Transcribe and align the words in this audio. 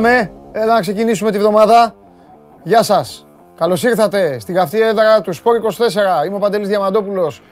Πάμε, 0.00 0.30
έλα 0.52 0.74
να 0.74 0.80
ξεκινήσουμε 0.80 1.30
τη 1.30 1.38
βδομάδα. 1.38 1.94
Γεια 2.62 2.82
σας. 2.82 3.26
Καλώς 3.56 3.82
ήρθατε 3.82 4.38
στη 4.38 4.52
καυτή 4.52 4.80
έδρα 4.80 5.20
του 5.20 5.32
Σπόρ 5.32 5.56
24. 5.56 6.26
Είμαι 6.26 6.36
ο 6.36 6.38
Παντελής 6.38 6.68
Διαμαντόπουλος 6.68 7.42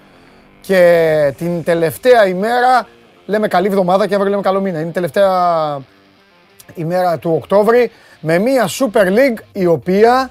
και 0.60 1.34
την 1.36 1.64
τελευταία 1.64 2.26
ημέρα 2.26 2.86
λέμε 3.26 3.48
καλή 3.48 3.68
βδομάδα 3.68 4.06
και 4.06 4.14
αύριο 4.14 4.30
λέμε 4.30 4.42
καλό 4.42 4.60
μήνα. 4.60 4.78
Είναι 4.78 4.88
η 4.88 4.92
τελευταία 4.92 5.78
ημέρα 6.74 7.18
του 7.18 7.32
Οκτώβρη 7.32 7.90
με 8.20 8.38
μια 8.38 8.68
Super 8.68 9.06
League 9.06 9.38
η 9.52 9.66
οποία 9.66 10.30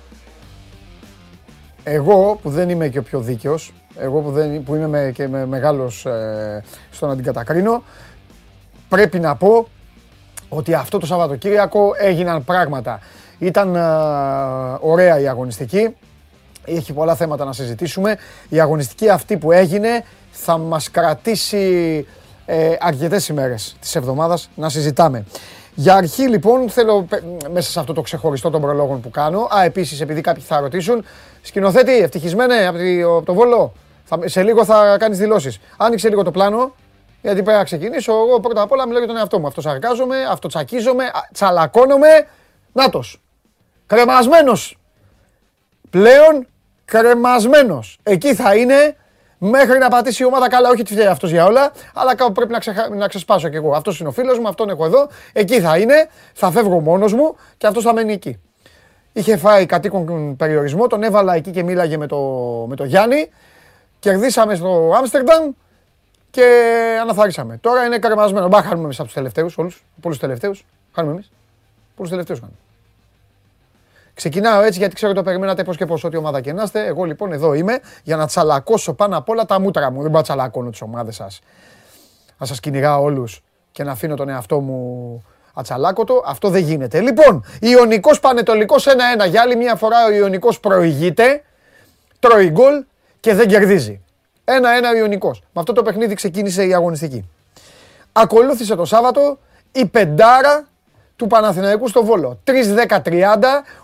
εγώ 1.84 2.39
που 2.41 2.49
δεν 2.49 2.70
είμαι 2.70 2.87
και 2.87 2.99
ο 2.99 3.03
πιο 3.03 3.20
δίκαιος, 3.20 3.73
εγώ 3.97 4.20
που, 4.20 4.31
δεν, 4.31 4.63
που 4.63 4.75
είμαι 4.75 4.87
με, 4.87 5.11
και 5.13 5.27
με 5.27 5.45
μεγάλος 5.45 6.05
ε, 6.05 6.63
στο 6.91 7.07
να 7.07 7.15
την 7.15 7.23
κατακρίνω, 7.23 7.84
πρέπει 8.89 9.20
να 9.20 9.35
πω 9.35 9.67
ότι 10.55 10.73
αυτό 10.73 10.97
το 10.97 11.05
Σαββατοκύριακο 11.05 11.91
έγιναν 11.97 12.43
πράγματα. 12.43 12.99
Ήταν 13.39 13.75
ε, 13.75 13.79
ωραία 14.79 15.20
η 15.20 15.27
αγωνιστική, 15.27 15.95
έχει 16.65 16.93
πολλά 16.93 17.15
θέματα 17.15 17.45
να 17.45 17.53
συζητήσουμε. 17.53 18.17
Η 18.49 18.59
αγωνιστική 18.59 19.09
αυτή 19.09 19.37
που 19.37 19.51
έγινε 19.51 20.03
θα 20.31 20.57
μας 20.57 20.91
κρατήσει 20.91 22.05
ε, 22.45 22.75
αρκετές 22.79 23.27
ημέρες 23.27 23.75
της 23.79 23.95
εβδομάδας 23.95 24.49
να 24.55 24.70
συζητάμε. 24.70 25.25
Για 25.77 25.95
αρχή 25.95 26.27
λοιπόν 26.29 26.69
θέλω 26.69 27.07
μέσα 27.51 27.71
σε 27.71 27.79
αυτό 27.79 27.93
το 27.93 28.01
ξεχωριστό 28.01 28.49
των 28.49 28.62
προλόγων 28.62 29.01
που 29.01 29.09
κάνω, 29.09 29.47
α 29.55 29.63
επίσης 29.63 30.01
επειδή 30.01 30.21
κάποιοι 30.21 30.43
θα 30.43 30.59
ρωτήσουν, 30.59 31.03
σκηνοθέτη 31.41 31.97
ευτυχισμένε 31.97 32.67
από 32.67 33.21
το 33.25 33.34
Βόλο, 33.34 33.73
θα, 34.03 34.19
σε 34.25 34.43
λίγο 34.43 34.65
θα 34.65 34.97
κάνεις 34.99 35.17
δηλώσεις. 35.17 35.59
Άνοιξε 35.77 36.09
λίγο 36.09 36.23
το 36.23 36.31
πλάνο, 36.31 36.73
γιατί 37.26 37.43
πρέπει 37.43 37.57
να 37.57 37.63
ξεκινήσω. 37.63 38.13
Εγώ 38.13 38.40
πρώτα 38.40 38.62
απ' 38.62 38.71
όλα 38.71 38.85
μιλάω 38.85 38.99
για 38.99 39.07
τον 39.07 39.18
εαυτό 39.18 39.40
μου. 39.40 39.48
Αυτοσαρκάζομαι, 39.48 40.18
αυτοτσακίζομαι, 40.29 41.04
τσαλακώνομαι. 41.34 42.27
Νάτος. 42.71 43.21
Κρεμασμένος. 43.85 44.77
Πλέον 45.90 46.48
κρεμασμένος. 46.85 47.98
Εκεί 48.03 48.35
θα 48.35 48.55
είναι 48.55 48.96
μέχρι 49.37 49.77
να 49.77 49.87
πατήσει 49.87 50.23
η 50.23 50.26
ομάδα 50.26 50.49
καλά. 50.49 50.70
Όχι 50.70 50.84
τη 50.84 50.93
φταίει 50.93 51.05
αυτός 51.05 51.31
για 51.31 51.46
όλα, 51.46 51.71
αλλά 51.93 52.15
κάπου 52.15 52.31
πρέπει 52.31 52.51
να, 52.51 52.59
ξεχα... 52.59 52.90
να 52.90 53.07
ξεσπάσω 53.07 53.49
κι 53.49 53.55
εγώ. 53.55 53.71
Αυτός 53.71 53.99
είναι 53.99 54.09
ο 54.09 54.12
φίλος 54.12 54.40
μου, 54.40 54.48
αυτόν 54.48 54.70
έχω 54.70 54.85
εδώ. 54.85 55.07
Εκεί 55.34 55.59
θα 55.62 55.77
είναι. 55.77 56.09
Θα 56.34 56.51
φεύγω 56.51 56.79
μόνος 56.79 57.13
μου 57.13 57.35
και 57.57 57.68
αυτός 57.68 57.84
θα 57.84 57.93
μένει 57.93 58.13
εκεί. 58.13 58.41
Είχε 59.13 59.37
φάει 59.37 59.65
κατοίκον 59.65 60.35
περιορισμό, 60.35 60.87
τον 60.87 61.03
έβαλα 61.03 61.35
εκεί 61.35 61.51
και 61.51 61.63
μίλαγε 61.63 61.98
με 61.98 62.07
το, 62.07 62.18
με 62.70 62.76
το 62.76 62.84
Γιάννη. 62.84 63.29
Κερδίσαμε 63.99 64.56
στο 64.56 64.94
Άμστερνταμ 64.97 65.51
και 66.35 66.97
αναθαρίσαμε. 67.01 67.57
Τώρα 67.57 67.85
είναι 67.85 67.97
καρμασμένο. 67.97 68.47
Μπα 68.47 68.61
χάνουμε 68.61 68.83
εμείς 68.83 68.97
από 68.97 69.05
τους 69.05 69.13
τελευταίους, 69.13 69.57
όλους. 69.57 69.83
Πολλού 70.01 70.17
τελευταίους. 70.17 70.66
Χάνουμε 70.94 71.13
εμείς. 71.13 71.31
Πολλού 71.95 72.09
τελευταίους 72.09 72.39
χάνουμε. 72.39 72.57
Ξεκινάω 74.13 74.61
έτσι 74.61 74.79
γιατί 74.79 74.95
ξέρω 74.95 75.11
ότι 75.11 75.19
το 75.19 75.25
περιμένατε 75.25 75.63
πώς 75.63 75.78
και 75.78 75.85
πώς, 75.85 76.03
ό,τι 76.03 76.17
ομάδα 76.17 76.41
και 76.41 76.53
να 76.53 76.63
είστε. 76.63 76.85
Εγώ 76.85 77.03
λοιπόν 77.03 77.31
εδώ 77.31 77.53
είμαι 77.53 77.79
για 78.03 78.16
να 78.16 78.28
τσαλακώσω 78.28 78.94
πάνω 78.94 79.18
απ' 79.18 79.29
όλα 79.29 79.45
τα 79.45 79.59
μούτρα 79.59 79.91
μου. 79.91 79.95
Δεν 79.95 80.06
μπορώ 80.06 80.18
να 80.18 80.24
τσαλακώνω 80.24 80.69
τις 80.69 80.81
ομάδες 80.81 81.16
σας. 81.16 81.41
Να 82.38 82.45
σας 82.45 82.59
κυνηγάω 82.59 83.01
όλους 83.01 83.44
και 83.72 83.84
να 83.84 83.91
αφήνω 83.91 84.16
τον 84.16 84.29
εαυτό 84.29 84.59
μου 84.59 85.24
ατσαλάκωτο. 85.53 86.24
Αυτό 86.25 86.50
δεν 86.50 86.63
γίνεται. 86.63 87.01
Λοιπόν, 87.01 87.45
Ιωνικός 87.59 88.19
Πανετολικός 88.19 88.88
1-1. 88.88 89.25
Για 89.25 89.41
άλλη 89.41 89.56
μια 89.56 89.75
φορά 89.75 90.06
ο 90.06 90.12
Ιωνικός 90.12 90.59
προηγείται, 90.59 91.44
τρώει 92.19 92.50
γκολ 92.50 92.84
και 93.19 93.34
δεν 93.34 93.47
κερδίζει. 93.47 94.05
1-1 94.45 94.51
ο 94.94 94.97
Ιωνικός. 94.97 95.39
Με 95.39 95.59
αυτό 95.59 95.73
το 95.73 95.81
παιχνίδι 95.81 96.13
ξεκίνησε 96.13 96.66
η 96.66 96.73
αγωνιστική. 96.73 97.29
Ακολούθησε 98.11 98.75
το 98.75 98.85
Σάββατο 98.85 99.38
η 99.72 99.85
πεντάρα 99.85 100.67
του 101.16 101.28
Παναθηναϊκού 101.28 101.88
στο 101.88 102.06
Βόλο. 102.06 102.39
3-10-30. 102.44 102.51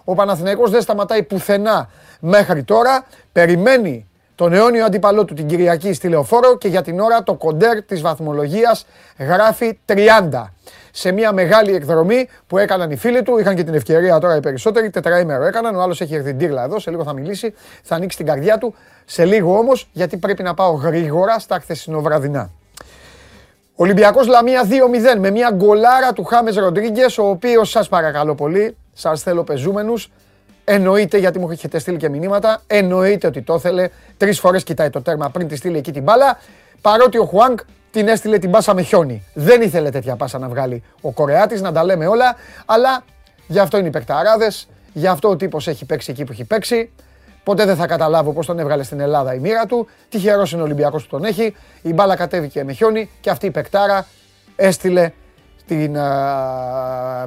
Ο 0.03 0.15
Παναθηναϊκός 0.15 0.71
δεν 0.71 0.81
σταματάει 0.81 1.23
πουθενά 1.23 1.89
μέχρι 2.19 2.63
τώρα. 2.63 3.05
Περιμένει 3.31 4.07
τον 4.35 4.53
αιώνιο 4.53 4.85
αντίπαλό 4.85 5.25
του 5.25 5.33
την 5.33 5.47
Κυριακή 5.47 5.93
στη 5.93 6.07
Λεωφόρο 6.07 6.57
και 6.57 6.67
για 6.67 6.81
την 6.81 6.99
ώρα 6.99 7.23
το 7.23 7.33
κοντέρ 7.33 7.83
της 7.83 8.01
βαθμολογίας 8.01 8.85
γράφει 9.17 9.79
30. 9.85 9.95
Σε 10.91 11.11
μια 11.11 11.31
μεγάλη 11.31 11.75
εκδρομή 11.75 12.27
που 12.47 12.57
έκαναν 12.57 12.91
οι 12.91 12.95
φίλοι 12.95 13.23
του, 13.23 13.37
είχαν 13.37 13.55
και 13.55 13.63
την 13.63 13.73
ευκαιρία 13.73 14.19
τώρα 14.19 14.35
οι 14.35 14.39
περισσότεροι, 14.39 14.89
τετραήμερο 14.89 15.43
έκαναν, 15.43 15.75
ο 15.75 15.81
άλλος 15.81 16.01
έχει 16.01 16.15
έρθει 16.15 16.33
ντύρλα 16.33 16.63
εδώ, 16.63 16.79
σε 16.79 16.89
λίγο 16.89 17.03
θα 17.03 17.13
μιλήσει, 17.13 17.53
θα 17.83 17.95
ανοίξει 17.95 18.17
την 18.17 18.25
καρδιά 18.25 18.57
του, 18.57 18.75
σε 19.05 19.25
λίγο 19.25 19.57
όμως 19.57 19.89
γιατί 19.91 20.17
πρέπει 20.17 20.43
να 20.43 20.53
πάω 20.53 20.71
γρήγορα 20.71 21.39
στα 21.39 21.59
χθεσινοβραδινά. 21.59 22.51
Ολυμπιακός 23.75 24.27
Λαμία 24.27 24.63
2-0 25.15 25.19
με 25.19 25.31
μια 25.31 25.51
γκολάρα 25.53 26.13
του 26.13 26.23
Χάμες 26.23 26.55
Ροντρίγκες, 26.55 27.17
ο 27.17 27.29
οποίος 27.29 27.69
σας 27.69 27.89
παρακαλώ 27.89 28.35
πολύ, 28.35 28.77
σας 28.93 29.21
θέλω 29.21 29.43
πεζούμενους, 29.43 30.11
εννοείται 30.63 31.17
γιατί 31.17 31.39
μου 31.39 31.49
έχετε 31.49 31.79
στείλει 31.79 31.97
και 31.97 32.09
μηνύματα, 32.09 32.61
εννοείται 32.67 33.27
ότι 33.27 33.41
το 33.41 33.53
ήθελε, 33.53 33.89
τρεις 34.17 34.39
φορές 34.39 34.63
κοιτάει 34.63 34.89
το 34.89 35.01
τέρμα 35.01 35.29
πριν 35.29 35.47
τη 35.47 35.55
στείλει 35.55 35.77
εκεί 35.77 35.91
την 35.91 36.03
μπάλα, 36.03 36.39
παρότι 36.81 37.17
ο 37.17 37.25
Χουάνκ 37.25 37.59
την 37.91 38.07
έστειλε 38.07 38.37
την 38.37 38.51
πάσα 38.51 38.73
με 38.73 38.81
χιόνι. 38.81 39.23
Δεν 39.33 39.61
ήθελε 39.61 39.89
τέτοια 39.89 40.15
πάσα 40.15 40.39
να 40.39 40.47
βγάλει 40.49 40.83
ο 41.01 41.11
Κορεάτης, 41.11 41.61
να 41.61 41.71
τα 41.71 41.83
λέμε 41.83 42.07
όλα, 42.07 42.35
αλλά 42.65 43.03
γι' 43.47 43.59
αυτό 43.59 43.77
είναι 43.77 43.87
οι 43.87 43.91
παικταράδες, 43.91 44.67
γι' 44.93 45.07
αυτό 45.07 45.29
ο 45.29 45.35
τύπος 45.35 45.67
έχει 45.67 45.85
παίξει 45.85 46.11
εκεί 46.11 46.23
που 46.23 46.31
έχει 46.31 46.43
παίξει, 46.43 46.91
Ποτέ 47.43 47.65
δεν 47.65 47.75
θα 47.75 47.87
καταλάβω 47.87 48.33
πώς 48.33 48.45
τον 48.45 48.59
έβγαλε 48.59 48.83
στην 48.83 48.99
Ελλάδα 48.99 49.33
η 49.33 49.39
μοίρα 49.39 49.65
του. 49.65 49.87
Τυχερό 50.09 50.47
είναι 50.51 50.61
ο 50.61 50.63
Ολυμπιακός 50.63 51.03
που 51.03 51.09
τον 51.09 51.23
έχει. 51.23 51.55
Η 51.81 51.93
μπάλα 51.93 52.15
κατέβηκε 52.15 52.63
με 52.63 52.73
χιόνι 52.73 53.09
και 53.19 53.29
αυτή 53.29 53.45
η 53.45 53.51
πεκτάρα 53.51 54.05
έστειλε 54.55 55.11
την 55.65 55.91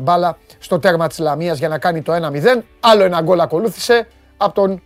μπάλα 0.01 0.39
στο 0.59 0.79
τέρμα 0.79 1.07
της 1.07 1.19
Λαμίας 1.19 1.59
για 1.59 1.69
να 1.69 1.79
κάνει 1.79 2.03
το 2.03 2.13
1-0. 2.13 2.63
Άλλο 2.81 3.05
ένα 3.05 3.21
γκολ 3.21 3.41
ακολούθησε 3.41 4.07
από 4.37 4.55
τον 4.55 4.83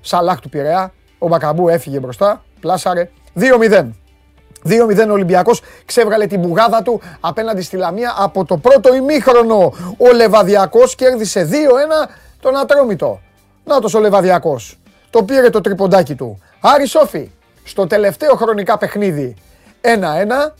Σαλάχ 0.00 0.40
του 0.40 0.48
Πειραιά. 0.48 0.92
Ο 1.18 1.28
Μπακαμπού 1.28 1.68
έφυγε 1.68 2.00
μπροστά, 2.00 2.44
πλάσαρε. 2.60 3.10
2-0. 3.34 3.88
2-0 4.68 5.08
ο 5.08 5.12
Ολυμπιακός 5.12 5.62
ξέβγαλε 5.84 6.26
την 6.26 6.40
μπουγάδα 6.40 6.82
του 6.82 7.00
απέναντι 7.20 7.62
στη 7.62 7.76
Λαμία 7.76 8.14
από 8.18 8.44
το 8.44 8.56
πρώτο 8.56 8.94
ημίχρονο. 8.94 9.72
Ο 9.96 10.12
Λεβαδιακός 10.14 10.94
κέρδισε 10.94 11.48
2-1 11.50 11.54
τον 12.40 12.56
Ατρόμητο. 12.56 13.20
Να 13.64 13.76
ο 13.94 14.00
Λεβαδιακός. 14.00 14.78
Το 15.10 15.22
πήρε 15.22 15.50
το 15.50 15.60
τριποντάκι 15.60 16.14
του. 16.14 16.38
Άρη 16.60 16.86
Σόφι, 16.86 17.30
στο 17.64 17.86
τελευταίο 17.86 18.34
χρονικά 18.34 18.78
παιχνίδι 18.78 19.36
1-1. 19.80 20.52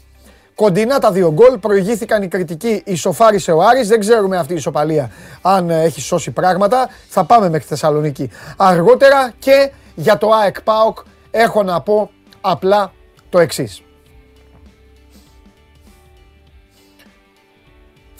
Κοντινά 0.54 0.98
τα 0.98 1.12
δύο 1.12 1.32
γκολ, 1.32 1.58
προηγήθηκαν 1.58 2.22
οι 2.22 2.28
κριτικοί, 2.28 2.82
ισοφάρισε 2.86 3.52
ο 3.52 3.62
Άρης, 3.62 3.88
δεν 3.88 4.00
ξέρουμε 4.00 4.38
αυτή 4.38 4.52
η 4.52 4.56
ισοπαλία 4.56 5.10
αν 5.42 5.70
ε, 5.70 5.82
έχει 5.82 6.00
σώσει 6.00 6.30
πράγματα, 6.30 6.88
θα 7.08 7.24
πάμε 7.24 7.48
μέχρι 7.48 7.66
Θεσσαλονίκη 7.66 8.30
αργότερα 8.56 9.32
και 9.38 9.70
για 9.94 10.18
το 10.18 10.30
ΑΕΚ 10.30 10.62
ΠΑΟΚ 10.62 10.98
έχω 11.30 11.62
να 11.62 11.80
πω 11.80 12.10
απλά 12.40 12.92
το 13.28 13.38
εξής. 13.38 13.82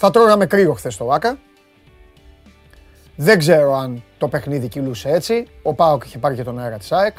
Θα 0.03 0.11
τρώγαμε 0.11 0.47
κρύο 0.47 0.73
χθες 0.73 0.97
το 0.97 1.11
ΆΚΑ, 1.11 1.39
δεν 3.17 3.39
ξέρω 3.39 3.75
αν 3.75 4.03
το 4.19 4.29
παιχνίδι 4.29 4.69
κυλούσε 4.69 5.09
έτσι. 5.09 5.47
Ο 5.63 5.75
Πάοκ 5.75 6.05
είχε 6.05 6.19
πάρει 6.19 6.35
και 6.35 6.43
τον 6.43 6.59
αέρα 6.59 6.79
της 6.79 6.93
ΑΕΚ. 6.93 7.17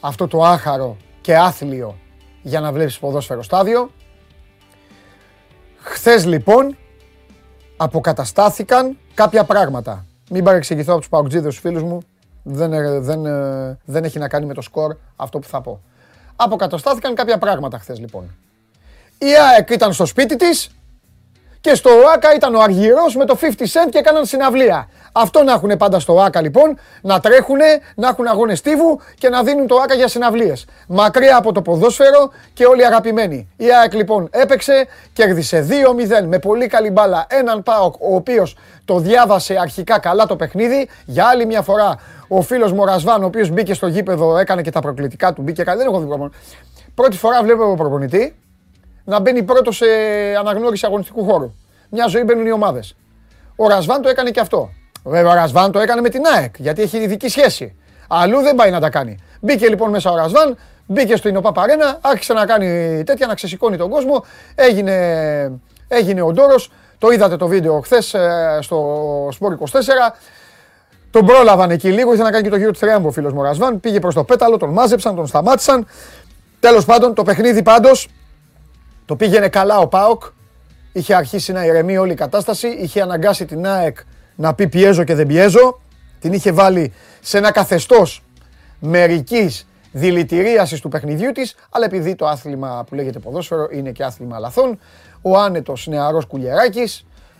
Αυτό 0.00 0.28
το 0.28 0.44
άχαρο 0.44 0.96
και 1.20 1.36
άθλιο 1.36 1.98
για 2.42 2.60
να 2.60 2.72
βλέπεις 2.72 2.98
ποδόσφαιρο 2.98 3.42
στάδιο. 3.42 3.90
Χθες 5.78 6.26
λοιπόν 6.26 6.76
αποκαταστάθηκαν 7.76 8.98
κάποια 9.14 9.44
πράγματα. 9.44 10.06
Μην 10.30 10.44
παρεξηγηθώ 10.44 10.92
από 10.92 11.00
τους 11.00 11.08
Παοκτζίδες 11.08 11.52
τους 11.52 11.60
φίλους 11.60 11.82
μου. 11.82 12.02
Δεν, 12.42 12.72
ε, 12.72 12.98
δεν, 13.00 13.26
ε, 13.26 13.78
δεν 13.84 14.04
έχει 14.04 14.18
να 14.18 14.28
κάνει 14.28 14.46
με 14.46 14.54
το 14.54 14.60
σκορ 14.60 14.96
αυτό 15.16 15.38
που 15.38 15.48
θα 15.48 15.60
πω. 15.60 15.80
Αποκαταστάθηκαν 16.36 17.14
κάποια 17.14 17.38
πράγματα 17.38 17.78
χθες 17.78 17.98
λοιπόν. 17.98 18.34
Η 19.18 19.34
ΑΕΚ 19.50 19.70
ήταν 19.70 19.92
στο 19.92 20.06
σπίτι 20.06 20.36
της 20.36 20.70
και 21.64 21.74
στο 21.74 21.90
ΟΑΚΑ 21.90 22.34
ήταν 22.34 22.54
ο 22.54 22.60
Αργυρός 22.60 23.16
με 23.16 23.24
το 23.24 23.38
50 23.40 23.44
Cent 23.46 23.88
και 23.90 23.98
έκαναν 23.98 24.24
συναυλία. 24.24 24.88
Αυτό 25.12 25.42
να 25.42 25.52
έχουν 25.52 25.76
πάντα 25.76 25.98
στο 25.98 26.14
ΟΑΚΑ 26.14 26.40
λοιπόν, 26.40 26.78
να 27.02 27.20
τρέχουν, 27.20 27.58
να 27.94 28.08
έχουν 28.08 28.26
αγώνες 28.26 28.58
στίβου 28.58 29.00
και 29.18 29.28
να 29.28 29.42
δίνουν 29.42 29.66
το 29.66 29.74
ΟΑΚΑ 29.74 29.94
για 29.94 30.08
συναυλίες. 30.08 30.66
Μακριά 30.88 31.36
από 31.36 31.52
το 31.52 31.62
ποδόσφαιρο 31.62 32.32
και 32.54 32.64
όλοι 32.64 32.86
αγαπημένοι. 32.86 33.48
Η 33.56 33.64
ΑΕΚ 33.80 33.94
λοιπόν 33.94 34.28
έπαιξε, 34.30 34.86
κέρδισε 35.12 35.66
2-0 36.22 36.26
με 36.26 36.38
πολύ 36.38 36.66
καλή 36.66 36.90
μπάλα 36.90 37.26
έναν 37.28 37.62
ΠΑΟΚ 37.62 37.94
ο 37.98 38.14
οποίος 38.14 38.56
το 38.84 38.98
διάβασε 38.98 39.56
αρχικά 39.60 39.98
καλά 39.98 40.26
το 40.26 40.36
παιχνίδι. 40.36 40.88
Για 41.04 41.24
άλλη 41.26 41.46
μια 41.46 41.62
φορά 41.62 41.98
ο 42.28 42.42
φίλος 42.42 42.72
Μορασβάν 42.72 43.22
ο 43.22 43.26
οποίος 43.26 43.50
μπήκε 43.50 43.74
στο 43.74 43.86
γήπεδο, 43.86 44.38
έκανε 44.38 44.62
και 44.62 44.70
τα 44.70 44.80
προκλητικά 44.80 45.32
του, 45.32 45.42
μπήκε 45.42 45.62
καλά, 45.62 45.76
δεν 45.76 45.86
έχω 45.86 46.00
δει 46.00 46.30
Πρώτη 46.94 47.16
φορά 47.16 47.42
βλέπω 47.42 47.74
προπονητή 47.76 48.34
να 49.04 49.20
μπαίνει 49.20 49.42
πρώτο 49.42 49.72
σε 49.72 49.86
αναγνώριση 50.38 50.86
αγωνιστικού 50.86 51.24
χώρου. 51.24 51.54
Μια 51.90 52.06
ζωή 52.06 52.22
μπαίνουν 52.22 52.46
οι 52.46 52.52
ομάδες. 52.52 52.96
Ο 53.56 53.68
Ρασβάν 53.68 54.02
το 54.02 54.08
έκανε 54.08 54.30
και 54.30 54.40
αυτό. 54.40 54.70
Βέβαια, 55.04 55.30
ο 55.30 55.34
Ρασβάν 55.34 55.72
το 55.72 55.78
έκανε 55.78 56.00
με 56.00 56.08
την 56.08 56.22
ΑΕΚ 56.36 56.54
γιατί 56.58 56.82
έχει 56.82 56.96
ειδική 56.96 57.28
σχέση. 57.28 57.76
Αλλού 58.08 58.40
δεν 58.40 58.54
πάει 58.54 58.70
να 58.70 58.80
τα 58.80 58.90
κάνει. 58.90 59.18
Μπήκε 59.40 59.68
λοιπόν 59.68 59.90
μέσα 59.90 60.10
ο 60.10 60.16
Ρασβάν, 60.16 60.56
μπήκε 60.86 61.16
στο 61.16 61.28
Ινωπά 61.28 61.52
Παρένα, 61.52 61.98
άρχισε 62.00 62.32
να 62.32 62.46
κάνει 62.46 63.02
τέτοια, 63.06 63.26
να 63.26 63.34
ξεσηκώνει 63.34 63.76
τον 63.76 63.90
κόσμο. 63.90 64.24
Έγινε, 64.54 65.60
έγινε 65.88 66.22
ο 66.22 66.32
Ντόρος. 66.32 66.70
Το 66.98 67.10
είδατε 67.10 67.36
το 67.36 67.46
βίντεο 67.46 67.80
χθες 67.80 68.14
στο 68.60 69.28
Σπόρ 69.32 69.56
24. 69.60 70.14
Τον 71.10 71.26
πρόλαβαν 71.26 71.70
εκεί 71.70 71.92
λίγο, 71.92 72.12
ήθελε 72.12 72.24
να 72.24 72.30
κάνει 72.30 72.44
και 72.44 72.50
το 72.50 72.56
γύρο 72.56 72.70
του 72.70 72.78
Τριάμβου 72.78 73.08
ο 73.08 73.10
φίλος 73.10 73.32
Μορασβάν. 73.32 73.80
Πήγε 73.80 73.98
προς 73.98 74.14
το 74.14 74.24
πέταλο, 74.24 74.56
τον 74.56 74.70
μάζεψαν, 74.70 75.14
τον 75.14 75.26
σταμάτησαν. 75.26 75.86
Τέλος 76.60 76.84
πάντων, 76.84 77.14
το 77.14 77.22
παιχνίδι 77.22 77.62
πάντως 77.62 78.08
το 79.04 79.16
πήγαινε 79.16 79.48
καλά 79.48 79.78
ο 79.78 79.88
Πάοκ. 79.88 80.22
Είχε 80.92 81.14
αρχίσει 81.14 81.52
να 81.52 81.64
ηρεμεί 81.64 81.98
όλη 81.98 82.12
η 82.12 82.14
κατάσταση. 82.14 82.68
Είχε 82.68 83.00
αναγκάσει 83.00 83.44
την 83.44 83.66
ΑΕΚ 83.66 83.98
να 84.34 84.54
πει 84.54 84.68
πιέζω 84.68 85.04
και 85.04 85.14
δεν 85.14 85.26
πιέζω. 85.26 85.80
Την 86.20 86.32
είχε 86.32 86.52
βάλει 86.52 86.92
σε 87.20 87.38
ένα 87.38 87.52
καθεστώς 87.52 88.24
μερικής 88.78 89.66
δηλητηρίασης 89.92 90.80
του 90.80 90.88
παιχνιδιού 90.88 91.32
της. 91.32 91.54
Αλλά 91.70 91.84
επειδή 91.84 92.14
το 92.14 92.26
άθλημα 92.26 92.84
που 92.88 92.94
λέγεται 92.94 93.18
ποδόσφαιρο 93.18 93.68
είναι 93.70 93.90
και 93.90 94.04
άθλημα 94.04 94.38
λαθών, 94.38 94.78
ο 95.22 95.38
άνετος 95.38 95.86
νεαρός 95.86 96.26
κουλιεράκη 96.26 96.88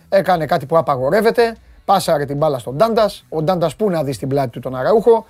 έκανε 0.09 0.47
κάτι 0.47 0.67
που 0.67 0.77
απαγορεύεται. 0.77 1.57
Πάσαρε 1.85 2.25
την 2.25 2.37
μπάλα 2.37 2.59
στον 2.59 2.77
Ντάντα. 2.77 3.11
Ο 3.29 3.43
Ντάντα 3.43 3.71
πού 3.79 3.91
να 3.91 4.03
δεις 4.03 4.19
την 4.19 4.29
πλάτη 4.29 4.51
του 4.51 4.61
τον 4.61 4.77
Αραούχο. 4.77 5.27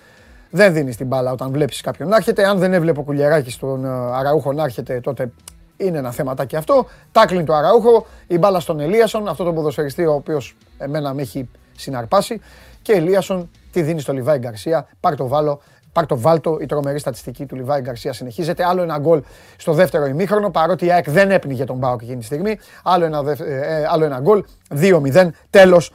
Δεν 0.51 0.73
δίνεις 0.73 0.97
την 0.97 1.07
μπάλα 1.07 1.33
όταν 1.33 1.51
βλέπεις 1.51 1.81
κάποιον 1.81 2.09
να 2.09 2.17
έρχεται. 2.17 2.47
Αν 2.47 2.59
δεν 2.59 2.73
έβλεπε 2.73 3.01
ο 3.01 3.03
κουλιεράκι 3.03 3.51
στον 3.51 3.85
ε, 3.85 3.89
Αραούχο 3.89 4.53
να 4.53 4.63
έρχεται, 4.63 5.01
τότε 5.01 5.31
είναι 5.77 5.99
ένα 5.99 6.11
θέματάκι 6.11 6.57
αυτό. 6.57 6.87
Τάκλιν 7.13 7.45
το 7.45 7.55
Αραούχο, 7.55 8.07
η 8.27 8.39
μπάλα 8.39 8.61
στον 8.61 8.81
Ελίασον, 8.81 9.29
αυτό 9.29 9.45
το 9.45 9.53
ποδοσφαιριστή 9.53 10.07
ο 10.07 10.13
οποίος 10.13 10.57
εμένα 10.79 11.15
με 11.15 11.23
έχει 11.23 11.49
συναρπάσει. 11.77 12.41
Και 12.83 12.93
Ελίασον 12.93 13.51
τη 13.73 13.83
δίνει 13.83 14.01
στο 14.01 14.13
Λιβάη 14.13 14.39
Γκαρσία. 14.39 14.89
Πάρ 15.01 15.17
το 15.17 15.29
βάλω, 15.29 15.61
Πάρ 15.95 16.07
το 16.07 16.19
βάλτο, 16.19 16.59
η 16.61 16.67
τρομερή 16.67 16.99
στατιστική 16.99 17.47
του 17.47 17.57
Λιβάη 17.57 17.81
Γκαρσία 17.81 18.13
συνεχίζεται. 18.13 18.65
Άλλο 18.65 18.83
ένα 18.83 18.99
γκολ 18.99 19.23
στο 19.57 19.73
δεύτερο 19.73 20.07
ημίχρονο, 20.07 20.51
παρότι 20.51 20.87
η 20.87 20.93
ΑΕΚ 20.93 21.11
δεν 21.11 21.31
έπνιγε 21.31 21.65
τον 21.65 21.77
Μπάουκ 21.77 22.03
εκείνη 22.03 22.19
τη 22.19 22.25
στιγμή. 22.25 22.59
Άλλο 22.83 23.05
ένα, 23.05 23.23
ε, 23.39 23.81
ε, 23.81 23.87
άλλο 23.91 24.05
ένα 24.05 24.21
γκολ, 24.21 24.45
2-0, 24.69 25.31
τέλος 25.51 25.93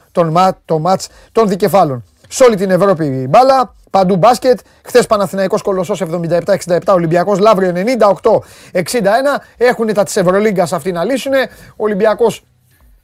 το 0.64 0.78
μάτς 0.78 1.08
των 1.32 1.48
δικεφάλων. 1.48 2.04
Σε 2.32 2.44
όλη 2.44 2.56
την 2.56 2.70
Ευρώπη 2.70 3.04
η 3.04 3.26
μπάλα, 3.28 3.74
παντού 3.90 4.16
μπάσκετ. 4.16 4.58
Χθες 4.84 5.06
Παναθηναϊκός 5.06 5.62
Κολοσσός 5.62 6.00
77-67, 6.00 6.78
Ολυμπιακός 6.86 7.38
Λαύριο 7.38 7.72
98-61. 7.72 9.42
Έχουν 9.56 9.94
τα 9.94 10.04
της 10.04 10.16
Ευρωλίγκας 10.16 10.72
αυτοί 10.72 10.92
να 10.92 11.04
λύσουν. 11.04 11.32
Ολυμπιακός 11.76 12.44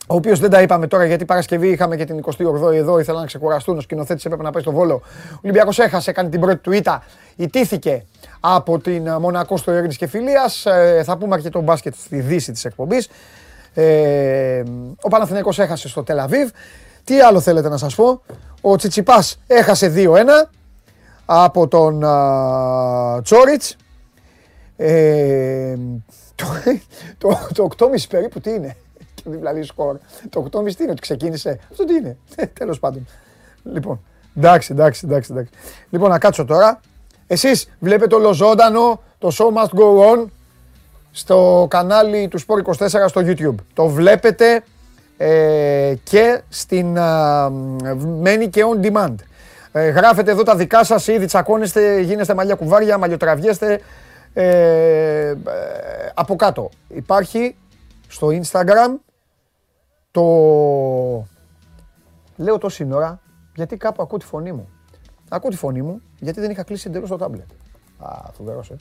ο 0.06 0.14
οποίος 0.14 0.38
δεν 0.38 0.50
τα 0.50 0.62
είπαμε 0.62 0.86
τώρα 0.86 1.04
γιατί 1.04 1.24
Παρασκευή 1.24 1.68
είχαμε 1.68 1.96
και 1.96 2.04
την 2.04 2.24
28η 2.24 2.74
εδώ, 2.74 2.98
ήθελα 2.98 3.20
να 3.20 3.26
ξεκουραστούν. 3.26 3.76
Ο 3.76 3.80
σκηνοθέτης 3.80 4.24
έπρεπε 4.24 4.42
να 4.42 4.50
πάει 4.50 4.62
στο 4.62 4.72
βόλο. 4.72 4.94
Ο 5.32 5.40
Ολυμπιακός 5.42 5.78
έχασε, 5.78 6.12
κάνει 6.12 6.28
την 6.28 6.40
πρώτη 6.40 6.56
του 6.56 6.72
ήττα. 6.72 7.02
Ιτήθηκε 7.36 8.04
από 8.40 8.78
την 8.78 9.10
Μονακό 9.20 9.56
στο 9.56 9.72
Ειρήνης 9.72 9.96
και 9.96 10.06
Φιλίας. 10.06 10.66
Ε, 10.66 11.02
θα 11.04 11.16
πούμε 11.16 11.34
αρκετό 11.34 11.60
μπάσκετ 11.60 11.94
στη 11.94 12.20
δύση 12.20 12.52
της 12.52 12.64
εκπομπής. 12.64 13.08
Ε, 13.74 14.62
ο 15.00 15.08
Παναθηναϊκός 15.08 15.58
έχασε 15.58 15.88
στο 15.88 16.02
Τελαβίβ. 16.02 16.50
Τι 17.06 17.20
άλλο 17.20 17.40
θέλετε 17.40 17.68
να 17.68 17.76
σας 17.76 17.94
πω; 17.94 18.22
Ο 18.60 18.76
Τσιτσιπάς 18.76 19.38
έχασε 19.46 19.92
2-1 19.96 20.48
από 21.24 21.68
τον 21.68 22.04
Τσόριτς. 23.22 23.76
Ε, 24.76 25.76
το, 26.34 26.44
το, 27.18 27.38
το, 27.54 27.68
το 27.76 27.86
8,5 27.86 28.04
περίπου 28.08 28.40
τι 28.40 28.50
είναι; 28.50 28.76
Δηλαδή 29.24 29.62
σκορ. 29.62 29.96
Το 30.28 30.48
8,5 30.52 30.74
τι 30.74 30.82
είναι, 30.82 30.90
ότι 30.90 31.00
ξεκίνησε. 31.00 31.58
Αυτό 31.70 31.84
τι 31.84 31.94
είναι; 31.94 32.16
Ε, 32.36 32.46
Τέλος 32.46 32.78
πάντων. 32.78 33.06
Λοιπόν, 33.72 34.00
εντάξει, 34.36 34.72
εντάξει, 34.72 35.02
εντάξει, 35.04 35.32
εντάξει. 35.32 35.52
Λοιπόν, 35.90 36.10
να 36.10 36.18
κάτσω 36.18 36.44
τώρα. 36.44 36.80
Εσείς 37.26 37.68
βλέπετε 37.78 38.14
όλο 38.14 38.32
ζωντανό 38.32 39.00
το 39.18 39.30
show 39.38 39.62
must 39.62 39.78
go 39.78 40.12
on 40.12 40.24
στο 41.10 41.66
κανάλι 41.70 42.28
του 42.28 42.40
Sport 42.40 42.74
24 42.74 42.88
στο 43.06 43.20
YouTube. 43.24 43.54
Το 43.74 43.86
βλέπετε 43.86 44.64
ε, 45.16 45.94
και 46.02 46.42
στην 46.48 46.96
uh, 46.98 47.50
μένει 48.20 48.48
και 48.48 48.62
on 48.74 48.86
demand. 48.86 49.14
Ε, 49.72 49.88
γράφετε 49.88 50.30
εδώ 50.30 50.42
τα 50.42 50.56
δικά 50.56 50.84
σας, 50.84 51.06
ήδη 51.06 51.26
τσακώνεστε, 51.26 52.00
γίνεστε 52.00 52.34
μαλλιά 52.34 52.54
κουβάρια, 52.54 52.98
μαλλιοτραβιέστε. 52.98 53.80
Ε, 54.32 55.28
ε, 55.28 55.36
από 56.14 56.36
κάτω 56.36 56.70
υπάρχει 56.88 57.56
στο 58.08 58.28
Instagram 58.28 58.94
το... 60.10 60.22
Λέω 62.36 62.58
τόση 62.58 62.88
ώρα 62.92 63.20
γιατί 63.54 63.76
κάπου 63.76 64.02
ακούω 64.02 64.18
τη 64.18 64.24
φωνή 64.24 64.52
μου. 64.52 64.68
Ακούω 65.28 65.50
τη 65.50 65.56
φωνή 65.56 65.82
μου 65.82 66.00
γιατί 66.20 66.40
δεν 66.40 66.50
είχα 66.50 66.62
κλείσει 66.62 66.88
εντελώς 66.88 67.08
το 67.08 67.16
τάμπλετ. 67.16 67.50
Α, 67.98 68.08
φοβερός, 68.32 68.70
ε. 68.70 68.76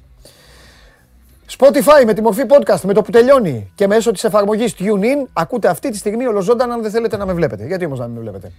Spotify 1.58 2.06
με 2.06 2.14
τη 2.14 2.22
μορφή 2.22 2.44
podcast 2.48 2.82
με 2.82 2.94
το 2.94 3.02
που 3.02 3.12
τελειώνει 3.12 3.72
και 3.76 3.88
μέσω 3.88 4.12
της 4.12 4.24
εφαρμογής 4.24 4.76
TuneIn 4.80 5.28
ακούτε 5.34 5.68
αυτή 5.68 5.90
τη 5.90 5.98
στιγμή 5.98 6.26
ολοζώντανα 6.26 6.74
αν 6.74 6.82
δεν 6.82 6.92
θέλετε 6.92 7.18
να 7.18 7.26
με 7.26 7.34
βλέπετε. 7.34 7.66
Γιατί 7.66 7.86
όμως 7.86 8.00
να 8.00 8.06
μην 8.06 8.16
με 8.16 8.22
βλέπετε. 8.22 8.52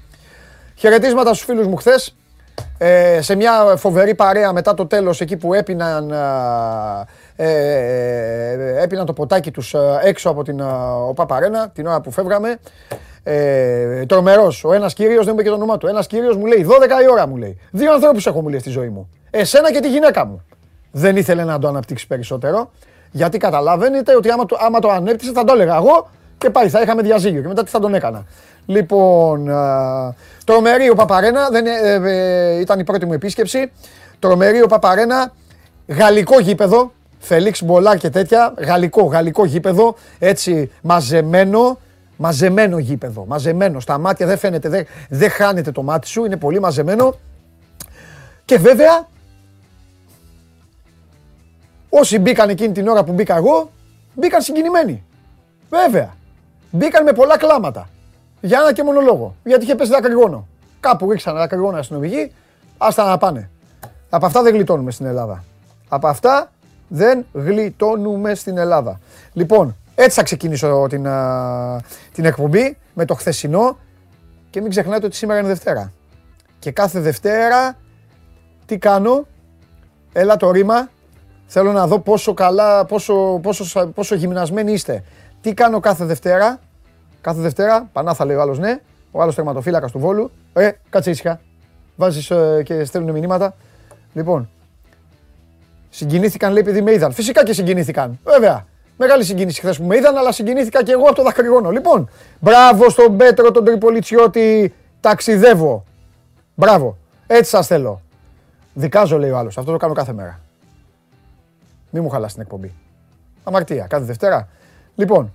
Χαιρετίσματα 0.74 1.34
στους 1.34 1.46
φίλους 1.46 1.66
μου 1.66 1.76
χθες. 1.76 2.16
Ε, 2.78 3.20
σε 3.22 3.34
μια 3.34 3.74
φοβερή 3.76 4.14
παρέα 4.14 4.52
μετά 4.52 4.74
το 4.74 4.86
τέλος 4.86 5.20
εκεί 5.20 5.36
που 5.36 5.54
έπιναν, 5.54 6.10
ε, 7.36 7.46
ε, 7.46 8.82
έπιναν 8.82 9.06
το 9.06 9.12
ποτάκι 9.12 9.50
τους 9.50 9.74
ε, 9.74 9.78
έξω 10.02 10.30
από 10.30 10.42
την 10.42 10.62
Παπαρένα 11.14 11.68
την 11.68 11.86
ώρα 11.86 12.00
που 12.00 12.10
φεύγαμε. 12.10 12.58
Ε, 13.22 14.06
Τρομερός. 14.06 14.64
Ο 14.64 14.72
ένας 14.72 14.94
κύριος, 14.94 15.24
δεν 15.24 15.34
μου 15.36 15.42
και 15.42 15.48
το 15.48 15.54
όνομά 15.54 15.76
του. 15.76 15.86
Ένας 15.86 16.06
κύριος 16.06 16.36
μου 16.36 16.46
λέει 16.46 16.66
12 16.68 17.02
η 17.02 17.10
ώρα 17.10 17.26
μου 17.26 17.36
λέει. 17.36 17.58
Δύο 17.70 17.92
ανθρώπους 17.92 18.26
έχω 18.26 18.42
μου 18.42 18.48
λέει 18.48 18.58
στη 18.58 18.70
ζωή 18.70 18.88
μου. 18.88 19.08
Εσένα 19.30 19.72
και 19.72 19.80
τη 19.80 19.88
γυναίκα 19.88 20.26
μου. 20.26 20.44
Δεν 20.98 21.16
ήθελε 21.16 21.44
να 21.44 21.58
το 21.58 21.68
αναπτύξει 21.68 22.06
περισσότερο. 22.06 22.70
Γιατί 23.10 23.38
καταλαβαίνετε 23.38 24.16
ότι 24.16 24.30
άμα 24.30 24.46
το, 24.46 24.56
άμα 24.60 24.78
το 24.78 24.90
ανέπτυσε 24.90 25.32
θα 25.32 25.44
το 25.44 25.52
έλεγα 25.52 25.76
εγώ 25.76 26.08
και 26.38 26.50
πάει, 26.50 26.68
θα 26.68 26.80
είχαμε 26.80 27.02
διαζύγιο 27.02 27.40
και 27.40 27.48
μετά 27.48 27.64
τι 27.64 27.70
θα 27.70 27.78
τον 27.78 27.94
έκανα. 27.94 28.24
Λοιπόν, 28.66 29.50
τρομερή 30.44 30.90
OPAP 30.90 30.94
Arena, 30.94 31.48
δεν, 31.50 31.66
ε, 31.66 32.00
ε, 32.04 32.60
ήταν 32.60 32.78
η 32.78 32.84
πρώτη 32.84 33.06
μου 33.06 33.12
επίσκεψη. 33.12 33.72
Τρομερή 34.18 34.62
OPAP 34.62 34.66
Arena, 34.66 35.32
γαλλικό 35.86 36.40
γήπεδο, 36.40 36.92
Φελίξ 37.18 37.62
Μπολάερ 37.62 37.96
και 37.96 38.10
τέτοια, 38.10 38.54
γαλλικό, 38.58 39.04
γαλλικό 39.04 39.44
γήπεδο, 39.44 39.94
έτσι 40.18 40.70
μαζεμένο, 40.82 41.78
μαζεμένο 42.16 42.78
γήπεδο, 42.78 43.24
μαζεμένο, 43.28 43.80
στα 43.80 43.98
μάτια 43.98 44.26
δεν 44.26 44.38
φαίνεται, 44.38 44.68
δεν, 44.68 44.86
δεν 45.08 45.30
χάνεται 45.30 45.72
το 45.72 45.82
μάτι 45.82 46.06
σου, 46.06 46.24
είναι 46.24 46.36
πολύ 46.36 46.60
μαζεμένο. 46.60 47.14
Και 48.44 48.58
βέβαια, 48.58 49.06
όσοι 51.98 52.18
μπήκαν 52.18 52.48
εκείνη 52.48 52.72
την 52.72 52.88
ώρα 52.88 53.04
που 53.04 53.12
μπήκα 53.12 53.36
εγώ, 53.36 53.70
μπήκαν 54.14 54.42
συγκινημένοι. 54.42 55.04
Βέβαια. 55.70 56.14
Μπήκαν 56.70 57.04
με 57.04 57.12
πολλά 57.12 57.38
κλάματα. 57.38 57.88
Για 58.40 58.58
ένα 58.60 58.72
και 58.72 58.82
μόνο 58.82 59.00
λόγο. 59.00 59.34
Γιατί 59.44 59.64
είχε 59.64 59.74
πέσει 59.74 59.90
δακρυγόνο. 59.90 60.46
Κάπου 60.80 61.10
ρίξαν 61.10 61.34
δακρυγόνα 61.34 61.78
αστυνομικοί, 61.78 62.32
άστα 62.78 63.04
να 63.04 63.18
πάνε. 63.18 63.50
Από 64.10 64.26
αυτά 64.26 64.42
δεν 64.42 64.54
γλιτώνουμε 64.54 64.90
στην 64.90 65.06
Ελλάδα. 65.06 65.44
Από 65.88 66.08
αυτά 66.08 66.50
δεν 66.88 67.26
γλιτώνουμε 67.32 68.34
στην 68.34 68.58
Ελλάδα. 68.58 69.00
Λοιπόν, 69.32 69.76
έτσι 69.94 70.16
θα 70.16 70.22
ξεκινήσω 70.22 70.86
την, 70.88 71.08
την 72.12 72.24
εκπομπή 72.24 72.76
με 72.94 73.04
το 73.04 73.14
χθεσινό 73.14 73.78
και 74.50 74.60
μην 74.60 74.70
ξεχνάτε 74.70 75.06
ότι 75.06 75.16
σήμερα 75.16 75.38
είναι 75.38 75.48
Δευτέρα. 75.48 75.92
Και 76.58 76.70
κάθε 76.70 77.00
Δευτέρα 77.00 77.76
τι 78.66 78.78
κάνω, 78.78 79.26
έλα 80.12 80.36
το 80.36 80.50
ρήμα, 80.50 80.88
θέλω 81.46 81.72
να 81.72 81.86
δω 81.86 81.98
πόσο 81.98 82.34
καλά, 82.34 82.84
πόσο, 82.84 83.38
πόσο, 83.42 83.86
πόσο 83.86 84.14
γυμνασμένοι 84.14 84.72
είστε. 84.72 85.04
Τι 85.40 85.54
κάνω 85.54 85.80
κάθε 85.80 86.04
Δευτέρα, 86.04 86.60
Κάθε 87.26 87.40
Δευτέρα, 87.40 87.88
Πανάθα 87.92 88.24
λέει 88.24 88.36
ο 88.36 88.40
άλλος 88.40 88.58
ναι, 88.58 88.80
ο 89.10 89.22
άλλος 89.22 89.34
τερματοφύλακας 89.34 89.92
του 89.92 89.98
Βόλου. 89.98 90.30
Ε, 90.52 90.70
κάτσε 90.90 91.10
ήσυχα. 91.10 91.40
Βάζεις 91.96 92.30
ε, 92.30 92.62
και 92.64 92.84
στέλνουν 92.84 93.12
μηνύματα. 93.12 93.54
Λοιπόν, 94.12 94.48
συγκινήθηκαν 95.90 96.52
λέει 96.52 96.62
επειδή 96.62 96.82
με 96.82 96.92
είδαν. 96.92 97.12
Φυσικά 97.12 97.44
και 97.44 97.52
συγκινήθηκαν. 97.52 98.18
Βέβαια. 98.24 98.66
Μεγάλη 98.96 99.24
συγκίνηση 99.24 99.60
χθες 99.60 99.78
που 99.78 99.84
με 99.84 99.96
είδαν, 99.96 100.16
αλλά 100.16 100.32
συγκινήθηκα 100.32 100.82
και 100.82 100.92
εγώ 100.92 101.04
από 101.06 101.14
το 101.14 101.22
δακρυγόνο. 101.22 101.70
Λοιπόν, 101.70 102.08
μπράβο 102.40 102.90
στον 102.90 103.16
Πέτρο 103.16 103.50
τον 103.50 103.64
Τριπολιτσιώτη. 103.64 104.74
Ταξιδεύω. 105.00 105.84
Μπράβο. 106.54 106.96
Έτσι 107.26 107.50
σας 107.50 107.66
θέλω. 107.66 108.00
Δικάζω 108.74 109.18
λέει 109.18 109.30
ο 109.30 109.38
άλλος. 109.38 109.58
Αυτό 109.58 109.72
το 109.72 109.76
κάνω 109.76 109.92
κάθε 109.94 110.12
μέρα. 110.12 110.40
Μη 111.96 112.02
μου 112.02 112.08
χαλάς 112.08 112.32
την 112.32 112.42
εκπομπή. 112.42 112.74
Αμαρτία. 113.44 113.86
Κάθε 113.86 114.04
Δευτέρα. 114.04 114.48
Λοιπόν, 114.94 115.32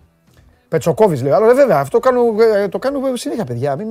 Πετσοκόβης 0.67 1.21
λέει. 1.21 1.31
Αλλά 1.31 1.53
βέβαια 1.53 1.79
αυτό 1.79 1.99
κάνω, 1.99 2.21
ε, 2.55 2.67
το 2.67 2.79
κάνω 2.79 2.99
συνέχεια, 3.13 3.45
παιδιά. 3.45 3.75
Μην 3.75 3.87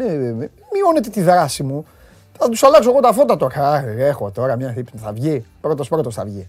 μειώνετε 0.73 1.11
τη 1.11 1.23
δράση 1.23 1.63
μου. 1.63 1.87
Θα 2.39 2.49
τους 2.49 2.63
αλλάξω 2.63 2.91
εγώ 2.91 3.01
τα 3.01 3.13
φώτα 3.13 3.37
τώρα. 3.37 3.85
Έχω 3.99 4.31
τώρα 4.31 4.57
μια 4.57 4.73
θύψη. 4.73 4.97
Θα 4.97 5.13
βγει. 5.13 5.47
Πρώτος 5.61 5.89
πρώτος 5.89 6.15
θα 6.15 6.25
βγει. 6.25 6.49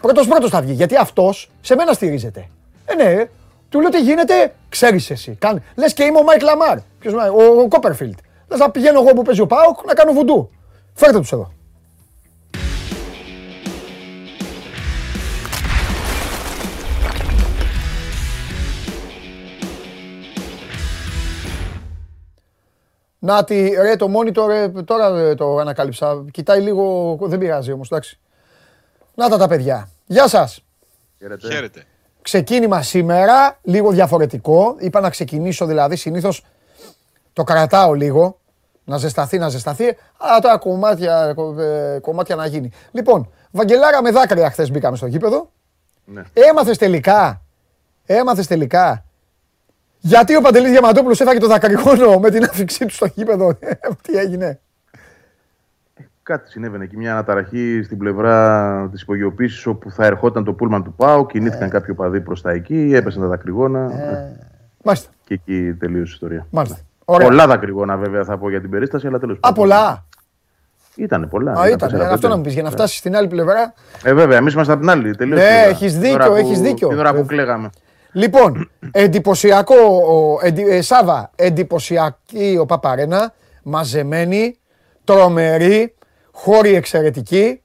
Πρώτος 0.00 0.26
πρώτος 0.26 0.50
θα 0.50 0.60
βγει. 0.60 0.72
Γιατί 0.72 0.96
αυτός 0.96 1.50
σε 1.60 1.74
μένα 1.74 1.92
στηρίζεται. 1.92 2.48
Ε, 2.84 2.94
ναι. 2.94 3.24
Του 3.68 3.80
λέω 3.80 3.90
τι 3.90 4.00
γίνεται, 4.00 4.54
ξέρεις 4.68 5.10
εσύ. 5.10 5.38
Λες 5.74 5.92
και 5.92 6.04
είμαι 6.04 6.18
ο 6.18 6.22
Μάικ 6.22 6.42
Λαμάρ. 6.42 6.78
Ποιος 6.98 7.14
ο, 7.14 7.60
ο 7.60 7.68
Κόπερφιλντ. 7.68 8.18
Λες 8.48 8.58
να 8.58 8.70
πηγαίνω 8.70 9.00
εγώ 9.00 9.12
που 9.12 9.22
παίζει 9.22 9.40
ο 9.40 9.46
Πάοκ 9.46 9.84
να 9.86 9.94
κάνω 9.94 10.12
βουντού. 10.12 10.50
Φέρτε 10.94 11.18
τους 11.18 11.32
εδώ. 11.32 11.52
Να 23.24 23.44
τη, 23.44 23.68
ρε 23.68 23.96
το 23.96 24.08
monitor, 24.16 24.46
ρε, 24.46 24.68
τώρα 24.68 25.10
ρε, 25.10 25.34
το 25.34 25.56
ανακάλυψα. 25.56 26.24
Κοιτάει 26.30 26.60
λίγο, 26.60 27.16
δεν 27.20 27.38
πειράζει 27.38 27.72
όμως, 27.72 27.90
εντάξει. 27.90 28.18
Να 29.14 29.28
τα 29.28 29.36
τα 29.36 29.48
παιδιά. 29.48 29.88
Γεια 30.06 30.28
σας. 30.28 30.64
Χαίρετε. 31.18 31.48
Χαίρετε. 31.48 31.84
Ξεκίνημα 32.22 32.82
σήμερα, 32.82 33.58
λίγο 33.62 33.90
διαφορετικό. 33.90 34.76
Είπα 34.78 35.00
να 35.00 35.10
ξεκινήσω 35.10 35.66
δηλαδή, 35.66 35.96
συνήθως 35.96 36.44
το 37.32 37.44
κρατάω 37.44 37.92
λίγο. 37.92 38.38
Να 38.84 38.96
ζεσταθεί, 38.96 39.38
να 39.38 39.48
ζεσταθεί. 39.48 39.96
Αλλά 40.16 40.38
τώρα 40.38 40.58
κομμάτια, 40.58 41.34
ε, 41.58 41.98
κομμάτια 41.98 42.36
να 42.36 42.46
γίνει. 42.46 42.70
Λοιπόν, 42.90 43.30
Βαγγελάρα 43.50 44.02
με 44.02 44.10
δάκρυα 44.10 44.50
χθες 44.50 44.70
μπήκαμε 44.70 44.96
στο 44.96 45.06
γήπεδο. 45.06 45.50
Ναι. 46.04 46.22
Έμαθες 46.32 46.78
τελικά, 46.78 47.42
έμαθες 48.06 48.46
τελικά 48.46 49.04
γιατί 50.06 50.36
ο 50.36 50.40
Παντελής 50.40 50.70
Διαμαντόπουλος 50.70 51.20
έφαγε 51.20 51.38
το 51.38 51.46
δακρυγόνο 51.46 52.18
με 52.18 52.30
την 52.30 52.44
άφηξή 52.44 52.86
του 52.86 52.92
στο 52.94 53.06
γήπεδο; 53.14 53.54
Τι 54.02 54.16
έγινε; 54.18 54.60
Κάτι 56.22 56.50
συνέβαινε 56.50 56.84
εκεί, 56.84 56.96
μια 56.96 57.12
αναταραχή 57.12 57.80
στην 57.84 57.98
πλευρά 57.98 58.88
της 58.92 59.02
υπογειοποίησης 59.02 59.66
όπου 59.66 59.90
θα 59.90 60.04
ερχόταν 60.06 60.44
το 60.44 60.52
πούλμαν 60.52 60.84
του 60.84 60.92
Πάου. 60.94 61.26
Κινήθηκαν 61.26 61.68
κάποιοι 61.70 61.94
οπαδοί 61.98 62.20
προς 62.20 62.42
τα 62.42 62.50
εκεί, 62.50 62.90
έπεσαν 62.94 63.22
τα 63.22 63.28
δακρυγόνα. 63.28 63.90
Μάλιστα, 64.84 65.10
Και 65.24 65.34
εκεί 65.34 65.74
τελείωσε 65.78 66.10
η 66.10 66.12
ιστορία. 66.14 66.46
μάλιστα. 66.50 66.78
Ωραία. 67.04 67.26
Πολλά 67.28 67.46
δακρυγόνα 67.46 67.96
βέβαια 67.96 68.24
θα 68.24 68.38
πω 68.38 68.50
για 68.50 68.60
την 68.60 68.70
περίσταση, 68.70 69.06
αλλά 69.06 69.18
τέλος 69.18 69.38
Α, 69.40 69.52
πολλά. 69.52 70.04
Ήτανε 70.96 71.26
πολλά. 71.26 71.52
Α, 71.52 71.66
ήταν. 71.66 71.78
τέσσερα, 71.78 72.02
Αυτό 72.04 72.14
πέντε. 72.14 72.28
να 72.28 72.36
μου 72.36 72.42
πεις, 72.42 72.52
για 72.52 72.62
να 72.62 72.70
φτάσεις 72.70 72.98
στην 72.98 73.16
άλλη 73.16 73.28
πλευρά. 73.28 73.74
Ε, 74.04 74.14
βέβαια, 74.14 74.36
εμείς 74.38 74.52
ήμασταν 74.52 74.74
από 74.74 74.84
την 74.86 74.92
άλλη. 74.98 75.14
Τελείωσε. 75.16 75.42
Ναι, 75.42 75.48
η 75.50 75.52
ώρα. 75.60 75.68
έχεις 75.68 75.92
Την 75.92 76.00
δίκιο, 76.00 76.14
ώρα 76.14 76.28
που- 76.28 76.34
έχεις 76.34 76.60
δίκιο. 76.60 76.88
Την 76.88 76.98
ώρα 76.98 77.10
που 77.10 77.16
Βέβαια. 77.16 77.36
κλαίγαμε. 77.36 77.70
Λοιπόν, 78.14 78.70
εντυπωσιακό, 78.92 79.74
ο- 79.84 80.46
εντι- 80.46 80.68
ε, 80.68 80.82
Σάβα, 80.82 81.30
εντυπωσιακή 81.36 82.56
ο 82.60 82.66
Παπαρένα, 82.66 83.34
μαζεμένη, 83.62 84.58
τρομερή, 85.04 85.94
χώροι 86.32 86.74
εξαιρετικοί, 86.74 87.62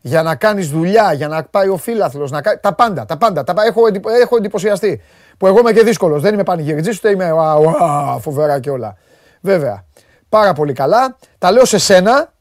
για 0.00 0.22
να 0.22 0.34
κάνεις 0.36 0.68
δουλειά, 0.70 1.12
για 1.12 1.28
να 1.28 1.44
πάει 1.44 1.68
ο 1.68 1.76
φίλαθλος, 1.76 2.30
να 2.30 2.40
κάνει, 2.42 2.58
τα 2.62 2.74
πάντα, 2.74 3.04
τα 3.04 3.16
πάντα, 3.16 3.44
τα, 3.44 3.54
πα- 3.54 3.64
έχω, 3.64 3.86
εντυπω- 3.86 4.10
έχω 4.22 4.36
εντυπωσιαστεί. 4.36 5.00
Που 5.38 5.46
εγώ 5.46 5.58
είμαι 5.58 5.72
και 5.72 5.82
δύσκολος, 5.82 6.22
δεν 6.22 6.34
είμαι 6.34 6.42
πανηγυριτζής, 6.42 6.96
ούτε 6.98 7.10
είμαι 7.10 7.32
ουα, 7.32 7.54
ουα, 7.56 8.18
φοβερά 8.20 8.60
και 8.60 8.70
όλα. 8.70 8.96
Βέβαια, 9.40 9.84
πάρα 10.28 10.52
πολύ 10.52 10.72
καλά. 10.72 11.16
Τα 11.38 11.50
λέω 11.52 11.64
σε 11.64 11.78
σένα, 11.78 12.32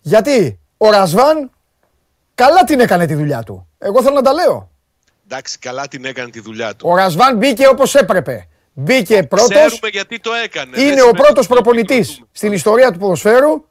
γιατί 0.00 0.60
ο 0.76 0.90
Ρασβάν 0.90 1.50
καλά 2.34 2.64
την 2.64 2.80
έκανε 2.80 3.06
τη 3.06 3.14
δουλειά 3.14 3.42
του. 3.42 3.68
Εγώ 3.78 4.02
θέλω 4.02 4.14
να 4.14 4.22
τα 4.22 4.32
λέω. 4.32 4.70
Εντάξει, 5.32 5.58
καλά 5.58 5.88
την 5.88 6.04
έκανε 6.04 6.30
τη 6.30 6.40
δουλειά 6.40 6.74
του. 6.76 6.88
Ο 6.88 6.96
Ρασβάν 6.96 7.36
μπήκε 7.36 7.68
όπως 7.68 7.94
έπρεπε. 7.94 8.48
Μπήκε 8.72 9.22
πρώτος. 9.22 9.48
Ξέρουμε 9.48 9.88
γιατί 9.90 10.20
το 10.20 10.30
έκανε. 10.44 10.70
Δεν 10.74 10.82
Είναι 10.82 10.92
ο 10.92 10.96
σημαίνει 10.96 11.16
πρώτος 11.16 11.38
ότι 11.38 11.46
το 11.46 11.54
προπονητής 11.54 11.96
επικροτούμε. 11.98 12.28
στην 12.32 12.52
ιστορία 12.52 12.92
του 12.92 12.98
ποδοσφαίρου 12.98 13.64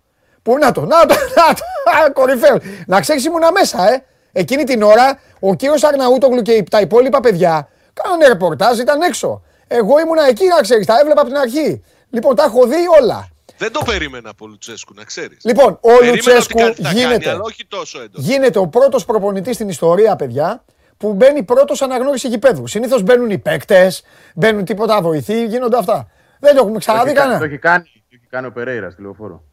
που 0.44 0.58
να 0.58 0.72
το, 0.72 0.82
να 0.82 1.06
το, 1.06 1.14
να 1.36 1.54
το, 1.54 1.64
α, 2.06 2.12
κορυφαίο. 2.12 2.58
Να 2.88 3.00
ξέρεις 3.02 3.26
ήμουνα 3.26 3.52
μέσα, 3.52 3.94
ε. 3.94 4.04
Εκείνη 4.32 4.64
την 4.64 4.82
ώρα 4.84 5.20
ο 5.40 5.56
κύριος 5.56 5.84
Αρναούτογλου 5.84 6.42
και 6.42 6.64
τα 6.70 6.80
υπόλοιπα 6.82 7.20
παιδιά 7.20 7.70
κάνανε 7.94 8.28
ρεπορτάζ, 8.28 8.80
ήταν 8.80 9.02
έξω. 9.02 9.42
Εγώ 9.68 10.00
ήμουνα 10.00 10.28
εκεί, 10.28 10.46
να 10.48 10.62
ξέρεις, 10.62 10.86
τα 10.86 11.00
έβλεπα 11.00 11.22
από 11.22 11.30
την 11.30 11.40
αρχή. 11.40 11.84
Λοιπόν, 12.10 12.36
τα 12.36 12.44
έχω 12.44 12.66
δει 12.68 12.76
όλα. 13.02 13.30
Δεν 13.58 13.72
το 13.72 13.82
περίμενα 13.86 14.30
από 14.30 14.48
Λουτσέσκου, 14.48 14.94
να 14.96 15.04
ξέρεις. 15.04 15.38
Λοιπόν, 15.44 15.80
ο 15.82 16.06
Λουτσέσκου 16.06 16.60
γίνεται, 16.60 16.82
Κάνει, 17.18 17.26
αλλά 17.28 17.42
όχι 17.42 17.66
τόσο 17.68 17.98
έντονο. 18.02 18.26
γίνεται 18.28 18.60
ο 18.60 18.68
πρώτος 18.68 19.06
προπονητής 19.06 19.56
στην 19.56 19.70
ιστορία, 19.70 20.16
παιδιά, 20.16 20.64
που 21.00 21.14
μπαίνει 21.14 21.44
πρώτος 21.44 21.82
αναγνώριση 21.82 22.28
γηπέδου. 22.28 22.68
Συνήθως 22.68 23.02
μπαίνουν 23.04 23.30
οι 23.30 23.38
παίκτες, 23.38 24.04
μπαίνουν 24.36 24.66
τίποτα 24.66 25.02
βοηθοί, 25.02 25.46
γίνονται 25.46 25.78
αυτά. 25.78 26.10
Δεν 26.40 26.52
το 26.54 26.58
έχουμε 26.60 26.74
Το 26.74 26.80
ξαναδεί 26.80 27.06
έχει 27.10 27.16
κα- 27.16 27.22
κανένα. 27.22 27.40
Το 27.40 27.46
έχει 27.46 27.58
κάνει, 27.58 27.84
το 27.84 27.90
έχει 28.10 28.28
κάνει 28.30 28.48
ο 28.48 28.52
Περέιρας 28.52 28.94
στη 28.94 29.02
λεωφόρο. 29.02 29.44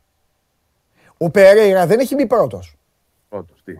Ο 1.18 1.30
Περέιρα 1.30 1.86
δεν 1.86 1.98
έχει 1.98 2.14
μπει 2.14 2.26
πρώτος. 2.26 2.76
Πρώτος, 3.28 3.62
τι; 3.64 3.72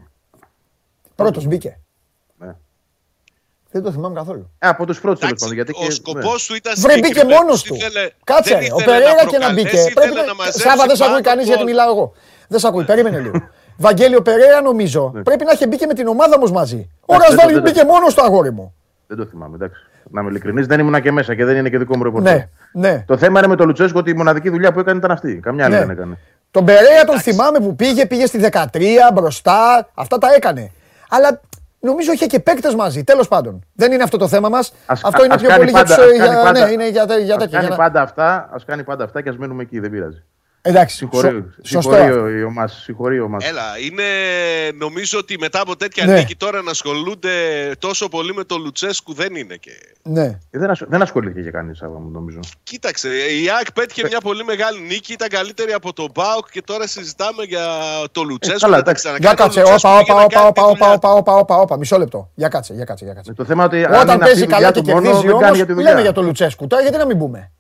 Πρώτος 1.15 1.45
μπήκε. 1.47 1.79
Ναι. 2.39 2.55
Δεν 3.71 3.83
το 3.83 3.93
θυμάμαι 3.93 4.15
καθόλου. 4.15 4.51
Ε, 4.59 4.69
από 4.69 4.87
τους 4.87 5.01
πρώτους 5.01 5.21
τέλο 5.21 5.31
Εντάξει, 5.37 5.45
πάντων. 5.49 5.65
Γιατί 5.65 5.83
ο 5.83 5.87
και- 5.87 5.93
σκοπός 5.93 6.47
του 6.47 6.55
ήταν 6.55 6.75
Βρε 6.77 6.93
μπήκε 6.95 7.07
συγκεκριμένος. 7.07 7.41
μόνος 7.43 7.63
του. 7.63 7.75
Ήθελε- 7.75 8.13
Κάτσε, 8.25 8.51
δεν 8.55 8.59
ρε, 8.61 8.73
ο 8.73 8.77
ήθελε 8.79 8.85
Περέιρα 8.99 9.15
και 9.15 9.25
να 9.25 9.31
προκαλέσει, 9.31 9.55
μπήκε. 9.65 9.77
ήθελε 9.77 9.93
Πρέπει 9.95 10.15
να 10.15 10.25
να... 10.25 10.35
μαζέψει 10.35 10.61
Σάβα 10.61 10.87
δεν 10.87 10.97
σε 10.97 11.03
ακούει 11.05 11.15
πάνω 11.15 11.25
κανείς 11.29 11.45
γιατί 11.47 11.63
γκολ. 11.63 11.71
μιλάω 11.71 11.91
εγώ. 11.91 12.13
Δεν 12.49 12.59
σε 12.61 12.67
ακούει, 12.67 12.85
περίμενε 12.85 13.19
λίγο. 13.21 13.39
Βαγγέλιο 13.77 14.23
Περέιρα 14.23 14.61
νομίζω. 14.61 15.13
Πρέπει 15.25 15.45
να 15.45 15.53
είχε 15.53 15.67
μπει 15.67 15.77
και 15.77 15.87
με 15.87 15.95
την 15.95 16.07
ομάδα 16.07 16.35
όμως 16.37 16.51
μαζί. 16.53 16.91
Ο 17.01 17.15
Εντάξει, 17.15 17.29
δεν 17.29 17.37
το- 17.37 17.43
Ρασβάλη 17.43 17.53
δεν 17.53 17.63
το- 17.63 17.71
μπήκε 17.81 17.85
μόνος 17.93 18.13
στο 18.13 18.23
αγόρι 18.23 18.53
μου. 18.53 18.75
Δεν 19.07 19.17
το 19.17 19.25
θυμάμαι, 19.25 19.55
εντάξει. 19.55 19.81
Να 20.11 20.21
είμαι 20.21 20.31
ειλικρινής, 20.31 20.67
δεν 20.67 20.81
ήμουν 20.81 21.01
και 21.03 21.13
μέσα 21.13 21.35
και 21.35 21.45
δεν 21.45 21.57
είναι 21.57 21.69
και 21.69 21.79
δικό 21.79 21.97
μου 21.97 22.03
ρεπορτάζ. 22.03 22.33
Ναι, 22.35 22.49
ναι. 22.73 23.05
Το 23.07 23.17
θέμα 23.17 23.39
είναι 23.39 23.49
με 23.49 23.57
τον 23.57 23.67
Λουτσέσκο 23.67 23.99
ότι 23.99 24.11
η 24.11 24.15
μοναδική 24.15 24.51
δουλειά 24.51 24.73
που 24.73 24.81
έκανε 24.81 24.99
ήταν 24.99 25.11
αυτή. 25.11 25.35
Καμιά 25.43 25.65
άλλη 25.65 25.75
Ναι. 25.75 25.81
δεν 25.81 25.91
έκανε. 25.91 26.19
Τον 26.51 26.65
Περέα 26.65 27.05
τον 27.05 27.19
θυμάμαι 27.21 27.59
που 27.61 27.77
πήγε, 27.77 28.07
πήγε 28.07 28.27
στη 28.27 28.39
13 28.39 29.11
μπροστά, 29.15 29.89
αυτά 29.95 30.19
τα 30.19 30.29
έκανε. 30.37 30.71
Αλλά 31.09 31.41
νομίζω 31.81 32.13
είχε 32.13 32.27
και 32.27 32.39
παίκτες 32.41 32.75
μαζί. 32.75 33.05
Τέλος 33.05 33.29
πάντων. 33.29 33.65
Δεν 33.75 33.93
είναι 33.93 34.03
αυτό 34.03 34.17
το 34.17 34.29
θέμα 34.29 34.49
μας. 34.49 34.73
Ας- 34.87 35.05
Αυτό 35.05 35.25
είναι 35.25 35.35
ας 35.35 35.41
πιο 35.41 35.49
κάνει 35.49 35.61
πολύ 35.61 35.73
πάντα- 35.73 35.95
για 35.95 36.05
τους. 36.05 36.21
ας 36.21 36.27
κάνει 36.29 36.43
πάντα- 36.45 36.67
Ναι, 36.67 36.73
είναι 36.73 36.89
για, 36.89 37.07
τε- 37.07 37.21
για 37.23 37.35
Ας 37.35 37.41
τέτοια. 37.43 37.59
κάνει 37.59 37.67
για 37.69 37.77
να- 37.77 37.83
πάντα 37.83 38.03
αυτά, 38.03 38.49
ας 38.53 38.65
κάνει 38.65 38.83
πάντα 38.83 39.05
αυτά 39.05 39.23
και 39.23 39.29
ας 39.29 39.37
μένουμε 39.37 39.63
εκεί, 39.63 39.79
δεν 39.79 39.91
πειράζει. 39.91 40.23
Εντάξει. 40.67 40.97
Συγχωρεί, 40.97 41.29
σω- 41.29 41.45
Σωστό. 41.63 41.81
συγχωρεί 41.81 42.03
αυτό. 42.03 42.21
ο- 42.23 42.29
η 42.29 42.43
ομάδα. 42.43 42.69
Συγχωρεί 42.69 43.21
ο 43.21 43.25
ομάδα. 43.25 43.47
Έλα, 43.47 43.63
είναι. 43.85 44.03
Νομίζω 44.79 45.19
ότι 45.19 45.39
μετά 45.39 45.61
από 45.61 45.77
τέτοια 45.77 46.05
Ναι. 46.07 46.15
νίκη 46.15 46.37
τώρα 46.37 46.63
να 46.63 46.71
ασχολούνται 46.71 47.31
τόσο 47.79 48.09
πολύ 48.09 48.35
με 48.35 48.45
τον 48.45 48.63
Λουτσέσκου 48.63 49.15
δεν 49.15 49.35
είναι 49.35 49.55
και. 49.57 49.71
Ναι. 50.03 50.25
Ε, 50.25 50.59
δεν, 50.59 50.71
ασ- 50.71 50.87
δεν 50.89 51.03
ασχολήθηκε 51.03 51.43
και 51.43 51.51
κανείς, 51.51 51.79
Σάβα 51.79 51.99
μου, 51.99 52.11
νομίζω. 52.11 52.39
Κοίταξε, 52.63 53.09
η 53.09 53.51
ΑΕΚ 53.57 53.73
πέτυχε 53.73 54.03
μια 54.07 54.21
πολύ 54.21 54.45
μεγάλη 54.45 54.81
νίκη, 54.81 55.13
ήταν 55.13 55.29
καλύτερη 55.29 55.73
από 55.73 55.93
τον 55.93 56.09
Μπάουκ 56.15 56.51
και 56.51 56.63
τώρα 56.63 56.87
συζητάμε 56.87 57.43
για 57.43 57.67
το 58.13 58.23
Λουτσέσκου. 58.23 58.59
καλά, 58.61 58.77
να 58.77 58.83
τα 58.83 58.91
εντάξει. 58.91 59.03
ξανακάνει 59.05 59.27
Για 59.27 59.37
τον 59.37 59.47
κάτσε. 59.47 59.61
Λουτσέσκου 59.61 59.89
Όπα, 59.89 60.03
για 60.03 60.15
όπα, 60.15 60.21
να 60.21 60.25
όπα, 60.25 60.35
κάνει 60.37 60.49
όπα, 60.49 60.63
τη 60.63 60.71
όπα, 60.71 60.87
δουλειά 60.87 60.95
όπα, 60.95 61.13
όπα, 61.13 61.33
όπα, 61.39 61.57
όπα. 61.57 61.77
Μισό 61.77 61.99
λεπτό. 61.99 62.31
Για 62.35 62.49
κάτσε, 62.49 62.75
για 62.75 62.85
κάτσε, 62.85 63.05
για 63.05 63.15
κάτσε. 63.15 63.31
Ε, 63.31 63.35
Το 63.35 63.45
θέμα 63.45 63.65
ότι 63.65 63.85
αν 63.85 63.93
Όταν 63.95 64.09
είναι 64.09 64.17
παίζει 64.25 64.43
αυτή 64.43 64.43
η 64.43 64.47
καλά 64.47 64.57
δουλειά 64.57 64.71
και 64.71 64.81
του 64.81 64.87
μόνο, 64.91 65.01
κερδίζει 65.03 65.23
δεν 65.27 65.31
όμως, 65.31 65.45
κάνει 65.45 65.57
για 65.57 65.67
τη 65.67 65.73
δουλειά. 65.73 65.91
λέμε 65.91 66.03
για 66.03 66.13
τον 66.13 66.25
Λουτσέσκου. 66.25 66.67
Τώρα 66.67 66.83
γιατί 66.83 66.97
να 66.99 67.07
μην 67.07 67.19
πούμε. 67.19 67.51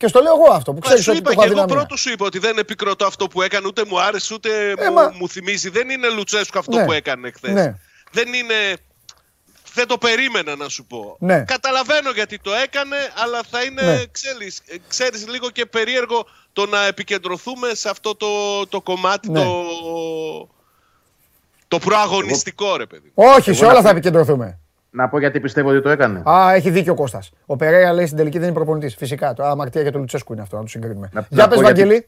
Και 0.00 0.08
στο 0.08 0.20
λέω 0.20 0.34
εγώ 0.34 0.52
αυτό 0.52 0.70
που 0.72 0.78
Μα 0.82 0.86
ξέρεις 0.86 1.04
σου 1.04 1.10
ότι 1.10 1.18
είπα 1.18 1.28
το 1.30 1.34
και 1.36 1.42
έχω 1.42 1.50
εγώ 1.52 1.60
αδυναμία. 1.60 1.84
πρώτος 1.86 2.00
σου 2.00 2.10
είπα 2.10 2.26
ότι 2.26 2.38
δεν 2.38 2.58
επικροτώ 2.58 3.06
αυτό 3.06 3.26
που 3.28 3.42
έκανε, 3.42 3.66
ούτε 3.66 3.84
μου 3.88 4.00
άρεσε, 4.00 4.34
ούτε 4.34 4.70
Ε, 4.78 4.88
μου, 4.88 4.92
μα- 4.94 5.12
μου 5.18 5.28
θυμίζει. 5.28 5.68
Δεν 5.68 5.90
είναι 5.90 6.08
Λουτσέσκου 6.08 6.58
αυτό 6.58 6.76
Ναι. 6.76 6.84
που 6.84 6.92
έκανε 6.92 7.30
χθες. 7.30 7.52
Ναι. 7.52 7.76
Δεν 8.10 8.32
είναι. 8.32 8.54
Δεν 9.74 9.86
το 9.86 9.98
περίμενα 9.98 10.56
να 10.56 10.68
σου 10.68 10.84
πω. 10.84 11.16
Ναι. 11.20 11.44
Καταλαβαίνω 11.44 12.10
γιατί 12.10 12.38
το 12.38 12.50
έκανε, 12.54 12.96
αλλά 13.24 13.40
θα 13.50 13.62
είναι, 13.62 13.82
Ναι. 13.82 14.04
ξέρεις, 14.10 14.60
ε, 14.66 14.74
ξέρεις, 14.88 15.28
λίγο 15.28 15.50
και 15.50 15.66
περίεργο 15.66 16.26
το 16.52 16.66
να 16.66 16.86
επικεντρωθούμε 16.86 17.74
σε 17.74 17.88
αυτό 17.88 18.14
το, 18.14 18.66
το 18.66 18.80
κομμάτι 18.80 19.30
Ναι. 19.30 19.42
το, 19.44 19.64
το 21.68 21.78
προαγωνιστικό, 21.78 22.76
ρε 22.76 22.86
παιδί. 22.86 23.10
Όχι, 23.14 23.52
σε 23.52 23.60
Εγώ 23.64 23.64
όλα 23.64 23.72
να 23.72 23.80
θα 23.80 23.82
πω- 23.88 23.96
επικεντρωθούμε. 23.96 24.58
Να 24.90 25.08
πω 25.08 25.18
γιατί 25.18 25.40
πιστεύω 25.40 25.68
ότι 25.68 25.82
το 25.82 25.88
έκανε. 25.88 26.22
Α, 26.30 26.52
έχει 26.54 26.70
δίκιο 26.70 26.92
ο 26.92 26.96
Κώστας. 26.96 27.30
Ο 27.46 27.56
Περέα 27.56 27.92
λέει 27.92 28.04
στην 28.06 28.16
τελική 28.18 28.38
δεν 28.38 28.46
είναι 28.46 28.56
προπονητής. 28.56 28.94
Φυσικά. 28.94 29.32
Το 29.34 29.44
αμαρτία 29.44 29.82
για 29.82 29.90
τον 29.92 30.00
Λουτσέσκου 30.00 30.32
είναι 30.32 30.42
αυτό, 30.42 30.56
να 30.56 30.62
το 30.62 30.68
συγκρίνουμε. 30.68 31.08
Να- 31.12 31.26
Για 31.28 31.42
να 31.42 31.48
πες, 31.48 31.56
πω 31.58 31.62
γιατί- 31.64 31.80
Βαγγελή. 31.80 32.06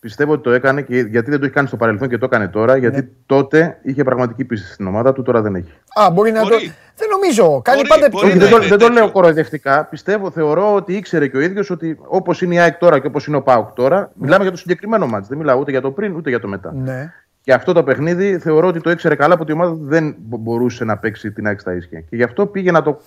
Πιστεύω 0.00 0.32
ότι 0.32 0.42
το 0.42 0.50
έκανε 0.50 0.82
και 0.82 0.96
γιατί 1.00 1.30
δεν 1.30 1.38
το 1.38 1.44
έχει 1.44 1.54
κάνει 1.54 1.66
στο 1.66 1.76
παρελθόν 1.76 2.08
και 2.08 2.18
το 2.18 2.24
έκανε 2.24 2.48
τώρα, 2.48 2.76
γιατί 2.76 2.96
Ναι. 3.00 3.06
τότε 3.26 3.78
είχε 3.82 4.02
πραγματική 4.04 4.44
πίστη 4.44 4.66
στην 4.72 4.86
ομάδα 4.86 5.12
του, 5.12 5.22
τώρα 5.22 5.40
δεν 5.42 5.54
έχει. 5.54 5.72
Α, 5.94 6.10
μπορεί 6.10 6.30
να 6.32 6.40
το. 6.40 6.48
Μπορεί. 6.48 6.72
Δεν 6.96 7.08
νομίζω. 7.08 7.60
Κάνει 7.64 7.76
Μπορεί, 7.78 7.88
πάντα 7.88 8.08
μπορεί 8.10 8.26
Όχι, 8.26 8.34
να 8.34 8.40
δεν, 8.40 8.50
το, 8.50 8.56
είναι 8.56 8.66
δεν 8.68 8.78
το 8.78 8.84
τέτοιο. 8.84 9.00
λέω 9.00 9.10
κοροϊδευτικά. 9.12 9.84
Πιστεύω, 9.84 10.30
θεωρώ 10.30 10.74
ότι 10.74 10.92
ήξερε 10.96 11.28
και 11.28 11.36
ο 11.36 11.40
ίδιος 11.40 11.70
ότι 11.70 11.98
όπως 12.06 12.42
είναι 12.42 12.54
η 12.54 12.58
ΑΕΚ 12.58 12.76
τώρα 12.76 12.98
και 12.98 13.06
όπως 13.06 13.26
είναι 13.26 13.36
ο 13.36 13.42
ΠΑΟΚ 13.42 13.70
τώρα, 13.72 14.10
μιλάμε 14.14 14.42
για 14.42 14.52
το 14.52 14.56
συγκεκριμένο 14.58 15.06
μάτς. 15.06 15.28
Δεν 15.28 15.38
μιλάω 15.38 15.58
ούτε 15.58 15.70
για 15.70 15.80
το 15.80 15.90
πριν 15.90 16.14
ούτε 16.16 16.28
για 16.30 16.40
το 16.40 16.48
μετά. 16.48 16.72
Ναι. 16.74 17.12
Και 17.44 17.52
αυτό 17.52 17.72
το 17.72 17.82
παιχνίδι 17.82 18.38
θεωρώ 18.38 18.68
ότι 18.68 18.80
το 18.80 18.90
ήξερε 18.90 19.14
καλά 19.14 19.36
που 19.38 19.44
η 19.48 19.52
ομάδα 19.52 19.70
του 19.72 19.84
δεν 19.84 20.14
μπο- 20.18 20.36
μπορούσε 20.36 20.84
να 20.84 20.98
παίξει 20.98 21.32
την 21.32 21.46
ΑΕΚ 21.46 21.60
στα 21.60 21.74
ίσια. 21.74 22.00
Και 22.00 22.16
γι' 22.16 22.22
αυτό 22.22 22.46
πήγε 22.46 22.70
να 22.70 22.82
το 22.82 23.00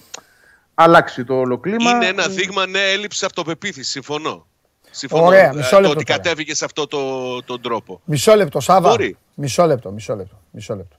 αλλάξει 0.74 1.24
το 1.24 1.34
όλο 1.39 1.58
κλίμα. 1.58 1.89
Είναι 1.91 2.06
ένα 2.06 2.27
δείγμα 2.27 2.67
ναι, 2.67 2.79
έλλειψη 2.79 3.25
αυτοπεποίθησης. 3.25 3.91
Συμφωνώ. 3.91 4.46
Συμφωνώ. 4.91 5.25
Ωραία, 5.25 5.50
Ε, 5.50 5.53
μισό 5.56 5.70
το 5.75 5.82
λεπτό 5.82 5.96
ότι 5.96 6.03
τώρα. 6.06 6.20
κατέβηκε 6.20 6.56
σε 6.56 6.65
αυτό 6.65 6.88
το, 6.88 7.00
τον 7.44 7.62
τρόπο. 7.62 8.01
Μισό 8.06 8.36
λεπτό, 8.36 8.60
Σάβα. 8.60 8.89
Μπορεί. 8.89 9.17
Μισό 9.34 9.65
λεπτό, 9.65 9.91
μισό 9.91 10.15
λεπτό. 10.15 10.39
Μισό 10.51 10.75
λεπτό. 10.75 10.96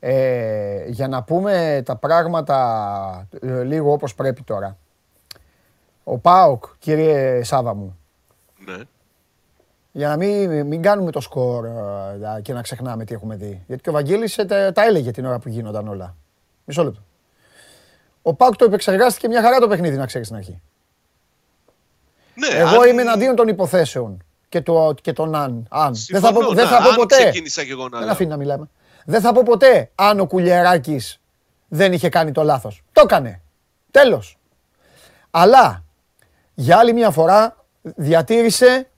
Ε, 0.00 0.84
για 0.88 1.08
να 1.08 1.22
πούμε 1.22 1.82
τα 1.84 1.96
πράγματα 1.96 3.28
ε, 3.40 3.62
λίγο 3.62 3.92
όπως 3.92 4.14
πρέπει 4.14 4.42
τώρα. 4.42 4.76
Ο 6.04 6.18
ΠΑΟΚ, 6.18 6.64
κύριε 6.78 7.42
Σάβα 7.42 7.74
μου, 7.74 7.98
Ναι. 8.66 8.74
Για 9.96 10.08
να 10.08 10.16
μην, 10.16 10.66
μην 10.66 10.82
κάνουμε 10.82 11.10
το 11.10 11.20
σκορ 11.20 11.64
ε, 11.66 12.40
και 12.42 12.52
να 12.52 12.62
ξεχνάμε 12.62 13.04
τι 13.04 13.14
έχουμε 13.14 13.36
δει. 13.36 13.62
Γιατί 13.66 13.82
και 13.82 13.88
ο 13.88 13.92
Βαγγέλης 13.92 14.38
ε, 14.38 14.44
τα, 14.44 14.72
τα 14.72 14.84
έλεγε 14.84 15.10
την 15.10 15.26
ώρα 15.26 15.38
που 15.38 15.48
γίνονταν 15.48 15.88
όλα. 15.88 16.16
Μισό 16.64 16.84
λεπτό. 16.84 17.00
Ο 18.22 18.34
ΠΑΟΚ 18.34 18.56
το 18.56 18.64
επεξεργάστηκε 18.64 19.28
μια 19.28 19.42
χαρά 19.42 19.58
το 19.58 19.68
παιχνίδι, 19.68 19.96
να 19.96 20.06
ξέρεις 20.06 20.26
στην 20.26 20.38
αρχή. 20.38 20.62
Ναι, 22.34 22.46
Εγώ 22.58 22.80
αν- 22.80 22.88
είμαι 22.88 23.02
εναντίον 23.02 23.34
των 23.36 23.48
υποθέσεων 23.48 24.22
και, 24.48 24.60
το, 24.60 24.94
και 25.02 25.12
των 25.12 25.34
αν. 25.34 25.66
αν. 25.70 25.92
Δεν 26.08 26.20
θα 26.20 26.26
Συμφωνώ, 26.26 26.46
πω, 26.46 26.54
δεν 26.54 26.64
ναι, 26.64 26.70
θα 26.70 26.82
πω 26.82 26.88
αν 26.88 26.94
ποτέ. 26.94 27.16
ξεκίνησα 27.16 27.64
κι 27.64 27.70
εγώ 27.70 27.82
να 27.82 27.88
Δεν 27.90 28.00
λέω. 28.00 28.10
αφήνει 28.12 28.30
να 28.30 28.36
μιλάμε. 28.36 28.70
Δεν 29.04 29.20
θα 29.20 29.32
πω 29.32 29.42
ποτέ 29.44 29.90
αν 29.94 30.20
ο 30.20 30.26
Κουλιεράκης 30.26 31.20
δεν 31.68 31.92
είχε 31.92 32.08
κάνει 32.08 32.32
το 32.32 32.42
λάθος. 32.42 32.82
Το 32.92 33.00
έκανε. 33.04 33.40
Τέλος. 33.90 34.38
Αλλά 35.30 35.84
για 36.54 36.78
άλλη 36.78 36.92
μια 36.92 37.10
φορά 37.10 37.64
διατήρησε 37.82 38.88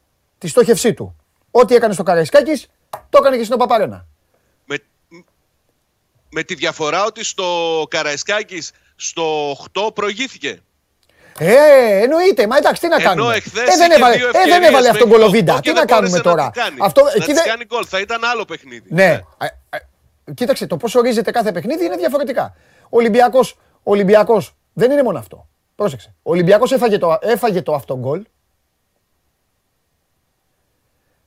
τη 0.46 0.52
τη 0.52 0.58
στόχευσή 0.60 0.94
του. 0.94 1.16
Ό,τι 1.50 1.74
έκανε 1.74 1.94
στο 1.94 2.02
Καραϊσκάκης, 2.02 2.66
το 2.90 3.18
έκανε 3.20 3.36
και 3.36 3.44
στην 3.44 3.58
Παπαρένα. 3.58 4.06
Με, 4.64 4.78
με 6.30 6.42
τη 6.42 6.54
διαφορά 6.54 7.04
ότι 7.04 7.24
στο 7.24 7.84
Καραϊσκάκης 7.90 8.70
στο 8.96 9.52
8 9.52 9.94
προηγήθηκε. 9.94 10.60
Ε, 11.38 12.02
εννοείται. 12.02 12.46
Μα 12.46 12.56
εντάξει, 12.56 12.80
τι 12.80 12.88
να 12.88 13.00
κάνουμε; 13.00 13.34
εχθές 13.34 13.74
ε, 13.74 13.76
δεν 13.76 13.90
είχε 13.90 13.94
έβαλε, 13.98 14.16
δύο 14.16 14.28
ε, 14.28 14.30
δεν 14.30 14.40
ευκαιρίες 14.40 14.68
έβαλε 14.68 14.82
με 14.84 14.88
αυτόν 14.88 15.08
γκολ 15.08 15.18
Κολοβίντα. 15.18 15.54
και 15.54 15.60
Τι 15.60 15.66
δεν 15.70 15.74
να 15.74 15.84
κάνουμε 15.84 16.08
μπόρεσε 16.08 16.22
τώρα; 16.22 16.44
Να, 16.44 16.50
τη 16.50 16.58
κάνει. 16.58 16.76
Αυτό, 16.80 17.02
να 17.02 17.10
εκεί 17.10 17.24
της 17.24 17.34
δεν- 17.34 17.44
κάνει 17.44 17.64
γκολ. 17.64 17.84
Θα 17.88 18.00
ήταν 18.00 18.24
άλλο 18.24 18.44
παιχνίδι. 18.44 18.88
Ναι. 18.88 19.20
Ε, 19.38 19.46
ε, 19.70 19.78
Κοίταξε, 20.34 20.66
το 20.66 20.76
πώ 20.76 20.98
ορίζεται 20.98 21.30
κάθε 21.30 21.52
παιχνίδι 21.52 21.84
είναι 21.84 21.96
διαφορετικά. 21.96 22.54
Ο 22.82 22.96
Ολυμπιακό 22.96 23.40
Ολυμπιακός, 23.82 24.54
δεν 24.72 24.90
είναι 24.90 25.02
μόνο 25.02 25.18
αυτό. 25.18 25.48
Πρόσεξε. 25.74 26.14
Ο 26.22 26.30
Ολυμπιακός 26.30 26.72
έφαγε 26.72 26.98
το, 26.98 27.18
έφαγε 27.20 27.62
το 27.62 27.74
αυτογκολ 27.74 28.22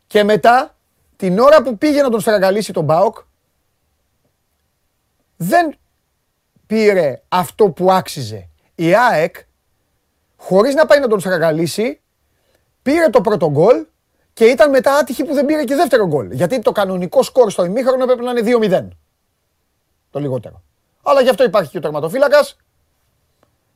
και 0.09 0.23
μετά 0.23 0.75
την 1.15 1.39
ώρα 1.39 1.61
που 1.61 1.77
πήγε 1.77 2.01
να 2.01 2.09
τον 2.09 2.19
στραγγαλίσει 2.19 2.73
τον 2.73 2.83
Μπάοκ 2.83 3.17
δεν 5.37 5.75
πήρε 6.67 7.21
αυτό 7.27 7.69
που 7.69 7.91
άξιζε. 7.91 8.49
Η 8.75 8.95
ΑΕΚ 8.95 9.35
χωρίς 10.37 10.73
να 10.73 10.85
πάει 10.85 10.99
να 10.99 11.07
τον 11.07 11.19
στραγγαλίσει 11.19 12.01
πήρε 12.81 13.09
το 13.09 13.21
πρώτο 13.21 13.49
γκολ 13.49 13.85
και 14.33 14.45
ήταν 14.45 14.69
μετά 14.69 14.95
άτυχη 14.95 15.23
που 15.23 15.33
δεν 15.33 15.45
πήρε 15.45 15.63
και 15.63 15.75
δεύτερο 15.75 16.07
γκολ. 16.07 16.31
Γιατί 16.31 16.59
το 16.59 16.71
κανονικό 16.71 17.23
σκορ 17.23 17.51
στο 17.51 17.65
ημίχρονο 17.65 18.03
έπρεπε 18.03 18.21
να 18.21 18.31
είναι 18.31 18.79
2-0. 18.81 18.87
Το 20.11 20.19
λιγότερο. 20.19 20.63
Αλλά 21.03 21.21
γι' 21.21 21.29
αυτό 21.29 21.43
υπάρχει 21.43 21.69
και 21.69 21.77
ο 21.77 21.81
τερματοφύλακας 21.81 22.57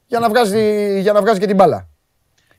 για, 0.07 0.19
να 0.19 0.29
βγάζει, 0.29 0.99
για 0.99 1.13
να 1.13 1.21
βγάζει 1.21 1.39
και 1.39 1.47
την 1.47 1.55
μπάλα. 1.55 1.87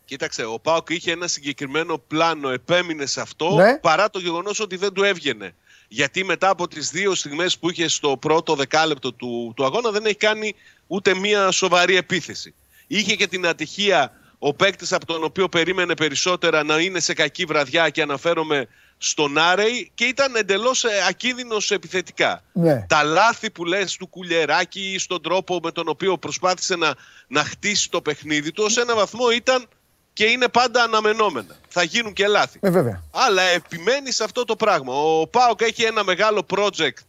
Κοίταξε, 0.05 0.45
ο 0.45 0.59
Πάοκ 0.59 0.91
είχε 0.91 1.13
ένα 1.13 1.27
συγκεκριμένο 1.27 1.99
πλάνο, 1.99 2.49
επέμεινε 2.51 3.07
σε 3.07 3.21
αυτό, 3.21 3.55
Ναι. 3.55 3.79
παρά 3.79 4.11
το 4.11 4.19
γεγονός 4.19 4.61
ότι 4.61 4.77
δεν 4.77 4.93
του 4.93 5.03
έβγαινε. 5.03 5.55
Γιατί 5.89 6.25
μετά 6.25 6.49
από 6.49 6.69
τις 6.69 6.91
δύο 6.91 7.15
στιγμές 7.15 7.59
που 7.59 7.71
είχε 7.71 7.89
στο 7.89 8.17
πρώτο 8.17 8.55
δεκάλεπτο 8.55 9.13
του, 9.13 9.53
του 9.57 9.65
αγώνα 9.65 9.91
δεν 9.91 10.05
έχει 10.05 10.15
κάνει 10.17 10.55
ούτε 10.87 11.15
μία 11.15 11.51
σοβαρή 11.51 11.97
επίθεση. 11.97 12.55
Είχε 12.87 13.15
και 13.15 13.27
την 13.27 13.47
ατυχία 13.47 14.13
ο 14.39 14.55
παίκτης 14.55 14.93
από 14.93 15.07
τον 15.07 15.25
οποίο 15.25 15.49
περίμενε 15.49 15.95
περισσότερα 15.95 16.63
να 16.63 16.79
είναι 16.79 17.01
σε 17.01 17.15
κακή 17.15 17.45
βραδιά 17.45 17.89
και 17.89 18.03
αναφέρομαι 18.03 18.69
στον 18.99 19.39
Άρεϊ 19.39 19.91
και 19.95 20.05
ήταν 20.05 20.35
εντελώς 20.37 20.85
ακίνδυνος 21.09 21.71
επιθετικά. 21.71 22.43
Ναι. 22.53 22.87
Τα 22.89 23.03
λάθη 23.03 23.51
που 23.51 23.65
λες 23.65 23.97
του 23.97 24.07
Κουλεράκη 24.07 24.97
στον 24.99 25.23
τρόπο 25.23 25.61
με 25.63 25.71
τον 25.73 25.89
οποίο 25.89 26.19
προσπάθησε 26.19 26.77
να, 26.77 26.95
να 27.29 27.45
χτίσει 27.45 27.91
το 27.91 28.01
παιχνίδι 28.01 28.53
του 28.53 28.65
ως 28.67 28.77
ένα 28.77 28.95
βαθμό 28.95 29.31
ήταν 29.31 29.69
και 30.15 30.25
είναι 30.25 30.49
πάντα 30.49 30.83
αναμενόμενα. 30.83 31.57
Θα 31.69 31.83
γίνουν 31.83 32.13
και 32.13 32.27
λάθη. 32.27 32.59
Ε, 32.63 32.71
βέβαια. 32.71 33.03
Αλλά 33.11 33.43
επιμένει 33.43 34.11
σε 34.11 34.25
αυτό 34.25 34.45
το 34.45 34.57
πράγμα. 34.57 34.95
Ο 34.95 35.27
Πάοκ 35.27 35.61
έχει 35.61 35.83
ένα 35.83 36.05
μεγάλο 36.05 36.47
project 36.57 37.03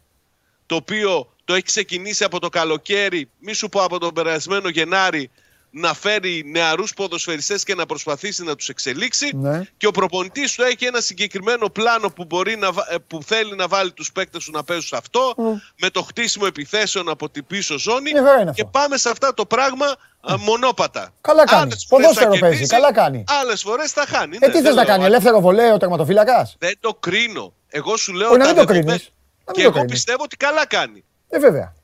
το 0.66 0.74
οποίο 0.74 1.32
το 1.44 1.54
έχει 1.54 1.62
ξεκινήσει 1.62 2.24
από 2.24 2.40
το 2.40 2.48
καλοκαίρι, 2.48 3.30
μη 3.38 3.52
σου 3.52 3.68
πω 3.68 3.82
από 3.82 3.98
τον 3.98 4.14
περασμένο 4.14 4.68
Γενάρη, 4.68 5.30
να 5.78 5.94
φέρει 5.94 6.42
νεαρούς 6.46 6.94
ποδοσφαιριστές 6.94 7.62
και 7.64 7.74
να 7.74 7.86
προσπαθήσει 7.86 8.42
να 8.44 8.56
τους 8.56 8.68
εξελίξει 8.68 9.30
Ναι. 9.34 9.62
και 9.76 9.86
ο 9.86 9.90
προπονητής 9.90 10.54
του 10.54 10.62
έχει 10.62 10.84
ένα 10.84 11.00
συγκεκριμένο 11.00 11.68
πλάνο 11.70 12.10
που, 12.10 12.24
μπορεί 12.24 12.56
να, 12.56 12.72
βα- 12.72 12.86
ε, 12.92 12.96
που 13.06 13.22
θέλει 13.22 13.54
να 13.56 13.68
βάλει 13.68 13.92
τους 13.92 14.12
παίκτες 14.12 14.44
του 14.44 14.50
να 14.50 14.64
παίζουν 14.64 14.86
σε 14.86 14.96
αυτό 14.96 15.34
με 15.80 15.90
το 15.90 16.02
χτίσιμο 16.02 16.44
επιθέσεων 16.48 17.08
από 17.08 17.30
την 17.30 17.46
πίσω 17.46 17.78
ζώνη 17.78 18.12
Μια 18.12 18.22
χαρά 18.22 18.40
είναι 18.40 18.52
και 18.54 18.62
αυτό. 18.62 18.78
πάμε 18.78 18.96
σε 18.96 19.08
αυτά 19.08 19.34
το 19.34 19.46
πράγμα 19.46 19.86
α, 20.20 20.38
μονόπατα. 20.38 21.12
Καλά 21.20 21.44
κάνει. 21.44 21.62
Άλλες 21.62 21.86
φορές 21.88 22.06
Ποδόσφαιρο 22.06 22.34
θα 22.34 22.38
παίζεις. 22.40 22.58
κερδίσει, 22.68 22.74
Καλά 22.82 22.92
κάνει. 22.92 23.24
Άλλες 23.40 23.62
φορές 23.62 23.92
θα 23.92 24.04
χάνει. 24.06 24.36
Ε, 24.40 24.46
Ναι, 24.46 24.52
τι 24.52 24.52
δεν 24.52 24.62
θε 24.62 24.68
να 24.68 24.74
λέω 24.74 24.84
κάνει, 24.84 25.04
άλλο. 25.04 25.12
ελεύθερο 25.12 25.40
βολέο 25.40 25.74
ο 25.74 25.76
τερματοφύλακα. 25.76 26.50
Δεν 26.58 26.74
το 26.80 26.94
κρίνω. 26.94 27.52
Εγώ 27.68 27.96
σου 27.96 28.12
λέω 28.12 28.28
Όχι, 28.28 28.38
να 28.38 28.44
τα 28.44 28.50
μην 28.54 28.66
το 28.66 28.72
δεδομένα. 28.72 28.86
κρίνεις. 28.96 29.10
Να 29.44 29.52
μην 29.52 29.54
Και 29.54 29.62
το 29.62 29.68
εγώ 29.68 29.72
κρίνεις. 29.72 29.92
πιστεύω 29.92 30.22
ότι 30.22 30.36
καλά 30.36 30.66
κάνει. 30.66 31.04
Ε, 31.28 31.38
βέβαια. 31.38 31.74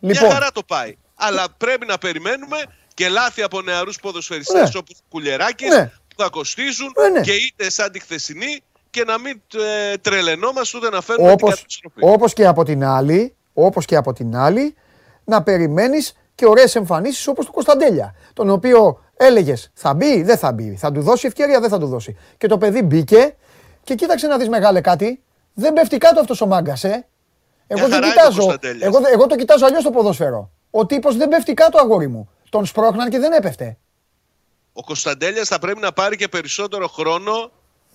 Μια 0.00 0.12
Λοιπόν, 0.12 0.30
χαρά 0.30 0.52
το 0.52 0.62
πάει. 0.62 0.96
Αλλά 1.14 1.44
πρέπει 1.58 1.86
να 1.86 1.98
περιμένουμε 1.98 2.56
και 2.98 3.08
λάθη 3.08 3.42
από 3.42 3.60
νεαρούς 3.62 4.00
ποδοσφαιριστές 4.00 4.54
Ναι. 4.72 4.78
όπως 4.78 4.96
ο 4.98 5.04
Κουλεράκη 5.08 5.66
Ναι. 5.68 5.84
που 6.08 6.22
θα 6.22 6.28
κοστίζουν 6.28 6.92
Ναι, 7.02 7.08
ναι. 7.08 7.20
και 7.20 7.32
είτε 7.32 7.70
σαν 7.70 7.92
τη 7.92 8.00
χθεσινή 8.00 8.60
και 8.90 9.04
να 9.04 9.18
μην 9.20 9.40
ε, 9.92 9.96
τρελαινόμαστε 9.96 10.76
ούτε 10.78 10.88
να 10.90 11.00
φέρνουμε 11.00 11.34
την 11.34 11.38
όπως, 11.46 11.54
καταστροφή. 11.58 11.98
όπως 12.00 12.32
και 12.32 12.46
από 12.46 12.64
την 12.64 12.84
άλλη, 12.84 13.34
όπως 13.54 13.84
και 13.84 13.96
από 13.96 14.12
την 14.12 14.36
άλλη, 14.36 14.74
να 15.24 15.42
περιμένεις 15.42 16.16
και 16.34 16.46
ωραίες 16.46 16.74
εμφανίσεις 16.76 17.26
όπως 17.26 17.46
του 17.46 17.52
Κωνσταντέλια, 17.52 18.14
τον 18.32 18.50
οποίο 18.50 19.02
έλεγες 19.16 19.70
θα 19.74 19.94
μπει, 19.94 20.22
δεν 20.22 20.38
θα 20.38 20.52
μπει, 20.52 20.76
θα 20.78 20.92
του 20.92 21.00
δώσει 21.02 21.26
ευκαιρία, 21.26 21.60
δεν 21.60 21.68
θα 21.70 21.78
του 21.78 21.86
δώσει. 21.86 22.16
Και 22.38 22.46
το 22.46 22.58
παιδί 22.58 22.82
μπήκε 22.82 23.36
και 23.84 23.94
κοίταξε 23.94 24.26
να 24.26 24.36
δεις 24.38 24.48
μεγάλε 24.48 24.80
κάτι, 24.80 25.22
δεν 25.54 25.72
πέφτει 25.72 25.98
κάτω 25.98 26.20
αυτός 26.20 26.40
ο 26.40 26.46
μάγκας, 26.46 26.84
ε. 26.84 27.06
Εγώ 27.66 27.80
Μια 27.80 27.88
δεν 27.88 27.90
χαρά 28.02 28.06
είναι 28.06 28.14
ο 28.14 28.18
κοιτάζω, 28.18 28.40
Κωνσταντέλιας. 28.40 28.82
εγώ, 28.94 28.98
εγώ 29.12 29.26
το 29.26 29.36
κοιτάζω 29.36 29.66
αλλιώς 29.66 29.82
το 29.82 29.90
ποδόσφαιρο. 29.90 30.50
Ο 30.70 30.86
τύπος 30.86 31.16
δεν 31.16 31.28
πέφτει 31.28 31.54
κάτω 31.54 31.78
αγόρι 31.78 32.08
μου. 32.08 32.30
Τον 32.50 32.66
σπρώχναν 32.66 33.10
και 33.10 33.18
δεν 33.18 33.32
έπεφτε. 33.32 33.76
Ο 34.72 34.82
Κωνσταντέλιας 34.84 35.48
θα 35.48 35.58
πρέπει 35.58 35.80
να 35.80 35.92
πάρει 35.92 36.16
και 36.16 36.28
περισσότερο 36.28 36.88
χρόνο 36.88 37.50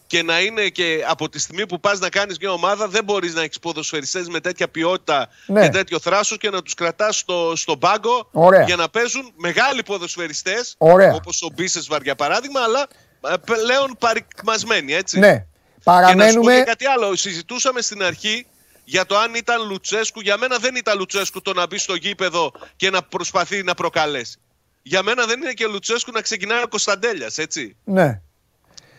και 0.07 0.23
να 0.23 0.39
είναι 0.41 0.67
και 0.67 1.03
από 1.07 1.29
τη 1.29 1.39
στιγμή 1.39 1.67
που 1.67 1.79
πας 1.79 1.99
να 1.99 2.09
κάνεις 2.09 2.37
μια 2.39 2.51
ομάδα 2.51 2.87
δεν 2.87 3.03
μπορείς 3.03 3.33
να 3.33 3.41
έχεις 3.41 3.59
ποδοσφαιριστές 3.59 4.27
με 4.27 4.39
τέτοια 4.39 4.67
ποιότητα 4.69 5.27
Ναι. 5.45 5.61
και 5.61 5.69
τέτοιο 5.69 5.99
θράσος 5.99 6.37
και 6.37 6.49
να 6.49 6.61
τους 6.61 6.73
κρατάς 6.73 7.17
στο, 7.17 7.53
στον 7.55 7.79
πάγκο 7.79 8.29
Ωραία. 8.31 8.63
για 8.63 8.75
να 8.75 8.89
παίζουν 8.89 9.31
μεγάλοι 9.35 9.83
ποδοσφαιριστές 9.83 10.75
Ωραία. 10.77 11.13
όπως 11.13 11.41
ο 11.41 11.49
Μπίσεσβαρ 11.53 12.01
για 12.01 12.15
παράδειγμα 12.15 12.61
αλλά 12.61 12.87
ε, 13.29 13.33
πλέον 13.45 13.95
παρικμασμένοι 13.99 14.93
έτσι. 14.93 15.19
Ναι. 15.19 15.33
Και 15.35 15.35
να 15.35 15.83
σου 15.83 15.83
πω 15.83 15.93
Παραμένουμε... 15.93 16.55
και 16.55 16.63
κάτι 16.63 16.85
άλλο. 16.85 17.15
Συζητούσαμε 17.15 17.81
στην 17.81 18.03
αρχή 18.03 18.45
για 18.83 19.05
το 19.05 19.17
αν 19.17 19.33
ήταν 19.33 19.67
Λουτσέσκου. 19.67 20.21
Για 20.21 20.37
μένα 20.37 20.57
δεν 20.57 20.75
ήταν 20.75 20.97
Λουτσέσκου 20.97 21.41
το 21.41 21.53
να 21.53 21.67
μπει 21.67 21.77
στο 21.77 21.95
γήπεδο 21.95 22.51
και 22.75 22.89
να 22.89 23.03
προσπαθεί 23.03 23.63
να 23.63 23.73
προκαλέσει. 23.73 24.37
Για 24.81 25.03
μένα 25.03 25.25
δεν 25.25 25.41
είναι 25.41 25.51
και 25.51 25.67
Λουτσέσκου 25.67 26.11
να 26.11 26.21
ξεκινάει 26.21 26.61
ο 26.63 26.67
Κωνσταντέλιας, 26.67 27.37
έτσι. 27.37 27.75
Ναι. 27.83 28.21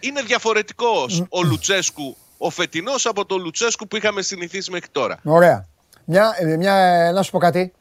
Είναι 0.01 0.23
διαφορετικός 0.23 1.23
ο 1.29 1.42
Λουτσέσκου 1.42 2.16
ο 2.38 2.51
φετινός 2.51 3.07
από 3.07 3.27
το 3.27 3.37
Λουτσέσκου 3.37 3.87
που 3.87 3.97
είχαμε 3.97 4.23
συνηθίσει 4.23 4.70
μέχρι 4.70 4.88
τώρα. 4.92 5.18
Ωραία. 5.25 5.68
Μια, 6.05 6.35
ε, 6.38 6.57
μια, 6.57 6.75
ε, 6.75 7.11
να 7.12 7.23
σου 7.23 7.31
πω 7.31 7.38
κάτι. 7.38 7.73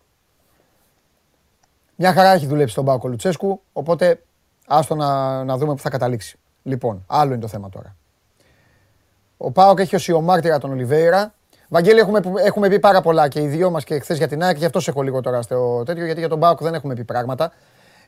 Μια 1.95 2.13
χαρά 2.13 2.31
έχει 2.31 2.45
δουλέψει 2.45 2.75
τον 2.75 2.85
Πάκο 2.85 3.07
Λουτσέσκου, 3.07 3.61
οπότε 3.73 4.23
άστο 4.67 4.95
να, 4.95 5.43
να 5.43 5.57
δούμε 5.57 5.75
που 5.75 5.81
θα 5.81 5.89
καταλήξει. 5.89 6.39
Λοιπόν, 6.63 7.03
άλλο 7.07 7.31
είναι 7.31 7.41
το 7.41 7.47
θέμα 7.47 7.69
τώρα. 7.69 7.95
Ο 9.37 9.51
Πάοκ 9.51 9.79
έχει 9.79 9.95
οσιομάρτυρα 9.95 10.57
τον 10.57 10.71
Ολιβέηρα. 10.71 11.33
Βαγγέλη, 11.73 11.99
έχουμε, 11.99 12.19
έχουμε 12.43 12.69
πει 12.69 12.79
πάρα 12.79 13.01
πολλά 13.01 13.27
και 13.27 13.41
οι 13.41 13.47
δυο 13.47 13.69
μας 13.69 13.83
και 13.83 13.99
χθες 13.99 14.17
για 14.17 14.27
την 14.27 14.43
ΑΕΚ, 14.43 14.57
γι' 14.57 14.65
αυτό 14.65 14.79
σε 14.79 14.89
έχω 14.89 15.01
λίγο 15.01 15.21
τώρα 15.21 15.41
στο 15.41 15.83
τέτοιο, 15.85 16.05
γιατί 16.05 16.19
για 16.19 16.29
τον 16.29 16.39
Πάοκ 16.39 16.61
δεν 16.61 16.73
έχουμε 16.73 16.93
πει 16.93 17.03
πράγματα. 17.03 17.51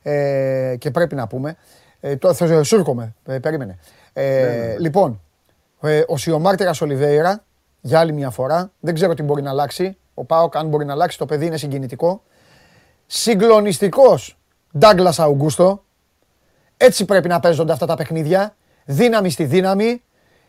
Ε, 0.02 0.76
και 0.80 0.92
πρέπει 0.92 1.16
να 1.16 1.28
πούμε. 1.28 1.56
Ε, 2.00 2.16
το, 2.16 2.34
θα, 2.34 2.64
σου 2.64 2.76
έρχομαι, 2.76 3.14
ε, 3.26 3.40
περίμενε. 3.40 3.78
Ε, 4.14 4.76
Λοιπόν, 4.80 5.22
ε, 5.82 6.02
ο 6.08 6.18
Σιωμάρτυρας 6.18 6.82
Ολιβέηρα, 6.82 7.44
για 7.82 8.00
άλλη 8.00 8.12
μια 8.12 8.30
φορά, 8.30 8.72
δεν 8.80 8.94
ξέρω 8.94 9.14
τι 9.14 9.24
μπορεί 9.24 9.42
να 9.42 9.50
αλλάξει. 9.50 9.98
Ο 10.14 10.24
Πάοκ, 10.24 10.56
αν 10.56 10.68
μπορεί 10.68 10.86
να 10.86 10.94
αλλάξει, 10.94 11.18
το 11.18 11.26
παιδί 11.26 11.46
είναι 11.46 11.58
συγκινητικό. 11.58 12.24
Συγκλονιστικός 13.06 14.38
Ντάγκλας 14.78 15.20
Αουγκούστο. 15.20 15.84
Έτσι 16.78 17.06
πρέπει 17.06 17.28
να 17.28 17.40
παίζονται 17.40 17.72
αυτά 17.72 17.86
τα 17.86 17.96
παιχνίδια. 17.96 18.56
Δύναμη 18.86 19.30
στη 19.30 19.46
δύναμη. 19.46 20.04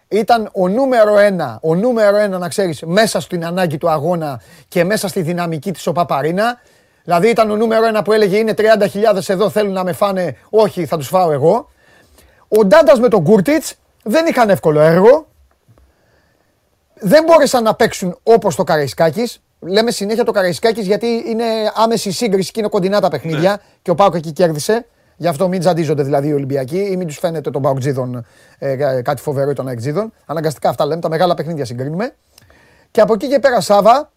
Ήταν 0.09 0.49
ο 0.53 0.69
νούμερο 0.69 1.19
ένα, 1.19 1.59
ο 1.63 1.75
νούμερο 1.75 2.17
ένα 2.17 2.39
να 2.39 2.49
ξέρεις, 2.49 2.83
μέσα 2.83 3.21
στην 3.21 3.45
ανάγκη 3.45 3.79
του 3.79 3.91
αγώνα 3.91 4.41
και 4.69 4.85
μέσα 4.85 5.09
στη 5.09 5.23
δυναμική 5.23 5.73
της 5.73 5.87
ο 5.87 5.93
Παπαρίνα. 5.93 6.61
Δηλαδή 7.05 7.29
ήταν 7.29 7.51
ο 7.51 7.57
νούμερο 7.57 7.87
ένα 7.87 8.03
που 8.03 8.13
έλεγε 8.13 8.37
είναι 8.37 8.55
30.000 8.57 8.65
εδώ 9.27 9.51
θέλουν 9.51 9.73
να 9.73 9.85
με 9.85 9.93
φάνε, 9.93 10.37
όχι 10.51 10.87
θα 10.87 10.97
τους 10.97 11.09
φάω 11.09 11.33
εγώ. 11.33 11.69
Ο 12.49 12.65
Ντάντας 12.65 13.01
με 13.01 13.09
τον 13.09 13.23
Κούρτιτς 13.25 13.75
δεν 14.03 14.27
είχαν 14.27 14.51
εύκολο 14.51 14.81
έργο. 14.81 15.27
Δεν 16.95 17.25
μπόρεσαν 17.25 17.63
να 17.63 17.75
παίξουν 17.75 18.19
όπως 18.23 18.57
το 18.57 18.65
Καραϊσκάκης. 18.65 19.41
Λέμε 19.61 19.91
συνέχεια 19.91 20.25
το 20.25 20.33
Καραϊσκάκης 20.33 20.87
γιατί 20.87 21.25
είναι 21.27 21.45
άμεση 21.75 22.11
σύγκριση 22.11 22.51
και 22.51 22.61
είναι 22.61 22.69
κοντινά 22.69 23.01
τα 23.01 23.09
παιχνίδια 23.09 23.61
και 23.83 23.91
ο 23.91 23.95
Πάοκ 23.95 24.15
εκεί 24.15 24.33
κέρδισε. 24.33 24.87
Γι' 25.17 25.27
αυτό 25.29 25.49
μην 25.49 25.61
τζαντίζονται 25.61 26.03
δηλαδή 26.03 26.29
οι 26.29 26.33
Ολυμπιακοί 26.33 26.79
ή 26.79 26.97
μην 26.97 27.07
τους 27.07 27.19
φαίνεται 27.19 27.51
τον 27.51 27.63
Παουτζίδων 27.63 28.27
ε, 28.59 29.03
κάτι 29.03 29.23
φοβερό 29.23 29.51
ή 29.51 29.55
των 29.55 29.69
Αεκτζίδων. 29.69 30.13
Αναγκαστικά 30.27 30.69
αυτά 30.69 30.87
λέμε, 30.87 31.01
τα 31.01 31.09
μεγάλα 31.09 31.35
παιχνίδια 31.35 31.65
συγκρίνουμε. 31.65 32.15
Και 32.91 33.01
από 33.01 33.15
εκεί 33.15 33.29
και 33.29 33.39
πέρα 33.39 33.61
Σάβα, 33.61 34.13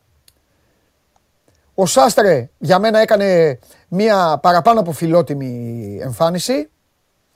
ο 1.75 1.85
Σάστρε 1.85 2.49
για 2.57 2.79
μένα 2.79 2.99
έκανε 2.99 3.59
μια 3.87 4.39
παραπάνω 4.41 4.79
από 4.79 4.91
φιλότιμη 4.91 5.99
εμφάνιση. 6.01 6.69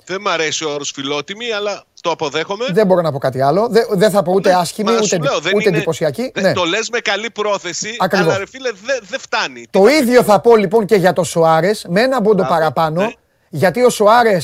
Δεν 0.05 0.21
μ' 0.21 0.27
αρέσει 0.27 0.65
ο 0.65 0.73
όρος 0.73 0.91
φιλότιμη, 0.95 1.51
αλλά 1.51 1.83
το 2.01 2.11
αποδέχομαι. 2.11 2.65
Δεν 2.71 2.85
μπορώ 2.87 3.01
να 3.01 3.11
πω 3.11 3.17
κάτι 3.17 3.41
άλλο. 3.41 3.67
Δεν, 3.67 3.85
δεν 3.91 4.11
θα 4.11 4.23
πω 4.23 4.31
ούτε 4.31 4.49
Ναι, 4.49 4.55
άσχημη, 4.55 4.89
μα 4.91 4.95
ούτε, 4.97 5.05
σου 5.05 5.19
λέω, 5.21 5.39
δεν 5.39 5.51
ούτε 5.55 5.63
είναι- 5.67 5.77
εντυπωσιακή. 5.77 6.31
δεν- 6.33 6.43
Ναι. 6.43 6.53
Το 6.53 6.63
λες 6.63 6.89
με 6.89 6.99
καλή 6.99 7.29
πρόθεση, 7.29 7.95
Ακριβώς. 7.99 8.27
αλλά 8.27 8.37
ρε 8.37 8.47
φίλε 8.47 8.69
δεν 8.85 8.99
δεν 9.09 9.19
φτάνει. 9.19 9.67
Το 9.69 9.87
ίδιο 9.87 10.23
θα 10.23 10.39
πω 10.41 10.55
λοιπόν 10.55 10.85
και 10.85 10.95
για 10.95 11.13
το 11.13 11.23
Σοάρε, 11.23 11.71
με 11.87 12.01
ένα 12.01 12.21
πόντο 12.21 12.35
Μπράβο, 12.43 12.53
παραπάνω, 12.53 13.01
ναι. 13.01 13.11
Γιατί 13.55 13.83
ο 13.83 13.89
Σοάρε 13.89 14.37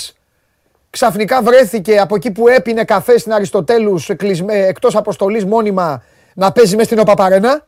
ξαφνικά 0.89 1.41
βρέθηκε 1.41 2.00
από 2.00 2.15
εκεί 2.15 2.32
που 2.32 2.48
έπινε 2.48 2.84
καφέ 2.84 3.17
στην 3.17 3.34
Αριστοτέλους 3.34 4.10
εκτός 4.48 4.95
αποστολής 4.95 5.45
μόνιμα 5.45 6.04
να 6.34 6.52
παίζει 6.52 6.76
μέσα 6.76 6.86
στην 6.86 7.00
Οπαπαρένα; 7.00 7.67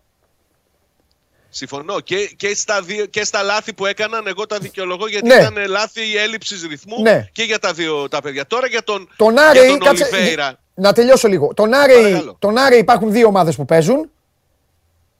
Συμφωνώ. 1.49 1.99
Και, 1.99 2.33
και, 2.35 2.55
στα 2.55 2.81
δύο, 2.81 3.05
και 3.05 3.23
στα 3.23 3.43
λάθη 3.43 3.73
που 3.73 3.85
έκαναν, 3.85 4.27
εγώ 4.27 4.45
τα 4.45 4.57
δικαιολογώ 4.57 5.07
γιατί 5.07 5.27
ναι. 5.27 5.33
ήταν 5.33 5.53
λάθη 5.67 6.17
έλλειψης 6.17 6.65
ρυθμού 6.69 7.01
ναι. 7.01 7.29
και 7.31 7.43
για 7.43 7.59
τα 7.59 7.73
δύο 7.73 8.07
τα 8.07 8.21
παιδιά. 8.21 8.47
Τώρα 8.47 8.67
για 8.67 8.83
τον, 8.83 9.09
τον, 9.15 9.39
Άρη, 9.39 9.59
για 9.59 9.67
τον 9.67 9.79
κάτσε, 9.79 10.03
Ολιβέηρα. 10.03 10.59
Να 10.73 10.93
τελειώσω 10.93 11.27
λίγο. 11.27 11.53
Τον 11.53 11.73
Άρη, 11.73 12.35
τον 12.39 12.57
Άρη 12.57 12.77
υπάρχουν 12.77 13.11
δύο 13.11 13.27
ομάδες 13.27 13.55
που 13.55 13.65
παίζουν. 13.65 14.09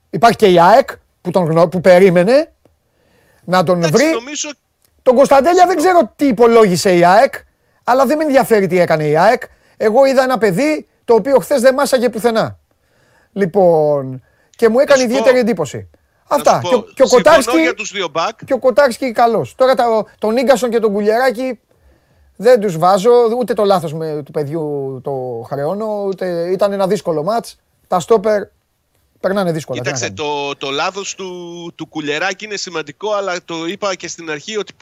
Υπάρχει 0.10 0.38
και 0.38 0.48
η 0.48 0.60
ΑΕΚ 0.60 0.90
που, 1.22 1.32
τον, 1.32 1.70
που 1.70 1.82
περίμενε 1.82 2.52
να 3.44 3.64
τον 3.64 3.82
βρει. 3.82 4.06
Νομίζω... 4.06 4.50
Τον 5.04 5.16
Κωνσταντέλια 5.16 5.66
δεν 5.68 5.76
ξέρω 5.76 6.14
τι 6.16 6.26
υπολόγισε 6.28 6.96
η 6.96 7.06
ΑΕΚ, 7.06 7.34
αλλά 7.84 8.06
δεν 8.06 8.18
με 8.18 8.24
ενδιαφέρει 8.24 8.68
τι 8.68 8.80
έκανε 8.80 9.08
η 9.08 9.18
ΑΕΚ. 9.18 9.42
Εγώ 9.78 10.06
είδα 10.06 10.24
ένα 10.24 10.38
παιδί 10.38 10.88
το 11.06 11.14
οποίο 11.14 11.40
χθες 11.40 11.62
δεν 11.62 11.74
μάσαγε 11.74 12.10
πουθενά. 12.10 12.60
Λοιπόν, 13.32 14.24
και 14.50 14.70
μου 14.70 14.80
έκανε 14.80 15.04
ιδιαίτερη 15.04 15.38
εντύπωση. 15.40 15.90
Αυτά. 16.28 16.62
Και, 16.64 16.70
και, 16.94 17.04
ο 17.04 17.08
Κοτάρσκι, 17.08 17.58
για 17.58 17.74
τους 17.74 17.92
δύο 17.92 18.08
μπακ. 18.08 18.46
και 18.46 18.54
ο 18.54 18.60
Κοτάρσκι 18.60 19.12
καλός. 19.12 19.56
Τώρα 19.56 19.76
τα, 19.76 20.06
τον 20.20 20.38
Ίγκασον 20.38 20.70
και 20.70 20.80
τον 20.80 20.94
Κουλιεράκη 20.94 21.60
δεν 22.36 22.60
τους 22.60 22.78
βάζω. 22.78 23.12
Ούτε 23.40 23.54
το 23.54 23.64
λάθος 23.64 23.94
με, 23.94 24.22
του 24.26 24.32
παιδιού 24.32 25.00
το 25.04 25.46
χρεώνω. 25.48 26.04
Ούτε, 26.06 26.50
ήταν 26.52 26.72
ένα 26.72 26.88
δύσκολο 26.88 27.24
μάτς. 27.24 27.60
Τα 27.88 28.00
στόπερ 28.00 28.42
περνάνε 29.20 29.52
δύσκολα. 29.52 29.82
Κοίταξε, 29.82 30.12
το, 30.12 30.56
το 30.56 30.70
λάθος 30.70 31.16
του, 31.16 31.72
του 31.76 31.86
Κουλιεράκη 31.88 32.46
είναι 32.46 32.56
σημαντικό, 32.56 33.12
αλλά 33.12 33.36
το 33.46 33.66
είπα 33.66 33.96
και 33.96 34.08
στην 34.08 34.32
αρχή 34.32 34.58
ότι 34.58 34.74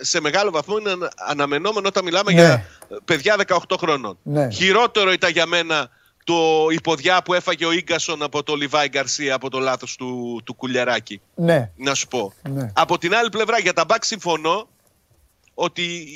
σε 0.00 0.20
μεγάλο 0.20 0.50
βαθμό 0.50 0.78
είναι 0.78 1.08
αναμενόμενο 1.16 1.88
όταν 1.88 2.04
μιλάμε 2.04 2.32
ναι. 2.32 2.40
για 2.40 2.66
παιδιά 3.04 3.36
18 3.46 3.58
χρόνων. 3.78 4.18
Ναι. 4.22 4.50
Χειρότερο 4.50 5.12
ήταν 5.12 5.30
για 5.30 5.46
μένα 5.46 5.90
το 6.24 6.66
υποδιά 6.70 7.22
που 7.22 7.34
έφαγε 7.34 7.66
ο 7.66 7.72
Ίγκασον 7.72 8.22
από 8.22 8.42
το 8.42 8.54
Λιβάη 8.54 8.88
Γκαρσία 8.88 9.34
από 9.34 9.50
το 9.50 9.58
λάθος 9.58 9.96
του, 9.96 10.40
του 10.44 10.54
Κουλιαράκη. 10.54 11.20
Ναι. 11.34 11.70
Να 11.76 11.94
σου 11.94 12.08
πω. 12.08 12.32
Ναι. 12.48 12.70
Από 12.74 12.98
την 12.98 13.14
άλλη 13.14 13.28
πλευρά 13.28 13.58
για 13.58 13.72
τα 13.72 13.84
μπακ 13.84 14.04
συμφωνώ 14.04 14.68
ότι 15.54 16.06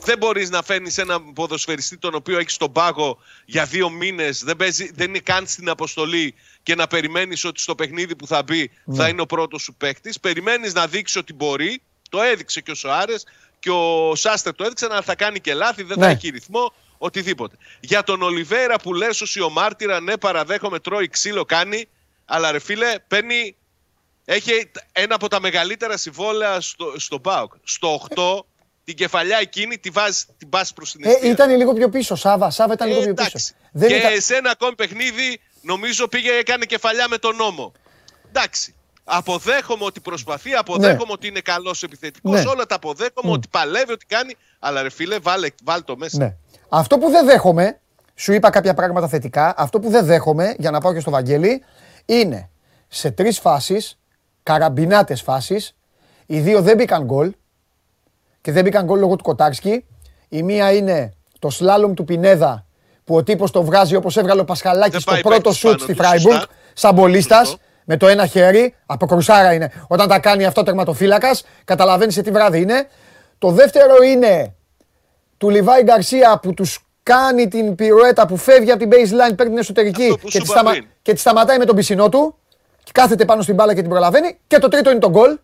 δεν 0.00 0.18
μπορείς 0.18 0.50
να 0.50 0.62
φέρνεις 0.62 0.98
ένα 0.98 1.20
ποδοσφαιριστή 1.20 1.98
τον 1.98 2.14
οποίο 2.14 2.38
έχεις 2.38 2.54
στον 2.54 2.72
πάγο 2.72 3.18
για 3.44 3.64
δύο 3.64 3.90
μήνες, 3.90 4.44
δεν, 4.44 4.56
δεν 4.94 5.08
είναι 5.08 5.18
καν 5.18 5.46
στην 5.46 5.68
αποστολή 5.68 6.34
και 6.62 6.74
να 6.74 6.86
περιμένεις 6.86 7.44
ότι 7.44 7.60
στο 7.60 7.74
παιχνίδι 7.74 8.16
που 8.16 8.26
θα 8.26 8.42
μπει 8.42 8.70
ναι. 8.84 8.96
θα 8.96 9.08
είναι 9.08 9.20
ο 9.20 9.26
πρώτος 9.26 9.62
σου 9.62 9.74
παίκτης. 9.74 10.20
Περιμένεις 10.20 10.72
να 10.72 10.86
δείξεις 10.86 11.16
ότι 11.16 11.32
μπορεί, 11.32 11.82
το 12.14 12.22
έδειξε 12.22 12.60
και 12.60 12.70
ο 12.70 12.74
Σοάρες 12.74 13.26
και 13.58 13.70
ο 13.70 14.14
Σάστερ 14.14 14.54
το 14.54 14.64
έδειξε, 14.64 14.86
αλλά 14.90 15.02
θα 15.02 15.14
κάνει 15.14 15.40
και 15.40 15.54
λάθη, 15.54 15.82
δεν 15.82 15.98
ναι. 15.98 16.04
θα 16.04 16.10
έχει 16.10 16.28
ρυθμό 16.28 16.72
οτιδήποτε. 16.98 17.56
Για 17.80 18.02
τον 18.02 18.22
Ολιβέρα 18.22 18.76
που 18.78 18.94
λες 18.94 19.20
ως 19.20 19.36
ο 19.36 19.50
Μάρτυρα, 19.50 20.00
ναι 20.00 20.16
παραδέχομαι, 20.16 20.78
τρώει 20.78 21.08
ξύλο, 21.08 21.44
κάνει, 21.44 21.88
αλλά 22.24 22.50
ρε 22.50 22.58
φίλε, 22.58 22.94
παίρνει, 23.08 23.56
έχει 24.24 24.70
ένα 24.92 25.14
από 25.14 25.28
τα 25.28 25.40
μεγαλύτερα 25.40 25.96
συμβόλαια 25.96 26.60
στο, 26.60 26.94
στο 26.96 27.20
ΠΑΟΚ. 27.20 27.52
Στο 27.64 28.00
8, 28.14 28.44
την 28.84 28.94
κεφαλιά 28.94 29.38
εκείνη 29.38 29.78
τη 29.78 29.90
βάζει, 29.90 30.24
την 30.38 30.48
πας 30.48 30.72
προς 30.72 30.92
την 30.92 31.04
ε, 31.04 31.28
Ήταν 31.28 31.56
λίγο 31.56 31.72
πιο 31.72 31.88
πίσω, 31.88 32.14
Σάβα, 32.14 32.50
Σάβα 32.50 32.72
ήταν 32.72 32.88
λίγο 32.88 33.00
πιο 33.00 33.14
πίσω. 33.14 33.54
Δεν 33.72 33.88
και 33.88 33.94
ήταν... 33.94 34.20
σε 34.20 34.34
ένα 34.34 34.50
ακόμη 34.50 34.74
παιχνίδι, 34.74 35.40
νομίζω 35.60 36.08
πήγε, 36.08 36.30
έκανε 36.30 36.64
κεφαλιά 36.64 37.08
με 37.08 37.18
τον 37.18 37.36
νόμο. 37.36 37.72
Εντάξει. 38.28 38.73
Αποδέχομαι 39.04 39.84
ότι 39.84 40.00
προσπαθεί, 40.00 40.52
αποδέχομαι 40.52 40.96
ναι. 40.96 41.12
ότι 41.12 41.26
είναι 41.26 41.40
καλός 41.40 41.82
επιθετικός. 41.82 42.44
Ναι. 42.44 42.50
Όλα 42.50 42.66
τα 42.66 42.74
αποδέχομαι, 42.74 43.32
ότι 43.32 43.48
παλεύει, 43.50 43.92
ότι 43.92 44.06
κάνει. 44.06 44.34
Αλλά 44.58 44.82
ρε 44.82 44.90
φίλε, 44.90 45.18
βάλε, 45.18 45.48
βάλε 45.64 45.82
το 45.82 45.96
μέσα. 45.96 46.18
Ναι. 46.18 46.36
Αυτό 46.68 46.98
που 46.98 47.10
δεν 47.10 47.26
δέχομαι, 47.26 47.80
σου 48.14 48.32
είπα 48.32 48.50
κάποια 48.50 48.74
πράγματα 48.74 49.08
θετικά, 49.08 49.54
αυτό 49.56 49.80
που 49.80 49.90
δεν 49.90 50.04
δέχομαι, 50.04 50.54
για 50.58 50.70
να 50.70 50.80
πάω 50.80 50.92
και 50.92 51.00
στο 51.00 51.10
Βαγγέλη, 51.10 51.62
είναι 52.04 52.50
σε 52.88 53.10
τρεις 53.10 53.38
φάσεις, 53.38 53.98
καραμπινάτες 54.42 55.22
φάσεις, 55.22 55.76
οι 56.26 56.40
δύο 56.40 56.62
δεν 56.62 56.76
μπήκαν 56.76 57.04
γκολ 57.04 57.32
και 58.40 58.52
δεν 58.52 58.64
μπήκαν 58.64 58.84
γκολ 58.84 58.98
λόγω 58.98 59.16
του 59.16 59.24
Κοτάρσκι. 59.24 59.84
Η 60.28 60.42
μία 60.42 60.72
είναι 60.72 61.12
το 61.38 61.50
σλάλομ 61.50 61.94
του 61.94 62.04
Πινέδα 62.04 62.66
που 63.04 63.16
ο 63.16 63.22
τύπος 63.22 63.50
το 63.50 63.62
βγάζει 63.62 63.96
όπως 63.96 64.16
έβγαλε 64.16 64.40
ο 64.40 64.44
Πασχαλάκης 64.44 65.02
στο 65.02 65.16
πρώτο 65.22 65.52
σουτ 65.52 65.80
στη 65.80 65.94
Φράιμπουργκ, 65.94 66.40
σαν 66.72 66.94
μπολίστας, 66.94 67.56
με 67.84 67.96
το 67.96 68.06
ένα 68.06 68.26
χέρι, 68.26 68.74
από 68.86 69.06
κρουσάρα 69.06 69.52
είναι. 69.52 69.72
Όταν 69.88 70.08
τα 70.08 70.18
κάνει 70.18 70.44
αυτό 70.44 70.62
τερματοφύλακας, 70.62 71.44
καταλαβαίνεις 71.64 72.14
σε 72.14 72.22
τι 72.22 72.30
βράδυ 72.30 72.60
είναι. 72.60 72.88
Το 73.38 73.50
δεύτερο 73.50 74.02
είναι 74.02 74.54
του 75.38 75.50
Λιβάη 75.50 75.82
Γκαρσία 75.82 76.38
που 76.42 76.54
τους 76.54 76.86
κάνει 77.02 77.48
την 77.48 77.74
πυροέτα 77.74 78.26
που 78.26 78.36
φεύγει 78.36 78.70
από 78.70 78.80
την 78.80 78.90
baseline, 78.90 79.36
παίρνει 79.36 79.52
την 79.52 79.58
εσωτερική 79.58 80.18
και 80.22 80.38
τη, 80.38 80.46
σταμα... 80.46 80.72
και 81.02 81.16
σταματάει 81.16 81.58
με 81.58 81.64
τον 81.64 81.76
πισινό 81.76 82.08
του. 82.08 82.38
Και 82.82 82.90
κάθεται 82.94 83.24
πάνω 83.24 83.42
στην 83.42 83.54
μπάλα 83.54 83.74
και 83.74 83.80
την 83.80 83.90
προλαβαίνει. 83.90 84.38
Και 84.46 84.58
το 84.58 84.68
τρίτο 84.68 84.90
είναι 84.90 84.98
το 84.98 85.10
γκολ. 85.10 85.38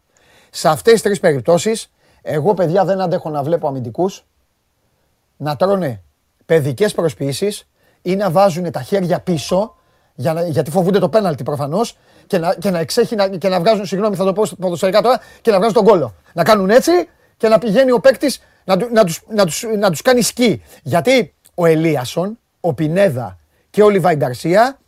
Σε 0.51 0.69
αυτές 0.69 0.93
τις 0.93 1.03
τρεις 1.03 1.21
περιπτώσεις, 1.21 1.91
εγώ 2.23 2.55
παιδιά 2.55 2.85
δεν 2.85 3.01
αντέχω 3.01 3.31
να 3.31 3.43
βλέπω 3.43 3.69
αμυντικούς 3.69 4.25
να 5.37 5.57
τρώνε 5.57 6.03
παιδικές 6.47 6.95
προσποιήσεις 6.95 7.69
ή 8.03 8.17
να 8.17 8.31
βάζουν 8.31 8.71
τα 8.71 8.83
χέρια 8.83 9.21
πίσω 9.21 9.77
για 10.15 10.33
να, 10.33 10.47
γιατί 10.47 10.71
φοβούνται 10.71 10.99
το 10.99 11.09
πέναλτι 11.09 11.43
προφανώς 11.43 11.97
και 12.31 12.39
να, 12.39 12.55
και 12.55 12.71
να, 12.71 12.79
εξέχει, 12.79 13.15
να, 13.15 13.29
και 13.29 13.49
να 13.49 13.61
βγάζουν, 13.61 13.87
συγγνώμη 13.87 14.17
θα 14.17 14.25
το 14.25 14.33
πω 14.33 14.45
ποδοσφαιρικά 14.59 15.03
τώρα, 15.03 15.21
και 15.41 15.51
να 15.51 15.57
βγάζουν 15.57 15.75
τον 15.75 15.85
κόλλο. 15.85 16.15
Να 16.33 16.45
κάνουν 16.45 16.71
έτσι 16.71 16.93
και 17.37 17.49
να 17.49 17.59
πηγαίνει 17.59 17.91
ο 17.91 18.01
παίκτης 18.01 18.41
να, 18.65 18.77
να, 18.77 19.05
τους, 19.05 19.21
να, 19.29 19.45
τους, 19.45 19.65
να 19.79 19.91
τους 19.91 20.03
κάνει 20.03 20.23
σκι. 20.23 20.63
Γιατί 20.83 21.35
ο 21.55 21.67
Ελίασον, 21.67 22.39
ο 22.61 22.75
Πινέδα 22.75 23.39
και 23.71 23.83
ο 23.83 23.89
Λιβάη 23.89 24.15
Γκαρσία 24.15 24.79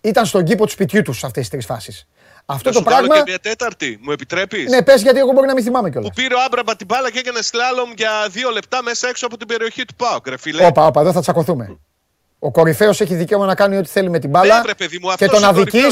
ήταν 0.00 0.26
στον 0.26 0.44
κήπο 0.44 0.64
του 0.64 0.70
σπιτιού 0.70 1.02
τους 1.02 1.18
σε 1.18 1.26
αυτές 1.26 1.40
τις 1.40 1.50
τρεις 1.50 1.66
φάσεις. 1.66 2.06
Αυτό 2.46 2.70
το 2.70 2.82
πράγμα. 2.82 3.16
και 3.16 3.22
μια 3.26 3.38
τέταρτη, 3.38 3.98
μου 4.02 4.12
επιτρέπεις; 4.12 4.70
Ναι, 4.70 4.82
πες 4.82 5.02
γιατί 5.02 5.18
εγώ 5.18 5.32
μπορεί 5.32 5.46
να 5.46 5.54
μην 5.54 5.64
θυμάμαι 5.64 5.90
κιόλας. 5.90 6.08
Που 6.08 6.22
πήρε 6.22 6.34
ο 6.34 6.38
Άμπραμπα 6.46 6.76
την 6.76 6.86
μπάλα 6.86 7.10
και 7.10 7.18
έκανε 7.18 7.42
σλάλομ 7.42 7.90
για 7.96 8.10
δύο 8.30 8.50
λεπτά 8.50 8.82
μέσα 8.82 9.08
έξω 9.08 9.26
από 9.26 9.36
την 9.36 9.46
περιοχή 9.46 9.84
του 9.84 9.94
Πάου, 9.94 10.18
ρε 10.24 10.38
φίλε. 10.38 10.66
Όπα, 10.66 10.86
όπα, 10.86 11.00
εδώ 11.00 11.12
θα 11.12 11.20
τσακωθούμε. 11.20 11.78
Ο 12.42 12.50
κορυφαίος 12.50 13.00
έχει 13.00 13.14
δικαίωμα 13.14 13.46
να 13.46 13.54
κάνει 13.54 13.76
ό,τι 13.76 13.88
θέλει 13.88 14.10
με 14.10 14.18
την 14.18 14.30
μπάλα. 14.30 14.62
Ναι, 14.66 14.74
παιδί 14.74 14.98
μου, 15.02 15.12
και 15.16 15.26
τον 15.26 15.44
αδική, 15.44 15.82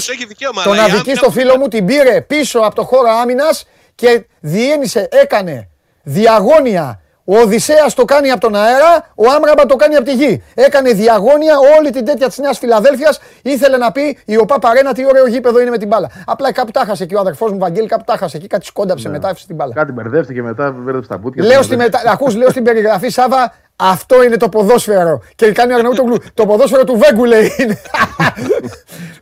τον 0.64 0.78
αδική 0.78 1.14
στο 1.14 1.30
φίλο 1.30 1.58
μου 1.58 1.68
την 1.68 1.86
πήρε 1.86 2.20
πίσω 2.20 2.58
από 2.58 2.74
το 2.74 2.84
χώρο 2.84 3.10
άμυνας 3.10 3.66
και 3.94 4.26
διένυσε, 4.40 5.08
έκανε 5.10 5.68
διαγώνια 6.02 7.00
ο 7.30 7.38
Οδυσσέας 7.38 7.94
το 7.94 8.04
κάνει 8.04 8.30
από 8.30 8.40
τον 8.40 8.54
αέρα, 8.54 9.10
ο 9.14 9.30
Άμραμπα 9.30 9.66
το 9.66 9.76
κάνει 9.76 9.94
από 9.94 10.04
τη 10.04 10.14
γη. 10.14 10.42
Έκανε 10.54 10.92
διαγώνια 10.92 11.54
όλη 11.78 11.90
την 11.90 12.04
τέτοια 12.04 12.28
της 12.28 12.38
Νέας 12.38 12.58
Φιλαδέλφιας. 12.58 13.20
Ήθελε 13.42 13.76
να 13.76 13.92
πει 13.92 14.18
η 14.24 14.36
ΟΠΑ 14.36 14.58
Παρένα 14.58 14.92
τι 14.92 15.06
ωραίο 15.06 15.26
γήπεδο 15.26 15.60
είναι 15.60 15.70
με 15.70 15.78
την 15.78 15.88
μπάλα. 15.88 16.10
Απλά 16.26 16.52
κάπου 16.52 16.70
τα 16.70 16.84
χάσε 16.84 17.02
εκεί 17.02 17.14
ο 17.14 17.18
αδερφός 17.20 17.52
μου 17.52 17.58
Βαγγέλη, 17.58 17.86
κάπου 17.86 18.04
τα 18.06 18.16
χάσε 18.16 18.36
εκεί, 18.36 18.46
κάτι 18.46 18.66
σκόνταψε 18.66 19.08
ναι. 19.08 19.14
μετά, 19.14 19.28
έφυγε 19.28 19.46
την 19.46 19.56
μπάλα. 19.56 19.72
Κάτι 19.74 19.92
μπερδεύτηκε 19.92 20.42
μετά, 20.42 20.70
μπερδεύτηκε 20.70 21.12
τα 21.14 21.18
πούτια. 21.18 21.44
Λέω, 21.44 21.62
στη 21.62 21.76
μετα... 21.76 22.02
Ακούς, 22.06 22.36
λέω 22.36 22.50
στην 22.50 22.64
περιγραφή 22.64 23.08
Σάβα, 23.08 23.54
αυτό 23.80 24.22
είναι 24.22 24.36
το 24.36 24.48
ποδόσφαιρο. 24.48 25.22
Και 25.34 25.52
κάνει 25.52 25.72
ο 25.72 25.76
Αγναούτογλου, 25.76 26.16
το 26.34 26.46
ποδόσφαιρο 26.46 26.84
του 26.84 26.98
Βέγκου 26.98 27.24
λέει 27.24 27.54
είναι. 27.58 27.80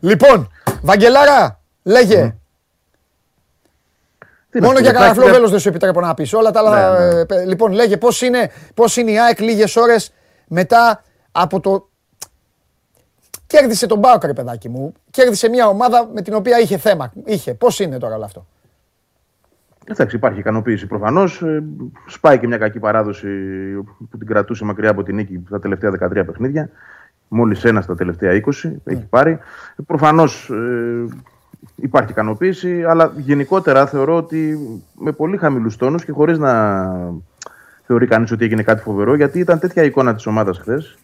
λοιπόν, 0.01 0.51
Βαγγελάρα, 0.83 1.61
λέγε. 1.83 2.35
Μόνο 4.61 4.79
για 4.79 4.93
κανένα 4.93 5.15
βέλο 5.15 5.49
δεν 5.49 5.59
σου 5.59 5.69
επιτρέπω 5.69 6.01
να 6.01 6.15
πεις. 6.15 6.33
Όλα 6.33 6.51
τα 6.51 6.61
άλλα. 6.61 6.99
Ναι, 6.99 7.13
ναι. 7.13 7.21
Ε, 7.29 7.45
λοιπόν, 7.45 7.73
λέγε 7.73 7.97
πώς 7.97 8.23
είναι, 8.23 8.51
πώς 8.75 8.97
είναι 8.97 9.11
η 9.11 9.21
ΑΕΚ 9.21 9.41
λίγες 9.41 9.77
ώρες 9.77 10.13
μετά 10.47 11.03
από 11.33 11.61
το. 11.61 11.89
Κέρδισε 13.47 13.87
τον 13.87 13.99
Μπάουκ, 13.99 14.33
παιδάκι 14.33 14.69
μου. 14.69 14.93
Κέρδισε 15.11 15.49
μια 15.49 15.69
ομάδα 15.69 16.09
με 16.13 16.23
την 16.23 16.35
οποία 16.35 16.59
είχε 16.59 16.79
θέμα. 16.79 17.13
Είχε. 17.25 17.55
Πώς 17.55 17.81
είναι 17.81 17.99
τώρα 17.99 18.15
όλο 18.15 18.25
αυτό; 18.25 18.47
Εντάξει, 19.89 20.17
υπάρχει 20.17 20.39
ικανοποίηση 20.39 20.87
προφανώς. 20.87 21.43
Ε, 21.43 21.65
σπάει 22.07 22.39
και 22.39 22.47
μια 22.47 22.59
κακή 22.59 22.79
παράδοση 22.79 23.29
που 24.11 24.19
την 24.19 24.27
κρατούσε 24.27 24.65
μακριά 24.65 24.91
από 24.91 25.03
την 25.03 25.15
νίκη 25.15 25.47
τα 25.51 25.59
τελευταία 25.59 25.91
13 25.91 26.23
παιχνίδια. 26.27 26.71
Μόλις 27.29 27.65
ένα 27.65 27.81
στα 27.81 27.95
τελευταία 27.95 28.43
20 28.45 28.49
έχει 28.63 28.75
ναι. 28.85 29.07
πάρει. 29.11 29.31
Ε, 29.31 29.83
προφανώς 29.87 30.51
υπάρχει 31.77 32.11
ικανοποίηση, 32.11 32.85
αλλά 32.85 33.13
γενικότερα 33.17 33.87
θεωρώ 33.87 34.17
ότι 34.17 34.59
με 34.95 35.13
πολύ 35.13 35.37
χαμηλούς 35.37 35.77
τόνους 35.77 36.05
και 36.05 36.13
χωρίς 36.13 36.39
να 36.39 36.85
θεωρεί 37.87 38.07
κανείς 38.07 38.31
ότι 38.31 38.45
έγινε 38.45 38.63
κάτι 38.63 38.83
φοβερό, 38.83 39.15
γιατί 39.15 39.39
ήταν 39.39 39.59
τέτοια 39.59 39.83
εικόνα 39.83 40.15
της 40.15 40.27
ομάδας 40.27 40.59
χθες. 40.59 40.97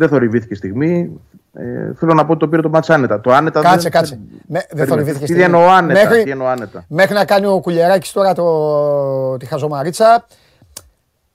Δεν 0.00 0.08
θορυβήθηκε 0.08 0.54
στιγμή. 0.54 1.20
Ε, 1.52 1.94
θέλω 1.94 2.14
να 2.14 2.24
πω 2.24 2.30
ότι 2.30 2.40
το 2.40 2.48
πήρε 2.48 2.62
το 2.62 2.68
μάτς 2.68 2.90
άνετα. 2.90 3.20
Το 3.20 3.32
άνετα 3.32 3.60
κάτσε, 3.60 3.78
δεν, 3.78 3.90
κάτσε. 3.90 4.18
Με, 4.46 4.66
δεν 4.70 4.86
θορυβήθηκε 4.86 5.24
στιγμή. 5.24 5.42
Τι 5.42 5.46
εννοώ 5.46 5.68
άνετα. 5.68 6.00
Μέχρι, 6.00 6.22
τι 6.22 6.30
εννοώ 6.30 6.46
άνετα. 6.46 6.84
μέχρι 6.88 7.14
να 7.14 7.24
κάνει 7.24 7.46
ο 7.46 7.60
Κουλιαράκης 7.60 8.12
τώρα 8.12 8.34
το, 8.34 9.36
τη 9.36 9.46
χαζομαρίτσα. 9.46 10.26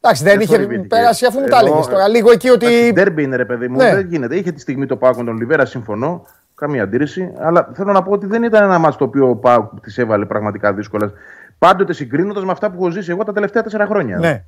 Εντάξει, 0.01 0.23
δεν, 0.23 0.39
είχε 0.39 0.57
πέρασει 0.87 1.25
αφού 1.25 1.39
μου 1.39 1.47
τα 1.47 1.57
έλεγες 1.59 1.87
τώρα. 1.87 2.07
Λίγο 2.07 2.31
εκεί 2.31 2.49
ότι. 2.49 2.91
Ντέρμπι 2.93 3.23
είναι 3.23 3.35
ρε 3.35 3.45
παιδί 3.45 3.67
μου. 3.67 3.77
Ναι. 3.77 3.95
Δεν 3.95 4.07
γίνεται. 4.07 4.35
Είχε 4.35 4.51
τη 4.51 4.59
στιγμή 4.59 4.85
το 4.85 4.95
πάω 4.95 5.15
με 5.15 5.23
τον 5.23 5.37
Λιβέρα, 5.37 5.65
συμφωνώ. 5.65 6.25
Καμία 6.55 6.83
αντίρρηση. 6.83 7.31
Αλλά 7.39 7.69
θέλω 7.73 7.91
να 7.91 8.03
πω 8.03 8.11
ότι 8.11 8.25
δεν 8.25 8.43
ήταν 8.43 8.63
ένα 8.63 8.77
μάτσο 8.77 8.97
το 8.97 9.05
οποίο 9.05 9.29
ο 9.29 9.35
Πάουκ 9.35 9.79
τη 9.79 10.01
έβαλε 10.01 10.25
πραγματικά 10.25 10.73
δύσκολα. 10.73 11.11
Πάντοτε 11.59 11.93
συγκρίνοντας 11.93 12.43
με 12.43 12.51
αυτά 12.51 12.71
που 12.71 12.75
έχω 12.79 12.89
ζήσει 12.91 13.11
εγώ 13.11 13.23
τα 13.23 13.33
τελευταία 13.33 13.63
τέσσερα 13.63 13.85
χρόνια. 13.85 14.17
Ναι. 14.17 14.43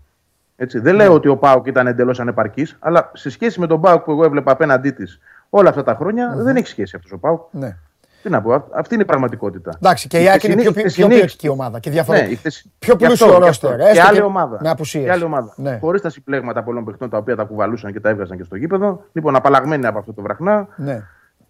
Έτσι. 0.59 0.79
Δεν 0.79 0.95
λέω 0.95 1.13
ότι 1.13 1.27
ο 1.27 1.37
Πάουκ 1.37 1.67
ήταν 1.67 1.87
εντελώς 1.87 2.19
ανεπαρκής, 2.19 2.75
αλλά 2.79 3.11
σε 3.13 3.29
σχέση 3.29 3.59
με 3.59 3.67
τον 3.67 3.81
Πάουκ 3.81 4.03
που 4.03 4.11
εγώ 4.11 4.23
έβλεπα 4.23 4.51
απέναντί 4.51 4.91
της 4.91 5.19
όλα 5.49 5.69
αυτά 5.69 5.83
τα 5.83 5.95
χρονια 5.95 6.33
δεν 6.37 6.55
έχει 6.55 6.67
σχέση 6.67 6.95
αυτός 6.95 7.11
ο 7.11 7.17
Πάουκ. 7.17 7.41
Ναι. 7.51 7.75
Τι 8.23 8.29
να 8.29 8.41
πω, 8.41 8.53
αυ- 8.53 8.75
αυτή 8.75 8.93
είναι 8.93 9.03
η 9.03 9.05
πραγματικότητα. 9.05 9.71
Εντάξει, 9.75 10.07
και 10.07 10.19
η 10.19 10.23
Η 10.23 10.29
ΑΕΚ 10.29 10.43
είναι 10.43 10.53
χθεσινή- 10.53 10.73
πιο, 10.73 10.81
η 10.81 10.83
πιο 10.83 10.91
χθεσινή- 10.91 11.17
ποιοτική 11.17 11.47
ομάδα 11.49 11.79
και 11.79 11.89
διαφορετική. 11.89 12.29
Ναι, 12.29 12.35
η 12.35 12.37
χθεσι- 12.37 12.65
Πιο 12.79 12.95
γι' 12.97 13.05
αυτό, 13.05 13.15
πλούσιο 13.25 13.39
γι' 13.39 13.45
ρόστερ. 13.45 13.69
αυτό. 13.71 13.83
έστω 13.83 14.01
Και 14.01 14.07
άλλη 14.07 14.17
και 14.17 14.23
ομάδα. 14.23 14.57
Με 14.61 14.69
απουσίες. 14.69 15.03
Και 15.03 15.11
άλλη 15.11 15.23
ομάδα. 15.23 15.53
Ναι. 15.55 15.77
Χωρίς 15.81 16.01
τα 16.01 16.09
συμπλέγματα 16.09 16.63
πολλών 16.63 16.85
παιχτών 16.85 17.09
τα 17.09 17.17
οποία 17.17 17.35
τα 17.35 17.43
κουβαλούσαν 17.43 17.91
και 17.93 17.99
τα 17.99 18.09
έβγαζαν 18.09 18.37
και 18.37 18.43
στο 18.43 18.55
γήπεδο. 18.55 19.03
Λοιπόν, 19.11 19.35
απαλλαγμένοι 19.35 19.85
από 19.85 19.99
αυτό 19.99 20.13
το 20.13 20.21
βραχνά. 20.21 20.67
Ναι. 20.75 21.03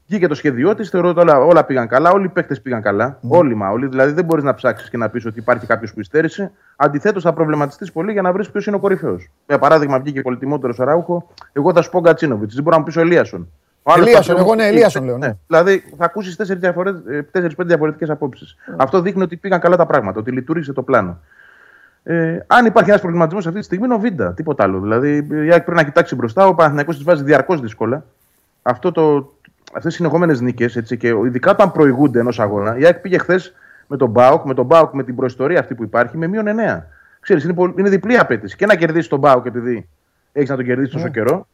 Βγήκε 0.08 0.28
το 0.28 0.36
σχέδιό 0.36 0.76
της, 0.76 0.89
θεωρώ 0.89 1.10
ότι 1.10 1.20
όλα, 1.20 1.39
όλα 1.39 1.63
πήγαν 1.63 1.88
καλά. 1.88 2.12
Όλοι 2.12 2.26
οι 2.26 2.30
παίκτες 2.30 2.62
πήγαν 2.62 2.82
καλά. 2.82 3.17
Ναι. 3.22 3.38
Όλοι 3.38 3.56
μα 3.56 3.70
όλοι. 3.70 3.88
Δηλαδή 3.88 4.12
δεν 4.12 4.26
μπορείς 4.26 4.43
να 4.43 4.54
ψάξεις 4.54 4.89
και 4.89 4.98
να 4.98 5.10
πεις 5.10 5.26
ότι 5.26 5.39
υπάρχει 5.39 5.65
κάποιος 5.65 5.93
που 5.93 6.00
υστέρησε. 6.00 6.52
Αντιθέτως, 6.76 7.24
θα 7.24 7.34
προβληματιστείς 7.34 7.91
πολύ 7.91 8.12
για 8.12 8.22
να 8.22 8.32
βρεις 8.32 8.50
ποιος 8.50 8.65
είναι 8.65 8.76
ο 8.76 8.80
κορυφαίος. 8.80 9.30
Για 9.48 9.60
παράδειγμα, 9.60 10.00
βγήκε 10.00 10.22
πολυτιμότερο 10.22 10.74
ο 10.78 10.84
Ράουχο. 10.84 11.30
Εγώ 11.54 11.74
θα 11.74 11.82
σου 11.82 11.89
πω 11.89 12.00
Γκατσίνοβιτ. 12.00 12.52
Δεν 12.54 12.63
μπορώ 12.63 12.76
να 12.76 12.82
μου 12.82 12.88
πει 12.91 12.98
ο 12.98 13.02
Ελίασον. 13.02 13.48
Ο 13.84 13.91
άλλος 13.91 14.06
Ελίασον, 14.06 14.36
θα 14.36 14.41
πει, 14.41 14.48
εγώ 14.48 14.56
ναι, 14.56 14.67
Ελίασον 14.67 15.06
λέω, 15.06 15.17
ναι. 15.17 15.38
Δηλαδή 15.48 15.84
θα 15.98 16.06
ακούσεις 16.06 16.36
4-5 16.36 17.65
διαφορετικές 17.65 18.10
απόψεις. 18.10 18.56
Αυτό 18.78 19.02
δείχνει 19.02 19.22
ότι 19.22 19.38
πήγαν 19.38 19.60
καλά 19.60 19.76
τα 19.76 19.86
πράγματα, 19.86 20.20
ότι 20.20 20.32
λειτουργήσε 20.32 20.74
το 20.74 20.82
πλάνο. 20.82 21.20
Ε, 22.04 22.39
αν 22.48 22.65
υπάρχει 22.65 22.89
ένας 22.89 23.02
προβληματισμός 23.02 23.48
αυτή 23.48 23.60
τη 23.60 23.65
στιγμή, 23.65 23.86
είναι 23.86 23.93
ο 23.93 24.00
Βίντα. 24.00 24.34
Τίποτα 24.34 24.63
άλλο. 24.63 24.80
Δηλαδή 24.80 25.28
η 25.30 25.52
ΑΕΚ 25.52 25.63
πρέπει 25.63 25.78
να 25.78 25.84
κοιτάξει 25.84 26.15
μπροστά. 26.15 26.48
Ο 26.48 26.56
Παναθηναϊκός 26.56 26.98
τη 26.98 27.04
βάζει 27.04 27.24
διαρκώς 27.24 27.62
δύσκολα. 27.62 28.06
Αυτό 28.62 28.91
το, 28.91 29.34
αυτές 29.73 29.93
οι 29.93 29.95
συνεχόμενες 29.95 30.41
νίκες, 30.41 30.75
έτσι, 30.75 30.97
και 30.97 31.08
ειδικά 31.08 31.51
όταν 31.51 31.71
προηγούνται 31.71 32.19
ενός 32.19 32.39
αγώνα, 32.39 32.77
η 32.77 32.86
ΑΕΚ 32.86 32.99
πήγε 32.99 33.17
χθες 33.17 33.53
με 33.88 33.97
τον 33.97 34.10
Μπάουκ, 34.10 34.45
με 34.45 34.53
τον 34.53 34.65
Μπάουκ 34.65 34.93
με 34.93 35.03
την 35.03 35.15
προϊστορία 35.15 35.60
αυτή 35.60 35.75
που 35.75 35.84
υπάρχει, 35.84 36.17
με 36.17 36.27
μείον 36.27 36.45
9. 36.47 36.88
Ξέρεις, 37.19 37.43
είναι, 37.43 37.53
πολύ- 37.53 37.73
είναι 37.77 37.89
διπλή 37.89 38.17
απέτηση. 38.17 38.56
Και 38.56 38.65
να 38.65 38.75
κερδίσει 38.75 39.10
τον 39.10 39.19
Μπάουκ 39.19 39.45
επειδή 39.45 39.89
έχεις 40.32 40.49
να 40.49 40.56
τον 40.56 40.65
κερδίσεις 40.65 40.93
τόσο 40.93 41.08
καιρό. 41.08 41.47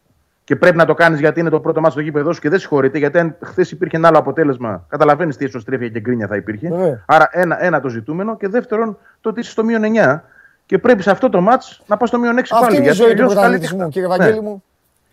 Και 0.45 0.55
πρέπει 0.55 0.77
να 0.77 0.85
το 0.85 0.93
κάνεις 0.93 1.19
γιατί 1.19 1.39
είναι 1.39 1.49
το 1.49 1.59
πρώτο 1.59 1.79
μάτι 1.79 1.91
στο 1.93 2.01
γήπεδο 2.01 2.33
σου 2.33 2.41
και 2.41 2.49
δεν 2.49 2.59
συγχωρείται. 2.59 2.97
Γιατί 2.97 3.17
αν 3.19 3.35
χθες 3.41 3.71
υπήρχε 3.71 3.97
ένα 3.97 4.07
άλλο 4.07 4.17
αποτέλεσμα, 4.17 4.85
καταλαβαίνεις 4.89 5.37
τι 5.37 5.45
εσωστρέφεια 5.45 5.89
και 5.89 5.99
γκρίνια 5.99 6.27
θα 6.27 6.35
υπήρχε. 6.35 6.69
Βέβαια. 6.69 7.03
Άρα, 7.05 7.29
ένα, 7.31 7.63
ένα 7.63 7.81
το 7.81 7.89
ζητούμενο. 7.89 8.37
Και 8.37 8.47
δεύτερον, 8.47 8.97
το 9.21 9.29
ότι 9.29 9.39
είσαι 9.39 9.51
στο 9.51 9.63
μείον 9.63 9.81
9 9.83 10.23
και 10.65 10.77
πρέπει 10.77 11.01
σε 11.01 11.11
αυτό 11.11 11.29
το 11.29 11.41
μάτς 11.41 11.83
να 11.87 11.97
πας 11.97 12.09
στο 12.09 12.19
μείον 12.19 12.35
6 12.37 12.39
Αυτή 12.39 12.65
πάλι. 12.65 12.75
είναι 12.75 12.85
η 12.85 12.91
γιατί 12.91 12.97
ζωή 12.97 13.07
του 13.07 13.13
αλλιώς 13.21 13.33
πρωταθλητισμού, 13.33 13.77
καλή 13.77 13.91
κύριε 13.91 14.07
νύχτα. 14.07 14.23
Βαγγέλη 14.23 14.47
Ναι. 14.47 14.55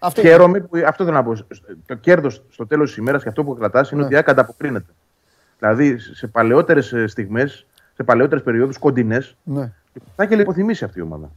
Μου. 0.02 0.06
Αυτό 0.08 0.20
είναι. 0.20 0.30
Χαίρομαι 0.30 0.60
που 0.60 0.78
αυτό 0.86 1.04
θέλω 1.04 1.16
να 1.16 1.22
πω. 1.24 1.32
Το 1.86 1.94
κέρδος 1.94 2.42
στο 2.50 2.66
τέλος 2.66 2.88
της 2.88 2.96
ημέρας 2.98 3.22
και 3.22 3.28
αυτό 3.28 3.44
που 3.44 3.54
κρατάς 3.54 3.90
Ναι. 3.90 3.96
είναι 3.96 4.04
ότι 4.04 4.12
η 4.14 4.16
ΑΕΚ 4.16 4.28
ανταποκρίνεται. 4.28 4.90
Δηλαδή 5.58 5.98
σε 5.98 6.26
παλαιότερες 6.26 6.94
στιγμές, 7.06 7.66
σε 7.96 8.02
παλαιότερες 8.02 8.42
περιόδους 8.44 8.78
κοντινές, 8.78 9.36
Ναι. 9.42 9.72
θα 10.16 10.24
είχε 10.24 10.34
λιποθυμήσει 10.36 10.84
αυτή 10.84 10.98
η 10.98 11.02
ομάδα. 11.02 11.30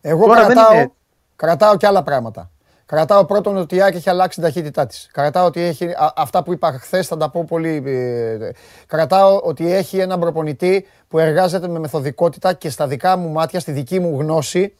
Εγώ 0.00 0.26
Τώρα 0.26 0.46
δεν 0.46 0.54
κρατάω, 0.56 0.74
είναι- 0.74 0.90
κρατάω 1.36 1.76
και 1.76 1.86
άλλα 1.86 2.02
πράγματα. 2.02 2.50
Κρατάω 2.86 3.24
πρώτον 3.24 3.56
ότι 3.56 3.76
η 3.76 3.82
ΑΕΚ 3.82 3.94
έχει 3.94 4.10
αλλάξει 4.10 4.34
την 4.40 4.44
ταχύτητά 4.48 4.86
της. 4.86 5.08
Κρατάω 5.12 5.46
ότι 5.46 5.60
έχει. 5.60 5.86
α- 5.86 6.12
αυτά 6.16 6.42
που 6.42 6.52
είπα 6.52 6.72
χθες 6.72 7.06
θα 7.06 7.16
τα 7.16 7.30
πω 7.30 7.44
πολύ. 7.48 7.82
ε, 7.86 8.50
κρατάω 8.86 9.40
ότι 9.42 9.72
έχει 9.72 9.98
έναν 9.98 10.20
προπονητή 10.20 10.86
που 11.08 11.18
εργάζεται 11.18 11.68
με 11.68 11.78
μεθοδικότητα 11.78 12.52
και 12.52 12.70
στα 12.70 12.86
δικά 12.86 13.16
μου 13.16 13.28
μάτια, 13.28 13.60
στη 13.60 13.72
δική 13.72 14.00
μου 14.00 14.20
γνώση, 14.20 14.74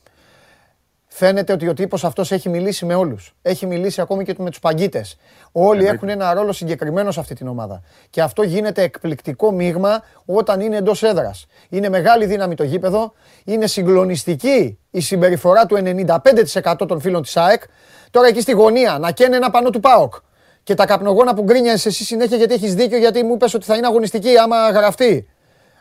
φαίνεται 1.18 1.52
ότι 1.52 1.68
ο 1.68 1.74
τύπος 1.74 2.04
αυτός 2.04 2.32
έχει 2.32 2.48
μιλήσει 2.48 2.84
με 2.86 2.94
όλους. 2.94 3.34
Έχει 3.42 3.66
μιλήσει 3.66 4.00
ακόμη 4.00 4.24
και 4.24 4.34
με 4.38 4.50
τους 4.50 4.58
παγκίτες. 4.58 5.16
Όλοι 5.52 5.86
έχουν 5.86 6.08
ένα 6.08 6.34
ρόλο 6.34 6.52
συγκεκριμένο 6.52 7.10
σε 7.10 7.20
αυτή 7.20 7.34
την 7.34 7.48
ομάδα. 7.48 7.82
Και 8.10 8.22
αυτό 8.22 8.42
γίνεται 8.42 8.82
εκπληκτικό 8.82 9.52
μείγμα 9.52 10.02
όταν 10.24 10.60
είναι 10.60 10.76
εντός 10.76 11.02
έδρας. 11.02 11.46
Είναι 11.68 11.88
μεγάλη 11.88 12.26
δύναμη 12.26 12.54
το 12.54 12.64
γήπεδο, 12.64 13.12
είναι 13.44 13.66
συγκλονιστική 13.66 14.78
η 14.90 15.00
συμπεριφορά 15.00 15.66
του 15.66 15.76
95% 15.76 16.74
των 16.88 17.00
φίλων 17.00 17.22
της 17.22 17.36
ΑΕΚ. 17.36 17.62
Τώρα 18.10 18.26
εκεί 18.28 18.40
στη 18.40 18.52
γωνία 18.52 18.98
να 18.98 19.10
καίνε 19.10 19.36
ένα 19.36 19.50
πανό 19.50 19.70
του 19.70 19.80
ΠΑΟΚ. 19.80 20.14
Και 20.62 20.74
τα 20.74 20.86
καπνογόνα 20.86 21.34
που 21.34 21.42
γκρίνιασες 21.42 21.86
εσύ 21.86 22.04
συνέχεια 22.04 22.36
γιατί 22.36 22.54
έχεις 22.54 22.74
δίκιο, 22.74 22.98
γιατί 22.98 23.22
μου 23.22 23.34
είπες 23.34 23.54
ότι 23.54 23.64
θα 23.64 23.76
είναι 23.76 23.86
αγωνιστική 23.86 24.38
άμα 24.38 24.70
γραφτεί. 24.70 25.28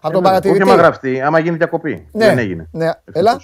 Από 0.01 0.13
τον 0.13 0.25
Ε, 0.25 0.27
βέβαια. 0.27 0.29
παρατηρητή. 0.31 0.61
Όχι 0.61 0.71
άμα 0.71 0.81
γραφτεί, 0.81 1.21
άμα 1.21 1.39
γίνει 1.39 1.57
διακοπή. 1.57 2.07
Ναι, 2.11 2.25
Δεν 2.25 2.37
έγινε. 2.37 2.67
ναι. 2.71 2.85
Ευτυχώς. 2.85 3.13
Έλα. 3.13 3.41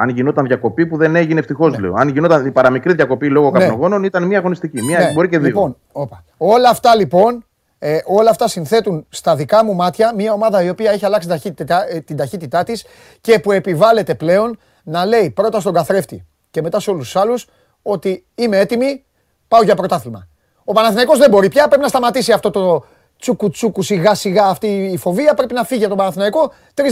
Αν 0.00 0.08
γινόταν 0.08 0.46
διακοπή 0.46 0.86
που 0.86 0.96
δεν 0.96 1.16
έγινε, 1.16 1.38
ευτυχώς 1.40 1.78
λέω. 1.78 1.94
Αν 1.96 2.08
γινόταν 2.08 2.46
η 2.46 2.50
παραμικρή 2.50 2.94
διακοπή 2.94 3.28
λόγω 3.28 3.50
Ναι. 3.50 3.58
καπνογόνων, 3.58 4.04
ήταν 4.04 4.22
μία 4.24 4.38
αγωνιστική. 4.38 4.82
Μία 4.82 4.98
Ναι, 4.98 5.12
μπορεί 5.12 5.28
και 5.28 5.38
δύο. 5.38 5.46
Λοιπόν, 5.46 5.76
όπα. 5.92 6.24
όλα 6.36 6.68
αυτά 6.68 6.94
λοιπόν, 6.96 7.44
ε, 7.78 7.98
όλα 8.04 8.30
αυτά 8.30 8.48
συνθέτουν 8.48 9.06
στα 9.08 9.36
δικά 9.36 9.64
μου 9.64 9.74
μάτια 9.74 10.12
μια 10.14 10.32
ομάδα 10.32 10.62
η 10.62 10.68
οποία 10.68 10.90
έχει 10.90 11.04
αλλάξει 11.04 11.28
ταχύτητα, 11.28 11.88
ε, 11.90 12.00
την 12.00 12.16
ταχύτητά 12.16 12.62
της 12.64 12.84
και 13.20 13.38
που 13.38 13.52
επιβάλλεται 13.52 14.14
πλέον 14.14 14.58
να 14.82 15.04
λέει 15.04 15.30
πρώτα 15.30 15.60
στον 15.60 15.72
καθρέφτη 15.72 16.24
και 16.50 16.62
μετά 16.62 16.80
σε 16.80 16.90
όλους 16.90 17.04
τους 17.04 17.16
άλλους 17.16 17.46
ότι 17.82 18.24
είμαι 18.34 18.58
έτοιμη, 18.58 19.04
πάω 19.48 19.62
για 19.62 19.74
πρωτάθλημα. 19.74 20.28
Ο 20.64 20.72
Παναθηναϊκός 20.72 21.18
δεν 21.18 21.30
μπορεί 21.30 21.48
πια, 21.48 21.66
πρέπει 21.68 21.82
να 21.82 21.88
σταματήσει 21.88 22.32
αυτό 22.32 22.50
το 22.50 22.84
τσούκου 23.18 23.50
τσούκου 23.50 23.82
σιγά 23.82 24.14
σιγά 24.14 24.44
αυτή 24.46 24.66
η 24.92 24.96
φοβία, 24.96 25.34
πρέπει 25.34 25.54
να 25.54 25.64
φύγει 25.64 25.80
από 25.80 25.88
τον 25.88 25.98
Παναθηναϊκό 25.98 26.52
3-10-30, 26.74 26.82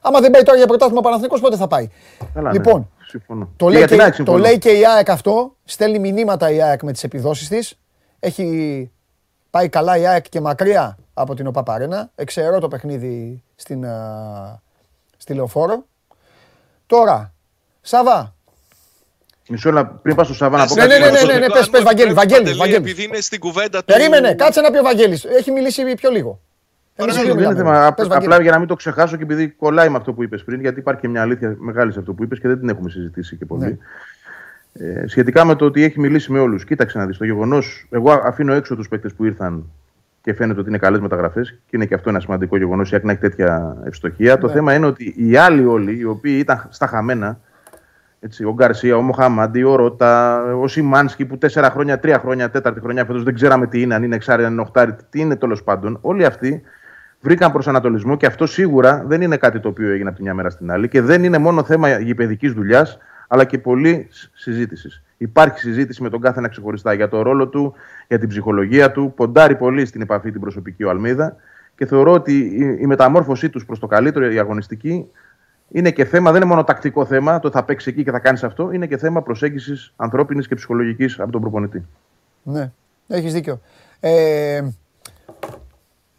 άμα 0.00 0.20
δεν 0.20 0.30
πάει 0.30 0.42
τώρα 0.42 0.56
για 0.58 0.66
πρωτάθλημα 0.66 0.98
ο 0.98 1.02
Παναθηναϊκός 1.02 1.40
πότε 1.40 1.56
θα 1.56 1.66
πάει; 1.66 1.88
Καλά, 2.34 2.46
ναι. 2.50 2.52
λοιπόν, 2.58 2.90
Συμφωνώ. 3.06 3.48
το 3.56 3.64
Και 3.66 3.70
λέει, 3.70 3.78
για 3.78 3.88
την 3.88 3.96
και, 3.96 4.02
ΑΕΚ 4.02 4.10
το 4.10 4.16
συμφωνώ. 4.16 4.38
λέει 4.38 4.58
και 4.58 4.70
η 4.70 4.86
ΑΕΚ 4.86 5.10
αυτό, 5.10 5.56
στέλνει 5.64 5.98
μηνύματα 5.98 6.50
η 6.50 6.62
ΑΕΚ 6.62 6.82
με 6.82 6.92
τις 6.92 7.04
επιδόσεις 7.04 7.48
της. 7.48 7.78
Έχει 8.20 8.90
πάει 9.50 9.68
καλά 9.68 9.96
η 9.96 10.06
ΑΕΚ 10.06 10.28
και 10.28 10.40
μακριά 10.40 10.98
από 11.14 11.34
την 11.34 11.46
ΟΠΑΠΑΡΕΝΑ. 11.46 12.10
Εξαιρώ 12.14 12.58
το 12.58 12.68
παιχνίδι 12.68 13.42
στην, 13.56 13.86
α, 13.86 14.62
στη 15.16 15.34
Λεωφόρο. 15.34 15.84
Τώρα, 16.86 17.32
Σαβά. 17.80 18.34
Μισό 19.50 19.72
λεπτό 19.72 19.98
πριν 20.02 20.14
πάω 20.16 20.24
στο 20.24 20.34
Σαββά 20.34 20.58
να 20.58 20.66
πω 20.66 20.74
Ναι, 20.74 20.80
κάτι. 20.80 20.92
ναι, 20.92 20.98
ναι, 20.98 21.04
σημαντικό. 21.16 21.32
ναι, 21.32 21.38
ναι, 21.38 21.46
Το 21.46 21.52
πες, 21.52 21.62
αν 21.64 21.70
πες, 21.70 21.80
μου 21.80 21.86
Βαγγέλη, 21.86 22.10
επιτρέπεις, 22.10 22.14
Βαγγέλη, 22.14 22.38
Παντελή, 22.54 22.56
Βαγγέλη. 22.58 22.76
Επειδή 22.90 23.04
είναι 23.04 23.20
στην 23.20 23.40
κουβέντα 23.40 23.78
του. 23.78 23.84
Περίμενε, 23.84 24.34
κάτσε 24.34 24.60
να 24.60 24.70
πει 24.70 24.78
ο 24.78 24.82
Βαγγέλης. 24.82 25.24
Έχει 25.24 25.50
μιλήσει 25.50 25.94
πιο 25.94 26.10
λίγο. 26.10 26.40
Απλά 28.08 28.42
για 28.42 28.50
να 28.50 28.58
μην 28.58 28.68
το 28.68 28.74
ξεχάσω 28.74 29.16
και 29.16 29.22
επειδή 29.22 29.48
κολλάει 29.48 29.88
με 29.88 29.96
αυτό 29.96 30.12
που 30.12 30.22
είπες 30.22 30.44
πριν, 30.44 30.60
γιατί 30.60 30.78
υπάρχει 30.78 31.00
και 31.00 31.08
μια 31.08 31.22
αλήθεια 31.22 31.56
μεγάλη 31.58 31.92
σε 31.92 31.98
αυτό 31.98 32.12
που 32.12 32.22
είπες 32.22 32.40
και 32.40 32.48
δεν 32.48 32.58
την 32.58 32.68
έχουμε 32.68 32.90
συζητήσει 32.90 33.36
και 33.36 33.44
πολύ. 33.44 33.78
Ε, 34.72 35.06
σχετικά 35.06 35.44
με 35.44 35.54
το 35.54 35.64
ότι 35.64 35.82
έχει 35.82 36.00
μιλήσει 36.00 36.32
με 36.32 36.38
όλους. 36.38 36.64
Κοίταξε 36.64 36.98
να 36.98 37.06
δεις 37.06 37.16
το 37.16 37.24
γεγονός. 37.24 37.86
Εγώ 37.90 38.12
αφήνω 38.12 38.52
έξω 38.52 38.76
τους 38.76 38.88
παίκτες 38.88 39.14
που 39.14 39.24
ήρθαν 39.24 39.70
και 40.22 40.34
φαίνεται 40.34 40.60
ότι 40.60 40.68
είναι 40.68 40.78
καλές 40.78 41.00
μεταγραφές 41.00 41.50
και 41.50 41.76
είναι 41.76 41.86
και 41.86 41.94
αυτό 41.94 42.08
ένα 42.08 42.20
σημαντικό 42.20 42.56
γεγονός. 42.56 42.90
Η 42.90 42.94
ΑΕΚ 42.94 43.04
να 43.04 43.12
έχει 43.12 43.20
τέτοια 43.20 43.76
ευστοχία. 43.84 44.38
Το 44.38 44.48
θέμα 44.48 44.74
είναι 44.74 44.86
ότι 44.86 45.14
οι 45.16 45.36
άλλοι 45.36 45.64
όλοι, 45.64 45.98
οι 45.98 46.04
οποίοι 46.04 46.36
ήταν 46.38 46.66
στα 46.70 46.86
χαμένα, 46.86 47.40
έτσι, 48.20 48.44
ο 48.44 48.52
Γκαρσία, 48.54 48.96
ο 48.96 49.00
Μοχάμαντι, 49.00 49.62
ο 49.62 49.76
Ρώτα, 49.76 50.42
ο 50.54 50.68
Σιμάνσκι 50.68 51.24
που 51.24 51.38
τέσσερα 51.38 51.70
χρόνια, 51.70 51.98
τρία 51.98 52.18
χρόνια, 52.18 52.50
τέταρτη 52.50 52.80
χρονιά 52.80 53.04
φέτος 53.04 53.22
δεν 53.22 53.34
ξέραμε 53.34 53.66
τι 53.66 53.80
είναι, 53.80 53.94
αν 53.94 54.02
είναι 54.02 54.14
εξάρι, 54.14 54.44
αν 54.44 54.52
είναι 54.52 54.60
οχτάρι, 54.60 54.96
τι 55.10 55.20
είναι 55.20 55.36
τέλος 55.36 55.62
πάντων. 55.62 55.98
Όλοι 56.00 56.24
αυτοί 56.24 56.62
βρήκαν 57.20 57.52
προσανατολισμό 57.52 58.16
και 58.16 58.26
αυτό 58.26 58.46
σίγουρα 58.46 59.04
δεν 59.06 59.22
είναι 59.22 59.36
κάτι 59.36 59.60
το 59.60 59.68
οποίο 59.68 59.92
έγινε 59.92 60.08
από 60.08 60.16
τη 60.16 60.22
μια 60.22 60.34
μέρα 60.34 60.50
στην 60.50 60.70
άλλη 60.70 60.88
και 60.88 61.00
δεν 61.00 61.24
είναι 61.24 61.38
μόνο 61.38 61.64
θέμα 61.64 61.98
γηπαιδικής 61.98 62.52
δουλειάς, 62.52 62.98
αλλά 63.28 63.44
και 63.44 63.58
πολλής 63.58 64.30
συζήτησης. 64.34 65.02
Υπάρχει 65.16 65.58
συζήτηση 65.58 66.02
με 66.02 66.10
τον 66.10 66.20
κάθε 66.20 66.38
ένα 66.38 66.48
ξεχωριστά 66.48 66.92
για 66.92 67.08
το 67.08 67.22
ρόλο 67.22 67.48
του, 67.48 67.74
για 68.08 68.18
την 68.18 68.28
ψυχολογία 68.28 68.92
του. 68.92 69.12
Ποντάρει 69.16 69.56
πολύ 69.56 69.86
στην 69.86 70.00
επαφή 70.00 70.30
την 70.30 70.40
προσωπική 70.40 70.84
ο 70.84 70.90
Αλμίδα 70.90 71.36
και 71.76 71.86
θεωρώ 71.86 72.12
ότι 72.12 72.38
η, 72.38 72.76
η 72.80 72.86
μεταμόρφωσή 72.86 73.48
τους 73.48 73.66
προς 73.66 73.78
το 73.78 73.86
καλύτερο, 73.86 74.32
η 74.32 74.38
αγωνιστική, 74.38 75.10
είναι 75.70 75.90
και 75.90 76.04
θέμα, 76.04 76.30
δεν 76.30 76.40
είναι 76.40 76.50
μόνο 76.50 76.64
τακτικό 76.64 77.04
θέμα, 77.04 77.38
το 77.38 77.50
θα 77.50 77.64
παίξεις 77.64 77.92
εκεί 77.92 78.04
και 78.04 78.10
θα 78.10 78.18
κάνεις 78.18 78.44
αυτό, 78.44 78.72
είναι 78.72 78.86
και 78.86 78.96
θέμα 78.96 79.22
προσέγγισης 79.22 79.92
ανθρώπινης 79.96 80.48
και 80.48 80.54
ψυχολογικής 80.54 81.20
από 81.20 81.32
τον 81.32 81.40
προπονητή. 81.40 81.86
Ναι, 82.42 82.70
έχεις 83.08 83.32
δίκιο. 83.32 83.60
Ε, 84.00 84.62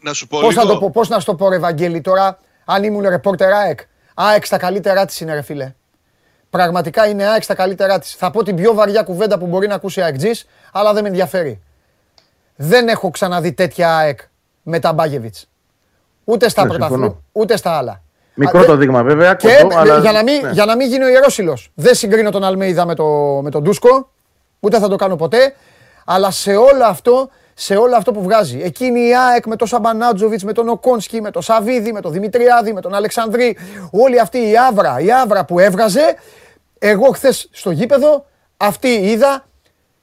Να 0.02 0.12
σου 0.12 0.26
πω 0.26 0.38
Πώς 0.40 0.54
να, 0.54 0.62
λίγο. 0.62 0.74
το 0.74 0.80
πω, 0.80 0.90
πώς 0.90 1.08
να 1.08 1.18
σου 1.18 1.24
το 1.26 1.34
πω, 1.34 1.48
ρε 1.48 1.58
Βαγγέλη, 1.58 2.00
τώρα, 2.00 2.38
αν 2.64 2.82
ήμουν 2.84 3.08
ρεπόρτερ 3.08 3.52
ΑΕΚ. 3.52 3.80
ΑΕΚ 4.14 4.46
στα 4.46 4.56
καλύτερά 4.56 5.04
της 5.04 5.20
είναι, 5.20 5.34
ρε 5.34 5.42
φίλε. 5.42 5.74
Πραγματικά 6.50 7.06
είναι 7.06 7.24
ΑΕΚ 7.26 7.42
στα 7.42 7.54
καλύτερά 7.54 7.98
της. 7.98 8.14
Θα 8.14 8.30
πω 8.30 8.42
την 8.42 8.56
πιο 8.56 8.74
βαριά 8.74 9.02
κουβέντα 9.02 9.38
που 9.38 9.46
μπορεί 9.46 9.66
να 9.66 9.74
ακούσει 9.74 10.02
ΑΕΚ 10.02 10.16
αλλά 10.72 10.92
δεν 10.92 11.02
με 11.02 11.08
ενδιαφέρει. 11.08 11.60
Δεν 12.56 12.88
έχω 12.88 13.10
ξαναδεί 13.10 13.52
τέτοια 13.52 13.96
ΑΕΚ 13.96 14.18
με 14.62 14.78
τα 14.78 14.92
Μπάγεβιτς. 14.92 15.48
Ούτε 16.24 16.48
στα 16.48 16.62
Ναι, 16.62 16.68
πρωταθλήματα, 16.68 17.04
συμφωνώ. 17.06 17.24
ούτε 17.32 17.56
στα 17.56 17.70
άλλα. 17.70 18.02
Μικρό 18.34 18.58
Α, 18.58 18.62
το 18.62 18.68
δεν- 18.68 18.78
δείγμα 18.78 19.02
βέβαια. 19.02 19.34
Και 19.34 19.58
κοντό, 19.62 19.78
αλλά... 19.78 19.98
για, 19.98 20.12
να 20.12 20.22
μην, 20.22 20.40
ναι. 20.42 20.50
για 20.50 20.64
να 20.64 20.76
μην 20.76 20.88
γίνω 20.88 21.08
ιερόσιλος. 21.08 21.70
Δεν 21.74 21.94
συγκρίνω 21.94 22.30
τον 22.30 22.44
Αλμέιδα 22.44 22.86
με, 22.86 22.94
το, 22.94 23.04
με 23.42 23.50
τον 23.50 23.62
Ντούσκο, 23.62 24.10
ούτε 24.60 24.78
θα 24.78 24.88
το 24.88 24.96
κάνω 24.96 25.16
ποτέ, 25.16 25.54
αλλά 26.04 26.30
σε 26.30 26.54
όλο 26.56 26.84
αυτό, 26.84 27.28
σε 27.62 27.76
όλο 27.76 27.96
αυτό 27.96 28.12
που 28.12 28.22
βγάζει. 28.22 28.60
Εκείνη 28.62 29.00
η 29.08 29.16
ΑΕΚ 29.16 29.46
με 29.46 29.56
τον 29.56 29.66
Σαμπανάτζοβιτς, 29.66 30.44
με 30.44 30.52
τον 30.52 30.68
Οκόνσκι, 30.68 31.20
με 31.20 31.30
τον 31.30 31.42
Σαβίδη, 31.42 31.92
με 31.92 32.00
τον 32.00 32.12
Δημητριάδη, 32.12 32.72
με 32.72 32.80
τον 32.80 32.94
Αλεξανδρή, 32.94 33.56
όλη 33.90 34.20
αυτή 34.20 34.38
η 34.38 34.52
άβρα, 34.68 35.00
η 35.00 35.12
άβρα 35.12 35.44
που 35.44 35.58
έβγαζε, 35.58 36.14
εγώ 36.78 37.10
χθες 37.10 37.48
στο 37.52 37.70
γήπεδο 37.70 38.24
αυτή 38.56 38.88
είδα 38.88 39.44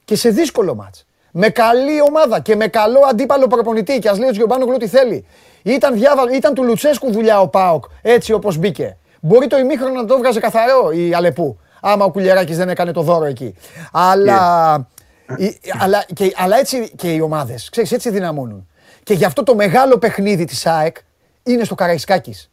και 0.04 0.16
σε 0.16 0.28
δύσκολο 0.28 0.74
μάτς. 0.74 1.06
Με 1.32 1.48
καλή 1.48 2.02
ομάδα 2.08 2.40
και 2.40 2.56
με 2.56 2.66
καλό 2.66 3.00
αντίπαλο 3.10 3.46
προπονητή. 3.46 3.98
Και 3.98 4.08
ας 4.08 4.18
λέει 4.18 4.28
ο 4.28 4.32
Τζιομπάνογλου 4.32 4.76
τι 4.76 4.88
θέλει. 4.88 5.26
Ήταν, 5.62 5.94
διάβα... 5.94 6.22
ήταν 6.32 6.54
του 6.54 6.64
Λουτσέσκου 6.64 7.12
δουλειά 7.12 7.40
ο 7.40 7.48
Πάοκ 7.48 7.84
έτσι 8.02 8.32
όπως 8.32 8.56
μπήκε. 8.56 8.96
Μπορεί 9.20 9.46
το 9.46 9.58
ημίχρονο 9.58 9.94
να 9.94 10.04
το 10.04 10.18
βγάζει 10.18 10.40
καθαρό 10.40 10.90
η 10.90 11.14
Αλεπού. 11.14 11.58
Άμα 11.80 12.04
ο 12.04 12.10
Κουλιεράκης 12.10 12.56
δεν 12.56 12.68
έκανε 12.68 12.92
το 12.92 13.02
δώρο 13.02 13.24
εκεί. 13.24 13.54
Αλλά, 13.92 14.34
η- 14.80 14.97
αλλά, 15.78 16.04
και, 16.14 16.32
αλλά 16.36 16.58
έτσι 16.58 16.92
και 16.96 17.12
οι 17.12 17.20
ομάδες, 17.20 17.68
ξέρεις, 17.70 17.92
έτσι 17.92 18.10
δυναμώνουν. 18.10 18.68
Και 19.02 19.14
γι' 19.14 19.24
αυτό 19.24 19.42
το 19.42 19.54
μεγάλο 19.54 19.98
παιχνίδι 19.98 20.44
της 20.44 20.66
ΑΕΚ 20.66 20.96
είναι 21.42 21.64
στο 21.64 21.74
Καραϊσκάκης. 21.74 22.50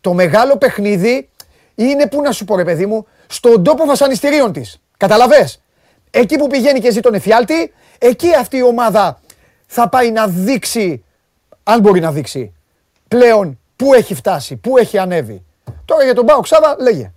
Το 0.00 0.12
μεγάλο 0.12 0.56
παιχνίδι 0.56 1.28
είναι, 1.74 2.08
πού 2.08 2.22
να 2.22 2.32
σου 2.32 2.44
πω 2.44 2.56
ρε 2.56 2.64
παιδί 2.64 2.86
μου, 2.86 3.06
στον 3.26 3.64
τόπο 3.64 3.84
βασανιστήριων 3.84 4.52
της. 4.52 4.80
Καταλαβες; 4.96 5.60
Εκεί 6.10 6.38
που 6.38 6.46
πηγαίνει 6.46 6.80
και 6.80 6.90
ζει 6.90 7.00
τον 7.00 7.14
εφιάλτη, 7.14 7.72
εκεί 7.98 8.34
αυτή 8.34 8.56
η 8.56 8.62
ομάδα 8.62 9.20
θα 9.66 9.88
πάει 9.88 10.10
να 10.10 10.26
δείξει, 10.26 11.04
αν 11.62 11.80
μπορεί 11.80 12.00
να 12.00 12.12
δείξει, 12.12 12.52
πλέον 13.08 13.58
πού 13.76 13.94
έχει 13.94 14.14
φτάσει, 14.14 14.56
πού 14.56 14.76
έχει 14.78 14.98
ανέβει. 14.98 15.44
Τώρα 15.84 16.04
για 16.04 16.14
τον 16.14 16.26
Πάο 16.26 16.40
Ξάβα, 16.40 16.76
λέγε. 16.78 17.12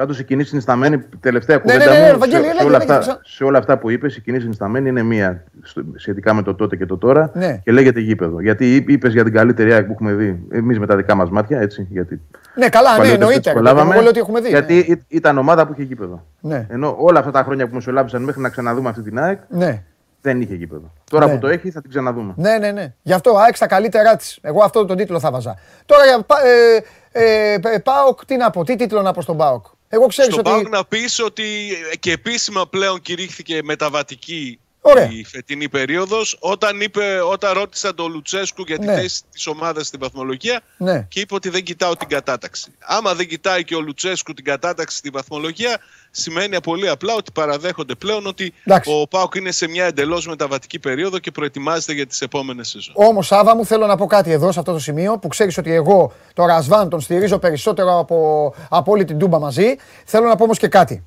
Πάντως 0.00 0.18
η 0.18 0.24
κοινή 0.24 0.44
συνισταμένη, 0.44 0.98
τελευταία 1.20 1.56
Ναι, 1.56 1.62
κουβέντα 1.62 1.84
ναι, 1.92 1.98
ναι, 1.98 2.06
ναι, 2.06 2.12
μου, 2.12 2.18
Βαγγέλη, 2.18 2.42
σε, 2.44 2.48
λέγε, 2.48 2.58
σε 2.60 2.64
όλα 2.66 2.78
λέγε, 2.78 2.92
αυτά, 2.92 2.98
ξα- 2.98 3.20
σε 3.24 3.44
όλα 3.44 3.58
αυτά 3.58 3.78
που 3.78 3.90
είπες, 3.90 4.16
η 4.16 4.20
κοινή 4.20 4.40
συνισταμένη 4.40 4.88
είναι 4.88 5.02
μία 5.02 5.44
στο- 5.62 5.82
σχετικά 5.96 6.34
με 6.34 6.42
το 6.42 6.54
τότε 6.54 6.76
και 6.76 6.86
το 6.86 6.98
τώρα 6.98 7.30
Ναι. 7.34 7.60
και 7.64 7.72
λέγεται 7.72 8.00
γήπεδο. 8.00 8.40
Γιατί 8.40 8.74
είπες 8.88 9.12
για 9.12 9.24
την 9.24 9.32
καλύτερη 9.32 9.72
ΑΕΚ 9.72 9.84
που 9.86 9.92
έχουμε 9.92 10.12
δει 10.12 10.40
εμείς 10.50 10.78
με 10.78 10.86
τα 10.86 10.96
δικά 10.96 11.14
μας 11.14 11.30
μάτια, 11.30 11.60
έτσι. 11.60 11.86
Γιατί 11.90 12.20
Ναι, 12.54 12.68
καλά, 12.68 12.90
ναι, 12.90 12.96
παλιότερα 12.96 13.14
εννοείται. 13.14 13.38
τις 13.40 13.46
ρε, 13.48 13.52
προλάβαμε, 13.52 13.92
Εγώ 13.92 14.00
λέω 14.00 14.10
ότι 14.10 14.18
έχουμε 14.18 14.40
δει. 14.40 14.48
Γιατί 14.48 14.74
ναι. 14.74 14.80
ή- 14.94 15.04
ήταν 15.08 15.38
ομάδα 15.38 15.66
που 15.66 15.72
είχε 15.72 15.82
γήπεδο. 15.82 16.26
Ναι. 16.40 16.66
Ενώ 16.70 16.96
όλα 16.98 17.18
αυτά 17.18 17.30
τα 17.30 17.42
χρόνια 17.42 17.68
που 17.68 17.74
μεσολάβησαν 17.74 18.22
μέχρι 18.22 18.40
να 18.40 18.48
ξαναδούμε 18.48 18.88
αυτή 18.88 19.02
την 19.02 19.18
ΑΕΚ 19.18 19.40
Ναι. 19.48 19.82
δεν 20.20 20.40
είχε 20.40 20.54
γήπεδο. 20.54 20.92
Τώρα 21.10 21.26
Ναι. 21.26 21.32
που 21.32 21.38
το 21.38 21.48
έχει 21.48 21.70
θα 21.70 21.80
την 21.80 21.90
ξαναδούμε. 21.90 22.32
Ναι, 22.36 22.58
ναι, 22.58 22.70
ναι. 22.70 22.92
Γι' 23.02 23.12
αυτό 23.12 23.36
ΑΕΚ 23.36 23.56
στα 23.56 23.66
καλύτερά 23.66 24.16
της. 24.16 24.38
Εγώ 24.42 24.62
αυτό 24.64 24.84
τον 24.84 24.96
τίτλο 24.96 25.20
θα 25.20 25.30
βάζα. 25.30 25.54
Τώρα 25.86 26.04
για 26.04 26.20
Πα- 26.26 26.36
ε, 26.44 26.82
ε, 27.12 27.52
ε, 27.74 27.78
ΠΑΟΚ, 27.78 28.24
τι 28.24 28.36
να 28.36 28.50
πω, 28.50 28.64
τι 28.64 28.76
τίτλο 28.76 29.02
να 29.02 29.12
πω 29.12 29.20
στον 29.20 29.36
ΠΑΟΚ. 29.36 29.64
Εγώ 29.92 30.06
ξέρω 30.06 30.30
Στον 30.30 30.38
ότι. 30.46 30.50
ΠΑΟΚ 30.50 30.68
να 30.68 30.84
πεις 30.84 31.18
ότι 31.18 31.76
και 31.98 32.12
επίσημα 32.12 32.68
πλέον 32.68 33.00
κηρύχθηκε 33.00 33.62
μεταβατική 33.62 34.60
Ωραία. 34.82 35.08
η 35.10 35.24
φετινή 35.24 35.68
περίοδος 35.68 36.36
όταν, 36.40 36.80
είπε, 36.80 37.20
όταν 37.30 37.52
ρώτησα 37.52 37.94
τον 37.94 38.12
Λουτσέσκου 38.12 38.62
για 38.66 38.78
τη 38.78 38.86
Ναι. 38.86 38.94
θέση 38.94 39.22
της 39.32 39.46
ομάδας 39.46 39.86
στην 39.86 40.00
βαθμολογία 40.00 40.60
Ναι. 40.76 41.06
και 41.08 41.20
είπε 41.20 41.34
ότι 41.34 41.48
δεν 41.48 41.62
κοιτάω 41.62 41.96
την 41.96 42.08
κατάταξη. 42.08 42.72
Άμα 42.86 43.14
δεν 43.14 43.28
κοιτάει 43.28 43.64
και 43.64 43.74
ο 43.74 43.80
Λουτσέσκου 43.80 44.32
την 44.34 44.44
κατάταξη 44.44 44.96
στη 44.96 45.08
βαθμολογία 45.10 45.78
σημαίνει 46.10 46.60
πολύ 46.60 46.88
απλά 46.88 47.14
ότι 47.14 47.30
παραδέχονται 47.32 47.94
πλέον 47.94 48.26
ότι 48.26 48.52
Εντάξει. 48.64 48.90
ο 49.00 49.08
ΠΑΟΚ 49.08 49.34
είναι 49.34 49.50
σε 49.52 49.68
μια 49.68 49.84
εντελώς 49.84 50.26
μεταβατική 50.26 50.78
περίοδο 50.78 51.18
και 51.18 51.30
προετοιμάζεται 51.30 51.92
για 51.92 52.06
τις 52.06 52.20
επόμενες 52.20 52.68
σεζόν. 52.68 52.94
Όμως, 52.96 53.26
Σάβα 53.26 53.56
μου, 53.56 53.64
θέλω 53.66 53.86
να 53.86 53.96
πω 53.96 54.06
κάτι 54.06 54.30
εδώ 54.32 54.52
σε 54.52 54.58
αυτό 54.58 54.72
το 54.72 54.78
σημείο 54.78 55.18
που 55.18 55.28
ξέρεις 55.28 55.58
ότι 55.58 55.72
εγώ 55.72 56.12
το 56.34 56.44
Ρασβάν 56.46 56.88
τον 56.88 57.00
στηρίζω 57.00 57.38
περισσότερο 57.38 57.98
από, 57.98 58.54
από 58.68 58.92
όλη 58.92 59.04
την 59.04 59.18
Τούμπα 59.18 59.38
μαζί. 59.38 59.76
Θέλω 60.04 60.28
να 60.28 60.36
πω 60.36 60.44
όμως 60.44 60.58
και 60.58 60.68
κάτι. 60.68 61.02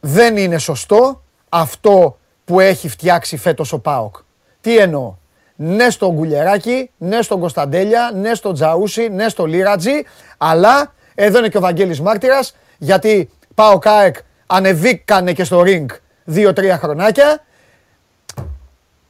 Δεν 0.00 0.36
είναι 0.36 0.58
σωστό 0.58 1.22
αυτό 1.48 2.18
που 2.50 2.60
έχει 2.60 2.88
φτιάξει 2.88 3.36
φέτος 3.36 3.72
ο 3.72 3.78
Πάοκ. 3.78 4.16
Τι 4.60 4.78
εννοώ; 4.78 5.14
Ναι 5.56 5.90
στον 5.90 6.14
Γκουλιεράκη, 6.14 6.90
ναι 6.96 7.22
στον 7.22 7.40
Κωνσταντέλια, 7.40 8.10
ναι 8.14 8.34
στον 8.34 8.54
Τζαούσι, 8.54 9.08
ναι 9.08 9.28
στον 9.28 9.46
Λίρατζι, 9.46 10.02
αλλά 10.36 10.92
εδώ 11.14 11.38
είναι 11.38 11.48
και 11.48 11.56
ο 11.56 11.60
Βαγγέλης 11.60 12.00
Μάρτυρας, 12.00 12.56
γιατί 12.78 13.30
Πάο 13.54 13.78
ΚΑΕΚ 13.78 14.16
ανεβήκανε 14.46 15.32
και 15.32 15.44
στο 15.44 15.62
ring 15.66 15.86
δύο-τρία 16.24 16.78
χρονάκια 16.78 17.44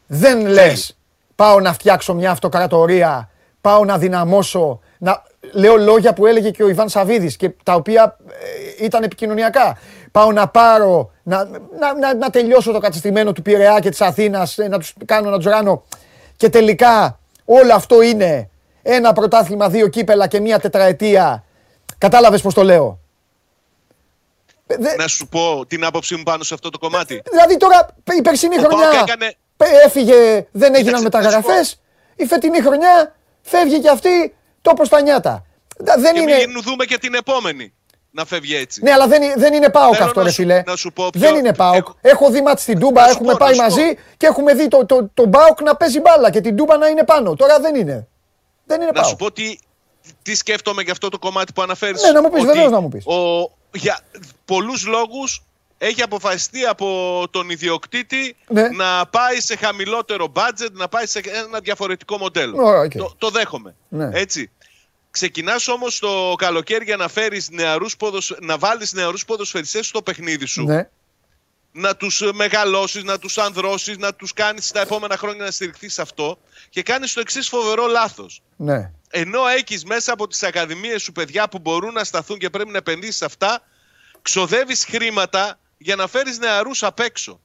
δεν 0.07 0.47
λες 0.47 0.97
πάω 1.37 1.61
να 1.61 1.73
φτιάξω 1.73 2.15
μια 2.15 2.31
αυτοκρατορία, 2.31 3.31
πάω 3.61 3.85
να 3.85 3.99
δυναμώσω, 3.99 4.81
να... 4.99 5.23
λέω 5.53 5.77
λόγια 5.77 6.13
που 6.13 6.27
έλεγε 6.27 6.51
και 6.51 6.63
ο 6.63 6.69
Ιβάν 6.69 6.89
Σαββίδης 6.89 7.37
και 7.37 7.51
τα 7.63 7.75
οποία 7.75 8.17
ε, 8.79 8.85
ήταν 8.85 9.03
επικοινωνιακά. 9.03 9.79
Πάω 10.13 10.33
να 10.33 10.49
πάρω, 10.49 11.11
να, 11.23 11.45
να, 11.79 11.95
να, 11.95 12.15
να 12.15 12.31
τελειώσω 12.31 12.73
το 12.73 12.79
κατεστημένο 12.79 13.33
του 13.33 13.43
Πειραιά 13.43 13.81
και 13.81 13.91
της 13.91 14.01
Αθήνας, 14.01 14.59
ε, 14.59 14.69
να 14.69 14.79
τους 14.79 14.95
κάνω, 15.05 15.31
να 15.31 15.37
τους 15.37 15.45
ράνω. 15.47 15.85
Και 16.37 16.49
τελικά 16.49 17.19
όλο 17.45 17.75
αυτό 17.75 18.03
είναι 18.03 18.51
ένα 18.83 19.13
πρωτάθλημα, 19.13 19.69
δύο 19.69 19.89
κύπελα 19.89 20.27
και 20.27 20.41
μια 20.41 20.59
τετραετία. 20.59 21.45
Κατάλαβες 21.99 22.43
πώς 22.43 22.55
το 22.55 22.63
λέω; 22.63 22.99
Ε, 24.67 24.77
δε- 24.79 24.97
Να 24.97 25.07
σου 25.07 25.29
πω 25.29 25.65
την 25.67 25.85
άποψή 25.85 26.17
μου 26.17 26.23
πάνω 26.23 26.43
σε 26.43 26.55
αυτό 26.55 26.71
το 26.71 26.79
κομμάτι. 26.79 27.23
Δηλαδή 27.31 27.57
τώρα 27.57 27.87
η 28.19 28.23
περσινή 28.23 28.57
Ο 28.59 28.63
χρονιά 28.63 28.91
Πάοκ 28.91 29.09
έκανε- 29.09 29.37
πε- 29.57 29.85
έφυγε, 29.85 30.47
δεν 30.53 30.75
έγιναν 30.75 31.03
Κοίταξε, 31.03 31.03
μεταγραφές. 31.03 31.81
Η 32.17 32.25
φετινή 32.27 32.61
χρονιά 32.61 33.15
φεύγει 33.43 33.81
και 33.81 33.89
αυτή 33.89 34.35
τόπος 34.63 34.87
στα 34.87 35.01
νιάτα. 35.01 35.45
Δα- 35.79 35.95
Δεν 35.99 36.15
Και 36.15 36.21
είναι. 36.21 36.37
μην 36.37 36.63
δούμε 36.63 36.85
και 36.85 36.99
την 36.99 37.15
επόμενη 37.15 37.73
να 38.11 38.25
φεύγει 38.25 38.57
έτσι. 38.57 38.83
Ναι, 38.83 38.93
αλλά 38.93 39.07
δεν, 39.09 39.23
είναι- 39.23 39.35
δεν 39.37 39.53
είναι 39.53 39.71
πάοκ 39.71 39.93
Θέλω 39.95 40.05
αυτό, 40.07 40.19
να 40.21 40.25
ρε 40.27 40.31
σου- 40.33 40.41
φίλε. 40.43 40.63
να 40.67 40.77
σου 40.77 40.93
πω 40.93 41.09
ποιο- 41.11 41.21
Δεν 41.21 41.35
είναι 41.35 41.55
πάοκ. 41.55 41.75
έχω- 41.75 41.97
Έχω 42.01 42.31
δει 42.31 42.41
μάτς 42.43 42.63
στην 42.63 42.79
Τούμπα, 42.79 43.01
Να 43.01 43.07
σου 43.07 43.13
έχουμε 43.15 43.31
πω, 43.33 43.37
πάει 43.41 43.57
να 43.57 43.71
σου 43.71 43.77
μαζί 43.81 43.95
και 44.17 44.27
έχουμε 44.27 44.55
δει 44.55 44.69
τον 44.69 44.87
το, 44.87 45.11
το 45.15 45.29
πάοκ 45.29 45.61
να 45.61 45.77
παίζει 45.77 46.01
μπάλα 46.01 46.31
και 46.31 46.41
την 46.41 46.57
Τούμπα 46.57 46.77
να 46.77 46.87
είναι 46.87 47.05
πάνω. 47.05 47.35
Τώρα 47.37 47.61
δεν 47.61 47.75
είναι. 47.75 48.07
Δεν 48.65 48.81
είναι 48.81 48.91
Να 48.95 49.03
σου 49.03 49.17
πάοκ. 49.17 49.19
πω 49.19 49.33
τι, 49.33 49.59
τι 50.23 50.35
σκέφτομαι 50.35 50.83
για 50.83 50.93
αυτό 50.93 51.09
το 51.09 51.19
κομμάτι 51.19 51.53
που 51.53 51.63
αναφέρεις. 51.63 52.03
Ναι, 52.03 52.11
να 52.11 52.23
μου 52.23 52.31
πεις, 52.31 52.43
ότι 52.43 52.53
βεβαίως 52.53 52.71
να 52.71 52.81
μου 52.81 52.89
πεις. 52.89 53.07
Ο, 53.07 53.51
για 53.75 54.01
πολλούς 54.45 54.87
λόγους 54.87 55.43
έχει 55.79 56.03
αποφασιστεί 56.03 56.65
από 56.65 56.87
τον 57.31 57.51
ιδιοκτήτη 57.51 58.37
Ναι. 58.49 58.69
να 58.69 59.07
πάει 59.07 59.41
σε 59.41 59.57
χαμηλότερο 59.57 60.33
budget, 60.35 60.71
να 60.73 60.89
πάει 60.89 61.07
σε 61.07 61.21
ένα 61.47 61.59
διαφορετικό 61.63 62.17
μοντέλο. 62.19 62.65
Ωραία, 62.65 62.81
οκ. 62.81 62.91
το, 62.97 63.15
το 63.19 63.31
δέχομαι. 63.31 63.75
Ναι. 63.89 64.09
Έτσι. 64.13 64.51
Ξεκινάς 65.11 65.69
όμως 65.69 65.99
το 65.99 66.35
καλοκαίρι 66.39 66.85
για 66.85 66.97
να, 66.97 67.09
φέρεις 67.09 67.51
νεαρούς 67.51 67.97
ποδοσ... 67.97 68.37
να 68.41 68.59
βάλεις 68.59 68.93
νεαρούς 68.93 69.25
ποδοσφαιριστές 69.25 69.87
στο 69.87 70.03
παιχνίδι 70.03 70.47
σου. 70.47 70.65
Ναι. 70.65 70.89
να 71.73 71.97
τους 71.97 72.21
ε, 72.21 72.33
μεγαλώσεις, 72.33 73.03
να 73.05 73.19
τους 73.19 73.39
ανδρώσεις, 73.39 73.99
να 73.99 74.15
τους 74.15 74.33
κάνεις 74.33 74.71
τα 74.71 74.81
επόμενα 74.81 75.17
χρόνια 75.17 75.45
να 75.45 75.51
στηριχθείς 75.51 75.95
σε 75.95 76.03
αυτό 76.03 76.39
και 76.69 76.83
κάνεις 76.83 77.13
το 77.13 77.21
εξής 77.21 77.49
φοβερό 77.49 77.87
λάθος. 77.87 78.43
ναι. 78.57 78.91
Ενώ 79.13 79.47
έχεις 79.47 79.85
μέσα 79.85 80.13
από 80.13 80.27
τις 80.27 80.43
ακαδημίες 80.43 81.03
σου 81.03 81.13
παιδιά 81.13 81.49
που 81.49 81.59
μπορούν 81.59 81.93
να 81.93 82.05
σταθούν 82.05 82.39
και 82.39 82.51
πρέπει 82.51 82.71
να 82.71 82.79
επενδύσεις 82.79 83.17
σε 83.17 83.25
αυτά, 83.25 83.63
ξοδεύεις 84.23 84.85
χρήματα 84.85 85.59
για 85.79 85.97
να 85.97 86.07
φέρεις 86.07 86.39
νεαρούς 86.39 86.83
απ' 86.83 87.01
έξω. 87.01 87.41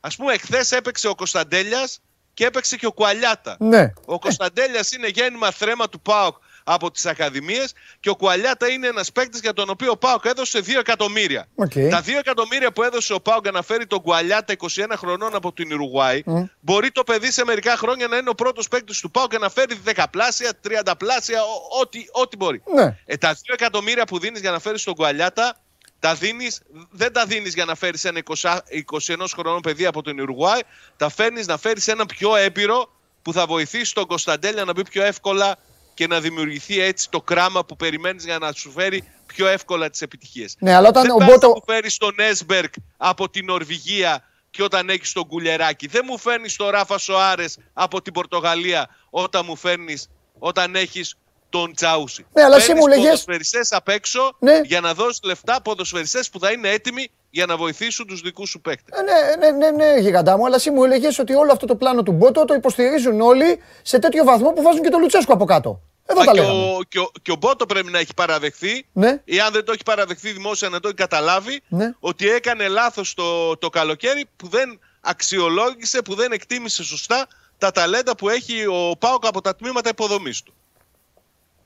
Ας 0.00 0.16
πούμε, 0.16 0.32
εχθές 0.32 0.72
έπαιξε 0.72 1.08
ο 1.08 1.14
Κωνσταντέλιας 1.14 2.00
και 2.34 2.44
έπαιξε 2.46 2.76
και 2.76 2.86
ο 2.86 2.92
Κουαλιάτα. 2.92 3.56
Ναι. 3.58 3.92
Ο 4.04 4.18
Κωνσταντέλιας 4.18 4.92
είναι 4.92 5.08
γέννημα 5.08 5.50
θρέμα 5.50 5.88
του 5.88 6.00
ΠΑΟΚ 6.00 6.36
από 6.64 6.90
τις 6.90 7.06
ακαδημίες 7.06 7.72
και 8.00 8.08
ο 8.10 8.16
Κουαλιάτα 8.16 8.68
είναι 8.68 8.86
ένας 8.86 9.12
παίκτης 9.12 9.40
για 9.40 9.52
τον 9.52 9.70
οποίο 9.70 9.90
ο 9.90 9.96
ΠΑΟΚ 9.96 10.24
έδωσε 10.24 10.58
2 10.60 10.78
εκατομμύρια. 10.78 11.46
Οκ. 11.54 11.72
Τα 11.90 12.02
2 12.02 12.08
εκατομμύρια 12.18 12.72
που 12.72 12.82
έδωσε 12.82 13.12
ο 13.12 13.20
ΠΑΟΚ 13.20 13.42
για 13.42 13.50
να 13.50 13.62
φέρει 13.62 13.86
τον 13.86 14.00
Κουαλιάτα 14.00 14.54
21 14.58 14.68
χρονών 14.96 15.34
από 15.34 15.52
την 15.52 15.70
Ιρουγουάη 15.70 16.22
μπορεί 16.60 16.90
το 16.90 17.04
παιδί 17.04 17.30
σε 17.30 17.44
μερικά 17.44 17.76
χρόνια 17.76 18.06
να 18.08 18.16
είναι 18.16 18.28
ο 18.30 18.34
πρώτος 18.34 18.68
παίκτης 18.68 19.00
του 19.00 19.10
ΠΑΟΚ 19.10 19.30
και 19.30 19.38
να 19.38 19.48
φέρει 19.50 19.80
10 19.94 20.04
πλάσια, 20.10 20.52
30 20.84 20.92
πλάσια, 20.98 21.42
ό- 21.42 21.80
ό,τι, 21.80 22.04
ό,τι 22.12 22.36
μπορεί. 22.36 22.62
Ναι. 22.74 22.96
Ε, 23.04 23.16
τα 23.16 23.34
2 23.34 23.52
εκατομμύρια 23.52 24.04
που 24.04 24.18
δίνεις 24.18 24.40
για 24.40 24.50
να 24.50 24.58
φέρεις 24.58 24.82
τον 24.82 24.94
Κουαλιάτα 24.94 25.56
τα 25.98 26.14
δίνεις, 26.14 26.60
δεν 26.90 27.12
τα 27.12 27.26
δίνεις 27.26 27.54
για 27.54 27.64
να 27.64 27.74
φέρεις 27.74 28.04
ένα 28.04 28.18
20, 28.18 28.58
21 28.70 29.32
χρονών 29.34 29.60
παιδί 29.60 29.86
από 29.86 30.02
την 30.02 30.18
Ιρουγουάη, 30.18 30.60
τα 30.96 31.08
φέρνεις 31.08 31.46
να 31.46 31.58
φέρεις 31.58 31.88
ένα 31.88 32.06
πιο 32.06 32.36
έμπειρο 32.36 32.92
που 33.22 33.32
θα 33.32 33.46
βοηθήσει 33.46 33.94
τον 33.94 34.06
Κωνσταντέλια 34.06 34.64
να 34.64 34.72
μπει 34.72 34.82
πιο 34.88 35.02
εύκολα 35.04 35.56
και 35.94 36.06
να 36.06 36.20
δημιουργηθεί 36.20 36.80
έτσι 36.80 37.10
το 37.10 37.20
κράμα 37.20 37.64
που 37.64 37.76
περιμένεις 37.76 38.24
για 38.24 38.38
να 38.38 38.52
σου 38.52 38.70
φέρει 38.70 39.08
πιο 39.26 39.46
εύκολα 39.46 39.90
τις 39.90 40.00
επιτυχίες. 40.02 40.56
Ναι, 40.58 40.74
αλλά 40.74 40.88
όταν 40.88 41.02
δεν 41.02 41.10
ο 41.10 41.16
πας 41.16 41.26
Μπότο- 41.28 41.46
να 41.48 41.52
μου 41.54 41.62
φέρεις 41.66 41.96
τον 41.96 42.14
Έσμπερκ 42.16 42.74
από 42.96 43.30
την 43.30 43.44
Νορβηγία 43.44 44.24
και 44.50 44.62
όταν 44.62 44.88
έχεις 44.88 45.12
τον 45.12 45.26
Κουλεράκι. 45.26 45.86
Δεν 45.86 46.02
μου 46.06 46.18
φέρνεις 46.18 46.56
τον 46.56 46.68
Ράφα 46.68 46.98
Σοάρες 46.98 47.58
από 47.72 48.02
την 48.02 48.12
Πορτογαλία 48.12 48.88
όταν 49.10 49.42
μου 49.46 49.56
φέρνεις 49.56 50.08
όταν 50.38 50.74
έχεις 50.74 51.14
τον 51.48 51.74
Τζάουσι. 51.74 52.26
Ναι, 52.32 52.42
αλλά 52.42 52.56
εσύ 52.56 52.66
Φέρνεις 52.66 52.82
μου 52.84 52.88
λέγες- 52.88 53.04
ποδοσφαιριστές 53.04 53.72
απ' 53.72 53.88
έξω 53.88 54.36
Ναι. 54.38 54.60
για 54.64 54.80
να 54.80 54.94
δώσεις 54.94 55.20
λεφτά 55.22 55.62
ποδοσφαιριστές 55.62 56.30
που 56.30 56.38
θα 56.38 56.50
είναι 56.50 56.68
έτοιμοι 56.68 57.10
για 57.34 57.46
να 57.46 57.56
βοηθήσουν 57.56 58.06
τους 58.06 58.20
δικούς 58.20 58.48
σου 58.50 58.60
παίκτες. 58.60 58.98
Ε, 58.98 59.02
Ναι, 59.02 59.36
ναι, 59.50 59.70
ναι, 59.70 59.70
ναι, 59.84 60.00
γιγαντά 60.00 60.36
μου, 60.36 60.46
αλλά 60.46 60.54
εσύ 60.56 60.70
μου 60.70 60.84
έλεγες 60.84 61.18
ότι 61.18 61.34
όλο 61.34 61.52
αυτό 61.52 61.66
το 61.66 61.76
πλάνο 61.76 62.02
του 62.02 62.12
Μπότο 62.12 62.44
το 62.44 62.54
υποστηρίζουν 62.54 63.20
όλοι 63.20 63.60
σε 63.82 63.98
τέτοιο 63.98 64.24
βαθμό 64.24 64.50
που 64.52 64.62
βάζουν 64.62 64.82
και 64.82 64.88
τον 64.88 65.00
Λουτσέσκο 65.00 65.32
από 65.32 65.44
κάτω. 65.44 65.80
Εδώ 66.06 66.18
Μα 66.20 66.24
τα 66.26 66.32
και, 66.32 66.40
λέγαμε. 66.40 66.62
ο, 66.78 66.82
και, 66.88 66.98
ο, 66.98 67.10
και 67.22 67.30
ο 67.32 67.36
Μπότο 67.36 67.66
πρέπει 67.66 67.90
να 67.90 67.98
έχει 67.98 68.14
παραδεχθεί, 68.16 68.86
Ναι. 68.92 69.20
ή 69.24 69.40
αν 69.40 69.52
δεν 69.52 69.64
το 69.64 69.72
έχει 69.72 69.82
παραδεχθεί 69.84 70.30
δημόσια 70.32 70.68
να 70.68 70.80
το 70.80 70.88
έχει 70.88 70.96
καταλάβει, 70.96 71.60
Ναι. 71.68 71.92
ότι 72.00 72.28
έκανε 72.30 72.68
λάθος 72.68 73.14
το, 73.14 73.56
το 73.56 73.70
καλοκαίρι 73.70 74.24
που 74.36 74.48
δεν 74.48 74.78
αξιολόγησε, 75.00 76.02
που 76.02 76.14
δεν 76.14 76.32
εκτίμησε 76.32 76.84
σωστά 76.84 77.26
τα 77.58 77.70
ταλέντα 77.70 78.14
που 78.16 78.28
έχει 78.28 78.66
ο 78.66 78.96
Πάοκ 78.98 79.26
από 79.26 79.40
τα 79.40 79.56
τμήματα 79.56 79.88
υποδομής 79.88 80.42
του. 80.42 80.54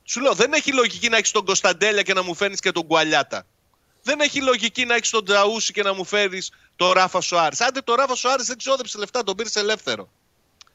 Σου 0.05 0.21
λέω, 0.21 0.33
δεν 0.33 0.53
έχει 0.53 0.73
λογική 0.73 1.09
να 1.09 1.17
έχεις 1.17 1.31
τον 1.31 1.45
Κωνσταντέλια 1.45 2.03
και 2.03 2.13
να 2.15 2.23
μου 2.23 2.35
φέρνεις 2.35 2.61
και 2.61 2.73
τον 2.73 2.87
Κουαλιάτα. 2.87 3.47
Δεν 4.07 4.21
έχει 4.21 4.43
λογική 4.43 4.85
να 4.85 4.95
έχεις 4.95 5.11
τον 5.11 5.25
Τζαούσι 5.25 5.73
και 5.73 5.83
να 5.83 5.95
μου 5.95 6.05
φέρεις 6.05 6.51
τον 6.77 6.93
Ράφα 6.93 7.21
Σοάρες. 7.21 7.61
Άντε 7.61 7.81
τον 7.81 7.95
Ράφα 7.95 8.15
Σοάρες 8.15 8.47
δεν 8.47 8.57
ξόδεψε 8.57 8.99
λεφτά, 8.99 9.23
τον 9.23 9.35
πήρε 9.37 9.49
ελεύθερο. 9.55 10.09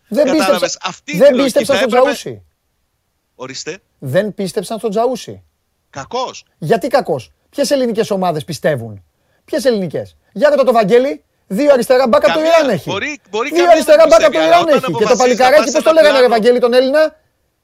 Δεν 0.07 0.25
Κατάλαβες, 0.25 0.51
πίστεψα, 0.59 0.77
αυτή 0.89 1.11
είναι 1.15 1.23
δεν 1.23 1.33
η 1.33 1.37
λογική. 1.37 1.57
πίστεψαν 1.59 1.75
Θα 1.75 1.89
στον 1.89 1.99
έπρεπε- 1.99 2.17
Τζαούσι. 2.19 2.43
Ορίστε. 3.35 3.77
Δεν 3.99 4.33
πίστεψαν 4.33 4.77
στον 4.77 4.89
Τζαούσι. 4.89 5.43
Κακός. 5.89 6.45
Γιατί 6.57 6.87
κακός; 6.87 7.31
Ποιες 7.49 7.71
ελληνικές 7.71 8.11
ομάδες 8.11 8.43
πιστεύουν; 8.43 9.03
Ποιες 9.45 9.65
ελληνικές; 9.65 10.15
Για 10.33 10.49
ρωτά 10.49 10.63
το 10.63 10.71
Βαγγέλη, 10.71 11.23
δύο 11.47 11.73
αριστερά 11.73 12.07
μπάκα 12.07 12.33
το 12.33 12.39
Ιράν 12.39 12.69
έχει. 12.69 12.89
Μπορεί, 12.89 13.19
μπορεί 13.29 13.49
δύο 13.49 13.69
αριστερά 13.71 14.05
μπάκα 14.09 14.29
το 14.29 14.41
Ιράν 14.41 14.67
έχει. 14.67 14.79
Και 14.93 15.05
το 15.05 15.15
παλικαράκι, 15.17 15.71
πώς 15.71 15.83
το 15.83 15.91
λέγανε, 15.91 16.19
ρε 16.19 16.27
Βαγγέλη, 16.27 16.59
τον 16.59 16.73
Έλληνα; 16.73 17.15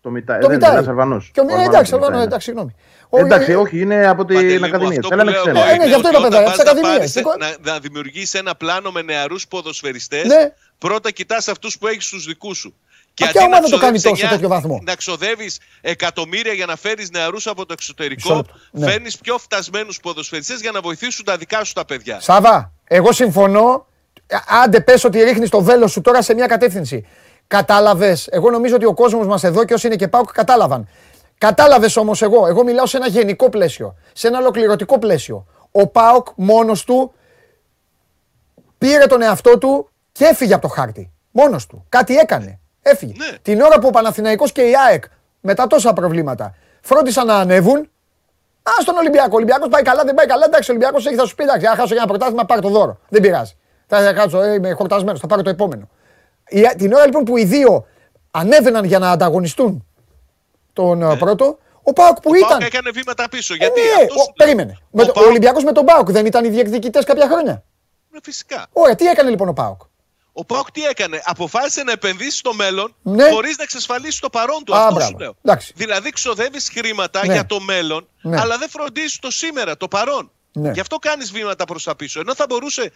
Το 0.01 0.09
Μιτάι. 0.09 0.39
Το 0.39 0.49
Μιτάι. 0.49 0.83
Και 1.31 1.39
ο 1.39 1.59
εντάξει, 1.59 1.93
Αλβανό, 1.93 2.19
εντάξει, 2.19 2.45
συγγνώμη. 2.45 2.75
Εντάξει, 3.09 3.53
όχι, 3.53 3.79
είναι 3.79 4.07
από 4.07 4.25
την 4.25 4.63
Ακαδημία. 4.63 5.01
Θέλαμε 5.09 5.31
ξένα. 5.31 5.75
Ναι, 5.75 5.85
γι' 5.85 5.93
αυτό 5.93 6.09
είπα 6.09 6.21
παιδιά, 6.21 6.51
τη 6.51 6.61
Ακαδημία. 6.61 7.57
Να 7.63 7.79
δημιουργήσει 7.79 8.37
ένα 8.37 8.55
πλάνο 8.55 8.91
με 8.91 9.01
νεαρούς 9.01 9.47
ποδοσφαιριστές. 9.47 10.25
Ναι. 10.25 10.53
Πρώτα 10.77 11.11
κοιτάς 11.11 11.47
αυτούς 11.47 11.77
που 11.77 11.87
έχεις 11.87 12.05
στους 12.05 12.25
δικούς 12.25 12.57
σου. 12.57 12.75
Και 13.13 13.23
αντί 13.23 13.43
ομάδα 13.43 13.61
να 13.61 13.69
το 13.69 13.77
κάνει 13.77 14.01
τόσο 14.01 14.15
σε 14.15 14.27
τέτοιο 14.27 14.47
βαθμό. 14.47 14.81
Να 14.83 14.95
ξοδεύεις 14.95 15.59
εκατομμύρια 15.81 16.53
για 16.53 16.65
να 16.65 16.75
φέρεις 16.75 17.11
νεαρούς 17.11 17.47
από 17.47 17.65
το 17.65 17.73
εξωτερικό, 17.73 18.45
ναι. 18.71 18.89
φέρνεις 18.89 19.17
πιο 19.17 19.37
φτασμένους 19.37 19.99
ποδοσφαιριστές 19.99 20.61
για 20.61 20.71
να 20.71 20.81
βοηθήσουν 20.81 21.25
τα 21.25 21.37
δικά 21.37 21.63
σου 21.63 21.73
τα 21.73 21.85
παιδιά. 21.85 22.19
Σάβα, 22.19 22.71
εγώ 22.83 23.11
συμφωνώ. 23.11 23.87
Άντε, 24.63 24.81
πες 24.81 25.03
ότι 25.03 25.23
ρίχνεις 25.23 25.49
το 25.49 25.61
βέλος 25.61 25.91
σου 25.91 26.01
τώρα 26.01 26.21
σε 26.21 26.33
μια 26.33 26.45
κατεύθυνση. 26.45 27.07
Κατάλαβες. 27.47 28.27
Εγώ 28.31 28.49
νομίζω 28.49 28.75
ότι 28.75 28.85
ο 28.85 28.93
κόσμος 28.93 29.27
μας 29.27 29.43
εδώ 29.43 29.65
και 29.65 29.73
όσοι 29.73 29.87
είναι 29.87 29.95
και 29.95 30.07
πάω 30.07 30.23
κατάλαβαν. 30.23 30.87
Κατάλαβες 31.37 31.97
όμως 31.97 32.21
εγώ. 32.21 32.47
Εγώ 32.47 32.63
μιλάω 32.63 32.85
σε 32.85 32.97
ένα 32.97 33.07
γενικό 33.07 33.49
πλαίσιο. 33.49 33.95
Σε 34.13 34.27
ένα 34.27 34.37
ολοκληρωτικό 34.37 34.99
πλαίσιο. 34.99 35.45
Ο 35.71 35.87
Πάοκ 35.87 36.27
μόνος 36.35 36.83
του 36.83 37.13
πήρε 38.77 39.05
τον 39.05 39.21
εαυτό 39.21 39.57
του 39.57 39.89
και 40.11 40.25
έφυγε 40.25 40.53
από 40.53 40.61
το 40.61 40.67
χάρτη. 40.67 41.11
Μόνος 41.31 41.65
του. 41.65 41.85
Κάτι 41.89 42.15
έκανε. 42.15 42.59
Έφυγε. 42.81 43.13
Ναι. 43.17 43.37
Την 43.41 43.61
ώρα 43.61 43.79
που 43.79 43.87
ο 43.87 43.89
Παναθηναϊκός 43.89 44.51
και 44.51 44.61
η 44.61 44.73
ΑΕΚ 44.87 45.03
μετά 45.41 45.67
τόσα 45.67 45.93
προβλήματα 45.93 46.55
φρόντισαν 46.81 47.27
να 47.27 47.35
ανέβουν, 47.35 47.89
Α 48.63 48.81
στον 48.81 48.95
Ολυμπιακό. 48.97 49.29
Ο 49.31 49.35
Ολυμπιακός 49.35 49.67
πάει 49.67 49.81
καλά, 49.81 50.03
δεν 50.03 50.13
πάει 50.13 50.25
καλά. 50.25 50.45
Εντάξει, 50.45 50.71
ο 50.71 50.73
Ολυμπιακός 50.73 51.05
έχει 51.05 51.15
θα 51.15 51.25
σου 51.25 51.35
πει: 51.35 51.43
Εντάξει, 51.43 51.65
αν 51.65 51.75
χάσω 51.75 51.87
για 51.87 51.97
ένα 51.97 52.07
πρωτάθλημα, 52.07 52.45
πάρει 52.45 52.61
το 52.61 52.69
δώρο. 52.69 52.99
Δεν 53.09 53.21
πειράζει. 53.21 53.53
Θα 53.87 54.13
κάτσω, 54.13 54.41
ε, 54.41 54.53
είμαι 54.53 54.71
χορτασμένος, 54.71 55.19
θα 55.19 55.27
πάρω 55.27 55.41
το 55.41 55.49
επόμενο. 55.49 55.89
την 56.77 56.93
ώρα 56.93 57.05
λοιπόν 57.05 57.23
που 57.23 57.37
οι 57.37 57.43
δύο 57.43 57.85
ανέβαιναν 58.31 58.83
για 58.83 58.99
να 58.99 59.11
ανταγωνιστούν 59.11 59.85
τον 60.77 60.97
ναι. 60.97 61.17
πρώτο, 61.17 61.57
ο 61.83 61.93
Πάουκ 61.93 62.19
που 62.19 62.29
ο 62.33 62.35
ήταν. 62.35 62.49
Πάουκ 62.49 62.61
έκανε 62.61 62.89
βήματα 62.89 63.29
πίσω. 63.29 63.55
Γιατί 63.55 63.81
ε, 63.81 63.93
αυτός... 64.01 64.27
ο, 64.27 64.33
περίμενε. 64.35 64.77
Ο, 64.91 65.01
ο, 65.01 65.11
ο 65.15 65.23
Ολυμπιακός 65.27 65.63
με 65.63 65.71
τον 65.71 65.85
Πάουκ 65.85 66.11
δεν 66.11 66.25
ήταν 66.25 66.45
οι 66.45 66.49
διεκδικητές 66.49 67.03
κάποια 67.03 67.27
χρόνια; 67.27 67.63
Ναι, 68.09 68.19
φυσικά. 68.23 68.67
Ωραία, 68.73 68.95
τι 68.95 69.05
έκανε 69.05 69.29
λοιπόν 69.29 69.47
ο 69.47 69.53
Πάουκ. 69.53 69.81
Ο 70.33 70.45
Πάουκ 70.45 70.71
τι 70.71 70.85
έκανε, 70.85 71.21
αποφάσισε 71.25 71.83
να 71.83 71.91
επενδύσει 71.91 72.37
στο 72.37 72.53
μέλλον 72.53 72.95
ναι. 73.01 73.29
χωρίς 73.29 73.57
να 73.57 73.63
εξασφαλίσει 73.63 74.21
το 74.21 74.29
παρόν 74.29 74.63
του. 74.65 74.75
Α, 74.75 74.79
Αυτό 74.79 74.93
μπράβο. 74.93 75.09
σου 75.09 75.17
λέω. 75.17 75.35
Εντάξει. 75.41 75.73
Δηλαδή 75.75 76.09
ξοδεύεις 76.09 76.69
χρήματα 76.69 77.25
ναι. 77.25 77.33
για 77.33 77.45
το 77.45 77.59
μέλλον, 77.59 78.07
ναι. 78.21 78.39
αλλά 78.39 78.57
δεν 78.57 78.69
φροντίζεις 78.69 79.19
το 79.19 79.31
σήμερα, 79.31 79.77
το 79.77 79.87
παρόν. 79.87 80.31
Ναι. 80.51 80.71
Γι' 80.71 80.79
αυτό 80.79 80.97
κάνεις 80.97 81.31
βήματα 81.31 81.65
προς 81.65 81.83
τα 81.83 81.95
πίσω. 81.95 82.19
Ενώ 82.19 82.35
θα 82.35 82.45
μπορούσε, 82.49 82.91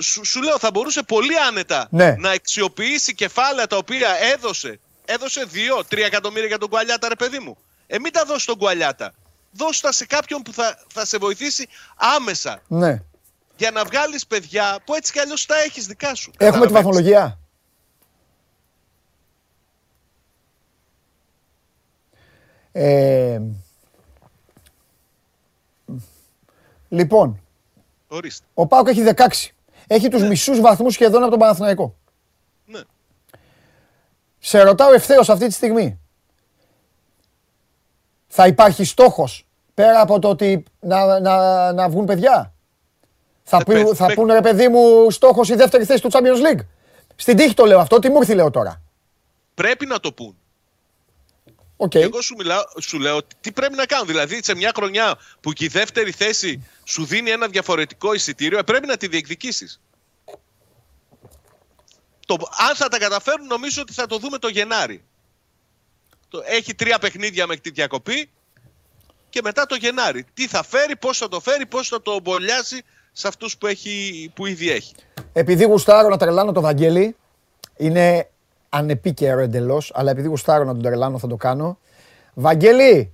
σου, 0.00 0.24
σου 0.24 0.42
λέω, 0.42 0.58
θα 0.58 0.70
μπορούσε 0.70 1.02
πολύ 1.02 1.38
άνετα 1.48 1.88
ναι. 1.90 2.14
να 2.18 2.30
αξιοποιήσει 2.30 3.14
κεφάλαια 3.14 3.66
τα 3.66 3.76
οποία 3.76 4.08
έδωσε. 4.34 4.80
Έδωσε 5.12 5.46
2-3 5.90 5.98
εκατομμύρια 5.98 6.46
για 6.48 6.58
τον 6.58 6.68
Κουαλιάτα, 6.68 7.08
ρε 7.08 7.14
παιδί 7.14 7.38
μου. 7.38 7.56
Ε, 7.86 7.98
μην 7.98 8.12
τα 8.12 8.24
δώσει 8.24 8.46
τον 8.46 8.56
Κουαλιάτα. 8.56 9.12
Δώσ' 9.52 9.80
τα 9.80 9.92
σε 9.92 10.06
κάποιον 10.06 10.42
που 10.42 10.52
θα, 10.52 10.78
θα 10.92 11.04
σε 11.04 11.18
βοηθήσει 11.18 11.68
άμεσα. 11.96 12.62
Ναι 12.68 13.02
για 13.60 13.70
να 13.70 13.84
βγάλεις 13.84 14.26
παιδιά 14.26 14.78
που 14.84 14.94
έτσι 14.94 15.12
κι 15.12 15.18
αλλιώς 15.18 15.46
τα 15.46 15.54
έχεις 15.60 15.86
δικά 15.86 16.14
σου. 16.14 16.30
Έχουμε 16.38 16.66
τη 16.66 16.72
βαθμολογία. 16.72 17.38
Ε, 22.72 23.40
λοιπόν, 26.88 27.40
Ορίστε. 28.08 28.46
ο 28.54 28.66
Πάοκ 28.66 28.88
έχει 28.88 29.04
16. 29.16 29.26
Έχει 29.86 30.08
τους 30.08 30.20
ναι. 30.20 30.28
μισούς 30.28 30.60
βαθμούς 30.60 30.94
σχεδόν 30.94 31.22
από 31.22 31.30
τον 31.30 31.38
Παναθηναϊκό. 31.38 31.96
Ναι. 34.40 34.46
Σε 34.46 34.62
ρωτάω 34.62 34.92
ευθέως 34.92 35.28
αυτή 35.28 35.46
τη 35.46 35.52
στιγμή. 35.52 36.00
Θα 38.26 38.46
υπάρχει 38.46 38.84
στόχος 38.84 39.46
πέρα 39.74 40.00
από 40.00 40.18
το 40.18 40.28
ότι 40.28 40.64
να, 40.80 41.20
να, 41.20 41.72
να 41.72 41.88
βγουν 41.88 42.04
παιδιά; 42.04 42.54
Θα, 43.42 43.64
πει, 43.64 43.94
θα 43.94 44.12
πούνε 44.14 44.32
ρε 44.34 44.40
παιδί 44.40 44.68
μου 44.68 45.10
στόχος 45.10 45.48
η 45.48 45.54
δεύτερη 45.54 45.84
θέση 45.84 46.02
του 46.02 46.10
Champions 46.12 46.52
League. 46.52 46.60
Στην 47.16 47.36
τύχη 47.36 47.54
το 47.54 47.64
λέω 47.64 47.78
αυτό, 47.78 47.98
τι 47.98 48.08
μου 48.08 48.16
ήρθε 48.16 48.34
λέω 48.34 48.50
τώρα. 48.50 48.82
Πρέπει 49.54 49.86
να 49.86 50.00
το 50.00 50.12
πούν. 50.12 50.34
Okay. 51.76 51.94
εγώ 52.00 52.20
σου, 52.20 52.34
μιλάω, 52.38 52.62
σου 52.80 52.98
λέω 52.98 53.20
τι 53.40 53.52
πρέπει 53.52 53.74
να 53.74 53.86
κάνουν. 53.86 54.06
Δηλαδή 54.06 54.40
σε 54.42 54.54
μια 54.54 54.72
χρονιά 54.76 55.18
που 55.40 55.52
και 55.52 55.64
η 55.64 55.68
δεύτερη 55.68 56.10
θέση 56.10 56.68
σου 56.84 57.04
δίνει 57.04 57.30
ένα 57.30 57.46
διαφορετικό 57.46 58.12
εισιτήριο, 58.14 58.58
ε, 58.58 58.62
πρέπει 58.62 58.86
να 58.86 58.96
τη 58.96 59.06
διεκδικήσεις. 59.06 59.80
Το, 62.30 62.36
αν 62.68 62.76
θα 62.76 62.88
τα 62.88 62.98
καταφέρουν 62.98 63.46
νομίζω 63.46 63.82
ότι 63.82 63.92
θα 63.92 64.06
το 64.06 64.18
δούμε 64.18 64.38
το 64.38 64.48
Γενάρη. 64.48 65.04
Το, 66.28 66.42
έχει 66.44 66.74
τρία 66.74 66.98
παιχνίδια 66.98 67.46
μέχρι 67.46 67.62
τη 67.62 67.70
διακοπή 67.70 68.30
και 69.28 69.40
μετά 69.44 69.66
το 69.66 69.74
Γενάρη. 69.74 70.24
Τι 70.34 70.46
θα 70.46 70.64
φέρει, 70.64 70.96
πώς 70.96 71.18
θα 71.18 71.28
το 71.28 71.40
φέρει, 71.40 71.66
πώς 71.66 71.88
θα 71.88 72.02
το 72.02 72.20
μπολιάσει 72.20 72.82
σε 73.12 73.28
αυτούς 73.28 73.56
που, 73.56 73.66
έχει, 73.66 74.30
που 74.34 74.46
ήδη 74.46 74.70
έχει. 74.70 74.94
Επειδή 75.32 75.64
γουστάρω 75.64 76.08
να 76.08 76.16
τρελάνω 76.16 76.52
το 76.52 76.60
Βαγγέλη, 76.60 77.16
είναι 77.76 78.30
ανεπίκαιρο 78.68 79.40
εντελώς, 79.40 79.92
αλλά 79.94 80.10
επειδή 80.10 80.28
γουστάρω 80.28 80.64
να 80.64 80.72
τον 80.72 80.82
τρελάνω 80.82 81.18
θα 81.18 81.26
το 81.26 81.36
κάνω. 81.36 81.78
Βαγγέλη, 82.34 83.12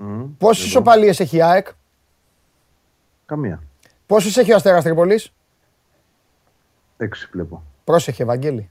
mm, 0.00 0.28
πόσες 0.38 0.64
ισοπαλίες 0.64 1.20
έχει 1.20 1.36
η 1.36 1.42
ΑΕΚ, 1.42 1.68
Καμία. 3.26 3.62
Πόσες 4.06 4.36
έχει 4.36 4.52
ο 4.52 4.56
Αστέρας 4.56 4.84
Τρίπολης, 4.84 5.32
Έξι 6.96 7.28
βλέπω. 7.32 7.62
Πρόσεχε, 7.84 8.24
Βαγγέλη. 8.24 8.70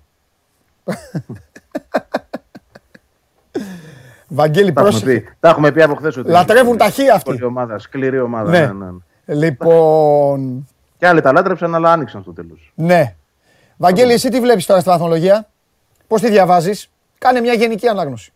Βαγγέλη, 4.27 4.71
πρόσεχε. 4.71 5.35
Τα 5.39 5.49
έχουμε 5.49 5.71
πει 5.71 5.81
από 5.81 5.95
χθες 5.95 6.17
ότι. 6.17 6.29
Λατρεύουν 6.29 6.77
τα 6.77 6.89
χεία 6.89 7.13
αυτοί. 7.13 7.43
ομάδα, 7.43 7.79
σκληρή 7.79 8.19
ομάδα. 8.19 8.51
Ναι. 8.51 8.65
Ναι, 8.65 8.73
ναι. 8.73 8.91
ναι. 9.25 9.35
Λοιπόν. 9.35 10.67
Και 10.97 11.07
άλλοι 11.07 11.21
τα 11.21 11.31
λάτρεψαν, 11.31 11.75
αλλά 11.75 11.91
άνοιξαν 11.91 12.21
στο 12.21 12.33
τέλος. 12.33 12.71
Ναι. 12.75 13.15
Βαγγέλη, 13.77 14.13
εσύ 14.13 14.29
τι 14.29 14.39
βλέπεις 14.39 14.65
τώρα 14.65 14.79
στη 14.79 14.89
βαθμολογία, 14.89 15.49
πώς 16.07 16.21
τη 16.21 16.29
διαβάζεις, 16.29 16.91
κάνε 17.17 17.39
μια 17.39 17.53
γενική 17.53 17.87
ανάγνωση. 17.87 18.33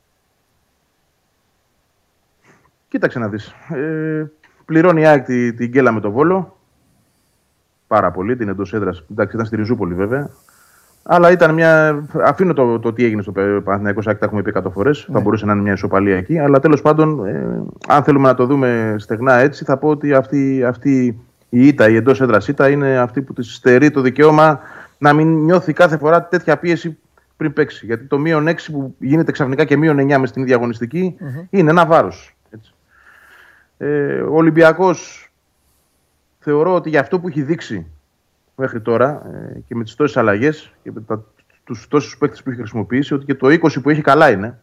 Κοίταξε 2.87 3.19
να 3.19 3.27
δεις. 3.27 3.53
Ε, 3.69 4.25
πληρώνει 4.65 5.01
η 5.01 5.05
ΑΕΚ 5.05 5.25
την, 5.25 5.55
την 5.55 5.67
γκέλα 5.69 5.91
με 5.91 5.99
το 5.99 6.11
Βόλο. 6.11 6.57
Πάρα 7.87 8.11
πολύ, 8.11 8.35
την 8.35 8.49
εντός 8.49 8.73
έδρας. 8.73 9.03
Εντάξει, 9.11 9.35
ήταν 9.35 9.45
στη 9.47 9.55
Ριζούπολη 9.55 9.93
βέβαια. 9.93 10.29
Αλλά 11.09 11.31
ήταν 11.31 11.53
μια. 11.53 12.03
Αφήνω 12.23 12.53
το, 12.53 12.79
το 12.79 12.93
τι 12.93 13.03
έγινε 13.03 13.21
στο 13.21 13.31
Παναθηναϊκός 13.63 14.03
Σάκη, 14.03 14.19
τα 14.19 14.25
έχουμε 14.25 14.41
πει 14.41 14.51
100 14.55 14.71
φορές. 14.73 15.05
Ναι. 15.07 15.15
Θα 15.15 15.21
μπορούσε 15.21 15.45
να 15.45 15.53
είναι 15.53 15.61
μια 15.61 15.73
ισοπαλία 15.73 16.17
εκεί. 16.17 16.39
Αλλά 16.39 16.59
τέλος 16.59 16.81
πάντων, 16.81 17.25
ε, 17.27 17.63
αν 17.87 18.03
θέλουμε 18.03 18.27
να 18.27 18.33
το 18.33 18.45
δούμε 18.45 18.95
στεγνά 18.97 19.33
έτσι, 19.33 19.63
θα 19.63 19.77
πω 19.77 19.87
ότι 19.87 20.13
αυτή, 20.13 20.63
αυτή 20.63 21.05
η 21.49 21.67
ήττα, 21.67 21.89
η 21.89 21.95
εντός 21.95 22.21
έδρας 22.21 22.47
ήττα, 22.47 22.69
είναι 22.69 22.97
αυτή 22.97 23.21
που 23.21 23.33
της 23.33 23.53
στερεί 23.53 23.91
το 23.91 24.01
δικαίωμα 24.01 24.59
να 24.97 25.13
μην 25.13 25.43
νιώθει 25.43 25.73
κάθε 25.73 25.97
φορά 25.97 26.27
τέτοια 26.27 26.57
πίεση 26.57 26.97
πριν 27.37 27.53
παίξει. 27.53 27.85
Γιατί 27.85 28.05
το 28.05 28.17
μείον 28.17 28.47
6 28.47 28.53
που 28.71 28.95
γίνεται 28.99 29.31
ξαφνικά 29.31 29.65
και 29.65 29.77
μείον 29.77 29.97
9 29.99 30.17
μες 30.17 30.29
στην 30.29 30.41
ίδια 30.41 30.55
αγωνιστική 30.55 31.17
mm-hmm. 31.19 31.45
είναι 31.49 31.69
ένα 31.69 31.85
βάρος. 31.85 32.35
Ε, 33.77 34.19
ο 34.21 34.35
Ολυμπιακός 34.35 35.31
θεωρώ 36.39 36.73
ότι 36.73 36.89
για 36.89 36.99
αυτό 36.99 37.19
που 37.19 37.27
έχει 37.27 37.41
δείξει 37.41 37.85
μέχρι 38.57 38.81
τώρα 38.81 39.21
ε, 39.33 39.59
και 39.67 39.75
με 39.75 39.83
τις 39.83 39.95
τόσες 39.95 40.17
αλλαγές 40.17 40.71
και 40.83 40.91
με 40.93 41.21
τους 41.63 41.87
τόσους 41.87 42.17
παίκτες 42.17 42.43
που 42.43 42.49
έχει 42.49 42.59
χρησιμοποιήσει, 42.59 43.13
ότι 43.13 43.25
και 43.25 43.35
το 43.35 43.47
20 43.47 43.81
που 43.81 43.89
έχει 43.89 44.01
καλά 44.01 44.29
είναι. 44.29 44.59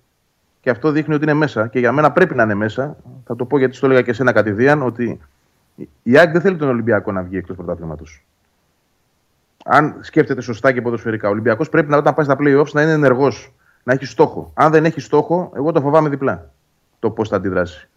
Και 0.61 0.71
αυτό 0.71 0.91
δείχνει 0.91 1.15
ότι 1.15 1.23
είναι 1.23 1.35
μέσα. 1.35 1.67
Και 1.67 1.79
για 1.79 1.93
μένα 1.93 2.13
πρέπει 2.13 2.35
να 2.35 2.43
είναι 2.43 2.55
μέσα. 2.55 2.97
Θα 3.25 3.37
το 3.37 3.45
πω 3.45 3.59
γιατί 3.59 3.79
το 3.79 3.87
έλεγα 3.87 4.03
και 4.03 4.11
εσένα 4.11 4.33
κατηδίαν, 4.33 4.83
ότι 4.83 5.21
η 6.03 6.19
ΑΕΚ 6.19 6.33
δεν 6.33 6.41
θέλει 6.41 6.57
τον 6.57 6.69
Ολυμπιακό 6.69 7.13
να 7.13 7.23
βγει 7.23 7.37
εκτός 7.37 7.57
πρωτάθληματο. 7.57 8.05
Αν 9.65 9.97
σκέφτεται 10.01 10.41
σωστά 10.41 10.73
και 10.73 10.83
ποδοσφαιρικά, 10.83 11.29
ο 11.29 11.31
Ολυμπιακός 11.31 11.69
πρέπει 11.69 11.91
να 11.91 11.97
όταν 11.97 12.15
πάει 12.15 12.25
στα 12.25 12.37
playoffs 12.41 12.71
να 12.73 12.83
είναι 12.83 12.93
ενεργός, 12.93 13.53
να 13.83 13.93
έχει 13.93 14.05
στόχο. 14.05 14.51
Αν 14.55 14.71
δεν 14.71 14.85
έχει 14.85 15.01
στόχο, 15.01 15.53
εγώ 15.57 15.73
το 15.73 15.81
φοβάμαι 15.81 16.09
διπλά 16.09 16.51
το 16.99 17.11
πώς 17.11 17.29
θα 17.29 17.37
αντιδράσει. 17.37 17.89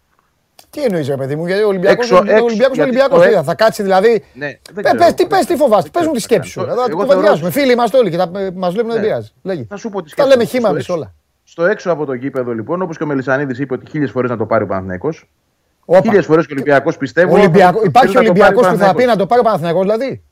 Τι 0.70 0.82
εννοείς, 0.82 1.08
ρε 1.08 1.16
παιδί 1.16 1.36
μου, 1.36 1.46
γιατί 1.46 1.62
ο 1.62 1.66
Ολυμπιακός 1.66 2.10
είναι 2.10 2.40
Ολυμπιακό. 2.80 3.42
Θα 3.42 3.54
κάτσει 3.54 3.82
δηλαδή. 3.82 4.24
Ναι, 4.34 4.58
τι 5.14 5.26
πες, 5.26 5.46
τι 5.46 5.56
φοβάσαι, 5.56 5.88
παίζουν 5.92 6.12
τη 6.12 6.20
σκέψη 6.20 6.50
σου. 6.50 6.60
Εδώ 6.60 6.88
κουβεντιάζουμε. 6.96 7.50
Φίλοι 7.50 7.72
είμαστε 7.72 7.96
όλοι 7.96 8.10
και 8.10 8.16
μας 8.54 8.72
βλέπουν 8.72 8.92
δεν 8.92 9.00
πειράζει. 9.00 9.66
Θα 9.68 9.76
σου 9.76 9.88
πω 9.88 10.02
Τα 10.02 10.26
λέμε 10.26 10.44
χήμα 10.44 10.76
όλα. 10.88 11.14
Στο 11.44 11.64
έξω 11.64 11.90
από 11.90 12.04
το 12.04 12.12
γήπεδο 12.12 12.52
λοιπόν, 12.52 12.82
όπως 12.82 12.96
και 12.96 13.02
ο 13.02 13.06
Μελισανίδης 13.06 13.58
είπε 13.58 13.74
ότι 13.74 13.90
χίλιες 13.90 14.10
φορές 14.10 14.30
να 14.30 14.36
το 14.36 14.46
πάρει 14.46 14.64
ο 14.64 14.66
Παναθυναϊκό. 14.66 15.12
Χίλιες 16.02 16.26
φορές 16.26 16.46
και 16.46 16.52
ο 16.52 16.54
Ολυμπιακός 16.56 16.96
πιστεύω. 16.96 17.38
Υπάρχει 17.84 18.18
Ολυμπιακός 18.18 18.68
που 18.68 18.76
θα 18.76 18.94
πει 18.94 19.04
να 19.04 19.16
το 19.16 19.26
πάρει 19.26 19.40
ο 19.40 19.44
Παναθυναϊκό 19.44 19.80
δηλαδή 19.80 20.22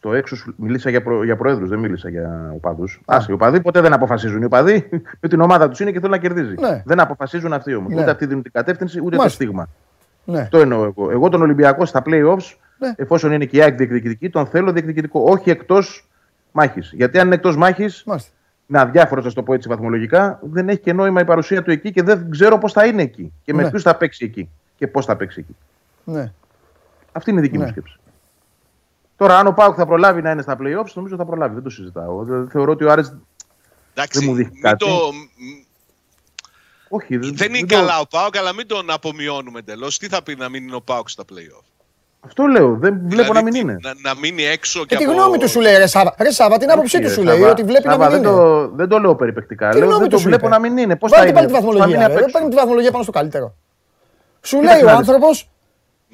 στο 0.00 0.12
έξω 0.14 0.36
μίλησα 0.56 0.90
για, 0.90 1.02
προ, 1.02 1.24
για 1.24 1.36
προέδρους, 1.36 1.68
δεν 1.68 1.78
μίλησα 1.78 2.08
για 2.08 2.50
οπαδούς. 2.54 3.00
Άσε, 3.04 3.26
οι 3.30 3.34
οπαδοί 3.34 3.60
ποτέ 3.60 3.80
δεν 3.80 3.92
αποφασίζουν. 3.92 4.42
Οι 4.42 4.44
οπαδοί 4.44 4.88
με 5.20 5.28
την 5.28 5.40
ομάδα 5.40 5.68
τους 5.68 5.80
είναι 5.80 5.90
και 5.90 5.96
θέλουν 6.00 6.10
να 6.14 6.18
κερδίζει. 6.18 6.54
Ναι. 6.60 6.82
Δεν 6.84 7.00
αποφασίζουν 7.00 7.52
αυτοί 7.52 7.74
όμως. 7.74 7.92
Ναι. 7.94 8.00
Ούτε 8.00 8.10
αυτοί 8.10 8.26
δίνουν 8.26 8.42
την 8.42 8.52
κατεύθυνση, 8.52 8.98
ούτε 8.98 9.16
Μάλιστα. 9.16 9.24
το 9.38 9.44
στίγμα. 9.44 9.68
Ναι. 10.24 10.40
Αυτό 10.40 10.58
εννοώ 10.58 10.84
εγώ. 10.84 11.10
Εγώ 11.10 11.28
τον 11.28 11.42
Ολυμπιακό 11.42 11.84
στα 11.84 12.02
playoffs, 12.06 12.54
Ναι. 12.78 12.92
εφόσον 12.96 13.32
είναι 13.32 13.44
και 13.44 13.56
η 13.56 13.62
ΑΕΚ 13.62 13.76
διεκδικητική, 13.76 14.30
τον 14.30 14.46
θέλω 14.46 14.72
διεκδικητικό. 14.72 15.22
Όχι 15.26 15.50
εκτός 15.50 16.08
μάχης. 16.52 16.92
Γιατί 16.94 17.18
αν 17.18 17.26
είναι 17.26 17.34
εκτός 17.34 17.56
μάχης, 17.56 18.02
Μάλιστα. 18.06 18.30
είναι 18.66 18.80
αδιάφορο, 18.80 19.22
να 19.24 19.32
το 19.32 19.42
πω 19.42 19.54
έτσι 19.54 19.68
βαθμολογικά, 19.68 20.38
δεν 20.42 20.68
έχει 20.68 20.78
και 20.78 20.92
νόημα 20.92 21.20
η 21.20 21.24
παρουσία 21.24 21.62
του 21.62 21.70
εκεί 21.70 21.90
και 21.92 22.02
δεν 22.02 22.30
ξέρω 22.30 22.58
πώς 22.58 22.72
θα 22.72 22.86
είναι 22.86 23.02
εκεί. 23.02 23.32
Και 23.44 23.54
με 23.54 23.62
Ναι. 23.62 23.70
ποιους 23.70 23.82
θα 23.82 23.96
παίξει 23.96 24.24
εκεί. 24.24 24.48
Και 24.76 24.86
πώς 24.86 25.04
θα 25.04 25.16
παίξει 25.16 25.40
εκεί. 25.40 25.56
Ναι. 26.04 26.32
Αυτή 27.12 27.30
είναι 27.30 27.38
η 27.38 27.42
δική 27.42 27.56
Ναι. 27.58 27.62
μου 27.64 27.70
σκέψη. 27.70 27.99
Τώρα, 29.20 29.38
αν 29.38 29.46
ο 29.46 29.52
Πάουκ 29.52 29.74
θα 29.76 29.86
προλάβει 29.86 30.22
να 30.22 30.30
είναι 30.30 30.42
στα 30.42 30.56
playoffs, 30.60 30.92
νομίζω 30.94 31.16
θα 31.16 31.24
προλάβει. 31.24 31.54
Δεν 31.54 31.62
το 31.62 31.70
συζητάω. 31.70 32.24
Δηλαδή, 32.24 32.50
θεωρώ 32.50 32.72
ότι 32.72 32.84
ο 32.84 32.90
Άρης 32.90 33.16
Εντάξει, 33.94 34.18
Δεν 34.18 34.28
μου 34.28 34.34
δείχνει 34.34 34.52
μην 34.52 34.62
κάτι. 34.62 34.84
το, 34.84 34.90
Όχι, 36.88 37.16
δεν 37.16 37.54
είναι 37.54 37.66
το- 37.66 37.74
καλά 37.74 37.98
ο 38.00 38.06
Πάοκ, 38.10 38.36
αλλά 38.38 38.52
μην 38.54 38.66
τον 38.66 38.90
απομειώνουμε 38.90 39.58
εντελώ. 39.58 39.92
Τι 39.98 40.08
θα 40.08 40.22
πει 40.22 40.34
να 40.36 40.48
μην 40.48 40.62
είναι 40.66 40.74
ο 40.76 40.80
Πάοκ 40.80 41.08
στα 41.08 41.24
playoff. 41.32 41.64
Αυτό 42.20 42.46
λέω. 42.46 42.76
Δεν 42.80 43.00
βλέπω 43.04 43.08
Δηλαδή, 43.08 43.32
να 43.32 43.42
μην 43.42 43.52
τι- 43.52 43.58
είναι. 43.58 43.76
Να, 43.82 43.94
να 44.02 44.14
μείνει 44.20 44.42
έξω 44.44 44.78
Και 44.80 44.86
και 44.86 44.96
τη 44.96 45.04
από... 45.04 45.12
γνώμη 45.12 45.38
του 45.38 45.48
σου 45.48 45.60
λέει, 45.60 45.76
ρε 45.76 45.86
Σάβα. 45.86 46.14
Ρε 46.18 46.30
Σάβα, 46.30 46.58
την 46.58 46.70
άποψή 46.70 46.96
Όχι, 46.96 47.04
του 47.04 47.10
ρε, 47.10 47.14
σου 47.14 47.22
λέει, 47.22 47.38
Σάβα. 47.38 47.50
ότι 47.50 47.62
βλέπει 47.62 47.86
να 47.86 47.92
Σάβα, 47.92 48.10
μην 48.10 48.22
δεν 48.22 48.32
είναι. 48.32 48.40
το, 48.40 48.68
δεν 48.68 48.88
το 48.88 48.98
λέω 48.98 49.14
περιπεκτικά. 49.16 49.68
Τι 49.70 49.76
Λέω, 49.78 49.86
γνώμη 49.86 50.00
δεν 50.00 50.08
του 50.08 50.14
το 50.14 50.20
σου 50.20 50.28
βλέπω 50.28 50.46
είπε. 50.46 50.54
να 50.54 50.60
μην 50.60 50.76
είναι. 50.78 50.96
Πώ 50.96 51.08
θα 51.08 51.16
Βάλτε 51.16 51.30
είναι. 51.30 51.38
πάλι 51.38 51.46
τη 51.46 51.52
πώς 51.52 51.62
θα 51.62 51.66
μείνει 51.68 51.78
βαθμολογία. 51.78 52.06
απ' 52.06 52.18
ρε. 52.18 52.24
έξω. 52.24 52.32
Παίρνει 52.38 52.48
τη 52.48 52.56
βαθμολογία 52.56 52.90
πάνω 52.90 53.02
στο 53.02 53.12
καλύτερο. 53.12 53.54
Σου 54.42 54.56
Κοίταξε 54.58 54.74
λέει 54.82 54.84
ο 54.84 54.94
να 54.94 54.98
δεις. 55.00 55.08
άνθρωπο 55.08 55.26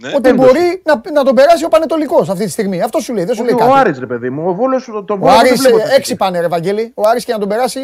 Ναι. 0.00 0.08
ότι 0.08 0.20
πέμπτος. 0.20 0.46
μπορεί 0.46 0.82
να, 0.84 1.00
να 1.12 1.24
τον 1.24 1.34
περάσει 1.34 1.64
ο 1.64 1.68
Πανετολικός 1.68 2.28
αυτή 2.28 2.44
τη 2.44 2.50
στιγμή. 2.50 2.82
Αυτό 2.82 2.98
σου 3.00 3.14
λέει, 3.14 3.24
δεν 3.24 3.34
σου 3.34 3.44
λέει 3.44 3.52
Όχι, 3.54 3.62
Ο 3.62 3.66
κάτι. 3.66 3.78
Άρης, 3.78 3.98
ρε 3.98 4.06
παιδί 4.06 4.30
μου. 4.30 4.48
Ο 4.48 4.54
Βόλος, 4.54 4.84
τον 4.84 5.04
Ο 5.08 5.16
Βόλος 5.16 5.34
δεν 5.34 5.38
Άρης 5.46 5.60
βλέπω 5.60 5.76
ε, 5.76 5.80
τέτοιο. 5.80 5.94
έξι 5.96 6.16
πάνε, 6.16 6.40
ρε 6.40 6.48
Βαγγέλη. 6.48 6.92
Ο 6.94 7.02
Άρης 7.08 7.24
και 7.24 7.32
να 7.32 7.38
τον 7.38 7.48
περάσει. 7.48 7.80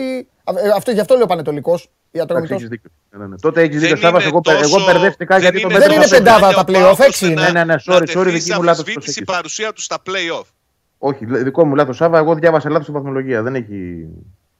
ε, 0.54 0.68
Αυτό, 0.76 0.90
γι' 0.90 1.00
αυτό 1.00 1.14
λέει 1.14 1.22
ο 1.22 1.26
Πανετολικός. 1.26 1.80
Εντάξει, 1.80 2.18
Ιατρομητός. 2.34 2.56
έχεις 2.56 2.68
δίκιο. 2.68 2.90
Ναι, 3.18 3.26
ναι. 3.26 3.36
Τότε 3.36 3.60
έχεις 3.60 3.72
Δεν 3.80 3.80
δίκιο, 3.88 3.96
Σάβα. 3.96 4.18
είναι 4.20 4.28
Εγώ, 4.28 4.40
πε- 4.40 4.52
εγώ 4.54 4.62
τόσο- 4.62 4.84
μπερδεύτηκα 4.84 5.34
δεν 5.34 5.42
γιατί 5.42 5.60
τον 5.60 5.70
είναι 5.70 5.78
Δεν 5.78 5.88
είναι 5.90 6.00
πέτρωσα 6.00 6.22
τόσο 6.22 6.30
στο- 6.30 6.40
πεντάδα 6.40 6.54
χάλια 6.54 6.64
τα 6.64 6.88
ο 6.88 6.90
playoff, 6.90 6.96
Πάοκ 6.96 7.08
έξι 7.08 7.24
ώστε 7.24 7.26
είναι. 7.26 7.34
να- 7.40 7.52
Ναι, 7.52 7.64
ναι, 7.64 7.64
ναι, 7.64 7.74
sorry, 7.86 7.88
να 7.88 7.94
sorry, 7.96 8.24
τεθείς 8.24 8.32
δική 8.32 8.40
σε 8.50 8.56
μου 8.56 8.62
λάθος 8.62 8.78
αμφισβήτηση 8.78 8.94
προσέγγιση. 8.94 9.22
η 9.22 9.24
παρουσία 9.24 9.72
του 9.72 9.80
στα 9.80 9.96
playoff. 10.06 10.46
Όχι, 10.98 11.24
δικό 11.26 11.64
μου 11.66 11.74
λάθος, 11.74 11.96
Σάβα. 11.96 12.18
Εγώ 12.18 12.34
διάβασα 12.34 12.68
λάθος 12.70 12.86
τη 12.86 12.92
βαθμολογία. 12.92 13.42
Δεν 13.42 13.54
έχει 13.54 14.06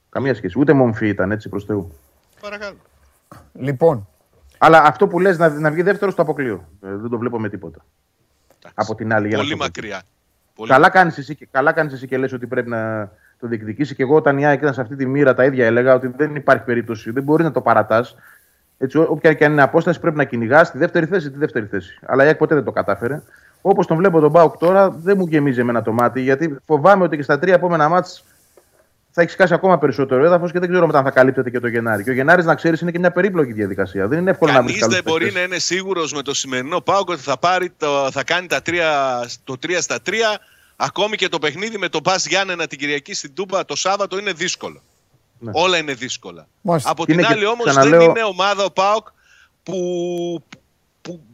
καμία 0.09 0.35
σχέση. 0.35 0.59
Ούτε 0.59 0.73
μομφή 0.73 1.07
ήταν 1.07 1.31
έτσι 1.31 1.49
προς 1.49 1.65
Θεού. 1.65 1.91
Παρακαλώ. 2.41 2.75
Λοιπόν, 3.53 4.07
Αλλά 4.65 4.81
αυτό 4.83 5.07
που 5.07 5.19
λες 5.19 5.37
να, 5.37 5.49
να 5.49 5.71
βγει 5.71 5.81
δεύτερο 5.81 6.13
το 6.13 6.21
αποκλείω. 6.21 6.67
Ε, 6.81 6.87
δεν 6.95 7.09
το 7.09 7.17
βλέπω 7.17 7.39
με 7.39 7.49
τίποτα. 7.49 7.85
Εντάξει. 8.57 8.75
Από 8.75 8.95
την 8.95 9.13
άλλη. 9.13 9.27
για 9.27 9.37
να 9.37 9.43
Πολύ 9.43 9.51
το 9.55 9.57
πω. 9.59 9.63
μακριά. 9.63 10.01
Πολύ 10.55 10.69
Καλά 10.71 10.89
κάνεις 10.89 11.17
εσύ, 11.17 11.35
και- 11.35 11.47
καλά 11.51 11.71
κάνεις 11.71 11.93
εσύ 11.93 12.07
και 12.07 12.17
λες 12.17 12.33
ότι 12.33 12.47
πρέπει 12.47 12.69
να 12.69 13.11
το 13.39 13.47
διεκδικήσεις. 13.47 13.95
Και 13.95 14.03
εγώ 14.03 14.15
όταν 14.15 14.37
η 14.37 14.45
ΑΕΚ 14.45 14.61
ήταν 14.61 14.73
σε 14.73 14.81
αυτή 14.81 14.95
τη 14.95 15.05
μοίρα 15.05 15.33
τα 15.33 15.45
ίδια 15.45 15.65
έλεγα 15.65 15.93
ότι 15.93 16.07
δεν 16.17 16.35
υπάρχει 16.35 16.63
περίπτωση. 16.63 17.11
Δεν 17.11 17.23
μπορεί 17.23 17.43
να 17.43 17.51
το 17.51 17.61
παρατάς. 17.61 18.15
Έτσι, 18.77 18.97
ό- 18.97 19.07
όποια 19.09 19.33
και 19.33 19.45
αν 19.45 19.51
είναι 19.51 19.61
απόσταση, 19.61 19.99
πρέπει 19.99 20.17
να 20.17 20.23
κυνηγάς 20.23 20.71
τη 20.71 20.77
δεύτερη 20.77 21.05
θέση, 21.05 21.31
τη 21.31 21.37
δεύτερη 21.37 21.65
θέση. 21.65 21.99
Αλλά 22.05 22.23
η 22.23 22.27
ΑΕΚ 22.27 22.37
ποτέ 22.37 22.55
δεν 22.55 22.63
το 22.63 22.71
κατάφερε. 22.71 23.21
Όπως 23.61 23.87
τον 23.87 23.97
βλέπω 23.97 24.19
τον 24.19 24.31
Μπάουκ 24.31 24.57
τώρα, 24.57 24.89
δεν 24.89 25.17
μου 25.17 25.25
γεμίζει 25.27 25.59
εμένα 25.59 25.81
το 25.81 25.91
μάτι, 25.91 26.21
γιατί 26.21 26.55
φοβάμαι 26.65 27.03
ότι 27.03 27.15
και 27.15 27.23
στα 27.23 27.39
τρία 27.39 27.53
επόμενα 27.53 27.89
μάτς 27.89 28.23
θα 29.15 29.21
έχει 29.21 29.31
σκάσει 29.31 29.53
ακόμα 29.53 29.77
περισσότερο 29.77 30.25
έδαφος 30.25 30.51
και 30.51 30.59
δεν 30.59 30.69
ξέρω 30.69 30.85
μετά 30.85 30.97
αν 30.97 31.03
θα 31.03 31.11
καλύπτεται 31.11 31.49
και 31.49 31.59
το 31.59 31.67
Γενάρη. 31.67 32.03
Και 32.03 32.09
ο 32.09 32.13
Γενάρης, 32.13 32.45
να 32.45 32.55
ξέρεις, 32.55 32.81
είναι 32.81 32.91
και 32.91 32.99
μια 32.99 33.11
περίπλοκη 33.11 33.53
διαδικασία. 33.53 34.07
Δεν 34.07 34.19
είναι 34.19 34.31
εύκολο 34.31 34.51
να 34.51 34.63
βρεις 34.63 34.79
Κανείς 34.79 34.95
δεν 34.95 35.03
μπορεί 35.05 35.31
να 35.31 35.41
είναι 35.41 35.57
σίγουρος 35.59 36.13
με 36.13 36.21
το 36.21 36.33
σημερινό 36.33 36.81
Πάοκ 36.81 37.09
ότι 37.09 37.21
θα, 37.21 37.37
πάρει 37.37 37.69
το, 37.77 38.11
θα 38.11 38.23
κάνει 38.23 38.47
τα 38.47 38.61
τρία, 38.61 39.19
το 39.43 39.55
3 39.67 39.77
στα 39.79 39.97
3. 40.05 40.11
Ακόμη 40.75 41.15
και 41.15 41.27
το 41.27 41.39
παιχνίδι 41.39 41.77
με 41.77 41.89
τον 41.89 42.01
Πας 42.01 42.25
Γιάννενα 42.27 42.67
την 42.67 42.77
Κυριακή 42.79 43.13
στην 43.13 43.33
Τούμπα 43.33 43.65
το 43.65 43.75
Σάββατο 43.75 44.17
είναι 44.17 44.31
δύσκολο. 44.31 44.81
Ναι. 45.39 45.51
Όλα 45.53 45.77
είναι 45.77 45.93
δύσκολα. 45.93 46.47
Μάλιστα. 46.61 46.89
Από 46.91 47.03
Είναι 47.07 47.17
την 47.17 47.27
και- 47.27 47.33
άλλη 47.33 47.45
όμως 47.45 47.65
ξαναλέω- 47.65 47.99
δεν 47.99 48.09
είναι 48.09 48.23
ομάδα 48.23 48.63
ο 48.63 48.71
Πάοκ 48.71 49.07
που, 49.63 49.73
που 50.49 50.62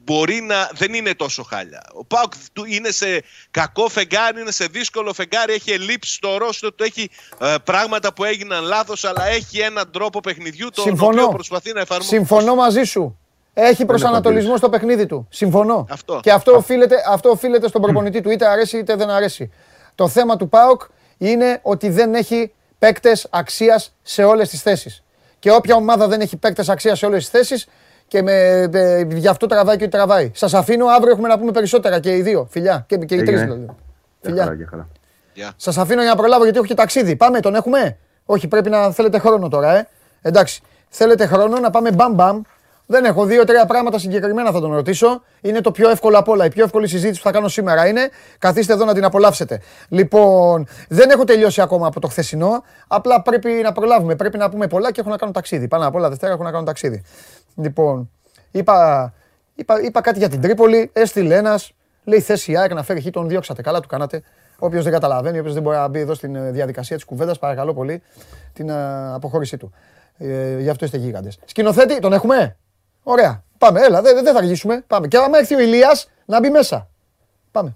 μπορεί 0.10 0.42
να. 0.42 0.70
δεν 0.74 0.94
είναι 0.94 1.14
τόσο 1.14 1.44
χάλια. 1.44 1.84
Ο 1.94 2.06
Πάοκ 2.06 2.34
του 2.54 2.66
είναι 2.66 2.92
σε 2.92 3.24
κακό 3.52 3.88
φεγγάρι, 3.90 4.42
είναι 4.42 4.52
σε 4.52 4.66
δύσκολο 4.66 5.14
φεγγάρι, 5.14 5.54
έχει 5.54 5.72
ελλείψει 5.72 6.14
στο 6.14 6.38
ρόστο 6.38 6.74
του, 6.74 6.84
έχει 6.84 7.10
ε, 7.42 7.56
πράγματα 7.64 8.14
που 8.14 8.24
έγιναν 8.24 8.64
λάθος, 8.64 9.04
αλλά 9.04 9.28
έχει 9.28 9.60
έναν 9.60 9.92
τρόπο 9.92 10.20
παιχνιδιού 10.20 10.70
τον 10.74 10.84
Συμφωνώ. 10.84 11.22
οποίο 11.22 11.34
προσπαθεί 11.34 11.74
να 11.74 11.82
εφαρμόσει. 11.82 12.10
συμφωνώ 12.10 12.56
μαζί 12.56 12.84
σου. 12.84 13.20
Έχει 13.54 13.86
προσανατολισμό 13.86 14.58
στο 14.58 14.70
παιχνίδι 14.70 15.06
του. 15.06 15.28
Συμφωνώ. 15.30 15.86
Αυτό. 15.90 16.20
Και 16.24 16.32
αυτό 16.32 16.56
οφείλεται, 16.56 16.96
αυτό 17.08 17.30
οφείλεται 17.30 17.68
στον 17.68 17.82
προπονητή 17.82 18.22
του, 18.22 18.30
είτε 18.30 18.48
αρέσει 18.48 18.78
είτε 18.78 18.96
δεν 18.96 19.10
αρέσει. 19.10 19.52
Το 19.96 20.08
θέμα 20.08 20.36
του 20.38 20.50
ΠΑΟΚ 20.50 20.82
είναι 21.18 21.60
ότι 21.62 21.90
δεν 21.90 22.14
έχει 22.14 22.52
παίκτες 22.80 23.28
αξίας 23.30 23.96
σε 24.02 24.24
όλες 24.24 24.50
τις 24.50 24.62
θέσεις. 24.62 25.04
Και 25.40 25.52
όποια 25.52 25.76
ομάδα 25.76 26.08
δεν 26.08 26.22
έχει 26.22 26.38
παίκτες 26.38 26.70
αξίας 26.70 26.98
σε 26.98 27.06
όλες 27.06 27.20
τις 27.20 27.30
θέσεις, 27.30 27.68
και 28.10 28.22
με, 28.22 28.34
ε, 28.74 29.06
γι' 29.10 29.28
αυτό 29.28 29.46
τραβάει 29.46 29.78
και 29.78 29.84
ό,τι 29.84 29.92
τραβάει. 29.92 30.32
Σας 30.34 30.54
αφήνω, 30.54 30.86
αύριο 30.86 31.12
έχουμε 31.12 31.28
να 31.28 31.40
πούμε 31.40 31.52
περισσότερα 31.52 32.00
και 32.00 32.16
οι 32.16 32.22
δύο. 32.22 32.48
Φιλιά. 32.50 32.86
Και, 32.88 32.98
και 32.98 33.16
οι 33.16 33.24
τρεις 33.24 33.40
Έγινε. 33.40 33.44
δηλαδή. 33.44 33.66
Για 33.66 33.76
Φιλιά. 34.22 34.44
χαρά, 34.44 34.56
για 34.56 34.68
χαρά. 34.70 34.88
Γεια. 35.34 35.52
Σας 35.56 35.78
αφήνω 35.78 36.02
για 36.02 36.10
να 36.10 36.16
προλάβω 36.16 36.44
γιατί 36.44 36.58
έχω 36.58 36.68
και 36.68 36.74
ταξίδι. 36.74 37.16
Πάμε, 37.16 37.40
τον 37.40 37.56
έχουμε; 37.56 37.98
Όχι, 38.26 38.48
πρέπει 38.48 38.70
να 38.70 38.92
θέλετε 38.92 39.20
χρόνο 39.20 39.48
τώρα, 39.48 39.78
ε. 39.78 39.88
Εντάξει. 40.22 40.62
Θέλετε 40.90 41.26
χρόνο 41.26 41.60
να 41.60 41.70
πάμε 41.70 41.92
μπαμ 41.92 42.14
μπαμ. 42.14 42.42
Δεν 42.92 43.06
έχω 43.06 43.26
δύο-τρία 43.26 43.66
πράγματα 43.66 44.00
συγκεκριμένα 44.00 44.52
θα 44.52 44.60
τον 44.62 44.74
ρωτήσω. 44.74 45.22
Είναι 45.42 45.62
το 45.62 45.72
πιο 45.72 45.90
εύκολο 45.90 46.18
απ' 46.18 46.28
όλα. 46.28 46.46
Η 46.46 46.50
πιο 46.50 46.64
εύκολη 46.64 46.88
συζήτηση 46.88 47.22
που 47.22 47.26
θα 47.26 47.32
κάνω 47.32 47.48
σήμερα 47.48 47.88
είναι. 47.88 48.10
Καθίστε 48.40 48.74
εδώ 48.74 48.86
να 48.86 48.94
την 48.94 49.04
απολαύσετε. 49.04 49.62
Λοιπόν, 49.90 50.68
δεν 50.88 51.10
έχω 51.10 51.24
τελειώσει 51.24 51.62
ακόμα 51.62 51.88
από 51.88 52.00
το 52.00 52.08
χθεσινό. 52.08 52.64
Απλά 52.88 53.22
πρέπει 53.22 53.50
να 53.50 53.72
προλάβουμε. 53.72 54.16
Πρέπει 54.16 54.38
να 54.38 54.50
πούμε 54.50 54.68
πολλά 54.68 54.92
και 54.92 55.02
έχω 55.02 55.10
να 55.10 55.18
κάνω 55.18 55.32
ταξίδι. 55.32 55.68
Πάνω 55.68 55.88
απ' 55.88 55.96
όλα 55.96 56.10
Δευτέρα 56.10 56.34
έχω 56.34 56.44
να 56.44 56.52
κάνω 56.52 56.64
ταξίδι. 56.64 57.04
Λοιπόν, 57.60 58.10
είπα, 58.52 59.14
είπα, 59.56 59.82
είπα 59.82 60.02
κάτι 60.02 60.20
για 60.20 60.30
την 60.30 60.42
Τρίπολη. 60.42 60.90
Έστειλε 60.94 61.36
ένας. 61.36 61.72
Λέει 62.04 62.20
θέση 62.20 62.56
ΑΕΚ 62.56 62.74
να 62.74 62.84
φέρει 62.84 63.02
χ, 63.02 63.10
τον 63.12 63.28
διώξατε. 63.28 63.62
Καλά 63.62 63.80
του 63.80 63.88
κάνατε. 63.88 64.22
Όποιος 64.60 64.84
δεν 64.84 64.94
καταλαβαίνει, 64.94 65.40
όποιος 65.40 65.54
δεν 65.54 65.64
μπορεί 65.64 65.78
να 65.78 65.88
μπει 65.88 66.00
εδώ 66.00 66.14
στην 66.14 66.36
ε, 66.36 66.52
διαδικασία 66.52 66.96
της 66.96 67.06
κουβέντας, 67.06 67.40
παρακαλώ 67.40 67.74
πολύ 67.74 68.02
την 68.54 68.70
ε, 68.70 69.14
αποχώρησή 69.14 69.58
του. 69.58 69.72
Ε, 70.18 70.60
γι' 70.60 70.70
αυτό 70.70 70.86
είστε 70.86 70.98
γίγαντες. 70.98 71.40
Σκηνοθέτη, 71.46 72.00
τον 72.00 72.14
έχουμε; 72.14 72.58
Ωραία. 73.04 73.44
Πάμε, 73.58 73.82
έλα, 73.82 74.02
δεν 74.02 74.24
δεν 74.24 74.34
θα 74.34 74.40
αργήσουμε. 74.40 74.84
Πάμε. 74.88 75.08
Και 75.08 75.18
άμα 75.18 75.38
έρθει 75.38 75.56
ο 75.56 75.60
Ηλίας, 75.60 76.10
να 76.26 76.40
μπει 76.40 76.50
μέσα. 76.50 76.88
Πάμε. 77.52 77.76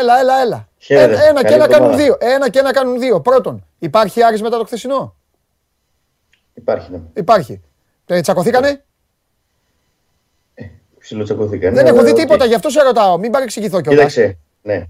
Έλα, 0.00 0.18
έλα, 0.20 0.40
έλα. 0.40 0.68
Χαίρετε. 0.78 1.12
Ένα, 1.12 1.22
ένα 1.24 1.40
και 1.40 1.48
Καλή 1.48 1.54
ένα 1.54 1.66
κάνουν 1.68 1.90
εβδομάδα. 1.90 2.16
δύο. 2.18 2.30
Ένα 2.34 2.48
και 2.48 2.58
ένα 2.58 2.72
κάνουν 2.72 2.98
δύο. 2.98 3.20
Πρώτον, 3.20 3.66
υπάρχει 3.78 4.22
Άρης 4.22 4.42
μετά 4.42 4.58
το 4.58 4.64
χθεσινό; 4.64 5.16
Υπάρχει, 6.54 6.90
ναι. 6.90 6.98
Υπάρχει. 7.12 7.60
Ε, 8.06 8.20
τσακωθήκανε; 8.20 8.84
Ψιλοτσακωθήκαν. 10.98 11.74
Δεν 11.74 11.86
έχω 11.86 12.02
δει 12.02 12.12
τίποτα, 12.12 12.44
γι' 12.44 12.54
αυτό 12.54 12.68
σε 12.68 12.82
ρωτάω. 12.82 13.18
Μην 13.18 13.30
παρεξηγηθώ 13.30 13.80
κιόλας. 13.80 14.12
Κοίταξε, 14.12 14.38
ναι. 14.62 14.84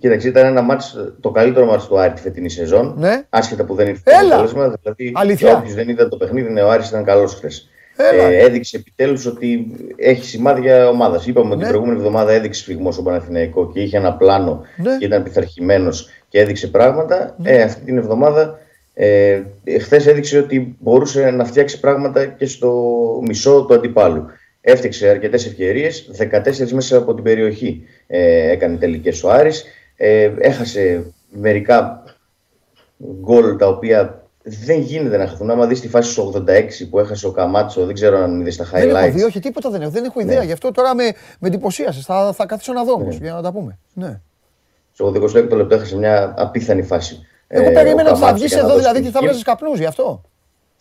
Κοίταξε, 0.00 0.28
ήταν 0.28 0.46
ένα 0.46 0.62
μάτς, 0.62 0.96
το 1.20 1.30
καλύτερο 1.30 1.66
μάτς 1.66 1.86
του 1.86 1.98
Άρη 1.98 2.12
τη 2.12 2.20
φετινή 2.20 2.48
σεζόν. 2.48 2.94
Ναι. 2.96 3.26
Άσχετα 3.28 3.64
που 3.64 3.74
δεν 3.74 3.88
ήρθε 3.88 4.02
Έλα. 4.10 4.18
το 4.20 4.26
αποτέλεσμα. 4.26 4.76
Δηλαδή, 4.82 5.12
Αλήθεια. 5.14 5.56
όποιος 5.56 5.74
δεν 5.74 5.88
είδε 5.88 6.08
το 6.08 6.16
παιχνίδι, 6.16 6.50
ναι, 6.52 6.62
ο 6.62 6.70
Άρης 6.70 6.88
ήταν 6.88 7.04
καλός 7.04 7.34
χθες. 7.34 7.68
Έλα. 7.96 8.22
Ε, 8.22 8.36
έδειξε 8.38 8.76
επιτέλους 8.76 9.26
ότι 9.26 9.66
έχει 9.96 10.24
σημάδια 10.24 10.88
ομάδα. 10.88 11.22
Είπαμε 11.26 11.46
ότι 11.48 11.56
Ναι. 11.56 11.62
την 11.62 11.68
προηγούμενη 11.72 11.98
εβδομάδα 11.98 12.32
έδειξε 12.32 12.60
σφιγμό 12.60 12.92
στον 12.92 13.04
Παναθηναϊκό 13.04 13.70
και 13.72 13.80
είχε 13.80 13.96
ένα 13.96 14.12
πλάνο 14.16 14.62
Ναι. 14.76 14.96
και 14.98 15.04
ήταν 15.04 15.22
πειθαρχημένος 15.22 16.08
και 16.28 16.40
έδειξε 16.40 16.68
πράγματα. 16.68 17.36
Ε, 17.42 17.62
αυτή 17.62 17.84
την 17.84 17.96
εβδομάδα 17.96 18.58
ε, 18.94 19.42
χθες 19.80 20.06
έδειξε 20.06 20.38
ότι 20.38 20.76
μπορούσε 20.78 21.30
να 21.30 21.44
φτιάξει 21.44 21.80
πράγματα 21.80 22.24
και 22.24 22.46
στο 22.46 22.72
μισό 23.26 23.64
του 23.64 23.74
αντιπάλου. 23.74 24.26
Έφτιαξε 24.60 25.08
αρκετές 25.08 25.46
ευκαιρίες, 25.46 26.10
14 26.18 26.70
μέσα 26.72 26.96
από 26.96 27.14
την 27.14 27.24
περιοχή 27.24 27.82
ε, 28.06 28.50
έκανε 28.50 28.76
τελικές 28.76 29.22
ο 29.24 29.30
Άρης. 29.30 29.64
Ε, 29.96 30.30
έχασε 30.38 31.12
μερικά 31.30 32.04
γκολ 33.20 33.56
τα 33.56 33.68
οποία 33.68 34.25
δεν 34.48 34.80
γίνεται 34.80 35.16
να 35.16 35.26
χαθούν. 35.26 35.50
Άμα 35.50 35.66
δεις 35.66 35.80
τη 35.80 35.88
φάση 35.88 36.14
του 36.14 36.32
86 36.48 36.88
που 36.90 36.98
έχασε 36.98 37.26
ο 37.26 37.30
Καμάτσο, 37.30 37.84
δεν 37.84 37.94
ξέρω 37.94 38.18
αν 38.18 38.40
είδες 38.40 38.56
τα 38.56 38.64
Δεν 38.64 38.88
έχω 38.88 38.98
highlights. 39.06 39.10
δει, 39.12 39.22
όχι 39.22 39.40
τίποτα 39.40 39.70
δεν 39.70 39.82
έχω. 39.82 39.90
Δεν 39.90 40.04
έχω 40.04 40.20
ιδέα. 40.20 40.38
Ναι. 40.38 40.44
Γι' 40.44 40.52
αυτό 40.52 40.70
τώρα 40.72 40.94
με, 40.94 41.04
με 41.38 41.48
εντυπωσίασες. 41.48 42.04
Θα, 42.04 42.32
θα 42.32 42.46
καθίσω 42.46 42.72
να 42.72 42.84
δω 42.84 42.92
όμως 42.92 43.16
για 43.16 43.32
να 43.32 43.42
τα 43.42 43.52
πούμε. 43.52 43.78
Ναι. 43.92 44.20
Στο 44.92 45.12
26 45.16 45.32
λεπτό 45.34 45.74
έχασε 45.74 45.96
μια 45.96 46.34
απίθανη 46.36 46.82
φάση. 46.82 47.26
Εγώ 47.48 47.68
Ε, 47.68 47.72
περίμενα 47.72 48.08
ο 48.08 48.12
ότι 48.12 48.20
θα 48.20 48.26
Καμάτσος 48.26 48.38
βγεις 48.40 48.52
για 48.52 48.56
να 48.56 48.62
εδώ 48.62 48.72
δώσει 48.72 48.80
δηλαδή 48.80 48.96
την 49.02 49.06
και 49.06 49.12
θα 49.12 49.18
νίκη. 49.18 49.26
βγάζεις 49.28 49.42
καπνούς 49.44 49.78
γι' 49.78 49.84
αυτό; 49.86 50.22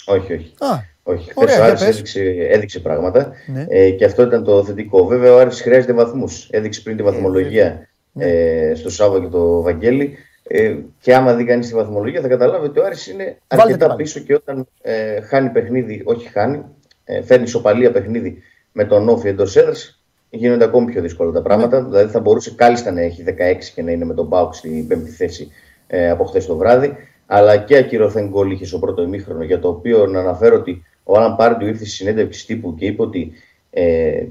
Όχι, 0.05 0.34
όχι. 0.34 0.53
Α, 0.59 0.68
Όχι, 1.03 1.32
Ωραία, 1.34 1.53
χθες 1.53 1.59
ο 1.59 1.63
για 1.63 1.66
Άρης 1.66 1.80
πες. 1.84 1.89
έδειξε, 1.89 2.22
έδειξε 2.49 2.80
πράγματα 2.80 3.32
Ναι. 3.47 3.66
ε, 3.70 3.89
και 3.89 4.05
αυτό 4.05 4.24
ήταν 4.24 4.43
το 4.43 4.63
θετικό. 4.63 5.05
Βέβαια, 5.05 5.34
ο 5.34 5.38
Άρης 5.39 5.61
χρειάζεται 5.61 5.93
βαθμούς. 5.93 6.47
Έδειξε 6.51 6.82
πριν 6.82 6.97
τη 6.97 7.03
βαθμολογία 7.03 7.88
Ναι. 8.11 8.26
ε, 8.26 8.76
στο 8.76 8.89
Σάββα 8.89 9.20
και 9.20 9.28
το 9.28 9.61
Βαγγέλη. 9.61 10.18
Ε, 10.48 10.76
και 11.00 11.16
άμα 11.16 11.34
δει 11.34 11.43
κανείς 11.43 11.68
τη 11.68 11.76
βαθμολογία, 11.76 12.22
θα 12.22 12.28
καταλάβει 12.28 12.66
ότι 12.66 12.80
ο 12.80 12.86
Άρης 12.86 13.08
είναι 13.08 13.38
Βάλτε 13.48 13.64
αρκετά 13.64 13.88
τα 13.88 13.96
πίσω 13.96 14.20
και 14.20 14.34
όταν 14.34 14.68
ε, 14.82 15.22
χάνει 15.22 15.50
παιχνίδι, 15.50 16.02
όχι 16.06 16.28
χάνει, 16.28 16.64
ε, 17.04 17.22
φέρνει 17.22 17.43
ισοπαλία 17.43 17.91
παιχνίδι 17.91 18.38
με 18.72 18.86
τον 18.86 19.10
Όφη 19.10 19.28
εντός 19.28 19.56
έδρας, 19.56 20.04
γίνονται 20.30 20.64
ακόμη 20.64 20.91
πιο 20.91 21.02
δύσκολα 21.02 21.32
τα 21.32 21.41
πράγματα. 21.41 21.82
Ναι. 21.82 21.88
Δηλαδή 21.88 22.12
θα 22.12 22.20
μπορούσε 22.20 22.54
κάλλιστα 22.56 22.91
να 22.91 23.02
έχει 23.02 23.24
16 23.28 23.34
και 23.76 23.82
να 23.82 23.91
είναι 23.91 24.06
με 24.06 24.14
τον 24.14 24.28
Μπάουκ 24.28 24.54
στην 24.54 24.88
πέμπτη 24.88 25.10
θέση 25.10 25.52
ε, 25.88 26.10
από 26.10 26.24
χθες 26.24 26.46
το 26.46 26.56
βράδυ. 26.56 26.96
Αλλά 27.26 27.58
και 27.58 27.78
ακυρωθέν 27.78 28.30
γκολ 28.30 28.52
είχε 28.52 28.66
στο 28.66 28.80
πρώτο 28.80 29.02
ημίχρονο, 29.02 29.43
για 29.43 29.60
το 29.60 29.68
οποίο 29.68 30.06
να 30.06 30.20
αναφέρω 30.20 30.56
ότι 30.56 30.84
ο 31.04 31.18
Άλαν 31.18 31.36
Πάρντιου 31.36 31.68
ήρθε 31.68 31.86
στη 31.86 31.93
συνέντευξη 31.93 32.46
τύπου 32.46 32.76
και 32.76 32.86
είπε 32.86 33.02
ότι 33.02 33.32
ε, 33.70 34.26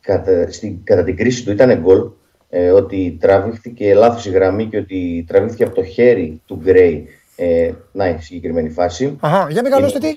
κατά, 0.00 0.50
στην, 0.50 0.84
κατά 0.84 1.04
την 1.04 1.16
κρίση 1.16 1.44
του 1.44 1.50
ήταν 1.50 1.80
γκολ. 1.80 2.08
Ε, 2.50 2.70
ότι 2.70 3.16
τραβήχθηκε 3.20 3.94
λάθος 3.94 4.26
η 4.26 4.30
γραμμή 4.30 4.66
και 4.66 4.76
ότι 4.76 5.24
τραβήχθηκε 5.28 5.64
από 5.64 5.74
το 5.74 5.84
χέρι 5.84 6.40
του 6.46 6.60
Γκρέι. 6.62 7.08
Ε, 7.36 7.72
να, 7.92 8.08
η 8.08 8.16
συγκεκριμένη 8.20 8.70
φάση. 8.70 9.16
Αχα, 9.20 9.46
για 9.50 9.62
μεγαλώστε 9.62 9.98
τι; 9.98 10.16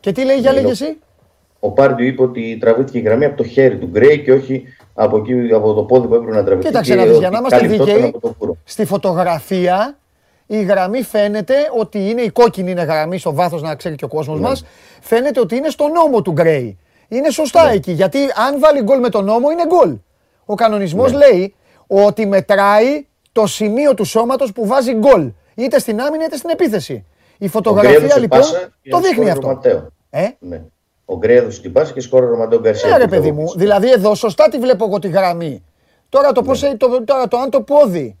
Και 0.00 0.12
τι 0.12 0.24
λέει, 0.24 0.36
για 0.36 0.52
λέγε 0.52 0.70
εσύ; 0.70 0.98
Ο 1.60 1.70
Πάρντιου 1.70 2.06
είπε 2.06 2.22
ότι 2.22 2.56
τραβήχθηκε 2.60 2.98
η 2.98 3.00
γραμμή 3.00 3.24
από 3.24 3.36
το 3.36 3.44
χέρι 3.44 3.78
του 3.78 3.86
Γκρέι 3.86 4.22
και 4.22 4.32
όχι 4.32 4.64
από, 4.94 5.16
εκεί, 5.16 5.52
από 5.54 5.74
το 5.74 5.82
πόδι 5.82 6.06
που 6.06 6.14
έπρεπε 6.14 6.34
να 6.34 6.44
τραβηχθεί. 6.44 6.68
Κοίταξε 6.68 6.90
και 6.90 6.98
να 6.98 7.04
δεις, 7.04 7.10
ότι 7.10 7.20
για 7.20 7.30
να 7.30 7.38
είμαστε 7.38 7.56
καλυπτόταν 7.56 7.94
δίκαιοι, 7.94 8.08
από 8.08 8.20
το 8.20 8.34
κούρο. 8.38 8.56
στη 8.64 8.84
φωτογραφία 8.84 9.98
η 10.46 10.62
γραμμή 10.62 11.02
φαίνεται 11.02 11.54
ότι 11.78 11.98
είναι 12.08 12.20
η 12.20 12.30
κόκκινη 12.30 12.70
είναι 12.70 12.82
γραμμή 12.82 13.18
στο 13.18 13.34
βάθος 13.34 13.62
να 13.62 13.74
ξέρει 13.74 13.94
και 13.94 14.04
ο 14.04 14.08
κόσμος 14.08 14.40
μας. 14.40 14.64
Φαίνεται 15.00 15.40
ότι 15.40 15.56
είναι 15.56 15.68
στον 15.68 15.92
νόμο 15.92 16.22
του 16.22 16.32
Γκρέι. 16.32 16.78
Είναι 17.08 17.30
σωστά 17.30 17.70
εκεί, 17.70 17.92
γιατί 17.92 18.18
αν 18.18 18.58
βάλει 18.58 18.82
γκολ 18.82 19.00
με 19.00 19.08
τον 19.08 19.24
νόμο 19.24 19.50
είναι 19.50 19.66
γκολ. 19.66 19.96
Ο 20.50 20.54
κανονισμός 20.54 21.12
λέει 21.12 21.54
ότι 21.86 22.26
μετράει 22.26 23.06
το 23.32 23.46
σημείο 23.46 23.94
του 23.94 24.04
σώματος 24.04 24.52
που 24.52 24.66
βάζει 24.66 24.92
γκολ. 24.94 25.30
Είτε 25.54 25.78
στην 25.78 26.00
άμυνα 26.00 26.24
είτε 26.24 26.36
στην 26.36 26.50
επίθεση. 26.50 26.92
Η 26.92 27.00
Ο 27.34 27.36
Γκρέι 27.38 27.48
φωτογραφία 27.48 27.90
έδωσε 27.90 28.20
λοιπόν 28.20 28.38
πάσα 28.38 28.72
και 28.82 28.90
το 28.90 28.98
δείχνει 28.98 29.12
σκόρε 29.14 29.28
ο 29.28 29.32
αυτό. 29.32 29.46
Ματέο. 29.46 29.88
Ε; 30.10 30.26
Ναι. 30.38 30.62
Ο 31.04 31.16
Γκρέι 31.16 31.36
έδωσε 31.36 31.60
την 31.60 31.72
πάσα 31.72 31.92
και 31.92 32.00
σκόρε 32.00 32.26
ο 32.26 32.28
Ρωμαντέο 32.28 32.60
Γκαρσία. 32.60 32.90
Ναι, 32.90 32.96
ρε 32.96 33.04
που 33.04 33.10
παιδί 33.10 33.26
θα 33.26 33.32
μου. 33.32 33.38
βοηθήσει. 33.38 33.58
Δηλαδή 33.58 33.90
εδώ 33.90 34.14
σωστά 34.14 34.48
τη 34.48 34.58
βλέπω 34.58 34.84
εγώ 34.84 34.98
τη 34.98 35.08
γραμμή. 35.08 35.64
Τώρα 36.08 36.32
το, 36.32 36.42
πώς, 36.42 36.60
το, 36.76 37.04
τώρα, 37.04 37.28
το 37.28 37.36
αν 37.36 37.50
το 37.50 37.60
πόδι, 37.62 38.16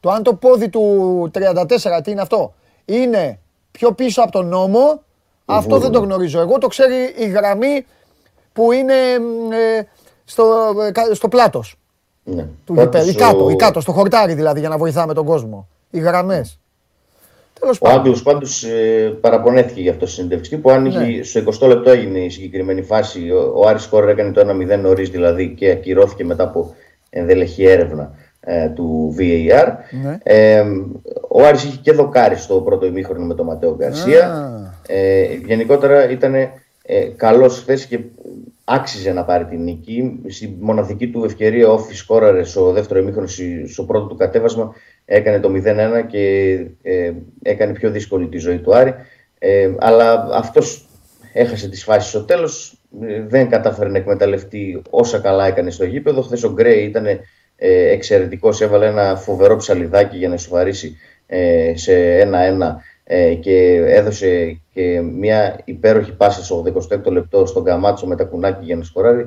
το 0.00 0.10
αν 0.10 0.22
το 0.22 0.34
πόδι 0.34 0.68
του 0.68 1.30
34, 1.34 2.00
τι 2.02 2.10
είναι 2.10 2.20
αυτό, 2.20 2.54
είναι 2.84 3.38
πιο 3.70 3.92
πίσω 3.92 4.22
από 4.22 4.32
τον 4.32 4.46
νόμο, 4.46 5.02
αυτό 5.44 5.78
δεν 5.78 5.90
το 5.90 5.98
γνωρίζω. 6.00 6.40
Εγώ 6.40 6.58
το 6.58 6.66
ξέρει 6.66 7.14
η 7.16 7.26
γραμμή 7.26 7.86
που 8.52 8.72
είναι 8.72 8.94
μ, 9.18 9.52
ε, 9.52 9.88
στο, 10.28 10.44
ε, 10.88 10.90
κα- 10.90 11.14
στο 11.14 11.28
πλάτος 11.28 11.76
Ναι. 12.24 12.46
του 12.64 12.74
Πάντως, 12.74 13.04
γηπέδου. 13.04 13.10
Ή 13.10 13.14
κάτω, 13.14 13.44
ο- 13.44 13.50
ή 13.50 13.56
κάτω, 13.56 13.80
στο 13.80 13.92
χορτάρι 13.92 14.34
δηλαδή 14.34 14.60
για 14.60 14.68
να 14.68 14.76
βοηθάμε 14.78 15.14
τον 15.14 15.24
κόσμο. 15.24 15.68
Οι 15.90 15.98
γραμμές. 15.98 16.58
Τέλος 17.60 17.76
Ο 17.76 17.80
πάντων. 17.84 17.98
Άγγλος 17.98 18.22
πάντως 18.22 18.64
ε, 18.64 19.16
παραπονέθηκε 19.20 19.80
για 19.80 19.90
αυτό 19.90 20.06
στη 20.06 20.14
συνέντευξη 20.14 20.56
που 20.58 20.70
αν 20.70 20.82
Ναι. 20.82 20.88
είχε, 20.88 21.22
στο 21.22 21.38
20 21.38 21.66
λεπτό 21.66 21.90
έγινε 21.90 22.18
η 22.18 22.28
συγκεκριμένη 22.30 22.82
φάση. 22.82 23.30
Ο, 23.30 23.52
ο 23.56 23.68
Άρης 23.68 23.86
Κόρερ 23.86 24.08
έκανε 24.08 24.32
το 24.32 24.40
1-0 24.40 24.76
νωρίς 24.78 25.10
δηλαδή 25.10 25.54
και 25.58 25.70
ακυρώθηκε 25.70 26.24
μετά 26.24 26.42
από 26.44 26.74
ενδελεχή 27.10 27.64
έρευνα 27.64 28.10
ε, 28.40 28.68
του 28.68 29.14
VAR. 29.18 29.66
Ναι. 30.02 30.18
Ε, 30.22 30.64
ο 31.28 31.42
Άρης 31.44 31.64
είχε 31.64 31.78
και 31.82 31.92
δοκάρι 31.92 32.36
στο 32.36 32.54
πρώτο 32.60 32.86
ημίχρονο 32.86 33.24
με 33.24 33.34
τον 33.34 33.46
Ματέο 33.46 33.74
Γκαρσία. 33.76 34.32
Α. 34.32 34.94
Ε, 34.94 35.24
γενικότερα 35.46 36.10
ήταν 36.10 36.34
ε, 36.34 36.50
καλός 37.16 37.58
χθες 37.58 37.86
και 37.86 37.98
άξιζε 38.68 39.12
να 39.12 39.24
πάρει 39.24 39.44
την 39.44 39.62
νίκη. 39.62 40.20
Στη 40.26 40.56
μοναδική 40.60 41.08
του 41.10 41.24
ευκαιρία 41.24 41.68
όφης 41.68 41.98
σκόραρε 41.98 42.44
στο 42.44 42.72
δεύτερο 42.72 43.00
ημίχρονο, 43.00 43.26
στη- 43.26 43.66
στο 43.68 43.84
πρώτο 43.84 44.06
του 44.06 44.16
κατέβασμα 44.16 44.74
έκανε 45.04 45.40
το 45.40 45.48
0-1 45.48 46.00
και 46.06 46.52
ε, 46.82 47.12
έκανε 47.42 47.72
πιο 47.72 47.90
δύσκολη 47.90 48.28
τη 48.28 48.38
ζωή 48.38 48.58
του 48.58 48.76
Άρη. 48.76 48.94
Ε, 49.38 49.70
αλλά 49.78 50.28
αυτός 50.32 50.88
έχασε 51.32 51.68
τις 51.68 51.84
φάσεις 51.84 52.10
στο 52.10 52.24
τέλος, 52.24 52.80
ε, 53.02 53.22
δεν 53.22 53.48
κατάφερε 53.48 53.88
να 53.88 53.98
εκμεταλλευτεί 53.98 54.82
όσα 54.90 55.18
καλά 55.18 55.46
έκανε 55.46 55.70
στο 55.70 55.84
γήπεδο. 55.84 56.22
Χθες 56.22 56.42
ο 56.44 56.52
Γκρέι 56.52 56.82
ήταν 56.84 57.06
ε, 57.06 57.18
εξαιρετικός, 57.90 58.60
έβαλε 58.60 58.86
ένα 58.86 59.16
φοβερό 59.16 59.56
ψαλιδάκι 59.56 60.16
για 60.16 60.28
να 60.28 60.34
ισοφαρίσει 60.34 60.96
ε, 61.26 61.72
σε 61.76 61.92
1-1 62.20 62.26
ε, 63.08 63.34
και 63.34 63.84
έδωσε 63.86 64.60
και 64.72 65.00
μια 65.00 65.60
υπέροχη 65.64 66.12
πάσα 66.12 66.44
στο 66.44 66.64
26ο 66.74 67.10
λεπτό 67.12 67.46
στον 67.46 67.64
Καμάτσο 67.64 68.06
με 68.06 68.16
τα 68.16 68.24
κουνάκι 68.24 68.64
για 68.64 68.76
να 68.76 68.82
σκοράρει. 68.82 69.24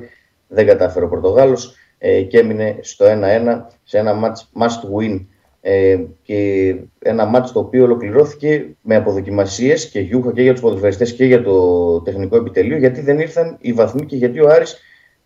Δεν 0.48 0.66
κατάφερε 0.66 1.04
ο 1.04 1.08
Πορτογάλος 1.08 1.74
ε, 1.98 2.22
και 2.22 2.38
έμεινε 2.38 2.78
στο 2.80 3.06
1-1 3.08 3.60
σε 3.84 3.98
ένα 3.98 4.14
match 4.22 4.62
must 4.62 4.98
win 4.98 5.24
ε, 5.60 5.98
και 6.22 6.74
ένα 6.98 7.30
match 7.34 7.50
το 7.52 7.58
οποίο 7.58 7.84
ολοκληρώθηκε 7.84 8.66
με 8.82 8.96
αποδοκιμασίες 8.96 9.88
και 9.88 10.00
γιούχα 10.00 10.32
και 10.32 10.42
για 10.42 10.52
τους 10.52 10.60
ποδοσφαιριστές 10.60 11.12
και 11.12 11.24
για 11.24 11.42
το 11.42 12.00
τεχνικό 12.00 12.36
επιτελείο 12.36 12.76
γιατί 12.76 13.00
δεν 13.00 13.18
ήρθαν 13.18 13.56
οι 13.60 13.72
βαθμοί 13.72 14.06
και 14.06 14.16
γιατί 14.16 14.40
ο 14.40 14.48
Άρης 14.48 14.78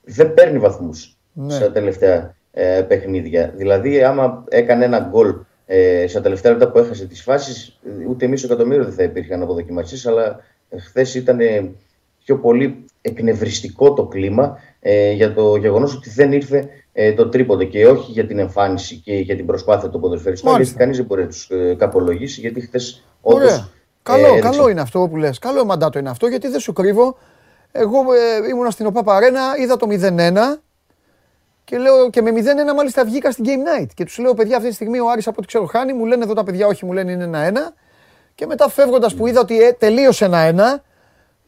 δεν 0.04 0.34
παίρνει 0.34 0.58
βαθμούς 0.58 1.18
Ναι. 1.32 1.54
στα 1.54 1.72
τελευταία 1.72 2.34
ε, 2.50 2.84
παιχνίδια. 2.88 3.52
Δηλαδή 3.56 4.02
άμα 4.02 4.44
έκανε 4.48 4.84
ένα 4.84 5.08
γκολ 5.10 5.34
ε, 5.66 6.06
στα 6.08 6.20
τελευταία 6.20 6.52
λεπτά 6.52 6.70
που 6.70 6.78
έχασε 6.78 7.06
τις 7.06 7.22
φάσεις 7.22 7.78
ε, 8.00 8.06
ούτε 8.08 8.26
μισό 8.26 8.46
εκατομμύριο 8.46 8.84
δεν 8.84 8.92
θα 8.92 9.02
υπήρχαν 9.02 9.42
αποδοκιμασίες 9.42 10.06
αλλά 10.06 10.40
χθες 10.78 11.14
ήταν 11.14 11.40
ε, 11.40 11.70
πιο 12.24 12.38
πολύ 12.38 12.84
εκνευριστικό 13.00 13.92
το 13.92 14.04
κλίμα 14.06 14.58
ε, 14.80 15.12
για 15.12 15.34
το 15.34 15.56
γεγονός 15.56 15.94
ότι 15.94 16.10
δεν 16.10 16.32
ήρθε 16.32 16.68
ε, 16.92 17.12
το 17.12 17.28
τρίποντο 17.28 17.64
και 17.64 17.86
όχι 17.86 18.12
για 18.12 18.26
την 18.26 18.38
εμφάνιση 18.38 18.96
και 18.96 19.14
για 19.14 19.36
την 19.36 19.46
προσπάθεια 19.46 19.90
των 19.90 20.00
ποδοσφαιριστών 20.00 20.52
Μάλιστα. 20.52 20.72
γιατί 20.72 20.84
κανείς 20.84 20.96
δεν 20.96 21.06
μπορεί 21.06 21.22
να 21.22 21.28
τους 21.28 21.50
ε, 21.50 21.74
καπολογήσει 21.78 22.40
γιατί 22.40 22.60
χθες 22.60 23.04
Ωραία. 23.20 23.46
όντως 23.46 23.68
Καλό, 24.02 24.26
έδειξε- 24.26 24.50
καλό 24.52 24.68
είναι 24.68 24.80
αυτό 24.80 25.08
που 25.10 25.16
λες. 25.16 25.38
Καλό 25.38 25.64
μαντάτο 25.64 25.98
είναι 25.98 26.10
αυτό 26.10 26.26
γιατί 26.26 26.48
δεν 26.48 26.60
σου 26.60 26.72
κρύβω. 26.72 27.16
Εγώ 27.72 27.96
ε, 27.98 28.48
ήμουνα 28.48 28.70
στην 28.70 28.86
ΟΠΑ 28.86 29.02
Παρένα, 29.02 29.40
είδα 29.60 29.76
το 29.76 29.86
0-1 29.90 30.60
και, 31.64 31.78
λέω, 31.78 32.10
και 32.10 32.22
με 32.22 32.30
0-1 32.30 32.74
μάλιστα 32.76 33.04
βγήκα 33.04 33.30
στην 33.30 33.44
Game 33.46 33.80
Night. 33.82 33.86
Και 33.94 34.04
τους 34.04 34.18
λέω: 34.18 34.34
Παιδιά, 34.34 34.56
αυτή 34.56 34.68
τη 34.68 34.74
στιγμή 34.74 34.98
ο 34.98 35.10
Άρης 35.10 35.26
από 35.26 35.36
ό,τι 35.38 35.46
ξέρω 35.46 35.64
χάνει. 35.66 35.92
Μου 35.92 36.04
λένε 36.04 36.24
εδώ 36.24 36.34
τα 36.34 36.44
παιδιά, 36.44 36.66
όχι, 36.66 36.84
μου 36.84 36.92
λένε 36.92 37.12
είναι 37.12 37.50
1-1. 37.54 37.72
Και 38.34 38.46
μετά 38.46 38.68
φεύγοντας 38.68 39.14
που 39.14 39.26
είδα 39.26 39.40
ότι 39.40 39.62
ε, 39.62 39.72
τελείωσε 39.72 40.28
1-1, 40.32 40.54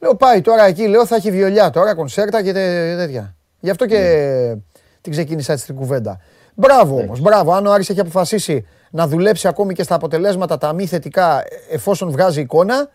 λέω: 0.01 0.15
Πάει 0.19 0.41
τώρα 0.41 0.65
εκεί, 0.65 0.87
λέω 0.87 1.07
θα 1.07 1.17
έχει 1.17 1.31
βιολιά 1.31 1.71
τώρα, 1.71 1.95
κονσέρτα 1.95 2.43
και 2.43 2.53
τε- 2.53 2.97
τέτοια. 2.97 3.37
Γι' 3.61 3.71
αυτό 3.71 3.87
και 3.87 4.57
την 5.01 5.13
ξεκίνησα 5.13 5.53
έτσι 5.53 5.67
την 5.67 5.75
κουβέντα. 5.75 6.21
Μπράβο 6.55 6.97
όμως, 7.01 7.21
μπράβο. 7.21 7.53
Αν 7.53 7.67
ο 7.67 7.73
Άρης 7.73 7.91
έχει 7.91 8.01
αποφασίσει 8.01 8.67
να 8.91 9.07
δουλέψει 9.07 9.49
ακόμη 9.49 9.75
και 9.75 9.83
στα 9.83 9.95
αποτελέσματα 9.95 10.59
τα 10.59 10.73
μη 10.73 10.87
θετικά, 10.87 11.41
ε, 11.41 11.45
εφόσον 11.75 12.11
βγάζει 12.11 12.41
εικόνα, 12.41 12.89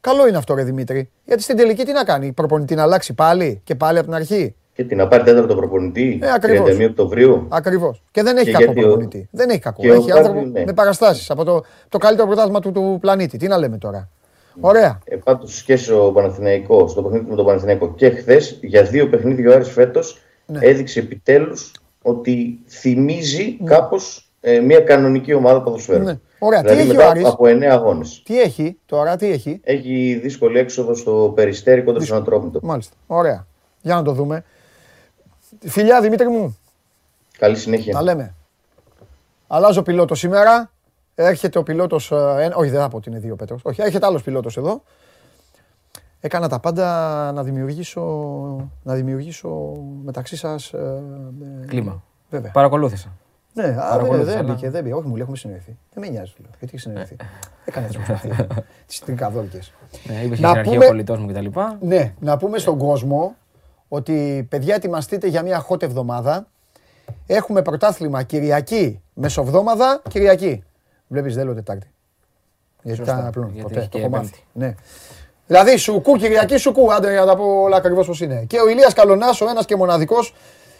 καλό 0.00 0.28
είναι 0.28 0.36
αυτό, 0.36 0.54
ρε 0.54 0.62
Δημήτρη. 0.62 1.10
Γιατί 1.24 1.42
στην 1.42 1.56
τελική 1.56 1.84
τι 1.84 1.92
να 1.92 2.04
κάνει, 2.04 2.32
προπονητή 2.32 2.74
να 2.74 2.82
αλλάξει 2.82 3.14
πάλι 3.14 3.60
και 3.64 3.74
πάλι 3.74 3.98
από 3.98 4.06
την 4.06 4.14
αρχή; 4.16 4.54
Και 4.78 4.84
την 4.84 4.96
να 4.96 5.08
πάρει 5.08 5.22
τέταρτο 5.22 5.54
προπονητή 5.54 6.18
Ε, 6.22 6.32
ακριβώς. 6.32 6.76
31 6.76 6.84
Οκτωβρίου. 6.88 7.46
Ακριβώς. 7.48 8.02
Και 8.10 8.22
δεν 8.22 8.36
έχει 8.36 8.44
Και 8.46 8.52
κακό 8.52 8.64
γιατί 8.64 8.80
ο- 8.80 8.82
προπονητή. 8.86 9.28
Δεν 9.30 9.50
έχει 9.50 9.58
κακό. 9.58 9.82
και 9.82 9.90
ο 9.90 9.94
Έχει 9.94 10.12
άνθρωπο 10.12 10.32
Πάρντιου, 10.38 10.52
ναι. 10.52 10.64
με 10.64 10.72
παραστάσεις 10.72 11.30
από 11.30 11.44
το, 11.44 11.64
το 11.88 11.98
καλύτερο 11.98 12.26
πρωτάθλημα 12.26 12.60
του, 12.60 12.72
του 12.72 12.98
πλανήτη. 13.00 13.36
Τι 13.38 13.46
να 13.46 13.58
λέμε 13.58 13.78
τώρα. 13.78 14.08
Ωραία. 14.60 14.98
Ε, 15.04 15.16
Πάντως 15.16 15.62
και 15.62 15.76
στο 15.76 16.10
Παναθηναϊκός, 16.14 16.90
στο 16.90 17.02
παιχνίδι 17.02 17.26
με 17.30 17.36
τον 17.36 17.44
Παναθηναϊκό 17.44 17.94
και 17.94 18.10
χθες, 18.10 18.58
για 18.62 18.82
δύο 18.82 19.08
παιχνίδια 19.08 19.50
ο 19.50 19.54
Άρης 19.54 19.68
φέτος 19.70 20.18
Ναι. 20.46 20.58
έδειξε 20.62 20.98
επιτέλους 21.00 21.72
ότι 22.02 22.58
θυμίζει 22.68 23.56
κάπως 23.64 24.30
ε, 24.40 24.58
μια 24.60 24.80
κανονική 24.80 25.34
ομάδα 25.34 25.62
ποδοσφαίρου. 25.62 26.02
Ναι. 26.04 26.18
Ωραία. 26.38 26.62
Τι 26.62 26.66
Δηλαδή 26.68 26.82
έχει 26.88 26.90
ο 26.90 26.94
μετά 26.94 27.10
Άρης; 27.10 27.24
από 27.26 27.44
9 27.46 27.62
αγώνες. 27.62 28.22
Τι 28.24 28.40
έχει 28.40 28.78
τώρα, 28.86 29.16
τι 29.16 29.30
έχει; 29.30 29.60
Έχει 29.64 30.18
δύσκολη 30.22 30.58
έξοδο 30.58 30.94
στο 30.94 31.32
περιστέρι 31.34 31.82
κοντά 31.82 32.00
στον 32.00 32.16
Ατρόμητο. 32.18 32.60
Μάλιστα. 32.62 32.94
Ωραία. 33.06 33.46
Για 33.82 33.94
να 33.94 34.02
το 34.02 34.12
δούμε. 34.12 34.44
Φιλιά 35.66 36.00
Δημήτρη 36.00 36.28
μου, 36.28 36.58
Καλή 37.38 37.56
συνέχεια. 37.56 37.92
τα 37.92 38.02
λέμε. 38.02 38.34
Αλλάζω 39.46 39.82
πιλότο 39.82 40.14
σήμερα. 40.14 40.70
Έρχεται 41.14 41.58
ο 41.58 41.62
πιλότος. 41.62 42.10
όχι, 42.54 42.68
δεν 42.70 42.80
θα 42.80 42.88
πω 42.88 42.96
ότι 42.96 43.10
είναι 43.10 43.18
δύο 43.18 43.36
Πέτρος. 43.36 43.60
Όχι, 43.64 43.82
έρχεται 43.82 44.06
άλλος 44.06 44.22
πιλότος 44.22 44.56
εδώ. 44.56 44.82
Έκανα 46.20 46.48
τα 46.48 46.58
πάντα 46.60 46.86
να 47.32 47.42
δημιουργήσω, 47.42 48.02
να 48.82 48.94
δημιουργήσω 48.94 49.48
μεταξύ 50.04 50.36
σας. 50.36 50.72
Κλίμα. 51.66 52.02
Βέβαια. 52.30 52.50
Παρακολούθησα. 52.50 53.08
Ναι, 53.52 53.62
α, 53.64 53.66
δεν, 53.66 53.76
Παρακολούθησα, 53.76 54.24
δεν 54.24 54.38
αλλά- 54.44 54.52
μπήκε, 54.54 54.70
δεν 54.70 54.82
μπήκε. 54.82 54.94
Όχι, 54.94 55.06
μου 55.06 55.12
λέει 55.12 55.22
έχουμε 55.22 55.36
συνεννοηθεί. 55.36 55.76
Δεν 55.94 56.02
με 56.04 56.08
νοιάζει, 56.10 56.32
του 56.36 56.42
λέω. 56.42 56.50
Γιατί 56.58 56.74
έχει 56.74 56.82
συνεννοηθεί; 56.82 57.16
Έκανε 57.64 57.86
τι 57.86 57.94
προσπαθίε. 57.94 58.46
Τις 58.86 58.98
τρικαδόρικε. 58.98 59.58
Ναι, 60.06 60.14
είπες 60.14 60.28
Να 60.40 60.48
στην 60.48 60.58
αρχή 60.58 60.70
πούμε- 60.70 60.84
ο 60.84 60.88
κολλητό 60.88 61.16
μου 61.16 61.26
κτλ. 61.32 61.46
Ναι, 61.80 62.14
να 62.20 62.36
πούμε 62.36 62.58
στον 62.58 62.78
κόσμο 62.78 63.34
ότι 63.88 64.46
παιδιά 64.50 64.74
ετοιμαστείτε 64.74 65.26
για 65.26 65.42
μια 65.42 65.66
hot 65.68 65.82
εβδομάδα. 65.82 66.46
Έχουμε 67.26 67.62
πρωτάθλημα 67.62 68.22
Κυριακή, 68.22 69.00
Μεσοβδόμαδα, 69.14 70.02
Κυριακή. 70.08 70.62
Βλέπεις 71.08 71.34
δεν 71.34 71.44
λέω 71.44 71.54
Τετάρτη. 71.54 71.90
Γιατί 72.82 72.98
Σωστά, 72.98 73.12
ήταν 73.14 73.26
απλό. 73.26 73.50
γιατί 73.52 73.62
Ποτέ, 73.62 73.78
έχει 73.80 73.88
το 73.88 73.98
και 73.98 74.04
έχω 74.04 74.12
μάθει. 74.12 74.30
Πέμπτη. 74.30 74.44
Ναι. 74.52 74.74
Δηλαδή 75.46 75.76
σουκού, 75.76 76.16
Κυριακή 76.16 76.56
σουκού, 76.56 76.92
άντε 76.92 77.10
για 77.10 77.20
να 77.20 77.26
τα 77.26 77.36
πω 77.36 77.44
όλα 77.62 77.76
ακριβώς 77.76 78.06
πώς 78.06 78.20
είναι. 78.20 78.44
Και 78.46 78.60
ο 78.60 78.68
Ηλίας 78.68 78.92
Καλονάς, 78.92 79.40
ο 79.40 79.48
ένας 79.48 79.64
και 79.64 79.76
μοναδικός, 79.76 80.34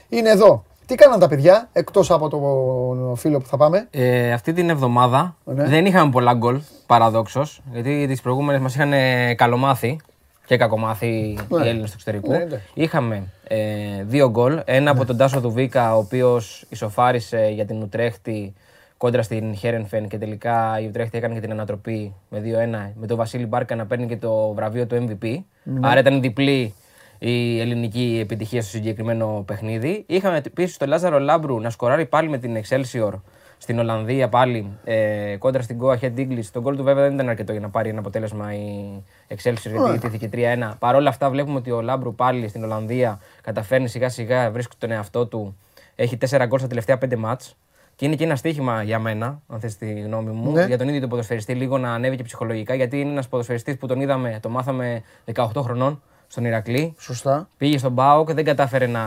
είναι 0.09 0.31
εδώ. 0.31 0.65
Τι 0.87 0.95
κάναν 0.95 1.19
τα 1.19 1.29
παιδιά, 1.29 1.69
εκτός 1.73 2.11
από 2.11 2.29
τον 2.29 3.17
φίλο 3.17 3.39
που 3.39 3.47
θα 3.47 3.57
πάμε; 3.57 3.89
Ε, 3.91 4.33
αυτή 4.33 4.53
την 4.53 4.71
εβδομάδα 4.71 5.37
Ναι. 5.45 5.65
δεν 5.65 5.87
είχαμε 5.87 6.11
πολλά 6.11 6.35
γκολ, 6.35 6.61
παραδόξως. 6.87 7.63
Γιατί 7.73 8.07
τις 8.07 8.21
προηγούμενες 8.21 8.61
μας 8.61 8.75
είχαν 8.75 8.93
ε, 8.93 9.35
καλομάθει. 9.35 10.01
Και 10.49 10.57
κακομάθη 10.57 11.39
Ναι. 11.49 11.65
οι 11.65 11.69
Έλληνες 11.69 11.89
του 11.91 11.93
εξωτερικού. 11.95 12.31
Ναι, 12.31 12.37
εντάξει. 12.43 12.67
Είχαμε 12.75 13.23
ε, 13.49 13.59
δύο 14.05 14.31
γκολ. 14.31 14.61
Ένα 14.65 14.91
από 14.91 15.05
τον 15.05 15.17
Τάσο 15.17 15.41
Δουβίκα, 15.41 15.95
ο 15.95 15.99
οποίος 15.99 16.65
ισοφάρισε 16.69 17.51
για 17.55 17.65
την 17.65 17.83
Ουτρέχτη 17.83 18.55
κόντρα 18.97 19.23
στην 19.23 19.55
Χέρενφεν 19.55 20.09
και 20.09 20.19
τελικά 20.19 20.81
η 20.81 20.87
Ουτρέχτη 20.87 21.19
έκανε 21.19 21.35
και 21.35 21.41
την 21.41 21.51
ανατροπή 21.51 22.15
με 22.29 22.43
2-1 22.45 22.93
με 23.01 23.07
τον 23.07 23.17
Βασίλη 23.17 23.47
Μπάρκα 23.47 23.75
να 23.75 23.87
παίρνει 23.87 24.07
και 24.07 24.17
το 24.17 24.53
βραβείο 24.53 24.87
του 24.87 25.07
MVP. 25.21 25.37
Άρα 25.81 26.01
ήταν 26.01 26.21
διπλή 26.21 26.75
η 27.19 27.61
ελληνική 27.61 28.19
επιτυχία 28.23 28.63
στο 28.63 28.71
συγκεκριμένο 28.71 29.43
παιχνίδι. 29.47 30.05
Είχαμε 30.07 30.37
επίσης 30.47 30.77
τον 30.77 30.89
Λάζαρο 30.89 31.19
Λάμπρου 31.19 31.61
να 31.61 31.71
σκοράρει 31.71 32.07
πάλι 32.07 32.29
με 32.29 32.39
την 32.39 32.57
Excelsior 32.63 33.13
στην 33.59 33.79
Ολλανδία 33.79 34.29
πάλι 34.29 34.71
ε, 34.85 35.37
κόντρα 35.39 35.63
στην 35.63 35.79
Go 35.83 35.99
Ahead 35.99 36.17
English. 36.17 36.45
Το 36.53 36.61
γκολ 36.61 36.77
του 36.77 36.83
βέβαια 36.83 37.03
δεν 37.05 37.15
ήταν 37.15 37.29
αρκετό 37.29 37.53
για 37.53 37.61
να 37.61 37.69
πάρει 37.71 37.89
ένα 37.89 37.99
αποτέλεσμα 37.99 38.55
η 38.55 39.03
Excelsior 39.29 39.71
γιατί 39.85 39.95
ιτήθηκε 39.95 40.29
3-1. 40.33 40.73
Παρ' 40.79 40.95
όλα 40.95 41.09
αυτά 41.09 41.31
βλέπουμε 41.31 41.57
ότι 41.59 41.71
ο 41.71 41.81
Λάμπρου 41.81 42.15
πάλι 42.15 42.49
στην 42.49 42.65
Ολλανδία 42.65 43.19
καταφέρνει 43.43 43.89
σιγά 43.89 44.09
σιγά, 44.09 44.51
βρίσκει 44.51 44.77
τον 44.79 44.91
εαυτό 44.91 45.27
του. 45.27 45.57
Έχει 45.95 46.19
4 46.31 46.45
γκολ 46.47 46.59
στα 46.59 46.69
τελευταία 46.69 46.99
5 47.05 47.17
μάτς. 47.17 47.57
Και 47.97 48.07
είναι 48.07 48.15
και 48.15 48.25
ένα 48.25 48.37
στοίχημα 48.37 48.83
για 48.83 48.99
μένα, 48.99 49.43
αν 49.49 49.61
θες 49.61 49.77
τη 49.77 50.01
γνώμη 50.01 50.31
μου, 50.31 50.53
Ναι. 50.53 50.65
για 50.65 50.79
τον 50.79 50.89
ίδιο 50.89 51.01
τον 51.01 51.09
ποδοσφαιριστή, 51.09 51.55
λίγο 51.55 51.79
να 51.79 51.95
ανέβει 51.95 52.17
και 52.17 52.23
ψυχολογικά, 52.23 52.75
γιατί 52.75 53.01
είναι 53.01 53.11
ένας 53.11 53.29
ποδοσφαιριστής 53.29 53.77
που 53.77 53.87
τον 53.87 54.01
είδαμε, 54.01 54.39
το 54.43 54.49
μάθαμε 54.49 55.03
18 55.35 55.63
χρονών 55.63 56.03
στον 56.29 56.45
Ηρακλή. 56.45 56.95
Σωστά. 56.99 57.49
Πήγε 57.57 57.79
στον 57.79 57.93
Μπάουκ, 57.93 58.33
δεν 58.33 58.45
κατάφερε 58.45 58.87
να 58.87 59.03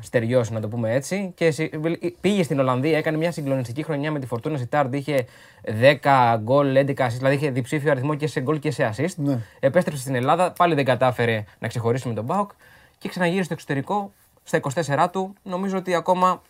στεριώσει, 0.00 0.52
να 0.52 0.60
το 0.60 0.68
πούμε 0.68 0.94
έτσι. 0.94 1.32
Και 1.34 1.50
συ- 1.50 1.74
πήγε 2.20 2.42
στην 2.42 2.58
Ολλανδία, 2.60 2.98
έκανε 2.98 3.16
μια 3.16 3.32
συγκλονιστική 3.32 3.82
χρονιά 3.82 4.10
με 4.12 4.18
τη 4.18 4.26
Φορτούνα 4.26 4.58
Σιτάρντ. 4.58 4.94
Είχε 4.94 5.24
10 6.02 6.36
γκολ, 6.42 6.76
11 6.76 7.06
assist, 7.06 7.10
δηλαδή 7.16 7.34
είχε 7.34 7.50
διψήφιο 7.50 7.90
αριθμό 7.90 8.14
και 8.14 8.26
σε 8.26 8.40
γκολ 8.40 8.58
και 8.58 8.70
σε 8.70 8.90
assist. 8.96 9.14
Ναι. 9.16 9.38
Επέστρεψε 9.60 10.00
στην 10.02 10.14
Ελλάδα, 10.14 10.52
πάλι 10.52 10.74
δεν 10.74 10.84
κατάφερε 10.84 11.44
να 11.58 11.68
ξεχωρίσει 11.68 12.08
με 12.08 12.14
τον 12.14 12.24
Μπάουκ 12.24 12.50
και 12.98 13.08
ξαναγύρισε 13.08 13.44
στο 13.44 13.52
εξωτερικό 13.54 14.12
στα 14.44 14.60
24 15.06 15.06
του. 15.12 15.34
Νομίζω 15.42 15.76
ότι 15.78 15.94
ακόμα 15.94 16.42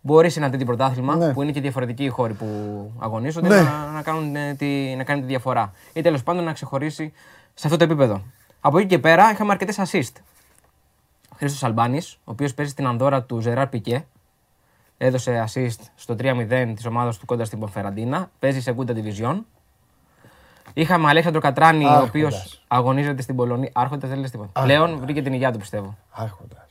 μπορεί 0.00 0.30
σε 0.30 0.38
ένα 0.38 0.50
τέτοιο 0.50 0.66
πρωτάθλημα 0.66 1.16
Ναι. 1.16 1.32
που 1.32 1.42
είναι 1.42 1.52
και 1.52 1.60
διαφορετικοί 1.60 2.04
οι 2.04 2.08
χώροι 2.08 2.32
που 2.32 2.46
αγωνίζονται 2.98 3.48
Ναι. 3.48 3.60
να, 3.62 3.90
να, 3.94 4.02
κάνουν, 4.02 4.36
ε, 4.36 4.54
τη, 4.54 4.94
να 4.96 5.04
κάνει 5.04 5.20
τη 5.20 5.26
διαφορά. 5.26 5.72
Ή 5.92 6.00
τέλος 6.02 6.22
πάντων 6.22 6.44
να 6.44 6.52
ξεχωρίσει 6.52 7.12
σε 7.54 7.66
αυτό 7.66 7.78
το 7.78 7.84
επίπεδο. 7.84 8.22
Από 8.66 8.78
εκεί 8.78 8.86
και 8.86 8.98
πέρα 8.98 9.30
είχαμε 9.30 9.52
αρκετές 9.52 9.78
assist. 9.78 10.12
Χρήστος 11.36 11.64
Αλμπάνης, 11.64 12.14
ο 12.14 12.30
οποίος 12.30 12.54
παίζει 12.54 12.70
στην 12.72 12.86
Ανδώρα 12.86 13.22
του 13.22 13.40
Ζεράρ 13.40 13.66
Πικέ. 13.66 14.06
Έδωσε 14.98 15.44
assist 15.48 15.80
στο 15.94 16.14
3-0 16.14 16.72
της 16.74 16.86
ομάδας 16.86 17.18
του 17.18 17.26
κοντά 17.26 17.44
στην 17.44 17.58
Πονφεραντίνα. 17.58 18.30
Παίζει 18.38 18.60
σε 18.60 18.72
Γκούντα 18.72 18.94
Division. 18.96 19.40
Είχαμε 20.72 21.08
Αλέξανδρο 21.08 21.40
Κατράνη, 21.40 21.84
ο 21.84 21.88
Άρχοντας. 21.88 22.08
οποίος 22.08 22.64
αγωνίζεται 22.68 23.22
στην 23.22 23.36
Πολωνία. 23.36 23.70
Άρχοντας 23.72 24.10
δεν 24.10 24.18
λες 24.18 24.30
τίποτα. 24.30 24.62
Πλέον 24.62 24.98
βρήκε 24.98 25.22
την 25.22 25.32
υγεία 25.32 25.52
του 25.52 25.58
πιστεύω. 25.58 25.96
Άρχοντας. 26.10 26.66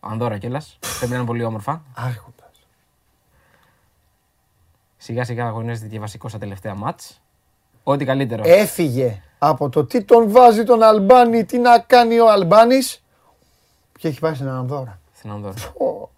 Ανδώρα 0.00 0.38
κιόλας. 0.38 0.78
Πρέπει 0.98 1.12
να 1.12 1.16
είναι 1.18 1.26
πολύ 1.26 1.44
όμορφα. 1.44 1.82
Άρχοντας. 1.94 2.66
Σιγά 4.96 5.24
σιγά 5.24 5.46
αγωνίζεται 5.46 5.88
και 5.88 5.98
βασικός 6.00 6.30
στα 6.30 6.40
τελευταία 6.40 6.74
μάτς. 6.74 7.20
Ό,τι 7.82 8.04
καλύτερο. 8.04 8.42
Έφυγε 8.46 9.22
από 9.42 9.68
το 9.68 9.84
τι 9.84 10.02
τον 10.04 10.30
βάζει 10.30 10.64
τον 10.64 10.82
Αλμπάνη, 10.82 11.44
τι 11.44 11.58
να 11.58 11.78
κάνει 11.78 12.18
ο 12.20 12.30
Αλμπάνης 12.30 13.02
και 13.98 14.08
έχει 14.08 14.20
πάει 14.20 14.34
στην 14.34 14.48
Ανδώρα. 14.48 14.98
Στην 15.16 15.30
Ανδώρα. 15.30 15.54
Ω. 15.78 16.08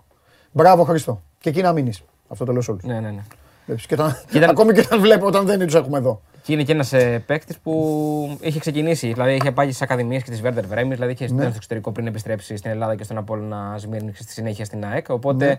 Μπράβο 0.53 0.85
Χρήστο. 0.85 1.23
Και 1.41 1.49
εκεί 1.49 1.63
να 1.63 1.73
μείνεις. 1.73 2.03
Αυτό 2.29 2.45
το 2.45 2.53
λέω 2.53 2.61
σε 2.61 2.71
όλους. 2.71 2.83
ναι, 2.83 3.01
ναι, 3.01 3.11
ναι. 3.11 3.23
Βλέπεις, 3.67 3.87
και 3.87 3.95
όταν- 3.95 4.17
ήταν- 4.33 4.51
Ακόμη 4.51 4.73
και 4.73 4.81
όταν 4.81 5.01
βλέπω 5.01 5.27
όταν 5.27 5.47
δεν 5.47 5.59
τους 5.59 5.75
έχουμε 5.75 5.99
εδώ. 5.99 6.21
Και 6.43 6.53
είναι 6.53 6.63
και 6.63 6.73
ένας 6.73 6.93
παίκτης 7.27 7.59
που 7.59 8.39
είχε 8.41 8.59
ξεκινήσει. 8.59 9.13
Δηλαδή 9.13 9.35
είχε 9.35 9.53
πάει 9.53 9.67
στις 9.67 9.83
ακαδημίες 9.83 10.23
και 10.23 10.31
τη 10.31 10.37
Βέρντερ 10.41 10.67
Βρέμι, 10.67 10.95
δηλαδή 10.95 11.13
είχε 11.13 11.29
ναι. 11.33 11.43
στο 11.45 11.53
εξωτερικό 11.57 11.93
πριν 11.93 12.07
επιστρέψει 12.07 12.57
στην 12.57 12.71
Ελλάδα 12.71 12.95
και 12.95 13.05
στον 13.05 13.17
Απόλλωνα 13.19 13.75
Σμύρνη 13.79 14.13
και 14.13 14.23
στη 14.23 14.33
συνέχεια 14.33 14.65
στην 14.65 14.85
ΑΕΚ. 14.85 15.09
Οπότε 15.09 15.47
Ναι. 15.47 15.59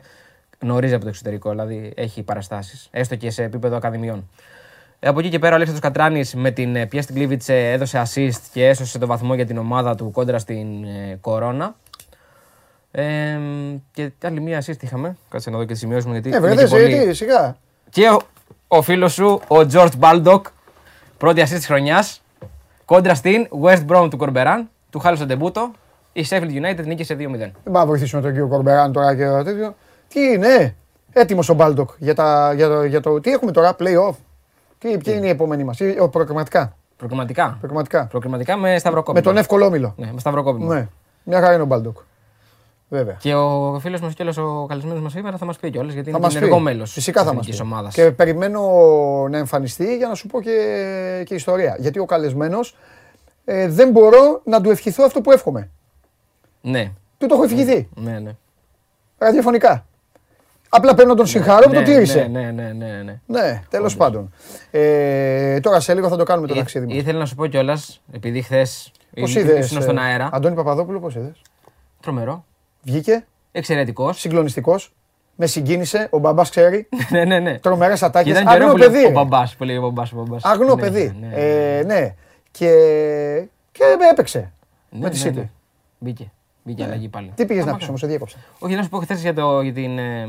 γνωρίζει 0.59 0.93
από 0.93 1.03
το 1.03 1.09
εξωτερικό, 1.09 1.49
δηλαδή 1.49 1.93
έχει 1.95 2.23
παραστάσεις. 2.23 2.87
Έστω 2.91 3.15
και 3.15 3.29
σε 3.29 3.43
επίπεδο 3.43 3.75
ακαδημιών. 3.75 4.29
Ε, 5.05 5.07
Από 5.07 5.19
εκεί 5.19 5.29
και 5.29 5.39
πέρα 5.39 5.51
ο 5.51 5.55
Αλέξανδρος 5.55 5.91
Κατράνης 5.91 6.35
με 6.35 6.51
την 6.51 6.75
ε, 6.75 6.85
πιέση 6.85 7.03
στην 7.03 7.15
Κλίβιτσε 7.15 7.71
έδωσε 7.71 8.03
assist 8.05 8.39
και 8.53 8.67
έσωσε 8.67 8.99
το 8.99 9.07
βαθμό 9.07 9.35
για 9.35 9.45
την 9.45 9.57
ομάδα 9.57 9.95
του 9.95 10.11
κόντρα 10.11 10.39
στην 10.39 10.83
ε, 10.83 11.17
Κορώνα. 11.21 11.75
Ε, 12.91 13.37
και 13.91 14.11
άλλη 14.23 14.41
μία 14.41 14.63
assist 14.63 14.81
είχαμε. 14.83 15.17
Κάτσε 15.29 15.49
να 15.49 15.57
δω 15.57 15.65
και 15.65 15.73
τη 15.73 15.79
σημειώσουμε 15.79 16.13
γιατί. 16.13 16.29
Ε, 16.29 16.31
είναι 16.31 16.39
βρε, 16.39 16.55
και 16.55 16.65
δεν 16.65 16.69
πολύ. 16.69 17.05
τι, 17.07 17.13
σιγά. 17.13 17.55
Και 17.89 18.09
ο, 18.09 18.19
ο 18.67 18.81
φίλος 18.81 19.13
σου, 19.13 19.41
ο 19.47 19.55
George 19.71 19.91
Baldock, 19.99 20.41
πρώτη 21.17 21.41
assist 21.41 21.55
της 21.55 21.65
χρονιάς, 21.65 22.21
κόντρα 22.85 23.15
στην 23.15 23.47
West 23.63 23.85
Brom 23.87 24.07
του 24.09 24.17
Κορμπεράν, 24.17 24.69
του 24.89 24.99
χάλασε 24.99 25.21
τον 25.25 25.29
τεμπούτο. 25.29 25.71
Η 26.13 26.25
Sheffield 26.29 26.51
United 26.63 26.85
νίκησε 26.85 27.13
2-0. 27.13 27.17
Δεν 27.17 27.51
πάμε 27.63 27.77
να 27.77 27.85
βοηθήσουμε 27.85 28.21
τον 28.21 28.31
κύριο 28.31 28.47
Κορμπεράν 28.47 28.91
τώρα 28.91 29.15
και 29.15 29.25
τέτοιο. 29.43 29.75
Τι 30.07 30.19
είναι, 30.21 30.75
έτοιμος 31.13 31.49
ο 31.49 31.53
Μπάλντοκ 31.53 31.89
για, 31.97 32.15
τα, 32.15 32.53
για, 32.53 32.67
το, 32.67 32.83
για 32.83 33.01
το. 33.01 33.19
Τι 33.19 33.31
έχουμε 33.31 33.51
τώρα, 33.51 33.75
play-off. 33.79 34.15
Τι, 34.83 34.97
ποια 34.97 35.13
είναι 35.13 35.25
η 35.25 35.29
επόμενη 35.29 35.63
μας, 35.63 35.79
προκριματικά. 36.11 36.75
Προκριματικά; 36.97 37.57
προκριματικά. 37.59 38.05
Προκριματικά 38.05 38.57
με 38.57 38.77
σταυροκόπημα. 38.79 39.19
Με 39.25 39.31
τον 39.31 39.37
εύκολο 39.37 39.65
όμιλο. 39.65 39.93
Ναι, 39.97 40.09
με 40.13 40.19
σταυροκόπημα. 40.19 40.75
Ναι, 40.75 40.87
μια 41.23 41.39
χαρά 41.41 41.53
είναι 41.53 41.61
ο 41.61 41.65
Μπάλντοκ. 41.65 41.97
Βέβαια. 42.89 43.13
Και 43.19 43.33
ο 43.35 43.77
φίλος 43.81 44.01
μας 44.01 44.13
κιόλας, 44.13 44.37
ο 44.37 44.65
καλεσμένος 44.69 45.01
μας 45.01 45.11
σήμερα 45.11 45.37
θα 45.37 45.45
μας 45.45 45.57
πει 45.57 45.69
κιόλας 45.71 45.93
γιατί 45.93 46.11
Θα 46.11 46.17
είναι 46.17 46.25
μας 46.25 46.35
ενεργό 46.35 46.55
πει. 46.57 46.61
μέλος 46.61 46.91
Φυσικά 46.91 47.23
θα 47.23 47.33
μας 47.33 47.45
τη 47.45 47.51
πει. 47.51 47.61
ομάδας. 47.61 47.93
Και 47.93 48.11
περιμένω 48.11 48.61
να 49.29 49.37
εμφανιστεί 49.37 49.97
για 49.97 50.07
να 50.07 50.15
σου 50.15 50.27
πω 50.27 50.41
και, 50.41 51.23
και 51.25 51.35
ιστορία. 51.35 51.75
Γιατί 51.79 51.99
ο 51.99 52.05
καλεσμένος 52.05 52.75
ε, 53.45 53.67
δεν 53.67 53.89
μπορώ 53.91 54.41
να 54.45 54.61
του 54.61 54.69
ευχηθώ 54.69 55.03
αυτό 55.03 55.21
που 55.21 55.31
εύχομαι. 55.31 55.69
Ναι, 56.61 56.91
Του 57.17 57.27
το 57.27 57.33
έχω 57.35 57.43
ευχηθεί. 57.43 57.89
ναι, 57.95 58.19
ναι. 58.19 58.35
Ραδιοφωνικά. 59.17 59.85
Απλά 60.75 60.93
πρέπει 60.93 61.09
να 61.09 61.15
τον 61.15 61.25
συγχαρώ 61.25 61.67
που 61.67 61.73
το 61.73 61.79
Ναι, 61.79 61.85
τήρησε. 61.85 62.27
Ναι, 62.31 62.41
ναι, 62.41 62.51
ναι, 62.51 62.71
ναι, 62.85 63.01
ναι. 63.03 63.19
Ναι, 63.25 63.61
τέλος 63.69 63.95
πάντων. 63.97 64.33
Ε, 64.71 65.59
τώρα 65.59 65.79
σε 65.79 65.93
λίγο 65.93 66.07
θα 66.07 66.17
το 66.17 66.23
κάνουμε 66.23 66.47
το 66.47 66.53
Ή- 66.53 66.57
ταξίδι 66.57 66.85
μας. 66.85 66.95
Ήθελα 66.95 67.19
να 67.19 67.25
σου 67.25 67.35
πω 67.35 67.45
κιόλας, 67.47 68.01
επειδή 68.11 68.41
χθες 68.41 68.91
Πώς 69.19 69.35
είδες. 69.35 69.65
ήσουν 69.65 69.81
στον 69.81 69.97
αέρα. 69.97 70.29
Αντώνη 70.31 70.55
Παπαδόπουλο, 70.55 70.99
πώς 70.99 71.15
είδες; 71.15 71.41
Τρομερό. 72.01 72.45
Βγήκε, 72.83 73.25
Εξαιρετικός. 73.51 74.19
συγκλονιστικός. 74.19 74.93
Με 75.35 75.45
συγκίνησε, 75.45 76.07
ο 76.11 76.17
μπαμπάς 76.17 76.49
ξέρει. 76.49 76.87
ναι, 77.11 77.25
ναι, 77.25 77.39
ναι. 77.39 77.59
Τρομερές 77.59 77.99
Και 77.99 78.05
ατάκες. 78.05 78.31
ήταν 78.31 78.43
και 78.45 78.49
ωραίο 78.53 78.67
Αγνό 78.69 78.71
που 78.85 78.91
λέει 78.91 79.01
παιδί. 79.01 79.05
ο 79.05 79.11
μπαμπάς 79.11 79.55
που 79.55 79.63
λέει 79.63 79.77
ο 79.77 79.81
μπαμπάς. 79.81 80.11
Ο 80.11 80.15
μπαμπάς. 80.15 80.43
Αγνό 80.45 80.75
Ναι, 80.75 80.81
παιδί. 80.81 81.15
ναι, 81.21 81.27
ναι. 81.27 81.33
Ε, 81.77 81.83
ναι. 81.83 82.15
Και, 82.51 82.67
και 83.71 83.83
έπαιξε. 84.11 84.51
Ναι, 84.89 84.99
με 84.99 85.09
τη 85.09 85.23
ναι, 85.23 85.29
City. 85.29 85.33
ναι. 85.35 85.49
Μπήκε. 85.99 86.31
Μπήκε 86.65 86.83
αλλαγή 86.83 87.07
πάλι. 87.07 87.31
Τι 87.35 87.45
πήγες 87.45 87.63
να 87.63 87.69
Άμα 87.69 87.77
πεις 87.77 87.87
κάνει. 87.87 87.87
όμως, 87.87 87.99
σε 87.99 88.07
διέκοψα. 88.07 88.37
Όχι, 88.59 88.75
να 88.75 88.83
σου 88.83 88.89
πω 88.89 88.97
χθες 88.99 89.21
για, 89.21 89.33
το- 89.33 89.61
για 89.61 89.73
την 89.73 89.97
ε, 89.97 90.21
ε, 90.21 90.27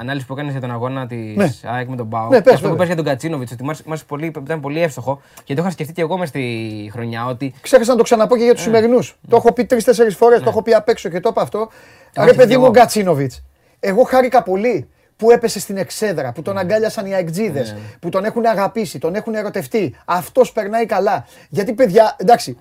ανάλυση 0.00 0.26
που 0.26 0.32
έκανες 0.32 0.52
για 0.52 0.60
τον 0.60 0.70
αγώνα 0.70 1.06
της 1.06 1.36
Ναι. 1.36 1.50
ΑΕΚ 1.64 1.88
με 1.88 1.96
τον 1.96 2.06
Μπάου. 2.06 2.28
Ναι, 2.28 2.42
πες, 2.42 2.54
αυτό 2.54 2.54
που 2.54 2.60
βέβαια. 2.60 2.76
πες 2.76 2.86
για 2.86 2.96
τον 2.96 3.04
Κατσίνοβιτς, 3.04 3.52
ότι 3.52 3.62
μου 3.62 3.68
άρεσε- 3.68 3.86
μου 3.86 3.92
άρεσε 3.92 4.06
πολύ, 4.08 4.26
ήταν 4.42 4.60
πολύ 4.60 4.82
εύστοχο. 4.82 5.20
Και 5.44 5.54
το 5.54 5.62
είχα 5.62 5.70
σκεφτεί 5.70 5.92
και 5.92 6.00
εγώ 6.00 6.18
μες 6.18 6.28
στη 6.28 6.90
χρονιά 6.92 7.26
ότι. 7.26 7.54
Ξέχασα 7.60 7.90
να 7.90 7.96
το 7.96 8.02
ξαναπώ 8.02 8.36
και 8.36 8.42
για 8.42 8.50
Ε. 8.50 8.54
του 8.54 8.60
σημερινού. 8.60 8.98
Το 9.28 9.36
έχω 9.36 9.52
πει 9.52 9.64
τρει-τέσσερι 9.64 10.10
φορές, 10.10 10.42
το 10.42 10.48
έχω 10.48 10.62
πει 10.62 10.74
απ' 10.74 10.88
έξω 10.88 11.08
και 11.08 11.20
το 11.20 11.28
είπα 11.28 11.42
αυτό. 11.42 11.58
έχω 11.58 11.68
Ρε 12.14 12.22
σκεφτεί 12.22 12.36
παιδί 12.36 12.56
μου, 12.56 12.62
ο 12.62 12.64
εγώ. 12.64 12.72
Γκατσίνοβιτς. 12.74 13.42
Εγώ 13.80 14.02
χάρηκα 14.02 14.42
πολύ 14.42 14.88
που 15.16 15.30
έπεσε 15.30 15.60
στην 15.60 15.76
εξέδρα, 15.76 16.32
που 16.32 16.42
τον 16.42 16.58
αγκάλιασαν 16.58 17.06
οι 17.06 17.14
αεκτζίδες, 17.14 17.72
Ναι. 17.72 17.78
που 18.00 18.08
τον 18.08 18.24
έχουν 18.24 18.46
αγαπήσει, 18.46 18.98
τον 18.98 19.14
έχουν 19.14 19.34
ερωτευτεί. 19.34 19.96
Αυτός 20.04 20.52
περνάει 20.52 20.86
καλά. 20.86 21.26
Γιατί 21.48 21.72
παιδιά, 21.72 22.16
εντάξει, 22.18 22.56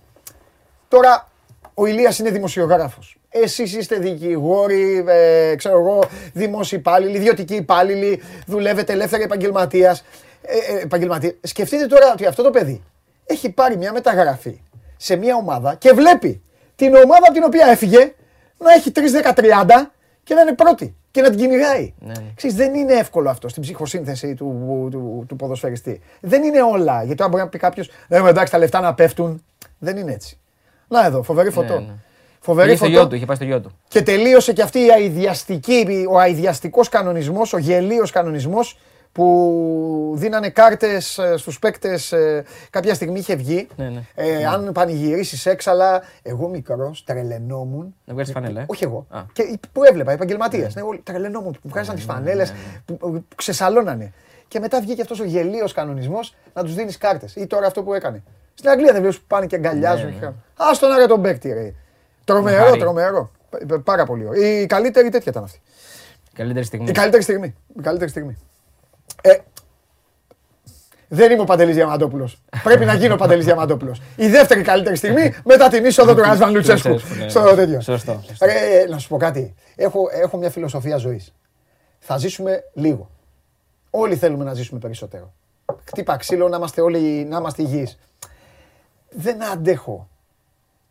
τώρα 0.87 1.27
ο 1.79 1.85
Ηλίας 1.85 2.19
είναι 2.19 2.29
δημοσιογράφος. 2.29 3.17
Εσείς 3.29 3.75
είστε 3.75 3.95
δικηγόροι, 3.95 5.03
ε, 5.07 5.55
ξέρω 5.55 5.79
εγώ, 5.79 6.03
δημόσιοι 6.33 6.77
υπάλληλοι, 6.81 7.17
ιδιωτικοί 7.17 7.55
υπάλληλοι, 7.55 8.21
δουλεύετε 8.45 8.93
ελεύθερα 8.93 9.23
επαγγελματίας. 9.23 10.03
Ε, 10.41 10.73
ε, 10.73 10.81
επαγγελματία. 10.81 11.33
Σκεφτείτε 11.41 11.85
τώρα 11.85 12.11
ότι 12.11 12.25
αυτό 12.25 12.43
το 12.43 12.49
παιδί 12.49 12.83
έχει 13.25 13.49
πάρει 13.49 13.77
μια 13.77 13.93
μεταγραφή 13.93 14.61
σε 14.97 15.15
μια 15.15 15.35
ομάδα 15.35 15.75
και 15.75 15.91
βλέπει 15.93 16.41
την 16.75 16.95
ομάδα 16.95 17.25
από 17.25 17.33
την 17.33 17.43
οποία 17.43 17.67
έφυγε 17.67 18.13
να 18.57 18.73
έχει 18.73 18.91
3-10-30 18.95 19.91
και 20.23 20.33
να 20.33 20.41
είναι 20.41 20.53
πρώτη 20.53 20.95
και 21.11 21.21
να 21.21 21.29
την 21.29 21.39
κυνηγάει. 21.39 21.93
Ναι, 21.99 22.13
ναι. 22.13 22.31
Ξέρεις, 22.35 22.55
δεν 22.55 22.73
είναι 22.73 22.93
εύκολο 22.93 23.29
αυτό 23.29 23.47
στην 23.47 23.61
ψυχοσύνθεση 23.61 24.33
του, 24.33 24.87
του, 24.91 25.25
του 25.27 25.35
ποδοσφαιριστή. 25.35 26.01
Δεν 26.19 26.43
είναι 26.43 26.61
όλα. 26.61 26.99
Γιατί 26.99 27.17
τώρα 27.17 27.29
μπορεί 27.29 27.43
να 27.43 27.49
πει 27.49 27.57
κάποιος, 27.57 27.89
ε, 28.07 28.27
εντάξει, 28.27 28.51
τα 28.51 28.57
λεφτά 28.57 28.79
να 28.79 28.93
πέφτουν. 28.93 29.43
Δεν 29.77 29.97
είναι 29.97 30.11
έτσι. 30.11 30.39
Να 30.89 31.05
εδώ, 31.05 31.23
φοβερή 31.23 31.49
φωτό. 31.49 31.73
Ναι, 31.73 31.79
ναι. 31.79 31.93
Φοβερή 32.39 32.67
Είχε 32.67 32.77
στο 32.77 32.85
φωτό. 32.85 32.97
γιο 32.97 33.07
του, 33.07 33.15
είχε 33.15 33.25
πάει 33.25 33.35
στο 33.35 33.45
γιο 33.45 33.61
του. 33.61 33.71
Και 33.87 34.01
τελείωσε 34.01 34.53
και 34.53 34.61
αυτή 34.61 34.79
η 34.79 34.91
αειδιαστική, 34.91 36.05
ο 36.09 36.19
αειδιαστικός 36.19 36.89
κανονισμός, 36.89 37.53
ο 37.53 37.57
γελίος 37.57 38.11
κανονισμός 38.11 38.77
που 39.11 40.13
δίνανε 40.15 40.49
κάρτες 40.49 41.17
ε, 41.17 41.37
στους 41.37 41.59
παίκτες, 41.59 42.11
ε, 42.11 42.43
κάποια 42.69 42.93
στιγμή 42.93 43.19
είχε 43.19 43.35
βγει. 43.35 43.67
Ναι, 43.75 43.89
ναι. 43.89 44.01
Ε, 44.15 44.45
Αν 44.45 44.71
πανηγυρίσεις 44.73 45.45
έξαλα, 45.45 46.01
εγώ 46.21 46.47
μικρός 46.47 47.03
τρελαινόμουν. 47.03 47.95
Να 48.05 48.13
βγάλεις 48.13 48.31
φανέλα. 48.31 48.61
Ε. 48.61 48.65
Όχι 48.67 48.83
εγώ. 48.83 49.05
Α. 49.09 49.21
Και 49.33 49.59
που 49.71 49.83
έβλεπα, 49.83 50.11
επαγγελματίες. 50.11 50.75
Ναι. 50.75 50.81
όλοι 50.81 50.99
τρελαινόμουν 50.99 51.51
που 51.61 51.69
βγάζαν 51.69 51.95
τις 51.95 52.03
φανέλες, 52.03 52.53
που, 52.85 52.97
που 52.97 53.23
ξεσαλώνανε. 53.35 54.13
Και 54.47 54.59
μετά 54.59 54.81
βγήκε 54.81 55.01
αυτός 55.01 55.19
ο 55.19 55.23
γελίος 55.23 55.73
κανονισμός 55.73 56.35
να 56.53 56.63
τους 56.63 56.75
δίνεις 56.75 56.97
κάρτες. 56.97 57.35
Ή 57.35 57.47
τώρα 57.47 57.67
αυτό 57.67 57.83
που 57.83 57.93
έκανε. 57.93 58.23
Στην 58.59 58.71
Αγγλία 58.71 58.91
δεν 58.91 59.01
βλέπει 59.01 59.15
που 59.17 59.23
πάνε 59.27 59.45
και 59.45 59.55
αγκαλιάζουν. 59.55 60.09
Ναι, 60.09 60.19
ναι. 60.19 60.27
Α 60.27 60.77
τον 60.79 60.91
άρε 60.91 61.05
τον 61.05 61.21
παίκτη, 61.21 61.53
ρε. 61.53 61.73
Τρομερό, 62.23 62.59
Μαχάρι. 62.59 62.79
τρομερό. 62.79 63.31
Πα- 63.67 63.79
Πάρα 63.79 64.05
πολύ 64.05 64.27
ωραίο. 64.27 64.41
Η 64.61 64.65
καλύτερη 64.65 65.09
τέτοια 65.09 65.31
ήταν 65.31 65.43
αυτή. 65.43 65.61
Καλύτερη 66.33 66.65
στιγμή. 66.65 66.89
Η 66.89 66.91
καλύτερη 66.91 67.23
στιγμή. 67.23 67.55
Η 67.77 67.81
καλύτερη 67.81 68.09
στιγμή. 68.09 68.37
Ε, 69.21 69.37
δεν 71.07 71.31
είμαι 71.31 71.41
ο 71.41 71.45
Παντελής 71.45 71.75
Διαμαντόπουλος. 71.75 72.41
Πρέπει 72.63 72.85
να 72.85 72.93
γίνω 72.93 73.13
ο 73.13 73.17
Παντελής 73.17 73.45
Διαμαντόπουλος. 73.45 74.01
Η 74.15 74.27
δεύτερη 74.27 74.61
καλύτερη 74.61 74.95
στιγμή 74.95 75.33
μετά 75.45 75.67
την 75.69 75.85
είσοδο 75.85 76.15
του 76.15 76.21
Ράσβαν 76.21 76.53
Λουτσέσκου. 76.53 76.89
Λουτσέσκου, 76.89 77.15
ναι. 77.23 77.29
Στο 77.29 77.55
τέτοιο. 77.55 77.81
Σωστό, 77.81 78.23
σωστό. 78.27 78.45
Ρε, 78.45 78.85
να 78.89 78.97
σου 78.97 79.07
πω 79.07 79.17
κάτι. 79.17 79.53
Έχω, 79.75 80.09
έχω 80.11 80.37
μια 80.37 80.49
φιλοσοφία 80.49 80.97
ζωής. 80.97 81.33
Θα 81.99 82.17
ζήσουμε 82.17 82.63
λίγο. 82.73 83.09
Όλοι 83.89 84.15
θέλουμε 84.15 84.43
να 84.43 84.53
ζήσουμε 84.53 84.79
περισσότερο. 84.79 85.33
Χτύπα 85.87 86.17
ξύλο 86.17 86.47
να 86.47 86.57
είμαστε 86.57 86.81
όλοι 86.81 87.25
να 87.29 87.37
είμαστε 87.37 87.61
υγιείς. 87.61 87.99
Δεν 89.09 89.43
αντέχω 89.43 90.07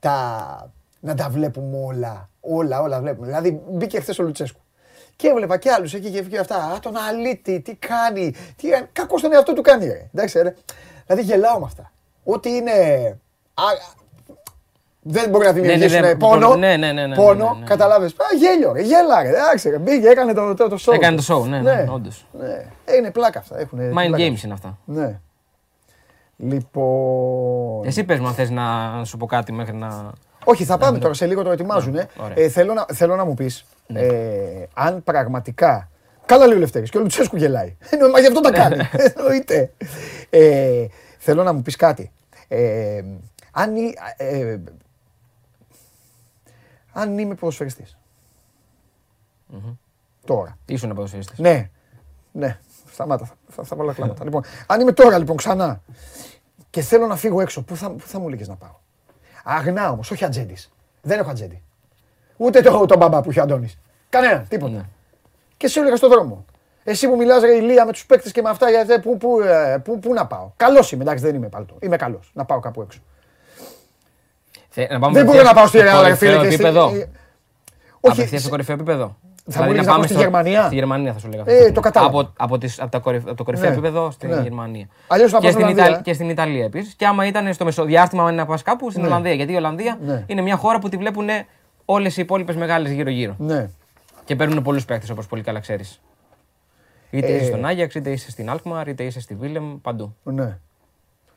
τα, 0.00 0.70
να 1.00 1.14
τα 1.14 1.28
βλέπουμε 1.28 1.78
όλα. 1.86 2.28
Όλα, 2.40 2.80
όλα 2.80 3.00
βλέπουμε. 3.00 3.26
Δηλαδή 3.26 3.62
μπήκε 3.70 4.00
χθες 4.00 4.18
ο 4.18 4.22
Λουτσέσκου. 4.22 4.60
Και 5.16 5.28
έβλεπα 5.28 5.56
και 5.56 5.70
άλλους 5.70 5.94
εκεί 5.94 6.10
και 6.10 6.20
βγήκε 6.20 6.38
αυτά. 6.38 6.56
Α, 6.56 6.78
τον 6.78 6.96
αλήτη, 6.96 7.60
τι 7.60 7.74
κάνει. 7.74 8.34
Τι... 8.56 8.68
Κακό 8.92 9.18
στον 9.18 9.32
εαυτό 9.32 9.52
του 9.52 9.62
κάνει, 9.62 9.86
ρε. 9.86 10.08
Εντάξει, 10.14 10.42
ρε. 10.42 10.54
Δηλαδή 11.06 11.22
γελάω 11.22 11.58
με 11.58 11.64
αυτά. 11.64 11.92
Ό,τι 12.24 12.56
είναι. 12.56 12.72
Α, 13.54 13.62
δεν 15.02 15.30
μπορεί 15.30 15.46
να 15.46 15.52
δημιουργήσουν 15.52 16.00
ναι, 16.00 16.14
πόνο. 16.14 16.56
ναι, 16.56 16.76
ναι, 16.76 16.92
ναι, 16.92 17.06
ναι, 17.06 17.14
πόνο, 17.14 17.44
ναι, 17.44 17.52
ναι, 17.52 17.58
ναι. 17.58 17.66
καταλάβες. 17.66 18.12
Α, 18.12 18.36
γέλιο, 18.38 18.72
ρε, 18.72 18.80
γέλα, 18.80 19.22
ρε. 19.22 19.28
Εντάξει, 19.28 19.70
ρε. 19.70 19.78
Μπήκε, 19.78 20.08
έκανε 20.08 20.32
το, 20.32 20.54
το, 20.54 20.68
το 20.68 20.78
show. 20.86 20.94
Έκανε 20.94 21.16
το 21.16 21.24
show, 21.28 21.48
ναι, 21.48 21.60
ναι, 21.60 21.86
όντως. 21.90 22.26
ναι. 22.32 22.66
Ε, 22.84 22.96
είναι 22.96 23.10
πλάκα 23.10 23.38
αυτά. 23.38 23.58
Έχουνε 23.58 23.88
Mind 23.88 24.06
πλάκα. 24.06 24.16
games 24.16 24.42
είναι 24.44 24.52
αυτά. 24.52 24.78
Ναι. 24.84 25.20
Λοιπόν. 26.38 27.86
Εσύ 27.86 28.04
πες 28.04 28.18
μου 28.20 28.26
αν 28.26 28.34
θες 28.34 28.50
να 28.50 29.04
σου 29.04 29.16
πω 29.16 29.26
κάτι 29.26 29.52
μέχρι 29.52 29.76
να... 29.76 30.12
Όχι, 30.44 30.64
θα 30.64 30.78
πάμε 30.78 30.98
τώρα 30.98 31.14
σε 31.14 31.26
λίγο 31.26 31.42
το 31.42 31.50
ετοιμάζουν. 31.50 31.92
Ναι, 31.92 32.06
ωραία. 32.16 32.34
Ε, 32.44 32.48
θέλω, 32.48 32.72
να, 32.74 32.86
θέλω 32.92 33.16
να 33.16 33.24
μου 33.24 33.34
πεις 33.34 33.64
ε, 33.86 34.62
αν 34.74 35.02
πραγματικά. 35.02 35.90
Καλά 36.26 36.46
λέει 36.46 36.56
ο 36.56 36.60
Λευτέρης 36.60 36.90
και 36.90 36.98
ο 36.98 37.00
Λουτσέσκου 37.00 37.36
γελάει. 37.36 37.76
Εννοώ, 37.90 38.10
Μα 38.10 38.20
γι' 38.20 38.26
αυτό 38.26 38.40
τα 38.40 38.52
κάνει. 38.52 38.76
Εννοείται. 39.16 39.72
Ε, 40.30 40.86
θέλω 41.18 41.42
να 41.42 41.52
μου 41.52 41.62
πεις 41.62 41.76
κάτι. 41.76 42.12
Ε, 42.48 43.02
αν, 43.52 43.76
εί- 43.76 43.94
ε, 44.16 44.58
αν 46.92 47.18
είμαι 47.18 47.34
ποδοσφαιριστής. 47.34 47.98
Τώρα. 50.24 50.58
Ήσουν 50.66 50.94
ποδοσφαιριστής. 50.94 51.38
Ναι. 51.38 51.70
Ναι. 52.32 52.58
Σταμάτα. 52.98 53.24
Θα, 53.24 53.34
θα, 53.48 53.62
θα 53.62 53.76
βάλω 53.76 53.92
κλάματα. 53.92 54.24
λοιπόν, 54.24 54.42
αν 54.66 54.80
είμαι 54.80 54.92
τώρα 54.92 55.18
λοιπόν 55.18 55.36
ξανά 55.36 55.80
και 56.70 56.80
θέλω 56.80 57.06
να 57.06 57.16
φύγω 57.16 57.40
έξω, 57.40 57.62
πού 57.62 57.76
θα, 57.76 57.90
πού 57.90 58.02
θα 58.06 58.18
μου 58.18 58.26
έλεγες 58.26 58.48
να 58.48 58.54
πάω; 58.54 58.74
Αγνά 59.44 59.90
όμως, 59.90 60.10
όχι 60.10 60.24
ατζέντης. 60.24 60.70
Δεν 61.02 61.18
έχω 61.18 61.30
ατζέντη. 61.30 61.62
Ούτε 62.36 62.60
το, 62.60 62.86
τον 62.86 62.98
μπαμπά 62.98 63.20
που 63.22 63.30
είχε 63.30 63.40
ο 63.40 63.42
Αντώνης. 63.42 63.78
Κανένα, 64.08 64.44
τίποτα. 64.48 64.72
Ναι. 64.72 64.82
Και 65.56 65.68
σε 65.68 65.80
έλεγα 65.80 65.96
στον 65.96 66.10
δρόμο. 66.10 66.44
Εσύ 66.84 67.08
που 67.08 67.16
μιλάς 67.16 67.40
ρε 67.42 67.54
ηλία 67.54 67.84
με 67.84 67.92
τους 67.92 68.06
παίκτες 68.06 68.32
και 68.32 68.42
με 68.42 68.50
αυτά, 68.50 68.70
γιατί, 68.70 69.00
πού, 69.00 69.16
πού, 69.16 69.40
ε, 69.40 69.78
πού, 69.84 69.98
πού 69.98 70.12
να 70.14 70.26
πάω; 70.26 70.50
Καλός 70.56 70.92
είμαι, 70.92 71.02
εντάξει 71.02 71.24
δεν 71.24 71.34
είμαι 71.34 71.48
παλτό. 71.48 71.76
Είμαι 71.80 71.96
καλός 71.96 72.30
να 72.34 72.44
πάω 72.44 72.60
κάπου 72.60 72.80
έξω. 72.82 72.98
Θε- 74.68 74.90
να 74.90 74.98
πάμε 74.98 75.12
Δεν 75.14 75.24
μπορώ 75.24 75.42
να 75.42 75.50
απευθείας 75.50 75.54
πάω 75.54 75.66
στη 75.66 75.78
στο 75.78 75.86
Real, 75.86 76.02
ρε 76.02 76.14
κορυφαίο 76.16 76.30
φίλε. 76.30 76.48
και 76.48 76.54
στη- 76.54 76.64
επίπεδο; 76.64 76.88
ε, 76.94 77.08
Απευθείας 78.00 78.30
Όχι, 78.30 78.38
στο 78.38 78.48
κορυφαίο 78.48 78.74
επίπεδο; 78.74 79.16
Θα 79.50 79.58
μου 79.62 79.64
έλεγες 79.68 79.86
να 79.86 79.92
πάω 79.92 80.02
στη 80.02 80.12
στο- 80.12 80.22
Γερμανία; 80.22 80.64
Στη 80.66 80.74
Γερμανία 80.74 81.12
θα 81.12 81.18
σου 81.18 81.28
λέγα. 81.28 81.42
Ε, 81.46 81.72
το 81.72 81.80
κατάλαβα. 81.80 82.20
Από, 82.20 82.32
από, 82.36 82.58
τις, 82.58 82.80
από, 82.80 82.90
τα 82.90 82.98
κορυφ- 82.98 83.26
από 83.28 83.36
το 83.36 83.44
κορυφαίο 83.44 83.68
Ναι, 83.68 83.72
επίπεδο 83.76 84.10
στην 84.10 84.28
ναι. 84.28 84.40
Γερμανία. 84.42 84.86
Αλλιώς 85.06 85.32
να 85.32 85.38
και, 85.38 85.42
πάω 85.44 85.52
στην 85.52 85.62
στην 85.62 85.62
Ολλανδία, 85.62 85.84
Ιταλ- 85.84 85.98
ε. 85.98 86.02
και 86.02 86.12
στην 86.12 86.28
Ιταλία 86.30 86.64
επίσης. 86.64 86.94
Και 86.94 87.06
άμα 87.06 87.26
ήταν 87.26 87.52
στο 87.54 87.64
μεσοδιάστημα 87.64 88.32
να 88.32 88.46
πας 88.46 88.62
κάπου 88.62 88.90
στην 88.90 89.02
Ναι. 89.02 89.08
Ολλανδία. 89.08 89.32
Γιατί 89.32 89.52
η 89.52 89.56
Ολλανδία 89.56 89.98
Ναι. 90.04 90.24
είναι 90.26 90.40
μια 90.42 90.56
χώρα 90.56 90.78
που 90.78 90.88
τη 90.88 90.96
βλέπουν 90.96 91.28
όλες 91.84 92.16
οι 92.16 92.20
υπόλοιπες 92.22 92.56
μεγάλες 92.56 92.90
γύρω-γύρω. 92.92 93.34
ναι. 93.38 93.68
Και 94.24 94.36
παίρνουν 94.36 94.62
πολλούς 94.62 94.84
παίκτες 94.84 95.10
όπως 95.10 95.26
πολύ 95.26 95.42
καλά 95.42 95.60
ξέρεις. 95.60 96.00
Είτε 97.10 97.26
Ε. 97.26 97.34
είσαι 97.34 97.44
στον 97.44 97.64
Άγιαξ, 97.64 97.94
είτε 97.94 98.10
είσαι 98.10 98.30
στην 98.30 98.50
Αλκμαρ, 98.50 98.88
είτε 98.88 99.02
είσαι 99.04 99.20
στη 99.20 99.34
Βίλεμ, 99.34 99.80
παντού. 99.80 100.14
ναι. 100.22 100.58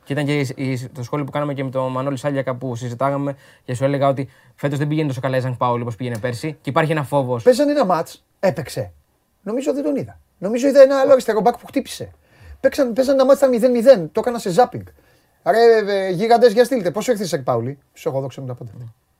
Και 0.03 0.13
ήταν 0.13 0.25
και 0.25 0.39
η- 0.39 0.53
η- 0.55 0.89
το 0.93 1.03
σχόλιο 1.03 1.25
που 1.25 1.31
κάναμε 1.31 1.53
και 1.53 1.63
με 1.63 1.69
τον 1.69 1.91
Μανώλη 1.91 2.17
Σάλιακα 2.17 2.55
που 2.55 2.75
συζητάγαμε 2.75 3.35
και 3.63 3.73
σου 3.75 3.83
έλεγα 3.83 4.07
ότι 4.07 4.29
φέτος 4.55 4.77
δεν 4.77 4.87
πηγαίνει 4.87 5.07
τόσο 5.07 5.21
καλά 5.21 5.37
η 5.37 5.39
Ζανκ 5.39 5.55
Πάολη 5.57 5.81
όπως 5.81 5.95
πήγαινε 5.95 6.17
πέρσι 6.17 6.57
και 6.61 6.69
υπάρχει 6.69 6.91
ένα 6.91 7.03
φόβος. 7.03 7.43
Παίζαν 7.43 7.69
ένα 7.69 7.85
μάτς, 7.85 8.23
έπαιξε. 8.39 8.91
Νομίζω 9.43 9.73
δεν 9.73 9.83
τον 9.83 9.95
είδα. 9.95 10.19
Νομίζω 10.37 10.67
είδα 10.67 10.81
ένα 10.81 10.99
άλλο 10.99 11.11
αριστερό 11.11 11.41
μπακ 11.41 11.57
που 11.57 11.65
χτύπησε. 11.67 12.11
Παίξαν, 12.59 12.93
παίζαν 12.93 13.13
ένα 13.13 13.25
μάτς 13.25 13.39
ήταν 13.39 13.51
0-0, 13.51 14.09
το 14.11 14.19
έκανα 14.19 14.39
σε 14.39 14.49
ζάπινγκ. 14.49 14.83
Ρε 15.45 15.93
ε, 16.05 16.09
γίγαντες, 16.09 16.53
για 16.53 16.63
στείλτε. 16.63 16.91
Πόσο 16.91 17.11
ήρθε 17.11 17.23
η 17.23 17.27
Σεκ 17.27 17.41
Πάουλη; 17.41 17.77
Σου 17.93 18.09
έχω 18.09 18.19
δόξει 18.21 18.43
75. 18.47 18.53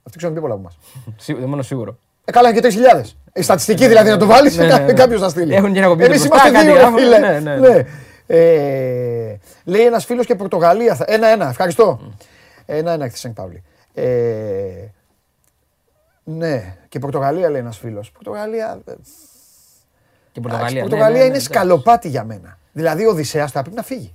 Αυτοί 0.03 0.17
ξέρουν 0.17 0.33
πιο 0.35 0.41
πολλά 0.41 0.53
από 0.53 0.61
εμάς. 0.63 0.77
Σίγου- 1.23 1.45
μόνο 1.47 1.61
σίγουρο. 1.61 1.97
Ε, 2.25 2.31
καλά, 2.31 2.49
είναι 2.49 2.59
και 2.59 2.67
3.000. 3.03 3.03
Η 3.33 3.41
στατιστική 3.41 3.87
δηλαδή 3.87 4.09
να 4.09 4.17
το 4.17 4.25
βάλεις, 4.25 4.57
Ναι, 4.57 4.65
ναι, 4.65 4.77
ναι. 4.77 4.93
κάποιος 5.01 5.21
να 5.21 5.29
στείλει. 5.29 5.53
Έχουν 5.55 5.73
και 5.73 5.79
ένα 5.79 5.87
κομπιούτερ 5.87 6.15
Εμείς 6.15 6.27
μπροστά, 6.27 6.49
είμαστε 6.49 6.65
κάτι 6.65 6.65
δύο, 6.65 6.75
ρε 6.75 6.81
γράφουν. 6.81 7.59
φίλε. 7.73 7.85
Ναι, 8.31 8.37
ναι, 8.37 8.43
ναι. 8.43 9.25
Ναι. 9.25 9.31
Ε, 9.31 9.39
λέει 9.63 9.85
ένας 9.85 10.05
φίλος 10.05 10.25
και 10.25 10.35
Πορτογαλία. 10.35 10.95
θα- 10.95 11.05
Ένα-ένα, 11.07 11.49
ευχαριστώ. 11.49 11.99
Ένα-ένα 12.65 13.03
έχεις 13.03 13.13
τη 13.13 13.19
Σεκ 13.19 13.33
Πάουλη. 13.33 13.63
Ε, 13.93 14.87
ναι, 16.23 16.75
και 16.89 16.99
Πορτογαλία 16.99 17.49
λέει 17.49 17.61
ένας 17.61 17.77
φίλος. 17.77 18.11
Πορτογαλία. 18.11 18.81
ε, 18.85 18.91
Και 20.31 20.39
η 20.39 20.41
Εντάξει, 20.41 20.41
Πορτογαλία. 20.41 20.69
η 20.69 20.73
ναι, 20.73 20.81
Πορτογαλία 20.81 21.09
ναι, 21.09 21.17
είναι 21.17 21.27
ναι, 21.27 21.29
εντάξει. 21.37 21.45
σκαλοπάτι 21.45 22.09
για 22.09 22.23
μένα. 22.23 22.57
Δηλαδή 22.71 23.05
ο 23.05 23.09
Οδυσσέας 23.09 23.51
θα 23.51 23.61
πρέπει 23.61 23.75
να 23.75 23.83
φύγει. 23.83 24.13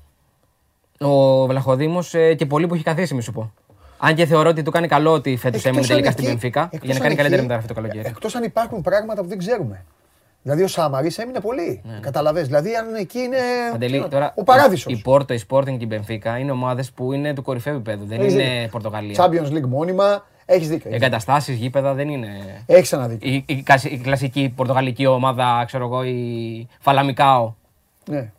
Ο 1.01 1.47
Βλαχοδήμος 1.47 2.15
και 2.37 2.47
πολλοί 2.47 2.67
που 2.67 2.75
έχει 2.75 2.83
καθίσει, 2.83 3.15
μη 3.15 3.23
σου 3.23 3.33
πω. 3.33 3.53
Αν 3.99 4.15
και 4.15 4.27
θεωρώ 4.27 4.49
ότι 4.51 4.63
του 4.63 4.71
κάνει 4.71 4.89
καλό 4.89 5.13
ότι 5.13 5.37
φέτος 5.37 5.65
Εκτός 5.65 5.65
έμεινε 5.65 5.83
αν 5.83 5.89
τελικά 5.89 6.09
εκεί- 6.09 6.19
στην 6.19 6.25
Πενφύκα 6.31 6.61
εκτός 6.73 6.81
για 6.81 6.89
να 6.89 6.95
αν 6.95 7.01
κάνει 7.01 7.13
εκεί- 7.13 7.17
καλύτερη 7.21 7.43
μεταγραφή 7.43 7.69
το 7.69 7.75
καλοκαίρι. 7.75 8.07
Εκτός 8.09 8.35
αν 8.35 8.43
υπάρχουν 8.43 8.81
πράγματα 8.83 9.23
που 9.23 9.29
δεν 9.29 9.39
ξέρουμε. 9.39 9.85
Δηλαδή 10.47 10.65
ο 10.65 10.69
Σάμαρη 10.69 11.11
έμεινε 11.17 11.41
πολύ. 11.41 11.81
Ναι, 11.85 11.99
Καταλαβες. 12.01 12.47
Δηλαδή 12.47 12.75
αν 12.75 12.95
εκεί 12.95 13.19
είναι. 13.19 13.37
Παντελή, 13.71 14.09
τώρα, 14.09 14.33
ο 14.37 14.43
παράδεισος. 14.45 14.93
Η 14.93 14.97
η 14.99 15.03
Πόρτο, 15.03 15.35
η 15.35 15.41
Sporting 15.49 15.65
και 15.65 15.85
η 15.85 15.87
Μπενφίκα 15.89 16.39
είναι 16.39 16.51
ομάδες 16.51 16.91
που 16.91 17.13
είναι 17.13 17.35
του 17.35 17.43
κορυφαίου 17.43 17.75
επίπεδου. 17.75 18.05
Δεν 18.07 18.21
Έχεις 18.21 18.33
είναι 18.33 18.43
δίκιο. 18.43 18.69
Πορτογαλία. 18.71 19.15
Champions 19.25 19.53
League 19.53 19.67
μόνιμα. 19.69 20.25
Έχεις 20.45 20.69
δίκιο. 20.69 20.91
Εγκαταστάσεις, 20.95 21.57
γήπεδα 21.57 21.95
δεν 21.95 22.09
είναι. 22.09 22.29
Έχεις 22.67 22.93
ένα 22.93 23.09
δίκιο. 23.09 23.31
Η, 23.33 23.45
η, 23.47 23.63
κλασι- 23.63 23.93
η 23.93 23.99
κλασική 23.99 24.53
πορτογαλική 24.57 25.07
ομάδα, 25.07 25.63
ξέρω 25.67 25.85
εγώ, 25.85 26.03
η 26.05 26.69
Φαλαμικάο. 26.81 27.53
Ναι. 28.07 28.31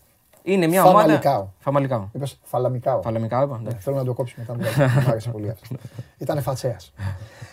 Είναι 0.44 0.68
μια 0.68 0.82
Φαμαλικάο. 0.84 1.34
ομάδα. 1.34 1.54
Φαμαλικάο. 1.60 2.08
Είπες 2.14 2.40
Φαλαμικάω. 2.44 3.02
Φαλαμικάο, 3.02 3.44
είπα. 3.44 3.56
Ναι, 3.56 3.62
εντάξει. 3.68 3.84
Θέλω 3.84 3.96
να 3.96 4.04
το 4.04 4.14
κόψει 4.14 4.36
μετά. 4.38 4.54
Μου 4.54 4.60
μου 5.04 5.10
άρεσε 5.10 5.30
πολύ 5.30 5.50
αυτό. 5.50 5.76
Ήταν 6.18 6.42
φατσέας. 6.42 6.94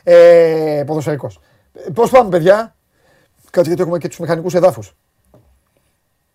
Ε, 0.02 0.82
Ποδοσφαιρικός. 0.86 1.40
Πώς 1.94 2.10
πάμε, 2.10 2.28
παιδιά; 2.30 2.74
Κάτσε 3.54 3.68
γιατί 3.68 3.82
έχουμε 3.82 3.98
και 3.98 4.08
τους 4.08 4.18
μηχανικούς 4.18 4.54
εδάφους. 4.54 4.94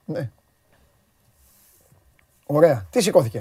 Ναι. 0.06 0.30
Ωραία. 2.46 2.86
Τι 2.90 3.02
σηκώθηκε; 3.02 3.40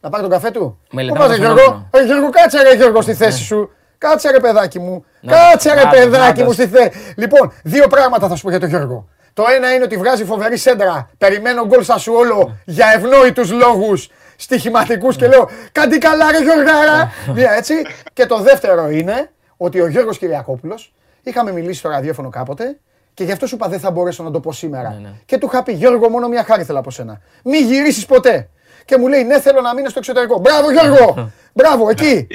Να 0.00 0.10
πάρει 0.10 0.22
τον 0.22 0.32
καφέ 0.32 0.50
του; 0.50 0.78
Μελετάμε 0.90 1.24
Πού 1.24 1.26
πας, 1.26 1.36
το 1.36 1.42
ρε, 1.42 1.46
Γιώργο; 1.46 1.62
φαινόμενο. 1.62 1.88
Ε, 1.90 2.04
Γιώργο, 2.04 2.30
κάτσε 2.30 2.62
ρε 2.62 2.74
Γιώργο 2.74 3.02
στη 3.02 3.14
θέση 3.14 3.42
σου. 3.42 3.70
Κάτσε 3.98 4.30
ρε 4.30 4.40
παιδάκι 4.40 4.78
μου. 4.78 5.04
Να, 5.20 5.32
Κάτσε 5.32 5.74
ρε 5.74 5.84
να, 5.84 5.90
παιδάκι 5.90 6.38
να, 6.38 6.44
μου 6.44 6.50
να. 6.50 6.54
στη 6.54 6.66
θέση. 6.66 7.14
Λοιπόν, 7.16 7.52
δύο 7.62 7.86
πράγματα 7.86 8.28
θα 8.28 8.36
σου 8.36 8.42
πω 8.42 8.50
για 8.50 8.60
τον 8.60 8.68
Γιώργο. 8.68 9.08
Το 9.32 9.44
ένα 9.56 9.74
είναι 9.74 9.84
ότι 9.84 9.96
βγάζει 9.96 10.24
φοβερή 10.24 10.56
σέντρα. 10.56 11.10
Περιμένω 11.18 11.66
γκολ 11.66 11.82
στα 11.82 11.98
σου 11.98 12.12
όλο 12.12 12.56
για 12.64 12.86
ευνόητους 12.94 13.50
λόγους 13.50 14.08
στοιχηματικούς 14.36 15.16
και 15.16 15.26
λέω 15.26 15.48
Κάντε 15.72 15.98
καλά 15.98 16.30
ρε 16.30 16.42
Γιώργαρα. 16.42 17.12
Μία 17.36 17.52
έτσι. 17.52 17.74
Και 18.12 18.26
το 18.26 18.38
δεύτερο 18.38 18.90
είναι 18.90 19.30
ότι 19.56 19.80
ο 19.80 19.86
Γιώργος 19.86 20.18
Κυριακόπουλος 20.18 20.92
είχαμε 21.22 21.52
μιλήσει 21.52 21.78
στο 21.78 21.88
ραδιόφωνο 21.88 22.28
κάποτε 22.28 22.78
και 23.14 23.24
γι' 23.24 23.32
αυτό 23.32 23.46
σου 23.46 23.54
είπα 23.54 23.68
δεν 23.68 23.80
θα 23.80 23.90
μπορέσω 23.90 24.22
να 24.22 24.30
το 24.30 24.40
πω 24.40 24.52
σήμερα. 24.52 24.90
Ναι, 24.90 24.98
ναι. 24.98 25.12
Και 25.26 25.38
του 25.38 25.46
είχα 25.52 25.62
πει 25.62 25.72
Γιώργο 25.72 26.08
μόνο 26.08 26.28
μια 26.28 26.44
χάρη 26.44 26.64
θέλω 26.64 26.78
από 26.78 26.90
σένα. 26.90 27.20
Μη 27.44 27.58
γυρίσεις 27.58 28.06
ποτέ. 28.06 28.48
Και 28.84 28.96
μου 28.98 29.08
λέει 29.08 29.22
ναι 29.24 29.40
θέλω 29.40 29.60
να 29.60 29.74
μείνω 29.74 29.88
στο 29.88 29.98
εξωτερικό. 29.98 30.38
Μπράβο 30.38 30.70
Γιώργο. 30.72 31.30
Μπράβο 31.56 31.88
εκεί. 31.88 32.26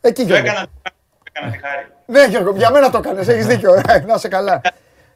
Εκεί 0.00 0.22
Το 0.22 0.26
Γιώργο. 0.26 0.46
έκανα, 0.46 0.66
έκανα 1.32 1.52
τη 1.52 1.58
χάρη. 1.58 1.86
Ναι, 2.06 2.24
Γιώργο, 2.26 2.56
για 2.56 2.70
μένα 2.70 2.90
το 2.90 2.98
έκανες. 2.98 3.28
Έχεις 3.28 3.46
δίκιο. 3.46 3.74
Ε, 3.74 3.98
Να 4.06 4.14
είσαι 4.14 4.28
καλά. 4.28 4.60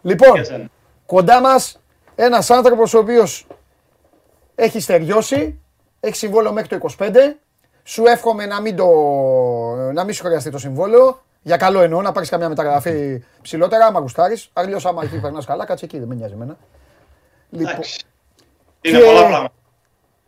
Λοιπόν, 0.03 0.35
Για 0.35 0.45
σένα. 0.45 0.65
κοντά 1.07 1.41
μας 1.41 1.81
ένας 2.15 2.51
άνθρωπος 2.51 2.95
ο 2.95 2.99
οποίος 2.99 3.47
έχει 4.55 4.81
στεριώσει, 4.81 5.61
έχει 6.01 6.17
συμβόλαιο 6.17 6.53
μέχρι 6.53 6.79
το 6.79 6.89
25. 6.99 7.11
Σου 7.85 8.07
εύχομαι 8.07 8.47
να 8.47 8.61
μην, 8.61 8.77
το, 8.77 8.87
να 9.93 10.05
μην 10.05 10.15
σου 10.15 10.25
χρειαστεί 10.25 10.51
το 10.51 10.59
συμβόλαιο. 10.59 11.23
Για 11.49 11.57
καλό 11.57 11.81
εννοώ, 11.81 12.03
να 12.03 12.13
πάρεις 12.13 12.29
καμιά 12.29 12.49
μεταγραφή 12.49 13.23
ψηλότερα, 13.43 13.87
άμα 13.87 14.01
γουστάρεις. 14.01 14.51
Αλλιώς, 14.53 14.87
άμα 14.87 15.03
εκεί 15.05 15.21
περνάς 15.21 15.45
καλά, 15.47 15.65
κάτσε 15.65 15.85
εκεί, 15.85 15.99
δεν 15.99 16.09
με 16.09 16.15
νοιάζει 16.15 16.33
εμένα. 16.33 16.57
Λοιπόν, 17.51 17.69
Εντάξει. 17.73 18.01
Είναι 18.81 18.99
Και- 18.99 19.05
πολλά 19.05 19.21
πράγματα. 19.27 19.53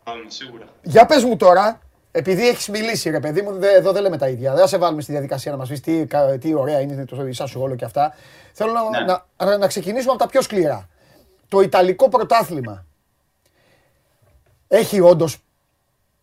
Μάλλον, 0.05 0.25
Σίγουρα. 0.31 0.65
για 0.81 1.05
πες 1.05 1.23
μου 1.23 1.35
τώρα, 1.37 1.79
επειδή 2.11 2.47
έχεις 2.47 2.67
μιλήσει, 2.69 3.09
ρε 3.09 3.19
παιδί 3.19 3.41
μου, 3.41 3.51
δε- 3.59 3.73
εδώ 3.75 3.91
δεν 3.91 4.01
λέμε 4.01 4.17
τα 4.17 4.27
ίδια. 4.27 4.51
Δεν 4.51 4.61
θα 4.61 4.67
σε 4.67 4.77
βάλουμε 4.77 5.01
στη 5.01 5.11
διαδικασία 5.11 5.51
να 5.51 5.57
μας 5.57 5.69
πεις 5.69 5.79
τι, 5.81 6.05
κα- 6.05 6.37
τι 6.37 6.53
ωραία 6.53 6.79
είναι 6.79 7.05
το 7.05 7.25
ίσα 7.27 7.45
σου 7.45 7.61
όλο 7.61 7.75
και 7.75 7.85
αυτά. 7.85 8.13
Θέλω 8.53 8.71
να, 8.71 8.99
Ναι. 8.99 9.15
να, 9.45 9.57
να 9.57 9.67
ξεκινήσουμε 9.67 10.11
από 10.13 10.21
τα 10.21 10.27
πιο 10.27 10.41
σκληρά. 10.41 10.87
Το 11.47 11.59
Ιταλικό 11.61 12.09
πρωτάθλημα 12.09 12.85
έχει 14.67 14.99
όντως 14.99 15.37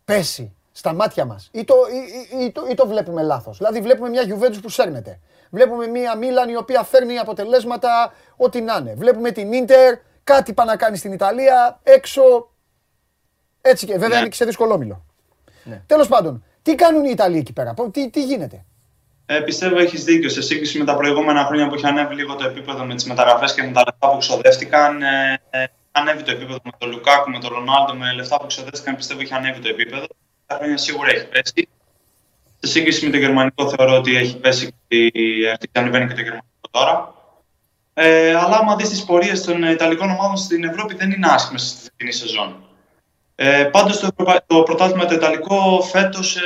πέσει 0.05 0.53
στα 0.79 0.93
μάτια 0.93 1.25
μας. 1.25 1.49
Ή, 1.51 1.63
το, 1.63 1.75
ή, 1.93 1.97
ή- 2.39 2.43
ή 2.45 2.51
το, 2.51 2.65
ή 2.69 2.73
το 2.73 2.87
βλέπουμε 2.87 3.21
λάθος. 3.23 3.57
Δηλαδή, 3.57 3.81
βλέπουμε 3.81 4.09
μια 4.09 4.23
Juventus 4.27 4.59
που 4.61 4.69
σέρνεται. 4.69 5.19
Βλέπουμε 5.49 5.87
μια 5.87 6.15
Μίλαν 6.17 6.49
η 6.49 6.55
οποία 6.55 6.83
φέρνει 6.83 7.17
αποτελέσματα 7.17 8.13
ό,τι 8.37 8.61
να 8.61 8.77
είναι. 8.79 8.93
Βλέπουμε 8.97 9.31
την 9.31 9.53
Ίντερ, 9.53 9.95
κάτι 10.23 10.53
πάει 10.53 10.67
να 10.67 10.75
κάνει 10.75 10.97
στην 10.97 11.11
Ιταλία, 11.13 11.79
έξω. 11.83 12.51
Έτσι 13.61 13.85
και 13.85 13.91
βέβαια 13.93 14.07
Ναι. 14.09 14.15
είναι 14.17 14.27
και 14.27 14.35
σε 14.35 14.45
δύσκολο 14.45 14.73
όμιλο. 14.73 15.05
Ναι. 15.63 15.81
Τέλος 15.85 16.07
πάντων, 16.07 16.43
τι 16.61 16.75
κάνουν 16.75 17.05
οι 17.05 17.09
Ιταλοί 17.11 17.37
εκεί 17.37 17.53
πέρα, 17.53 17.73
πο- 17.73 17.89
τι, 17.89 18.09
τι 18.09 18.23
γίνεται; 18.23 18.65
Ε, 19.25 19.39
πιστεύω 19.39 19.77
έχεις 19.79 20.03
δίκιο. 20.03 20.29
Σε 20.29 20.41
σύγκριση 20.41 20.77
με 20.79 20.85
τα 20.85 20.95
προηγούμενα 20.95 21.45
χρόνια 21.45 21.67
που 21.67 21.75
είχε 21.75 21.87
ανέβει 21.87 22.15
λίγο 22.15 22.35
το 22.35 22.45
επίπεδο 22.45 22.85
με 22.85 22.95
τις 22.95 23.05
μεταγραφές 23.05 23.53
και 23.53 23.63
με 23.63 23.71
τα 23.71 23.83
λεφτά 23.85 24.09
που 24.11 24.17
ξοδεύτηκαν, 24.17 25.01
ε, 25.01 25.41
ε, 25.49 25.63
ανέβει 25.91 26.23
το 26.23 26.31
επίπεδο 26.31 26.59
με 26.63 26.71
τον 26.77 26.89
Λουκάκου, 26.89 27.29
με 27.29 27.39
τον 27.39 27.49
Ρονάλντο, 27.53 27.93
με 27.95 28.13
λεφτά 28.13 28.37
που 28.39 28.45
ξοδεύτηκαν, 28.47 28.95
πιστεύω 28.95 29.21
έχει 29.21 29.33
ανέβει 29.33 29.59
το 29.59 29.69
επίπεδο. 29.69 30.05
Τα 30.49 30.55
χρόνια 30.55 30.77
σίγουρα 30.77 31.09
έχει 31.09 31.25
πέσει. 31.27 31.67
Σε 32.59 32.71
σύγκριση 32.71 33.05
με 33.05 33.11
το 33.11 33.17
γερμανικό, 33.17 33.69
θεωρώ 33.69 33.95
ότι 33.97 34.15
έχει 34.15 34.37
πέσει 34.37 34.73
και 34.87 34.95
αρχίζει 35.49 35.71
να 35.71 35.81
ανεβαίνει 35.81 36.07
και 36.07 36.13
το 36.13 36.21
γερμανικό 36.21 36.67
τώρα. 36.71 37.13
Ε, 37.93 38.33
αλλά 38.35 38.57
άμα 38.57 38.75
δεις 38.75 38.89
τις 38.89 39.03
πορείες 39.03 39.43
των 39.43 39.63
Ιταλικών 39.63 40.09
ομάδων 40.09 40.37
στην 40.37 40.63
Ευρώπη, 40.63 40.95
δεν 40.95 41.11
είναι 41.11 41.27
άσχημες 41.29 41.61
στη 41.61 41.81
φετινή 41.81 42.11
σεζόν. 42.11 42.63
Ε, 43.35 43.63
Πάντως 43.63 43.99
το, 43.99 44.07
Ευρωπα- 44.11 44.43
το 44.47 44.63
πρωτάθλημα 44.63 45.05
το 45.05 45.13
Ιταλικό 45.13 45.81
φέτος 45.91 46.35
ε, 46.35 46.41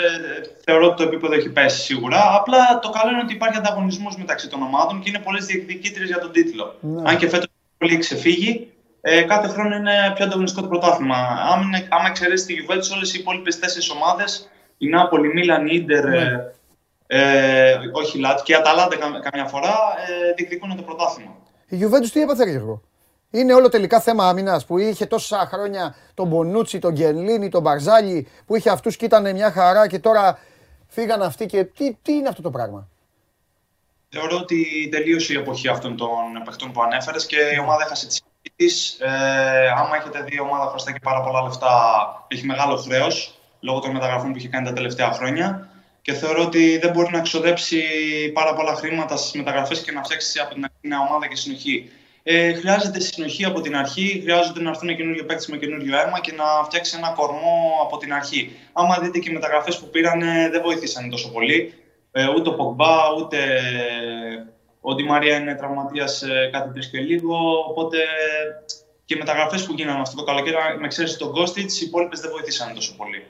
θεωρώ 0.64 0.86
ότι 0.86 0.96
το 0.96 1.04
επίπεδο 1.04 1.34
έχει 1.34 1.50
πέσει 1.50 1.82
σίγουρα. 1.82 2.36
Απλά 2.36 2.80
το 2.80 2.90
καλό 2.90 3.12
είναι 3.12 3.22
ότι 3.24 3.34
υπάρχει 3.34 3.58
ανταγωνισμός 3.58 4.18
μεταξύ 4.18 4.48
των 4.50 4.62
ομάδων 4.62 5.02
και 5.02 5.10
είναι 5.10 5.20
πολλές 5.20 5.46
διεκδικήτριες 5.46 6.08
για 6.10 6.20
τον 6.20 6.32
τίτλο. 6.32 6.76
Ναι. 6.82 7.10
Αν 7.10 7.18
και 7.18 7.30
φέτος 7.30 7.48
πολύ 7.78 7.92
έχει 7.92 8.02
ξεφύγει, 8.02 8.68
ε, 9.06 9.22
κάθε 9.22 9.48
χρόνο 9.48 9.76
είναι 9.76 10.12
πιο 10.16 10.26
ανταγωνιστικό 10.26 10.62
το 10.62 10.68
πρωτάθλημα. 10.68 11.16
Αν 11.54 11.62
είναι- 11.62 11.88
Άμα 11.90 12.08
εξαιρέσεις 12.08 12.46
τη 12.46 12.54
Juventus, 12.60 12.96
όλες 12.96 13.14
οι 13.16 13.20
υπόλοιπες 13.20 13.60
τέσσερις 13.60 13.90
ομάδες, 13.90 14.50
η 14.78 14.88
Νάπολη, 14.88 15.28
η 15.30 15.34
Μίλαν, 15.34 15.66
η 15.68 15.70
Ίντερ, 15.74 16.06
Ναι. 16.06 16.18
ε, 17.08 17.72
ε, 17.72 17.78
όχι 17.92 18.18
η 18.18 18.22
Λάτ, 18.22 18.40
και 18.44 18.52
η 18.52 18.56
Αταλάντα 18.56 18.96
κα- 18.98 19.20
καμιά 19.30 19.46
φορά 19.50 19.74
ε, 20.30 20.34
διεκδικούν 20.36 20.76
το 20.76 20.82
πρωτάθλημα. 20.82 21.36
Η 21.68 21.78
Juventus 21.82 22.10
τι 22.14 22.22
έπαθε, 22.22 22.44
ρε 22.44 22.50
Γιώργο; 22.50 22.82
Είναι 23.32 23.54
όλο 23.54 23.70
τελικά 23.70 24.00
θέμα 24.00 24.28
άμυνας 24.30 24.66
που 24.66 24.78
είχε 24.78 25.06
τόσα 25.06 25.50
χρόνια 25.52 25.96
τον 26.14 26.28
Μπονούτσι, 26.28 26.80
τον 26.80 26.92
Γκερλίνη, 26.94 27.50
τον 27.50 27.62
Μπαρζάλη, 27.62 28.28
που 28.46 28.56
είχε 28.56 28.70
αυτούς 28.70 28.96
και 28.98 29.06
ήταν 29.06 29.32
μια 29.32 29.52
χαρά 29.52 29.88
και 29.88 30.00
τώρα 30.00 30.40
φύγαν 30.88 31.22
αυτοί 31.22 31.46
και. 31.46 31.64
Τι, 31.64 31.94
τι 32.02 32.14
είναι 32.14 32.28
αυτό 32.28 32.42
το 32.42 32.50
πράγμα; 32.50 32.88
Θεωρώ 34.10 34.38
ότι 34.38 34.88
τελείωσε 34.92 35.34
η 35.34 35.38
εποχή 35.38 35.68
αυτών 35.68 35.98
των 35.98 36.10
παιχτών 36.46 36.72
που 36.72 36.82
ανέφερες 36.82 37.26
και 37.26 37.38
η 37.56 37.60
ομάδα 37.60 37.84
έχασε 37.86 38.08
τη 38.08 38.18
σχέση 38.56 38.98
τη. 38.98 39.06
Ε, 39.06 39.68
άμα 39.68 39.96
έχετε 40.00 40.24
δει, 40.24 40.36
η 40.36 40.40
ομάδα 40.40 40.66
χρωστάει 40.70 40.94
και 40.94 41.00
πάρα 41.04 41.22
πολλά 41.22 41.42
λεφτά, 41.42 41.74
έχει 42.28 42.46
μεγάλο 42.46 42.76
χρέος 42.76 43.38
λόγω 43.60 43.80
των 43.80 43.92
μεταγραφών 43.92 44.32
που 44.32 44.38
έχει 44.38 44.48
κάνει 44.48 44.66
τα 44.66 44.74
τελευταία 44.74 45.12
χρόνια. 45.12 45.68
Και 46.02 46.14
θεωρώ 46.14 46.44
ότι 46.44 46.78
δεν 46.78 46.92
μπορεί 46.92 47.12
να 47.12 47.22
ξοδέψει 47.22 47.82
πάρα 48.34 48.54
πολλά 48.54 48.76
χρήματα 48.76 49.18
στις 49.18 49.32
μεταγραφές 49.32 49.82
και 49.82 49.92
να 49.92 50.04
φτιάξει 50.04 50.40
από 50.40 50.54
την 50.54 50.64
αρχή 50.64 50.78
μια 50.82 51.00
ομάδα 51.00 51.28
και 51.28 51.36
συνοχή. 51.36 51.90
Ε, 52.24 52.54
χρειάζεται 52.54 53.00
συνοχή 53.00 53.46
από 53.46 53.62
την 53.62 53.76
αρχή, 53.76 54.20
χρειάζεται 54.22 54.62
να 54.62 54.70
έρθουν 54.70 54.96
καινούριο 54.96 55.26
παίκτη 55.26 55.52
με 55.52 55.58
καινούριο 55.58 55.98
αίμα 55.98 56.20
και 56.20 56.32
να 56.32 56.64
φτιάξει 56.64 56.96
ένα 56.98 57.10
κορμό 57.16 57.80
από 57.84 57.98
την 57.98 58.14
αρχή. 58.14 58.52
Άμα 58.74 58.98
δείτε 59.00 59.20
και 59.20 59.30
οι 59.30 59.34
μεταγραφές 59.34 59.80
που 59.80 59.90
πήραν, 59.90 60.22
ε, 60.22 60.50
δεν 60.50 60.62
βοήθησαν 60.62 61.10
τόσο 61.10 61.32
πολύ. 61.32 61.74
Ε, 62.12 62.28
ούτε 62.28 62.50
ο 62.50 62.54
Πογμπά, 62.54 63.14
ούτε 63.18 63.38
ο 64.86 64.94
Ντι 64.94 65.04
Μαρία 65.04 65.36
είναι 65.38 65.56
τραυματίας 65.56 66.24
κάθε 66.52 66.70
τρει 66.74 66.90
και 66.90 67.00
λίγο. 67.00 67.36
Οπότε 67.70 67.98
και 69.06 69.14
οι 69.16 69.18
μεταγραφές 69.18 69.66
που 69.66 69.74
γίνανε 69.74 70.00
αυτό 70.02 70.16
το 70.16 70.24
καλοκαίρι, 70.24 70.56
με 70.80 70.86
εξαίρεση 70.86 71.18
τον 71.18 71.32
Κώστιτς, 71.32 71.82
οι 71.82 71.86
υπόλοιπες 71.86 72.20
δεν 72.20 72.32
βοήθησαν 72.32 72.74
τόσο 72.74 72.96
πολύ. 72.98 73.24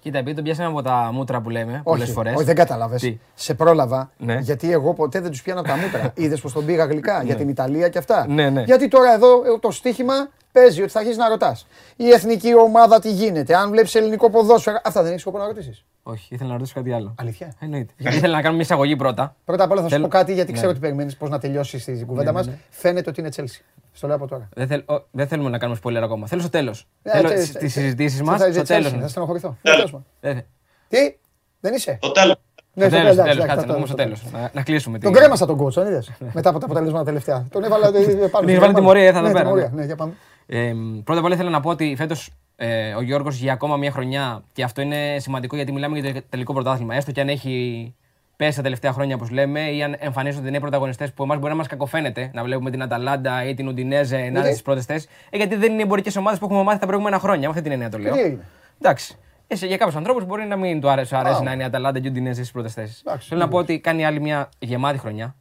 Κοίτα, 0.00 0.18
επειδή 0.18 0.34
τον 0.34 0.44
πιάσαμε 0.44 0.68
από 0.68 0.82
τα 0.82 1.10
μούτρα 1.12 1.40
που 1.40 1.50
λέμε 1.50 1.80
πολλές 1.84 2.02
όχι, 2.02 2.12
φορές. 2.12 2.34
όχι, 2.34 2.44
δεν 2.44 2.54
κατάλαβες. 2.54 3.00
Τι; 3.00 3.18
Σε 3.34 3.54
πρόλαβα. 3.54 4.10
Ναι. 4.16 4.38
Γιατί 4.38 4.72
εγώ 4.72 4.94
ποτέ 4.94 5.20
δεν 5.20 5.30
τους 5.30 5.42
πιάνω 5.42 5.62
τα 5.62 5.76
μούτρα. 5.76 6.12
Είδες 6.22 6.40
πως 6.40 6.52
τον 6.52 6.64
πήγα 6.66 6.84
γλυκά 6.84 7.22
για 7.22 7.36
την 7.36 7.48
Ιταλία 7.48 7.88
και 7.88 7.98
αυτά. 7.98 8.26
Ναι, 8.28 8.50
ναι. 8.50 8.62
Γιατί 8.62 8.88
τώρα 8.88 9.14
εδώ 9.14 9.28
ε, 9.28 9.58
το 9.60 9.70
στοίχημα 9.70 10.28
παίζει 10.52 10.82
ότι 10.82 10.90
θα 10.90 10.98
αρχίσεις 10.98 11.18
να 11.20 11.28
ρωτάς. 11.28 11.66
Η 11.96 12.10
εθνική 12.10 12.54
ομάδα 12.54 12.98
τι 13.00 13.10
γίνεται, 13.12 13.56
αν 13.56 13.70
βλέπεις 13.70 13.94
ελληνικό 13.94 14.30
ποδόσφαιρο. 14.30 14.80
Αυτά 14.84 15.00
δεν 15.00 15.10
έχεις 15.10 15.22
σκοπό 15.22 15.38
να 15.38 15.46
ρωτήσεις. 15.46 15.84
Όχι, 16.02 16.34
ήθελα 16.34 16.50
να 16.50 16.56
ρωτήσω 16.56 16.74
κάτι 16.74 16.92
άλλο. 16.92 17.14
Αλήθεια; 17.18 17.52
Εννοείται. 17.60 17.92
ήθελα 17.96 18.28
να 18.34 18.36
κάνουμε 18.36 18.52
μια 18.52 18.60
εισαγωγή 18.62 18.96
πρώτα. 18.96 19.36
Πρώτα 19.44 19.64
απ' 19.64 19.70
όλα 19.70 19.80
θα 19.80 19.86
σου 19.86 19.92
Θέλω- 19.92 20.04
πω 20.08 20.10
κάτι 20.10 20.32
γιατί 20.32 20.50
Ναι. 20.50 20.56
ξέρω 20.56 20.70
ότι 20.70 20.80
περιμένεις 20.80 21.16
πώς 21.16 21.28
να 21.30 21.38
τελειώσει 21.38 21.78
την 21.78 22.06
κουβέντα 22.06 22.24
ναι, 22.30 22.36
μας. 22.38 22.46
ναι. 22.46 22.52
Φαίνεται 22.70 23.10
ότι 23.10 23.20
είναι 23.20 23.30
Chelsea. 23.36 23.60
Στο 23.92 24.06
λέω 24.06 24.16
από 24.16 24.26
τώρα. 24.26 24.48
Δεν, 24.54 24.66
θέλ, 24.66 24.82
ο- 24.86 25.06
δεν 25.10 25.26
θέλουμε 25.28 25.50
να 25.50 25.58
κάνουμε 25.58 25.78
spoiler 25.84 26.00
ακόμα. 26.02 26.26
Θέλω 26.26 26.40
στο 26.40 26.50
τέλος. 26.50 26.86
Ε, 27.02 27.10
Θέλω 27.10 27.28
τε- 27.28 27.42
στι 27.42 27.58
τε- 27.58 27.68
συζητήσεις 27.68 28.18
τε- 28.18 28.26
μας 28.26 28.40
θα- 28.40 28.52
στο 28.52 28.60
Chelsea, 28.60 28.64
τέλο. 28.66 28.88
Θα 28.88 29.08
στενοχωρηθώ. 29.08 29.56
Τέλος. 29.62 29.76
Τέλος 29.76 29.90
πάντων. 30.20 30.38
Ε, 30.38 30.46
Τι, 30.88 31.16
δεν 31.60 31.74
είσαι; 31.74 31.98
Το 32.00 32.10
τέλος. 32.12 32.36
Ναι, 32.74 32.84
Στο 32.86 32.94
στο 32.96 33.00
τέλος, 33.02 33.12
εντάξει, 33.18 33.30
τέλος. 33.38 33.44
εντάξει, 33.44 33.48
Κάτσε 33.48 33.60
να 33.60 33.66
το 33.66 33.74
πούμε 33.74 33.86
στο 33.86 33.96
τέλος. 33.96 34.24
Να, 34.32 34.50
να 34.54 34.62
κλείσουμε. 34.62 34.98
Τον 34.98 35.12
τη- 35.12 35.18
κρέμασα 35.18 35.46
τον 35.46 35.58
coach, 35.64 35.72
τον 35.72 35.86
είδες, 35.86 36.10
Μετά 36.32 36.48
από 36.50 36.58
τα 36.58 36.64
αποτελέσματα 36.64 37.04
τελευταία. 37.04 37.46
Τον 37.50 37.64
έβαλα 37.64 37.86
ε, 37.86 37.90
πάνω. 37.90 37.92
Τον 37.92 38.02
στο 38.02 38.10
είχε 38.10 38.28
βάλει 38.30 38.52
κεφάλι. 38.54 38.74
τιμωρία, 38.74 39.04
ήρθα 39.04 39.18
εδώ 39.18 39.26
Ναι, 39.26 39.32
πέρα, 39.32 39.44
τιμωρία, 39.44 39.68
ναι. 39.74 39.80
Ναι, 39.80 39.84
για 39.86 39.96
πάμε. 39.96 40.12
Ε, 40.46 40.72
πρώτα 41.04 41.18
απ' 41.20 41.26
όλα 41.26 41.34
ήθελα 41.34 41.50
να 41.50 41.60
πω 41.60 41.70
ότι 41.70 41.94
φέτος 41.96 42.30
ε, 42.56 42.94
ο 42.94 43.02
Γιώργος 43.02 43.36
για 43.36 43.52
ακόμα 43.52 43.76
μια 43.76 43.90
χρονιά 43.90 44.42
και 44.52 44.62
αυτό 44.62 44.80
είναι 44.80 45.16
σημαντικό 45.18 45.56
γιατί 45.56 45.72
μιλάμε 45.72 45.98
για 45.98 46.14
το 46.14 46.22
τελικό 46.28 46.52
πρωτάθλημα. 46.52 46.94
Έστω 46.94 47.12
και 47.12 47.20
αν 47.20 47.28
έχει 47.28 47.94
πέσει 48.36 48.56
τα 48.56 48.62
τελευταία 48.62 48.92
χρόνια, 48.92 49.14
όπως 49.14 49.30
λέμε, 49.30 49.60
ή 49.60 49.82
αν 49.82 49.96
εμφανίζονται 49.98 50.50
νέοι 50.50 50.60
πρωταγωνιστές 50.60 51.12
που 51.12 51.22
εμάς 51.22 51.38
μπορεί 51.38 51.50
να 51.50 51.56
μας 51.56 51.66
κακοφαίνεται 51.66 52.30
να 52.34 52.42
βλέπουμε 52.42 52.70
την 52.70 52.82
Αταλάντα 52.82 53.44
ή 53.44 53.54
την 53.54 53.68
Ουντινέζε 53.68 54.16
να 54.16 54.24
είναι 54.24 54.44
στις 54.44 54.62
πρώτες 54.62 54.84
θέσεις. 54.84 55.08
Ε, 55.30 55.36
γιατί 55.36 55.56
δεν 55.56 55.72
είναι 55.72 55.82
εμπορικές 55.82 56.16
ομάδες 56.16 56.38
που 56.38 56.44
έχουμε 56.44 56.62
μάθει 56.62 56.78
τα 56.78 56.86
προηγούμενα 56.86 57.18
χρόνια. 57.18 57.40
Με 57.40 57.48
αυτή 57.48 57.62
την 57.62 57.72
έννοια 57.72 57.88
το 57.88 57.98
λέω. 57.98 58.12
Τι 58.12 58.20
έγινε; 58.20 58.44
Εντάξει. 58.80 59.16
Εσύ, 59.46 59.66
για 59.66 59.76
κάποιους 59.76 59.96
ανθρώπους 59.96 60.24
μπορεί 60.24 60.44
να 60.44 60.56
μην 60.56 60.80
του 60.80 60.90
αρέσει, 60.90 61.16
αρέσει 61.16 61.40
Α. 61.40 61.42
να 61.42 61.52
είναι 61.52 61.62
η 61.62 61.66
Αταλάντα 61.66 62.00
και 62.00 62.06
η 62.06 62.10
Ουντινέζε 62.10 62.34
στις 62.34 62.50
πρώτες 62.50 62.74
θέσεις. 62.74 63.02
Εντάξει, 63.06 63.28
Θέλω 63.28 63.40
να 63.40 63.48
πω 63.48 63.58
ότι 63.58 63.78
κάνει 63.78 64.04
άλλη 64.04 64.20
μια 64.20 64.48
γεμάτη 64.58 64.98
χρονιά 64.98 65.34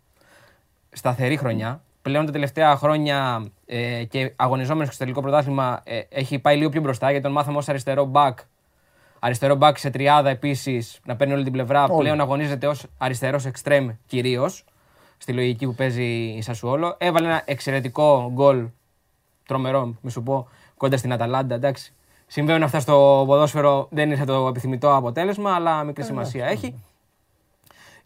σταθερή 0.92 1.38
χρονιά. 1.38 1.82
Πλέον 2.02 2.26
τα 2.26 2.32
τελευταία 2.32 2.76
χρόνια 2.76 3.48
ε, 3.72 4.04
και 4.04 4.34
αγωνιζόμενος 4.36 4.94
στο 4.94 5.04
τελικό 5.04 5.22
πρωτάθλημα 5.22 5.82
ε, 5.84 6.02
έχει 6.10 6.40
πάει 6.40 6.58
λίγο 6.58 6.70
πιο 6.70 6.82
μπροστά 6.82 7.10
γιατί 7.10 7.24
τον 7.24 7.32
μάθαμε 7.32 7.58
ως 7.58 7.70
αριστερό 7.70 8.06
μπακ. 8.06 8.40
Αριστερό 9.20 9.56
μπακ 9.56 9.78
σε 9.78 9.90
τριάδα 9.90 10.30
επίσης 10.30 11.00
να 11.06 11.16
παίρνει 11.16 11.34
όλη 11.34 11.44
την 11.44 11.52
πλευρά. 11.52 11.84
Όλοι. 11.84 11.98
Πλέον 11.98 12.22
αγωνίζεται 12.22 12.68
ως 12.68 12.86
αριστερός 12.98 13.46
εξτρέμ 13.46 13.90
κυρίως 14.06 14.64
στη 15.18 15.34
λογική 15.34 15.66
που 15.66 15.76
παίζει 15.76 16.04
η 16.38 16.42
Σασουόλο. 16.42 16.96
Έβαλε 16.98 17.28
ένα 17.28 17.42
εξαιρετικό 17.46 18.32
γκολ, 18.34 18.68
τρομερό, 19.46 19.96
μη 20.02 20.12
σου 20.12 20.24
πω, 20.24 20.48
κοντά 20.78 20.98
στην 20.98 21.14
Αταλάντα. 21.14 21.56
Εντάξει. 21.56 21.94
Συμβαίνουν 22.28 22.64
αυτά 22.64 22.80
στο 22.80 23.24
ποδόσφαιρο, 23.28 23.88
δεν 23.92 24.12
ήρθε 24.12 24.26
το 24.26 24.48
επιθυμητό 24.48 24.96
αποτέλεσμα, 24.96 25.56
αλλά 25.56 25.84
μικρή 25.84 26.04
σημασία 26.04 26.46
έχει. 26.46 26.84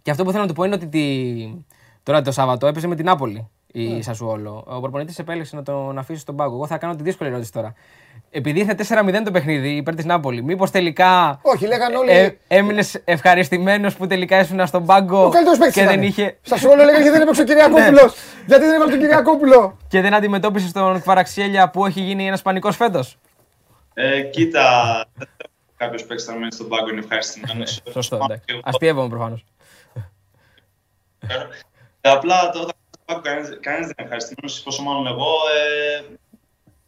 Και 0.01 0.11
αυτό 0.11 0.23
που 0.23 0.31
θέλω 0.31 0.41
να 0.41 0.47
του 0.47 0.55
πω 0.55 0.63
είναι 0.63 0.75
ότι 0.75 0.87
τη... 0.87 1.63
τώρα 2.03 2.21
το 2.21 2.31
Σάββατο 2.31 2.67
έπαιζε 2.67 2.87
με 2.87 2.95
την 2.95 3.05
Νάπολη 3.05 3.47
η 3.75 4.01
Σασουόλο. 4.01 4.63
Ο 4.67 4.79
προπονητής 4.81 5.19
επέλεξε 5.19 5.55
να 5.55 5.63
τον 5.63 5.97
αφήσει 5.97 6.19
στον 6.19 6.35
πάγκο. 6.35 6.55
Εγώ 6.55 6.67
θα 6.67 6.77
κάνω 6.77 6.95
τη 6.95 7.03
δύσκολη 7.03 7.29
ερώτηση 7.29 7.51
τώρα. 7.51 7.73
Επειδή 8.29 8.59
ήρθε 8.59 8.75
4-0 9.05 9.21
το 9.25 9.31
παιχνίδι 9.31 9.69
υπέρ 9.69 9.95
της 9.95 10.05
Νάπολη, 10.05 10.43
μήπως 10.43 10.71
τελικά. 10.71 11.39
Όχι, 11.41 11.65
λέγανε 11.67 11.97
όλοι. 11.97 12.11
Ε, 12.11 12.37
Έμεινες 12.47 13.01
ευχαριστημένος 13.05 13.95
που 13.95 14.07
τελικά 14.07 14.39
ήσουν 14.39 14.67
στον 14.67 14.85
πάγκο 14.85 15.25
Ο 15.25 15.29
καλύτερος 15.29 15.57
παίκτης. 15.59 15.75
και, 15.81 15.87
δεν 15.87 16.03
είχε... 16.03 16.37
Στα 16.41 16.57
σου 16.57 16.67
όλο 16.69 16.75
λέγανε 16.83 16.97
γιατί 17.01 17.09
δεν 17.09 17.21
έπαιξε 17.21 17.41
ο 17.41 17.45
Κυριακόπουλο. 17.45 18.11
Γιατί 18.47 18.65
δεν 18.65 18.73
έβαλε 18.73 18.91
τον 18.91 18.99
Κυριακόπουλο. 18.99 19.77
και 19.87 20.01
δεν 20.01 20.13
αντιμετώπισες 20.13 20.71
τον 20.71 20.99
Κβαραξιέλια 21.01 21.69
που 21.69 21.85
έχει 21.85 22.01
γίνει 22.01 22.27
ένας 22.27 22.41
πανικός 22.41 22.75
φέτος; 22.75 23.17
Ε, 23.93 24.21
κοίτα, 24.21 24.65
κάποιος 25.77 26.05
παίκτης 26.05 26.25
θα 26.25 26.33
μένει 26.33 26.51
στον 26.51 26.67
πάγκο 26.67 26.89
είναι 26.89 26.99
ευχαριστημένος. 26.99 27.81
Σωστό, 27.91 28.15
εντάξει. 28.15 28.59
Αστείευομαι 28.63 29.09
προφανώς. 29.09 29.45
Ε, 32.01 32.09
απλά 32.09 32.49
το- 32.49 32.59
όταν 32.59 32.73
στον 33.05 33.21
πάγκο 33.21 33.59
κανένας 33.59 33.87
δεν 33.87 33.95
είναι 33.97 34.07
ευχαριστημένος, 34.07 34.61
πόσο 34.61 34.81
μάλλον 34.83 35.07
εγώ. 35.07 35.31
Ε, 35.55 36.03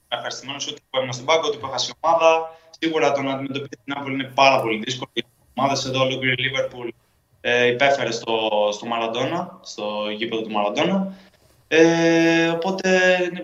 ευχαριστημένος 0.08 0.68
ότι 0.68 0.82
που 0.90 0.98
έμεινα 0.98 1.14
στον 1.14 1.26
πάγκο, 1.26 1.48
ότι 1.48 1.58
που 1.58 1.66
έχασε 1.66 1.92
η 1.94 1.98
ομάδα. 2.00 2.58
Σίγουρα 2.80 3.12
το 3.12 3.22
να 3.22 3.32
αντιμετωπίσει 3.32 3.80
την 3.84 3.94
Νάπολη 3.96 4.14
είναι 4.14 4.32
πάρα 4.34 4.62
πολύ 4.62 4.78
δύσκολο. 4.86 5.10
Οι 5.14 5.24
ομάδες 5.56 5.86
εδώ, 5.86 6.00
ολόκληρη 6.02 6.36
η 6.38 6.44
Λίβερπουλ, 6.44 6.88
ε, 7.42 7.66
υπέφερε 7.66 8.12
στο, 8.12 8.50
στο 8.72 8.86
Μαραντόνα, 8.86 9.60
στο 9.62 10.10
γήπεδο 10.18 10.42
του 10.42 10.52
Μαραντόνα. 10.52 11.14
Ε, 11.68 12.48
οπότε 12.48 12.90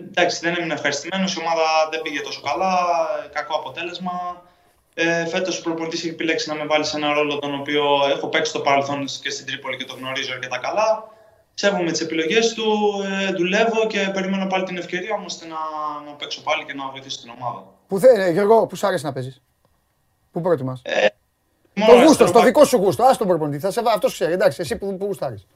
εντάξει, 0.08 0.40
δεν 0.42 0.56
έμεινε 0.58 0.74
ευχαριστημένος. 0.74 1.34
Η 1.36 1.40
ομάδα 1.40 1.90
δεν 1.92 2.02
πήγε 2.02 2.22
τόσο 2.22 2.42
καλά. 2.42 2.74
Κακό 3.34 3.56
αποτέλεσμα. 3.56 4.44
Ε, 4.94 5.26
Φέτος 5.26 5.60
ο 5.60 5.62
προπονητής 5.62 6.00
έχει 6.00 6.10
επιλέξει 6.10 6.50
να 6.50 6.56
με 6.56 6.66
βάλει 6.66 6.86
σε 6.86 6.98
ένα 6.98 7.14
ρόλο 7.14 7.40
τον 7.40 7.60
οποίο 7.60 7.84
έχω 8.16 8.28
παίξει 8.28 8.52
στο 8.52 8.60
παρελθόν 8.60 9.06
και 9.22 9.30
στην 9.30 9.46
Τρίπολη 9.46 9.78
και 9.78 9.86
το 9.86 9.94
γνωρίζω 9.94 10.34
αρκετά 10.34 10.58
καλά. 10.58 11.11
Σέβομαι 11.62 11.92
τις 11.92 12.02
επιλογές 12.02 12.54
του, 12.54 12.68
ε, 13.30 13.34
δουλεύω 13.34 13.88
και 13.88 14.10
περιμένω 14.14 14.48
πάλι 14.48 14.64
την 14.64 14.78
ευκαιρία 14.78 15.18
μου 15.18 15.24
ώστε 15.28 15.46
να, 15.46 15.56
να 16.06 16.12
παίξω 16.12 16.42
πάλι 16.42 16.66
και 16.66 16.74
να 16.74 16.90
βοηθήσω 16.90 17.20
την 17.22 17.32
ομάδα. 17.40 17.66
Που 17.88 18.00
θε, 18.00 18.08
ε, 18.26 18.32
Γιώργο, 18.32 18.66
πού 18.66 18.76
σ' 18.76 18.84
άρεσε 18.84 19.06
να 19.06 19.14
παίζεις; 19.14 19.42
Πού 20.32 20.42
πρότιμα. 20.42 20.80
Ε, 20.82 21.08
Το 21.08 21.14
μόνο 21.74 21.92
γούστο, 21.92 22.06
αριστερό 22.06 22.32
το 22.32 22.38
μπακ. 22.38 22.46
δικό 22.46 22.66
σου 22.66 22.78
γούστο. 22.78 23.04
Α 23.04 23.16
τον 23.16 23.28
προπονητή. 23.28 23.60
Θα 23.60 23.72
σε 23.72 23.82
αυτός 23.94 24.14
ξέρει. 24.14 24.34
Εντάξει, 24.34 24.62
εσύ 24.62 24.78
που, 24.78 24.98
που 24.98 25.06
γουστάρεις. 25.06 25.48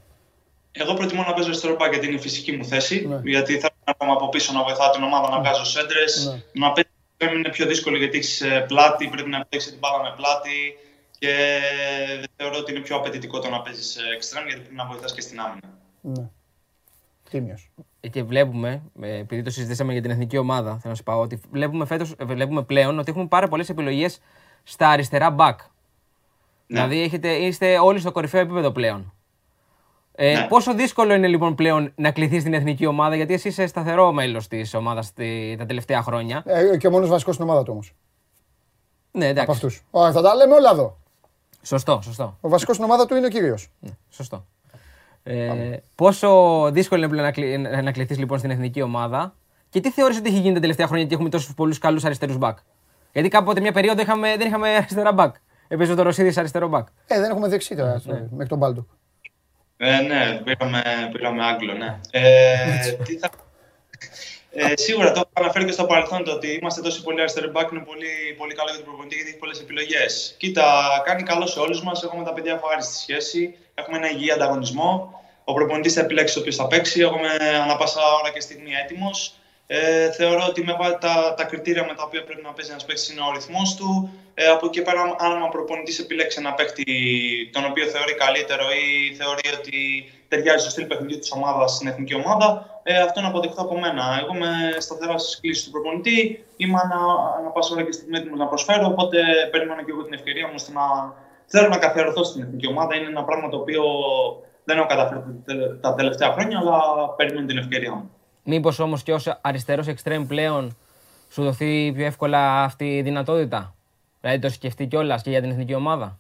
Εγώ 0.72 0.94
προτιμώ 0.94 1.24
να 1.24 1.34
παίζω 1.34 1.48
αριστερό 1.48 1.76
μπακ 1.76 1.92
γιατί 1.92 2.06
είναι 2.08 2.16
η 2.16 2.20
φυσική 2.20 2.52
μου 2.52 2.66
θέση. 2.66 3.06
Ναι. 3.08 3.20
Γιατί 3.24 3.60
θέλω 3.60 3.74
να 3.86 3.94
είμαι 4.02 4.12
από 4.12 4.30
πίσω 4.30 4.54
να 4.54 4.64
βοηθάω 4.64 4.90
την 4.90 5.04
ομάδα 5.04 5.30
να 5.30 5.40
βγάζω 5.40 5.66
σέντρες. 5.66 6.26
Ναι. 6.26 6.62
Να 6.66 6.72
παίζει 6.72 6.90
πρέπει 7.18 7.34
να 7.34 7.40
είναι 7.40 7.50
πιο 7.50 7.66
δύσκολο 7.66 7.98
γιατί 7.98 8.18
έχεις 8.18 8.44
πλάτη, 8.68 9.08
πρέπει 9.08 9.30
να 9.30 9.46
παίξει 9.50 9.70
την 9.70 9.78
μπάλα 9.80 10.04
με 10.04 10.14
πλάτη. 10.16 10.78
Και 11.20 11.32
θεωρώ 12.36 12.58
ότι 12.58 12.72
είναι 12.72 12.80
πιο 12.82 12.96
απαιτητικό 12.96 13.40
το 13.40 13.50
να 13.50 13.62
παίζεις 13.62 13.98
εξτρέμ 14.16 14.46
γιατί 14.46 14.60
πρέπει 14.62 14.76
να 14.76 14.86
βοηθάς 14.86 15.14
και 15.14 15.22
στην 15.22 15.40
άμυνα. 15.40 15.75
Ναι. 16.06 16.30
Τίμιος. 17.30 17.72
Και 18.12 18.24
βλέπουμε, 18.24 18.82
ε, 19.02 19.18
επειδή 19.18 19.42
το 19.42 19.50
συζητήσαμε 19.50 19.92
για 19.94 20.02
την 20.02 20.12
εθνική 20.12 20.38
ομάδα, 20.38 20.70
θέλω 20.70 20.82
να 20.84 20.96
σου 20.96 21.04
πω 21.04 21.14
ότι 21.14 21.42
βλέπουμε, 21.52 21.86
φέτος, 21.86 22.16
ε, 22.18 22.26
βλέπουμε 22.26 22.64
πλέον 22.64 23.00
ότι 23.00 23.12
έχουμε 23.12 23.28
πάρα 23.28 23.48
πολλές 23.48 23.70
επιλογές 23.70 24.20
στα 24.64 24.90
αριστερά 24.90 25.36
back. 25.40 25.56
Ναι. 26.68 26.80
Δηλαδή 26.80 27.02
έχετε, 27.02 27.30
είστε 27.34 27.80
όλοι 27.80 28.00
στο 28.00 28.12
κορυφαίο 28.12 28.42
επίπεδο 28.42 28.72
πλέον. 28.72 29.14
Ε, 30.16 30.34
Ναι. 30.34 30.48
Πόσο 30.48 30.74
δύσκολο 30.74 31.14
είναι 31.14 31.28
λοιπόν 31.28 31.56
πλέον 31.56 31.92
να 31.96 32.12
κληθείς 32.12 32.42
στην 32.42 32.54
εθνική 32.54 32.86
ομάδα, 32.86 33.16
γιατί 33.16 33.34
εσύ 33.34 33.48
είσαι 33.48 33.68
σταθερό 33.68 34.12
μέλος 34.12 34.48
της 34.48 34.74
ομάδας 34.74 35.14
τα 35.58 35.66
τελευταία 35.66 36.02
χρόνια. 36.02 36.44
Ε, 36.46 36.78
και 36.78 36.88
ο 36.88 36.92
μόνος 36.92 37.10
βασικός 37.10 37.36
στην 37.36 37.48
ομάδα 37.48 37.64
του 37.64 37.72
όμως. 37.72 37.94
Ναι, 39.12 39.24
Από 39.26 39.32
εντάξει. 39.40 39.52
αυτούς. 39.52 39.84
Ωραία, 39.92 40.12
θα 40.12 40.22
τα 40.22 40.36
λέμε 40.36 40.54
όλα 40.54 40.72
εδώ. 40.72 40.98
Σωστό, 41.62 42.00
σωστό. 42.04 42.38
Ο 42.42 42.50
βασικός 42.50 42.76
στην 42.76 42.88
ομάδα 42.88 43.06
του 43.06 43.16
είναι 43.16 43.26
ο 43.26 43.30
κύριος. 43.30 43.72
Ναι, 43.80 43.90
σωστό. 44.10 44.46
Ε, 45.28 45.78
πόσο 45.96 46.70
δύσκολο 46.72 47.02
είναι 47.02 47.10
πλέον 47.10 47.26
να, 47.26 47.32
κλει, 47.32 47.58
να- 47.58 47.82
να 47.82 47.92
κληθείς 47.92 48.18
λοιπόν 48.18 48.38
στην 48.38 48.50
εθνική 48.50 48.82
ομάδα 48.82 49.36
και 49.70 49.80
τι 49.80 49.92
θεωρείς 49.92 50.18
ότι 50.18 50.30
έχει 50.30 50.40
γίνει 50.40 50.54
τα 50.54 50.60
τελευταία 50.60 50.88
χρόνια 50.88 51.06
και 51.06 51.14
έχουμε 51.14 51.30
τόσους 51.30 51.54
πολλούς 51.54 51.78
καλούς 51.78 52.04
αριστερούς 52.06 52.38
back. 52.42 52.54
Γιατί 53.14 53.30
κάποτε 53.30 53.62
μια 53.62 53.72
περίοδο 53.72 54.02
είχαμε, 54.02 54.36
δεν 54.38 54.48
είχαμε 54.48 54.70
αριστερά 54.70 55.12
back. 55.18 55.32
Έπαιζε 55.68 55.96
ο 55.96 56.02
Ρωσίδης 56.02 56.38
αριστερό 56.38 56.70
back. 56.74 56.84
Ε, 57.08 57.20
δεν 57.20 57.30
έχουμε 57.32 57.48
δεξί 57.48 57.76
τώρα, 57.76 58.02
μέχρι 58.30 58.48
τον 58.48 58.58
Μπάλντοκ. 58.58 58.88
Ε, 59.78 60.02
ναι, 60.02 60.42
πήραμε, 60.44 60.82
πήραμε 61.12 61.46
Άγγλο, 61.46 61.74
ναι. 61.74 62.00
Ε, 62.12 62.24
τι 63.04 63.18
θα... 63.18 63.30
ε, 64.58 64.74
σίγουρα 64.76 65.12
το 65.12 65.20
έχω 65.20 65.30
αναφέρει 65.34 65.66
και 65.66 65.72
στο 65.72 65.86
παρελθόν 65.86 66.24
το 66.24 66.32
ότι 66.32 66.48
είμαστε 66.48 66.82
τόσο 66.82 67.02
πολύ 67.02 67.20
αριστεροί 67.20 67.52
back 67.54 67.72
είναι 67.72 67.84
πολύ, 67.86 68.36
πολύ 68.38 68.54
καλό 68.54 68.70
για 68.70 68.80
τον 68.80 68.88
προπονητή 68.88 69.16
γιατί 69.16 69.30
έχει 69.30 69.40
πολλές 69.40 69.60
επιλογές. 69.60 70.36
Κοίτα, 70.38 70.66
κάνει 71.06 71.24
καλό 71.24 71.48
σε 71.48 71.60
όλους 71.60 71.84
μας. 71.84 72.04
Έχουμε 72.04 72.24
τα 72.24 72.34
παιδιά 72.34 72.54
ευχάριστη 72.54 72.96
σχέση. 72.96 73.58
Έχουμε 73.74 73.98
ένα 73.98 74.10
υγιή 74.10 74.32
ανταγωνισμό. 74.32 75.24
Ο 75.44 75.54
προπονητής 75.54 75.94
θα 75.94 76.02
επιλέξει 76.02 76.34
το 76.34 76.40
οποίο 76.40 76.52
θα 76.52 76.68
παίξει. 76.68 77.00
Εγώ 77.00 77.16
είμαι 77.18 77.58
ανά 77.64 77.76
πάσα 77.76 78.02
ώρα 78.22 78.32
και 78.32 78.40
στιγμή 78.40 78.72
έτοιμος. 78.84 79.36
Ε, 79.68 80.12
θεωρώ 80.12 80.46
ότι 80.48 80.64
με 80.64 80.74
βάση 80.80 80.98
τα, 81.00 81.34
τα 81.38 81.44
κριτήρια 81.44 81.86
με 81.86 81.94
τα 81.94 82.04
οποία 82.04 82.24
πρέπει 82.24 82.42
να 82.42 82.52
παίζει 82.52 82.72
ένας 82.72 82.86
παίκτης 82.86 83.10
είναι 83.10 83.22
ο 83.22 83.32
ρυθμός 83.32 83.76
του. 83.76 84.10
Ε, 84.34 84.48
από 84.48 84.66
εκεί 84.66 84.82
πέρα, 84.82 85.16
αν 85.20 85.44
ο 85.44 85.50
προπονητής 85.52 86.00
επιλέξει 86.00 86.38
ένα 86.40 86.54
παίκτη 86.54 86.86
τον 87.54 87.66
οποίο 87.66 87.86
θεωρεί 87.86 88.14
καλύτερο 88.14 88.66
ή 88.72 89.16
θεωρεί 89.16 89.50
ότι 89.60 90.12
ταιριάζει 90.28 90.62
στο 90.62 90.70
στυλ 90.70 90.86
παιχνιδιού 90.86 91.20
της 91.20 91.32
ομάδας 91.32 91.72
στην 91.72 91.88
εθνική 91.88 92.16
ομάδα, 92.16 92.48
ε, 92.84 93.00
αυτό 93.02 93.20
είναι 93.20 93.30
αποδεικτό 93.30 93.62
από 93.62 93.80
μένα. 93.80 94.04
Εγώ 94.22 94.36
είμαι 94.36 94.52
σταθερά 94.80 95.18
στι 95.18 95.42
κλήσει 95.42 95.66
του 95.66 95.72
προπονητή. 95.72 96.46
Είμαι 96.58 96.80
ανα, 96.84 97.00
ανα 97.38 97.50
πάσα 97.50 97.74
ώρα 97.74 97.84
και 97.84 97.92
στιγμή 97.92 98.18
έτοιμος 98.18 98.40
να 98.40 98.48
προσφέρω. 98.48 98.86
Οπότε 98.88 99.18
περιμένω 99.52 99.84
και 99.84 99.92
εγώ 99.92 100.04
την 100.04 100.14
ευκαιρία 100.14 100.46
μου 100.48 100.54
ώστε 100.56 100.72
να 100.72 100.82
θέλω 101.46 101.68
να 101.68 101.78
καθιερωθώ 101.78 102.24
στην 102.24 102.42
εθνική 102.44 102.68
ομάδα. 102.68 102.96
Είναι 102.96 103.08
ένα 103.08 103.24
πράγμα 103.24 103.50
το 103.50 103.58
οποίο 103.58 103.84
δεν 104.64 104.78
έχω 104.78 104.88
καταφέρει 104.88 105.22
τα 105.82 105.94
τελευταία 105.94 106.32
χρόνια, 106.32 106.60
αλλά 106.60 106.80
περιμένω 107.16 107.48
την 107.48 107.58
ευκαιρία 107.58 107.94
μου. 107.94 108.10
Μήπως 108.44 108.80
όμως 108.80 109.04
και 109.04 109.14
ως 109.14 109.38
αριστερός 109.42 109.88
εξτρέμ 109.88 110.28
πλέον 110.28 110.78
σου 111.30 111.44
δοθεί 111.44 111.92
πιο 111.92 112.06
εύκολα 112.06 112.64
αυτή 112.64 112.98
η 112.98 113.02
δυνατότητα; 113.02 113.76
Δηλαδή 114.22 114.40
το 114.40 114.50
σκεφτεί 114.50 114.88
κιόλας 114.88 115.22
και 115.22 115.30
για 115.30 115.42
την 115.42 115.50
εθνική 115.50 115.74
ομάδα; 115.74 116.20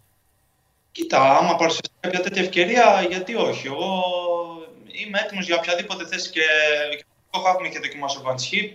Κοίτα, 0.96 1.38
άμα 1.38 1.56
παρουσιαστεί 1.56 1.90
κάποια 2.00 2.20
τέτοια 2.20 2.42
ευκαιρία, 2.42 2.86
γιατί 3.10 3.36
όχι. 3.36 3.68
Εγώ 3.68 3.90
είμαι 5.02 5.18
έτοιμος 5.24 5.46
για 5.46 5.56
οποιαδήποτε 5.56 6.06
θέση 6.08 6.30
και 6.30 6.46
το 7.30 7.42
έχω 7.46 7.62
με 7.62 7.68
και 7.68 7.80
δοκιμάσει 7.80 8.18
ο 8.18 8.22
Van 8.26 8.38
Schip. 8.44 8.70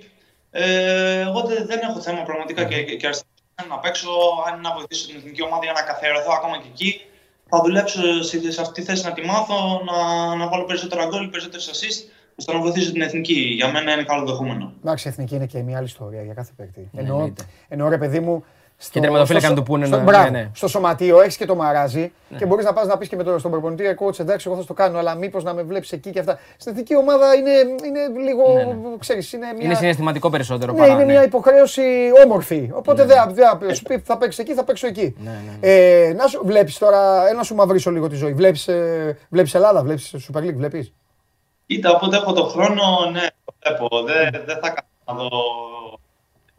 Ε, 0.50 1.20
εγώ 1.20 1.40
δεν, 1.40 1.66
δεν 1.66 1.80
έχω 1.88 2.00
θέμα 2.00 2.22
πραγματικά 2.22 2.64
και, 2.64 2.82
και, 2.82 2.94
και 2.96 3.06
αριστερά 3.06 3.62
να 3.68 3.78
παίξω, 3.78 4.08
αν 4.46 4.52
είναι 4.52 4.68
να 4.68 4.74
βοηθήσω 4.74 5.06
την 5.06 5.16
εθνική 5.16 5.42
ομάδα 5.42 5.64
για 5.64 5.72
να 5.72 5.82
καθιερωθώ 5.82 6.32
ακόμα 6.38 6.56
και 6.62 6.68
εκεί. 6.74 6.90
Θα 7.48 7.60
δουλέψω 7.64 8.22
σε, 8.22 8.50
σε 8.52 8.60
αυτή 8.60 8.80
τη 8.80 8.86
θέση 8.86 9.04
να 9.04 9.12
τη 9.12 9.22
μάθω, 9.30 9.82
να, 9.88 9.96
να 10.40 10.48
βάλω 10.48 10.64
περισσότερα 10.64 11.04
γκολ, 11.06 11.28
περισσότερες 11.28 11.66
assist, 11.72 12.00
ώστε 12.38 12.52
να 12.52 12.60
βοηθήσω 12.60 12.92
την 12.92 13.00
εθνική. 13.02 13.40
Για 13.58 13.68
μένα 13.70 13.92
είναι 13.92 14.02
καλό 14.02 14.24
δεχόμενο. 14.26 14.72
Εντάξει, 14.80 15.08
η 15.08 15.10
εθνική 15.10 15.34
είναι 15.34 15.46
και 15.46 15.62
μια 15.62 15.76
άλλη 15.76 15.86
ιστορία 15.86 16.22
για 16.22 16.34
κάθε 16.34 16.52
παίκτη. 16.56 16.80
Ναι, 16.92 17.00
Εννοώ, 17.00 17.16
εννοείται. 17.16 17.44
εννοώ 17.68 17.88
ρε 17.88 17.98
παιδί 17.98 18.20
μου. 18.20 18.44
Στο, 18.82 19.00
τερματοφύλακα 19.00 19.44
στο- 19.46 19.54
να 19.54 19.60
του 19.60 19.66
πούνε 19.66 19.86
στο, 19.86 19.96
να- 19.96 20.02
μπράβο, 20.02 20.24
ναι, 20.30 20.38
ναι. 20.38 20.50
στο 20.54 20.68
σωματείο 20.68 21.20
έχεις 21.20 21.36
και 21.36 21.44
το 21.46 21.54
μαράζι 21.54 22.12
και 22.38 22.46
μπορείς 22.46 22.64
να 22.64 22.72
πας 22.72 22.86
να 22.86 22.98
πεις 22.98 23.08
και 23.08 23.16
με 23.16 23.22
τον, 23.22 23.38
στον 23.38 23.50
προπονητή, 23.50 23.86
«Ε, 23.86 23.94
coach, 24.00 24.20
εντάξει, 24.20 24.48
εγώ 24.50 24.58
θα 24.60 24.64
το 24.66 24.74
κάνω, 24.74 24.98
αλλά 24.98 25.14
μήπως 25.14 25.44
να 25.44 25.54
με 25.54 25.62
βλέπεις 25.62 25.92
εκεί 25.92 26.10
και 26.10 26.18
αυτά. 26.18 26.38
Στην 26.56 26.72
εθνική 26.72 26.96
ομάδα 26.96 27.34
είναι, 27.34 27.50
είναι 27.86 28.20
λίγο. 28.24 28.52
Ναι, 28.54 28.62
ναι. 28.64 28.74
Ξέρεις, 28.98 29.32
είναι 29.32 29.46
μια, 29.56 29.64
Είναι 29.64 29.74
συναισθηματικό 29.74 30.30
περισσότερο 30.30 30.72
ναι, 30.72 30.78
παρά. 30.78 30.92
είναι 30.92 31.04
μια 31.04 31.24
υποχρέωση 31.24 31.82
όμορφη. 32.24 32.70
Οπότε 32.72 33.04
δεν 33.04 33.16
δεν- 33.60 33.74
σου 33.74 33.82
πει 33.82 33.98
θα 33.98 34.16
παίξεις 34.18 34.38
εκεί, 34.40 34.54
θα 34.54 34.64
παίξω 34.64 34.86
εκεί. 34.86 35.16
Ναι, 35.18 35.30
Ε, 35.60 36.12
να 36.16 36.26
σου 36.26 36.40
βλέπεις 36.44 36.78
τώρα, 36.78 37.28
ένα 37.28 37.42
σου 37.42 37.54
μαυρίσω 37.54 37.90
λίγο 37.90 38.08
τη 38.08 38.16
ζωή. 38.16 38.32
Βλέπεις 38.32 38.68
βλέπεις 39.28 39.54
Ελλάδα, 39.54 39.82
βλέπεις 39.82 40.14
Super 40.32 40.38
League, 40.40 40.54
βλέπεις; 40.56 40.92
Κοίτα, 41.66 41.90
όποτε 41.90 42.16
έχω 42.16 42.32
τον 42.32 42.48
χρόνο, 42.48 42.82
ναι, 43.12 43.26
το 43.44 43.54
βλέπω. 43.62 44.02
Δεν, 44.02 44.42
δεν 44.46 44.58
θα 44.62 44.68
κάνω 44.68 44.88
να 45.04 45.14
δω. 45.14 45.28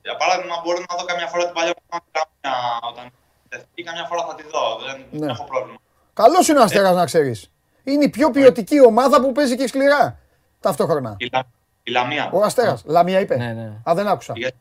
Για 0.03 0.15
παράδειγμα, 0.21 0.55
μπορώ 0.63 0.77
να 0.89 0.95
δω 0.97 1.03
καμιά 1.05 1.27
φορά 1.27 1.43
την 1.45 1.53
παλιά 1.53 1.73
Καμιά 2.11 2.57
όταν 2.91 3.05
τεθεί, 3.49 3.83
καμιά 3.83 4.05
φορά 4.09 4.21
θα 4.27 4.35
τη 4.35 4.43
δω. 4.43 4.63
Δεν, 4.85 5.05
δεν 5.11 5.19
Ναι. 5.25 5.31
έχω 5.31 5.43
πρόβλημα. 5.43 5.77
Καλός 6.13 6.47
είναι 6.47 6.59
ο 6.59 6.63
Αστέρας 6.63 6.95
να 6.95 7.05
ξέρεις. 7.05 7.51
Είναι 7.83 8.03
η 8.03 8.09
πιο 8.09 8.31
ποιοτική 8.31 8.85
ομάδα 8.85 9.21
που 9.21 9.31
παίζει 9.31 9.55
και 9.57 9.67
σκληρά 9.67 10.19
ταυτόχρονα. 10.59 11.15
Η, 11.17 11.29
Λα- 11.33 11.47
η 11.83 11.91
Λαμία. 11.91 12.29
Ο 12.33 12.43
Αστέρας. 12.43 12.81
Λαμία 12.85 13.19
είπε. 13.19 13.35
Ναι, 13.37 13.53
ναι. 13.53 13.71
Α, 13.89 13.93
δεν 13.95 14.07
άκουσα. 14.07 14.33
Για- 14.35 14.51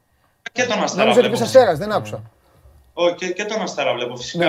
Και 0.53 0.65
τον 0.65 0.83
Αστέρα 0.83 1.03
Νόμιζα 1.03 1.11
ότι 1.11 1.13
βλέπω. 1.13 1.27
είπες 1.27 1.41
Αστέρας, 1.41 1.79
δεν 1.79 1.93
άκουσα. 1.93 2.23
Όχι, 2.93 3.15
και, 3.15 3.33
και 3.33 3.45
τον 3.45 3.63
Αστέρα 3.63 3.93
βλέπω 3.95 4.17
φυσικά. 4.17 4.47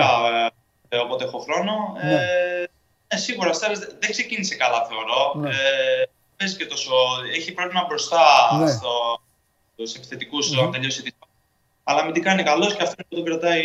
Ε, 0.88 0.96
όποτε 0.98 1.24
έχω 1.24 1.38
χρόνο. 1.38 1.72
Ναι. 2.04 2.12
Ε, 2.14 2.68
ε, 3.08 3.16
σίγουρα 3.16 3.46
ο 3.48 3.50
Αστέρας 3.50 3.78
δεν 3.78 3.88
δεν 4.00 4.10
ξεκίνησε 4.10 4.54
καλά, 4.54 4.86
θεωρώ. 4.86 5.32
Ναι. 5.34 5.48
Ε, 5.48 5.54
παίζει 6.36 6.56
και 6.56 6.66
τόσο. 6.66 6.92
Έχει 7.34 7.52
πρόβλημα 7.52 7.84
μπροστά 7.88 8.18
Ναι. 8.58 8.70
στο, 8.70 8.90
στους 9.86 10.00
επιθετικούς 10.00 10.58
όταν 10.58 10.70
τελειώσει 10.70 11.02
τη 11.02 11.10
Αλλά 11.84 12.00
αμυντικά 12.00 12.32
είναι 12.32 12.42
καλός 12.42 12.76
και 12.76 12.82
αυτό 12.82 12.94
είναι 12.98 13.06
που 13.08 13.14
τον 13.14 13.24
κρατάει 13.24 13.62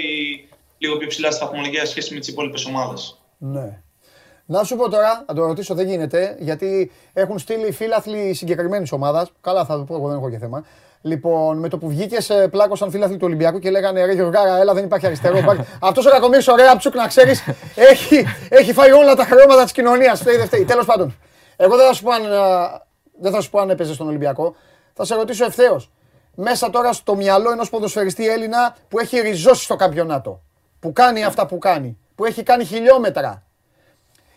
λίγο 0.77 0.97
πιο 0.97 1.07
ψηλά 1.07 1.31
στη 1.31 1.43
βαθμολογία 1.43 1.79
σε 1.79 1.91
σχέση 1.91 2.13
με 2.13 2.19
τις 2.19 2.29
υπόλοιπες 2.29 2.65
ομάδες. 2.65 3.21
Ναι. 3.37 3.81
Να 4.45 4.63
σου 4.63 4.75
πω 4.75 4.89
τώρα, 4.89 5.23
να 5.27 5.33
το 5.33 5.45
ρωτήσω, 5.45 5.73
δεν 5.73 5.87
γίνεται, 5.87 6.35
γιατί 6.39 6.91
έχουν 7.13 7.39
στείλει 7.39 7.71
φίλαθλοι 7.71 8.33
συγκεκριμένης 8.33 8.91
ομάδας. 8.91 9.31
Καλά, 9.41 9.65
θα 9.65 9.77
το 9.77 9.83
πω, 9.83 9.95
εγώ 9.95 10.07
δεν 10.07 10.17
έχω 10.17 10.29
και 10.29 10.37
θέμα. 10.37 10.65
Λοιπόν, 11.01 11.57
με 11.57 11.69
το 11.69 11.77
που 11.77 11.89
βγήκε, 11.89 12.17
πλάκωσαν 12.51 12.91
φίλαθλοι 12.91 13.17
του 13.17 13.25
Ολυμπιακού 13.25 13.59
και 13.59 13.69
λέγανε 13.69 14.05
Ρε 14.05 14.13
Γιωργάρα, 14.13 14.57
έλα, 14.57 14.73
δεν 14.73 14.83
υπάρχει 14.83 15.05
αριστερό. 15.05 15.39
Αυτός 15.81 16.05
ο 16.05 16.09
κακομίρι, 16.09 16.49
ο 16.51 16.55
Ρέαπτσουκ, 16.55 16.95
να 16.95 17.07
ξέρεις, 17.07 17.43
έχει, 17.75 18.25
έχει 18.49 18.73
φάει 18.73 18.91
όλα 18.91 19.15
τα 19.15 19.23
χρώματα 19.23 19.63
της 19.63 19.71
κοινωνίας. 19.71 20.19
Φταίει, 20.19 20.37
δεν 20.37 20.45
φταίει. 20.45 20.65
Τέλος 20.65 20.85
πάντων, 20.85 21.15
εγώ 21.55 21.75
δεν 21.75 21.87
θα 21.87 21.93
σου 21.93 22.03
πω 22.03 22.11
αν, 22.11 22.33
α, 22.33 22.81
δεν 23.19 23.31
θα 23.31 23.41
σου 23.41 23.49
πω 23.49 23.59
αν 23.59 23.69
έπαιζε 23.69 23.93
στον 23.93 24.07
Ολυμπιακό. 24.07 24.55
Θα 24.93 25.05
σε 25.05 25.15
ρωτήσω 25.15 25.45
ευθέως. 25.45 25.91
Μέσα 26.39 26.69
τώρα 26.69 26.93
στο 26.93 27.15
μυαλό 27.15 27.51
ενός 27.51 27.69
ποδοσφαιριστή 27.69 28.27
Έλληνα 28.29 28.75
που 28.89 28.99
έχει 28.99 29.19
ριζώσει 29.19 29.63
στο 29.63 29.75
καμπιονάτο. 29.75 30.41
Που 30.79 30.93
κάνει 30.93 31.23
αυτά 31.23 31.45
που 31.45 31.57
κάνει. 31.57 31.97
Που 32.15 32.25
έχει 32.25 32.43
κάνει 32.43 32.65
χιλιόμετρα. 32.65 33.43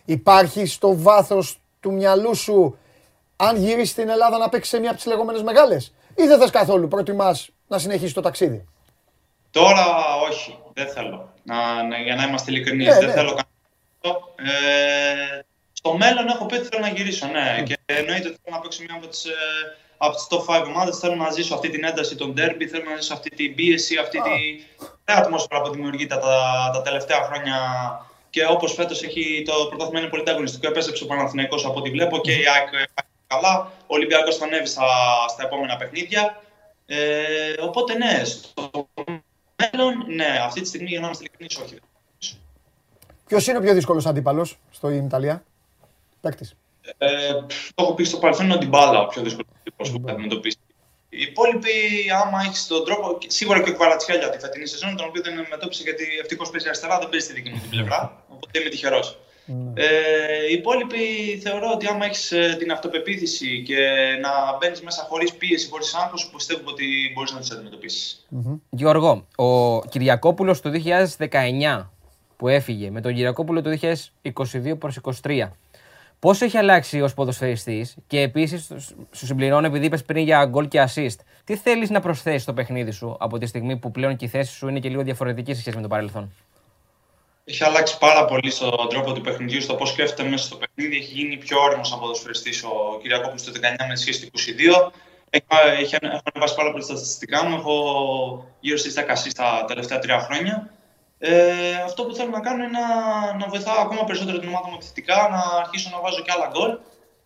Υπάρχει 0.04 0.66
στο 0.66 0.96
βάθος 0.96 1.60
του 1.80 1.92
μυαλού 1.92 2.34
σου 2.34 2.78
αν 3.36 3.56
γυρίσεις 3.56 3.90
στην 3.90 4.08
Ελλάδα 4.08 4.38
να 4.38 4.48
παίξεις 4.48 4.70
σε 4.72 4.78
μία 4.78 4.88
από 4.88 4.98
τις 4.98 5.06
λεγόμενες 5.06 5.42
μεγάλες; 5.42 5.92
Ή 6.14 6.26
δεν 6.26 6.38
θες 6.38 6.50
καθόλου, 6.50 6.88
προτιμάς 6.88 7.50
να 7.68 7.78
συνεχίσεις 7.78 8.12
το 8.12 8.20
ταξίδι; 8.20 8.64
Τώρα 9.50 9.84
όχι, 10.30 10.58
δεν 10.72 10.88
θέλω. 10.88 11.32
Να, 11.42 11.82
να- 11.82 11.98
για 11.98 12.14
να 12.14 12.22
είμαστε 12.24 12.50
ειλικρινείς, 12.50 12.86
Ναι, 12.86 12.94
δεν 12.94 13.06
ναι. 13.06 13.12
θέλω 13.12 13.28
κανένα. 13.28 14.18
Ε, 14.36 15.40
στο 15.80 15.96
μέλλον 15.96 16.28
έχω 16.28 16.46
πει 16.46 16.54
ότι 16.54 16.68
θέλω 16.70 16.82
να 16.82 16.92
γυρίσω, 16.96 17.26
ναι. 17.26 17.62
Και 17.66 17.78
εννοείται 17.84 18.28
ότι 18.28 18.38
θέλω 18.42 18.56
να 18.56 18.60
παίξω 18.62 18.82
μια 18.86 18.94
από 18.94 19.06
τις, 19.06 19.24
ε, 19.24 19.32
από 19.96 20.14
τις 20.14 20.26
top 20.30 20.42
5 20.44 20.64
ομάδες. 20.66 20.98
Θέλω 20.98 21.14
να 21.14 21.30
ζήσω 21.30 21.54
αυτή 21.54 21.68
την 21.70 21.84
ένταση 21.84 22.16
των 22.16 22.34
derby, 22.36 22.64
θέλω 22.70 22.84
να 22.90 22.96
ζήσω 22.96 23.14
αυτή 23.14 23.30
την 23.30 23.54
πίεση, 23.54 23.96
αυτή 23.96 24.18
Α. 24.18 24.22
τη 24.22 24.30
ωραία 24.78 25.22
ατμόσφαιρα 25.22 25.60
που 25.62 25.70
δημιουργείται 25.70 26.16
τα, 26.16 26.70
τα 26.72 26.82
τελευταία 26.82 27.20
χρόνια. 27.26 27.56
Και 28.30 28.46
όπως 28.46 28.74
φέτος 28.74 29.02
έχει 29.02 29.42
το 29.46 29.52
πρωτάθλημα 29.68 30.00
είναι 30.00 30.08
πολύ 30.08 30.22
ανταγωνιστικό, 30.22 30.66
επέστρεψε 30.68 31.04
ο 31.04 31.06
Παναθηναϊκός 31.06 31.64
από 31.64 31.78
ό,τι 31.78 31.90
βλέπω 31.90 32.18
και 32.18 32.32
η 32.32 32.44
ΑΕΚ 32.54 32.68
ε, 32.72 32.84
πάει 32.94 33.06
καλά. 33.26 33.72
Ο 33.86 33.94
Ολυμπιακός 33.94 34.36
θα 34.36 34.44
ανέβει 34.44 34.66
στα, 34.66 34.86
στα 35.28 35.42
επόμενα 35.44 35.76
παιχνίδια. 35.76 36.42
Ε, 36.86 36.98
οπότε 37.60 37.94
ναι, 37.94 38.24
στο 38.24 38.70
μέλλον, 39.60 40.04
ναι, 40.06 40.40
αυτή 40.44 40.60
τη 40.60 40.68
στιγμή 40.68 40.88
για 40.88 41.00
να 41.00 41.06
είμαστε 41.06 41.24
ειλικρινείς, 41.24 41.56
όχι. 41.64 41.80
Ποιος 43.26 43.46
είναι 43.46 43.58
ο 43.58 43.60
πιο 43.60 43.74
δύσκολος 43.74 44.06
αντίπαλος 44.06 44.58
στην 44.70 45.04
Ιταλία, 45.06 45.42
παίκτης. 46.20 46.54
Ε, 46.98 47.32
το 47.74 47.82
έχω 47.82 47.94
πει 47.94 48.04
στο 48.04 48.16
παρελθόν 48.16 48.44
είναι 48.44 48.54
ο 48.54 48.58
Ντιμπάλα 48.58 49.00
ο 49.00 49.06
πιο 49.06 49.22
δύσκολος 49.22 49.52
τύπος 49.62 49.90
που 49.90 50.02
θα 50.06 50.12
αντιμετωπίσει. 50.12 50.58
Οι 51.08 51.22
υπόλοιποι, 51.22 51.70
άμα 52.22 52.42
έχεις 52.46 52.66
τον 52.66 52.84
τρόπο, 52.84 53.18
σίγουρα 53.26 53.62
και 53.62 53.70
ο 53.70 53.72
Κβαρατσχέλια 53.72 54.30
τη 54.30 54.38
φετινή 54.38 54.66
σεζόν, 54.66 54.96
τον 54.96 55.06
οποίο 55.08 55.22
δεν 55.22 55.38
αντιμετώπισε 55.38 55.82
γιατί 55.82 56.04
ευτυχώς 56.20 56.50
παίζει 56.50 56.66
αριστερά, 56.66 56.98
δεν 56.98 57.08
παίζει 57.08 57.26
στη 57.26 57.34
δική 57.34 57.50
μου 57.50 57.58
την 57.60 57.70
πλευρά. 57.70 58.24
Οπότε 58.28 58.60
είμαι 58.60 58.68
τυχερός. 58.68 59.18
Ε, 59.74 59.86
οι 60.50 60.52
υπόλοιποι 60.52 60.98
θεωρώ 61.42 61.70
ότι 61.74 61.86
άμα 61.86 62.04
έχεις 62.04 62.32
την 62.58 62.70
αυτοπεποίθηση 62.72 63.62
και 63.62 63.76
να 64.22 64.56
μπαίνεις 64.58 64.82
μέσα 64.82 65.06
χωρίς 65.08 65.34
πίεση, 65.34 65.68
χωρίς 65.68 65.94
άγχος, 65.94 66.30
πιστεύω 66.34 66.62
ότι 66.64 66.84
μπορείς 67.14 67.32
να 67.32 67.40
του 67.40 67.54
αντιμετωπίσεις. 67.54 68.26
Γιώργο, 68.70 69.26
ο 69.36 69.80
Κυριακόπουλος 69.84 70.60
το 70.60 70.70
2019 70.70 71.90
που 72.36 72.48
έφυγε 72.48 72.90
με 72.90 73.00
τον 73.00 73.12
Γυρακόπουλο 73.12 73.62
το 73.62 73.70
2022 73.70 74.78
προς 74.78 74.98
23. 75.22 75.48
Πώς 76.20 76.40
έχει 76.40 76.56
αλλάξει 76.56 77.00
ως 77.00 77.14
ποδοσφαιριστής 77.14 77.96
και 78.06 78.20
επίσης 78.20 78.72
σου 79.12 79.26
συμπληρώνω 79.26 79.66
επειδή 79.66 79.86
είπες 79.86 80.04
πριν 80.04 80.24
για 80.24 80.44
γκολ 80.44 80.68
και 80.68 80.86
assist. 80.88 81.16
Τι 81.44 81.56
θέλεις 81.56 81.90
να 81.90 82.00
προσθέσεις 82.00 82.42
στο 82.42 82.52
παιχνίδι 82.52 82.90
σου 82.90 83.16
από 83.20 83.38
τη 83.38 83.46
στιγμή 83.46 83.76
που 83.76 83.90
πλέον 83.90 84.16
και 84.16 84.24
η 84.24 84.28
θέση 84.28 84.52
σου 84.52 84.68
είναι 84.68 84.78
και 84.78 84.88
λίγο 84.88 85.02
διαφορετική 85.02 85.54
σε 85.54 85.60
σχέση 85.60 85.76
με 85.76 85.82
το 85.82 85.88
παρελθόν; 85.88 86.32
Έχει 87.44 87.64
αλλάξει 87.64 87.98
πάρα 87.98 88.24
πολύ 88.24 88.50
στον 88.50 88.88
τρόπο 88.88 89.12
του 89.12 89.20
παιχνιδιού, 89.20 89.60
στο 89.60 89.74
πώς 89.74 89.88
σκέφτεται 89.88 90.28
μέσα 90.28 90.44
στο 90.44 90.56
παιχνίδι. 90.56 90.96
Έχει 90.96 91.12
γίνει 91.12 91.36
πιο 91.36 91.60
όριμο 91.60 91.82
από 91.92 92.00
ποδοσφαιριστής 92.00 92.64
ο 92.64 92.98
Κυριακόπουλο 93.02 93.40
το 93.44 93.52
19 93.54 93.86
με 93.88 93.96
σχέση 93.96 94.20
του 94.20 94.38
22. 94.88 94.90
Έχει, 95.30 95.96
έχω 96.00 96.20
ανεβάσει 96.34 96.54
πάρα 96.54 96.70
πολύ 96.70 96.82
στα 96.82 96.96
στατιστικά 96.96 97.44
μου. 97.44 97.56
Έχω 97.56 97.74
γύρω 98.60 98.76
στις 98.76 98.94
10 98.96 99.00
στα 99.28 99.64
τελευταία 99.68 99.98
τρία 99.98 100.20
χρόνια. 100.20 100.70
Ε, 101.22 101.74
αυτό 101.84 102.04
που 102.04 102.14
θέλω 102.14 102.30
να 102.30 102.40
κάνω 102.40 102.64
είναι 102.64 102.78
να, 102.78 102.86
να 103.40 103.46
βοηθάω 103.52 103.80
ακόμα 103.86 104.04
περισσότερο 104.04 104.38
την 104.38 104.48
ομάδα 104.48 104.68
μου 104.68 104.74
επιθετικά, 104.74 105.16
να 105.34 105.40
αρχίσω 105.62 105.88
να 105.94 106.00
βάζω 106.00 106.20
και 106.22 106.32
άλλα 106.36 106.48
γκολ. 106.52 106.70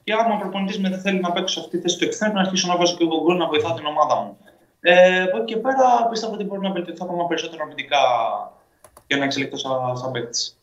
Και 0.05 0.13
άμα 0.13 0.35
ο 0.35 0.39
προπονητής 0.39 0.79
με 0.81 0.89
δεν 0.89 1.01
θέλει 1.01 1.21
να 1.21 1.33
παίξω 1.33 1.61
αυτή 1.61 1.77
τη 1.77 1.83
θέση 1.83 1.99
του 1.99 2.05
εξτρέμου, 2.05 2.35
να 2.35 2.41
αρχίσω 2.41 2.67
να 2.73 2.77
βάζω 2.77 2.97
και 2.97 3.05
εγώ 3.05 3.17
γκολ 3.23 3.37
να 3.37 3.47
βοηθάω 3.47 3.75
την 3.75 3.87
ομάδα 3.87 4.15
μου. 4.21 4.37
Ε, 4.81 5.23
από 5.23 5.37
εκεί 5.37 5.55
και 5.55 5.57
πέρα 5.57 6.09
πιστεύω 6.11 6.33
ότι 6.35 6.45
μπορεί 6.45 6.61
να 6.61 6.73
βελτιωθώ 6.73 7.05
ακόμα 7.09 7.27
περισσότερο 7.27 7.63
αμυντικά 7.65 8.03
για 9.07 9.17
να 9.17 9.25
εξελιχθώ 9.25 9.57
σαν, 9.57 9.97
σαν 9.97 10.11
παίκτης. 10.11 10.59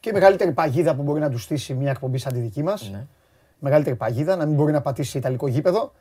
Και 0.00 0.10
η 0.10 0.12
μεγαλύτερη 0.12 0.52
παγίδα 0.52 0.94
που 0.94 1.02
μπορεί 1.02 1.20
να 1.20 1.30
τους 1.30 1.42
στήσει 1.42 1.74
μια 1.74 1.90
εκπομπή 1.90 2.18
σαν 2.18 2.32
τη 2.32 2.38
δική 2.38 2.62
μας. 2.62 2.90
Ναι. 2.90 3.06
Μεγαλύτερη 3.58 3.96
παγίδα, 3.96 4.36
να 4.36 4.46
μην 4.46 4.54
μπορεί 4.54 4.72
να 4.72 4.80
πατήσει 4.80 5.18
Ιταλικό 5.18 5.46
γήπεδο. 5.46 5.92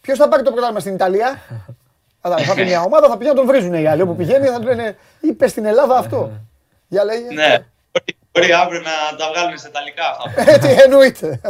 Ποιος 0.00 0.18
θα 0.18 0.28
πάρει 0.28 0.42
το 0.42 0.50
πρωτάθλημα 0.50 0.80
στην 0.80 0.94
Ιταλία; 0.94 1.38
θα 2.28 2.54
πει 2.54 2.64
μια 2.64 2.82
ομάδα, 2.82 3.08
θα 3.08 3.16
πηγαίνει 3.16 3.34
να 3.36 3.40
τον 3.44 3.50
βρίζουν 3.50 3.74
οι 3.74 3.86
άλλοι. 3.86 4.02
Όπου 4.02 4.16
πηγαίνει 4.16 4.46
θα 4.46 4.58
του 4.58 4.66
λένε 4.66 4.96
Είπες 5.20 5.50
στην 5.50 5.64
Ελλάδα 5.64 5.98
αυτό. 5.98 6.30
Για 6.88 7.04
λέγε. 7.04 7.32
Ναι, 7.32 7.66
μπορεί 8.32 8.52
αύριο 8.52 8.80
να 8.80 9.16
τα 9.16 9.30
βγάλουν 9.32 9.58
σε 9.58 9.68
Ιταλικά 9.68 10.16
αυτά. 10.24 10.52
Ε, 10.52 10.58
τι 10.58 10.82
εννοείται. 10.82 11.40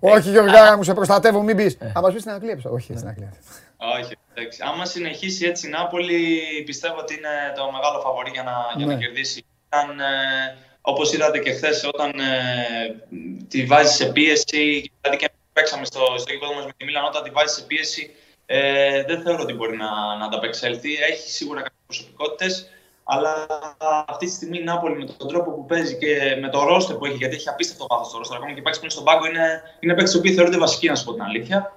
Όχι, 0.00 0.30
Γιώργο, 0.30 0.76
μου 0.76 0.82
σε 0.82 0.94
προστατεύω, 0.94 1.42
μην 1.42 1.56
πεις. 1.56 1.78
Αν 1.80 2.02
μα 2.02 2.10
πεις 2.10 2.20
στην 2.20 2.32
Αγγλία, 2.32 2.60
όχι 2.64 2.92
στην 2.96 3.08
Αγγλία. 3.08 3.32
Όχι, 3.98 4.12
εντάξει. 4.34 4.60
Άμα 4.64 4.84
συνεχίσει 4.84 5.46
έτσι 5.46 5.66
η 5.66 5.70
Νάπολη, 5.70 6.40
πιστεύω 6.66 6.96
ότι 6.98 7.14
είναι 7.14 7.34
το 7.56 7.70
μεγάλο 7.70 8.00
φαβορή 8.00 8.30
για 8.30 8.42
να, 8.42 8.52
για 8.76 8.86
να 8.86 8.92
ναι. 8.92 8.98
κερδίσει. 8.98 9.44
Αν, 9.68 10.00
ε, 10.00 10.04
όπως 10.80 11.12
είδατε 11.12 11.38
και 11.38 11.52
χθες, 11.52 11.84
όταν 11.92 12.10
ε, 12.18 12.34
τη 13.48 13.64
βάζει 13.64 13.92
σε 13.92 14.06
πίεση, 14.06 14.92
δηλαδή 15.00 15.18
και 15.18 15.30
παίξαμε 15.52 15.84
στο, 15.84 16.00
στο 16.18 16.32
γήπεδο 16.32 16.54
μας 16.54 16.64
με 16.64 16.72
τη 16.76 16.84
Μίλαν, 16.84 17.04
όταν 17.04 17.22
τη 17.22 17.30
βάζει 17.30 17.54
σε 17.54 17.62
πίεση, 17.62 18.14
ε, 18.46 19.04
δεν 19.04 19.22
θεωρώ 19.22 19.42
ότι 19.42 19.52
μπορεί 19.52 19.76
να, 19.76 20.16
να 20.18 20.24
ανταπεξέλθει. 20.24 20.90
Έχει 21.10 21.30
σίγουρα 21.30 21.60
κάποιες 21.60 21.82
προσωπικότητες, 21.86 22.70
αλλά 23.04 23.46
αυτή 24.06 24.26
τη 24.26 24.32
στιγμή 24.32 24.58
η 24.58 24.64
Νάπολη 24.64 24.96
με 24.96 25.04
τον 25.04 25.28
τρόπο 25.28 25.50
που 25.50 25.66
παίζει 25.66 25.96
και 25.96 26.38
με 26.40 26.48
το 26.48 26.62
ρόστερ 26.64 26.96
που 26.96 27.04
έχει, 27.04 27.16
γιατί 27.16 27.34
έχει 27.34 27.48
απίστευτο 27.48 27.86
βάθος 27.90 28.10
το 28.12 28.18
ρόστερ, 28.18 28.36
ακόμα 28.36 28.52
και 28.52 28.62
πάει 28.62 28.78
πριν 28.78 28.90
στον 28.90 29.04
πάγκο, 29.04 29.26
είναι, 29.26 29.62
είναι 29.80 29.94
παίκτες 29.94 30.20
που 30.20 30.28
θεωρούνται 30.28 30.58
βασικοί, 30.58 30.86
να 30.88 30.94
σου 30.94 31.04
πω 31.04 31.12
την 31.12 31.22
αλήθεια. 31.22 31.72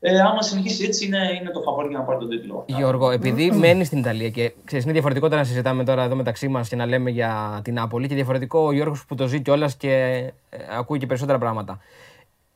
Ε, 0.00 0.20
άμα 0.20 0.42
συνεχίσει 0.42 0.84
έτσι, 0.84 1.06
είναι, 1.06 1.18
είναι 1.40 1.50
το 1.50 1.60
φαβόρι 1.60 1.88
για 1.88 1.98
να 1.98 2.04
πάρει 2.04 2.18
τον 2.18 2.28
τίτλο. 2.28 2.64
Γιώργο, 2.66 3.10
επειδή 3.10 3.50
μένει 3.50 3.84
στην 3.84 3.98
Ιταλία 3.98 4.30
και 4.30 4.52
ξέρεις, 4.64 4.84
είναι 4.84 4.92
διαφορετικό 4.92 5.28
να 5.28 5.44
συζητάμε 5.44 5.84
τώρα 5.84 6.02
εδώ 6.02 6.14
μεταξύ 6.14 6.48
μας 6.48 6.68
και 6.68 6.76
να 6.76 6.86
λέμε 6.86 7.10
για 7.10 7.60
την 7.64 7.74
Νάπολη 7.74 8.08
και 8.08 8.14
διαφορετικό 8.14 8.58
ο 8.58 8.72
Γιώργος 8.72 9.04
που 9.08 9.14
το 9.14 9.26
ζει 9.26 9.40
κιόλας 9.40 9.74
και 9.74 9.92
ε, 10.50 10.58
ακούει 10.78 10.98
και 10.98 11.06
περισσότερα 11.06 11.38
πράγματα. 11.38 11.80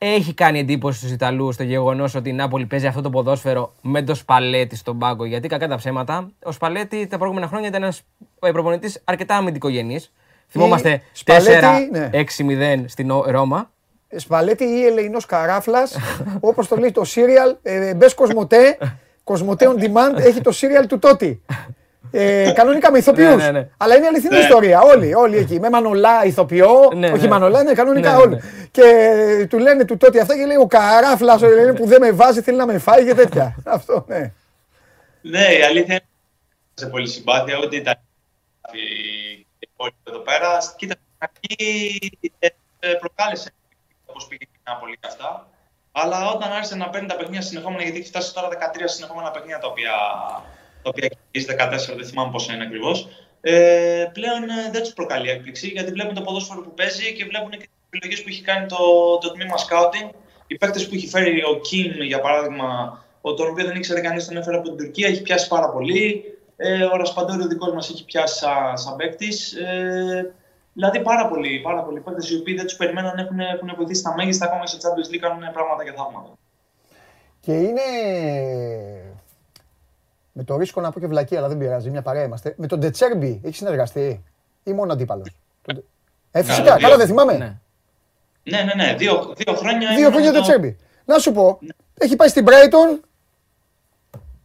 Έχει 0.03 0.33
κάνει 0.33 0.59
εντύπωση 0.59 0.97
στους 0.97 1.11
Ιταλούς 1.11 1.55
το 1.55 1.63
γεγονός 1.63 2.15
ότι 2.15 2.29
η 2.29 2.33
Νάπολη 2.33 2.65
παίζει 2.65 2.87
αυτό 2.87 3.01
το 3.01 3.09
ποδόσφαιρο 3.09 3.73
με 3.81 4.01
το 4.01 4.15
Σπαλέτη 4.15 4.75
στον 4.75 4.97
πάγκο. 4.99 5.25
Γιατί 5.25 5.47
κακά 5.47 5.67
τα 5.67 5.75
ψέματα, 5.75 6.31
ο 6.43 6.51
Σπαλέτη 6.51 7.07
τα 7.07 7.17
προηγούμενα 7.17 7.47
χρόνια 7.47 7.67
ήταν 7.67 7.83
ένας 7.83 8.01
προπονητής 8.39 9.01
αρκετά 9.03 9.35
αμυντικογενής. 9.35 10.11
Θυμόμαστε 10.47 11.01
4-6-0 11.25 11.35
ναι. 11.91 12.83
στην 12.85 13.11
Ρώμα. 13.25 13.71
Σπαλέτη 14.15 14.63
ή 14.63 14.85
Ελεηνός 14.85 15.25
Καράφλας, 15.25 15.97
όπως 16.39 16.67
το 16.67 16.75
λέει 16.75 16.91
το 16.91 17.01
serial, 17.05 17.55
ε, 17.61 17.93
μπες 17.93 18.13
Κοσμοτέ, 18.13 18.77
Κοσμοτέ 19.23 19.67
on 19.75 19.81
demand, 19.81 20.17
έχει 20.17 20.41
το 20.41 20.51
serial 20.53 20.85
του 20.87 20.99
Τότι. 20.99 21.41
Ε, 22.11 22.51
κανονικά 22.55 22.91
με 22.91 22.97
ηθοποιούς. 22.97 23.35
Ναι, 23.35 23.43
ναι, 23.43 23.51
ναι. 23.51 23.67
Αλλά 23.77 23.95
είναι 23.95 24.07
αληθινή 24.07 24.37
ιστορία. 24.39 24.81
Όλοι, 24.81 25.13
όλοι 25.13 25.37
εκεί. 25.37 25.59
Με 25.59 25.69
Μανολά 25.69 26.25
ηθοποιό. 26.25 26.91
όχι 27.13 27.27
Μανολά, 27.27 27.61
είναι 27.61 27.73
κανονικά 27.73 28.17
όλοι. 28.17 28.41
Και 28.71 28.85
του 29.49 29.59
λένε 29.59 29.85
του 29.85 29.97
τότε 29.97 30.21
αυτά 30.21 30.37
και 30.37 30.45
λέει 30.45 30.57
ο 30.57 30.67
καράφλας 30.67 31.41
που 31.75 31.85
δεν 31.85 32.01
με 32.01 32.11
βάζει 32.11 32.41
θέλει 32.41 32.57
να 32.57 32.65
με 32.65 32.77
φάει 32.77 33.05
και 33.05 33.13
τέτοια. 33.13 33.55
Αυτό, 33.65 34.05
ναι. 34.07 34.31
Ναι, 35.21 35.47
η 35.59 35.63
αλήθεια 35.63 35.93
είναι 35.93 36.05
σε 36.73 36.85
πολύ 36.85 37.07
συμπάθεια. 37.07 37.59
Ούτε 37.63 37.75
ήταν 37.75 37.99
η 38.71 39.45
εδώ 40.03 40.19
πέρα. 40.19 40.57
Κοίτα, 40.75 40.95
εκεί 41.17 42.11
ε, 42.39 42.93
προκάλεσε 42.93 43.53
όπως 44.05 44.27
πήγε 44.27 44.43
η 44.43 44.59
Νάπολη 44.63 44.97
και 44.97 45.07
αυτά. 45.07 45.47
Αλλά 45.91 46.29
όταν 46.31 46.51
άρχισε 46.51 46.75
να 46.75 46.89
παίρνει 46.89 47.07
τα 47.07 47.15
παιχνίδια 47.15 47.41
συνεχόμενα, 47.41 47.83
γιατί 47.83 47.97
έχει 47.99 48.07
φτάσει 48.07 48.33
τώρα 48.33 48.47
13 48.47 48.53
συνεχόμενα 48.85 49.31
παιχνίδια 49.31 49.59
τα 49.59 49.67
οποία, 49.67 49.93
τα 50.83 50.89
οποία 50.89 51.09
14, 51.31 51.95
δεν 51.95 52.05
θυμάμαι 52.05 52.31
πόσα 52.31 52.53
είναι 52.53 52.63
ακριβώς. 52.63 53.07
Ε, 53.41 54.05
πλέον 54.13 54.43
ε, 54.43 54.71
δεν 54.71 54.81
τους 54.81 54.93
προκαλεί 54.93 55.29
έκπληξη 55.29 55.67
γιατί 55.67 55.91
βλέπουν 55.91 56.13
το 56.13 56.21
ποδόσφαιρο 56.21 56.61
που 56.61 56.73
παίζει 56.73 57.13
και 57.13 57.25
βλέπουν 57.25 57.49
και 57.49 57.57
τις 57.57 57.69
επιλογές 57.89 58.21
που 58.23 58.29
έχει 58.29 58.41
κάνει 58.41 58.65
το, 58.67 58.77
το 59.21 59.31
τμήμα 59.31 59.55
scouting. 59.57 60.09
Οι 60.47 60.57
παίκτες 60.57 60.87
που 60.87 60.95
έχει 60.95 61.07
φέρει 61.07 61.43
ο 61.43 61.59
Κιμ, 61.59 62.01
για 62.01 62.19
παράδειγμα, 62.19 62.99
τον 63.21 63.49
οποίο 63.49 63.65
δεν 63.65 63.75
ήξερε 63.75 64.01
κανείς, 64.01 64.25
τον 64.27 64.37
έφερε 64.37 64.57
από 64.57 64.67
την 64.67 64.77
Τουρκία, 64.77 65.07
έχει 65.07 65.21
πιάσει 65.21 65.47
πάρα 65.47 65.69
πολύ. 65.69 66.23
Ε, 66.57 66.83
ο 66.83 66.95
Ρασπαντόρη, 66.95 67.43
ο 67.43 67.47
δικός 67.47 67.73
μας, 67.73 67.89
έχει 67.89 68.05
πιάσει 68.05 68.37
σαν, 68.37 68.77
σαν 68.77 68.95
παίκτης. 68.95 69.53
Ε, 69.53 70.33
Δηλαδή 70.73 70.99
πάρα 71.01 71.27
πολλοί, 71.27 71.59
πάρα 71.59 71.83
πολλοί 71.83 71.99
παίκτες 71.99 72.29
οι 72.29 72.37
οποίοι 72.37 72.55
δεν 72.55 72.65
τους 72.65 72.75
περιμέναν 72.75 73.17
έχουν, 73.17 73.39
έχουν 73.39 73.73
βοηθήσει 73.75 74.03
τα 74.03 74.13
μέγιστα 74.15 74.45
ακόμα 74.45 74.67
σε 74.67 74.77
Champions 74.81 75.13
League 75.13 75.19
κάνουν 75.19 75.53
πράγματα 75.53 75.83
και 75.83 75.91
θαύματα. 75.91 76.37
Και 77.39 77.53
είναι. 77.53 77.81
Με 80.31 80.43
το 80.43 80.57
ρίσκο 80.57 80.81
να 80.81 80.91
πω 80.91 80.99
και 80.99 81.07
βλακή, 81.07 81.35
αλλά 81.37 81.47
δεν 81.47 81.57
πειράζει, 81.57 81.89
μια 81.89 82.01
παρέα 82.01 82.23
είμαστε. 82.23 82.53
Με 82.57 82.67
τον 82.67 82.79
Ντετσέρμπι 82.79 83.41
έχεις 83.43 83.57
συνεργαστεί 83.57 84.23
ή 84.63 84.71
μόνο 84.71 84.93
αντίπαλος; 84.93 85.27
Ε, 86.31 86.43
φυσικά, 86.43 86.77
καλά 86.77 86.97
δεν 86.97 87.07
θυμάμαι. 87.07 87.37
Ναι, 87.37 87.57
ναι, 88.43 88.63
ναι, 88.63 88.83
ναι. 88.83 88.95
Δύο, 88.97 89.33
δύο 89.37 89.53
χρόνια. 89.53 89.95
Δύο 89.95 90.09
χρόνια 90.09 90.31
το 90.31 90.41
Τσέρμπι. 90.41 90.77
Να 91.05 91.17
σου 91.17 91.31
πω, 91.31 91.57
ναι. 91.61 91.73
έχει 91.97 92.15
πάει 92.15 92.27
στην 92.27 92.45
Brighton 92.47 92.99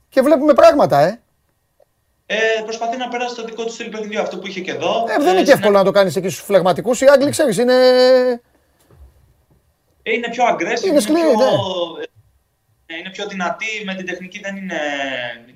και 0.09 0.21
βλέπουμε 0.21 0.53
πράγματα, 0.53 0.99
ε 1.01 1.21
ε, 2.29 2.37
προσπαθεί 2.63 2.97
να 2.97 3.09
περάσει 3.09 3.35
το 3.35 3.45
δικό 3.45 3.65
του 3.65 3.73
στυλ 3.73 3.89
παιχνιδιού, 3.89 4.21
αυτό 4.21 4.39
που 4.39 4.47
είχε 4.47 4.61
και 4.61 4.71
εδώ. 4.71 5.05
Ε, 5.09 5.23
δεν 5.23 5.35
είναι 5.35 5.43
και 5.43 5.53
εύκολο 5.53 5.79
να 5.79 5.85
το 5.85 5.91
κάνεις 5.91 6.17
εκεί 6.17 6.29
στους 6.29 6.45
φλεγματικούς. 6.45 7.01
Οι 7.01 7.07
Άγγλοι, 7.07 7.31
ξέρεις, 7.31 7.59
είναι. 7.59 7.75
Ε, 10.03 10.13
είναι 10.13 10.29
πιο 10.31 10.45
aggressive. 10.45 10.87
Είναι, 10.87 11.01
σκληρή, 11.01 11.21
είναι, 11.21 11.37
πιο... 11.37 11.47
Ναι. 11.99 12.05
Ε, 12.87 12.97
είναι 12.97 13.11
πιο 13.11 13.27
δυνατή. 13.27 13.73
Με 13.85 13.95
την 13.95 14.07
τεχνική 14.07 14.41
δεν 14.41 14.57
είναι. 14.57 14.81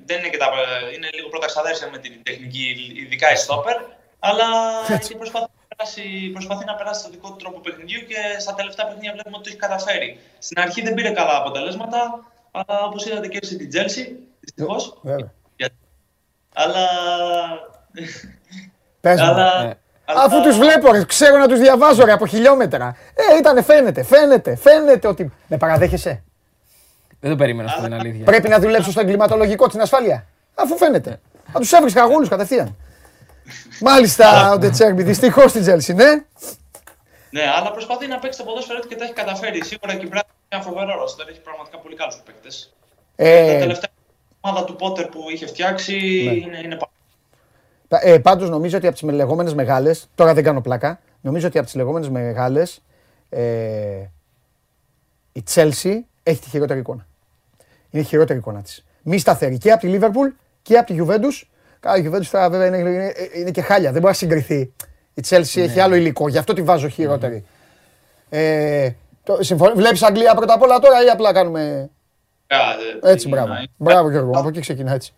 Δεν 0.06 0.18
είναι, 0.18 0.28
και 0.28 0.36
τα... 0.36 0.46
είναι 0.94 1.08
λίγο 1.14 1.28
πρώτα 1.28 1.46
ξαδέρφια 1.46 1.88
με 1.90 1.98
την 1.98 2.22
τεχνική, 2.22 2.94
ειδικά 3.02 3.32
η 3.32 3.36
στόπερ. 3.36 3.76
Αλλά 4.18 4.46
προσπαθεί 5.18 5.46
να, 5.52 5.76
περάσει, 5.76 6.30
προσπαθεί 6.32 6.64
να 6.64 6.74
περάσει 6.74 7.04
το 7.04 7.10
δικό 7.10 7.28
του 7.30 7.36
τρόπο 7.36 7.58
παιχνιδιού 7.60 8.00
και 8.00 8.16
στα 8.38 8.54
τελευταία 8.54 8.86
παιχνίδια 8.86 9.12
βλέπουμε 9.12 9.36
ότι 9.36 9.44
το 9.44 9.50
έχει 9.50 9.58
καταφέρει. 9.66 10.18
Στην 10.38 10.60
αρχή 10.60 10.82
δεν 10.82 10.94
πήρε 10.94 11.10
καλά 11.10 11.36
αποτελέσματα, 11.36 11.98
αλλά 12.50 12.84
όπως 12.84 13.06
είδατε 13.06 13.28
και 13.28 13.38
στην 13.42 13.68
Τζέλση, 13.68 14.18
δυστυχώς. 14.40 15.00
Αλλά... 16.54 16.86
Πες 19.00 19.20
αλλά... 19.20 19.64
Ναι. 19.64 19.72
Αφού 20.04 20.42
τους 20.42 20.58
βλέπω, 20.58 20.92
ρε, 20.92 21.04
ξέρω 21.04 21.36
να 21.36 21.48
τους 21.48 21.58
διαβάζω 21.58 22.04
ρε, 22.04 22.12
από 22.12 22.26
χιλιόμετρα. 22.26 22.96
Ε, 23.14 23.36
ήτανε, 23.36 23.62
φαίνεται, 23.62 24.02
φαίνεται, 24.02 24.56
φαίνεται 24.56 25.08
ότι... 25.08 25.32
Με 25.46 25.56
παραδέχεσαι; 25.56 26.22
Δεν 27.20 27.30
το 27.30 27.36
περίμενα 27.36 27.70
αυτό, 27.72 27.86
είναι 27.86 27.94
αλήθεια. 27.94 28.24
Πρέπει 28.24 28.48
να 28.48 28.58
δουλέψω 28.58 28.90
στο 28.90 29.00
εγκληματολογικό 29.00 29.68
την 29.68 29.80
ασφάλεια. 29.80 30.26
Αφού 30.54 30.76
φαίνεται. 30.76 31.20
Θα 31.52 31.58
τους 31.58 31.72
έβρισκα 31.72 32.04
όλους 32.04 32.28
κατευθείαν. 32.28 32.76
Μάλιστα 33.80 34.52
ο 34.52 34.58
Ντε 34.58 34.70
Τζέρμπι, 34.70 35.02
δυστυχώς 35.02 35.50
στην 35.50 35.62
Τσέλσι, 35.62 35.92
ναι. 35.94 36.24
Ναι, 37.30 37.42
αλλά 37.56 37.70
προσπαθεί 37.70 38.06
να 38.06 38.18
παίξει 38.18 38.38
το 38.38 38.44
ποδόσφαιρο 38.44 38.80
και 38.80 38.96
τα 38.96 39.04
έχει 39.04 39.12
καταφέρει. 39.12 39.64
Σίγουρα 39.64 39.94
και 39.94 40.04
η 40.04 40.08
Μπράιτον 40.10 40.24
είναι 40.24 40.48
ένα 40.48 40.62
φοβερό 40.62 40.98
ρόστερ. 40.98 41.28
Έχει 41.28 41.40
πραγματικά 41.40 41.78
πολύ 41.78 41.96
καλούς 41.96 42.22
παίκτες. 42.24 42.72
Ε... 43.16 43.52
Τα 43.52 43.58
τελευταία 43.58 43.90
ομάδα 44.40 44.64
του 44.64 44.76
Πότερ 44.76 45.06
που 45.06 45.30
είχε 45.32 45.46
φτιάξει 45.46 45.92
ναι. 46.24 46.32
είναι, 46.32 46.60
είναι 46.64 46.78
ε, 47.88 48.18
Πάντως 48.18 48.50
νομίζω 48.50 48.76
ότι 48.76 48.86
από 48.86 48.96
τις 48.96 49.10
λεγόμενες 49.10 49.54
μεγάλες, 49.54 50.08
τώρα 50.14 50.34
δεν 50.34 50.44
κάνω 50.44 50.60
πλάκα, 50.60 51.00
νομίζω 51.20 51.46
ότι 51.46 51.58
από 51.58 51.66
τις 51.66 51.76
λεγόμενες 51.76 52.08
μεγάλες 52.08 52.82
ε, 53.28 53.42
η 55.32 55.42
Τσέλσι 55.42 56.06
έχει 56.22 56.40
τη 56.40 56.48
χειρότερη 56.48 56.78
εικόνα. 56.78 57.06
Είναι 57.90 58.02
η 58.02 58.06
χειρότερη 58.06 58.38
εικόνα 58.38 58.62
της. 58.62 58.84
Μη 59.02 59.18
σταθερή 59.18 59.58
και 59.58 59.70
από 59.70 59.80
τη 59.80 59.86
Λίβερπουλ 59.86 60.28
και 60.62 60.76
από 60.76 60.86
τη 60.86 60.92
Γιουβέντους. 60.92 61.50
Καλά, 61.80 61.96
η 61.96 62.00
Γιουβέντους 62.00 62.30
τώρα 62.30 62.50
βέβαια 62.50 62.66
είναι, 62.66 62.76
είναι, 62.90 63.12
είναι, 63.34 63.50
και 63.50 63.62
χάλια, 63.62 63.90
δεν 63.92 64.00
μπορεί 64.00 64.12
να 64.12 64.18
συγκριθεί. 64.18 64.72
Η 65.14 65.20
Τσέλσι 65.20 65.58
ναι. 65.58 65.64
έχει 65.64 65.80
άλλο 65.80 65.94
υλικό, 65.94 66.28
γι' 66.28 66.38
αυτό 66.38 66.52
τη 66.52 66.62
βάζω 66.62 66.88
χειρότερη. 66.88 67.44
Ε, 68.28 68.90
Βλέπεις 69.74 70.02
Αγγλία 70.02 70.34
πρώτα 70.34 70.54
απ' 70.54 70.62
όλα 70.62 70.78
τώρα 70.78 71.04
ή 71.04 71.08
απλά 71.08 71.32
κάνουμε. 71.32 71.90
Έτσι, 73.02 73.28
μπράβο. 73.28 73.52
Μπράβο 73.76 74.10
Γιώργο, 74.10 74.32
από 74.38 74.48
εκεί 74.48 74.60
ξεκινά 74.60 74.92
έτσι. 74.92 75.12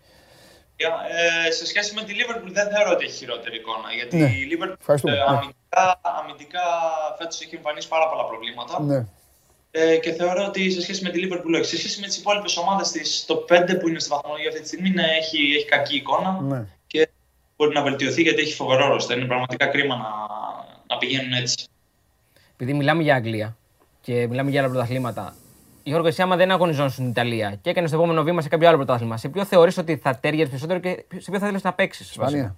Ε, 1.47 1.51
σε 1.51 1.65
σχέση 1.65 1.93
με 1.93 2.01
τη 2.03 2.13
Liverpool 2.19 2.49
δεν 2.51 2.67
θεωρώ 2.73 2.91
ότι 2.91 3.05
έχει 3.05 3.13
χειρότερη 3.13 3.55
εικόνα. 3.55 3.87
Γιατί 3.97 4.17
Ναι. 4.17 4.25
η 4.25 4.47
Liverpool 4.51 4.75
Ευχαριστούμε. 4.79 5.13
ε, 5.13 5.17
Ναι. 5.17 5.23
αμυντικά, 5.23 5.99
αμυντικά 6.19 6.63
φέτος 7.17 7.41
έχει 7.41 7.55
εμφανίσει 7.55 7.87
πάρα 7.87 8.09
πολλά 8.09 8.25
προβλήματα. 8.25 8.81
Ναι. 8.81 9.05
Ε, 9.75 9.97
και 9.97 10.11
θεωρώ 10.13 10.45
ότι 10.45 10.71
σε 10.71 10.81
σχέση 10.81 11.03
με 11.03 11.09
τη 11.09 11.19
Liverpool, 11.23 11.53
όχι. 11.53 11.63
Σε 11.65 11.77
σχέση 11.77 11.99
με 11.99 12.07
τις 12.07 12.17
υπόλοιπες 12.17 12.57
ομάδες 12.57 12.91
της, 12.91 13.25
το 13.25 13.45
5 13.49 13.77
που 13.79 13.87
είναι 13.87 13.99
στη 13.99 14.09
βαθμολογία 14.09 14.49
αυτή 14.49 14.61
τη 14.61 14.67
στιγμή, 14.67 14.89
ναι, 14.89 15.03
έχει, 15.03 15.37
έχει 15.55 15.65
κακή 15.65 15.95
εικόνα 15.95 16.41
Ναι. 16.41 16.65
και 16.87 17.09
μπορεί 17.55 17.73
να 17.73 17.81
βελτιωθεί 17.83 18.21
γιατί 18.21 18.41
έχει 18.41 18.53
φοβερό 18.53 18.87
ρόστερ. 18.87 19.17
Είναι 19.17 19.27
πραγματικά 19.27 19.65
κρίμα 19.65 19.95
να, 19.95 20.09
να 20.87 20.97
πηγαίνουν 20.97 21.33
έτσι. 21.33 21.65
Επειδή 22.53 22.73
μιλάμε 22.73 23.03
για 23.03 23.15
Αγγλία 23.15 23.57
και 24.01 24.27
μιλάμε 24.27 24.49
για 24.49 24.61
άλλα 24.61 24.69
πρωταθλήματα. 24.69 25.35
Γιώργο, 25.83 26.07
εσύ 26.07 26.21
άμα 26.21 26.35
δεν 26.35 26.51
αγωνιζόταν 26.51 26.89
στην 26.89 27.07
Ιταλία 27.07 27.59
και 27.61 27.69
έκανε 27.69 27.87
το 27.89 27.95
επόμενο 27.95 28.23
βήμα 28.23 28.41
σε 28.41 28.47
κάποιο 28.49 28.67
άλλο 28.67 28.77
πρωτάθλημα, 28.77 29.17
σε 29.17 29.29
ποιο 29.29 29.45
θεωρείς 29.45 29.77
ότι 29.77 29.95
θα 29.97 30.17
τέριαζε 30.19 30.49
περισσότερο 30.49 30.79
και 30.79 30.89
σε 31.17 31.31
ποιο 31.31 31.39
θα 31.39 31.45
ήθελε 31.45 31.59
να 31.63 31.73
παίξεις. 31.73 32.09
Ισπανία. 32.09 32.55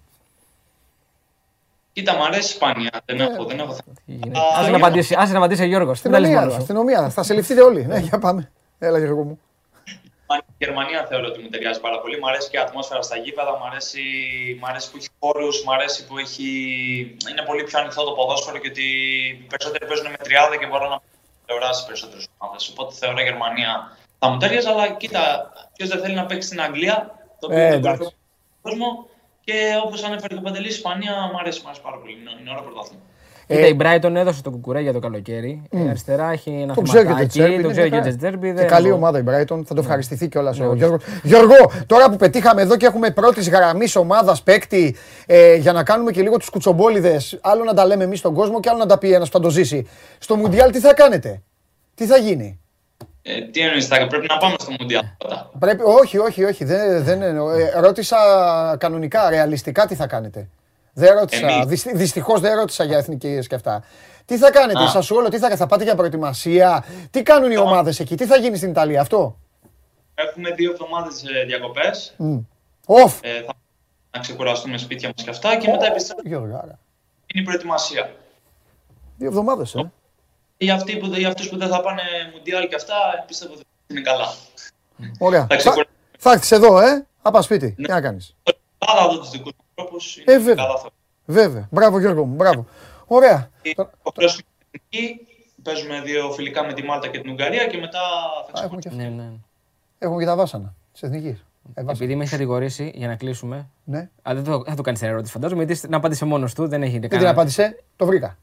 Κοίτα, 1.95 2.15
μου 2.15 2.23
αρέσει 2.23 2.47
η 2.47 2.51
Ισπανία. 2.55 2.91
Δεν 3.05 3.19
έχω, 3.19 3.45
δεν 3.45 3.59
έχω 3.59 3.73
θέμα. 3.73 4.39
Άσε 4.59 4.69
να 4.69 4.77
απαντήσει, 4.77 5.15
άσε 5.17 5.31
να 5.31 5.37
απαντήσει 5.37 5.61
ο 5.61 5.65
Γιώργος. 5.65 6.01
Δεν 6.01 6.11
τα 6.11 6.19
λες 6.19 6.29
Αστυνομία, 6.29 6.39
μόνος 6.39 6.53
ρε, 6.53 6.59
σου. 6.59 6.61
αστυνομία. 6.61 7.09
Θα 7.09 7.23
σε 7.23 7.33
ληφθείτε 7.33 7.61
όλοι. 7.61 7.85
Ναι, 7.85 7.97
για 7.97 8.19
πάμε. 8.19 8.51
Έλα, 8.79 8.97
Γιώργο 8.99 9.23
μου. 9.23 9.39
Η 10.51 10.65
Γερμανία 10.65 11.05
θεωρώ 11.09 11.27
ότι 11.27 11.39
μου 11.41 11.49
ταιριάζει 11.49 11.79
πάρα 11.79 11.99
πολύ. 12.01 12.19
Μου 12.19 12.27
αρέσει 12.27 12.49
και 12.49 12.57
η 12.57 12.59
ατμόσφαιρα 12.59 13.01
στα 13.01 13.17
γήπεδα, 13.17 13.51
μου 13.59 13.65
αρέσει, 13.69 14.01
μ' 14.61 14.65
αρέσει 14.65 14.91
που 14.91 14.97
έχει 14.97 15.09
χώρους, 15.19 15.63
μου 15.63 15.73
αρέσει 15.73 15.99
που 16.07 16.17
έχει... 16.17 16.47
είναι 17.29 17.43
πολύ 17.49 17.63
πιο 17.63 17.79
ανοιχτό 17.79 18.03
το 18.03 18.11
ποδόσφαιρο 18.11 18.57
και 18.57 18.69
ότι 18.73 18.85
οι 19.41 19.45
περισσότεροι 19.49 19.85
παίζουν 19.89 20.07
με 20.15 20.19
τριάδα 20.23 20.55
και 20.57 20.67
μπορώ 20.67 20.89
να 20.93 20.97
πλευράσει 21.45 21.85
περισσότερες 21.85 22.27
ομάδες. 22.37 22.69
Οπότε 22.71 22.91
θεωρώ 23.01 23.17
η 23.19 23.23
Γερμανία 23.23 23.97
θα 24.19 24.27
μου 24.29 24.37
ταιριάζει, 24.37 24.67
αλλά 24.67 24.85
κοίτα, 25.01 25.23
ποιος 25.75 25.89
δεν 25.89 25.99
θέλει 26.01 26.15
να 26.15 26.25
παίξει 26.25 26.47
στην 26.47 26.61
Αγγλία, 26.61 26.95
το 27.39 27.45
οποίο 27.47 27.57
Ε, 27.59 27.65
είναι 27.65 27.71
το 27.71 27.77
εντάξει. 27.77 27.97
κορυφαίο 27.97 28.17
στον 28.59 28.61
κόσμο. 28.61 28.89
Και 29.45 29.53
όπως 29.85 30.03
ανέφερε 30.03 30.33
και 30.33 30.39
ο 30.39 30.43
Παντελής, 30.43 30.71
η 30.71 30.75
Ισπανία 30.75 31.11
μου 31.31 31.37
αρέσει, 31.39 31.59
μου 31.63 31.67
αρέσει 31.69 31.81
πάρα 31.81 31.97
πολύ. 31.97 32.11
Είναι, 32.11 32.31
είναι 32.41 32.49
ωραίο 32.51 32.63
πρωτάθλημα. 32.63 33.01
Κοίτα, 33.47 33.67
η 33.67 33.75
Brighton 33.81 34.15
έδωσε 34.15 34.41
το 34.41 34.49
κουκουρέ 34.51 34.79
για 34.81 34.93
το 34.93 34.99
καλοκαίρι. 34.99 35.61
Ε, 35.69 35.89
αριστερά 35.89 36.31
έχει 36.31 36.49
ένα 36.49 36.73
Το 36.73 36.81
ξέρει 36.81 37.05
και 37.05 37.11
ο 37.11 37.15
θεματάκι. 37.15 37.27
Τζετζέρμπι. 37.29 37.55
Το 37.55 37.69
είναι 37.69 37.71
ξέρει 37.71 37.89
και 37.89 37.95
ο 37.95 37.99
καλά. 37.99 38.09
Τζετζέρμπι. 38.09 38.47
Και 38.47 38.53
δεν 38.53 38.67
καλή 38.67 38.87
έχω- 38.87 38.95
ομάδα 38.95 39.19
η 39.19 39.23
Brighton. 39.27 39.61
Θα 39.65 39.73
το 39.73 39.81
ευχαριστηθεί 39.81 40.27
κιόλας 40.27 40.59
ο 40.59 40.73
Γιώργος. 40.73 41.03
Γιώργο, 41.23 41.47
Γιώργο, 41.49 41.71
τώρα 41.85 42.09
που 42.09 42.15
πετύχαμε 42.15 42.65
πρώτης 43.15 43.49
γραμμής 43.49 43.95
ομάδας 43.95 44.43
παίκτη 44.43 44.95
ε, 45.25 45.55
για 45.55 45.71
να 45.73 45.83
κάνουμε 45.83 46.11
και 46.11 46.21
λίγο 46.21 46.37
τους 46.37 46.49
κουτσομπόλιδες, 46.49 47.39
άλλο 47.41 47.63
να 47.63 47.73
τα 47.73 47.85
λέμε 47.85 48.03
εμείς 48.03 48.19
στον 48.19 48.33
κόσμο 48.33 48.59
και 48.59 48.69
άλλο 48.69 48.77
να 48.77 48.85
τα 48.85 48.97
πει 48.97 49.13
ένας 49.13 49.29
που 49.29 49.37
θα 49.37 49.43
το 49.43 49.49
ζήσει. 49.49 49.87
Στο 50.17 50.35
Μουντιάλ 50.35 50.71
τι 50.71 50.79
θα 50.79 50.93
κάνετε, 50.93 51.41
τι 51.95 52.05
θα 52.05 52.17
γίνει; 52.17 52.59
Ε, 53.27 53.41
τι 53.41 53.61
εννοείς, 53.61 53.87
θα 53.87 54.07
πρέπει 54.07 54.27
να 54.27 54.37
πάμε 54.37 54.55
στο 54.59 54.71
Μουντιάλ 54.79 55.03
πρώτα. 55.17 55.51
Πρέπει, 55.59 55.83
όχι, 55.85 56.17
όχι, 56.17 56.43
όχι. 56.43 56.63
Δεν, 56.65 57.03
δεν 57.03 57.21
εννοώ. 57.21 57.49
Ε, 57.49 57.71
ρώτησα 57.75 58.17
κανονικά, 58.79 59.29
ρεαλιστικά 59.29 59.85
τι 59.85 59.95
θα 59.95 60.07
κάνετε. 60.07 60.49
Δεν 60.93 61.13
ρώτησα. 61.13 61.47
Εμείς. 61.47 61.83
Δυστυχώς 61.93 62.39
δεν 62.39 62.55
ρώτησα 62.55 62.83
για 62.83 62.97
εθνικές 62.97 63.47
και 63.47 63.55
αυτά. 63.55 63.83
Τι 64.25 64.37
θα 64.37 64.51
κάνετε, 64.51 64.83
Α. 64.83 65.01
σα 65.01 65.15
όλο, 65.15 65.29
τι 65.29 65.37
θα, 65.37 65.55
θα 65.55 65.67
πάτε 65.67 65.83
για 65.83 65.95
προετοιμασία, 65.95 66.85
τι 67.11 67.23
κάνουν 67.23 67.51
οι 67.51 67.57
ομάδες 67.57 67.99
εκεί, 67.99 68.15
τι 68.15 68.25
θα 68.25 68.37
γίνει 68.37 68.57
στην 68.57 68.69
Ιταλία, 68.69 69.01
αυτό; 69.01 69.39
Έχουμε 70.15 70.51
δύο 70.51 70.71
εβδομάδες 70.71 71.23
διακοπές. 71.47 72.15
Οφ! 72.85 73.19
Ε, 73.21 73.41
θα 73.45 73.53
να 74.11 74.19
ξεκουραστούμε 74.19 74.77
σπίτια 74.77 75.11
μας 75.15 75.23
και 75.23 75.29
αυτά 75.29 75.57
και 75.57 75.69
μετά 75.71 75.85
επιστρέφουμε 75.85 76.29
Γιώργο, 76.29 76.55
άρα. 76.55 76.79
είναι 77.25 77.41
η 77.41 77.45
προετοιμασία. 77.45 78.11
Δύο 79.17 79.27
εβδομάδες, 79.27 79.75
ε. 79.75 79.91
Για, 80.57 80.73
αυτοί 80.73 80.97
που, 80.97 81.05
για 81.05 81.27
αυτούς 81.27 81.49
που 81.49 81.57
δεν 81.57 81.67
θα 81.69 81.81
πάνε 81.81 82.01
Μουντιάλ 82.33 82.67
και 82.67 82.75
αυτά, 82.75 82.95
πιστεύω 83.27 83.53
ότι 83.53 83.63
είναι 83.87 84.01
καλά. 84.01 84.25
Ωραία. 85.19 85.39
Θα 85.41 85.47
Θα, 85.47 85.55
ξεκουραστούμε. 85.55 85.97
θα 86.19 86.31
έρθεις 86.31 86.51
εδώ, 86.51 86.79
ε. 86.79 87.05
Θα 87.21 87.31
πας 87.31 87.45
σπίτι. 87.45 87.71
Τι 87.71 87.81
να 87.81 88.01
κάνεις. 88.01 88.35
Θα 88.77 89.07
δω 89.11 89.17
τους 89.19 89.29
δικούς 89.29 89.51
μου 89.57 89.63
τρόπους, 89.75 90.17
Ε, 90.17 90.21
είναι 90.31 90.37
βέβαια. 90.37 90.55
καλά 90.65 90.77
θα 90.77 90.89
Βέβαια. 91.25 91.67
Μπράβο 91.71 91.99
Γιώργο 91.99 92.25
μου. 92.25 92.35
Μπράβο. 92.35 92.65
Ωραία. 93.05 93.49
Τώρα- 93.75 93.91
Υποχρεώσουμε 93.99 94.43
την 94.71 94.81
εθνική, 94.91 95.27
παίζουμε 95.63 96.01
δύο 96.01 96.31
φιλικά 96.31 96.65
με 96.65 96.73
τη 96.73 96.83
Μάλτα 96.83 97.07
και 97.07 97.19
την 97.19 97.31
Ουγγαρία 97.31 97.65
και 97.67 97.77
μετά 97.77 97.99
θα 98.53 98.61
Α, 98.61 98.63
Έχουμε 98.63 98.81
και, 98.81 98.89
Ναι, 98.93 99.03
ναι. 99.03 99.29
έχουμε 99.99 100.19
και 100.19 100.25
τα 100.25 100.35
βάσανα 100.35 100.73
της 100.93 101.03
Εθνικής. 101.03 101.31
Ε, 101.39 101.43
βάσανα. 101.73 101.91
Επειδή 101.91 102.15
με 102.15 102.23
έχει 102.23 102.31
κατηγορήσει 102.31 102.91
για 102.95 103.07
να 103.07 103.15
κλείσουμε. 103.15 103.67
Ναι. 103.83 104.09
Α, 104.21 104.31
δεν 104.33 104.43
το, 104.43 104.63
θα 104.67 104.75
το 104.75 104.81
κάνεις 104.81 104.99
την 104.99 105.09
ερώτηση, 105.09 105.31
φαντάζομαι, 105.31 105.63
γιατί 105.63 105.87
να 105.89 105.97
απάντησε 105.97 106.25
μόνος 106.25 106.53
του, 106.53 106.67
δεν 106.67 106.83
έχει 106.83 106.93
Και 106.93 106.99
την 106.99 107.09
κανένα. 107.09 107.29
απάντησε, 107.29 107.83
το 107.95 108.05
βρήκα. 108.05 108.37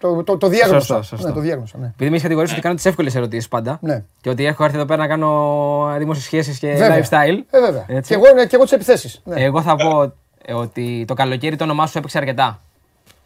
Το, 0.00 0.22
το, 0.22 0.36
το 0.36 0.48
διέγνωσα. 0.48 0.78
Σωστό, 0.80 1.02
σωστό. 1.02 1.28
Ναι, 1.28 1.34
το 1.34 1.40
διέγνωσα, 1.40 1.78
ναι. 1.78 1.86
Επειδή 1.86 2.08
με 2.10 2.14
έχει 2.14 2.22
κατηγορήσει 2.22 2.52
ότι 2.52 2.62
κάνω 2.62 2.74
τις 2.74 2.84
εύκολες 2.84 3.14
ερωτήσεις 3.14 3.48
πάντα. 3.48 3.78
Ναι. 3.82 4.02
Και 4.20 4.30
ότι 4.30 4.44
έχω 4.46 4.64
έρθει 4.64 4.76
εδώ 4.76 4.84
πέρα 4.84 5.00
να 5.02 5.08
κάνω 5.08 5.94
δημόσιες 5.98 6.24
σχέσεις 6.24 6.58
και 6.58 6.72
Βέβαια. 6.72 6.98
lifestyle. 6.98 7.38
Ε, 7.50 7.60
βέβαια. 7.60 7.84
Έτσι. 7.88 8.08
Και 8.14 8.14
εγώ, 8.14 8.34
ναι, 8.34 8.46
και 8.46 8.54
εγώ 8.54 8.64
τις 8.64 8.72
επιθέσεις. 8.72 9.20
Ναι. 9.24 9.42
Εγώ 9.44 9.62
θα 9.62 9.76
πω 9.76 10.12
ε, 10.44 10.52
ότι 10.54 11.04
το 11.06 11.14
καλοκαίρι 11.14 11.56
το 11.56 11.64
όνομά 11.64 11.86
σου 11.86 11.98
έπαιξε 11.98 12.18
αρκετά. 12.18 12.60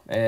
Ε, 0.06 0.18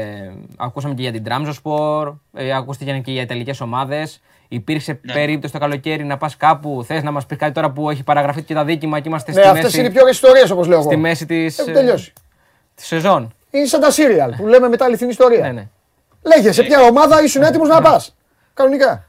ακούσαμε 0.56 0.94
και 0.94 1.02
για 1.02 1.12
την 1.12 1.22
Tramzospor, 1.28 2.14
ε, 2.34 2.54
ακούστηκε 2.56 3.00
και 3.04 3.12
για 3.12 3.22
ιταλικέ 3.22 3.52
ομάδες. 3.60 4.20
Υπήρξε 4.48 4.98
Ναι. 5.02 5.12
περίπτωση 5.12 5.52
το 5.52 5.58
καλοκαίρι 5.58 6.04
να 6.04 6.16
πας 6.16 6.36
κάπου. 6.36 6.84
Θες 6.86 7.02
να 7.02 7.10
μας 7.10 7.26
πεις 7.26 7.36
κάτι 7.38 7.52
τώρα 7.52 7.70
που 7.70 7.90
έχει 7.90 8.02
παραγραφεί 8.02 8.42
και 8.42 8.54
τα 8.54 8.64
δίκημα 8.64 9.00
και 9.00 9.08
είμαστε 9.08 9.32
ναι, 9.32 9.38
στη, 9.40 9.48
αυτές 9.48 9.62
μέση, 9.64 9.78
είναι 9.78 9.86
οι 9.88 9.90
πιο 9.90 10.00
ωραίες 10.00 10.14
ιστορίες 10.14 10.50
όπως 10.50 10.66
λέω 10.66 10.78
εγώ. 10.78 10.86
στη 10.86 10.96
μέση 10.96 11.26
της 11.26 11.58
Έχουν 11.58 11.72
τελειώσει. 11.72 12.12
σεζόν. 12.74 13.32
Είναι 13.50 13.66
σαν 13.66 13.80
τα 13.80 13.90
σύριαλ 13.90 14.32
που 14.36 14.46
λέμε 14.46 14.68
μετά 14.68 14.84
αληθινή 14.84 15.10
ιστορία. 15.10 15.40
Ναι, 15.40 15.52
ναι. 15.52 15.68
Λέγε, 16.26 16.52
σε 16.52 16.62
ποια 16.62 16.80
ομάδα 16.82 17.22
ήσουν 17.22 17.42
έτοιμος 17.42 17.68
να 17.68 17.80
πας. 17.82 18.14
Κανονικά; 18.54 19.08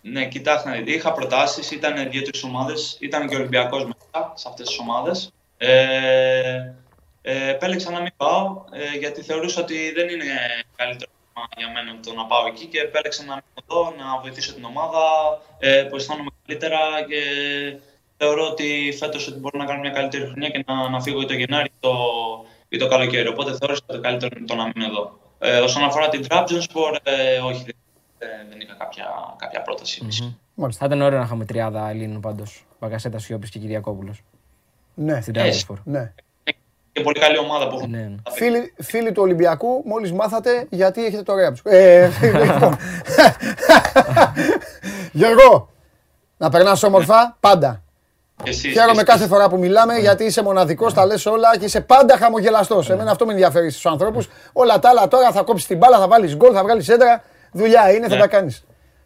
Ναι, 0.00 0.28
κοιτάξτε, 0.28 0.68
να 0.68 0.76
δείτε, 0.76 0.90
είχα 0.90 1.12
προτάσεις, 1.12 1.70
ήταν 1.70 2.10
δύο-τρει 2.10 2.40
ομάδες, 2.44 2.96
ήταν 3.00 3.28
και 3.28 3.34
ο 3.34 3.38
Ολυμπιακός 3.38 3.84
μετά 3.84 4.32
σε 4.34 4.48
αυτές 4.48 4.66
τις 4.66 4.78
ομάδες. 4.78 5.32
Ε, 5.56 6.72
ε, 7.22 7.50
επέλεξα 7.50 7.90
να 7.90 8.00
μην 8.00 8.12
πάω 8.16 8.64
ε, 8.72 8.98
γιατί 8.98 9.22
θεωρούσα 9.22 9.60
ότι 9.60 9.92
δεν 9.92 10.08
είναι 10.08 10.24
καλύτερο 10.76 11.10
πράγμα 11.32 11.50
για 11.56 11.68
μένα 11.74 12.00
το 12.00 12.14
να 12.14 12.24
πάω 12.24 12.46
εκεί 12.46 12.66
και 12.66 12.80
επέλεξα 12.80 13.24
να 13.24 13.34
μείνω 13.34 13.60
εδώ, 13.64 13.94
να 13.98 14.20
βοηθήσω 14.20 14.54
την 14.54 14.64
ομάδα 14.64 15.02
ε, 15.58 15.82
που 15.82 15.96
αισθάνομαι 15.96 16.30
καλύτερα 16.46 16.78
και 17.08 17.20
θεωρώ 18.16 18.46
ότι 18.46 18.96
φέτος 18.98 19.28
ότι 19.28 19.38
μπορώ 19.38 19.58
να 19.58 19.64
κάνω 19.64 19.80
μια 19.80 19.90
καλύτερη 19.90 20.24
χρονιά 20.24 20.48
και 20.48 20.64
να, 20.66 20.88
να 20.88 21.00
φύγω 21.00 21.20
ή 21.20 21.26
το 21.26 21.34
Γενάρη 21.34 21.66
ή 21.66 21.80
το, 21.80 21.94
ή 22.68 22.76
το 22.78 22.88
καλοκαίρι. 22.88 23.28
Οπότε 23.28 23.56
θεώρησα 23.56 23.82
το 23.86 24.00
καλύτερο 24.00 24.36
το 24.46 24.54
να 24.54 24.64
μείνω 24.74 24.86
εδώ. 24.86 25.18
Ε, 25.42 25.58
όσον 25.58 25.84
αφορά 25.84 26.08
την 26.08 26.26
Trabzonspor, 26.28 26.96
ε, 27.02 27.38
όχι, 27.38 27.64
δεν, 28.18 28.28
δεν 28.50 28.60
είχα 28.60 28.74
κάποια, 28.78 29.04
κάποια 29.36 29.62
πρόταση. 29.62 30.02
Μάλιστα. 30.54 30.86
Θα 30.86 30.94
ήταν 30.94 31.06
ωραίο 31.06 31.18
να 31.18 31.24
είχαμε 31.24 31.44
τριάδα 31.44 31.88
Ελλήνων 31.88 32.20
πάντως. 32.20 32.64
Μπαγκασέτα, 32.80 33.18
Σιώπης 33.18 33.50
και 33.50 33.58
Κυριακόπουλος. 33.58 34.22
Ναι. 34.94 35.20
Στην 35.20 35.34
Ε, 35.36 35.50
Tramzospor. 35.50 35.76
ναι. 35.84 36.12
Και 36.92 37.00
πολύ 37.00 37.20
καλή 37.20 37.38
ομάδα 37.38 37.68
που 37.68 37.74
έχουν. 37.76 37.90
Ναι, 37.90 37.98
ναι. 37.98 38.14
Φίλοι, 38.30 38.74
φίλοι 38.82 39.12
του 39.12 39.22
Ολυμπιακού, 39.22 39.82
μόλις 39.86 40.12
μάθατε 40.12 40.66
γιατί 40.70 41.04
έχετε 41.04 41.22
το 41.22 41.34
ρέα 41.34 41.52
Ε, 41.62 42.10
λοιπόν. 42.22 42.76
Γιώργο, 45.12 45.70
να 46.36 46.48
περνάς 46.50 46.82
όμορφα, 46.82 47.36
πάντα. 47.40 47.82
Και 48.42 48.50
εσείς, 48.50 48.72
Χαίρομαι 48.72 49.02
και 49.02 49.02
κάθε 49.02 49.26
φορά 49.26 49.48
που 49.48 49.58
μιλάμε 49.58 49.94
γιατί 49.96 50.24
είσαι 50.24 50.42
μοναδικός, 50.42 50.94
τα 50.94 51.06
λες 51.06 51.26
όλα 51.26 51.58
και 51.58 51.64
είσαι 51.64 51.80
πάντα 51.80 52.16
χαμογελαστός. 52.16 52.90
Εμένα 52.90 53.10
αυτό 53.10 53.26
με 53.26 53.32
ενδιαφέρει 53.32 53.70
στους 53.70 53.86
ανθρώπους. 53.86 54.28
Όλα 54.52 54.78
τα 54.78 54.88
άλλα 54.88 55.08
τώρα 55.08 55.32
θα 55.32 55.42
κόψεις 55.42 55.66
την 55.66 55.76
μπάλα, 55.78 55.98
θα 55.98 56.08
βάλεις 56.08 56.36
γκολ, 56.36 56.50
θα 56.54 56.62
βγάλεις 56.62 56.88
έντρα. 56.88 57.22
Δουλειά 57.52 57.92
είναι, 57.92 58.08
θα 58.08 58.14
Ναι. 58.14 58.20
τα 58.20 58.26
κάνεις. 58.26 58.64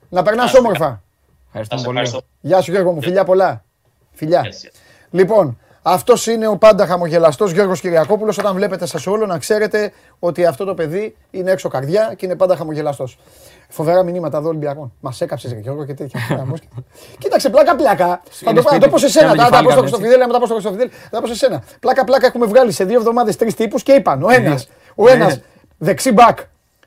Να 0.09 0.23
περνάς 0.23 0.45
Άστε, 0.45 0.59
όμορφα. 0.59 1.03
Ευχαριστούμε 1.47 1.81
Σας 1.81 1.89
πολύ. 1.89 1.99
ευχαριστώ. 1.99 2.29
Γεια 2.41 2.61
σου 2.61 2.71
Γιώργο 2.71 2.93
μου, 2.93 3.03
φιλιά 3.03 3.25
πολλά. 3.25 3.65
Φιλιά. 4.13 4.43
Yes, 4.45 4.67
yes. 4.67 4.71
Λοιπόν, 5.11 5.59
αυτός 5.83 6.27
είναι 6.27 6.47
ο 6.47 6.57
πάντα 6.57 6.87
χαμογελαστός 6.87 7.51
Γιώργος 7.53 7.81
Κυριακόπουλος. 7.81 8.39
Όταν 8.39 8.55
βλέπετε 8.55 8.87
σας 8.87 9.07
όλο, 9.07 9.27
να 9.27 9.39
ξέρετε 9.39 9.93
ότι 10.19 10.47
αυτό 10.47 10.65
το 10.65 10.75
παιδί 10.75 11.17
είναι 11.31 11.51
έξω 11.51 11.69
καρδιά 11.69 12.15
και 12.17 12.27
είναι 12.27 12.37
πάντα 12.37 12.57
χαμογελαστός. 12.57 13.19
Φοβερά 13.69 14.03
μηνύματα 14.03 14.39
εδώ 14.39 14.49
Ολυμπιακών. 14.49 14.93
Μας 15.01 15.21
έκαψες, 15.21 15.53
ρε 15.53 15.59
Γιώργο 15.59 15.85
και 15.85 15.95
τέτοια. 15.95 16.21
Χαμός 16.21 16.61
και- 16.61 16.67
Κοίταξε, 17.19 17.51
πλάκα-πλάκα. 17.51 18.23
Θα 18.31 18.53
το, 18.53 18.63
θα 18.63 18.79
το 18.79 18.89
πω 18.89 18.99
σε 18.99 19.09
σένα. 19.09 19.27
Κάνε 19.27 19.43
Θα 19.43 19.51
τα 19.51 19.51
πω 19.51 19.57
στο 19.57 19.65
κεφάλι 19.65 19.81
Χρυστοφιδέλη, 19.81 20.23
θα 20.23 20.29
τα 20.33 20.39
πω 20.39 20.45
στο 20.47 20.55
Χρυστοφιδέλη. 20.55 20.91
Θα 20.91 21.09
τα 21.11 21.21
πω 21.21 21.27
σε 21.27 21.35
σένα. 21.35 21.63
Πλάκα-πλάκα 21.81 22.27
έχουμε 22.27 22.47
βγάλει 22.47 22.73
σε 22.73 22.85
δύο 22.85 22.97
εβδομάδες 22.99 23.37
τρεις 23.37 23.55
τύπους 23.55 23.83
και 23.83 23.93
είπαν 23.93 24.23
ο 24.23 24.31
ένας, 24.31 24.69
ο 24.95 25.05
Ναι. 25.05 25.11
ένας 25.11 25.41
δεξί 25.79 26.13
μπακ 26.13 26.39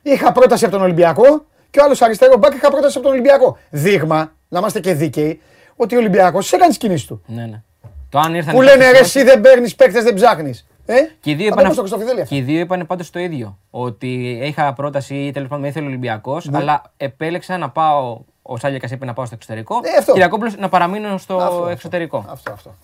είχα 0.02 0.32
πρόταση 0.32 0.64
από 0.64 0.72
τον 0.72 0.82
Ολυμπιακό 0.82 1.44
και 1.70 1.80
ο 1.80 1.84
άλλος 1.84 2.02
αριστερό 2.02 2.36
μπακ 2.36 2.54
είχα 2.54 2.70
πρόταση 2.70 2.96
από 2.98 3.06
τον 3.06 3.12
Ολυμπιακό. 3.14 3.58
Δείγμα, 3.70 4.32
να 4.48 4.58
είμαστε 4.58 4.80
και 4.80 4.94
δίκαιοι, 4.94 5.40
ότι 5.76 5.94
ο 5.94 5.98
Ολυμπιακός 5.98 6.52
έκανε 6.52 6.68
τις 6.68 6.78
κινήσεις 6.78 7.06
του. 7.06 7.22
Ναι, 7.26 7.42
ναι. 7.46 7.62
Το 8.10 8.18
αν 8.18 8.34
ήρθαν 8.34 8.54
Που 8.54 8.62
οι 8.62 8.64
λένε 8.64 8.76
παίκτες 8.76 8.92
ρε, 8.92 9.00
μας- 9.00 9.14
εσύ 9.16 9.24
δεν 9.26 9.40
παίρνεις 9.40 9.74
παίκτες, 9.74 10.04
δεν 10.04 10.14
ψάχνεις. 10.14 10.66
Ε; 10.90 10.94
Και 11.20 11.30
οι 11.30 11.34
δύο 11.34 11.46
Θα 11.54 11.60
είπαν, 11.60 11.62
το 11.62 11.68
πω 11.68 11.72
στο 11.72 11.80
αυ- 11.80 11.88
Χρυστοφιδέλη 11.88 12.20
αυτό. 12.20 12.34
και 12.34 12.40
οι 12.40 12.44
δύο 12.44 12.60
είπαν 12.60 12.86
πάντως 12.86 13.10
το 13.10 13.18
ίδιο. 13.18 13.58
Ότι 13.70 14.30
είχα 14.42 14.72
πρόταση 14.72 15.14
ή 15.14 15.30
τέλος 15.30 15.48
πάντων 15.48 15.62
με 15.62 15.68
ήθελε 15.68 15.84
ο 15.84 15.88
Ολυμπιακός, 15.88 16.46
Ναι. 16.46 16.58
αλλά 16.58 16.82
επέλεξα 16.96 17.58
να 17.58 17.70
πάω. 17.70 18.20
Ο 18.42 18.56
Σάλιακας 18.56 18.90
είπε 18.90 19.04
να 19.04 19.12
πάω 19.12 19.24
στο 19.26 19.34
εξωτερικό. 19.34 19.80
Ε, 19.82 19.96
αυτό. 19.98 20.12
Κυριακόπουλος 20.12 20.56
να 20.56 20.68
παραμείνω 20.68 21.18
στο 21.18 21.36
Αυτό, 21.36 21.54
αυτό. 21.54 21.68
εξωτερικό. 21.68 22.24
Αυτό, 22.28 22.52
αυτό. 22.52 22.74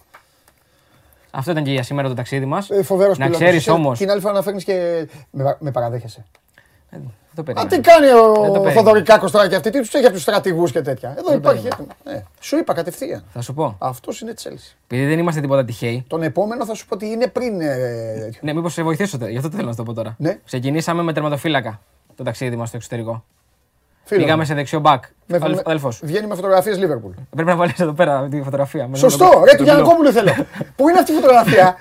Αυτό 1.30 1.50
ήταν 1.50 1.64
και 1.64 1.70
για 1.70 1.82
σήμερα 1.82 2.08
το 2.08 2.14
ταξίδι 2.14 2.44
μας. 2.44 2.70
Ε, 2.70 2.82
Φοβερός 2.82 3.18
να 3.18 3.28
ξέρεις 3.28 3.68
όμω. 3.68 3.92
Την 3.92 4.10
άλλη 4.10 4.20
φορά 4.20 4.32
να 4.34 4.42
φέρνεις 4.42 4.64
και. 4.64 5.06
Με, 5.30 5.56
με 5.60 5.70
παραδέχεσαι. 5.70 6.24
Δεν 6.90 7.02
το 7.02 7.08
Α, 7.40 7.42
περίμενα. 7.42 7.68
τι 7.68 7.80
κάνει 7.80 8.06
Δεν 8.06 8.16
το 8.16 8.30
ο 8.30 8.42
περίμενα. 8.42 8.72
Θοδωρικάκος 8.72 9.30
τώρα 9.30 9.48
και 9.48 9.54
αυτή, 9.54 9.70
τι 9.70 9.78
τους 9.80 9.94
έχει 9.94 10.04
από 10.04 10.12
τους 10.14 10.22
στρατηγούς 10.22 10.72
και 10.72 10.80
τέτοια. 10.80 11.14
Εδώ 11.18 11.28
Δεν 11.28 11.38
υπάρχει. 11.38 11.68
περίμενα. 11.68 11.94
Ε, 12.04 12.22
σου 12.40 12.56
είπα 12.56 12.74
κατευθείαν. 12.74 13.24
Θα 13.32 13.40
σου 13.40 13.54
πω. 13.54 13.76
Αυτός 13.78 14.20
είναι 14.20 14.34
Τσέλσι. 14.34 14.76
Επειδή 14.86 15.06
δεν 15.08 15.18
είμαστε 15.18 15.40
τίποτα 15.40 15.64
τυχαίοι. 15.64 16.04
Τον 16.08 16.22
επόμενο 16.22 16.64
θα 16.66 16.74
σου 16.74 16.86
πω 16.86 16.94
ότι 16.94 17.06
είναι 17.06 17.26
πριν. 17.26 17.60
ε, 17.60 17.74
τέτοιο. 18.18 18.40
Ναι, 18.42 18.52
μήπως 18.52 18.72
σε 18.72 18.82
βοηθήσω 18.82 19.18
τώρα. 19.18 19.30
Γι' 19.30 19.36
αυτό 19.36 19.48
το 19.48 19.54
θέλω 19.56 19.66
να 19.68 19.72
σου 19.74 19.78
το 19.78 19.84
πω 19.84 19.92
τώρα. 19.92 20.14
Ναι. 20.18 20.38
Ξεκινήσαμε 20.44 21.02
με 21.02 21.12
τερματοφύλακα 21.12 21.80
το 22.16 22.22
ταξίδι 22.24 22.56
μας 22.56 22.68
στο 22.68 22.76
εξωτερικό. 22.76 23.24
Φίλο 24.06 24.20
Πήγαμε 24.20 24.40
μου. 24.40 24.46
σε 24.46 24.54
δεξιό 24.54 24.80
μπακ. 24.80 25.02
Με- 25.26 25.36
Ο 25.42 25.48
με- 25.48 25.60
αδελφό. 25.64 25.88
Βγαίνει 26.02 26.26
με 26.26 26.34
φωτογραφίες 26.34 26.78
Λίβερπουλ. 26.78 27.12
Πρέπει 27.30 27.48
να 27.48 27.56
βάλεις 27.56 27.80
εδώ 27.80 27.92
πέρα 27.92 28.26
τη 28.30 28.42
φωτογραφία. 28.42 28.88
με 28.88 28.96
Σωστό, 28.96 29.28
τον- 29.30 29.44
ρε 29.44 29.50
του 29.50 29.56
τον 29.56 29.64
Γιανακόπουλου 29.64 30.12
θέλω. 30.12 30.32
Πού 30.76 30.88
είναι 30.88 30.98
αυτή 30.98 31.12
η 31.12 31.14
φωτογραφία; 31.14 31.76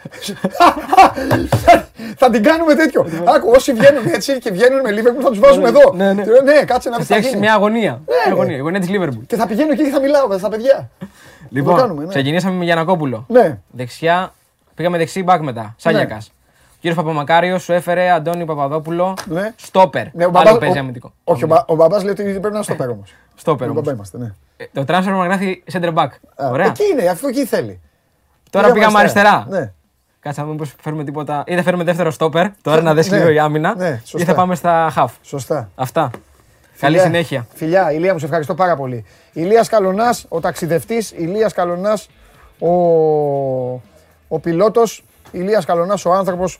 θα 2.22 2.30
την 2.30 2.44
κάνουμε 2.44 2.74
τέτοιο. 2.76 3.06
Άκου, 3.36 3.50
όσοι 3.56 3.74
βγαίνουν 3.74 4.04
έτσι 4.14 4.38
και 4.40 4.52
βγαίνουν 4.52 4.80
με 4.82 4.92
Λίβερπουλ 4.92 5.22
θα 5.24 5.30
τους 5.30 5.40
βάζουμε 5.40 5.68
εδώ. 5.68 5.94
Ναι, 5.96 6.14
ναι. 6.14 6.24
Ναι, 6.44 6.64
κάτσε 6.66 6.90
να 6.90 6.96
Θα 6.96 7.04
δεις 7.04 7.08
τι 7.08 7.14
θα 7.14 7.20
φτιάξεις 7.20 7.28
γίνει. 7.30 7.40
μια 7.40 7.54
αγωνία. 7.54 8.02
Μια 8.08 8.16
ναι. 8.28 8.32
αγωνία. 8.32 8.56
Η 8.56 8.60
αγωνία 8.60 8.80
της 8.80 8.90
Λίβερπουλ. 8.90 9.24
Και 9.26 9.36
θα 9.36 9.48
πηγαίνω 9.48 9.72
εκεί 9.72 9.84
και 9.84 9.90
θα 9.90 10.00
μιλάω 10.00 10.38
στα 10.38 10.50
παιδιά. 10.50 10.90
Λοιπόν, 11.50 11.78
κάνουμε, 11.78 12.04
ναι. 12.04 12.08
ξεκινήσαμε 12.10 12.56
με 12.58 12.64
Γιανακόπουλο. 12.64 13.26
Ναι. 13.28 13.58
Δεξιά, 13.72 14.34
πήγαμε 14.76 14.98
δεξί 14.98 15.24
μπακ 15.24 15.42
μετά. 15.42 15.76
Σάλιακας. 15.78 16.32
Ο 16.84 16.86
κύριος 16.86 17.04
Παπαμακάριος 17.04 17.64
σου 17.64 17.74
έφερε 17.74 18.10
Αντώνη 18.12 18.46
Παπαδόπουλο. 18.46 19.14
Ναι. 19.26 19.54
Στόπερ. 19.56 20.04
Ναι, 20.14 20.26
ο 20.26 20.28
Άλλο 20.28 20.32
μπαμπάς- 20.32 20.58
παίζει 20.58 20.78
ο- 20.78 20.80
αμυντικό. 20.80 21.14
Όχι, 21.24 21.44
ο 21.44 21.48
μπα- 21.48 21.64
ο 21.68 21.76
μπαμπάς 21.76 22.04
λέει 22.04 22.12
ότι 22.12 22.24
πρέπει 22.24 22.42
να 22.42 22.48
είναι 22.50 22.64
στο 22.64 22.76
πέρα 22.76 22.92
όμως. 22.92 23.14
Στόπερ 23.36 23.68
Ο 23.68 23.72
όμως. 23.72 23.84
μπαμπά 23.84 23.96
είμαστε, 23.96 24.18
ναι. 24.18 24.34
Ε, 24.58 24.66
Το 24.74 24.82
transfer 24.88 25.12
μα 25.12 25.26
γράφει 25.26 25.64
center 25.72 25.94
back. 25.94 26.08
Α, 26.36 26.50
Ωραία. 26.50 26.66
Εκεί 26.66 26.84
είναι, 26.92 27.08
αυτό 27.10 27.28
εκεί 27.28 27.46
θέλει. 27.46 27.80
Τώρα 28.50 28.72
πήγαμε 28.72 29.00
αριστερά. 29.00 29.46
Ναι. 29.50 29.72
Κάτσα 30.20 30.44
μήπω 30.44 30.64
φέρουμε 30.82 31.04
τίποτα. 31.04 31.44
Ή 31.48 31.56
θα 31.56 31.64
φέρουμε 31.64 31.84
δεύτερο 31.84 32.12
στόπερ. 32.12 32.48
Τώρα 32.62 32.82
να 32.82 32.94
δέσει 32.94 33.10
Ναι. 33.10 33.18
λίγο 33.18 33.30
η 33.30 33.40
άμυνα. 33.40 33.76
Ναι, 33.76 33.88
Ή 34.04 34.08
σωστά. 34.08 34.28
θα 34.28 34.34
πάμε 34.34 34.56
στα 34.56 34.94
half. 34.96 35.10
Σωστά. 35.22 35.70
Αυτά. 35.76 36.10
Καλή 36.80 36.96
Φιλιά, 36.98 37.02
συνέχεια. 37.12 37.48
Φιλιά, 37.54 37.92
Ηλία 37.92 38.14
μου, 38.14 38.20
σε 38.20 38.26
ευχαριστώ 38.26 38.54
πάρα 38.54 38.76
πολύ. 38.76 39.06
Ηλίας 39.34 39.70
Καλονάς, 39.70 40.26
ο 40.30 40.40
ταξιδευτής, 40.40 41.12
Ηλίας 41.12 41.54
Καλονάς, 41.54 42.10
ο, 42.60 42.68
ο 44.28 44.40
πιλότος, 44.42 45.04
Ηλίας 45.32 45.66
Καλονάς, 45.66 46.06
ο 46.06 46.14
άνθρωπος 46.14 46.60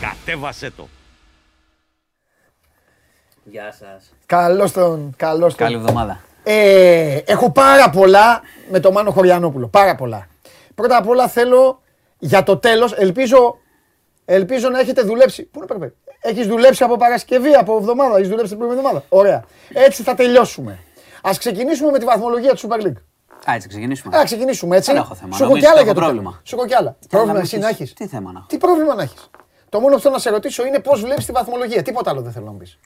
Κατέβασέ 0.00 0.70
το! 0.70 0.88
Γεια 3.44 3.72
σας. 3.72 4.12
Καλώς 4.26 4.72
τον, 4.72 5.14
καλώς 5.16 5.54
τον. 5.54 5.66
Καλή 5.66 5.76
εβδομάδα. 5.76 6.20
Ε, 6.42 7.16
έχω 7.24 7.50
πάρα 7.52 7.90
πολλά 7.90 8.40
με 8.70 8.80
τον 8.80 8.92
Μάνο 8.92 9.10
Χωριανόπουλο. 9.10 9.68
Πάρα 9.68 9.94
πολλά. 9.94 10.26
Πρώτα 10.74 10.96
απ' 10.96 11.08
όλα 11.08 11.28
θέλω 11.28 11.80
για 12.18 12.42
το 12.42 12.56
τέλος, 12.58 12.92
ελπίζω, 12.92 13.58
ελπίζω 14.24 14.68
να 14.68 14.78
έχετε 14.80 15.02
δουλέψει. 15.02 15.42
Πού 15.44 15.60
να 15.60 15.66
πρέπει. 15.66 15.94
Έχεις 16.20 16.46
δουλέψει 16.46 16.82
από 16.84 16.96
Παρασκευή, 16.96 17.54
από 17.54 17.76
εβδομάδα, 17.76 18.16
έχεις 18.16 18.28
δουλέψει 18.28 18.48
την 18.50 18.58
προηγούμενη 18.58 18.86
εβδομάδα. 18.88 19.06
Ωραία. 19.20 19.44
Έτσι 19.72 20.02
θα 20.02 20.14
τελειώσουμε. 20.14 20.78
Ας 21.22 21.38
ξεκινήσουμε 21.38 21.90
με 21.90 21.98
τη 21.98 22.04
βαθμολογία 22.04 22.54
του 22.54 22.68
Super 22.68 22.82
League. 22.86 23.02
Α, 23.50 23.54
έτσι 23.54 23.68
ξεκινήσουμε. 23.68 24.18
Α, 24.18 24.24
ξεκινήσουμε 24.24 24.76
έτσι. 24.76 24.92
Δεν 24.92 25.00
έχω 25.00 25.14
θέμα. 25.14 25.36
Σου 25.36 25.42
έχω 25.42 25.52
Νομίζω 25.52 25.66
κι 25.66 25.66
άλλα 25.72 25.80
ότι 25.80 25.84
για 25.84 25.92
έχω 25.92 26.00
το 26.00 26.06
πρόβλημα. 26.06 26.30
θέμα. 26.30 26.42
Σου 26.44 26.56
έχω 26.56 26.66
κι 26.66 26.74
άλλα. 26.74 26.96
Τι 27.00 27.06
Πρόβλημα 27.06 27.32
άλλα 27.34 27.42
εσύ 27.42 27.56
να 27.56 27.62
να 27.62 27.68
έχεις. 27.68 27.80
έχεις; 27.80 27.94
Τι 27.94 28.06
θέμα 28.06 28.32
να 28.32 28.38
έχω; 28.38 28.46
Τι 28.48 28.58
πρόβλημα 28.58 28.94
να 28.94 29.02
έχεις; 29.02 29.30
Το 29.68 29.80
μόνο 29.80 29.94
που 29.94 30.00
θέλω 30.00 30.14
να 30.14 30.20
σε 30.20 30.30
ρωτήσω 30.30 30.66
είναι 30.66 30.78
πώς 30.78 31.00
βλέπεις 31.02 31.26
τη 31.26 31.32
βαθμολογία. 31.32 31.82
Τίποτα 31.82 32.10
άλλο 32.10 32.20
δεν 32.20 32.32
θέλω 32.32 32.44
να 32.44 32.50
μου 32.52 32.58
πεις. 32.58 32.78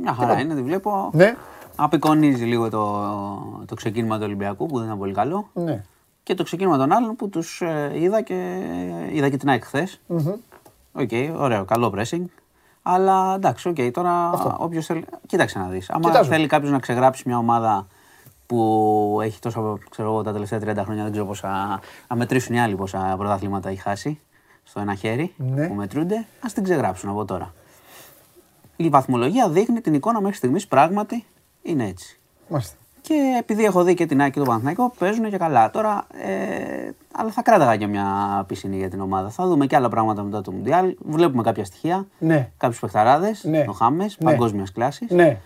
Μια 0.00 0.12
χαρά 0.12 0.40
είναι, 0.40 0.54
τη 0.54 0.62
βλέπω. 0.62 1.10
Ναι. 1.12 1.36
Απεικονίζει 1.76 2.44
λίγο 2.44 2.70
το, 2.70 3.64
το 3.66 3.74
ξεκίνημα 3.74 4.16
του 4.16 4.22
Ολυμπιακού 4.24 4.66
που 4.66 4.76
δεν 4.76 4.86
ήταν 4.86 4.98
πολύ 4.98 5.12
καλό. 5.12 5.48
Ναι. 5.52 5.84
Και 6.22 6.34
το 6.34 6.42
ξεκίνημα 6.42 6.76
των 6.76 6.92
άλλων 6.92 7.16
που 7.16 7.28
τους 7.28 7.60
ε, 7.60 7.90
είδα 7.94 8.20
και 8.22 8.60
είδα 9.12 9.28
και 9.28 9.36
την 9.36 9.48
ΑΕΚ 9.48 9.64
χθες. 9.64 10.00
Οκ, 10.92 11.10
ωραίο, 11.36 11.64
καλό 11.64 11.92
pressing. 11.96 12.24
Αλλά 12.82 13.34
εντάξει, 13.34 13.68
οκ, 13.68 13.76
τώρα 13.92 14.30
όποιος 14.58 14.86
θέλει. 14.86 15.04
Κοίταξε 15.26 15.58
να 15.58 15.66
δεις. 15.66 15.90
Άμα 15.90 16.08
Κοιτάζω. 16.08 16.30
θέλει 16.30 16.46
κάποιος 16.46 16.70
να 16.70 16.78
ξεγράψει 16.78 17.22
μια 17.26 17.38
ομάδα 17.38 17.86
που 18.46 19.18
έχει 19.22 19.38
τόσο, 19.38 19.78
ξέρω 19.90 20.08
εγώ, 20.08 20.22
τα 20.22 20.32
τελευταία 20.32 20.58
30 20.58 20.76
χρόνια, 20.84 21.02
δεν 21.02 21.12
ξέρω 21.12 21.26
πόσα. 21.26 21.80
Να 22.08 22.16
μετρήσουν 22.16 22.54
οι 22.54 22.60
άλλοι 22.60 22.74
πόσα 22.74 23.14
πρωταθλήματα 23.18 23.68
έχει 23.68 23.80
χάσει 23.80 24.20
στο 24.64 24.80
ένα 24.80 24.94
χέρι 24.94 25.34
Ναι. 25.36 25.66
που 25.68 25.74
μετρούνται, 25.74 26.26
ας 26.44 26.52
την 26.52 26.62
ξεγράψουν 26.62 27.10
από 27.10 27.24
τώρα. 27.24 27.54
Η 28.76 28.88
βαθμολογία 28.88 29.48
δείχνει 29.48 29.80
την 29.80 29.94
εικόνα 29.94 30.20
μέχρι 30.20 30.36
στιγμής 30.36 30.66
πράγματι 30.66 31.24
είναι 31.62 31.86
έτσι. 31.88 32.20
Μάλιστα. 32.48 32.76
Και 33.00 33.36
επειδή 33.38 33.64
έχω 33.64 33.82
δει 33.84 33.94
και 33.94 34.06
την 34.06 34.20
ΑΕΚ 34.20 34.30
και 34.30 34.38
τον 34.38 34.46
Παναθηναϊκό, 34.46 34.92
παίζουν 34.98 35.30
και 35.30 35.36
καλά. 35.36 35.70
Τώρα, 35.70 36.06
ε, 36.22 36.90
αλλά 37.12 37.30
θα 37.30 37.42
κράταγα 37.42 37.76
και 37.76 37.86
μια 37.86 38.04
πισινή 38.48 38.76
για 38.76 38.88
την 38.90 39.00
ομάδα. 39.00 39.30
Θα 39.30 39.46
δούμε 39.46 39.66
και 39.66 39.76
άλλα 39.76 39.88
πράγματα 39.88 40.22
μετά 40.22 40.40
το 40.40 40.52
Μουντιάλ. 40.52 40.94
Βλέπουμε 41.04 41.42
κάποια 41.42 41.64
στοιχεία. 41.64 42.06
Ναι. 42.18 42.50
Κάποιους 42.56 42.80
παιχταράδες. 42.80 43.44
Ναι. 43.44 43.64
Ο 43.68 43.72
Χάμες, 43.72 44.04
Ναι. 44.04 44.30
παγκόσμιας 44.30 44.72
κλάσης. 44.72 45.10
Ναι. 45.10 45.40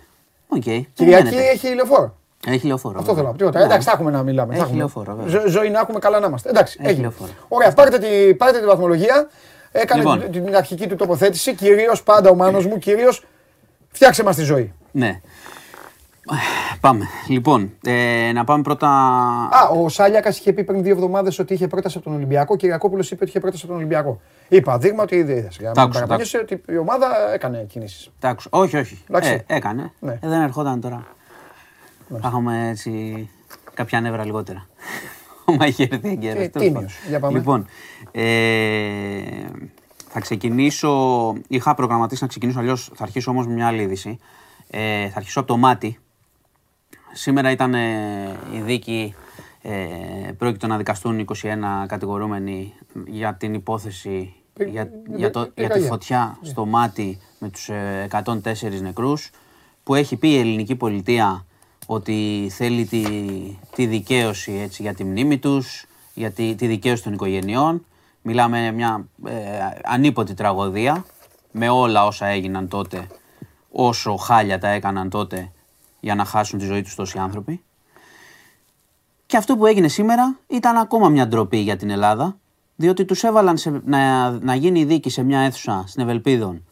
Οκ. 0.49 0.61
Κυριακή 0.63 0.95
περιμένετε. 0.97 1.37
έχει 1.49 1.75
λεωφόρο. 1.75 2.17
Έχει 2.47 2.67
λεωφόρο. 2.67 2.99
Αυτό 2.99 3.15
θέλω 3.15 3.15
βέβαια. 3.15 3.25
να 3.25 3.31
πω. 3.33 3.37
Τίποτα. 3.39 3.59
Ναι. 3.59 3.65
Εντάξει, 3.65 3.87
θα 3.89 3.93
έχουμε 3.95 4.11
να 4.11 4.23
μιλάμε. 4.23 4.49
θα 4.49 4.55
Έχει 4.55 4.63
έχουμε. 4.63 4.79
λεωφόρο, 4.79 5.15
βέβαια. 5.15 5.41
Ζω- 5.41 5.49
ζωή 5.49 5.71
να 5.71 5.79
έχουμε, 5.79 5.99
καλά 5.99 6.19
να 6.21 6.27
είμαστε. 6.27 6.49
Εντάξει, 6.49 6.77
Έχει 6.81 6.89
έγινε. 6.91 7.03
λεωφόρο. 7.03 7.31
Ωραία, 7.49 7.73
πάρτε 7.73 7.99
τη, 7.99 8.35
πάρτε 8.35 8.59
τη 8.59 8.67
βαθμολογία. 8.67 9.29
Έκανε 9.73 10.01
Λοιπόν. 10.03 10.31
την, 10.31 10.45
την 10.45 10.57
αρχική 10.57 10.87
του 10.87 10.97
τοποθέτηση. 10.97 11.55
Κυρίως 11.55 12.03
πάντα 12.03 12.31
ο 12.31 12.35
Μάνος 12.35 12.67
μου, 12.67 12.79
κυρίως 12.79 13.25
φτιάξε 13.91 14.23
μας 14.23 14.37
τη 14.37 14.43
ζωή. 14.43 14.73
Ναι. 14.91 15.21
Πάμε. 16.81 17.05
Λοιπόν, 17.29 17.73
ε, 17.85 18.31
να 18.35 18.45
πάμε 18.45 18.63
πρώτα. 18.63 18.89
Α, 19.51 19.69
ο 19.83 19.89
Σάλιακας 19.89 20.39
είχε 20.39 20.53
πει 20.53 20.65
πριν 20.65 20.83
δύο 20.83 20.93
εβδομάδες 20.93 21.39
ότι 21.39 21.55
είχε 21.55 21.67
πρόταση 21.67 21.97
από 21.97 22.07
τον 22.07 22.15
Ολυμπιακό. 22.15 22.53
Ο 22.55 22.57
Κυριακόπουλος 22.57 23.07
είπε 23.11 23.21
ότι 23.23 23.31
είχε 23.31 23.41
πρόταση 23.41 23.63
από 23.65 23.73
τον 23.73 23.83
Ολυμπιακό. 23.83 24.21
Είπα, 24.49 24.79
δείγμα 24.79 25.03
ότι 25.03 25.17
ήδη 25.17 25.33
είδες. 25.33 25.57
Για 25.61 25.73
Τα 25.73 25.81
να 25.81 25.81
μην 25.81 25.81
άκουσα, 25.81 26.01
τα 26.01 26.07
παραπονιέσαι 26.07 26.39
ότι 26.39 26.63
η 26.73 26.77
ομάδα 26.77 27.07
έκανε 27.35 27.67
κινήσεις. 27.69 28.11
Τα 28.19 28.29
άκουσα. 28.29 28.49
Όχι, 28.53 28.77
όχι. 28.77 29.05
Εντάξει. 29.11 29.45
Ε, 29.47 29.57
έκανε. 29.57 29.93
Ναι. 29.99 30.13
Ε, 30.13 30.29
δεν 30.29 30.41
ερχόταν 30.43 30.81
τώρα. 30.81 31.07
Θα 32.09 32.29
είχαμε 32.29 32.69
έτσι 32.69 33.29
κάποια 33.75 34.01
νεύρα 34.01 34.25
λιγότερα. 34.25 34.67
Μα 35.59 35.67
είχε 35.67 35.89
έρθει 35.91 36.09
εγκαίρος. 36.09 36.43
Τι- 36.43 36.49
τέλος 36.51 36.67
τίμιος. 36.67 36.93
πάντων. 36.95 37.09
Για 37.09 37.21
πάμε. 37.21 37.39
Λοιπόν, 37.39 37.67
ε, 38.13 39.47
θα 40.09 40.21
ξεκινήσω. 40.21 41.33
Είχα 41.49 41.75
προγραμματίσει 41.75 42.23
να 42.23 42.29
ξεκινήσω 42.29 42.59
αλλιώς. 42.59 42.91
Θα 42.95 43.03
αρχίσω 43.03 43.31
όμως 43.31 43.47
με 43.47 43.53
μια 43.53 43.67
άλλη 43.67 43.83
είδηση. 43.83 44.19
Ε, 44.71 45.09
θα 45.09 45.17
αρχίσω 45.17 45.39
από 45.41 45.49
το 45.49 45.57
μάτι. 45.57 45.99
Σήμερα 47.13 47.51
ήταν 47.51 47.75
ε, 47.75 48.37
η 48.55 48.61
δίκη. 48.61 49.15
Ε, 49.63 49.77
πρόκειται 50.39 50.67
να 50.67 50.77
δικαστούν 50.77 51.27
21 51.43 51.45
κατηγορούμενοι 51.87 52.73
για 53.07 53.35
την 53.35 53.55
υπόθεση 53.55 54.33
Πη- 54.53 54.69
για, 54.69 54.87
πη- 54.87 55.17
για, 55.17 55.31
το, 55.31 55.41
πη- 55.41 55.47
για 55.55 55.55
τη 55.55 55.63
πυρκαγιά. 55.63 55.89
φωτιά 55.89 56.39
στο 56.43 56.67
μάτι 56.67 57.19
με 57.39 57.49
τους 57.49 57.69
ε, 57.69 58.09
104 58.11 58.81
νεκρούς 58.81 59.31
που 59.83 59.95
έχει 59.95 60.17
πει 60.17 60.29
η 60.29 60.39
ελληνική 60.39 60.75
πολιτεία 60.77 61.47
ότι 61.91 62.49
θέλει 62.51 62.85
τη, 62.85 63.03
τη 63.75 63.87
δικαίωση 63.87 64.53
έτσι, 64.53 64.83
για 64.83 64.95
τη 64.95 65.05
μνήμη 65.05 65.39
τους, 65.39 65.87
για 66.15 66.31
τη, 66.31 66.55
τη 66.55 66.67
δικαίωση 66.67 67.03
των 67.03 67.13
οικογενειών. 67.13 67.85
Μιλάμε 68.23 68.61
για 68.61 68.73
μια 68.73 69.09
ε, 69.27 69.33
ανίποτη 69.85 70.35
τραγωδία 70.35 71.05
με 71.51 71.69
όλα 71.69 72.07
όσα 72.07 72.27
έγιναν 72.27 72.69
τότε, 72.69 73.07
όσο 73.71 74.17
χάλια 74.17 74.59
τα 74.59 74.69
έκαναν 74.69 75.11
τότε 75.11 75.53
για 76.01 76.15
να 76.15 76.25
χάσουν 76.25 76.59
τη 76.59 76.65
ζωή 76.65 76.83
τους 76.83 76.95
τόσοι 76.95 77.19
άνθρωποι. 77.19 77.63
Και 79.27 79.37
αυτό 79.37 79.57
που 79.57 79.67
έγινε 79.67 79.89
σήμερα 79.89 80.39
ήταν 80.47 80.77
ακόμα 80.77 81.09
μια 81.09 81.29
ντροπή 81.29 81.59
για 81.59 81.77
την 81.77 81.91
Ελλάδα, 81.91 82.37
διότι 82.77 83.05
τους 83.05 83.23
έβαλαν 83.23 83.57
σε, 83.57 83.81
να, 83.85 84.31
να 84.31 84.55
γίνει 84.55 84.81
η 84.81 84.85
δίκη 84.85 85.11
σε 85.11 85.23
μια 85.23 85.41
αίθουσα 85.41 85.85
στην 85.87 86.03
Ευελπίδων 86.03 86.65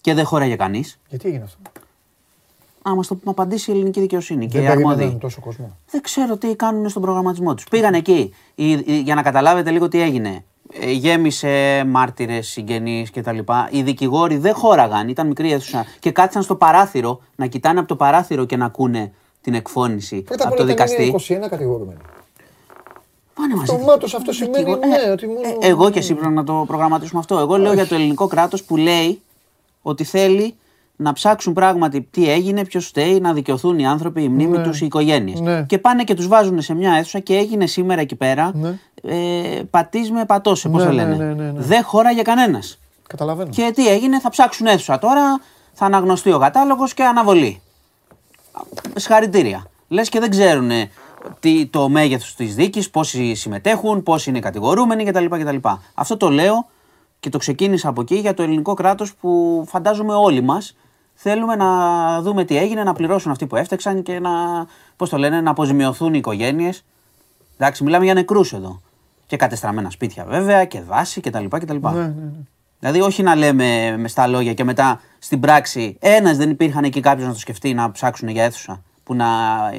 και 0.00 0.14
δεν 0.14 0.24
χώραγε 0.24 0.56
κανείς. 0.56 0.98
Γιατί 1.08 1.28
έγινε 1.28 1.44
αυτό; 1.44 1.58
Α, 2.88 2.94
μας 2.94 3.06
το 3.06 3.18
απαντήσει 3.24 3.70
η 3.70 3.74
ελληνική 3.74 4.00
δικαιοσύνη 4.00 4.46
και 4.46 4.58
Δεν 4.58 4.62
οι 4.62 4.68
αρμόδιοι. 4.70 4.94
περίμεναν 4.94 5.18
τόσο 5.20 5.40
κόσμο. 5.40 5.76
Δεν 5.90 6.00
ξέρω 6.00 6.36
τι 6.36 6.56
κάνουν 6.56 6.88
στον 6.88 7.02
προγραμματισμό 7.02 7.54
τους. 7.54 7.64
Πήγαν 7.70 7.94
εκεί, 7.94 8.34
η- 8.54 8.70
η- 8.72 8.82
για 9.04 9.14
να 9.14 9.22
καταλάβετε 9.22 9.70
λίγο 9.70 9.88
τι 9.88 10.00
έγινε. 10.00 10.44
Ε, 10.80 10.90
γέμισε 10.90 11.84
μάρτυρες, 11.86 12.48
συγγενείς 12.48 13.10
κτλ. 13.10 13.38
Οι 13.70 13.82
δικηγόροι 13.82 14.36
δεν 14.36 14.54
χώραγαν, 14.54 15.08
ήταν 15.08 15.26
μικρή 15.26 15.52
αίθουσα 15.52 15.84
και 15.98 16.10
κάτσαν 16.10 16.42
στο 16.42 16.54
παράθυρο 16.54 17.20
να 17.36 17.46
κοιτάνε 17.46 17.78
από 17.78 17.88
το 17.88 17.96
παράθυρο 17.96 18.44
και 18.44 18.56
να 18.56 18.64
ακούνε 18.64 19.12
την 19.40 19.54
εκφώνηση 19.54 20.22
Πρώτα 20.22 20.42
απ' 20.44 20.48
από 20.52 20.56
το 20.56 20.62
όλα 20.62 20.72
ήταν 20.72 20.86
δικαστή. 20.86 21.34
21 21.34 21.48
κατηγορούμενοι. 21.48 21.98
Πάνε 23.34 23.54
μαζί. 23.54 23.66
Το 23.76 23.78
μάτος 23.84 24.14
αυτό 24.14 24.32
σημαίνει, 24.32 24.56
Δικηγό- 24.64 24.86
ναι, 24.86 24.96
Ε, 24.96 25.10
ότι 25.10 25.26
μόνο- 25.26 25.40
ε, 25.60 25.68
εγώ 25.68 25.90
και 25.90 25.98
εσύ 25.98 26.14
πρέπει 26.14 26.32
να 26.32 26.44
το 26.44 26.64
προγραμματίσουμε 26.66 27.20
αυτό. 27.20 27.38
Εγώ 27.38 27.56
λέω 27.56 27.72
για 27.72 27.86
το 27.86 27.94
ελληνικό 27.94 28.26
κράτος 28.26 28.62
που 28.64 28.76
λέει 28.76 29.20
ότι 29.82 30.04
θέλει 30.04 30.54
να 30.96 31.12
ψάξουν 31.12 31.52
πράγματι 31.52 32.08
τι 32.10 32.30
έγινε, 32.30 32.64
ποιος 32.64 32.86
φταίει, 32.86 33.20
να 33.20 33.32
δικαιωθούν 33.32 33.78
οι 33.78 33.86
άνθρωποι, 33.86 34.22
οι 34.22 34.28
μνήμοι 34.28 34.58
τους, 34.58 34.80
οι 34.80 34.86
οικογένειες. 34.86 35.40
Ναι. 35.40 35.62
Και 35.62 35.78
πάνε 35.78 36.04
και 36.04 36.14
τους 36.14 36.26
βάζουν 36.26 36.60
σε 36.62 36.74
μια 36.74 36.92
αίθουσα 36.92 37.18
και 37.18 37.36
έγινε 37.36 37.66
σήμερα 37.66 38.00
εκεί 38.00 38.14
πέρα. 38.16 38.50
Ναι. 38.54 38.78
Ε, 39.02 39.62
πατής 39.70 40.10
με 40.10 40.24
πατώσε, 40.24 40.68
πώς 40.68 40.82
Ναι, 40.82 40.88
το 40.88 40.94
ναι, 40.94 41.02
λένε. 41.02 41.24
ναι, 41.24 41.34
ναι, 41.34 41.50
ναι. 41.50 41.60
Δεν 41.60 41.84
χώραγε 41.84 42.22
κανένας. 42.22 42.78
Καταλαβαίνω. 43.08 43.50
Και 43.50 43.72
τι 43.74 43.88
έγινε, 43.88 44.20
θα 44.20 44.28
ψάξουν 44.30 44.66
αίθουσα 44.66 44.98
τώρα, 44.98 45.40
θα 45.72 45.84
αναγνωστεί 45.84 46.32
ο 46.32 46.38
κατάλογος 46.38 46.94
και 46.94 47.04
αναβολή. 47.04 47.60
Συγχαρητήρια. 48.94 49.66
Λες 49.88 50.08
και 50.08 50.20
δεν 50.20 50.30
ξέρουν 50.30 50.70
ε, 50.70 50.90
τι, 51.40 51.66
το 51.66 51.88
μέγεθος 51.88 52.34
της 52.34 52.54
δίκης, 52.54 52.90
πόσοι 52.90 53.34
συμμετέχουν, 53.34 54.02
πόσοι 54.02 54.30
είναι 54.30 54.38
κατηγορούμενοι 54.38 55.04
κτλ, 55.04 55.24
κτλ. 55.24 55.56
Αυτό 55.94 56.16
το 56.16 56.28
λέω 56.30 56.66
και 57.20 57.30
το 57.30 57.38
ξεκίνησα 57.38 57.88
από 57.88 58.00
εκεί 58.00 58.14
για 58.14 58.34
το 58.34 58.42
ελληνικό 58.42 58.74
κράτος 58.74 59.14
που 59.14 59.64
φαντάζομαι 59.68 60.14
όλοι 60.14 60.40
μας 60.40 60.76
θέλουμε 61.14 61.56
να 61.56 62.22
δούμε 62.22 62.44
τι 62.44 62.56
έγινε, 62.56 62.82
να 62.82 62.92
πληρώσουν 62.92 63.30
αυτοί 63.30 63.46
που 63.46 63.56
έφταξαν 63.56 64.02
και 64.02 64.18
να, 64.20 64.30
πώς 64.96 65.08
το 65.08 65.16
λένε, 65.16 65.40
να 65.40 65.50
αποζημιωθούν 65.50 66.14
οι 66.14 66.18
οικογένειες. 66.18 66.84
Εντάξει, 67.58 67.84
μιλάμε 67.84 68.04
για 68.04 68.14
νεκρούς 68.14 68.52
εδώ. 68.52 68.80
Και 69.26 69.36
κατεστραμμένα 69.36 69.90
σπίτια 69.90 70.24
βέβαια 70.24 70.64
και 70.64 70.80
δάση 70.80 71.20
κτλ. 71.20 71.44
κτλ. 71.48 71.76
Ναι, 71.76 71.90
ναι, 71.90 72.02
ναι. 72.06 72.30
Δηλαδή, 72.78 73.00
όχι 73.00 73.22
να 73.22 73.34
λέμε 73.34 73.96
με 73.96 74.08
στα 74.08 74.26
λόγια 74.26 74.54
και 74.54 74.64
μετά 74.64 75.00
στην 75.18 75.40
πράξη 75.40 75.96
ένας 76.00 76.36
δεν 76.36 76.50
υπήρχαν 76.50 76.84
εκεί 76.84 77.00
κάποιος 77.00 77.26
να 77.26 77.32
το 77.32 77.38
σκεφτεί 77.38 77.74
να 77.74 77.90
ψάξουν 77.90 78.28
για 78.28 78.44
αίθουσα 78.44 78.82
που 79.04 79.14
να, 79.14 79.26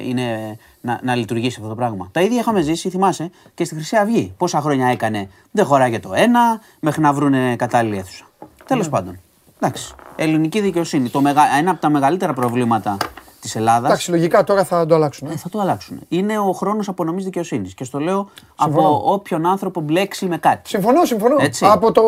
είναι, 0.06 0.56
να, 0.80 1.00
να 1.02 1.14
λειτουργήσει 1.14 1.56
αυτό 1.56 1.68
το 1.68 1.74
πράγμα. 1.74 2.08
Τα 2.12 2.20
ίδια 2.20 2.40
είχαμε 2.40 2.60
ζήσει, 2.60 2.90
θυμάσαι, 2.90 3.30
και 3.54 3.64
στη 3.64 3.74
Χρυσή 3.74 3.96
Αυγή. 3.96 4.34
Πόσα 4.36 4.60
χρόνια 4.60 4.86
έκανε, 4.88 5.28
δεν 5.50 5.64
χωράγε 5.64 5.98
το 5.98 6.10
ένα, 6.14 6.60
μέχρι 6.80 7.00
να 7.00 7.12
βρουν 7.12 7.56
κατάλληλη 7.56 7.96
αίθουσα. 7.96 8.24
Τέλος 8.66 8.84
Ναι. 8.84 8.90
πάντων. 8.90 9.18
Εντάξει. 9.60 9.94
Ελληνική 10.16 10.60
δικαιοσύνη. 10.60 11.08
Το 11.08 11.20
μεγα... 11.20 11.42
Ένα 11.58 11.70
από 11.70 11.80
τα 11.80 11.88
μεγαλύτερα 11.90 12.32
προβλήματα 12.32 12.96
της 13.40 13.56
Ελλάδα. 13.56 13.86
Εντάξει, 13.86 14.10
λογικά 14.10 14.44
τώρα 14.44 14.64
θα 14.64 14.86
το 14.86 14.94
αλλάξουν. 14.94 15.28
ε. 15.28 15.32
Ε, 15.32 15.36
θα 15.36 15.48
το 15.48 15.60
αλλάξουν. 15.60 16.00
Είναι 16.08 16.38
ο 16.38 16.52
χρόνος 16.52 16.88
απονομής 16.88 17.24
δικαιοσύνης. 17.24 17.74
Και 17.74 17.84
στο 17.84 17.98
λέω 17.98 18.28
Συμφωνώ. 18.60 18.86
από 18.88 19.12
όποιον 19.12 19.46
άνθρωπο 19.46 19.80
μπλέξει 19.80 20.26
με 20.26 20.38
κάτι. 20.38 20.68
Συμφωνώ, 20.68 21.04
συμφωνώ. 21.04 21.36
Έτσι. 21.38 21.66
Από 21.66 21.92
το 21.92 22.02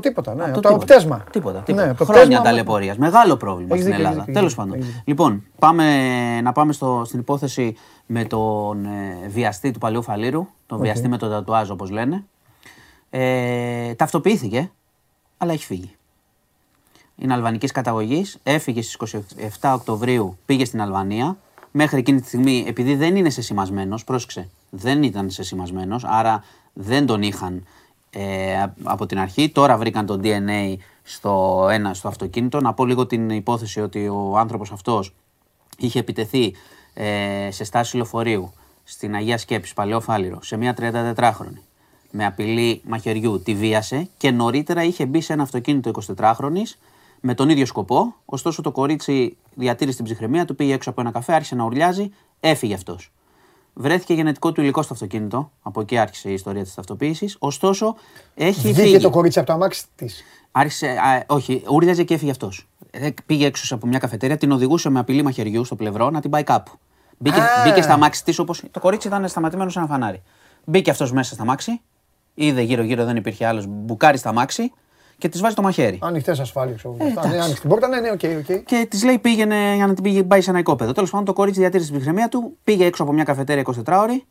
τίποτα, 0.00 0.34
ναι. 0.34 0.42
Από 0.42 0.50
Από 0.52 0.60
το 0.60 0.68
το 0.68 0.68
τίποτα. 0.74 0.84
πτέσμα. 0.94 1.24
Τίποτα. 1.30 1.58
τίποτα. 1.60 1.84
Ναι, 1.84 1.90
από 1.90 1.98
το 1.98 2.04
Χρόνια 2.04 2.24
πτέσμα, 2.26 2.42
ταλαιπωρία. 2.44 2.94
Μεγάλο 2.98 3.36
πρόβλημα 3.36 3.68
Έχεις 3.74 3.80
στην 3.84 3.94
δίκιο, 3.96 4.08
Ελλάδα. 4.08 4.14
έχεις 4.14 4.24
δίκιο, 4.26 4.40
Τέλος 4.40 4.54
πάντων. 4.54 4.72
έχεις 4.74 4.86
δίκιο. 4.86 5.02
Λοιπόν, 5.04 5.42
πάμε, 5.58 6.40
να 6.40 6.52
πάμε 6.52 6.72
στο, 6.72 7.02
στην 7.06 7.18
υπόθεση 7.18 7.76
με 8.06 8.24
τον 8.24 8.84
ε, 8.84 9.28
βιαστή 9.28 9.70
του 9.70 9.78
Παλαιού 9.78 10.02
Φαλήρου. 10.02 10.46
Τον 10.66 10.78
βιαστή 10.78 11.08
με 11.08 11.16
το 11.18 11.28
τατουάζ, 11.30 11.70
όπως 11.70 11.90
λένε. 11.90 12.24
Ε, 13.10 13.94
ταυτοποιήθηκε, 13.94 14.70
αλλά 15.38 15.52
έχει 15.52 15.64
φύγει. 15.64 15.96
Είναι 17.16 17.32
αλβανικής 17.32 17.72
καταγωγής. 17.72 18.38
Έφυγε 18.42 18.82
στις 18.82 18.96
27 19.60 19.72
Οκτωβρίου, 19.74 20.38
πήγε 20.46 20.64
στην 20.64 20.80
Αλβανία. 20.80 21.36
Μέχρι 21.70 21.98
εκείνη 21.98 22.20
τη 22.20 22.26
στιγμή, 22.26 22.64
επειδή 22.66 22.94
δεν 22.94 23.16
είναι 23.16 23.30
σεσημασμένος, 23.30 24.04
πρόσεξε, 24.04 24.48
δεν 24.70 25.02
ήταν 25.02 25.30
σεσημασμένος, 25.30 26.04
άρα 26.04 26.44
δεν 26.72 27.06
τον 27.06 27.22
είχαν 27.22 27.66
ε, 28.10 28.64
από 28.82 29.06
την 29.06 29.18
αρχή. 29.18 29.48
Τώρα 29.48 29.76
βρήκαν 29.76 30.06
το 30.06 30.20
DNA 30.22 30.74
στο, 31.02 31.66
ένα, 31.70 31.94
στο 31.94 32.08
αυτοκίνητο. 32.08 32.60
Να 32.60 32.72
πω 32.72 32.86
λίγο 32.86 33.06
την 33.06 33.30
υπόθεση 33.30 33.80
ότι 33.80 34.08
ο 34.08 34.38
άνθρωπος 34.38 34.72
αυτός 34.72 35.14
είχε 35.78 35.98
επιτεθεί 35.98 36.54
ε, 36.94 37.48
σε 37.50 37.64
στάση 37.64 37.96
λεωφορείου 37.96 38.52
στην 38.84 39.14
Αγία 39.14 39.38
Σκέψη, 39.38 39.74
Παλαιό 39.74 40.00
Φάληρο, 40.00 40.42
σε 40.42 40.56
μια 40.56 40.74
34χρονη 40.78 41.58
με 42.10 42.26
απειλή 42.26 42.80
μαχαιριού. 42.84 43.42
Τη 43.42 43.54
βίασε 43.54 44.08
και 44.16 44.30
νωρίτερα 44.30 44.82
είχε 44.82 45.06
μπει 45.06 45.20
σε 45.20 45.32
ένα 45.32 45.42
αυτοκίνητο 45.42 45.90
24χρονη 46.16 46.62
με 47.26 47.34
τον 47.34 47.48
ίδιο 47.48 47.66
σκοπό. 47.66 48.14
Ωστόσο 48.24 48.62
το 48.62 48.70
κορίτσι 48.72 49.36
διατήρησε 49.54 49.96
την 49.96 50.04
ψυχραιμία 50.04 50.44
του, 50.44 50.54
πήγε 50.54 50.74
έξω 50.74 50.90
από 50.90 51.00
ένα 51.00 51.10
καφέ, 51.10 51.32
άρχισε 51.34 51.54
να 51.54 51.64
ουρλιάζει, 51.64 52.10
έφυγε 52.40 52.74
αυτός. 52.74 53.12
Βρέθηκε 53.72 54.14
γενετικό 54.14 54.52
του 54.52 54.60
υλικό 54.60 54.82
στο 54.82 54.92
αυτοκίνητο. 54.94 55.50
Από 55.62 55.80
εκεί 55.80 55.98
άρχισε 55.98 56.28
η 56.30 56.32
ιστορία 56.32 56.62
της 56.62 56.74
ταυτοποίησης. 56.74 57.36
Ωστόσο, 57.38 57.96
έχει 58.34 58.60
Βγήκε 58.60 58.80
φύγει. 58.82 58.98
το 58.98 59.10
κορίτσι 59.10 59.38
από 59.38 59.48
το 59.48 59.52
αμάξι 59.52 59.84
της. 59.94 60.22
Άρχισε, 60.50 60.86
α, 60.86 61.24
όχι, 61.26 61.62
ούρλιαζε 61.70 62.02
και 62.02 62.14
έφυγε 62.14 62.30
αυτός. 62.30 62.68
Πήγε 63.26 63.46
έξω 63.46 63.74
από 63.74 63.86
μια 63.86 63.98
καφετέρια, 63.98 64.36
την 64.36 64.52
οδηγούσε 64.52 64.90
με 64.90 64.98
απειλή 64.98 65.22
μαχαιριού 65.22 65.64
στο 65.64 65.76
πλευρό 65.76 66.10
να 66.10 66.20
την 66.20 66.30
πάει 66.30 66.42
κάπου. 66.42 66.72
Μπήκε, 67.18 67.40
μπήκε 67.64 67.82
στα 67.82 67.96
μάξι 67.96 68.24
της 68.24 68.38
όπως. 68.38 68.62
Το 68.70 68.80
κορίτσι 68.80 69.06
ήταν 69.06 69.28
σταματημένο 69.28 69.70
σε 69.70 69.78
ένα 69.78 69.88
φανάρι. 69.88 70.22
Μπήκε 70.64 70.90
αυτός 70.90 71.12
μέσα 71.12 71.34
στα 71.34 71.44
μάξι, 71.44 71.80
είδε 72.34 72.60
γύρω-γύρω 72.60 73.04
δεν 73.04 73.16
υπήρχε 73.16 73.46
άλλος, 73.46 73.66
μπουκάρει 73.68 74.18
στ' 74.18 74.32
αμάξι 74.32 74.72
και 75.18 75.28
της 75.28 75.38
βάζει 75.38 75.54
το 75.54 75.62
μαχαίρι. 75.62 75.98
Ανοιχτές 76.02 76.40
ασφάλειες. 76.40 76.84
Ε, 76.84 76.88
Ναι, 76.88 77.04
εντάξει. 77.04 77.38
άνοιξε 77.38 77.60
την 77.60 77.68
πόρτα, 77.70 77.88
ναι, 77.88 78.00
ναι, 78.00 78.10
OK, 78.10 78.20
OK. 78.50 78.64
Και 78.64 78.86
της 78.90 79.04
λέει 79.04 79.18
πήγαινε 79.18 79.72
για 79.74 79.86
να 79.86 79.94
την 79.94 80.02
πήγε, 80.02 80.22
πάει 80.22 80.40
σε 80.40 80.50
ένα 80.50 80.58
οικόπεδο. 80.58 80.92
Τέλος 80.92 81.10
πάντων 81.10 81.24
το 81.26 81.32
κορίτσι 81.32 81.60
διατήρησε 81.60 81.88
την 81.88 81.96
ψυχραιμία 81.98 82.28
του, 82.28 82.56
πήγε 82.64 82.84
έξω 82.84 83.02
από 83.02 83.12
μια 83.12 83.24
καφετέρια 83.24 83.62
24ωρη, 83.86 84.24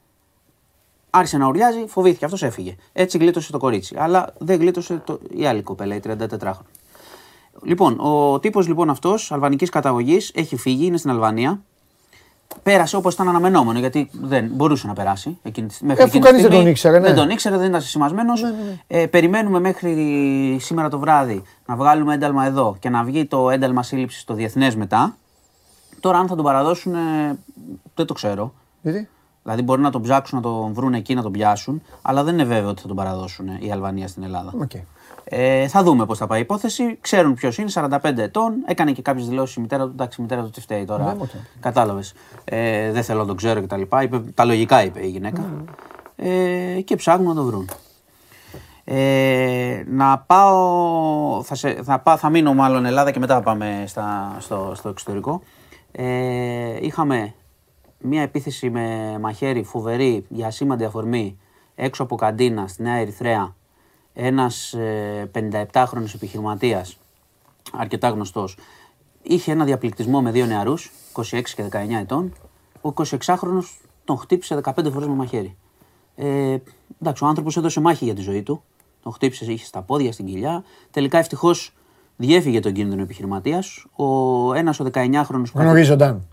άρχισε 1.09 1.37
να 1.37 1.47
ουρλιάζει, 1.47 1.85
φοβήθηκε, 1.87 2.25
αυτός 2.25 2.43
έφυγε. 2.43 2.75
Έτσι 2.93 3.17
γλίτωσε 3.17 3.51
το 3.51 3.57
κορίτσι. 3.57 3.95
Αλλά 3.97 4.33
δεν 4.37 4.59
γλίτωσε 4.59 5.01
το, 5.05 5.19
η 5.37 5.45
άλλη 5.45 5.61
κοπέλα, 5.61 5.95
η 5.95 5.99
34χρονη. 6.03 6.51
Λοιπόν, 7.63 7.99
ο 7.99 8.39
τύπος 8.39 8.67
λοιπόν 8.67 8.89
αυτός, 8.89 9.31
αλβανικής 9.31 9.69
καταγωγής, 9.69 10.31
έχει 10.35 10.55
φύγει, 10.55 10.85
είναι 10.85 10.97
στην 10.97 11.09
Αλβανία. 11.09 11.61
Πέρασε 12.63 12.95
όπως 12.95 13.13
ήταν 13.13 13.29
αναμενόμενο, 13.29 13.79
γιατί 13.79 14.09
δεν 14.21 14.49
μπορούσε 14.53 14.87
να 14.87 14.93
περάσει. 14.93 15.37
Εκείνη, 15.43 15.67
τη- 15.67 15.85
μέχρι 15.85 16.01
Ε, 16.01 16.05
αφού 16.05 16.17
εκείνη 16.17 16.23
τη 16.23 16.29
κανείς 16.29 16.41
δεν 16.41 16.51
στιγμή. 16.51 16.63
τον 16.63 16.71
ήξερε, 16.71 16.99
ναι. 16.99 17.05
Δεν 17.07 17.15
τον 17.15 17.29
ήξερε, 17.29 17.57
δεν 17.57 17.67
ήταν 17.67 17.81
σημασμένος. 17.81 18.43
Ε, 18.87 19.05
περιμένουμε 19.05 19.59
μέχρι 19.59 20.57
σήμερα 20.61 20.89
το 20.89 20.99
βράδυ 20.99 21.43
να 21.65 21.75
βγάλουμε 21.75 22.13
ένταλμα 22.13 22.45
εδώ 22.45 22.75
και 22.79 22.89
να 22.89 23.03
βγει 23.03 23.25
το 23.25 23.49
ένταλμα 23.49 23.83
σύλληψης 23.83 24.21
στο 24.21 24.33
διεθνές 24.33 24.75
μετά. 24.75 25.15
Τώρα, 25.99 26.17
αν 26.17 26.27
θα 26.27 26.35
τον 26.35 26.43
παραδώσουν, 26.45 26.93
ε, 26.93 27.37
δεν 27.95 28.05
το 28.05 28.13
ξέρω. 28.13 28.53
Γιατί; 28.81 29.09
Δηλαδή, 29.43 29.61
μπορεί 29.61 29.81
να 29.81 29.89
τον 29.91 30.01
ψάξουν, 30.01 30.37
να 30.37 30.43
τον 30.43 30.73
βρουν 30.73 30.93
εκεί, 30.93 31.13
να 31.13 31.21
τον 31.21 31.31
πιάσουν, 31.31 31.81
αλλά 32.01 32.23
δεν 32.23 32.33
είναι 32.33 32.43
βέβαιο 32.43 32.69
ότι 32.69 32.81
θα 32.81 32.87
τον 32.87 32.95
παραδώσουν 32.95 33.47
ε, 33.47 33.57
η 33.59 33.71
Αλβανία 33.71 34.07
στην 34.07 34.23
Ελλάδα. 34.23 34.53
Οκ. 34.61 34.71
Ε, 35.23 35.67
θα 35.67 35.83
δούμε 35.83 36.05
πώς 36.05 36.17
θα 36.17 36.27
πάει 36.27 36.39
η 36.39 36.41
υπόθεση. 36.41 36.97
Ξέρουν 37.01 37.33
ποιος 37.33 37.57
είναι, 37.57 37.69
45 37.73 38.17
ετών. 38.17 38.53
Έκανε 38.65 38.91
και 38.91 39.01
κάποιες 39.01 39.27
δηλώσεις 39.27 39.55
η 39.55 39.59
μητέρα 39.59 39.83
του. 39.83 39.91
Εντάξει, 39.93 40.19
η 40.19 40.23
μητέρα 40.23 40.43
του 40.43 40.49
τι 40.49 40.61
φταίει 40.61 40.85
τώρα. 40.85 41.03
Ναι, 41.03 41.13
μωρέ. 41.13 41.29
Κατάλαβες. 41.59 42.13
Ε, 42.43 42.91
δεν 42.91 43.03
θέλω 43.03 43.19
να 43.19 43.25
τον 43.25 43.35
ξέρω 43.35 43.61
κτλ. 43.61 43.81
Είπε, 43.81 44.19
τα 44.33 44.45
λογικά 44.45 44.83
είπε 44.83 45.05
η 45.05 45.09
γυναίκα. 45.09 45.41
Ε, 46.15 46.81
και 46.81 46.95
ψάχνουν 46.95 47.27
να 47.27 47.33
τον 47.35 47.45
βρουν. 47.45 47.69
Ε, 48.83 49.83
να 49.87 50.19
πάω, 50.19 51.43
θα, 51.43 51.55
σε, 51.55 51.83
θα, 51.83 51.99
πάω, 51.99 52.17
θα 52.17 52.29
μείνω 52.29 52.53
μάλλον 52.53 52.85
Ελλάδα 52.85 53.11
και 53.11 53.19
μετά 53.19 53.35
θα 53.35 53.41
πάμε 53.41 53.83
στα, 53.87 54.35
στο, 54.39 54.71
στο 54.75 54.89
εξωτερικό. 54.89 55.41
Ε, 55.91 56.77
είχαμε 56.81 57.33
μία 57.99 58.21
επίθεση 58.21 58.69
με 58.69 59.17
μαχαίρι 59.21 59.63
φοβερή 59.63 60.25
για 60.29 60.51
σήμαντη 60.51 60.83
αφορμή 60.83 61.37
έξω 61.75 62.03
από 62.03 62.15
καντίνα 62.15 62.67
στη 62.67 62.83
Νέα 62.83 62.95
Ερυθρέα. 62.95 63.55
Ένας 64.13 64.73
ε, 64.73 65.31
57χρονος 65.35 66.13
επιχειρηματίας, 66.15 66.97
αρκετά 67.73 68.09
γνωστός, 68.09 68.57
είχε 69.21 69.51
ένα 69.51 69.65
διαπληκτισμό 69.65 70.21
με 70.21 70.31
δύο 70.31 70.45
νεαρούς, 70.45 70.91
26 71.13 71.53
και 71.55 71.63
19 71.63 71.99
ετών. 71.99 72.33
Ο 72.81 72.93
26χρονος 72.95 73.63
τον 74.05 74.17
χτύπησε 74.17 74.61
15 74.63 74.91
φορές 74.91 75.07
με 75.07 75.13
μαχαίρι. 75.13 75.55
Ε, 76.15 76.57
εντάξει, 77.01 77.23
ο 77.23 77.27
άνθρωπος 77.27 77.57
έδωσε 77.57 77.79
μάχη 77.79 78.05
για 78.05 78.13
τη 78.13 78.21
ζωή 78.21 78.43
του. 78.43 78.63
Τον 79.03 79.11
χτύπησε, 79.13 79.51
είχε 79.51 79.65
στα 79.65 79.81
πόδια, 79.81 80.11
στην 80.11 80.25
κοιλιά. 80.25 80.63
Τελικά 80.91 81.17
ευτυχώς 81.17 81.73
διέφυγε 82.17 82.59
τον 82.59 82.73
κίνδυνο 82.73 83.01
επιχειρηματίας. 83.01 83.85
Ο 83.95 84.05
ένας 84.53 84.79
ο 84.79 84.85
19χρονο 84.93 85.43
Γνωρίζονταν. 85.53 86.27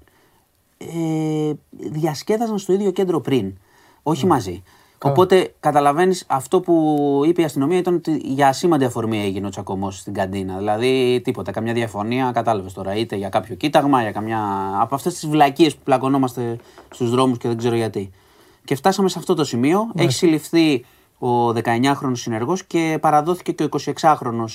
ε, 0.79 1.53
διασκέδαζαν 1.71 2.59
στο 2.59 2.73
ίδιο 2.73 2.91
κέντρο 2.91 3.21
πριν. 3.21 3.55
Όχι 4.03 4.27
μαζί. 4.27 4.63
Οπότε 5.05 5.55
καταλαβαίνεις 5.61 6.25
αυτό 6.27 6.61
που 6.61 7.23
είπε 7.27 7.43
η 7.43 7.45
αστυνομία 7.45 7.79
ήταν 7.79 7.95
ότι 7.95 8.21
για 8.25 8.49
ασήμαντη 8.49 8.85
αφορμή 8.85 9.21
έγινε 9.21 9.47
ο 9.47 9.51
τσακωμός 9.51 9.99
στην 9.99 10.15
καντίνα. 10.15 10.59
Δηλαδή 10.59 11.21
τίποτα, 11.25 11.53
καμιά 11.53 11.73
διαφωνία, 11.73 12.31
κατάλαβες 12.35 12.73
τώρα. 12.73 12.95
Είτε 12.95 13.17
για 13.17 13.29
κάποιο 13.29 13.55
κοίταγμα, 13.55 14.03
για 14.03 14.13
καμιά. 14.13 14.39
από 14.81 14.95
αυτές 14.95 15.15
τις 15.15 15.27
βλακίες 15.27 15.75
που 15.75 15.81
πλακωνόμαστε 15.85 16.57
στους 16.91 17.11
δρόμους 17.11 17.39
και 17.39 17.49
δεν 17.49 17.57
ξέρω 17.57 17.75
γιατί. 17.75 18.11
Και 18.65 18.75
φτάσαμε 18.75 19.09
σε 19.09 19.19
αυτό 19.19 19.35
το 19.35 19.45
σημείο. 19.45 19.91
Έχει 19.95 20.13
συλληφθεί 20.13 20.85
ο 21.19 21.49
19χρονο 21.49 22.13
συνεργός 22.13 22.65
και 22.65 22.99
παραδόθηκε 23.01 23.53
και 23.53 23.65
ο 23.65 23.69
26χρονο, 24.01 24.45
ε, 24.45 24.49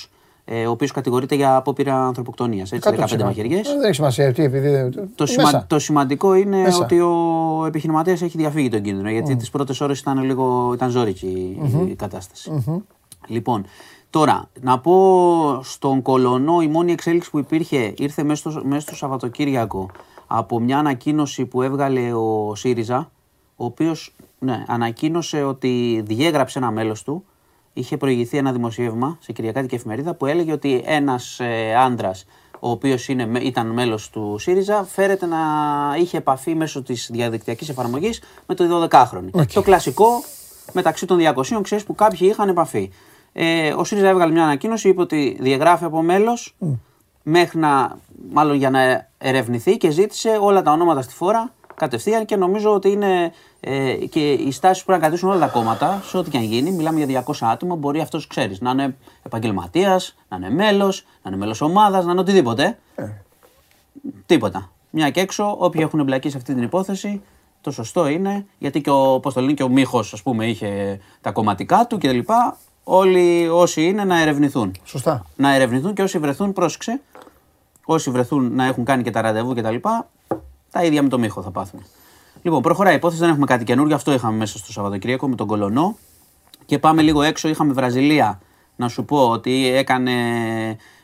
ο 0.67 0.69
οποίος 0.69 0.91
κατηγορείται 0.91 1.35
για 1.35 1.55
απόπειρα 1.55 2.05
ανθρωποκτονίας. 2.05 2.71
Έτσι, 2.71 2.89
15 2.91 3.23
μαχαιριές. 3.23 3.67
Ε, 3.67 3.71
Δεν 3.71 3.83
έχει 3.83 3.93
σημασία 3.93 4.33
τι, 4.33 4.43
επειδή. 4.43 4.89
Το, 4.89 5.07
Μέσα. 5.19 5.47
σημα... 5.47 5.65
το 5.67 5.79
σημαντικό 5.79 6.33
είναι 6.33 6.61
Μέσα. 6.61 6.83
ότι 6.83 6.99
ο 6.99 7.63
επιχειρηματίας 7.67 8.21
έχει 8.21 8.37
διαφύγει 8.37 8.69
τον 8.69 8.81
κίνδυνο. 8.81 9.09
Γιατί 9.09 9.35
τις 9.35 9.49
πρώτες 9.49 9.81
ώρες 9.81 9.99
ήταν 9.99 10.23
λίγο 10.23 10.71
ήταν 10.73 10.89
ζώρικη 10.89 11.57
η 11.89 11.95
κατασταση 11.95 12.63
Λοιπόν, 13.27 13.65
τώρα 14.09 14.49
να 14.61 14.79
πω 14.79 15.59
στον 15.63 16.01
Κολονό 16.01 16.61
η 16.61 16.67
μόνη 16.67 16.91
εξέλιξη 16.91 17.29
που 17.29 17.39
υπήρχε 17.39 17.93
ήρθε 17.97 18.23
μέσα 18.23 18.51
στο, 18.51 18.61
μέσα 18.65 18.81
στο 18.81 18.95
Σαββατοκύριακο 18.95 19.89
από 20.27 20.59
μια 20.59 20.77
ανακοίνωση 20.77 21.45
που 21.45 21.61
έβγαλε 21.61 22.13
ο 22.13 22.55
ΣΥΡΙΖΑ 22.55 23.11
ο 23.55 23.65
οποίος 23.65 24.15
ναι, 24.39 24.63
ανακοίνωσε 24.67 25.43
ότι 25.43 26.03
διέγραψε 26.05 26.59
ένα 26.59 26.71
μέλος 26.71 27.03
του 27.03 27.25
είχε 27.77 27.97
προηγηθεί 27.97 28.37
ένα 28.37 28.51
δημοσίευμα 28.51 29.17
σε 29.21 29.31
Κυριακάτικη 29.31 29.75
εφημερίδα 29.75 30.13
που 30.13 30.25
έλεγε 30.25 30.51
ότι 30.51 30.83
ένας 30.85 31.39
ε, 31.39 31.75
άντρας 31.75 32.25
ο 32.59 32.69
οποίος 32.69 33.07
ήταν 33.41 33.67
μέλος 33.67 34.09
του 34.09 34.35
ΣΥΡΙΖΑ, 34.39 34.83
φέρεται 34.83 35.25
να 35.25 35.37
είχε 35.99 36.17
επαφή 36.17 36.55
μέσω 36.55 36.83
της 36.83 37.09
διαδικτυακής 37.11 37.69
εφαρμογής 37.69 38.21
με 38.45 38.55
το 38.55 38.87
12χρονο. 38.91 39.45
Το 39.53 39.61
κλασικό 39.61 40.23
μεταξύ 40.71 41.05
των 41.05 41.19
200 41.35 41.59
ξέρεις 41.61 41.83
που 41.83 41.95
κάποιοι 41.95 42.27
είχαν 42.31 42.49
επαφή. 42.49 42.91
Ε, 43.33 43.73
ο 43.73 43.83
ΣΥΡΙΖΑ 43.83 44.07
έβγαλε 44.07 44.31
μια 44.31 44.43
ανακοίνωση, 44.43 44.89
είπε 44.89 45.01
ότι 45.01 45.37
διαγράφει 45.39 45.83
από 45.83 46.01
μέλος 46.01 46.55
μέχρι 47.23 47.59
να, 47.59 47.97
μάλλον 48.31 48.55
για 48.55 48.69
να 48.69 49.09
ερευνηθεί 49.17 49.77
και 49.77 49.89
ζήτησε 49.89 50.37
όλα 50.41 50.61
τα 50.61 50.71
ονόματα 50.71 51.01
στη 51.01 51.13
φόρα 51.13 51.53
κατευθείαν 51.75 52.25
και 52.25 52.35
νομίζω 52.35 52.73
ότι 52.73 52.89
είναι 52.89 53.31
ε, 53.59 53.93
και 53.93 54.31
οι 54.31 54.51
στάσεις 54.51 54.79
που 54.79 54.85
πρέπει 54.85 55.01
να 55.01 55.07
κρατήσουν 55.07 55.29
όλα 55.29 55.39
τα 55.39 55.47
κόμματα, 55.47 56.01
σε 56.05 56.17
ό,τι 56.17 56.29
και 56.29 56.37
αν 56.37 56.43
γίνει. 56.43 56.71
Μιλάμε 56.71 57.03
για 57.03 57.23
200 57.25 57.33
άτομα. 57.41 57.75
Μπορεί 57.75 57.99
αυτός, 57.99 58.27
ξέρεις, 58.27 58.61
να 58.61 58.69
είναι 58.71 58.95
επαγγελματίας, 59.23 60.15
να 60.29 60.37
είναι 60.37 60.49
μέλος, 60.49 61.05
να 61.21 61.29
είναι 61.29 61.39
μέλος 61.39 61.61
ομάδας, 61.61 62.05
να 62.05 62.11
είναι 62.11 62.19
οτιδήποτε. 62.19 62.77
Ε. 62.95 63.03
Τίποτα. 64.25 64.69
Μια 64.89 65.09
και 65.09 65.19
έξω, 65.19 65.55
όποιοι 65.59 65.81
έχουν 65.83 65.99
εμπλακεί 65.99 66.29
σε 66.29 66.37
αυτή 66.37 66.53
την 66.53 66.63
υπόθεση, 66.63 67.21
το 67.61 67.71
σωστό 67.71 68.07
είναι, 68.07 68.45
γιατί 68.57 68.81
και 68.81 68.89
ο, 68.89 69.19
πώς 69.19 69.33
το 69.33 69.41
λένε, 69.41 69.53
και 69.53 69.63
ο 69.63 69.69
Μίχος, 69.69 70.13
ας 70.13 70.21
πούμε, 70.21 70.47
είχε 70.47 70.99
τα 71.21 71.31
κομματικά 71.31 71.87
του 71.87 71.97
κλπ. 71.97 72.29
Όλοι 72.83 73.47
όσοι 73.49 73.83
είναι 73.83 74.03
να 74.03 74.21
ερευνηθούν. 74.21 74.71
Σωστά. 74.83 75.25
Να 75.35 75.53
ερευνηθούν 75.53 75.93
και 75.93 76.01
όσοι 76.01 76.17
βρεθούν, 76.17 76.53
πρόσεξε. 76.53 77.01
Όσοι 77.85 78.11
βρεθούν 78.11 78.55
να 78.55 78.65
έχουν 78.65 78.85
κάνει 78.85 79.03
και 79.03 79.11
τα 79.11 79.21
ραντεβού 79.21 79.53
κτλ. 79.53 79.75
Τα, 80.75 80.81
τα 80.81 80.87
ίδια 80.87 81.03
με 81.03 81.09
το 81.09 81.19
Μίχο 81.19 81.41
θα 81.41 81.51
πάθουν. 81.51 81.85
Λοιπόν, 82.41 82.61
προχωράει 82.61 82.93
η 82.93 82.95
υπόθεση, 82.95 83.21
δεν 83.21 83.29
έχουμε 83.29 83.45
κάτι 83.45 83.63
καινούργιο. 83.63 83.95
Αυτό 83.95 84.13
είχαμε 84.13 84.37
μέσα 84.37 84.57
στο 84.57 84.71
Σαββατοκύριακο 84.71 85.27
με 85.27 85.35
τον 85.35 85.47
Κολονό. 85.47 85.97
Και 86.65 86.79
πάμε 86.79 87.01
λίγο 87.01 87.21
έξω. 87.21 87.47
Είχαμε 87.47 87.73
Βραζιλία. 87.73 88.41
Να 88.75 88.87
σου 88.87 89.05
πω 89.05 89.29
ότι 89.29 89.67
έκανε 89.67 90.11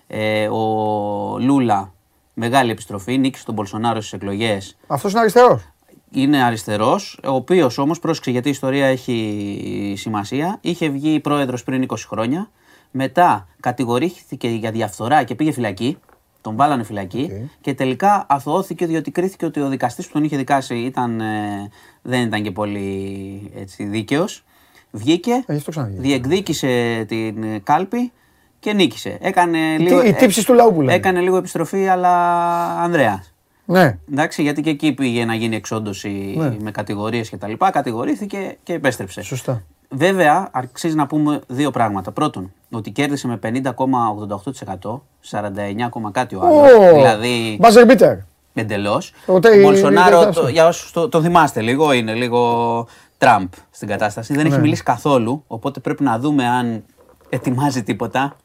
ε, 0.08 0.48
ο 0.48 1.38
Λούλα 1.40 1.94
μεγάλη 2.34 2.72
επιστροφή. 2.72 3.18
Νίκησε 3.18 3.46
τον 3.46 3.54
Μπολσονάρο 3.54 4.00
στις 4.00 4.14
εκλογές. 4.14 4.78
Αυτός 4.88 5.12
είναι 5.12 5.20
αριστερός. 5.20 5.68
Είναι 6.12 6.44
αριστερός, 6.44 7.20
ο 7.24 7.32
οποίος 7.32 7.78
όμως 7.78 8.00
πρόσεξε 8.00 8.32
γιατί 8.32 8.48
η 8.48 8.52
ιστορία 8.52 8.86
έχει 8.86 9.94
σημασία. 9.98 10.58
Είχε 10.62 10.90
βγει 10.90 11.20
πρόεδρος 11.20 11.64
πριν 11.64 11.86
20 11.90 11.96
χρόνια. 12.08 12.50
Μετά 12.92 13.48
κατηγορήθηκε 13.60 14.48
για 14.48 14.72
διαφθορά 14.72 15.24
και 15.24 15.36
πήγε 15.36 15.52
φυλακή. 15.52 15.98
Τον 16.42 16.56
βάλανε 16.56 16.84
φυλακή 16.84 17.50
και 17.62 17.74
τελικά 17.74 18.26
αθωώθηκε 18.30 18.86
διότι 18.86 19.12
κρίθηκε 19.12 19.46
ότι 19.46 19.60
ο 19.60 19.70
δικαστής 19.70 20.06
που 20.08 20.14
τον 20.14 20.24
είχε 20.24 20.38
δικάσει 20.38 20.76
ήταν, 20.76 21.22
ε, 21.22 21.70
δεν 22.02 22.22
ήταν 22.22 22.44
και 22.44 22.52
πολύ 22.52 23.52
έτσι, 23.56 23.84
δίκαιος. 23.84 24.44
Βγήκε, 24.92 25.44
ε, 25.46 25.58
διεκδίκησε 25.98 27.06
την 27.08 27.64
κάλπη 27.64 28.12
και 28.60 28.74
νίκησε. 28.74 29.18
Έκανε 29.22 29.78
λίγο, 29.78 30.04
οι 30.04 30.14
τύψεις 30.14 30.46
του 30.46 30.54
λαού 30.54 30.74
που 30.74 30.82
λένε. 30.82 30.94
Έκανε 30.94 31.20
λίγο 31.20 31.38
επιστροφή 31.38 31.88
αλλά 31.88 32.14
Ανδρέας. 32.82 33.34
Ναι. 33.66 33.98
Εντάξει, 34.12 34.42
γιατί 34.42 34.62
και 34.62 34.70
εκεί 34.70 34.94
πήγε 34.94 35.26
να 35.26 35.36
γίνει 35.36 35.56
εξόντωση 35.56 36.34
ναι. 36.38 36.56
με 36.62 36.72
κατηγορίες 36.72 37.30
και 37.30 37.38
τα 37.38 37.48
λοιπά. 37.48 37.72
Κατηγορήθηκε 37.72 38.58
και 38.64 38.74
επέστρεψε. 38.74 39.22
Σωστά. 39.22 39.64
Βέβαια, 39.90 40.50
αξίζει 40.52 40.96
να 40.96 41.08
πούμε 41.08 41.42
δύο 41.48 41.72
πράγματα. 41.72 42.12
Πρώτον, 42.12 42.54
ότι 42.72 42.92
κέρδισε 42.92 43.28
με 43.28 43.40
50,88%, 43.44 45.02
49, 45.32 46.12
κάτι 46.12 46.36
ο 46.36 46.42
άλλος. 46.42 46.72
Oh, 46.72 46.94
δηλαδή. 46.94 47.58
Μπάζερ 47.60 47.86
μπίτερ. 47.86 48.18
Εντελώς. 48.54 49.14
Ο 49.26 49.40
Μπολσονάρο, 49.62 50.30
το, 50.30 50.48
για 50.48 50.68
όσους 50.68 50.92
το, 50.92 51.10
το, 51.10 51.22
θυμάστε 51.22 51.62
λίγο, 51.62 51.92
είναι 51.92 52.14
λίγο 52.14 52.88
Τραμπ 53.18 53.48
στην 53.72 53.88
κατάσταση. 53.88 54.34
Δεν 54.34 54.46
έχει 54.46 54.56
ναι. 54.56 54.62
μιλήσει 54.62 54.84
καθόλου. 54.84 55.44
Οπότε 55.48 55.80
πρέπει 55.80 56.04
να 56.04 56.20
δούμε 56.20 56.48
αν 56.48 56.84
ετοιμάζει 57.30 57.84
τίποτα 57.84 58.36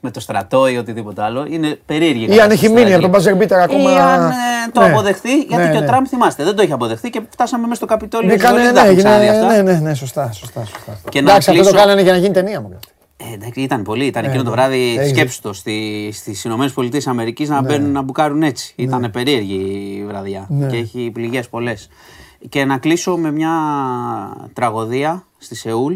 με 0.00 0.10
το 0.10 0.20
στρατό 0.20 0.68
ή 0.68 0.76
οτιδήποτε 0.76 1.22
άλλο. 1.22 1.46
Είναι 1.48 1.78
περίεργη. 1.86 2.34
Ή 2.34 2.40
αν 2.40 2.50
έχει 2.50 2.68
μείνει 2.68 2.92
από 2.92 3.02
τον 3.02 3.10
Μπάζερ 3.10 3.36
Μπίτερ 3.36 3.60
ακόμα. 3.60 3.92
Ή 3.92 3.96
αν 3.96 4.30
ε, 4.30 4.34
το 4.72 4.80
ναι. 4.80 4.86
αποδεχθεί, 4.86 5.38
γιατί 5.38 5.64
ναι, 5.64 5.70
και 5.70 5.76
ο 5.76 5.80
ναι. 5.80 5.86
Τραμπ 5.86 6.04
θυμάστε, 6.08 6.44
δεν 6.44 6.56
το 6.56 6.62
είχε 6.62 6.72
αποδεχθεί 6.72 7.10
και 7.10 7.22
φτάσαμε 7.30 7.62
μέσα 7.62 7.74
στο 7.74 7.86
Καπιτόλιο. 7.86 8.36
Ναι, 8.36 8.50
ναι, 8.50 8.70
ναι, 8.82 9.62
ναι, 9.62 9.62
ναι, 9.62 9.78
ναι, 9.78 9.94
σωστά. 9.94 10.32
σωστά, 10.32 10.64
σωστά. 10.64 10.98
Και 11.08 11.18
εντάξει, 11.18 11.50
αυτό 11.50 11.62
το 11.62 11.72
κάνανε 11.72 12.02
για 12.02 12.12
να 12.12 12.18
γίνει 12.18 12.32
ταινία 12.32 12.60
μου. 12.60 12.78
Ε, 13.16 13.34
εντάξει, 13.34 13.60
ήταν 13.60 13.82
πολύ. 13.82 14.06
Ήταν 14.06 14.24
εκείνο 14.24 14.42
το 14.42 14.50
βράδυ, 14.50 15.08
σκέψτε 15.08 15.48
το, 15.48 15.54
στις 16.12 16.44
Ηνωμένες 16.44 16.72
Πολιτείες 16.72 17.06
Αμερικής 17.06 17.48
να 17.48 17.62
μπαίνουν 17.62 17.90
να 17.90 18.02
μπουκάρουν 18.02 18.42
έτσι. 18.42 18.72
Ήταν 18.76 19.10
περίεργη 19.10 19.54
η 19.98 20.04
βραδιά 20.06 20.48
και 20.70 20.76
έχει 20.76 21.10
πληγές 21.12 21.48
πολλές. 21.48 21.88
Και 22.48 22.64
να 22.64 22.78
κλείσω 22.78 23.16
με 23.16 23.30
μια 23.30 23.52
τραγωδία 24.52 25.24
στη 25.38 25.54
Σεούλ 25.54 25.94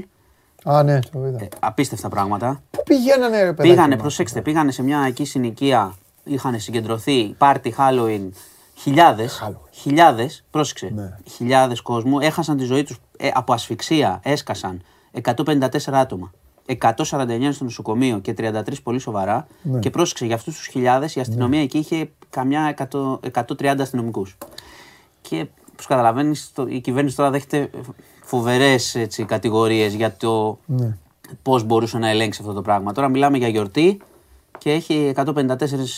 Α, 0.65 0.83
ναι, 0.83 0.99
το 0.99 1.27
είδα. 1.27 1.39
Ε, 1.43 1.49
απίστευτα 1.59 2.09
πράγματα. 2.09 2.63
Πού 2.71 2.83
πηγαίνανε, 2.83 3.43
ρε 3.43 3.53
παιδί. 3.53 3.69
Πήγανε, 3.69 3.97
προσέξτε, 3.97 4.41
πήγανε 4.41 4.73
σε 4.73 4.83
μια 4.83 5.05
εκεί 5.07 5.25
συνοικία. 5.25 5.95
Είχαν 6.25 6.61
συγκεντρωθεί 6.61 7.35
πάρτι 7.39 7.75
Halloween. 7.79 8.29
Χιλιάδες. 8.75 9.43
Χιλιάδες, 9.71 10.45
πρόσεξε. 10.51 10.91
Ναι. 10.95 11.17
Χιλιάδες 11.31 11.81
κόσμου 11.81 12.21
έχασαν 12.21 12.57
τη 12.57 12.65
ζωή 12.65 12.83
τους 12.83 12.99
ε, 13.17 13.29
από 13.35 13.53
ασφυξία. 13.53 14.21
Έσκασαν 14.23 14.83
154 15.23 15.69
άτομα. 15.93 16.31
149 16.69 17.49
στο 17.51 17.65
νοσοκομείο 17.65 18.19
και 18.19 18.35
33 18.39 18.63
πολύ 18.83 18.99
σοβαρά. 18.99 19.47
Ναι. 19.63 19.79
Και 19.79 19.91
πρόσεξε, 19.91 20.27
για 20.27 20.35
αυτούς 20.35 20.57
τους 20.57 20.67
χιλιάδες 20.67 21.15
η 21.15 21.21
αστυνομία 21.21 21.59
ναι. 21.59 21.65
εκεί 21.65 21.79
είχε 21.79 22.11
καμιά 22.31 22.75
100, 22.91 23.19
130 23.59 23.77
αστυνομικούς. 23.81 24.39
Και 25.21 25.47
όπως 25.73 25.87
καταλαβαίνεις, 25.87 26.53
η 26.69 26.81
κυβέρνηση 26.81 27.17
τώρα 27.17 27.31
δέχεται 27.31 27.71
φοβερές 28.23 29.07
κατηγορίες 29.27 29.95
για 29.95 30.17
το 30.17 30.59
ναι. 30.67 30.97
πώς 31.43 31.65
μπορούσε 31.65 31.99
να 31.99 32.09
ελέγξει 32.09 32.41
αυτό 32.43 32.53
το 32.53 32.63
πράγμα. 32.63 32.93
Τώρα 32.93 33.09
μιλάμε 33.09 33.39
για 33.39 33.49
γιορτή 33.49 34.01
και 34.59 34.73
έχει 34.73 35.13
154 35.17 35.25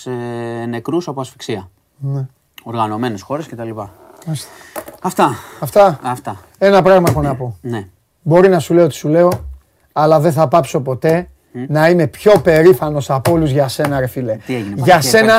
ε, 0.05 0.67
νεκρούς 0.67 1.09
από 1.09 1.21
ασφυξία. 1.21 1.71
Ναι. 1.99 2.27
Οργανωμένες 2.63 3.23
χώρες 3.23 3.47
κτλ. 3.47 3.71
Αυτά. 5.03 5.35
Αυτά. 5.61 6.01
Αυτά. 6.03 6.41
Ένα 6.59 6.83
πράγμα 6.83 7.11
έχω 7.11 7.23
να 7.23 7.37
πω. 7.37 7.57
Ναι. 7.61 7.89
Μπορεί 8.23 8.49
να 8.49 8.59
σου 8.59 8.75
λέω 8.75 8.87
τι 8.87 8.95
σου 8.95 9.09
λέω, 9.09 9.31
αλλά 9.93 10.21
δεν 10.21 10.33
θα 10.33 10.49
πάψω 10.49 10.81
ποτέ 10.81 11.29
να 11.53 11.89
είμαι 11.89 12.07
πιο 12.07 12.33
περήφανος 12.43 13.11
από 13.11 13.33
όλους 13.33 13.51
για 13.51 13.69
σένα 13.69 14.01
ρε 14.01 14.07
φίλε. 14.07 14.37
Τι 14.47 14.55
έγινε, 14.55 14.75
για 14.77 15.01
σένα 15.01 15.35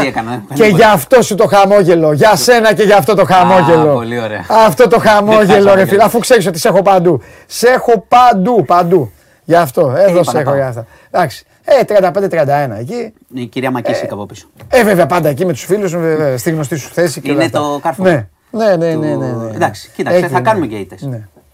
και 0.53 0.65
για 0.65 0.91
αυτό 0.91 1.21
σου 1.21 1.35
το 1.35 1.47
χαμόγελο. 1.47 2.11
Για 2.13 2.35
σένα 2.35 2.73
και 2.73 2.83
για 2.83 2.97
αυτό 2.97 3.15
το 3.15 3.25
χαμόγελο. 3.25 3.93
πολύ 3.93 4.19
ωραία. 4.19 4.45
Αυτό 4.49 4.87
το 4.87 4.99
χαμόγελο 4.99 5.73
ρε 5.73 5.85
φίλε, 5.85 6.03
αφού 6.03 6.19
ξέρεις 6.19 6.47
ότι 6.47 6.59
σε 6.59 6.67
έχω 6.67 6.81
παντού. 6.81 7.21
Σε 7.45 7.67
έχω 7.67 8.05
παντού, 8.07 8.65
παντού. 8.65 9.11
Γι' 9.43 9.55
αυτό, 9.55 9.93
εδώ 9.97 10.23
σε 10.23 10.37
έχω 10.39 10.55
για 10.55 10.67
αυτά. 10.67 10.85
Εντάξει. 11.11 11.45
Ε, 11.63 11.83
35-31 11.87 12.79
εκεί. 12.79 13.13
Η 13.33 13.45
κυρία 13.45 13.71
Μακίση 13.71 14.07
από 14.11 14.25
πίσω. 14.25 14.47
Ε, 14.69 14.83
βέβαια, 14.83 15.05
πάντα 15.05 15.29
εκεί 15.29 15.45
με 15.45 15.51
τους 15.51 15.63
φίλους, 15.63 15.95
στη 16.35 16.51
γνωστή 16.51 16.75
σου 16.75 16.89
θέση. 16.93 17.21
Είναι 17.23 17.49
το 17.49 17.79
κάρφο. 17.81 18.03
Ναι. 18.03 18.27
Ναι, 18.51 18.75
ναι, 18.75 18.93
ναι, 18.93 19.15
ναι, 19.15 19.31
ναι. 19.31 19.55
Εντάξει, 19.55 19.91
κοίταξε, 19.95 20.27
θα 20.27 20.39
κάνουμε 20.39 20.67
και 20.67 20.75
ήττε. 20.75 20.97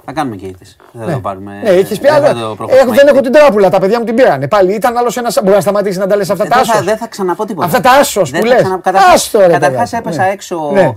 Θα 0.10 0.14
κάνουμε 0.14 0.36
και 0.36 0.46
ήττε. 0.46 0.66
Δεν 0.92 1.02
θα 1.02 1.08
ναι. 1.08 1.14
το 1.14 1.20
πάρουμε. 1.20 1.60
Ναι, 1.64 1.70
έχει 1.70 2.00
πει 2.00 2.08
άλλο. 2.08 2.56
Δεν 2.94 3.08
έχω 3.08 3.22
την 3.22 3.32
τράπουλα. 3.32 3.70
Τα 3.70 3.80
παιδιά 3.80 4.00
μου 4.00 4.06
την 4.06 4.16
πήρανε. 4.16 4.48
Πάλι 4.48 4.74
ήταν 4.74 4.98
άλλος 4.98 5.18
ένα. 5.18 5.32
Μπορεί 5.44 5.56
να 5.56 5.62
σταματήσει 5.62 6.00
να 6.00 6.08
τα 6.08 6.16
λες 6.16 6.30
αυτά 6.30 6.48
τα 6.48 6.56
άσος. 6.56 6.84
Δεν 6.84 6.98
θα 6.98 7.08
ξαναπώ 7.08 7.46
τίποτα. 7.46 7.66
Αυτά 7.66 7.82
τα 7.82 7.92
άσος 7.92 8.32
που 8.32 8.46
λες. 8.46 8.62
Καταρχά 9.32 9.98
έπεσα 9.98 10.24
ναι. 10.24 10.30
έξω. 10.30 10.72
Ναι. 10.74 10.92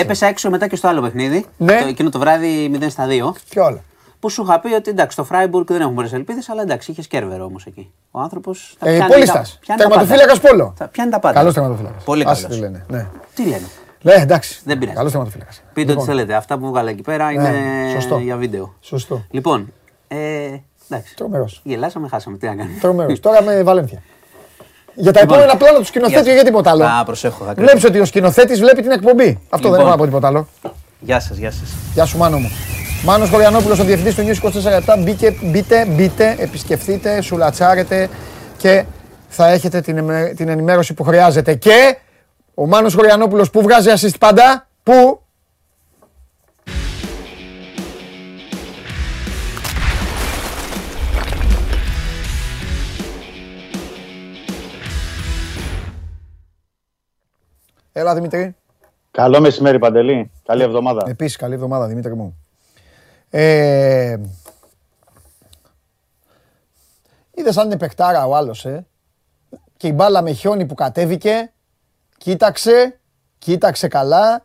Έπεσα 0.00 0.26
έξω 0.26 0.50
μετά 0.50 0.66
και 0.66 0.76
στο 0.76 0.88
άλλο 0.88 1.00
παιχνίδι. 1.00 1.46
Εκείνο 1.88 2.10
το 2.10 2.18
βράδυ 2.18 2.78
0 2.80 2.86
στα 2.88 3.06
2. 3.06 3.32
Και 3.48 3.60
όλα. 3.60 3.82
Που 4.20 4.30
σου 4.30 4.42
είχα 4.42 4.60
πει 4.60 4.72
ότι 4.72 4.90
εντάξει, 4.90 5.12
στο 5.12 5.24
Φράιμπουργκ 5.24 5.66
δεν 5.68 5.80
έχουν 5.80 5.94
πολλές 5.94 6.12
ελπίδες, 6.12 6.48
αλλά 6.48 6.62
εντάξει, 6.62 6.90
είχες 6.90 7.06
κέρβερ 7.06 7.42
όμως 7.42 7.66
εκεί. 7.66 7.92
Ο 8.10 8.20
άνθρωπος. 8.20 8.76
Ε, 8.82 8.98
Πόλιστα. 9.08 9.44
Τερματοφύλακας 9.76 10.40
Πόλο. 10.40 10.74
Πιάνει 10.90 11.10
τα 11.10 11.18
πάντα. 11.18 11.38
Καλός 11.38 11.54
τερματοφύλακας. 11.54 12.04
Πολύ 12.04 12.24
καλός. 12.24 12.46
Τι 12.46 12.58
λένε. 12.58 12.84
Ναι, 12.88 13.06
εντάξει. 14.12 14.60
Δεν 14.64 14.78
πειράζει. 14.78 14.96
Καλός 14.96 15.12
θεματοφύλακας. 15.12 15.62
Πείτε 15.72 15.88
λοιπόν. 15.88 15.96
ό,τι 15.96 16.10
θέλετε. 16.10 16.34
Αυτά 16.34 16.58
που 16.58 16.66
βγάλα 16.66 16.90
εκεί 16.90 17.02
πέρα 17.02 17.30
είναι 17.30 17.50
ναι, 18.10 18.22
για 18.22 18.36
βίντεο. 18.36 18.74
Σωστό. 18.80 19.24
Λοιπόν. 19.30 19.72
Ε, 20.08 20.16
εντάξει. 20.88 21.16
Τρομερός. 21.16 21.60
Γελάσαμε, 21.64 22.08
χάσαμε. 22.08 22.36
Τι 22.36 22.46
να 22.46 22.54
κάνουμε. 22.54 22.78
Τρομερός. 22.80 23.20
Τώρα 23.20 23.42
με 23.42 23.62
Βαλένθια. 23.62 24.02
Για 24.94 25.12
τα 25.12 25.20
λοιπόν, 25.20 25.38
επόμενα 25.38 25.58
πλάνα 25.58 25.78
του 25.78 25.84
σκηνοθέτη 25.84 26.22
για, 26.22 26.32
για 26.32 26.44
τίποτα 26.44 26.70
άλλο. 26.70 26.84
Α, 26.84 27.04
προσέχω. 27.04 27.52
Βλέπεις 27.56 27.84
ότι 27.84 28.00
ο 28.00 28.04
σκηνοθέτης 28.04 28.60
βλέπει 28.60 28.82
την 28.82 28.90
εκπομπή. 28.90 29.40
Αυτό 29.48 29.56
λοιπόν. 29.56 29.70
δεν 29.70 29.80
έχω 29.80 29.90
να 29.90 29.96
πω 29.96 30.04
τίποτα 30.04 30.26
άλλο. 30.26 30.48
Γεια 31.00 31.20
σας, 31.20 31.36
γεια 31.36 31.50
σας. 31.50 31.74
Γεια 31.94 32.04
σου, 32.04 32.18
μάνο 32.18 32.38
μου. 32.38 32.50
Μάνος 33.04 33.30
Χωριανόπουλος, 33.30 33.78
ο 33.78 33.84
διευθυντής 33.84 34.14
του 34.14 34.22
News 34.22 34.98
24 34.98 34.98
Μπήκε, 34.98 35.36
μπείτε, 35.42 35.86
μπείτε, 35.86 36.36
επισκεφτείτε, 36.38 37.20
σουλατσάρετε 37.20 38.08
και 38.56 38.84
θα 39.28 39.48
έχετε 39.48 39.80
την, 39.80 40.10
την 40.36 40.48
ενημέρωση 40.48 40.94
που 40.94 41.02
χρειάζεται. 41.02 41.54
Και 41.54 41.96
ο 42.54 42.66
Μάνος 42.66 42.94
Χωριανόπουλος 42.94 43.50
που 43.50 43.62
βγάζει 43.62 43.90
assist 43.98 44.18
πάντα, 44.18 44.68
που... 44.82 45.18
Έλα 57.92 58.14
Δημήτρη. 58.14 58.56
Καλό 59.10 59.40
μεσημέρι 59.40 59.78
Παντελή. 59.78 60.30
Καλή 60.46 60.62
εβδομάδα. 60.62 61.04
Επίσης 61.08 61.36
καλή 61.36 61.54
εβδομάδα 61.54 61.86
Δημήτρη 61.86 62.14
μου. 62.14 62.36
Ε, 63.30 64.16
είδες 67.34 67.56
αν 67.56 67.66
είναι 67.66 67.76
παιχτάρα 67.76 68.26
ο 68.26 68.36
άλλος, 68.36 68.64
ε; 68.64 68.86
Και 69.76 69.86
η 69.88 69.92
μπάλα 69.94 70.22
με 70.22 70.32
χιόνι 70.32 70.66
που 70.66 70.74
κατέβηκε 70.74 71.52
κοίταξε, 72.24 72.98
κοίταξε 73.38 73.88
καλά 73.88 74.44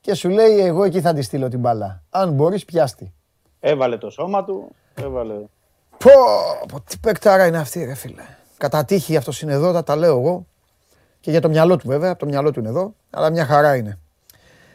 και 0.00 0.14
σου 0.14 0.28
λέει 0.28 0.60
εγώ 0.60 0.84
εκεί 0.84 1.00
θα 1.00 1.14
τη 1.14 1.22
στείλω 1.22 1.48
την 1.48 1.58
μπάλα. 1.58 2.02
Αν 2.10 2.32
μπορείς 2.32 2.64
πιάστη. 2.64 3.12
Έβαλε 3.60 3.96
το 3.98 4.10
σώμα 4.10 4.44
του, 4.44 4.74
έβαλε... 4.94 5.34
Πω, 5.98 6.10
πω, 6.68 6.80
τι 6.80 6.98
παικτάρα 6.98 7.46
είναι 7.46 7.58
αυτή 7.58 7.84
ρε 7.84 7.94
φίλε. 7.94 8.22
Κατά 8.56 8.84
τύχη 8.84 9.16
αυτός 9.16 9.42
είναι 9.42 9.52
εδώ, 9.52 9.72
τα, 9.72 9.82
τα 9.82 9.96
λέω 9.96 10.18
εγώ. 10.18 10.46
Και 11.20 11.30
για 11.30 11.40
το 11.40 11.48
μυαλό 11.48 11.76
του 11.76 11.88
βέβαια, 11.88 12.10
από 12.10 12.18
το 12.18 12.26
μυαλό 12.26 12.50
του 12.50 12.60
είναι 12.60 12.68
εδώ, 12.68 12.94
αλλά 13.10 13.30
μια 13.30 13.44
χαρά 13.44 13.76
είναι. 13.76 13.98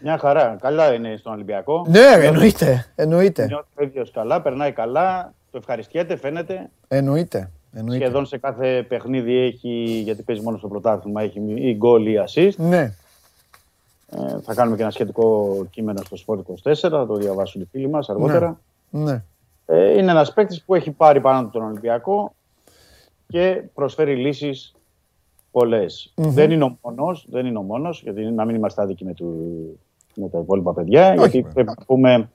Μια 0.02 0.18
χαρά. 0.18 0.58
Καλά 0.62 0.94
είναι 0.94 1.16
στον 1.18 1.34
Ολυμπιακό. 1.34 1.86
Ναι, 1.88 2.16
ρε, 2.16 2.26
εννοείται, 2.26 2.92
εννοείται, 2.96 3.46
Νιώθει 3.46 3.68
ο 3.76 3.84
ίδιος 3.84 4.12
καλά, 4.12 4.42
περνάει 4.42 4.72
καλά, 4.72 5.34
το 5.52 5.58
ευχαριστιέται, 5.58 6.18
φαίνεται. 6.18 6.70
εννοείται. 6.88 7.52
Εννοείται. 7.74 8.04
Σχεδόν 8.04 8.26
σε 8.26 8.38
κάθε 8.38 8.86
παιχνίδι 8.88 9.38
έχει, 9.38 10.02
γιατί 10.04 10.24
παίζει 10.24 10.42
μόνο 10.44 10.58
στο 10.58 10.68
πρωτάθλημα, 10.68 11.22
έχει 11.22 11.42
ή 11.56 11.76
γκολ 11.76 12.06
ή 12.06 12.16
assist. 12.28 12.56
Ναι, 12.58 12.94
Ε, 14.10 14.40
θα 14.42 14.54
κάνουμε 14.54 14.76
και 14.76 14.82
ένα 14.82 14.92
σχετικό 14.92 15.56
κείμενο 15.72 16.02
στο 16.12 16.18
Sport 16.26 16.72
24, 16.72 16.74
θα 16.74 17.06
το 17.06 17.16
διαβάσουν 17.16 17.62
οι 17.62 17.66
φίλοι 17.72 17.90
μας 17.90 18.10
αργότερα. 18.10 18.60
ναι. 18.90 19.24
Ε, 19.66 19.92
είναι 19.98 20.12
ένας 20.12 20.34
παίκτης 20.34 20.62
που 20.64 20.76
έχει 20.76 20.92
πάρει 20.92 21.22
πάνω 21.22 21.44
του 21.44 21.50
τον 21.50 21.64
Ολυμπιακό 21.64 22.34
και 23.28 23.64
προσφέρει 23.74 24.16
λύσεις 24.16 24.74
πολλές. 25.52 26.12
Δεν 26.16 26.52
είναι 26.52 26.64
ο 26.64 26.78
μόνος, 26.82 27.26
δεν 27.30 27.46
είναι 27.46 27.58
ο 27.58 27.62
μόνος, 27.62 28.02
γιατί 28.02 28.22
να 28.22 28.46
μην 28.46 28.56
είμαστε 28.56 28.82
άδικοι 28.82 29.06
με, 29.06 29.14
του, 29.14 29.36
με 30.16 30.30
τα 30.30 30.40
υπόλοιπα 30.40 30.74
παιδιά, 30.74 31.14
γιατί 31.16 31.38
βέβαια. 31.38 31.52
πρέπει 31.54 31.68
να 31.80 31.86
πούμε 31.86 32.30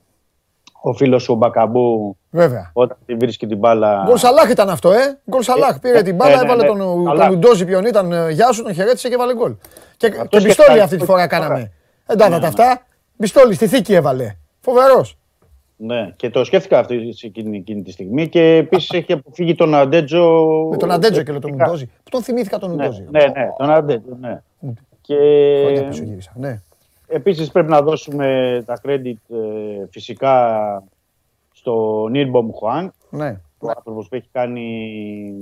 ο 0.80 0.92
φίλος 0.92 1.22
σου 1.22 1.32
ο 1.32 1.36
Μπακαμπού 1.36 2.16
Βέβαια. 2.30 2.70
όταν 2.72 2.96
τη 3.06 3.14
βρίσκει 3.14 3.46
την 3.46 3.58
μπάλα... 3.58 4.02
Γκολ 4.06 4.16
Σαλάχ 4.16 4.50
ήταν 4.50 4.68
αυτό, 4.70 4.92
ε. 4.92 5.18
Γκολ 5.30 5.42
Σαλάχ. 5.42 5.78
Πήρε 5.80 6.02
την 6.02 6.14
μπάλα, 6.14 6.30
ναι, 6.36 6.36
ναι, 6.42 6.44
έβαλε 6.46 6.62
ναι. 6.62 6.68
τον, 6.68 6.78
τον 6.78 7.04
Καλά. 7.04 7.28
Λουντόζη 7.28 7.64
ποιον 7.64 7.84
ήταν. 7.84 8.12
ε, 8.12 8.30
Γεια 8.30 8.52
σου, 8.52 8.62
τον 8.62 8.74
χαιρέτησε 8.74 9.08
και 9.08 9.14
έβαλε 9.14 9.34
γκολ. 9.34 9.54
Και, 9.96 10.08
και 10.08 10.18
Αυτός 10.20 10.42
πιστόλι 10.42 10.76
και 10.76 10.82
αυτή 10.82 10.94
τη 10.94 11.00
τα- 11.00 11.06
φορά 11.06 11.20
τα- 11.20 11.26
κάναμε. 11.26 11.72
Δεν 12.06 12.16
τα 12.18 12.26
είδατε 12.26 12.46
αυτά. 12.46 12.82
Πιστόλι 13.16 13.54
στη 13.54 13.66
θήκη 13.66 13.94
έβαλε. 13.94 14.36
Φοβερός. 14.60 15.18
Ναι, 15.78 16.10
και 16.16 16.30
το 16.30 16.44
σκέφτηκα 16.44 16.78
αυτή 16.78 17.12
σε 17.12 17.26
εκείνη, 17.26 17.56
εκείνη 17.56 17.82
τη 17.82 17.90
στιγμή 17.90 18.28
και 18.28 18.40
επίσης 18.56 18.90
έχει 18.90 19.12
αποφύγει 19.12 19.54
τον 19.54 19.74
Αντέτζο... 19.74 20.44
Με 20.70 20.76
τον 20.76 20.90
Αντέτζο 20.90 21.22
και 21.22 21.30
λέω 21.30 21.40
τον 21.40 21.50
εξαιρετικά. 21.50 21.64
Λουντόζη. 21.64 21.86
Που 21.86 22.10
τον 22.10 22.22
θυμήθηκα 22.22 22.58
τον 22.58 22.74
Ναι, 22.74 22.82
Λουντόζη. 22.84 23.04
ναι, 23.10 23.20
ναι, 23.20 23.48
τον 23.58 23.70
Αντέτζο, 23.70 24.16
ναι. 24.20 24.40
Και 25.00 25.14
Χρόνια 25.64 25.88
πίσω 25.88 26.02
γύρισα. 26.02 26.32
Ναι. 26.34 26.60
Επίσης 27.06 27.50
πρέπει 27.50 27.70
να 27.70 27.82
δώσουμε 27.82 28.62
τα 28.66 28.80
credit 28.84 29.14
ε, 29.30 29.86
φυσικά 29.90 30.82
στο 31.52 32.06
Νίρμπομ 32.10 32.50
Χουάνγκ, 32.52 32.88
ναι. 33.10 33.40
ο 33.58 33.68
άνθρωπος 33.76 34.08
που 34.08 34.14
έχει 34.14 34.28
κάνει 34.32 35.34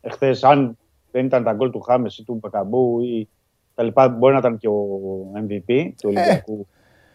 εχθές, 0.00 0.44
αν 0.44 0.76
δεν 1.10 1.26
ήταν 1.26 1.44
τα 1.44 1.52
γκολ 1.52 1.70
του 1.70 1.80
Χάμες 1.80 2.18
ή 2.18 2.24
του 2.24 2.34
Μπακαμπού 2.42 3.00
ή 3.00 3.28
τα 3.74 3.82
λοιπά, 3.82 4.08
μπορεί 4.08 4.32
να 4.32 4.38
ήταν 4.38 4.58
και 4.58 4.68
ο 4.68 4.88
MVP 5.34 5.90
του 6.00 6.08
Ολυμπιακού, 6.08 6.66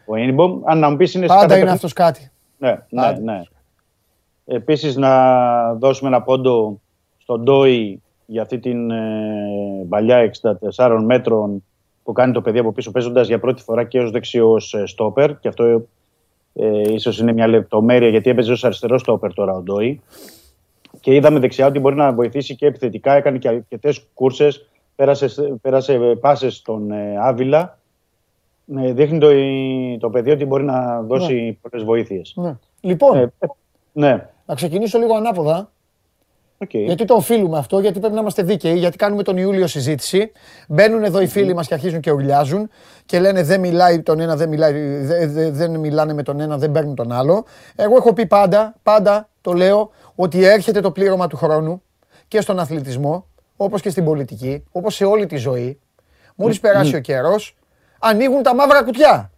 ο 0.06 0.16
Νίρμπομ. 0.16 0.62
Αν 0.66 0.80
να 0.80 0.90
μου 0.90 0.98
πεις 0.98 1.14
είναι 1.14 1.28
σε 1.28 1.34
Ε. 1.34 1.36
Πάντα 1.36 1.48
κάθε 1.48 1.60
είναι 1.60 1.70
παιχνίδι- 1.70 1.86
αυτός 1.86 1.94
κάτι. 1.94 2.32
Ναι, 2.58 2.78
ναι, 2.90 3.08
Άντε. 3.08 3.22
ναι. 3.22 3.42
Επίσης 4.46 4.96
να 4.96 5.74
δώσουμε 5.74 6.10
ένα 6.10 6.22
πόντο 6.22 6.82
στον 7.18 7.44
Ντόι 7.44 8.02
για 8.26 8.42
αυτή 8.42 8.60
την 8.60 8.92
ε, 8.92 9.86
παλιά 9.90 10.32
64 10.76 11.02
μέτρων 11.06 11.64
που 12.10 12.16
κάνει 12.16 12.34
το 12.34 12.42
παιδί 12.42 12.60
από 12.60 12.72
πίσω 12.72 12.92
παίζοντας 12.92 13.28
για 13.28 13.40
πρώτη 13.40 13.62
φορά 13.62 13.84
και 13.84 14.00
ως 14.00 14.12
δεξιός 14.12 14.74
ε, 14.74 14.86
στόπερ. 14.86 15.40
Και 15.40 15.48
αυτό 15.48 15.88
ε, 16.54 16.94
ίσως 16.94 17.20
είναι 17.20 17.34
μια 17.34 17.48
λεπτομέρεια 17.48 18.10
γιατί 18.10 18.30
έπαιζε 18.30 18.52
ως 18.52 18.64
αριστερό 18.64 18.98
στόπερ 18.98 19.34
τώρα 19.34 19.54
ο 19.54 19.62
Ντόι 19.62 20.02
και 21.00 21.16
είδαμε 21.16 21.40
δεξιά 21.40 21.68
ότι 21.68 21.80
μπορεί 21.80 21.96
να 21.96 22.14
βοηθήσει 22.14 22.56
και 22.56 22.66
επιθετικά, 22.66 23.14
έκανε 23.14 23.38
και 23.38 23.48
αρκετές 23.48 24.06
κούρσες, 24.14 24.70
πέρασε, 24.96 25.28
πέρασε 25.62 25.98
πάσες 26.22 26.56
στον 26.56 26.92
ε, 26.92 27.18
Άβυλα. 27.20 27.78
Ε, 28.78 28.94
δείχνει 28.94 29.20
το, 29.20 29.28
το 30.00 30.10
παιδί 30.10 30.32
ότι 30.32 30.46
μπορεί 30.46 30.64
να 30.64 31.02
δώσει 31.02 31.60
πολλές 31.62 31.86
βοήθειες. 31.86 32.34
Ναι. 32.36 32.58
Λοιπόν, 32.82 33.18
Ε, 33.18 33.22
ε, 33.40 33.48
ναι, 33.92 34.30
να 34.46 34.56
ξεκινήσω 34.56 34.98
λίγο 35.00 35.16
ανάποδα. 35.16 35.72
Οκ. 36.62 36.74
Γιατί 36.74 37.06
το 37.06 37.14
οφείλουμε 37.14 37.58
αυτό, 37.58 37.80
γιατί 37.80 38.00
πρέπει 38.00 38.14
να 38.14 38.20
είμαστε 38.20 38.44
δίκαιοι, 38.44 38.76
γιατί 38.78 38.98
κάνουμε 38.98 39.24
τον 39.24 39.38
Ιούλιο 39.38 39.68
συζήτηση. 39.68 40.32
Μπαίνουν 40.68 41.04
εδώ 41.04 41.22
οι 41.22 41.28
φίλοι 41.28 41.54
μας 41.54 41.68
και 41.68 41.74
αρχίζουν 41.74 42.00
και 42.00 42.12
ουρλιάζουν 42.12 42.70
και 43.06 43.20
λένε 43.20 43.44
δεν 43.44 43.60
μιλάει 43.60 44.02
τον 44.02 44.20
ένα, 44.20 44.36
δεν, 44.36 44.50
μιλάει, 44.50 44.74
δε- 45.02 45.28
δε- 45.28 45.50
δεν 45.52 45.76
μιλάνε 45.80 46.14
με 46.14 46.24
τον 46.24 46.40
ένα, 46.40 46.58
δεν 46.58 46.72
παίρνουν 46.72 46.96
τον 46.96 47.12
άλλο. 47.12 47.46
Εγώ 47.76 47.96
έχω 47.96 48.14
πει 48.14 48.26
πάντα, 48.26 48.76
πάντα 48.84 49.30
το 49.42 49.54
λέω, 49.54 49.92
ότι 50.16 50.44
έρχεται 50.46 50.80
το 50.82 50.92
πλήρωμα 50.92 51.28
του 51.28 51.38
χρόνου 51.38 51.82
και 52.28 52.42
στον 52.42 52.60
αθλητισμό, 52.60 53.26
όπως 53.58 53.82
και 53.82 53.90
στην 53.90 54.04
πολιτική, 54.06 54.64
όπως 54.72 54.96
σε 54.96 55.06
όλη 55.06 55.26
τη 55.26 55.36
ζωή. 55.38 55.80
Μόλις 56.36 56.60
περάσει 56.60 56.96
ο 56.96 57.00
καιρός, 57.00 57.58
ανοίγουν 58.00 58.44
τα 58.44 58.56
μαύρα 58.56 58.84
κουτιά. 58.84 59.32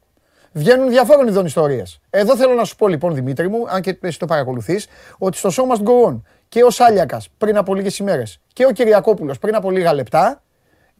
Βγαίνουν 0.54 0.90
διαφόρων 0.90 1.28
ειδών 1.28 1.46
ιστορίες. 1.46 2.00
Εδώ 2.10 2.36
θέλω 2.38 2.54
να 2.54 2.64
σου 2.64 2.76
πω 2.76 2.88
λοιπόν, 2.88 3.14
Δημήτρη 3.16 3.50
μου, 3.50 3.66
αν 3.70 3.82
και 3.82 3.98
εσύ 4.02 4.20
το 4.20 4.26
παρακολουθείς, 4.26 4.88
ότι 5.18 5.38
στο 5.38 5.50
show 5.50 5.76
must 5.76 5.84
go 5.84 6.10
on 6.10 6.22
και 6.52 6.64
ο 6.64 6.70
Σάλιακας 6.70 7.30
πριν 7.38 7.58
από 7.58 7.76
λίγες 7.76 7.98
ημέρες 7.98 8.40
και 8.54 8.66
ο 8.66 8.72
Κυριακόπουλος 8.72 9.40
πριν 9.40 9.56
από 9.56 9.72
λίγα 9.72 9.94
λεπτά 9.94 10.42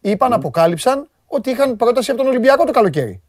είπαν, 0.00 0.32
αποκάλυψαν 0.32 1.08
ότι 1.26 1.50
είχαν 1.50 1.76
πρόταση 1.76 2.10
από 2.10 2.20
τον 2.20 2.28
Ολυμπιακό 2.28 2.64
το 2.64 2.72
καλοκαίρι. 2.72 3.22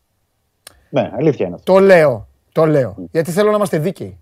Ναι, 0.90 1.12
αλήθεια 1.16 1.46
είναι 1.46 1.56
αυτό. 1.56 1.74
Το 1.74 1.80
λέω. 1.80 2.28
Το 2.52 2.66
λέω. 2.66 2.96
Γιατί 3.12 3.32
θέλω 3.32 3.50
να 3.50 3.56
είμαστε 3.56 3.78
δίκαιοι. 3.78 4.18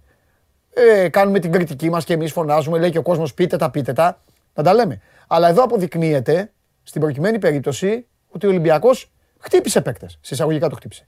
Ε, 0.73 1.09
κάνουμε 1.09 1.39
την 1.39 1.51
κριτική 1.51 1.89
μας 1.89 2.05
και 2.05 2.13
εμείς 2.13 2.31
φωνάζουμε, 2.31 2.79
λέει 2.79 2.89
και 2.89 2.97
ο 2.97 3.01
κόσμος 3.01 3.33
πείτε 3.33 3.57
τα, 3.57 3.69
πείτε 3.71 3.93
τα. 3.93 4.21
Να 4.53 4.63
τα 4.63 4.73
λέμε. 4.73 5.01
Αλλά 5.27 5.47
εδώ 5.47 5.63
αποδεικνύεται, 5.63 6.51
στην 6.83 7.01
προκειμένη 7.01 7.39
περίπτωση, 7.39 8.05
ότι 8.29 8.45
ο 8.45 8.49
Ολυμπιακός 8.49 9.11
χτύπησε 9.39 9.81
παίκτες. 9.81 10.17
Συσσαγωγικά 10.21 10.69
το 10.69 10.75
χτύπησε. 10.75 11.07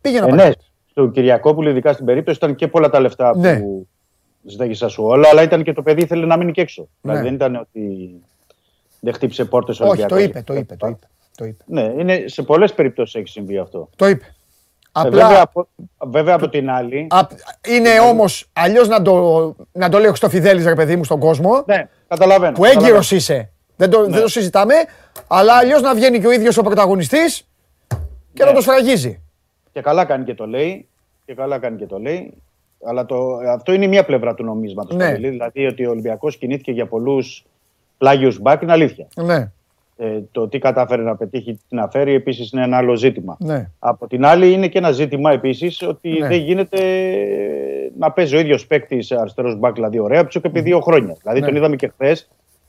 Πήγε 0.00 0.20
να 0.20 0.26
Ε, 0.26 0.28
πάρει 0.28 0.42
ναι, 0.42 0.48
παίκτες. 0.48 0.72
στον 0.90 1.10
Κυριακόπουλο, 1.12 1.70
ειδικά 1.70 1.92
στην 1.92 2.04
περίπτωση, 2.04 2.36
ήταν 2.36 2.54
και 2.54 2.68
πολλά 2.68 2.90
τα 2.90 3.00
λεφτά 3.00 3.36
Ναι. 3.36 3.60
που 3.60 3.88
ζητάγε 4.46 4.74
σου 4.88 5.04
όλα, 5.04 5.28
αλλά 5.28 5.42
ήταν 5.42 5.62
και 5.62 5.72
το 5.72 5.82
παιδί 5.82 6.02
ήθελε 6.02 6.26
να 6.26 6.36
μείνει 6.36 6.52
και 6.52 6.60
έξω. 6.60 6.82
Ναι. 6.82 6.88
Δηλαδή 7.00 7.24
δεν 7.26 7.34
ήταν 7.34 7.56
ότι 7.56 8.10
δεν 9.00 9.12
χτύπησε 9.14 9.44
πόρτες 9.44 9.80
ο 9.80 9.84
Όχι, 9.86 9.90
Ολυμπιακός. 10.02 10.18
το 10.18 10.28
είπε, 10.28 10.42
το 10.42 10.54
είπε, 10.54 10.76
το 10.76 10.86
είπε. 10.86 11.06
Το 11.36 11.44
είπε. 11.44 11.64
Ναι, 11.66 11.82
είναι, 11.98 12.22
σε 12.26 12.42
πολλές 12.42 12.72
περιπτώσεις 12.74 13.14
έχει 13.14 13.28
συμβεί 13.28 13.58
αυτό. 13.58 13.88
Το 13.96 14.08
είπε. 14.08 14.24
Ε, 14.24 15.00
Απλά 15.00 15.26
βέβαια, 15.26 15.42
από, 15.42 15.68
βέβαια 15.98 16.34
από 16.34 16.48
την 16.48 16.70
άλλη. 16.70 17.06
απ- 17.10 17.30
είναι 17.68 18.00
όμως 18.00 18.48
αλλιώς 18.52 18.88
να 18.88 19.02
το, 19.02 19.54
να 19.72 19.88
το 19.88 19.98
λέω 19.98 20.14
στο 20.14 20.28
Φιδέλης, 20.28 20.64
ρε 20.64 20.74
παιδί 20.74 20.96
μου, 20.96 21.04
στον 21.04 21.18
κόσμο, 21.20 21.62
Ναι, 21.66 21.88
καταλαβαίνω. 22.08 22.52
που 22.52 22.64
έγκυρος 22.64 22.82
καταλαβαίνω. 22.84 23.16
είσαι. 23.20 23.50
Δεν 23.76 23.90
το, 23.90 24.00
Ναι. 24.00 24.08
δεν 24.12 24.20
το 24.22 24.28
συζητάμε, 24.28 24.74
αλλά 25.28 25.54
αλλιώς 25.54 25.82
να 25.82 25.94
βγαίνει 25.94 26.20
και 26.20 26.26
ο 26.26 26.30
ίδιος 26.32 26.56
ο 26.56 26.62
πρωταγωνιστής 26.62 27.48
και 28.34 28.44
να 28.44 28.50
Ναι. 28.50 28.56
το 28.56 28.60
σφραγίζει. 28.60 29.20
Και 29.72 29.80
καλά 29.80 30.04
κάνει 30.04 30.24
και 30.24 30.34
το 30.34 30.46
λέει. 30.46 30.88
Και 31.26 31.34
καλά 31.34 31.58
κάνει 31.58 31.76
και 31.78 31.86
το 31.86 31.98
λέει. 31.98 32.32
Αλλά 32.84 33.06
το, 33.06 33.36
αυτό 33.54 33.72
είναι 33.72 33.84
η 33.84 33.88
μία 33.88 34.04
πλευρά 34.04 34.34
του 34.34 34.44
νομίσματος. 34.44 34.96
Ναι. 34.96 35.04
Παντελή. 35.04 35.28
Δηλαδή 35.28 35.66
ότι 35.66 35.86
ο 35.86 35.90
Ολυμπιακός 35.90 36.36
κινήθηκε 36.36 36.72
για 36.72 36.86
πολλούς 36.86 37.44
πλάγιους 37.98 38.38
μπακ 38.40 38.62
είναι 38.62 38.72
αλήθεια. 38.72 39.06
Ναι, 39.24 39.50
Ε, 40.00 40.20
το 40.32 40.48
τι 40.48 40.58
κατάφερε 40.58 41.02
να 41.02 41.16
πετύχει, 41.16 41.52
τι 41.68 41.74
να 41.74 41.88
φέρει 41.88 42.14
επίσης 42.14 42.50
είναι 42.52 42.62
ένα 42.62 42.76
άλλο 42.76 42.94
ζήτημα. 42.96 43.36
ναι. 43.40 43.70
Από 43.78 44.06
την 44.06 44.24
άλλη 44.24 44.52
είναι 44.52 44.68
και 44.68 44.78
ένα 44.78 44.90
ζήτημα 44.90 45.32
επίσης 45.32 45.82
ότι 45.82 46.08
Ναι. 46.10 46.28
δεν 46.28 46.38
γίνεται 46.38 46.78
να 47.98 48.10
παίζει 48.12 48.36
ο 48.36 48.38
ίδιος 48.38 48.66
παίκτη 48.66 48.98
αριστερός 49.20 49.58
μπακ, 49.58 49.74
δηλαδή 49.74 49.98
ο 49.98 50.06
Ρέαπτσουκ 50.06 50.44
επί 50.44 50.60
δύο 50.60 50.80
χρόνια. 50.80 51.16
Δηλαδή 51.22 51.40
Ναι. 51.40 51.46
τον 51.46 51.56
είδαμε 51.56 51.76
και 51.76 51.88
χθες. 51.88 52.28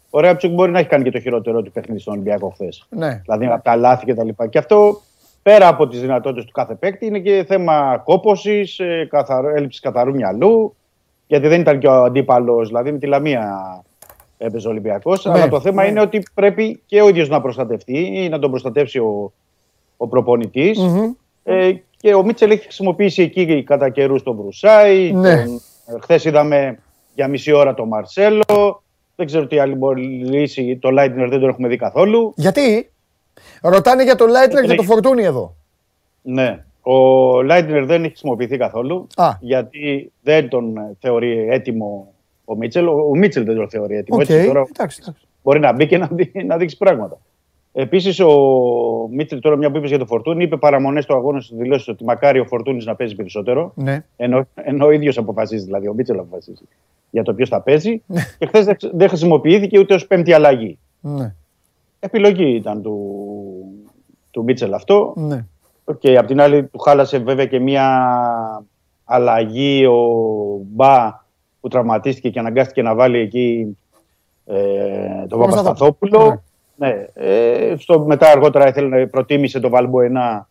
Ο 0.09 0.19
Ρέαπτσουκ 0.19 0.51
μπορεί 0.53 0.71
να 0.71 0.79
έχει 0.79 0.87
κάνει 0.89 1.03
και 1.03 1.11
το 1.11 1.19
χειρότερο 1.19 1.61
του 1.61 1.71
παιχνίδι 1.71 1.99
στον 1.99 2.13
Ολυμπιακό 2.13 2.49
χθες. 2.49 2.85
ναι. 2.89 3.21
Δηλαδή 3.23 3.45
από 3.45 3.63
τα 3.63 3.75
λάθη 3.75 4.05
και 4.05 4.13
τα 4.13 4.23
λοιπά. 4.23 4.47
Και 4.47 4.57
αυτό 4.57 5.01
πέρα 5.41 5.67
από 5.67 5.87
τις 5.87 6.01
δυνατότητες 6.01 6.45
του 6.45 6.51
κάθε 6.51 6.75
παίκτη 6.75 7.05
είναι 7.05 7.19
και 7.19 7.45
θέμα 7.47 8.01
κόποση, 8.05 8.63
έλλειψης 9.55 9.81
καθαρού 9.81 10.15
μυαλού. 10.15 10.75
Γιατί 11.27 11.47
δεν 11.47 11.61
ήταν 11.61 11.79
και 11.79 11.87
ο 11.87 12.03
αντίπαλος, 12.03 12.67
δηλαδή 12.67 12.91
με 12.91 12.97
τη 12.97 13.07
Λαμία 13.07 13.83
έπαιζε 14.37 14.67
ο 14.67 14.69
Ολυμπιακός. 14.69 15.25
Ναι, 15.25 15.33
αλλά 15.33 15.49
το 15.49 15.59
θέμα 15.61 15.83
ναι. 15.83 15.89
είναι 15.89 16.01
ότι 16.01 16.23
πρέπει 16.33 16.81
και 16.85 17.01
ο 17.01 17.07
ίδιος 17.07 17.29
να 17.29 17.41
προστατευτεί 17.41 17.99
ή 18.13 18.29
να 18.29 18.39
τον 18.39 18.49
προστατεύσει 18.49 18.99
ο, 18.99 19.33
ο 19.97 20.07
προπονητη 20.07 20.73
Μμμ. 20.77 21.11
Ε, 21.43 21.71
και 21.97 22.13
ο 22.13 22.23
Μίτσελ 22.23 22.51
έχει 22.51 22.63
χρησιμοποιήσει 22.63 23.21
εκεί 23.21 23.63
κατά 23.63 23.89
καιρούς 23.89 24.23
τον 24.23 24.35
Μπρουσάη. 24.35 25.11
Ναι. 25.11 25.43
Τον, 25.43 25.61
Χθες 26.01 26.25
είδαμε 26.25 26.79
για 27.15 27.27
μισή 27.27 27.51
ώρα 27.51 27.73
τον 27.73 27.87
Μαρσέλο. 27.87 28.83
Δεν 29.15 29.25
ξέρω 29.25 29.47
τι 29.47 29.59
άλλη 29.59 29.75
μπορεί 29.75 30.03
λύση. 30.03 30.77
Το 30.81 30.89
Lightner 30.89 31.27
δεν 31.29 31.39
τον 31.39 31.49
έχουμε 31.49 31.67
δει 31.67 31.75
καθόλου. 31.75 32.33
Γιατί; 32.35 32.89
Ρωτάνε 33.61 34.03
για 34.03 34.15
το 34.15 34.25
Lightner 34.25 34.61
και 34.61 34.67
Ναι. 34.67 34.75
το 34.75 34.83
Φορτούνι 34.83 35.23
εδώ. 35.23 35.55
Ναι. 36.21 36.63
Ο 36.81 37.41
Λάιντνερ 37.41 37.85
δεν 37.85 37.99
έχει 37.99 38.07
χρησιμοποιηθεί 38.09 38.57
καθόλου. 38.57 39.07
Α. 39.15 39.29
Γιατί 39.39 40.11
δεν 40.21 40.49
τον 40.49 40.77
ε, 40.77 40.95
θεωρεί 40.99 41.47
έτοιμο 41.49 42.13
ο 42.45 42.55
Μίτσελ. 42.55 42.87
Ο, 42.87 42.91
ο 43.09 43.15
Μίτσελ 43.15 43.45
δεν 43.45 43.55
τον 43.55 43.69
θεωρεί 43.69 43.95
έτοιμο. 43.95 44.17
Οκ, 44.17 44.29
Έτσι, 44.29 44.45
τώρα 44.47 44.59
εντάξει. 44.59 44.99
εντάξει. 45.01 45.25
μπορεί 45.43 45.59
να 45.59 45.73
μπει 45.73 45.87
και 45.87 45.97
να, 45.97 46.07
δει- 46.11 46.43
να 46.45 46.57
δείξει 46.57 46.77
πράγματα. 46.77 47.17
Επίσης, 47.73 48.19
ο 48.19 48.29
Μίτσελ, 49.11 49.39
τώρα 49.39 49.55
μια 49.55 49.71
που 49.71 49.77
είπες 49.77 49.89
για 49.89 49.99
το 49.99 50.05
Φορτούνη, 50.05 50.43
είπε 50.43 50.57
παραμονές 50.57 51.03
στο 51.03 51.15
αγώνα 51.15 51.39
στις 51.41 51.55
δηλώσεις 51.55 51.87
ότι 51.87 52.03
μακάρι 52.03 52.39
ο 52.39 52.45
Φορτούνης 52.45 52.83
να 52.83 52.95
παίζει 52.95 53.15
περισσότερο. 53.15 53.71
Ναι. 53.75 54.03
Ενώ, 54.17 54.45
ενώ 54.55 54.85
ο 54.85 54.91
ίδιος 54.91 55.17
αποφασίζει, 55.17 55.65
δηλαδή 55.65 55.87
ο 55.87 55.93
Μίτσελ 55.93 56.19
αποφασίζει 56.19 56.63
για 57.09 57.23
το 57.23 57.33
ποιος 57.33 57.49
θα 57.49 57.61
παίζει. 57.61 58.01
Ναι. 58.05 58.21
και 58.37 58.45
χθες 58.45 58.65
δεν, 58.65 58.75
δεν 58.93 59.07
χρησιμοποιήθηκε 59.07 59.79
ούτε 59.79 59.93
ως 59.93 60.07
πέμπτη 60.07 60.33
αλλαγή. 60.33 60.77
ναι. 61.01 61.33
Επιλογή 62.01 62.55
ήταν 62.55 62.81
του, 62.81 62.95
του 64.31 64.43
Μίτσελ 64.43 64.73
αυτό. 64.73 65.13
Ναι. 65.15 65.45
Και 65.99 66.17
απ' 66.17 66.27
την 66.27 66.41
άλλη 66.41 66.65
του 66.65 66.79
χάλασε 66.79 67.17
βέβαια 67.17 67.45
και 67.45 67.59
μια 67.59 68.63
αλλαγή 69.05 69.85
ο 69.85 69.97
Μπα 70.63 71.23
που 71.59 71.67
τραυματίστηκε 71.67 72.29
και 72.29 72.39
αναγκάστηκε 72.39 72.81
να 72.81 72.95
βάλει 72.95 73.19
εκεί 73.19 73.77
ε, 74.45 75.25
τον 75.27 75.39
Παπασταθόπουλο. 75.39 76.43
Ναι. 76.75 77.05
Ε, 77.13 77.75
στο, 77.77 77.99
μετά 77.99 78.29
αργότερα 78.29 78.67
ήθελε, 78.67 79.07
προτίμησε 79.07 79.59
τον 79.59 79.71
Βαλμποενά 79.71 80.47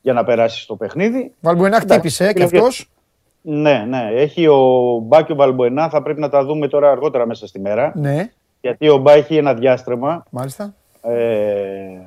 για 0.00 0.12
να 0.12 0.24
περάσει 0.24 0.62
στο 0.62 0.76
παιχνίδι. 0.76 1.32
Βαλμποενά 1.40 1.80
χτύπησε 1.80 2.26
ε, 2.26 2.32
και 2.32 2.42
αυτός. 2.42 2.88
Ναι, 3.42 3.84
ναι. 3.88 4.10
Έχει 4.14 4.46
ο 4.46 4.58
Μπά 5.02 5.22
και 5.22 5.32
ο 5.32 5.34
Βαλμποενά, 5.34 5.88
θα 5.88 6.02
πρέπει 6.02 6.20
να 6.20 6.28
τα 6.28 6.44
δούμε 6.44 6.68
τώρα 6.68 6.90
αργότερα 6.90 7.26
μέσα 7.26 7.46
στη 7.46 7.60
μέρα. 7.60 7.92
Ναι. 7.94 8.30
Γιατί 8.60 8.88
ο 8.88 8.96
Μπά 8.96 9.12
έχει 9.12 9.36
ένα 9.36 9.54
διάστρεμα. 9.54 10.24
Μάλιστα. 10.30 10.74
Ε, 11.02 11.16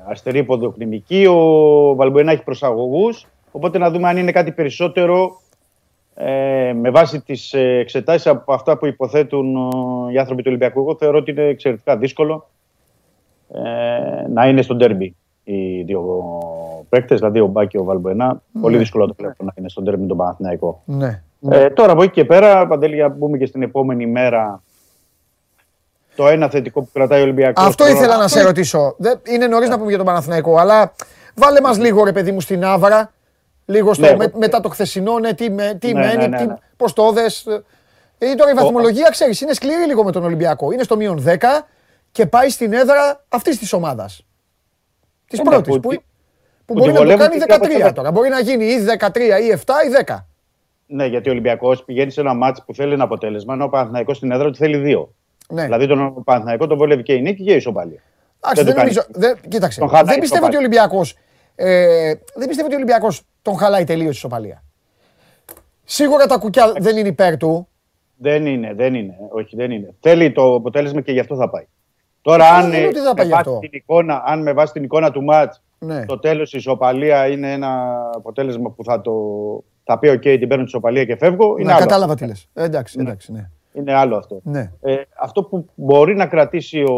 αστερή 0.08 0.44
ποδοκνημική. 0.44 1.26
Ο 1.26 1.96
Βαλμποενά 1.96 2.32
έχει 2.32 2.44
προσαγωγούς. 2.44 3.28
Οπότε 3.52 3.78
να 3.78 3.92
δούμε 3.92 4.08
αν 4.08 4.18
είναι 4.18 4.32
κάτι 4.32 4.52
περισσότερο 4.52 5.40
ε, 6.16 6.74
με 6.74 6.90
βάση 6.90 7.22
τις 7.22 7.54
εξετάσεις 7.54 8.28
από 8.28 8.54
αυτά 8.54 8.78
που 8.78 8.86
υποθέτουν 8.86 9.56
ε, 9.56 10.14
οι 10.14 10.18
άνθρωποι 10.18 10.42
του 10.42 10.48
Ολυμπιακού. 10.50 10.80
Εγώ 10.80 10.96
θεωρώ 10.96 11.18
ότι 11.18 11.32
είναι 11.32 11.44
εξαιρετικά 11.44 11.98
δύσκολο 11.98 12.50
ε, 13.54 14.28
να 14.30 14.48
είναι 14.48 14.62
στο 14.62 14.76
ντέρμπι 14.76 15.16
οι 15.44 15.82
δύο 15.82 16.04
παίκτες, 16.90 17.20
δηλαδή 17.20 17.40
ο 17.40 17.48
Μπάκη 17.48 17.68
και 17.68 17.78
ο 17.78 17.84
Βαλμποενά. 17.84 18.42
Πολύ 18.62 18.78
δύσκολο 18.78 19.08
το 19.08 19.14
βλέπω 19.18 19.44
να 19.44 19.54
είναι 19.56 19.70
στο 19.70 19.82
ντέρμπι 19.82 20.02
με 20.02 20.08
τον 20.08 20.18
Παναθηναϊκό. 20.18 20.82
Ναι. 20.86 21.22
Ε, 21.50 21.70
τώρα 21.70 21.92
από 21.92 22.04
εκεί 22.04 22.12
και 22.12 22.26
πέρα, 22.26 22.68
Παντέλη, 22.68 22.96
για 22.96 23.08
να 23.08 23.14
μπούμε 23.14 23.38
και 23.38 23.46
στην 23.46 23.62
επόμενη 23.62 24.06
μέρα. 24.06 24.64
Το 26.16 26.28
ένα 26.28 26.50
θετικό 26.50 26.82
που 26.82 26.90
κρατάει 26.94 27.20
ο 27.20 27.24
Ολυμπιακός. 27.24 27.66
Αυτό 27.66 27.88
ήθελα 27.88 28.18
να 28.18 28.28
σε 28.28 28.42
ρωτήσω. 28.42 28.96
Δεν- 28.98 29.20
Είναι 29.24 29.48
νωρίς 29.48 29.70
να 29.70 29.76
πούμε 29.78 29.88
για 29.90 29.98
τον 29.98 30.06
Παναθηναϊκό, 30.06 30.58
αλλά 30.58 30.94
βάλε 31.36 31.62
μας 31.62 31.78
λίγο 31.78 32.04
ρε 32.04 32.12
παιδί 32.12 32.32
μου 32.32 32.42
στην 32.42 32.64
άβρα. 32.66 33.12
Λίγο 33.66 33.94
στο, 33.94 34.06
Ναι, 34.06 34.16
με- 34.16 34.24
εγώ- 34.24 34.38
μετά 34.40 34.60
το 34.60 34.70
χθεσινό, 34.70 35.20
ναι, 35.20 35.34
τι, 35.34 35.50
με, 35.52 35.78
τι 35.80 35.94
Ναι, 35.94 36.00
μένει, 36.00 36.16
ναι, 36.18 36.28
ναι, 36.28 36.38
τι, 36.38 36.46
ναι. 36.46 36.54
πώς 36.78 36.94
το 36.94 37.12
δες. 37.12 37.44
Γιατί 38.20 38.36
τώρα 38.36 38.52
η 38.52 38.54
βαθμολογία, 38.54 39.10
ξέρεις, 39.10 39.42
είναι 39.42 39.54
σκληρή 39.54 39.86
λίγο 39.86 40.04
με 40.04 40.12
τον 40.12 40.24
Ολυμπιακό. 40.24 40.72
Είναι 40.72 40.84
στο 40.84 40.96
μείον 40.96 41.24
10 41.26 41.68
και 42.12 42.26
πάει 42.26 42.50
στην 42.50 42.74
έδρα 42.74 43.24
αυτής 43.30 43.58
της 43.60 43.74
ομάδας. 43.74 44.26
Της 45.28 45.40
Ε, 45.40 45.44
ναι, 45.44 45.50
πρώτης, 45.50 45.74
που 45.74 45.80
που, 45.80 45.90
τη- 45.90 45.96
που, 45.98 46.04
που 46.66 46.74
μπορεί 46.74 46.82
τη 46.86 46.88
να 46.88 46.94
το 46.94 47.04
βολεύουν 47.04 47.28
κάνει 47.28 47.38
και 47.46 47.54
από 47.54 47.66
13 47.66 47.80
τα- 47.80 47.94
τώρα. 47.94 48.12
Μπορεί 48.12 48.30
να 48.30 48.40
γίνει 48.40 48.66
ή 48.66 48.78
13 48.80 49.40
ή 49.40 49.50
7 49.52 49.74
ή 49.88 49.90
10. 49.90 50.28
Ναι, 50.88 51.06
γιατί 51.06 51.30
ο 51.30 51.32
Ολυμπιακός 51.32 51.84
πηγαίνει 51.84 52.12
σε 52.12 52.22
ένα 52.22 52.34
μάτσο 52.34 52.64
που 52.66 52.74
θέλει 52.74 52.94
ένα 52.94 53.04
αποτέλεσμα, 53.04 53.54
ενώ 53.54 53.64
ο 53.64 53.70
Παναθηναϊκός 53.70 54.18
στην 54.18 54.32
έδρα 54.32 54.50
του 54.50 54.56
θέλει 54.56 54.78
δύο. 54.78 55.14
Ναι. 55.50 55.64
Δηλαδή 55.64 55.88
τον 55.88 56.24
Παναθηναϊκό 56.24 56.68
τον 56.68 56.78
βολεύει 56.78 57.04
και 57.04 57.14
η 57.14 57.22
νίκη 57.22 57.44
και 57.44 57.52
η 57.54 57.56
ισοπαλία. 57.56 58.00
Εντάξει, 58.40 58.64
δεν 58.64 58.66
δεν 58.66 58.74
το 58.74 58.80
κάνει. 58.80 58.94
νομίζω. 58.94 59.06
Δεν, 59.42 59.50
κοίταξε. 59.52 59.80
Τον 59.80 59.90
χαλάει 59.90 60.06
δεν 60.06 60.20
πιστεύω 60.20 60.46
ότι 60.46 60.56
ο 60.56 60.60
το 60.60 60.66
Ολυμπιακός. 60.66 61.16
Ε, 61.56 62.14
δεν 62.36 62.48
πιστεύω 62.48 62.66
ότι 62.68 62.76
ο 62.76 62.78
Ολυμπιακός 62.78 63.22
τον 63.42 63.58
χαλάει 63.58 63.84
τελείως 63.84 64.08
η 64.14 64.18
ισοπαλία. 64.18 64.64
Σίγουρα 65.84 66.26
τα 66.26 66.38
κουκιά 66.38 66.74
δεν 66.78 66.98
είναι 66.98 67.08
υπέρ 67.08 67.38
του. 67.38 67.68
Δεν 68.18 68.46
είναι, 68.46 68.74
δεν 68.74 68.94
είναι. 68.96 69.16
Όχι, 69.32 69.56
δεν 69.56 69.72
είναι. 69.72 69.94
Θέλει 70.00 70.32
το 70.32 70.56
αποτέλεσμα 70.56 71.02
και 71.02 71.12
γι' 71.12 71.20
αυτό 71.20 71.36
θα 71.36 71.50
πάει. 71.50 71.66
Τώρα, 72.22 72.46
Ε, 72.46 72.50
αν, 72.50 72.62
δεν 72.70 72.74
ε, 72.74 72.80
λέω 72.80 72.88
ότι 72.90 73.00
θα 73.00 73.14
πάει 73.14 73.16
με 73.16 73.24
γι' 73.24 73.30
βάση 73.32 73.50
αυτό. 73.50 73.60
την 73.60 73.70
εικόνα, 73.74 74.24
αν 74.26 74.42
με 74.42 74.54
βάση 74.54 74.74
την 74.74 74.84
εικόνα 74.84 75.12
του 75.12 75.24
μάτς, 75.24 75.62
Ναι. 75.80 76.06
το 76.06 76.20
τέλος 76.20 76.54
η 76.54 76.58
ισοπαλία 76.58 77.28
είναι 77.28 77.52
ένα 77.52 78.02
αποτέλεσμα 78.16 78.70
που 78.70 78.84
θα, 78.84 79.02
το, 79.02 79.14
θα 79.84 80.00
πει: 80.00 80.10
OK, 80.10 80.20
την 80.22 80.48
παίρνω 80.48 80.64
τη 80.64 80.70
ισοπαλία 80.70 81.06
και 81.06 81.16
φεύγω. 81.16 81.56
Είναι 81.58 81.70
Να 81.70 81.76
άλλο. 81.76 81.86
κατάλαβα 81.86 82.16
τι 82.16 82.26
λες. 82.26 82.48
Εντάξει, 82.54 82.98
εντάξει, 83.00 83.32
ναι. 83.32 83.50
Είναι 83.78 83.94
άλλο 83.94 84.16
αυτό. 84.18 84.40
ναι. 84.44 84.72
Ε, 84.82 84.96
αυτό 85.20 85.44
που 85.44 85.66
μπορεί 85.76 86.16
να 86.16 86.26
κρατήσει 86.26 86.82
ο 86.82 86.94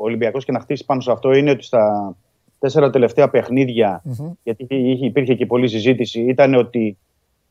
Ολυμπιακός 0.00 0.44
και 0.44 0.52
να 0.52 0.58
χτίσει 0.60 0.84
πάνω 0.84 1.00
σε 1.00 1.12
αυτό 1.12 1.32
είναι 1.32 1.50
ότι 1.50 1.64
στα 1.64 2.14
τέσσερα 2.58 2.90
τελευταία 2.90 3.30
παιχνίδια, 3.30 4.02
γιατί 4.42 4.66
είχε, 4.68 5.06
υπήρχε 5.06 5.34
και 5.34 5.46
πολλή 5.46 5.68
συζήτηση, 5.68 6.20
ήταν 6.20 6.54
ότι 6.54 6.96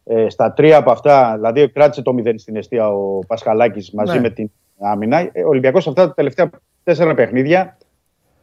ε, 0.04 0.30
στα 0.30 0.54
τρία 0.54 0.78
από 0.78 0.92
αυτά, 0.92 1.34
δηλαδή 1.36 1.70
κράτησε 1.70 2.02
το 2.02 2.16
0 2.26 2.34
στην 2.36 2.56
αιστεία 2.56 2.90
ο 2.90 3.20
Πασχαλάκης 3.28 3.92
μαζί 3.92 4.14
Ναι. 4.16 4.20
με 4.20 4.30
την 4.30 4.52
άμυνα. 4.80 5.18
Ε, 5.20 5.44
Ο 5.44 5.48
Ολυμπιακός 5.48 5.88
αυτά 5.88 6.08
τα 6.08 6.14
τελευταία 6.14 6.50
τέσσερα 6.84 7.14
παιχνίδια 7.14 7.78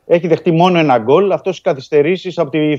έχει 0.07 0.27
δεχτεί 0.29 0.51
μόνο 0.51 0.79
ένα 0.79 0.99
γκολ, 0.99 1.33
αυτός 1.33 1.61
καθυστερήσεις 1.61 2.39
από 2.39 2.51
τη 2.51 2.77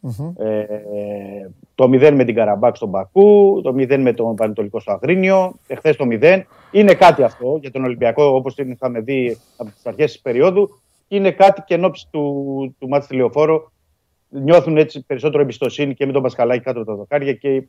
φραιμπουργκ 0.00 0.40
Ε, 0.40 1.50
το 1.74 1.84
0 1.84 2.12
με 2.14 2.24
την 2.24 2.34
Καραμπάκ 2.34 2.76
στον 2.76 2.90
Πακού, 2.90 3.60
το 3.62 3.74
0 3.76 3.98
με 3.98 4.12
τον 4.12 4.34
Πανετολικό 4.34 4.80
στο 4.80 4.92
Αγρίνιο, 4.92 5.54
εχθές 5.66 5.96
το 5.96 6.04
0. 6.10 6.42
Είναι 6.70 6.94
κάτι 6.94 7.22
αυτό 7.22 7.58
για 7.60 7.70
τον 7.70 7.84
Ολυμπιακό, 7.84 8.24
όπως 8.24 8.54
την 8.54 8.70
είχαμε 8.70 9.00
δει 9.00 9.38
από 9.56 9.70
τις 9.70 9.86
αρχές 9.86 10.12
της 10.12 10.20
περίοδου. 10.20 10.80
Είναι 11.08 11.30
κάτι 11.30 11.62
και 11.66 11.74
εν 11.74 11.84
ώψη 11.84 12.06
του, 12.10 12.74
του 12.78 12.88
μάτς 12.88 13.06
τηλεοφόρο. 13.06 13.72
Νιώθουν 14.28 14.76
έτσι 14.76 15.04
περισσότερο 15.06 15.42
εμπιστοσύνη 15.42 15.94
και 15.94 16.06
με 16.06 16.12
τον 16.12 16.22
Πασκαλάκη 16.22 16.62
κάτω 16.62 16.78
από 16.80 16.90
τα 16.90 16.96
δοκάρια 16.96 17.32
και 17.32 17.62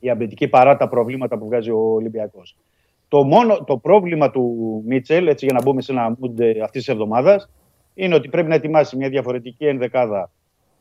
η 0.00 0.10
αμυντική 0.10 0.48
παρά 0.48 0.76
τα 0.76 0.88
προβλήματα 0.88 1.38
που 1.38 1.46
βγάζει 1.46 1.70
ο 1.70 1.78
Ολυμπιακός. 1.78 2.56
Το, 3.08 3.24
μόνο, 3.24 3.64
το 3.64 3.76
πρόβλημα 3.76 4.30
του 4.30 4.82
Μίτσελ, 4.86 5.26
έτσι 5.26 5.44
για 5.44 5.54
να 5.54 5.62
μπούμε 5.62 5.82
σε 5.82 5.92
ένα 5.92 6.10
mood 6.10 6.42
αυτής 6.62 6.84
της 6.84 6.88
εβδομάδας, 6.88 7.50
είναι 7.94 8.14
ότι 8.14 8.28
πρέπει 8.28 8.48
να 8.48 8.54
ετοιμάσει 8.54 8.96
μια 8.96 9.08
διαφορετική 9.08 9.66
ενδεκάδα 9.66 10.30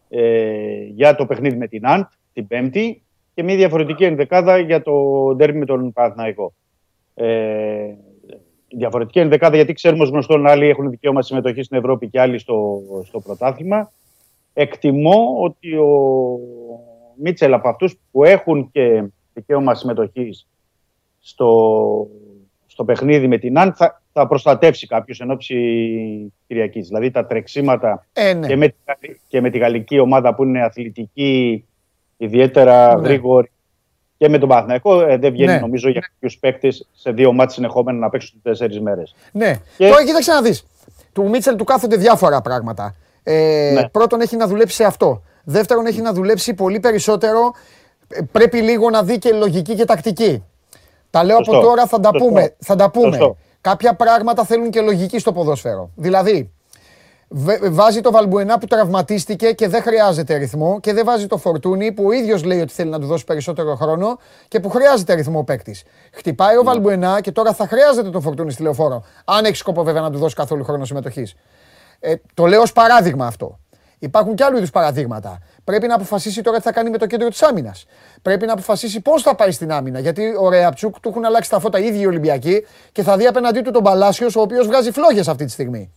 ε, 0.10 0.84
για 0.84 1.16
το 1.16 1.26
παιχνίδι 1.26 1.58
με 1.58 1.68
την 1.68 1.88
Αντ 1.88 2.04
την 2.34 2.48
Πέμπτη 2.48 3.02
και 3.34 3.44
μια 3.44 3.56
διαφορετική 3.56 4.04
ενδεκάδα 4.04 4.58
για 4.58 4.82
το 4.82 4.94
ντέρμπι 5.36 5.58
με 5.58 5.66
τον 5.66 5.94
Παναθηναϊκό. 5.94 6.54
Ε, 7.14 7.94
διαφορετική 8.68 9.20
ενδεκάδα 9.20 9.56
γιατί 9.56 9.74
ξέρουμε 9.74 10.04
ως 10.04 10.10
γνωστόν 10.10 10.48
άλλοι 10.48 10.68
έχουν 10.68 10.90
δικαίωμα 10.90 11.22
συμμετοχή 11.22 11.64
στην 11.64 11.78
Ευρώπη 11.78 12.10
και 12.10 12.20
άλλοι 12.20 12.38
στο, 12.38 12.82
στο 13.04 13.20
πρωτάθλημα. 13.20 13.92
Εκτιμώ 14.54 15.36
ότι 15.40 15.76
ο 15.76 16.40
Μίτσελ 17.16 17.54
από 17.54 17.70
αυτούς 17.70 17.96
που 18.12 18.24
έχουν 18.24 18.72
και 18.72 19.04
δικαίωμα 19.34 19.76
συμμετοχής 19.76 20.48
στο, 21.20 22.08
στο 22.78 22.86
παιχνίδι 22.86 23.28
με 23.28 23.38
την 23.38 23.60
Αντ 23.60 23.72
θα, 23.76 24.02
θα 24.14 24.28
προστατεύσει 24.28 24.88
κάποιος 24.88 25.20
εν 25.20 25.32
ώψη 25.32 25.56
Κυριακής. 26.48 26.88
Δηλαδή 26.88 27.12
τα 27.12 27.26
τρεξίματα 27.26 28.06
Ε, 28.14 28.34
ναι. 28.34 28.48
και, 28.48 28.56
με, 28.56 28.68
τη 28.68 28.76
Γαλλη- 28.86 29.20
και 29.28 29.42
με 29.42 29.50
τη 29.50 29.58
γαλλική 29.58 30.00
ομάδα 30.00 30.36
που 30.36 30.44
είναι 30.44 30.62
αθλητική, 30.64 31.66
ιδιαίτερα 32.18 32.96
Ναι. 32.96 33.08
γρήγορη 33.08 33.52
και 34.18 34.30
με 34.30 34.38
τον 34.38 34.50
Παναθηναϊκό 34.50 35.02
ε, 35.02 35.18
δεν 35.18 35.32
βγαίνει 35.32 35.52
Ναι. 35.52 35.60
νομίζω 35.60 35.90
για 35.90 36.02
κάποιους 36.02 36.38
παίκτες 36.38 36.88
σε 36.94 37.12
δύο 37.12 37.34
μάτς 37.34 37.54
συνεχόμενα 37.54 37.98
να 37.98 38.10
παίξουν 38.10 38.40
τέσσερις 38.44 38.80
μέρες. 38.80 39.16
Ναι. 39.32 39.56
Και- 39.78 39.88
Τώρα 39.90 40.06
κοίταξε 40.06 40.32
να 40.32 40.42
δεις. 40.42 40.66
Του 41.14 41.30
Μίτσελ 41.30 41.56
του 41.56 41.64
κάθονται 41.64 41.96
διάφορα 41.96 42.42
πράγματα. 42.42 42.96
Ε, 43.24 43.72
Ναι. 43.74 43.90
Πρώτον, 43.90 44.22
έχει 44.22 44.36
να 44.36 44.48
δουλέψει 44.48 44.76
σε 44.76 44.84
αυτό. 44.84 45.24
Δεύτερον, 45.44 45.86
έχει 45.86 46.02
να 46.02 46.14
δουλέψει 46.14 46.54
πολύ 46.54 46.80
περισσότερο. 46.80 47.40
Ε, 48.08 48.20
Πρέπει 48.32 48.62
λίγο 48.62 48.90
να 48.90 49.04
δει 49.04 49.18
και 49.18 49.32
λογική 49.32 49.76
και 49.76 49.86
τακτική. 49.86 50.44
Τα 51.10 51.24
λέω 51.24 51.36
από 51.36 51.44
Σωστό. 51.46 51.62
τώρα, 51.68 51.86
θα 51.86 52.00
τα 52.00 52.10
Σωστό. 52.14 52.26
πούμε. 52.28 52.56
Θα 52.60 52.76
τα 52.76 52.90
πούμε. 52.92 53.08
Σωστό. 53.18 53.38
Κάποια 53.62 53.94
πράγματα 53.96 54.44
θέλουν 54.44 54.70
και 54.70 54.82
λογική 54.82 55.20
στο 55.20 55.32
ποδόσφαιρο. 55.32 55.90
Δηλαδή, 55.96 56.52
βε- 57.28 57.70
βάζει 57.70 58.02
το 58.02 58.12
Βαλμπουενά 58.12 58.58
που 58.58 58.66
τραυματίστηκε 58.68 59.52
και 59.52 59.68
δεν 59.68 59.82
χρειάζεται 59.82 60.36
ρυθμό 60.36 60.80
και 60.80 60.94
δεν 60.94 61.06
βάζει 61.06 61.28
το 61.28 61.38
Φορτούνι 61.38 61.92
που 61.92 62.04
ο 62.06 62.12
ίδιος 62.12 62.44
λέει 62.44 62.62
ότι 62.62 62.74
θέλει 62.74 62.90
να 62.90 63.00
του 63.00 63.06
δώσει 63.06 63.24
περισσότερο 63.24 63.76
χρόνο 63.76 64.18
και 64.48 64.60
που 64.60 64.70
χρειάζεται 64.70 65.14
ρυθμό 65.14 65.40
ο 65.40 65.44
παίκτης. 65.44 65.84
Χτυπάει 66.14 66.58
ο 66.58 66.64
Βαλμπουενά 66.64 67.22
και 67.22 67.32
τώρα 67.32 67.54
θα 67.54 67.68
χρειάζεται 67.68 68.10
το 68.10 68.22
Φορτούνι 68.22 68.52
στη 68.52 68.62
λεωφόρο. 68.62 69.04
Αν 69.26 69.46
έχει 69.46 69.56
σκοπό 69.56 69.84
βέβαια 69.84 70.02
να 70.02 70.12
του 70.12 70.18
δώσει 70.18 70.36
καθόλου 70.36 70.64
χρόνο 70.64 70.86
συμμετοχής. 70.86 71.36
Ε, 72.00 72.14
το 72.34 72.46
λέω 72.46 72.62
ως 72.62 72.74
παράδειγμα 72.74 73.26
αυτό. 73.26 73.60
Υπάρχουν 74.00 74.36
και 74.36 74.44
άλλου 74.44 74.58
είδους 74.58 74.70
παραδείγματα. 74.72 75.40
Πρέπει 75.68 75.88
να 75.88 75.96
αποφασίσει 75.96 76.42
τώρα 76.42 76.58
τι 76.58 76.64
θα 76.64 76.72
κάνει 76.72 76.90
με 76.90 76.98
το 76.98 77.06
κέντρο 77.08 77.28
της 77.28 77.42
άμυνας. 77.44 77.86
Πρέπει 78.22 78.46
να 78.46 78.54
αποφασίσει 78.54 79.02
πώς 79.02 79.22
θα 79.22 79.36
πάει 79.36 79.52
στην 79.52 79.72
άμυνα. 79.72 80.00
Γιατί 80.00 80.24
ο 80.42 80.50
Ρεαπτσούκ 80.50 81.00
του 81.00 81.10
έχουν 81.10 81.26
αλλάξει 81.26 81.50
τα 81.50 81.60
φώτα 81.60 81.80
ήδη 81.80 82.00
οι 82.00 82.06
Ολυμπιακοί 82.06 82.66
και 82.92 83.04
θα 83.04 83.18
δει 83.18 83.26
απέναντί 83.28 83.62
του 83.62 83.72
τον 83.72 83.84
Παλάσιος, 83.84 84.36
ο 84.36 84.42
οποίος 84.42 84.68
βγάζει 84.68 84.92
φλόγες 84.92 85.28
αυτή 85.28 85.46
τη 85.46 85.52
στιγμή. 85.52 85.92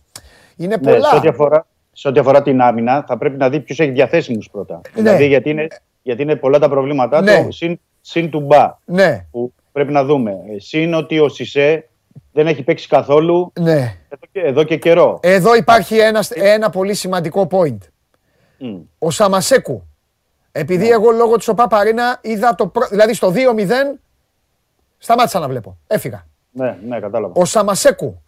Είναι 0.57 0.75
Ναι, 0.81 0.91
πολλά. 0.91 1.09
σε, 1.09 1.15
ό,τι 1.15 1.27
αφορά, 1.27 1.65
σε 1.91 2.07
ό,τι 2.07 2.19
αφορά 2.19 2.41
την 2.41 2.61
άμυνα, 2.61 3.03
θα 3.07 3.17
πρέπει 3.17 3.37
να 3.37 3.49
δει 3.49 3.59
ποιους 3.59 3.79
έχει 3.79 3.91
διαθέσιμους 3.91 4.49
πρώτα. 4.51 4.81
Ναι. 4.95 5.01
Δηλαδή, 5.01 5.25
γιατί 5.27 5.49
είναι, 5.49 5.67
γιατί 6.01 6.21
είναι 6.21 6.35
πολλά 6.35 6.59
τα 6.59 6.69
προβλήματά 6.69 7.21
Ναι. 7.21 7.43
του. 7.43 7.51
Συν, 7.51 7.79
συν 8.01 8.29
του 8.29 8.39
μπα 8.39 8.77
Ναι, 8.85 9.25
που 9.31 9.53
πρέπει 9.71 9.91
να 9.91 10.03
δούμε. 10.03 10.31
Ε, 10.31 10.59
Συν 10.59 10.93
ότι 10.93 11.19
ο 11.19 11.29
Σισε 11.29 11.89
δεν 12.31 12.47
έχει 12.47 12.63
παίξει 12.63 12.87
καθόλου 12.87 13.51
ναι. 13.59 13.71
εδώ 14.09 14.25
και, 14.31 14.39
εδώ 14.39 14.63
και 14.63 14.77
καιρό. 14.77 15.19
Εδώ 15.21 15.55
υπάρχει 15.55 15.97
ένας, 15.97 16.31
ένα 16.31 16.69
πολύ 16.69 16.93
σημαντικό 16.93 17.47
point. 17.51 17.77
Μμ. 18.63 18.79
Ο 18.99 19.11
Σαμασέκου. 19.11 19.83
Επειδή 20.51 20.83
Ναι. 20.87 20.89
εγώ 20.93 21.11
λόγω 21.11 21.35
της 21.37 21.47
ΟΠΑ 21.47 21.67
Παρίνα 21.67 22.19
είδα 22.21 22.55
το. 22.55 22.67
πρω- 22.67 22.87
Δηλαδή 22.87 23.13
στο 23.13 23.31
2-0 23.31 23.99
σταμάτησα 24.97 25.39
να 25.39 25.47
βλέπω. 25.47 25.77
Έφυγα. 25.87 26.27
Ναι, 26.51 26.77
ναι, 26.87 26.99
κατάλαβα. 26.99 27.33
Ο 27.35 27.45
Σαμασέκου 27.45 28.21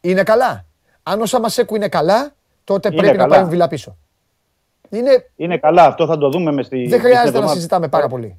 είναι 0.00 0.22
καλά; 0.22 0.64
Αν 1.02 1.20
ο 1.20 1.26
Σαμασέκου 1.26 1.74
είναι 1.76 1.88
καλά, 1.88 2.34
τότε 2.64 2.88
Είναι 2.88 2.96
πρέπει 2.96 3.16
να 3.16 3.22
καλά. 3.22 3.36
πάει 3.36 3.48
βιλά 3.48 3.68
πίσω. 3.68 3.96
Είναι, 4.90 5.30
Είναι 5.36 5.58
καλά, 5.58 5.84
αυτό 5.84 6.06
θα 6.06 6.18
το 6.18 6.28
δούμε 6.30 6.52
με 6.52 6.62
στη. 6.62 6.76
δεν 6.76 6.86
στην 6.88 7.00
χρειάζεται 7.00 7.22
να 7.22 7.28
εβδομάδα. 7.28 7.54
συζητάμε 7.54 7.88
πάρα 7.88 8.08
πολύ. 8.08 8.38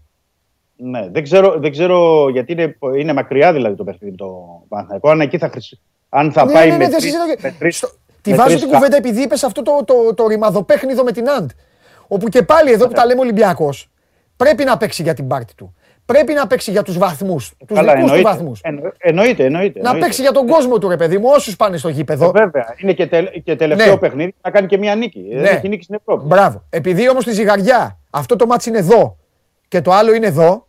Ναι, 0.75 1.09
δεν 1.09 1.23
ξέρω, 1.23 1.59
δεν 1.59 1.71
ξέρω 1.71 2.29
γιατί 2.29 2.51
είναι, 2.51 2.77
είναι 2.97 3.13
μακριά 3.13 3.53
δηλαδή 3.53 3.75
το 3.75 3.83
παιχνίδι 3.83 4.15
το 4.15 4.61
Παναθηναϊκό. 4.67 5.09
Αν 5.09 5.21
εκεί 5.21 5.37
θα, 5.37 5.49
χρησι- 5.49 5.79
αν 6.09 6.31
θα 6.31 6.45
Ναι, 6.45 6.53
πάει 6.53 6.65
ναι, 6.69 6.71
ναι, 6.71 6.77
με 6.77 6.89
δεν 6.89 6.99
τρεις- 6.99 7.03
συζητάω. 7.03 7.27
με 7.41 7.55
τρεις- 7.59 7.77
Στο- 7.77 7.91
Τη 8.29 8.33
Με 8.33 8.37
βάζω 8.43 8.49
τρεις 8.49 8.61
την 8.61 8.69
κα- 8.71 8.75
κουβέντα 8.77 8.97
επειδή 8.97 9.21
είπες 9.21 9.43
αυτό 9.43 9.61
το, 9.61 9.83
το, 9.85 10.13
το 10.13 10.27
ρημαδοπέχνιδο 10.27 11.03
με 11.03 11.11
την 11.11 11.29
Αντ. 11.29 11.49
Όπου 12.07 12.27
και 12.27 12.43
πάλι 12.43 12.71
εδώ 12.71 12.87
που 12.87 12.93
τα 12.93 13.05
λέμε 13.05 13.19
Ολυμπιακός, 13.19 13.89
πρέπει 14.37 14.63
να 14.63 14.77
παίξει 14.77 15.03
για 15.03 15.13
την 15.13 15.27
πάρτη 15.27 15.55
του. 15.55 15.75
Πρέπει 16.05 16.33
να 16.33 16.47
παίξει 16.47 16.71
για 16.71 16.81
τους 16.83 16.97
βαθμούς. 16.97 17.53
Τους 17.67 17.77
Καλά, 17.77 17.93
δικούς 17.93 18.11
του 18.11 18.15
εννοείται. 18.17 18.37
βαθμούς. 18.37 18.59
Εννο- 18.63 18.93
Εννοείται, 18.97 19.43
εννοείται. 19.43 19.79
Να 19.79 19.85
εννοείται. 19.85 20.05
παίξει 20.05 20.21
για 20.21 20.31
τον 20.31 20.47
κόσμο 20.47 20.77
του, 20.77 20.89
ρε 20.89 20.95
παιδί 20.97 21.17
μου, 21.17 21.29
όσους 21.33 21.55
πάνε 21.55 21.77
στο 21.77 21.89
γήπεδο. 21.89 22.25
Ε, 22.25 22.31
Βέβαια. 22.31 22.75
Είναι 22.77 22.93
και, 22.93 23.07
τελ- 23.07 23.41
και 23.43 23.55
τελευταίο 23.55 23.91
Ναι. 23.93 23.97
παιχνίδι 23.97 24.35
να 24.41 24.51
κάνει 24.51 24.67
και 24.67 24.77
μια 24.77 24.95
νίκη. 24.95 25.27
Δεν 25.33 25.45
έχει 25.45 25.67
νίκη 25.67 25.83
στην 25.83 25.95
Ευρώπη. 25.95 26.25
Μπράβο. 26.27 26.63
Επειδή 26.69 27.09
όμως 27.09 27.23
στη 27.23 27.31
ζυγαριά 27.33 27.99
αυτό 28.09 28.35
το 28.35 28.45
ματς 28.45 28.69
είναι 28.69 28.77
εδώ 28.77 29.17
και 29.67 29.81
το 29.81 29.91
άλλο 29.91 30.13
είναι 30.13 30.27
εδώ, 30.27 30.67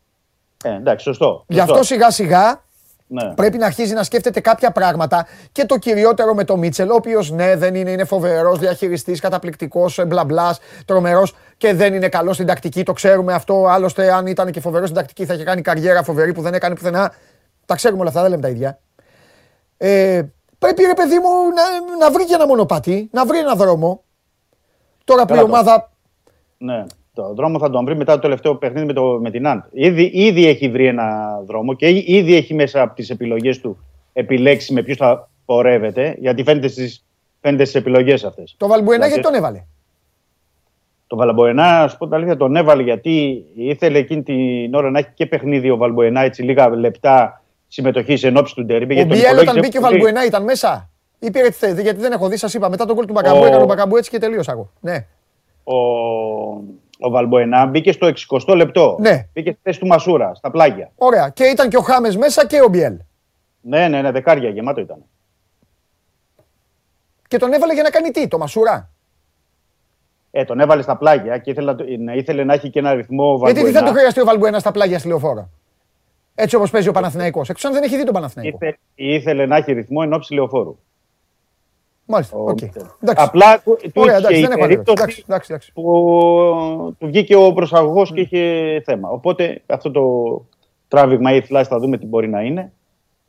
Ε, 0.64 0.68
εντάξει, 0.74 1.04
σωστό. 1.04 1.44
γι' 1.48 1.60
αυτό 1.60 1.74
σωστό. 1.76 1.94
σιγά 1.94 2.10
σιγά 2.10 2.62
Ναι. 3.10 3.34
πρέπει 3.34 3.58
να 3.58 3.66
αρχίζει 3.66 3.94
να 3.94 4.02
σκέφτεται 4.02 4.40
κάποια 4.40 4.70
πράγματα 4.70 5.26
και 5.52 5.64
το 5.64 5.78
κυριότερο 5.78 6.34
με 6.34 6.44
το 6.44 6.56
Μίτσελ, 6.56 6.90
ο 6.90 6.94
οποίος 6.94 7.30
ναι, 7.30 7.56
δεν 7.56 7.74
είναι, 7.74 7.90
είναι 7.90 8.04
φοβερός 8.04 8.58
διαχειριστής, 8.58 9.20
καταπληκτικός, 9.20 10.00
μπλα 10.06 10.24
μπλα, 10.24 10.58
τρομερός 10.84 11.34
και 11.56 11.74
δεν 11.74 11.94
είναι 11.94 12.08
καλός 12.08 12.34
στην 12.34 12.46
τακτική. 12.46 12.82
Το 12.82 12.92
ξέρουμε 12.92 13.32
αυτό. 13.32 13.66
Άλλωστε, 13.66 14.12
αν 14.12 14.26
ήταν 14.26 14.50
και 14.50 14.60
φοβερός 14.60 14.88
στην 14.88 15.00
τακτική, 15.00 15.24
θα 15.24 15.34
είχε 15.34 15.44
κάνει 15.44 15.62
καριέρα 15.62 16.02
φοβερή 16.02 16.32
που 16.32 16.42
δεν 16.42 16.54
έκανε 16.54 16.74
πουθενά. 16.74 17.12
Τα 17.66 17.74
ξέρουμε 17.74 18.00
όλα 18.00 18.08
αυτά, 18.08 18.20
δεν 18.20 18.30
λέμε 18.30 18.42
τα 18.42 18.48
ίδια. 18.48 18.78
Ε, 19.76 20.22
πρέπει 20.58 20.82
ρε 20.82 20.94
παιδί 20.94 21.18
μου 21.18 21.28
να, 21.54 21.96
να 22.04 22.10
βρει 22.10 22.24
και 22.24 22.34
ένα 22.34 22.46
μονοπάτι, 22.46 23.08
να 23.12 23.26
βρει 23.26 23.38
ένα 23.38 23.54
δρόμο. 23.54 24.04
Τώρα 25.04 25.24
που 25.24 25.34
η 25.34 25.36
Καλά 25.36 25.48
το. 25.48 25.54
ομάδα. 25.54 25.90
Ναι. 26.58 26.84
Το 27.18 27.32
δρόμο 27.34 27.58
θα 27.58 27.70
τον 27.70 27.84
βρει 27.84 27.96
μετά 27.96 28.12
το 28.14 28.18
τελευταίο 28.18 28.54
παιχνίδι 28.54 28.86
με, 28.86 28.92
το, 28.92 29.02
με 29.20 29.30
την 29.30 29.46
Άντ. 29.48 29.60
Ήδη, 29.72 30.10
ήδη 30.14 30.46
έχει 30.46 30.68
βρει 30.68 30.86
ένα 30.86 31.40
δρόμο 31.46 31.74
και 31.74 31.88
ή- 31.88 32.04
ήδη 32.06 32.34
έχει 32.34 32.54
μέσα 32.54 32.82
από 32.82 32.94
τις 32.94 33.10
επιλογές 33.10 33.60
του 33.60 33.78
επιλέξει 34.12 34.72
με 34.72 34.82
ποιους 34.82 34.96
θα 34.96 35.28
πορεύεται, 35.44 36.16
γιατί 36.20 36.42
φαίνεται 36.42 36.68
στις 36.68 37.04
φαίνεται 37.40 37.64
στις 37.64 37.80
επιλογές 37.80 38.24
αυτές. 38.24 38.54
Το 38.58 38.66
Βαλμπουενά 38.66 39.04
Δηλαδή- 39.04 39.12
γιατί 39.12 39.28
τον 39.28 39.34
έβαλε; 39.34 39.64
Το 41.06 41.16
Βαλμποενά, 41.16 41.80
να 41.82 41.88
σου 41.88 41.96
πω 41.98 42.04
την 42.04 42.14
αλήθεια, 42.14 42.36
τον 42.36 42.56
έβαλε 42.56 42.82
γιατί 42.82 43.44
ήθελε 43.54 43.98
εκείνη 43.98 44.22
την 44.22 44.74
ώρα 44.74 44.90
να 44.90 44.98
έχει 44.98 45.08
και 45.14 45.26
παιχνίδι 45.26 45.70
ο 45.70 45.76
Βαλμποενά, 45.76 46.20
έτσι 46.20 46.42
λίγα 46.42 46.68
λεπτά 46.76 47.42
συμμετοχής 47.68 48.22
εν 48.24 48.36
ώψη 48.36 48.54
του 48.54 48.64
Ντέρμπι. 48.64 48.92
Ο 48.92 48.96
γιατί 48.96 49.08
τον 49.08 49.18
Μπιέλ 49.18 49.30
όταν 49.32 49.42
υπολόγιζε 49.42 49.60
μπήκε 49.66 49.78
ο 49.78 49.80
πολύ. 49.80 49.92
Βαλμπουενά 49.94 50.24
ήταν 50.26 50.44
μέσα. 50.44 50.90
Ή 51.18 51.30
πήρε 51.30 51.46
τη 51.48 51.54
θέση, 51.54 51.82
γιατί 51.82 52.00
δεν 52.00 52.12
έχω 52.12 52.28
δει, 52.28 52.36
σας 52.36 52.54
είπα. 52.54 52.68
Μετά 52.68 52.84
τον 52.84 52.96
κόλ 52.96 53.04
του 53.06 53.12
Μπακαμπού 53.12 53.40
Ο- 53.42 53.46
έκανε 53.46 53.62
ο 53.62 53.66
Μπακαμπού 53.66 53.96
έτσι 53.96 54.10
και 54.10 54.18
τελείωσα 54.18 54.52
εγώ. 54.52 54.70
Ναι. 54.80 55.06
Ο, 55.64 55.74
ο 57.00 57.10
Βαλμποενά 57.10 57.66
μπήκε 57.66 57.92
στο 57.92 58.10
60 58.46 58.56
λεπτό. 58.56 58.96
Ναι. 59.00 59.28
Μπήκε 59.32 59.50
στη 59.50 59.60
θέση 59.62 59.78
του 59.80 59.86
Μασούρα, 59.86 60.34
στα 60.34 60.50
πλάγια. 60.50 60.90
Ωραία. 60.96 61.28
Και 61.28 61.44
ήταν 61.44 61.68
και 61.68 61.76
ο 61.76 61.80
Χάμες 61.80 62.16
μέσα 62.16 62.46
και 62.46 62.60
ο 62.60 62.68
Μπιέλ. 62.68 62.96
Ναι, 63.60 63.88
ναι, 63.88 64.02
ναι, 64.02 64.10
δεκάρι 64.10 64.48
γεμάτο 64.48 64.80
ήταν. 64.80 65.04
Και 67.28 67.38
τον 67.38 67.52
έβαλε 67.52 67.72
για 67.74 67.82
να 67.82 67.90
κάνει 67.90 68.10
τι, 68.10 68.28
το 68.28 68.38
Μασούρα; 68.38 68.90
Ε, 70.30 70.44
τον 70.44 70.60
έβαλε 70.60 70.82
στα 70.82 70.96
πλάγια 70.96 71.38
και 71.38 71.50
ήθελε, 71.50 71.66
να 71.72 71.76
το- 71.76 71.84
να- 71.98 72.14
ήθελε 72.14 72.44
να 72.44 72.52
έχει 72.54 72.70
και 72.70 72.78
ένα 72.78 72.94
ρυθμό 72.94 73.36
Γιατί 73.36 73.52
τι 73.52 73.58
θα 73.58 73.62
Βαλμπουενά. 73.64 73.86
του 73.90 73.92
χρειαστεί 73.96 74.20
ο 74.20 74.24
Βαλμπουένα 74.24 74.58
στα 74.58 74.70
πλάγια 74.70 74.98
στη 74.98 75.08
λεωφόρο. 75.08 75.50
Έτσι 76.34 76.56
όπως 76.56 76.70
παίζει 76.70 76.88
ο 76.88 76.92
Παναθηναϊκός. 76.92 77.48
Εκτός 77.48 77.66
αν 77.68 77.74
δεν 77.74 77.82
έχει 77.82 77.96
δει 77.96 78.04
τον 78.04 78.14
Παναθηναϊκό. 78.14 78.58
Ήθε, 78.62 78.78
ήθελε 78.94 79.46
να 79.46 79.56
έχει 79.56 79.72
ρυθμό 79.72 80.00
εν 80.04 80.12
όψει 80.12 80.34
λεωφόρου. 80.34 80.78
Μάλιστα. 82.10 82.36
Ο 82.36 82.42
Οκ. 82.42 82.60
Μίτσελ. 82.60 82.82
Εντάξει. 83.02 83.24
Απλά 83.26 83.60
του 83.64 83.76
του 83.82 83.90
Ωραία, 83.94 84.16
είχε 84.16 84.26
εντάξει, 84.26 84.38
η 84.38 84.40
δεν 84.42 84.50
έχω 84.50 84.64
αντίρρηση. 84.64 84.82
περίπτωση 84.84 85.02
Εντάξει, 85.02 85.24
εντάξει, 85.28 85.48
εντάξει. 85.50 85.72
που 85.72 86.94
του 86.98 87.06
βγήκε 87.06 87.36
ο 87.36 87.52
προσαγωγός 87.52 88.12
και 88.12 88.20
είχε 88.20 88.82
θέμα. 88.84 89.08
Οπότε 89.10 89.62
αυτό 89.66 89.90
το 89.90 90.02
τράβηγμα 90.88 91.34
ή 91.34 91.42
φλάση 91.42 91.68
θα 91.68 91.78
δούμε 91.78 91.98
τι 91.98 92.06
μπορεί 92.06 92.28
να 92.28 92.40
είναι. 92.42 92.72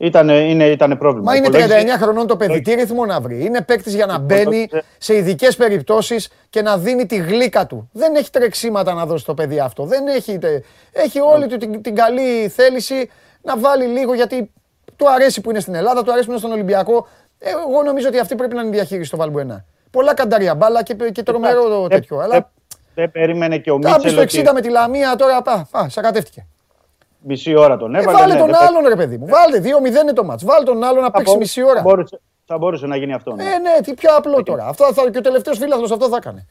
Ήταν, 0.02 0.30
είναι, 0.30 0.66
ήταν 0.66 0.98
πρόβλημα. 0.98 1.32
Μα 1.32 1.36
είναι 1.36 1.48
Υπολόγιζε- 1.48 1.98
39 1.98 1.98
χρονών 2.02 2.28
το 2.28 2.36
παιδί. 2.38 2.62
Τι 2.62 2.74
ρυθμό 2.74 3.06
να 3.06 3.20
βρει; 3.22 3.46
Είναι 3.46 3.62
παίκτης 3.62 3.96
για 3.96 4.06
να 4.06 4.18
μπαίνει 4.20 4.40
Υπολόγιζε- 4.42 4.84
σε 4.98 5.16
ειδικές 5.16 5.56
περιπτώσεις 5.56 6.30
και 6.50 6.62
να 6.62 6.78
δίνει 6.78 7.06
τη 7.06 7.16
γλύκα 7.18 7.68
του. 7.68 7.90
Δεν 7.94 8.16
έχει 8.16 8.30
τρεξίματα 8.32 8.94
να 8.94 9.06
δώσει 9.06 9.26
το 9.26 9.34
παιδί 9.34 9.60
αυτό. 9.60 9.84
Δεν 9.84 10.08
έχει, 10.08 10.38
τε- 10.38 10.64
έχει 10.92 11.20
όλη 11.20 11.48
του 11.48 11.58
την, 11.58 11.82
την 11.82 11.96
καλή 11.96 12.48
θέληση 12.48 13.10
να 13.42 13.58
βάλει 13.58 13.86
λίγο 13.86 14.14
γιατί 14.14 14.52
του 14.96 15.10
αρέσει 15.12 15.42
που 15.42 15.50
είναι 15.50 15.60
στην 15.60 15.76
Ελλάδα, 15.76 16.04
του 16.04 16.12
αρέσει 16.12 16.26
που 16.26 16.32
είναι 16.32 16.40
στον 16.40 16.52
Ολυμπιακό. 16.52 17.08
Ε, 17.40 17.50
Εγώ 17.50 17.84
νομίζω 17.84 18.08
ότι 18.08 18.20
αυτή 18.20 18.36
πρέπει 18.36 18.56
να 18.56 18.62
είναι 18.62 18.70
η 18.70 18.74
διαχείριση 18.74 19.12
του 19.12 19.18
Βαλμπουενά. 19.18 19.66
Πολλά 19.92 20.14
κανταρία 20.14 20.56
μπάλα 20.56 20.84
και, 20.84 20.94
και 21.12 21.24
τρομερό 21.24 21.80
Δεν- 21.80 21.90
τέτοιο. 21.90 22.20
Αλλά 22.20 22.34
δεν- 22.34 22.46
Δεν 22.96 23.12
περίμενε 23.12 23.58
και 23.58 23.72
ο 23.72 23.80
τα 23.80 23.88
πει 23.88 23.94
Μίτσελ 23.94 24.12
στο 24.12 24.22
ότι 24.22 24.50
60 24.50 24.54
με 24.54 24.62
τη 24.62 24.70
Λαμία 24.70 25.16
τώρα. 25.16 25.42
Πά, 25.42 25.68
πά, 25.72 25.90
σακατεύτηκε. 25.90 26.46
μισή 27.22 27.56
ώρα 27.56 27.78
τον 27.78 27.96
Ε, 27.96 28.00
έβαλε. 28.00 28.18
βάλε 28.18 28.34
ναι, 28.34 28.40
τον 28.40 28.48
δεν- 28.50 28.68
άλλον 28.68 28.88
ρε 28.88 28.96
παιδί 28.96 29.18
μου. 29.18 29.26
Βάλε 29.28 29.60
2-0 29.60 30.02
είναι 30.02 30.14
το 30.14 30.24
μάτς. 30.24 30.44
Βάλε 30.44 30.64
τον 30.66 30.84
άλλον 30.84 31.02
να 31.02 31.06
θα 31.10 31.12
παίξει 31.12 31.32
μπο- 31.34 31.40
μισή 31.40 31.64
ώρα. 31.64 31.74
Θα 31.76 31.82
μπορούσε, 31.82 32.20
θα 32.46 32.58
μπορούσε 32.58 32.86
να 32.88 32.96
γίνει 32.96 33.14
αυτό. 33.14 33.36
ναι. 33.36 33.44
Ε, 33.44 33.48
ναι, 33.58 33.82
τι 33.84 33.94
πιο 33.94 34.10
απλό 34.16 34.44
τώρα. 34.44 34.66
Αυτό 34.68 34.94
θα, 34.94 35.10
και 35.10 35.18
ο 35.18 35.22
τελευταίος 35.22 35.58
φίλαθλος 35.58 35.92
αυτό 35.92 36.08
θα 36.10 36.16
έκανε. 36.18 36.46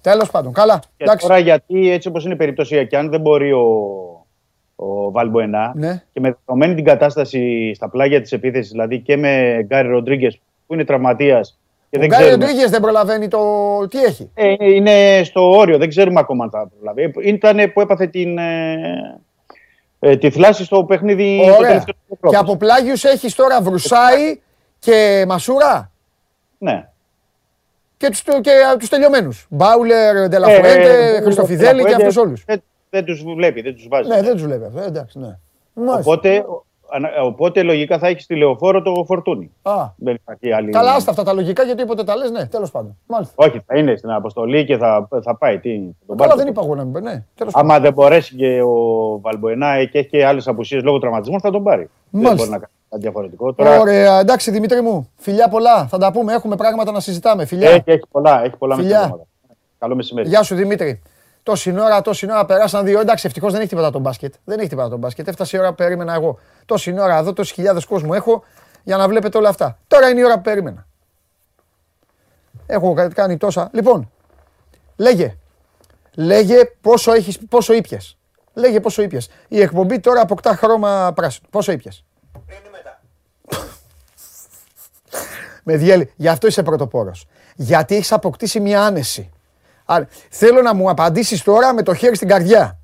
Τέλος 0.00 0.30
πάντων, 0.30 0.52
καλά. 0.52 0.78
Και 0.78 1.04
Εντάξει. 1.04 1.26
τώρα 1.26 1.38
γιατί 1.38 1.90
έτσι 1.90 2.08
όπως 2.08 2.24
είναι 2.24 2.34
η 2.34 2.36
περιπτωσία 2.36 2.84
και 2.84 2.96
αν 2.96 3.10
δεν 3.10 3.20
μπορεί 3.20 3.52
ο, 3.52 3.64
ο 4.76 5.10
Βαλμποενά 5.10 5.72
Ναι. 5.76 6.02
και 6.12 6.20
με 6.20 6.36
δεδομένη 6.44 6.74
την 6.74 6.84
κατάσταση 6.84 7.72
στα 7.74 7.88
πλάγια 7.88 8.20
της 8.20 8.32
επίθεσης, 8.32 8.70
δηλαδή 8.70 9.00
και 9.00 9.16
με 9.16 9.60
Γκάρι 9.66 9.88
Ροντρίγκες 9.88 10.40
που 10.66 10.74
είναι 10.74 10.84
τραυματίας 10.84 11.58
και 11.90 11.96
Ο 11.96 12.00
δεν 12.00 12.08
Γκάρι 12.08 12.22
ξέρουμε. 12.24 12.44
Ροντρίγκες 12.44 12.70
δεν 12.70 12.80
προλαβαίνει 12.80 13.28
το. 13.28 13.40
Τι 13.88 14.02
έχει; 14.02 14.30
Ε, 14.34 14.54
είναι 14.60 15.20
στο 15.24 15.50
όριο, 15.50 15.78
δεν 15.78 15.88
ξέρουμε 15.88 16.20
ακόμα 16.20 16.44
αν 16.44 16.50
θα 16.50 16.68
προλάβει. 16.76 17.12
Ήταν 17.28 17.72
που 17.72 17.80
έπαθε 17.80 18.06
την, 18.06 18.38
ε, 18.38 19.20
ε, 19.98 20.16
τη 20.16 20.30
θλάση 20.30 20.64
στο 20.64 20.84
παιχνίδι 20.84 21.36
το 21.38 21.42
Ωραία. 21.44 21.56
τελευταίο 21.56 21.94
της 21.94 22.02
Ευρώπης. 22.10 22.30
Και 22.30 22.36
από 22.36 22.56
πλάγιους 22.56 23.04
έχεις 23.04 23.34
τώρα 23.34 23.60
Βρουσάη 23.62 24.40
και 24.78 25.24
Μασούρα; 25.28 25.90
Ναι. 26.58 26.88
και 27.96 28.08
τους 28.08 28.22
και, 28.22 28.50
τους 28.78 28.88
τελειωμένους. 28.88 29.46
Μπάουλερ, 29.50 30.16
Ε, 30.16 30.28
Ντελαφουέντε, 30.28 31.16
ε, 31.16 31.20
Χριστοφιδέλη 31.20 31.66
και 31.68 31.72
Ντελαφουέντε 31.74 32.06
αυτούς 32.06 32.16
όλους. 32.16 32.44
Δεν, 32.96 33.04
δεν 33.04 33.24
τους 33.24 33.34
βλέπει, 33.34 33.60
δεν 33.62 33.74
τους 33.74 33.86
βάζει. 33.90 34.08
Ναι, 34.08 34.22
δεν 34.22 34.32
τους 34.32 34.42
βλέπει 34.42 34.64
αυτό. 34.64 34.80
ε, 34.80 34.86
Εντάξει, 34.86 35.18
ναι. 35.18 35.38
Μάλιστα. 35.74 35.98
Οπότε, 36.00 36.44
ανα- 36.90 37.22
οπότε 37.22 37.62
λογικά 37.62 37.98
θα 37.98 38.06
έχεις 38.08 38.22
στη 38.24 38.36
λεωφόρο 38.36 38.82
το 38.82 39.04
φορτούνι. 39.06 39.50
Α, 39.62 39.72
Δεν 39.96 40.14
υπάρχει 40.14 40.52
άλλη. 40.52 40.70
καλά, 40.70 40.92
άστα 40.94 41.10
αυτά 41.10 41.22
τα 41.22 41.32
λογικά 41.32 41.62
γιατί 41.62 41.82
όποτε 41.82 42.04
τα 42.04 42.16
λες, 42.16 42.30
ναι, 42.30 42.46
τέλος 42.46 42.70
πάντων. 42.70 42.96
Μάλιστα. 43.06 43.34
Όχι, 43.36 43.60
θα 43.66 43.78
είναι 43.78 43.96
στην 43.96 44.10
αποστολή 44.10 44.64
και 44.64 44.76
θα, 44.76 45.08
θα 45.22 45.36
πάει. 45.36 45.58
Τι, 45.58 45.70
θα 45.76 46.06
τον 46.06 46.16
Καλά, 46.16 46.28
πάρει 46.28 46.42
δεν 46.44 46.44
το- 46.46 46.60
είπα 46.60 46.62
εγώ 46.64 46.74
να 46.74 46.84
μην 46.84 46.92
παίρνει. 46.92 47.08
Ναι, 47.08 47.24
τέλος 47.34 47.52
πάντων. 47.52 47.70
Άμα 47.70 47.80
δεν 47.80 47.92
μπορέσει 47.92 48.34
και 48.36 48.62
ο 48.62 48.74
Βαλμποενά 49.20 49.84
και 49.84 49.98
έχει 49.98 50.08
και 50.08 50.26
άλλες 50.26 50.48
απουσίες 50.48 50.82
λόγω 50.82 50.98
τραυματισμού, 50.98 51.40
θα 51.40 51.50
τον 51.50 51.62
πάρει. 51.62 51.90
Δεν 52.10 52.22
Μάλιστα. 52.22 52.34
μπορεί 52.36 52.50
να 52.50 52.56
κάνει 52.58 52.72
κάτι 52.90 53.02
διαφορετικό. 53.02 53.52
Τώρα 53.52 53.78
Ωραία, 53.80 54.18
εντάξει 54.20 54.50
Δημήτρη 54.50 54.80
μου. 54.80 55.10
Φιλιά 55.16 55.48
πολλά. 55.48 55.86
Θα 55.86 55.98
τα 55.98 56.12
πούμε. 56.12 56.32
Έχουμε 56.32 56.56
πράγματα 56.56 56.92
να 56.92 57.00
συζητάμε. 57.00 57.44
Φιλιά. 57.46 57.70
έχει, 57.70 57.82
έχει 57.84 58.02
πολλά, 58.10 58.44
έχει 58.44 58.56
πολλά 58.56 58.74
Φιλιά. 58.74 58.90
μέσα 58.90 59.00
στην 59.02 59.12
ομάδα. 59.14 59.28
Καλό 59.78 59.94
μεσημέρι. 59.94 60.28
Γεια 60.28 60.42
σου 60.42 60.54
Δημήτρη. 60.54 61.02
Τόση 61.46 61.70
ώρα, 61.80 62.02
τόση 62.02 62.26
ώρα 62.30 62.44
περάσαν 62.44 62.84
δύο. 62.84 63.00
Εντάξει, 63.00 63.26
ευτυχώς 63.26 63.52
δεν 63.52 63.60
έχει 63.60 63.68
τίποτα 63.68 63.90
το 63.90 63.98
μπάσκετ. 63.98 64.34
Δεν 64.44 64.58
έχει 64.58 64.68
τίποτα 64.68 64.88
το 64.88 64.96
μπάσκετ. 64.96 65.28
Έφτασε 65.28 65.56
η 65.56 65.60
ώρα 65.60 65.68
που 65.68 65.74
περίμενα 65.74 66.14
εγώ. 66.14 66.38
Τόση 66.66 66.98
ώρα 67.00 67.16
εδώ, 67.18 67.32
τόσε 67.32 67.54
χιλιάδες 67.54 67.84
κόσμο 67.84 68.10
έχω 68.14 68.44
για 68.84 68.96
να 68.96 69.08
βλέπετε 69.08 69.38
όλα 69.38 69.48
αυτά. 69.48 69.78
Τώρα 69.88 70.08
είναι 70.08 70.20
η 70.20 70.24
ώρα 70.24 70.34
που 70.34 70.40
περίμενα. 70.42 70.86
Έχω 72.66 72.94
κα- 72.94 73.08
κάνει 73.08 73.36
τόσα. 73.36 73.68
Λοιπόν, 73.72 74.10
λέγε. 74.96 75.36
Λέγε 76.14 76.64
πόσο, 76.80 77.12
έχεις, 77.12 77.38
πόσο 77.48 77.72
ήπιες. 77.74 78.16
Λέγε 78.54 78.80
πόσο 78.80 79.02
ήπιες. 79.02 79.28
Η 79.48 79.60
εκπομπή 79.60 80.00
τώρα 80.00 80.20
αποκτά 80.20 80.56
χρώμα 80.56 81.12
πράσινο. 81.14 81.46
Πόσο 81.50 81.72
ήπιες. 81.72 82.04
Με 85.62 85.76
διέλυ. 85.76 86.12
Γι' 86.16 86.28
αυτό 86.28 86.46
είσαι 86.46 86.62
πρωτοπόρος. 86.62 87.26
Γιατί 87.54 87.94
έχεις 87.94 88.12
αποκτήσει 88.12 88.60
μια 88.60 88.82
άνεση. 88.84 89.30
Άρα, 89.88 90.08
θέλω 90.30 90.62
να 90.62 90.74
μου 90.74 90.90
απαντήσεις 90.90 91.42
τώρα 91.42 91.72
με 91.74 91.82
το 91.82 91.94
χέρι 91.94 92.16
στην 92.16 92.28
καρδιά. 92.28 92.78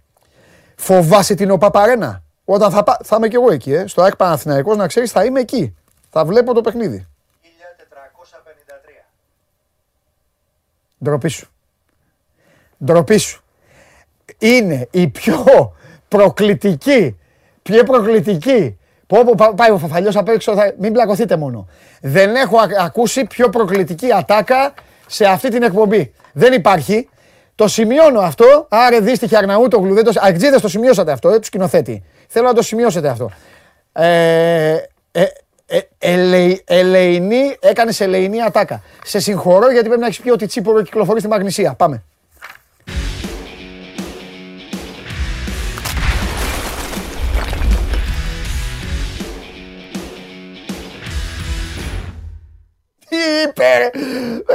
Φοβάσαι 0.76 1.34
την 1.34 1.50
ΟΠΑΠΑΡΕΝΑ. 1.50 2.22
Όταν 2.44 2.70
θα, 2.70 2.82
πά- 2.82 3.00
θα 3.04 3.16
είμαι 3.16 3.28
κι 3.28 3.34
εγώ 3.34 3.52
εκεί, 3.52 3.72
ε. 3.72 3.86
στο 3.86 4.02
ΑΕΚ 4.02 4.16
Παναθηναϊκός, 4.16 4.76
να 4.76 4.86
ξέρεις, 4.86 5.10
θα 5.10 5.24
είμαι 5.24 5.40
εκεί. 5.40 5.76
Θα 6.10 6.24
βλέπω 6.24 6.54
το 6.54 6.60
παιχνίδι. 6.60 7.06
1453. 7.42 9.04
Ντροπή 11.04 11.28
σου. 11.28 11.48
Ντροπή 12.84 13.16
σου. 13.18 13.42
Είναι 14.38 14.88
η 14.90 15.08
πιο 15.08 15.44
προκλητική, 16.08 17.18
πιο 17.62 17.84
προκλητική. 17.84 18.78
Πω, 19.06 19.24
πω, 19.24 19.34
πά- 19.36 19.54
πάει 19.54 19.70
ο 19.70 19.78
Φαφαλιός 19.78 20.16
απ' 20.16 20.28
έξω, 20.28 20.54
θα... 20.54 20.72
μην 20.78 20.92
πλακωθείτε 20.92 21.36
μόνο. 21.36 21.66
Δεν 22.00 22.34
έχω 22.34 22.58
α- 22.58 22.66
ακούσει 22.78 23.24
πιο 23.24 23.48
προκλητική 23.48 24.12
ατάκα 24.12 24.74
σε 25.06 25.24
αυτή 25.24 25.48
την 25.48 25.62
εκπομπή. 25.62 26.12
Δεν 26.32 26.52
υπάρχει. 26.52 27.08
Το 27.54 27.68
σημειώνω 27.68 28.20
αυτό. 28.20 28.66
Άρε 28.70 29.00
δύστιχε 29.00 29.36
Αρναούτογλου. 29.36 29.94
Δεν 29.94 30.04
το... 30.04 30.12
Αεκτζίδες 30.16 30.60
το 30.60 30.68
σημειώσατε 30.68 31.12
αυτό, 31.12 31.28
ε, 31.28 31.38
τους 31.38 31.46
σκηνοθέτη. 31.46 32.02
Θέλω 32.28 32.46
να 32.46 32.54
το 32.54 32.62
σημειώσετε 32.62 33.08
αυτό. 33.08 33.30
Ε, 33.92 34.76
ε, 35.12 35.24
ε, 35.66 35.80
ελεη- 35.98 36.62
ελεηνή, 36.64 37.56
έκανες 37.60 38.00
ελεηνή 38.00 38.42
ατάκα. 38.42 38.82
Σε 39.04 39.20
συγχωρώ 39.20 39.70
γιατί 39.70 39.86
πρέπει 39.86 40.00
να 40.00 40.06
έχεις 40.06 40.20
πει 40.20 40.30
ότι 40.30 40.46
τσίπορο 40.46 40.82
κυκλοφορεί 40.82 41.18
στη 41.18 41.28
Μαγνησία. 41.28 41.74
Πάμε. 41.74 42.02
Είπε! 53.48 53.62
ρε. 53.78 53.90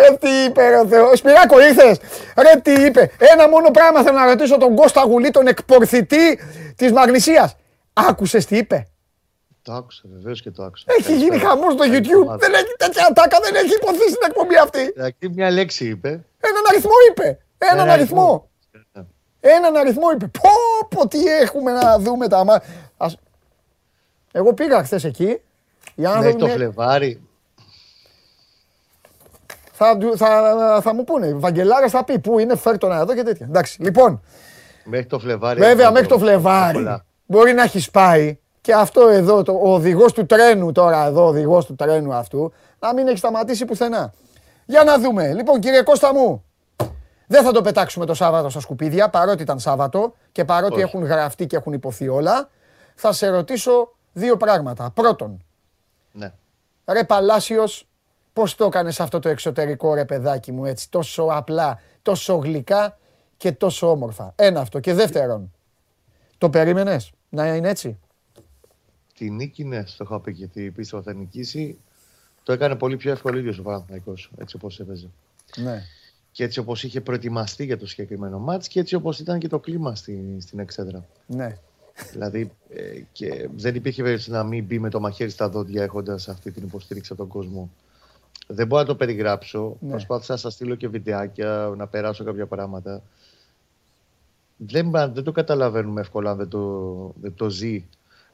Ρε 0.01 0.15
τι 0.19 0.29
είπε 0.29 0.69
ρε 0.69 0.77
ο 0.79 0.87
Θεός. 0.87 1.19
Σπυράκο 1.19 1.59
ήρθες. 1.61 1.97
Ρε 2.37 2.59
τι 2.61 2.71
είπε. 2.85 3.11
Ένα 3.17 3.49
μόνο 3.49 3.71
πράγμα 3.71 4.03
θέλω 4.03 4.17
να 4.17 4.25
ρωτήσω 4.25 4.57
τον 4.57 4.75
Κώστα 4.75 5.01
Γουλή, 5.01 5.29
τον 5.31 5.47
εκπορθητή 5.47 6.39
της 6.75 6.91
Μαγνησίας. 6.91 7.55
Άκουσες 7.93 8.45
τι 8.45 8.57
είπε; 8.57 8.87
Το 9.61 9.73
άκουσα, 9.73 10.01
βεβαίως 10.13 10.41
και 10.41 10.51
το 10.51 10.63
άκουσα. 10.63 10.85
Έχει 10.99 11.15
γίνει 11.15 11.37
χαμός 11.39 11.73
στο 11.73 11.83
YouTube. 11.85 12.37
Δεν 12.39 12.53
έχει 12.53 12.73
τέτοια 12.77 13.05
ατάκα, 13.09 13.39
δεν 13.43 13.55
έχει 13.55 13.73
υποθεί 13.81 14.01
στην 14.09 14.21
εκπομπή 14.27 14.55
αυτή. 14.57 14.79
Εντάξει, 14.95 15.29
μια 15.35 15.51
λέξη 15.51 15.85
είπε. 15.87 16.07
Έναν 16.39 16.63
αριθμό 16.69 16.91
είπε. 17.09 17.37
Έναν 17.57 17.79
Ένα 17.83 17.93
αριθμό. 17.93 18.21
αριθμό. 18.21 19.05
Έναν 19.39 19.75
αριθμό 19.75 20.11
είπε. 20.11 20.27
Πω, 20.27 20.49
πω, 20.89 21.07
τι 21.07 21.25
έχουμε 21.27 21.71
να 21.71 21.99
δούμε 21.99 22.27
τα 22.27 22.43
μάτια. 22.43 22.69
Ας... 22.97 23.17
Εγώ 24.31 24.53
πήγα 24.53 24.83
χθες 24.83 25.03
εκεί. 25.03 25.23
Οι 25.95 26.01
Μέχρι 26.01 26.15
άνθρωποι 26.15 26.37
το 26.37 26.45
είναι- 26.45 26.55
Φλεβάρι. 26.55 27.26
Θα, 29.77 29.97
του- 29.97 30.17
θα, 30.17 30.79
θα 30.81 30.93
μου 30.93 31.03
πούνε. 31.03 31.33
Βαγγελάρα 31.33 31.89
θα 31.89 32.03
πει 32.03 32.19
πού 32.19 32.39
είναι, 32.39 32.55
φέρ 32.55 32.77
τον 32.77 32.91
εδώ 32.91 33.15
και 33.15 33.23
τέτοια. 33.23 33.45
Εντάξει, 33.49 33.81
λοιπόν, 33.81 34.21
Μέχρι 34.83 35.05
το 35.05 35.19
Φλεβάρι. 35.19 35.59
βέβαια 35.59 35.73
έχουμε 35.87 35.91
μέχρι 35.91 36.07
το 36.07 36.17
πολλά. 36.17 36.31
Φλεβάρι 36.31 37.01
μπορεί 37.25 37.53
να 37.53 37.63
έχεις 37.63 37.91
πάει 37.91 38.37
και 38.61 38.73
αυτό 38.73 39.07
εδώ, 39.07 39.43
το, 39.43 39.51
ο 39.51 39.73
οδηγός 39.73 40.13
του 40.13 40.25
τρένου 40.25 40.71
τώρα 40.71 41.05
εδώ, 41.05 41.23
ο 41.23 41.27
οδηγός 41.27 41.65
του 41.65 41.75
τρένου 41.75 42.13
αυτού, 42.13 42.53
να 42.79 42.93
μην 42.93 43.07
έχει 43.07 43.17
σταματήσει 43.17 43.65
πουθενά. 43.65 44.13
Για 44.65 44.83
να 44.83 44.99
δούμε. 44.99 45.33
Λοιπόν, 45.33 45.59
κύριε 45.59 45.81
Κώστα 45.81 46.13
μου, 46.13 46.43
δεν 47.27 47.43
θα 47.43 47.51
το 47.51 47.61
πετάξουμε 47.61 48.05
το 48.05 48.13
Σάββατο 48.13 48.49
στα 48.49 48.59
σκουπίδια, 48.59 49.09
παρότι 49.09 49.41
ήταν 49.41 49.59
Σάββατο 49.59 50.13
και 50.31 50.45
παρότι 50.45 50.73
Όχι. 50.73 50.81
έχουν 50.83 51.03
γραφτεί 51.05 51.47
και 51.47 51.55
έχουν 51.55 51.73
υποθεί 51.73 52.07
όλα. 52.07 52.49
Θα 52.95 53.11
σε 53.11 53.27
ρωτήσω 53.27 53.95
δύο 54.13 54.37
πράγματα. 54.37 54.91
Πρώτον, 54.93 55.43
Ναι. 56.11 56.31
Ρε 56.91 57.03
Παλάσιος, 57.03 57.86
πώς 58.37 58.55
το 58.55 58.65
έκανες 58.65 58.99
αυτό 58.99 59.19
το 59.19 59.29
εξωτερικό 59.29 59.93
ρε 59.93 60.05
παιδάκι 60.05 60.51
μου 60.51 60.65
έτσι, 60.65 60.89
τόσο 60.89 61.23
απλά, 61.23 61.81
τόσο 62.01 62.35
γλυκά 62.35 62.97
και 63.37 63.51
τόσο 63.51 63.91
όμορφα. 63.91 64.33
Ένα 64.35 64.59
αυτό. 64.59 64.79
Και 64.79 64.93
δεύτερον, 64.93 65.53
το 66.37 66.49
περίμενες 66.49 67.11
να 67.29 67.55
είναι 67.55 67.69
έτσι; 67.69 67.97
Τη 69.17 69.29
νίκη, 69.29 69.63
ναι, 69.63 69.83
στο 69.85 70.03
είχα 70.03 70.19
πει 70.19 70.31
γιατί 70.31 70.71
πίστευα 70.71 71.03
θα 71.03 71.13
νικήσει. 71.13 71.77
Το 72.43 72.53
έκανε 72.53 72.75
πολύ 72.75 72.97
πιο 72.97 73.11
εύκολο 73.11 73.37
ίδιος 73.37 73.57
ο 73.57 73.61
Παναθηναϊκός, 73.61 74.31
έτσι 74.37 74.55
όπως 74.55 74.79
έπαιζε. 74.79 75.09
Ναι. 75.55 75.83
Και 76.31 76.43
έτσι 76.43 76.59
όπως 76.59 76.83
είχε 76.83 77.01
προετοιμαστεί 77.01 77.65
για 77.65 77.77
το 77.77 77.87
συγκεκριμένο 77.87 78.39
μάτς 78.39 78.67
και 78.67 78.79
έτσι 78.79 78.95
όπως 78.95 79.19
ήταν 79.19 79.39
και 79.39 79.47
το 79.47 79.59
κλίμα 79.59 79.95
στη, 79.95 80.37
στην 80.39 80.59
εξέδρα. 80.59 81.05
Ναι. 81.27 81.57
Δηλαδή 82.11 82.51
ε, 82.69 83.01
και 83.11 83.49
δεν 83.55 83.75
υπήρχε 83.75 84.01
περίπτωση 84.03 84.31
να 84.31 84.43
μην 84.43 84.65
μπει 84.65 84.79
με 84.79 84.89
το 84.89 84.99
μαχαίρι 84.99 85.29
στα 85.29 85.49
δόντια 85.49 85.83
έχοντας 85.83 86.27
αυτή 86.27 86.51
την 86.51 86.63
υποστήριξη 86.63 87.13
από 87.13 87.21
τον 87.21 87.31
κόσμο. 87.31 87.69
Δεν 88.47 88.67
μπορώ 88.67 88.81
να 88.81 88.87
το 88.87 88.95
περιγράψω. 88.95 89.75
Ναι. 89.79 89.89
Προσπάθησα 89.89 90.31
να 90.31 90.37
σας 90.39 90.53
στείλω 90.53 90.75
και 90.75 90.87
βιντεάκια, 90.87 91.73
να 91.77 91.87
περάσω 91.87 92.23
κάποια 92.23 92.45
πράγματα. 92.45 93.01
Δεν, 94.57 94.89
μπα- 94.89 95.07
δεν 95.09 95.23
το 95.23 95.31
καταλαβαίνουμε 95.31 96.01
εύκολα 96.01 96.31
αν 96.31 96.37
δεν 96.37 96.47
το, 96.47 97.11
δεν 97.21 97.33
το 97.35 97.49
ζει 97.49 97.85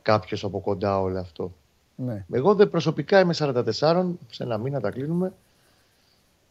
κάποιος 0.01 0.43
από 0.43 0.59
κοντά 0.59 0.99
όλο 0.99 1.19
αυτό. 1.19 1.51
ναι. 1.95 2.25
Εγώ 2.31 2.55
δεν 2.55 2.69
προσωπικά 2.69 3.19
είμαι 3.19 3.33
44, 3.37 3.63
σε 4.29 4.43
ένα 4.43 4.57
μήνα 4.57 4.79
τα 4.79 4.91
κλείνουμε. 4.91 5.33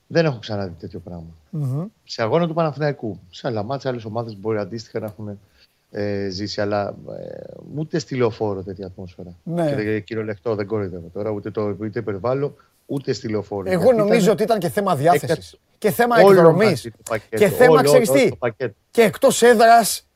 Δεν 0.07 0.25
έχω 0.25 0.39
ξαναδεί 0.39 0.75
τέτοιο 0.79 0.99
πράγμα. 0.99 1.27
Μμμ. 1.51 1.85
Σε 2.05 2.23
αγώνα 2.23 2.47
του 2.47 2.55
Παναθηναϊκού. 2.55 3.19
Σε 3.31 3.47
άλλα 3.47 3.63
μάτια, 3.63 3.91
άλλες 3.91 4.05
ομάδες 4.05 4.37
μπορεί 4.37 4.59
αντίστοιχα 4.59 4.99
να 4.99 5.07
έχουν 5.07 5.39
ε, 5.91 6.29
ζήσει, 6.29 6.61
αλλά 6.61 6.89
ε, 6.89 7.41
ούτε 7.77 7.99
στη 7.99 8.17
λεωφόρο 8.17 8.63
τέτοια 8.63 8.87
ατμόσφαιρα. 8.87 9.35
Ναι. 9.45 9.69
Και 9.69 9.75
δεν- 9.75 10.05
κυριολεκτό, 10.05 10.55
δεν 10.55 10.67
κοροϊδεύω 10.67 11.09
τώρα, 11.13 11.31
ούτε 11.31 11.51
το 11.51 11.77
ούτε 11.81 11.99
υπερβάλλω, 11.99 12.55
ούτε 12.87 13.13
στη 13.13 13.29
λεωφόρο. 13.29 13.71
Εγώ 13.71 13.83
Γιατί 13.83 13.97
νομίζω 13.99 14.19
ήταν 14.21 14.33
ότι 14.33 14.43
ήταν 14.43 14.59
και 14.59 14.69
θέμα 14.69 14.97
διάθεσης. 14.97 15.57
Και 15.79 15.91
θέμα 15.91 16.17
όλο 16.17 16.31
εκδρομής. 16.31 16.69
μαζί 16.69 16.91
το 16.91 16.97
πακέτο, 17.11 17.37
Και 17.43 17.49
θέμα, 17.49 17.73
όλο, 17.73 17.83
ξέρεις 17.83 18.09
όλο 18.09 18.19
τι, 18.19 18.29
το 18.29 18.37
πακέτο. 18.37 18.75
και 18.91 19.03
εκτός 19.03 19.43
έδρας, 19.43 20.07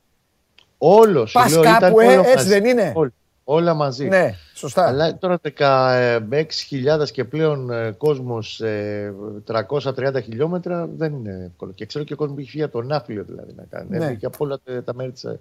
Όλος, 0.77 1.29
σου 1.29 1.39
Πας 1.39 1.51
λέω, 1.51 1.61
ήταν 1.61 1.79
κάπου, 1.79 1.99
ε, 1.99 2.05
όλο 2.05 2.19
έτσι 2.19 2.35
μαζί. 2.35 2.47
δεν 2.49 2.65
είναι; 2.65 2.91
Όλα, 2.95 3.11
όλα 3.43 3.73
μαζί. 3.73 4.07
ναι, 4.07 4.35
σωστά. 4.53 4.87
Αλλά 4.87 5.17
τώρα 5.17 5.39
16.000 5.57 7.11
και 7.11 7.23
πλέον 7.23 7.71
ε, 7.71 7.91
κόσμος 7.97 8.59
ε, 8.61 9.13
330 9.45 10.21
χιλιόμετρα 10.23 10.89
δεν 10.97 11.13
είναι 11.13 11.43
εύκολο. 11.45 11.71
Και 11.71 11.85
ξέρω 11.85 12.03
και 12.05 12.15
κόσμος 12.15 12.35
που 12.35 12.41
έχει 12.41 12.49
φύγει 12.49 12.63
από 12.63 12.77
τον 12.77 12.87
Ναύπλιο 12.87 13.23
δηλαδή 13.27 13.53
να 13.55 13.63
κάνει. 13.69 13.89
Ναι. 13.89 13.97
Ναι. 13.97 14.13
Και 14.13 14.25
από 14.25 14.37
όλα 14.45 14.59
τα, 14.63 14.83
τα 14.83 14.93
μέρη 14.93 15.11
της, 15.11 15.23
ε, 15.23 15.39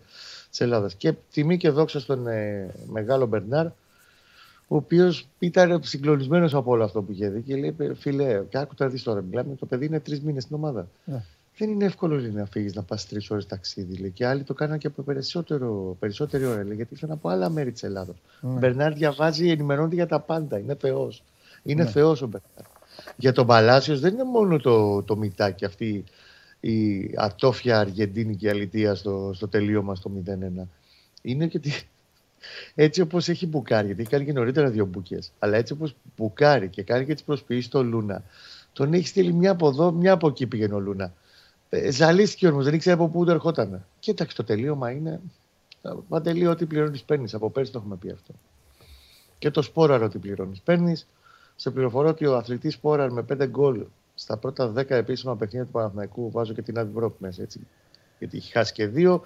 της 0.50 0.60
Ελλάδας. 0.60 0.94
Και 0.94 1.12
τιμή 1.32 1.56
και 1.56 1.70
δόξα 1.70 2.00
στον 2.00 2.26
ε, 2.26 2.70
μεγάλο 2.86 3.26
Μπερνάρ, 3.26 3.66
ο 4.68 4.76
οποίος 4.76 5.28
ήταν 5.38 5.82
συγκλονισμένος 5.82 6.55
από 6.55 6.70
όλο 6.70 6.84
αυτό 6.84 7.02
που 7.02 7.12
είχε 7.12 7.28
δει 7.28 7.40
και 7.40 7.56
λέει: 7.56 7.74
Φίλε, 7.94 8.43
και 8.48 8.59
άκου 8.59 8.74
τώρα 8.74 8.90
δεις 8.90 9.02
τώρα, 9.02 9.20
μιλάμε, 9.20 9.55
το 9.55 9.66
παιδί 9.66 9.86
είναι 9.86 10.01
τρεις 10.01 10.20
μήνες 10.20 10.43
στην 10.43 10.56
ομάδα. 10.56 10.88
Ναι. 11.05 11.22
Δεν 11.59 11.70
είναι 11.70 11.84
εύκολο 11.84 12.16
λέει, 12.16 12.30
να 12.30 12.47
φύγεις 12.47 12.74
να 12.74 12.82
πας 12.82 13.06
τρεις 13.06 13.30
ώρες 13.30 13.47
ταξίδι. 13.47 13.97
Λέει. 13.97 14.10
Και 14.10 14.26
άλλοι 14.26 14.43
το 14.43 14.55
κάναν 14.55 14.78
και 14.78 14.86
από 14.86 15.02
περισσότερο, 15.02 15.97
περισσότερη 15.98 16.44
ώρα, 16.44 16.64
λέει, 16.64 16.74
γιατί 16.76 16.94
ήρθαν 16.94 17.10
από 17.10 17.28
άλλα 17.28 17.48
μέρη 17.48 17.72
της 17.72 17.82
Ελλάδα. 17.82 18.14
Ο 18.40 18.48
Μπερνάρ 18.48 18.93
διαβάζει, 18.93 19.51
ενημερώνεται 19.51 19.94
για 19.94 20.06
τα 20.06 20.20
πάντα. 20.20 20.59
Είναι 20.59 20.74
Θεός. 20.74 21.22
Είναι 21.62 21.82
Ναι. 21.82 21.90
Θεός 21.90 22.22
ο 22.22 22.26
Μπερνάρ. 22.26 22.72
Για 23.16 23.32
τον 23.32 23.47
Παλάσιος 23.47 24.01
δεν 24.01 24.12
είναι 24.14 24.24
μόνο 24.24 24.59
το, 24.59 25.02
το 25.02 25.16
μητάκι, 25.16 25.64
αυτή 25.64 26.05
η 26.60 27.10
ατόφια 27.16 27.78
αργεντίνικη 27.78 28.48
αλητεία 28.48 28.94
στο, 28.94 29.30
στο 29.34 29.48
τελείωμα 29.48 29.94
στο 29.94 30.10
0-1. 30.26 30.66
Είναι 31.22 31.47
και 31.47 31.56
ότι 31.56 31.72
έτσι 32.74 33.01
όπως 33.01 33.28
έχει 33.28 33.47
μπουκάρει, 33.47 33.86
γιατί 33.86 34.01
έχει 34.01 34.10
κάνει 34.10 34.24
και 34.24 34.32
νωρίτερα 34.32 34.70
δύο 34.70 34.86
μπουκές, 34.86 35.32
αλλά 35.39 35.56
έτσι 35.56 35.73
όπως 35.73 35.94
μπουκάρει 36.16 36.68
και 36.68 36.82
κάνει 36.82 37.05
και 37.05 37.14
τις 37.14 37.23
προσποιήσεις 37.23 37.64
στο 37.64 37.82
Λούνα, 37.82 38.23
τον 38.73 38.93
έχει 38.93 39.06
στείλει 39.06 39.32
μια 39.32 39.51
από 39.51 39.68
εδώ, 39.68 39.93
μια 39.93 40.12
από 40.12 40.28
εκεί 40.28 40.47
πήγαινε 40.47 40.74
ο 40.74 40.81
Λούνα. 40.81 41.12
Ε, 41.68 41.90
ζαλίστηκε 41.90 42.48
όμως, 42.48 42.64
δεν 42.64 42.74
ήξερε 42.74 42.94
από 42.94 43.09
πού 43.09 43.24
του 43.24 43.31
ερχόταν. 43.31 43.85
Κοίταξε, 43.98 44.36
το 44.36 44.44
τελείωμα 44.44 44.90
είναι. 44.90 45.20
Παντελή, 46.09 46.47
ό,τι 46.47 46.66
πληρώνεις, 46.66 47.02
παίρνεις. 47.02 47.35
Από 47.35 47.51
πέρσι 47.51 47.73
το 47.73 47.78
έχουμε 47.78 47.97
πει 47.97 48.10
αυτό. 48.10 48.35
Και 49.39 49.51
το 49.51 49.62
σπόραρ, 49.62 50.02
ό,τι 50.02 50.18
πληρώνεις, 50.18 50.60
παίρνεις. 50.60 51.06
Σε 51.56 51.70
πληροφορώ 51.70 52.09
ότι 52.09 52.27
ο 52.27 52.36
αθλητής 52.36 52.74
σπόραρ 52.74 53.12
με 53.12 53.23
5 53.23 53.47
γκολ 53.47 53.85
στα 54.14 54.36
πρώτα 54.36 54.73
10 54.77 54.90
επίσημα 54.90 55.36
παιχνίδια 55.36 55.66
του 55.66 55.73
Παναθηναϊκού, 55.73 56.31
βάζω 56.31 56.52
και 56.52 56.62
την 56.62 56.77
Ευρώπη 56.77 57.16
μέσα 57.18 57.43
έτσι. 57.43 57.60
Γιατί 58.18 58.36
έχει 58.36 58.52
χάσει 58.52 58.73
και 58.73 58.86
δύο, 58.86 59.23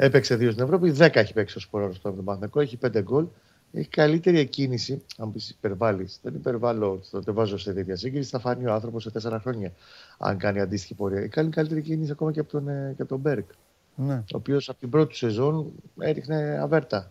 έπαιξε 0.00 0.36
δύο 0.36 0.50
στην 0.50 0.64
Ευρώπη, 0.64 0.94
10 0.98 1.08
έχει 1.14 1.32
παίξει 1.32 1.56
ο 1.56 1.60
σπόραρ 1.60 1.94
στο 1.94 2.12
Παναθηναϊκό, 2.12 2.60
έχει 2.60 2.78
5 2.82 3.00
γκολ. 3.02 3.26
Έχει 3.72 3.88
καλύτερη 3.88 4.38
εκκίνηση, 4.38 5.02
αν 5.18 5.32
πεις 5.32 5.50
υπερβάλλεις. 5.50 6.18
Δεν 6.22 6.34
υπερβάλλω, 6.34 7.00
το 7.10 7.20
δεν 7.20 7.34
βάζω 7.34 7.58
σε 7.58 7.72
τέτοια 7.72 7.96
σύγκριση. 7.96 8.30
Θα 8.30 8.38
φανεί 8.38 8.66
ο 8.66 8.72
άνθρωπος 8.72 9.02
σε 9.02 9.10
4 9.10 9.38
χρόνια, 9.40 9.72
αν 10.18 10.38
κάνει 10.38 10.60
αντίστοιχη 10.60 10.94
πορεία. 10.94 11.18
Έχει 11.18 11.28
κάνει 11.28 11.50
καλύτερη 11.50 11.82
κίνηση 11.82 12.10
ακόμα 12.10 12.32
και 12.32 12.40
από 12.40 12.50
τον, 12.50 12.68
ε, 12.68 12.92
και 12.96 13.02
από 13.02 13.10
τον 13.10 13.20
Μπέρκ 13.20 13.50
Ναι. 13.94 14.14
ο 14.14 14.22
οποίος 14.36 14.68
από 14.68 14.78
την 14.78 14.90
πρώτη 14.90 15.08
του 15.08 15.16
σεζόν 15.16 15.72
έριχνε 16.00 16.58
αβέρτα. 16.62 17.10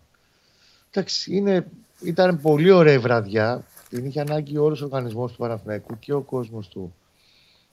Εντάξει, 0.92 1.36
είναι, 1.36 1.68
ήταν 2.04 2.42
πολύ 2.42 2.72
ωραία 2.72 2.94
η 2.94 3.00
βραδιά. 3.00 3.64
Την 3.90 4.06
είχε 4.06 4.20
ανάγκη 4.20 4.58
όλος 4.58 4.82
ο 4.82 4.86
οργανισμός 4.86 5.32
του 5.32 5.38
Παναθηναϊκού 5.38 6.00
και 6.00 6.14
ο 6.14 6.22
κόσμος 6.22 6.68
του. 6.68 6.94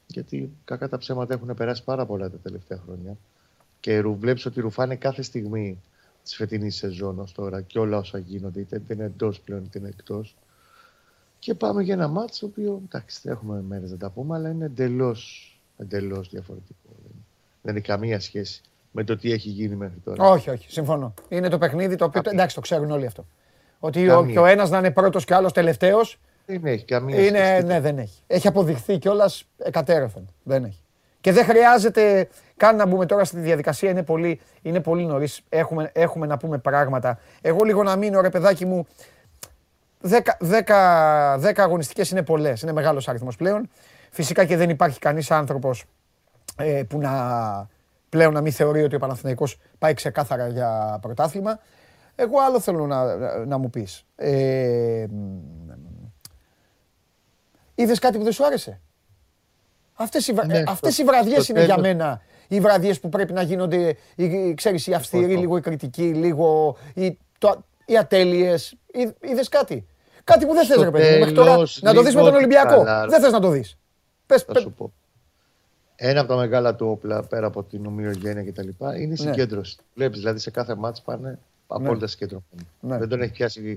Γιατί 0.06 0.50
κακά 0.64 0.88
τα 0.88 0.98
ψέματα 0.98 1.34
έχουν 1.34 1.54
περάσει 1.54 1.84
πάρα 1.84 2.06
πολλά 2.06 2.30
τα 2.30 2.36
τελευταία 2.42 2.78
χρόνια. 2.86 3.16
Και 3.84 4.02
βλέπεις 4.02 4.46
ότι 4.46 4.60
ρουφάνε 4.60 4.96
κάθε 4.96 5.22
στιγμή 5.22 5.80
της 6.22 6.36
φετινής 6.36 6.76
σεζόν 6.76 7.18
ως 7.18 7.32
τώρα 7.32 7.60
και 7.60 7.78
όλα 7.78 7.96
όσα 7.96 8.18
γίνονται, 8.18 8.60
είτε 8.60 8.82
είναι 8.88 9.04
εντός 9.04 9.40
πλέον 9.40 9.64
είτε 9.64 9.78
είναι 9.78 9.88
εκτός. 9.88 10.36
Και 11.38 11.54
πάμε 11.54 11.82
για 11.82 11.94
ένα 11.94 12.08
μάτσο 12.08 12.40
το 12.40 12.46
οποίο 12.46 12.80
εντάξει, 12.84 13.20
δεν 13.22 13.32
έχουμε 13.32 13.62
μέρες 13.68 13.90
να 13.90 13.96
τα 13.96 14.10
πούμε, 14.10 14.36
αλλά 14.36 14.48
είναι 14.50 14.64
εντελώς 14.64 15.52
εντελώς 15.76 16.28
διαφορετικό. 16.28 16.88
Δεν, 17.02 17.12
δεν 17.62 17.76
έχει 17.76 17.84
καμία 17.84 18.20
σχέση 18.20 18.60
με 18.90 19.04
το 19.04 19.16
τι 19.16 19.32
έχει 19.32 19.48
γίνει 19.48 19.74
μέχρι 19.74 19.98
τώρα. 20.04 20.30
Όχι, 20.30 20.50
όχι, 20.50 20.70
συμφωνώ. 20.70 21.14
Είναι 21.28 21.48
το 21.48 21.58
παιχνίδι 21.58 21.96
το 21.96 22.04
οποίο. 22.04 22.20
Εντάξει, 22.24 22.54
το 22.54 22.60
ξέρουν 22.60 22.90
όλοι 22.90 23.06
αυτό. 23.06 23.26
Ότι 23.80 24.10
ο, 24.10 24.14
Καμία. 24.14 24.32
και 24.32 24.38
ο 24.38 24.44
ένας 24.46 24.70
να 24.70 24.78
είναι 24.78 24.90
πρώτος 24.90 25.24
και 25.24 25.32
ο 25.32 25.36
άλλος 25.36 25.52
τελευταίος. 25.52 26.18
Δεν 26.46 26.64
έχει 26.66 26.84
καμία 26.84 27.26
Είναι, 27.26 27.38
σχέση. 27.38 27.66
ναι, 27.66 27.80
δεν 27.80 27.98
έχει. 27.98 28.22
Έχει 28.26 28.46
αποδειχθεί 28.48 28.98
κιόλας 28.98 29.44
εκατέρωθεν. 29.58 30.28
Δεν 30.42 30.64
έχει. 30.64 30.78
Και 31.24 31.32
δεν 31.32 31.44
χρειάζεται 31.44 32.28
καν 32.56 32.76
να 32.76 32.86
μπούμε 32.86 33.06
τώρα 33.06 33.24
στη 33.24 33.38
διαδικασία. 33.38 33.90
Είναι 33.90 34.02
πολύ, 34.02 34.40
είναι 34.62 34.80
πολύ 34.80 35.06
νωρίς. 35.06 35.40
Έχουμε, 35.48 35.90
έχουμε 35.94 36.26
να 36.26 36.36
πούμε 36.36 36.58
πράγματα. 36.58 37.18
Εγώ 37.40 37.64
λίγο 37.64 37.82
να 37.82 37.96
μείνω, 37.96 38.20
ρε 38.20 38.30
παιδάκι 38.30 38.64
μου. 38.64 38.86
10, 40.08 40.18
10, 40.38 41.38
10 41.40 41.52
αγωνιστικές 41.56 42.10
είναι 42.10 42.22
πολλές. 42.22 42.62
Είναι 42.62 42.72
μεγάλος 42.72 43.08
αριθμός 43.08 43.36
πλέον. 43.36 43.70
Φυσικά 44.10 44.44
και 44.44 44.56
δεν 44.56 44.70
υπάρχει 44.70 44.98
κανείς 44.98 45.30
άνθρωπος 45.30 45.84
ε, 46.56 46.82
που 46.88 46.98
να 46.98 47.12
πλέον 48.08 48.32
να 48.32 48.40
μην 48.40 48.52
θεωρεί 48.52 48.82
ότι 48.82 48.94
ο 48.94 48.98
Παναθηναϊκός 48.98 49.60
πάει 49.78 49.94
ξεκάθαρα 49.94 50.48
για 50.48 50.98
πρωτάθλημα. 51.02 51.58
Εγώ 52.14 52.40
άλλο 52.40 52.60
θέλω 52.60 52.86
να, 52.86 53.16
να 53.44 53.58
μου 53.58 53.70
πεις. 53.70 54.06
Ε, 54.16 55.06
είδες 57.74 57.98
κάτι 57.98 58.18
που 58.18 58.24
δεν 58.24 58.32
σου 58.32 58.46
άρεσε; 58.46 58.80
Αυτές 59.94 60.26
οι, 60.28 60.32
βρα- 60.32 60.46
Ναι, 60.46 60.58
ε, 60.58 60.64
αυτές 60.68 60.92
στο- 60.92 61.02
οι 61.02 61.06
βραδιές 61.06 61.42
στο 61.42 61.52
είναι 61.52 61.64
για 61.64 61.74
τέλος. 61.74 61.90
μένα 61.92 62.20
οι 62.48 62.60
βραδιές 62.60 63.00
που 63.00 63.08
πρέπει 63.08 63.32
να 63.32 63.42
γίνονται, 63.42 63.96
οι, 64.14 64.24
οι- 64.24 64.54
ξέρεις, 64.54 64.86
οι 64.86 64.94
αυστηροί, 64.94 65.24
Αυτό. 65.24 65.40
λίγο 65.40 65.56
οι 65.56 65.60
κριτικοί, 65.60 66.02
λίγο 66.14 66.76
οι, 66.94 67.18
το, 67.38 67.64
οι 67.86 67.96
ατέλειες. 67.98 68.74
Είδ- 68.92 69.16
Είδες 69.24 69.48
κάτι; 69.48 69.86
Κάτι 70.24 70.46
που 70.46 70.52
δεν 70.54 70.66
θες 70.66 70.74
Στο 70.76 70.84
ρε 70.84 70.90
παιδί 70.90 71.12
μου, 71.12 71.18
μέχρι 71.18 71.34
τώρα. 71.34 71.52
τέλος, 71.52 71.78
Να 71.82 71.94
το 71.94 72.02
δεις 72.02 72.14
με 72.14 72.20
λίγο 72.20 72.30
τον 72.30 72.34
Ολυμπιακό. 72.38 72.76
καλά. 72.76 73.06
Δεν 73.06 73.20
θες 73.20 73.32
να 73.32 73.40
το 73.40 73.48
δεις. 73.48 73.76
Πες, 74.26 74.42
θα 74.42 74.52
πες. 74.52 74.62
σου 74.62 74.72
πω. 74.72 74.92
Ένα 75.96 76.20
από 76.20 76.28
τα 76.28 76.36
μεγάλα 76.36 76.74
του 76.74 76.86
όπλα 76.88 77.22
πέρα 77.22 77.46
από 77.46 77.62
την 77.62 77.86
ομοιογένεια 77.86 78.44
κτλ. 78.52 78.68
είναι 78.84 78.96
η 78.98 79.06
Ναι. 79.06 79.16
συγκέντρωση. 79.16 79.76
Βλέπεις 79.94 80.18
δηλαδή 80.18 80.38
σε 80.38 80.50
κάθε 80.50 80.74
μάτς 80.74 81.00
πάνε 81.02 81.38
απόλυτα 81.66 82.06
συγκεντρωμένοι. 82.06 82.68
Ναι. 82.80 82.98
Δεν 82.98 83.08
τον 83.08 83.22
έχει 83.22 83.32
πιάσει. 83.32 83.60
Ναι. 83.60 83.76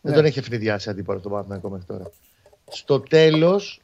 Δεν 0.00 0.14
τον 0.14 0.24
έχει 0.24 0.38
ευνηδιάσει 0.38 0.90
αντίπαλο 0.90 1.20
τον 1.20 1.30
Παναθηναϊκό 1.30 1.68
μέχρι 1.68 1.86
τώρα. 1.86 2.10
Στο 2.70 3.00
τέλος, 3.00 3.80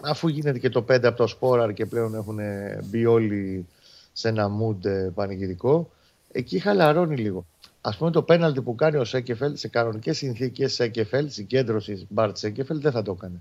αφού 0.00 0.28
γίνεται 0.28 0.58
και 0.58 0.68
το 0.68 0.84
5 0.88 1.04
από 1.04 1.16
το 1.16 1.26
Σπόραρ 1.26 1.72
και 1.72 1.86
πλέον 1.86 2.14
έχουν 2.14 2.38
μπει 2.84 3.06
όλοι 3.06 3.66
σε 4.12 4.28
ένα 4.28 4.50
mood 4.60 4.84
ε, 4.84 5.10
πανηγυρικό, 5.14 5.90
εκεί 6.32 6.58
χαλαρώνει 6.58 7.16
λίγο. 7.16 7.46
Α 7.80 7.96
πούμε 7.96 8.10
το 8.10 8.22
πέναλτι 8.22 8.62
που 8.62 8.74
κάνει 8.74 8.96
ο 8.96 9.04
Σέκεφελ 9.04 9.56
σε 9.56 9.68
κανονικές 9.68 10.16
συνθήκες 10.16 10.74
Σέκεφελ, 10.74 11.30
συγκέντρωσης 11.30 12.06
Μπαρτ 12.08 12.36
Σέκεφελ 12.36 12.80
δεν 12.80 12.92
θα 12.92 13.02
το 13.02 13.12
έκανε. 13.18 13.40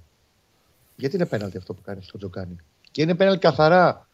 Γιατί 0.95 1.15
είναι 1.15 1.25
πέναλτι 1.25 1.57
αυτό 1.57 1.73
που 1.73 1.81
κάνει 1.81 2.01
στο 2.03 2.17
Τζοκάνι. 2.17 2.55
Και 2.91 3.01
είναι 3.01 3.15
πέναλτι 3.15 3.39
καθαρά. 3.39 4.07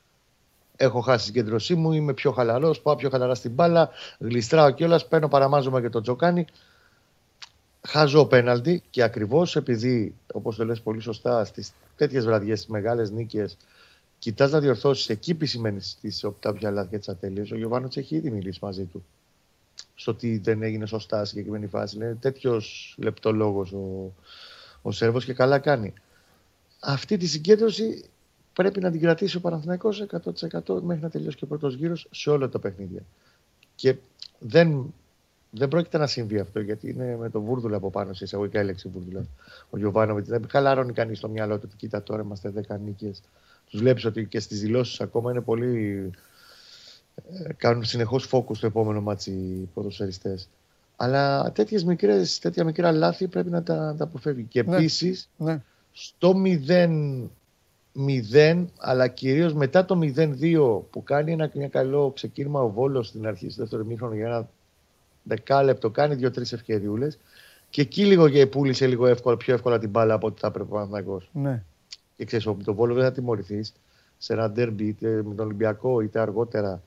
Έχω 0.75 0.99
χάσει 0.99 1.25
την 1.25 1.33
συγκέντρωσή 1.33 1.75
μου, 1.75 1.91
είμαι 1.91 2.13
πιο 2.13 2.31
χαλαρός, 2.31 2.81
πάω 2.81 2.95
πιο 2.95 3.09
χαλαρά 3.09 3.35
στην 3.35 3.51
μπάλα, 3.51 3.89
γλιστράω 4.19 4.71
κιόλας, 4.71 5.07
παίρνω 5.07 5.27
παραμάζωμα 5.27 5.81
και 5.81 5.89
το 5.89 6.01
Τζοκάνι. 6.01 6.45
Χάζω 7.87 8.25
πέναλτι 8.25 8.83
και 8.89 9.03
ακριβώς 9.03 9.55
επειδή, 9.55 10.15
όπως 10.33 10.55
το 10.55 10.65
λες 10.65 10.81
πολύ 10.81 10.99
σωστά, 10.99 11.45
στις 11.45 11.73
τέτοιες 11.95 12.25
βραδιές, 12.25 12.59
στις 12.59 12.71
μεγάλες 12.71 13.11
νίκες, 13.11 13.57
κοιτάς 14.19 14.51
να 14.51 14.59
διορθώσεις 14.59 15.09
εκεί 15.09 15.31
επισημένει 15.31 15.79
τι 16.01 16.09
κάποια 16.39 16.71
λάθη 16.71 16.89
και 16.89 16.97
τις 16.97 17.09
ατέλειε. 17.09 17.43
Ο 17.51 17.55
Γιωβάνος 17.55 17.97
έχει 17.97 18.15
ήδη 18.15 18.31
μιλήσει 18.31 18.59
μαζί 18.61 18.83
του. 18.83 19.05
Στο 19.95 20.15
τι 20.15 20.37
δεν 20.37 20.63
έγινε 20.63 20.85
σωστά 20.85 21.19
σε 21.19 21.25
συγκεκριμένη 21.25 21.67
φάση. 21.67 21.95
Είναι 21.95 22.17
τέτοιος 22.19 22.95
λεπτολόγος 22.97 23.71
ο, 23.71 24.13
ο 24.81 24.91
Σέρβος 24.91 25.25
και 25.25 25.33
καλά 25.33 25.59
κάνει. 25.59 25.93
Αυτή 26.79 27.17
τη 27.17 27.27
συγκέντρωση 27.27 28.03
πρέπει 28.53 28.79
να 28.79 28.91
την 28.91 29.01
κρατήσει 29.01 29.37
ο 29.37 29.39
Παναθηναϊκός 29.39 30.05
100% 30.11 30.81
μέχρι 30.81 31.01
να 31.01 31.09
τελειώσει 31.09 31.37
και 31.37 31.43
ο 31.43 31.47
πρώτος 31.47 31.75
γύρος 31.75 32.07
σε 32.11 32.29
όλα 32.29 32.49
τα 32.49 32.59
παιχνίδια. 32.59 33.01
Και 33.75 33.95
δεν, 34.39 34.93
δεν 35.55 35.67
πρόκειται 35.67 35.97
να 35.97 36.07
συμβεί 36.07 36.39
αυτό 36.39 36.59
γιατί 36.59 36.89
είναι 36.89 37.15
με 37.19 37.29
το 37.29 37.41
βούρδουλα 37.41 37.77
από 37.77 37.89
πάνω 37.89 38.13
σε 38.13 38.23
εισαγωγικά 38.23 38.61
η 38.61 38.65
λέξη 38.65 38.89
βούρδουλα. 38.89 39.25
Ο 39.69 39.77
Γιωβάνοβιτς 39.77 40.27
δεν 40.29 40.45
χαλαρώνει 40.49 40.93
κανείς 40.93 41.17
στο 41.17 41.29
μυαλό 41.29 41.55
του 41.55 41.61
ότι 41.65 41.75
κοίτα 41.75 42.03
τώρα 42.03 42.21
είμαστε 42.21 42.51
10 42.69 42.75
νίκες. 42.85 43.21
Τους 43.69 43.79
βλέπεις 43.79 44.05
ότι 44.05 44.25
και 44.25 44.39
στις 44.39 44.59
δηλώσεις 44.61 45.01
ακόμα 45.01 45.31
είναι 45.31 45.41
πολύ. 45.41 46.09
ε, 47.33 47.53
κάνουν 47.57 47.83
συνεχώς 47.83 48.25
focus 48.25 48.55
στο 48.55 48.65
επόμενο 48.65 49.01
ματς 49.01 49.31
οι 49.31 49.69
ποδοσφαιριστές. 49.73 50.49
Αλλά 50.95 51.51
τέτοιες 51.51 51.83
μικρές, 51.83 52.39
τέτοια 52.39 52.63
μικρά 52.63 52.91
λάθη 52.91 53.27
πρέπει 53.27 53.49
να 53.49 53.63
τα, 53.63 53.75
να 53.75 53.95
τα 53.95 54.03
αποφεύγει. 54.03 54.43
Και 54.43 54.63
Ναι. 54.63 54.75
επίσης 54.75 55.29
Ναι. 55.37 55.61
στο 55.91 56.33
0-0, 56.33 58.65
αλλά 58.77 59.07
κυρίως 59.07 59.53
μετά 59.53 59.85
το 59.85 59.95
0-2 59.95 60.85
που 60.89 61.03
κάνει 61.03 61.31
ένα, 61.31 61.51
μια 61.53 61.67
καλό 61.67 62.11
ξεκίνημα 62.15 62.61
ο 62.61 62.69
Βόλος 62.69 63.07
στην 63.07 63.27
αρχή 63.27 63.49
στο 63.49 63.61
δεύτερο 63.61 63.83
μήχρονο 63.83 64.15
για 64.15 64.25
ένα 64.25 64.49
δεκάλεπτο, 65.23 65.89
κάνει 65.89 66.15
δύο-τρεις 66.15 66.53
ευκαιριούλες. 66.53 67.17
Και 67.69 67.81
εκεί 67.81 68.05
λίγο 68.05 68.29
και 68.29 68.47
πούλησε 68.47 68.87
λίγο 68.87 69.05
εύκολα, 69.07 69.37
πιο 69.37 69.53
εύκολα 69.53 69.79
την 69.79 69.89
μπάλα 69.89 70.13
από 70.13 70.27
ό,τι 70.27 70.39
θα 70.39 70.47
έπρεπε 70.47 70.69
ο 70.69 70.73
Παναθηναϊκός. 70.73 71.29
Ναι. 71.33 71.63
Και 72.15 72.25
ξέρεις, 72.25 72.45
με 72.45 72.63
τον 72.63 72.75
Βόλο 72.75 72.93
δεν 72.93 73.03
θα 73.03 73.11
τιμωρηθείς 73.11 73.73
σε 74.17 74.33
ένα 74.33 74.49
ντέρμπι 74.49 74.87
είτε 74.87 75.07
με 75.07 75.35
τον 75.35 75.45
Ολυμπιακό 75.45 76.01
είτε 76.01 76.19
αργότερα. 76.19 76.81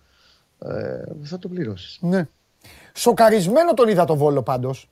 Ε, 0.58 1.02
θα 1.22 1.38
το 1.38 1.48
πληρώσεις. 1.48 1.98
Ναι. 2.00 2.28
Σοκαρισμένο 2.94 3.74
τον 3.74 3.88
είδα 3.88 4.04
το 4.04 4.16
Βόλο 4.16 4.42
πάντως. 4.42 4.88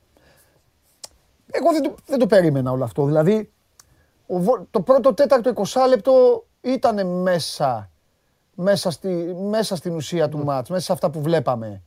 Εγώ 1.51 1.71
δεν 1.71 1.81
το, 1.83 1.95
δεν 2.05 2.19
το 2.19 2.27
περίμενα 2.27 2.71
όλο 2.71 2.83
αυτό. 2.83 3.05
Δηλαδή, 3.05 3.51
ο 4.27 4.39
Βο- 4.39 4.67
το 4.71 4.81
πρώτο 4.81 5.13
τέταρτο 5.13 5.53
20 5.55 5.63
λεπτό 5.89 6.45
ήταν 6.61 7.07
μέσα, 7.07 7.89
μέσα, 8.55 8.91
στη, 8.91 9.35
μέσα 9.49 9.75
στην 9.75 9.95
ουσία 9.95 10.29
του 10.29 10.43
μάτς, 10.43 10.69
μέσα 10.69 10.83
σε 10.83 10.91
αυτά 10.91 11.09
που 11.09 11.21
βλέπαμε. 11.21 11.81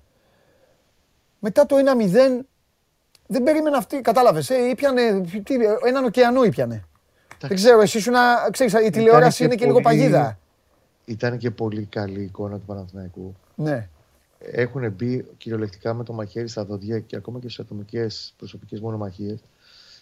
Μετά 1.39 1.67
το 1.67 1.77
1-0, 1.77 2.45
δεν 3.27 3.43
περίμενα 3.43 3.77
αυτή, 3.77 4.01
κατάλαβες, 4.01 4.51
ε, 4.51 4.69
ήπιανε, 4.69 5.21
τι, 5.45 5.55
έναν 5.87 6.05
ωκεανό 6.05 6.45
ήπιανε. 6.45 6.85
Δεν 7.41 7.55
ξέρω, 7.57 7.81
εσύ 7.81 7.99
ήσουν, 7.99 8.15
ξέρεις, 8.51 8.73
η 8.87 8.91
τηλεόραση 8.91 9.45
είναι 9.45 9.55
και 9.55 9.67
λίγο 9.67 9.81
παγίδα. 9.81 10.39
Ήταν 11.05 11.39
και 11.39 11.51
πολύ 11.51 11.85
καλή 11.85 12.21
η 12.21 12.23
εικόνα 12.23 12.57
του 12.59 12.65
Παναθηναϊκού. 12.67 13.35
Ναι, 13.55 13.89
έχουν 14.39 14.91
μπει 14.93 15.25
κυριολεκτικά 15.37 15.95
με 15.95 16.05
το 16.05 16.13
μαχαίρι 16.13 16.49
στα 16.49 16.65
δόντια 16.65 16.99
και 16.99 17.17
ακόμα 17.17 17.39
και 17.39 17.49
στι 17.49 17.61
ατομικές 17.63 18.35
προσωπικές 18.39 18.81
μονομαχίες. 18.81 19.39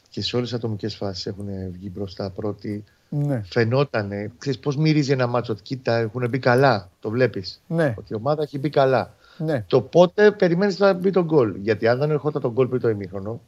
Και 0.08 0.22
σε 0.22 0.36
όλες 0.36 0.48
τις 0.48 0.58
ατομικές 0.58 0.94
φάσεις 0.96 1.26
έχουν 1.26 1.46
βγει 1.70 1.90
μπροστά 1.94 2.30
πρώτοι. 2.30 2.84
ναι, 3.08 3.42
Φαινότανε, 3.46 4.32
ξέρεις 4.38 4.58
πώς 4.58 4.76
μυρίζει 4.76 5.12
ένα 5.12 5.26
μάτσο. 5.26 5.52
Ότι 5.52 5.62
κοίτα, 5.62 5.96
έχουν 5.96 6.28
μπει 6.28 6.38
καλά. 6.38 6.90
Το 7.00 7.10
βλέπεις. 7.10 7.62
ναι, 7.66 7.94
Ότι 7.98 8.12
η 8.12 8.14
ομάδα 8.16 8.42
έχει 8.42 8.58
μπει 8.58 8.70
καλά. 8.70 9.14
Ναι. 9.38 9.64
Το 9.66 9.80
πότε 9.80 10.32
περιμένεις 10.32 10.78
να 10.78 10.92
μπει 10.92 11.10
τον 11.10 11.24
γκολ. 11.24 11.54
Γιατί 11.56 11.88
αν 11.88 11.98
δεν 11.98 12.10
ερχόταν 12.10 12.42
τον 12.42 12.52
γκολ 12.52 12.66
πριν 12.68 12.80
το 12.80 12.88
ημίχρονο, 12.88 13.40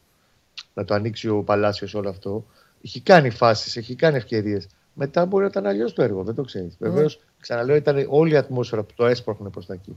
να 0.73 0.85
το 0.85 0.93
ανοίξει 0.93 1.29
ο 1.29 1.43
Παλάσιος 1.43 1.93
όλο 1.93 2.09
αυτό, 2.09 2.45
έχει 2.83 3.01
κάνει 3.01 3.29
φάσεις, 3.29 3.77
έχει 3.77 3.95
κάνει 3.95 4.17
ευκαιρίες. 4.17 4.67
Μετά 4.93 5.25
μπορεί 5.25 5.43
να 5.43 5.49
ήταν 5.49 5.65
αλλιώς 5.65 5.93
το 5.93 6.03
έργο, 6.03 6.23
δεν 6.23 6.35
το 6.35 6.43
ξέρεις. 6.43 6.75
Βεβαίως, 6.79 7.19
ξαναλέω, 7.39 7.75
ήταν 7.75 8.05
όλη 8.09 8.33
η 8.33 8.37
ατμόσφαιρα 8.37 8.83
που 8.83 8.93
το 8.95 9.05
έσπροχνε 9.05 9.49
προς 9.49 9.65
τα 9.65 9.73
εκεί. 9.73 9.95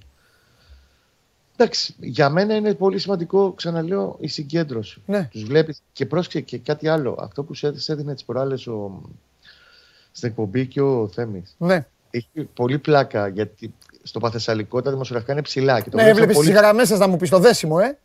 Εντάξει, 1.57 1.95
για 1.99 2.29
μένα 2.29 2.55
είναι 2.55 2.75
πολύ 2.75 2.99
σημαντικό, 2.99 3.53
ξαναλέω, 3.53 4.17
η 4.21 4.27
συγκέντρωση. 4.27 5.03
Ναι. 5.07 5.29
Τους 5.31 5.45
βλέπεις 5.45 5.83
και 5.93 6.07
πρόσεξε 6.07 6.41
και 6.41 6.59
κάτι 6.59 6.89
άλλο. 6.89 7.17
Αυτό 7.19 7.45
που 7.45 7.55
σου 7.55 7.67
έδινε 7.87 8.15
τις 8.15 8.25
προάλλες 8.25 8.67
ο... 8.67 9.03
στην 10.13 10.29
εκπομπή 10.29 10.67
και 10.67 10.81
ο 10.81 11.09
Θέμης. 11.09 11.55
ναι. 11.59 11.87
Έχει 12.15 12.49
πολύ 12.55 12.79
πλάκα 12.79 13.29
γιατί 13.29 13.75
στο 14.03 14.19
Παθεσσαλικό 14.21 14.83
τα 14.83 14.91
δημοσιογραφικά 14.91 15.33
είναι 15.33 15.43
ψηλά. 15.43 15.81
Και 15.81 15.91
το 15.91 15.97
Ναι, 15.97 16.03
βλέπεις 16.03 16.21
έβλεπες 16.21 16.37
πολύ- 16.37 16.49
τις 16.51 16.59
γραμμές 16.59 16.89
σας 16.89 16.99
να 16.99 17.07
μου 17.07 17.17
πεις 17.17 17.31
το 17.31 17.39
δέσιμο, 17.39 17.77
ε. 17.83 17.99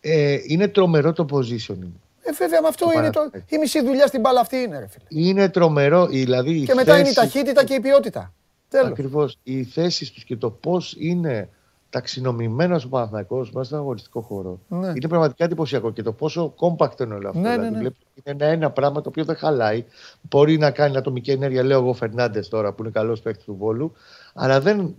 Ε, 0.00 0.38
είναι 0.46 0.68
τρομερό 0.68 1.12
το 1.12 1.26
positioning. 1.32 1.92
Ε, 2.22 2.32
βέβαια, 2.32 2.62
με 2.62 2.68
αυτό 2.68 2.84
Το 2.84 2.90
είναι 2.94 3.10
το. 3.10 3.18
Παναθηναϊκό. 3.18 3.54
Η 3.54 3.58
μισή 3.58 3.84
δουλειά 3.84 4.06
στην 4.06 4.20
μπάλα 4.20 4.40
αυτή 4.40 4.56
είναι, 4.56 4.78
ρε 4.78 4.86
φίλε. 4.86 5.28
Είναι 5.28 5.48
τρομερό, 5.48 6.06
δηλαδή. 6.06 6.62
Και 6.62 6.74
μετά 6.74 6.98
είναι 6.98 7.08
η 7.08 7.12
ταχύτητα 7.12 7.64
και 7.64 7.74
η 7.74 7.80
ποιότητα. 7.80 8.32
Τέλος. 8.68 8.90
Ακριβώς. 8.90 9.38
Οι 9.42 9.64
θέσεις 9.64 10.10
τους 10.12 10.24
και 10.24 10.36
το 10.36 10.50
πώς 10.50 10.96
είναι 10.98 11.48
ταξινομημένο 11.90 12.80
ο 12.84 12.88
Παναθηναϊκός 12.88 13.50
μέσα 13.50 13.66
στον 13.66 13.78
αγωνιστικό 13.78 14.20
χώρο. 14.20 14.58
Ναι. 14.68 14.88
Είναι 14.88 15.08
πραγματικά 15.08 15.44
εντυπωσιακό 15.44 15.92
και 15.92 16.02
το 16.02 16.12
πόσο 16.12 16.54
compact 16.58 17.00
είναι 17.00 17.14
όλο 17.14 17.28
αυτό. 17.28 17.40
Ναι, 17.40 17.48
ναι, 17.48 17.54
δηλαδή, 17.54 17.72
ναι. 17.74 17.78
βλέπεις 17.78 17.98
ότι 18.18 18.30
είναι 18.30 18.44
ένα, 18.44 18.52
ένα 18.52 18.70
πράγμα 18.70 19.00
το 19.00 19.08
οποίο 19.08 19.24
δεν 19.24 19.36
χαλάει. 19.36 19.84
Μπορεί 20.20 20.58
να 20.58 20.70
κάνει 20.70 20.96
ατομική 20.96 21.30
ενέργεια, 21.30 21.62
λέω 21.62 21.78
εγώ 21.80 21.92
Φερνάντες 21.92 22.48
τώρα 22.48 22.72
που 22.72 22.82
είναι 22.82 22.92
καλός 22.92 23.20
παίκτης 23.20 23.44
του 23.44 23.56
Βόλου, 23.58 23.92
αλλά 24.38 24.60
δεν, 24.60 24.94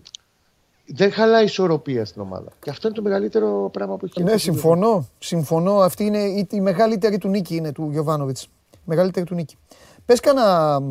δεν 0.86 1.12
χαλάει 1.12 1.44
ισορροπία 1.44 2.06
στην 2.06 2.22
ομάδα. 2.22 2.52
Και 2.62 2.70
αυτό 2.70 2.88
είναι 2.88 2.96
το 2.96 3.02
μεγαλύτερο 3.02 3.70
πράγμα 3.74 3.98
που 3.98 4.06
έχει. 4.06 4.24
Ναι, 4.24 4.32
αυτή 4.32 4.50
η 4.50 4.52
συμφωνώ. 4.52 5.08
Συμφωνώ. 5.20 5.80
Αυτή 5.80 6.04
είναι 6.04 6.20
η, 6.20 6.48
η 6.52 6.62
μεγαλύτερη 6.62 7.18
του 7.18 7.28
νίκη 7.28 7.56
είναι 7.56 7.72
του 7.72 7.90
Γιωβάνοβιτς. 7.92 8.50
Μεγαλύτερη 8.86 9.26
του 9.26 9.36
νίκη. 9.36 9.58
Πες 10.06 10.20
κανένα, 10.20 10.82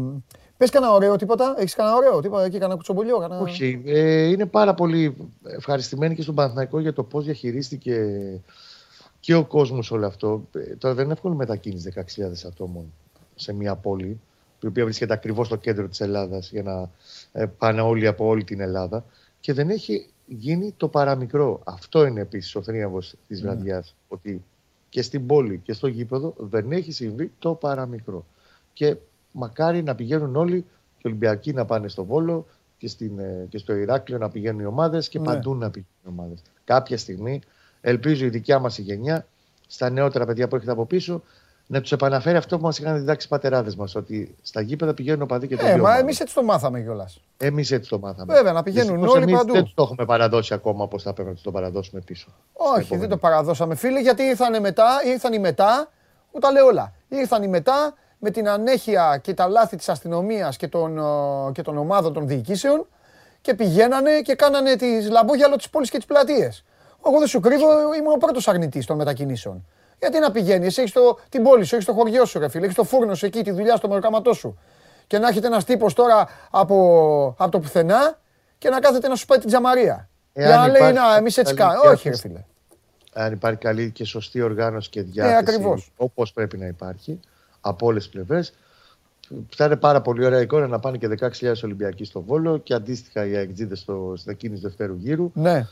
πες 0.56 0.70
κανένα 0.70 0.92
ωραίο 0.92 1.16
τίποτα. 1.16 1.54
Έχεις 1.58 1.74
κανένα 1.74 1.96
ωραίο 1.96 2.20
τίποτα 2.20 2.44
εκεί, 2.44 2.58
κανένα 2.58 2.74
κουτσομπολιό. 2.74 3.18
Κανένα... 3.18 3.40
Όχι, 3.40 3.82
ε, 3.86 4.28
είναι 4.28 4.46
πάρα 4.46 4.74
πολύ 4.74 5.16
ευχαριστημένοι 5.42 6.14
και 6.14 6.22
στον 6.22 6.34
Παναθηναϊκό 6.34 6.80
για 6.80 6.92
το 6.92 7.02
πώς 7.02 7.24
διαχειρίστηκε 7.24 8.04
και 9.20 9.34
ο 9.34 9.44
κόσμος 9.44 9.90
όλο 9.90 10.06
αυτό. 10.06 10.42
Ε, 10.52 10.76
τώρα 10.76 10.94
δεν 10.94 11.04
είναι 11.04 11.12
εύκολη 11.12 11.34
μετακίνηση 11.34 11.92
16.000 11.96 12.02
ατόμων 12.46 12.92
σε 13.34 13.52
μια 13.52 13.74
πόλη, 13.74 14.20
η 14.60 14.66
οποία 14.66 14.84
βρίσκεται 14.84 15.12
ακριβώς 15.12 15.46
στο 15.46 15.56
κέντρο 15.56 15.88
της 15.88 16.00
Ελλάδας 16.00 16.50
για 16.50 16.62
να 16.62 16.80
ε, 16.80 16.88
πάνε 17.58 17.80
όλοι 17.80 18.06
από 18.06 18.26
όλη 18.26 18.44
την 18.44 18.60
Ελλάδα 18.60 19.04
και 19.40 19.52
δεν 19.52 19.70
έχει 19.70 20.10
γίνει 20.26 20.74
το 20.76 20.88
παραμικρό. 20.88 21.60
Αυτό 21.64 22.04
είναι 22.06 22.20
επίσης 22.20 22.54
ο 22.54 22.62
θρίαμβος 22.62 23.14
της 23.28 23.42
βραδιάς, 23.42 23.94
ότι 24.08 24.44
και 24.88 25.02
στην 25.02 25.26
πόλη 25.26 25.60
και 25.64 25.72
στο 25.72 25.86
γήπεδο 25.86 26.34
δεν 26.38 26.72
έχει 26.72 26.92
συμβεί 26.92 27.32
το 27.38 27.54
παραμικρό. 27.54 28.26
Και 28.72 28.96
μακάρι 29.32 29.82
να 29.82 29.94
πηγαίνουν 29.94 30.36
όλοι 30.36 30.60
και 30.60 31.02
οι 31.02 31.08
Ολυμπιακοί 31.08 31.52
να 31.52 31.64
πάνε 31.64 31.88
στο 31.88 32.04
Βόλο 32.04 32.46
και, 32.78 32.88
στην, 32.88 33.18
ε, 33.18 33.46
και 33.48 33.58
στο 33.58 33.74
Ηράκλειο 33.74 34.18
να 34.18 34.28
πηγαίνουν 34.28 34.60
οι 34.60 34.64
ομάδες 34.64 35.08
και 35.08 35.18
Ναι. 35.18 35.24
παντού 35.24 35.54
να 35.54 35.70
πηγαίνουν 35.70 36.02
οι 36.04 36.08
ομάδες. 36.08 36.42
Κάποια 36.64 36.98
στιγμή 36.98 37.40
ελπίζω 37.80 38.24
η 38.24 38.28
δικιά 38.28 38.58
μας 38.58 38.78
η 38.78 38.82
γενιά, 38.82 39.26
στα 39.66 39.90
νεότερα 39.90 40.26
παιδιά 40.26 40.48
που 40.48 40.56
έχετε 40.56 40.70
από 40.70 40.86
πίσω, 40.86 41.22
να 41.70 41.80
τους 41.80 41.92
επαναφέρει 41.92 42.36
αυτό 42.36 42.56
που 42.56 42.62
μας 42.64 42.78
είχαν 42.78 42.96
διδάξει 42.96 43.26
οι 43.26 43.30
πατεράδες 43.30 43.76
μας. 43.76 43.94
Ότι 43.94 44.34
στα 44.42 44.60
γήπεδα 44.60 44.94
πηγαίνουν 44.94 45.22
οπαδοί 45.22 45.46
και 45.46 45.56
το 45.56 45.66
Ε, 45.66 45.74
δύο. 45.74 45.82
μα 45.82 45.98
εμείς 45.98 46.20
έτσι 46.20 46.34
το 46.34 46.42
μάθαμε 46.42 46.80
κιόλας. 46.80 47.20
Εμείς 47.36 47.70
έτσι 47.70 47.88
το 47.90 47.98
μάθαμε. 47.98 48.34
Βέβαια, 48.34 48.52
να 48.52 48.62
πηγαίνουν 48.62 48.88
Δυστυχώς 48.88 49.14
όλοι 49.14 49.22
εμείς 49.22 49.36
παντού. 49.36 49.52
Δεν 49.52 49.64
του 49.64 49.72
το 49.74 49.82
έχουμε 49.82 50.04
παραδώσει 50.04 50.54
ακόμα 50.54 50.82
όπως 50.84 51.02
θα 51.02 51.12
πρέπει 51.12 51.28
να 51.28 51.34
του 51.34 51.40
το 51.42 51.50
παραδώσουμε 51.50 52.00
πίσω. 52.00 52.28
Όχι, 52.52 52.80
Επόμενη. 52.80 53.00
δεν 53.00 53.08
το 53.08 53.16
παραδώσαμε 53.16 53.74
φίλε, 53.74 54.00
γιατί 54.00 54.22
ήρθαν 54.22 54.60
μετά, 54.60 54.86
ήρθαν 55.04 55.32
οι 55.32 55.38
μετά, 55.38 55.88
που 56.32 56.38
τα 56.38 56.50
λέω 56.52 56.66
όλα. 56.66 56.92
Ήρθαν 57.08 57.42
οι 57.42 57.48
μετά 57.48 57.94
με 58.18 58.30
την 58.30 58.48
ανέχεια 58.48 59.18
και 59.22 59.34
τα 59.34 59.46
λάθη 59.48 59.76
της 59.76 59.88
αστυνομίας 59.88 60.56
και 60.56 60.68
των, 60.68 60.98
ε, 60.98 61.02
και 61.52 61.62
των 61.62 61.78
ομάδων 61.78 62.12
των 62.12 62.26
διοικήσεων 62.26 62.86
και 63.40 63.54
πηγαίνανε 63.54 64.20
και 64.20 64.34
κάνανε 64.34 64.76
τις 64.76 65.10
λαμπόγιαλο 65.10 65.56
της 65.56 65.70
πόλης 65.70 65.90
και 65.90 65.96
τις 65.96 66.06
πλατείες. 66.06 66.64
Εγώ 67.06 67.18
δεν 67.18 67.28
σου 67.28 67.40
κρύβω, 67.40 67.94
ήμουν 67.98 68.12
ο 68.12 68.16
πρώτος 68.16 68.48
αρνητής 68.48 68.86
των 68.86 68.96
μετακινήσεων. 68.96 69.66
Γιατί 69.98 70.18
να 70.18 70.30
πηγαίνει, 70.30 70.66
εσύ 70.66 70.80
έχεις 70.80 70.92
το, 70.92 71.18
την 71.28 71.42
πόλη 71.42 71.64
σου, 71.64 71.74
έχεις 71.74 71.86
το 71.86 71.92
χωριό 71.92 72.24
σου, 72.24 72.38
ρε 72.38 72.48
φίλε, 72.48 72.64
έχεις 72.64 72.76
το 72.76 72.84
φούρνο 72.84 73.14
σου 73.14 73.26
εκεί, 73.26 73.42
τη 73.42 73.50
δουλειά 73.50 73.76
στο 73.76 73.88
μεροκάματό 73.88 74.32
σου. 74.32 74.58
και 75.06 75.18
να 75.18 75.28
έχετε 75.28 75.46
ένας 75.46 75.64
τύπος 75.64 75.94
τώρα 75.94 76.28
από, 76.50 77.34
από 77.38 77.50
το 77.50 77.58
πουθενά 77.60 78.18
και 78.58 78.68
να 78.68 78.80
κάθεται 78.80 79.08
να 79.08 79.14
σου 79.14 79.26
πάει 79.26 79.38
την 79.38 79.48
τζαμαρία. 79.48 80.08
Εάν 80.32 80.48
Για 80.48 80.56
να 80.58 80.66
λέει, 80.68 80.76
υπάρχει 80.76 80.94
να, 81.08 81.16
εμείς 81.16 81.36
έτσι 81.36 81.54
καλή 81.54 81.70
κάνουμε. 81.70 81.90
Όχι, 81.90 82.08
ρε 82.08 82.14
διάθεση. 82.14 82.28
φίλε. 82.28 82.44
αν 83.24 83.32
υπάρχει 83.32 83.58
καλή 83.58 83.90
και 83.90 84.04
σωστή 84.04 84.40
οργάνωση 84.42 84.90
και 84.90 85.02
διάθεση, 85.02 85.34
ακριβώς. 85.36 85.92
όπως 85.96 86.32
πρέπει 86.32 86.56
να 86.58 86.66
υπάρχει, 86.66 87.20
από 87.60 87.86
όλες 87.86 88.02
τις 88.02 88.12
πλευρές, 88.12 88.54
θα 89.56 89.64
είναι 89.64 89.76
πάρα 89.76 90.00
πολύ 90.00 90.24
ωραία 90.24 90.40
εικόνα 90.40 90.66
να 90.66 90.78
πάνε 90.78 90.96
και 90.96 91.08
16.000 91.20 91.52
Ολυμπιακοί 91.64 92.04
στο 92.04 92.20
Βόλο 92.22 92.58
και 92.58 92.74
αντίστοιχα 92.74 93.26
οι 93.26 93.36
αεκτζίδες 93.36 93.78
στο, 93.78 94.12
στην 94.16 94.32
εκκίνηση 94.32 94.62
δευτέρου 94.62 94.94
γύρου 94.94 95.30
Ναι. 95.34 95.66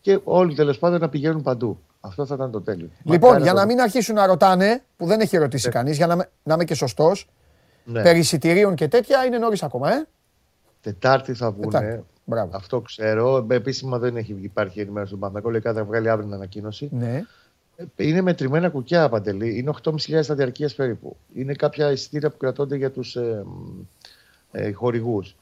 και 0.00 0.20
όλοι 0.24 0.54
τέλος 0.54 0.78
πάντων 0.78 1.00
να 1.00 1.08
πηγαίνουν 1.08 1.42
παντού. 1.42 1.78
Αυτό 2.00 2.26
θα 2.26 2.34
ήταν 2.34 2.50
το 2.50 2.60
τέλειο. 2.60 2.88
Λοιπόν, 3.02 3.20
Μακάρι 3.28 3.42
για 3.42 3.52
το- 3.52 3.58
να 3.58 3.66
μην 3.66 3.80
αρχίσουν 3.80 4.14
να 4.14 4.26
ρωτάνε, 4.26 4.82
που 4.96 5.06
δεν 5.06 5.20
έχει 5.20 5.36
ρωτήσει 5.36 5.68
κανείς, 5.70 5.96
για 5.96 6.06
να, 6.06 6.16
με- 6.16 6.28
να 6.42 6.54
είμαι 6.54 6.64
και 6.64 6.74
σωστός, 6.74 7.28
Ναι. 7.84 8.02
περί 8.02 8.18
εισιτηρίων 8.18 8.74
και 8.74 8.88
τέτοια 8.88 9.24
είναι 9.24 9.38
νωρίς 9.38 9.62
ακόμα, 9.62 9.92
ε. 9.92 10.06
Τετάρτη 10.80 11.34
θα 11.34 11.50
βγουν. 11.50 11.70
Τετάρτη. 11.70 12.04
Μπράβο. 12.24 12.50
Αυτό 12.56 12.80
ξέρω. 12.80 13.46
Ε, 13.50 13.54
Επίσημα 13.54 13.98
δεν 13.98 14.16
έχει 14.16 14.34
βγει- 14.34 14.44
υπάρχει 14.44 14.80
ενημέρωση 14.80 15.08
στον 15.08 15.20
Παναγό. 15.20 15.50
Λέει 15.50 15.60
κάτι 15.60 15.76
θα 15.76 15.84
βγάλει 15.84 16.08
αύριο 16.10 16.26
την 16.26 16.34
ανακοίνωση. 16.34 16.88
Ναι. 16.92 17.22
Ε, 17.76 17.84
Είναι 18.06 18.20
μετρημένα 18.20 18.68
κουκιά 18.68 19.08
παντελή. 19.08 19.58
Είναι 19.58 19.68
8.500 19.70 20.22
στα 20.22 20.34
διαρκείας 20.34 20.74
περίπου. 20.74 21.16
Είναι 21.34 21.52
κάποια 21.54 21.90
εισιτήρια 21.90 22.30
που 22.30 22.36
κρατώνται 22.36 22.76
για 22.76 22.90
τους 22.90 23.16
ε, 23.16 23.42
μ, 23.46 23.80
ε, 24.52 24.72
χορηγούς. 24.72 25.36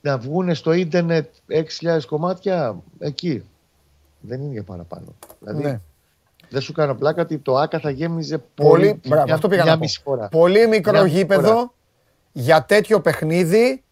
Να 0.00 0.18
βγουν 0.18 0.54
στο 0.54 0.72
ίντερνετ 0.72 1.28
6.000 1.48 2.06
κομμάτια 2.06 2.76
εκεί. 2.98 3.44
Δεν 4.26 4.40
είναι 4.40 4.52
για 4.52 4.62
παραπάνω. 4.62 5.06
Δηλαδή, 5.40 5.62
ναι. 5.62 5.80
δεν 6.48 6.60
σου 6.60 6.72
κάνω 6.72 6.94
πλάκα 6.94 7.22
ότι 7.22 7.38
το 7.38 7.56
ΑΚΑ 7.56 7.78
θα 7.78 7.90
γέμιζε 7.90 8.38
Πολύ, 8.38 8.68
πολύ. 8.70 9.00
μπράβο, 9.06 9.24
μια- 9.24 9.34
αυτό 9.34 9.48
πήγα 9.48 9.62
μια 9.62 9.70
να 9.72 9.76
πω. 9.78 9.82
μισή 9.84 10.00
φορά. 10.04 10.28
Πολύ 10.28 10.66
μικρό 10.66 10.92
Μια 10.92 11.02
μισή 11.02 11.16
γήπεδο 11.16 11.48
φορά. 11.52 11.72
για 12.32 12.64
τέτοιο 12.64 13.00
παιχνίδι. 13.00 13.82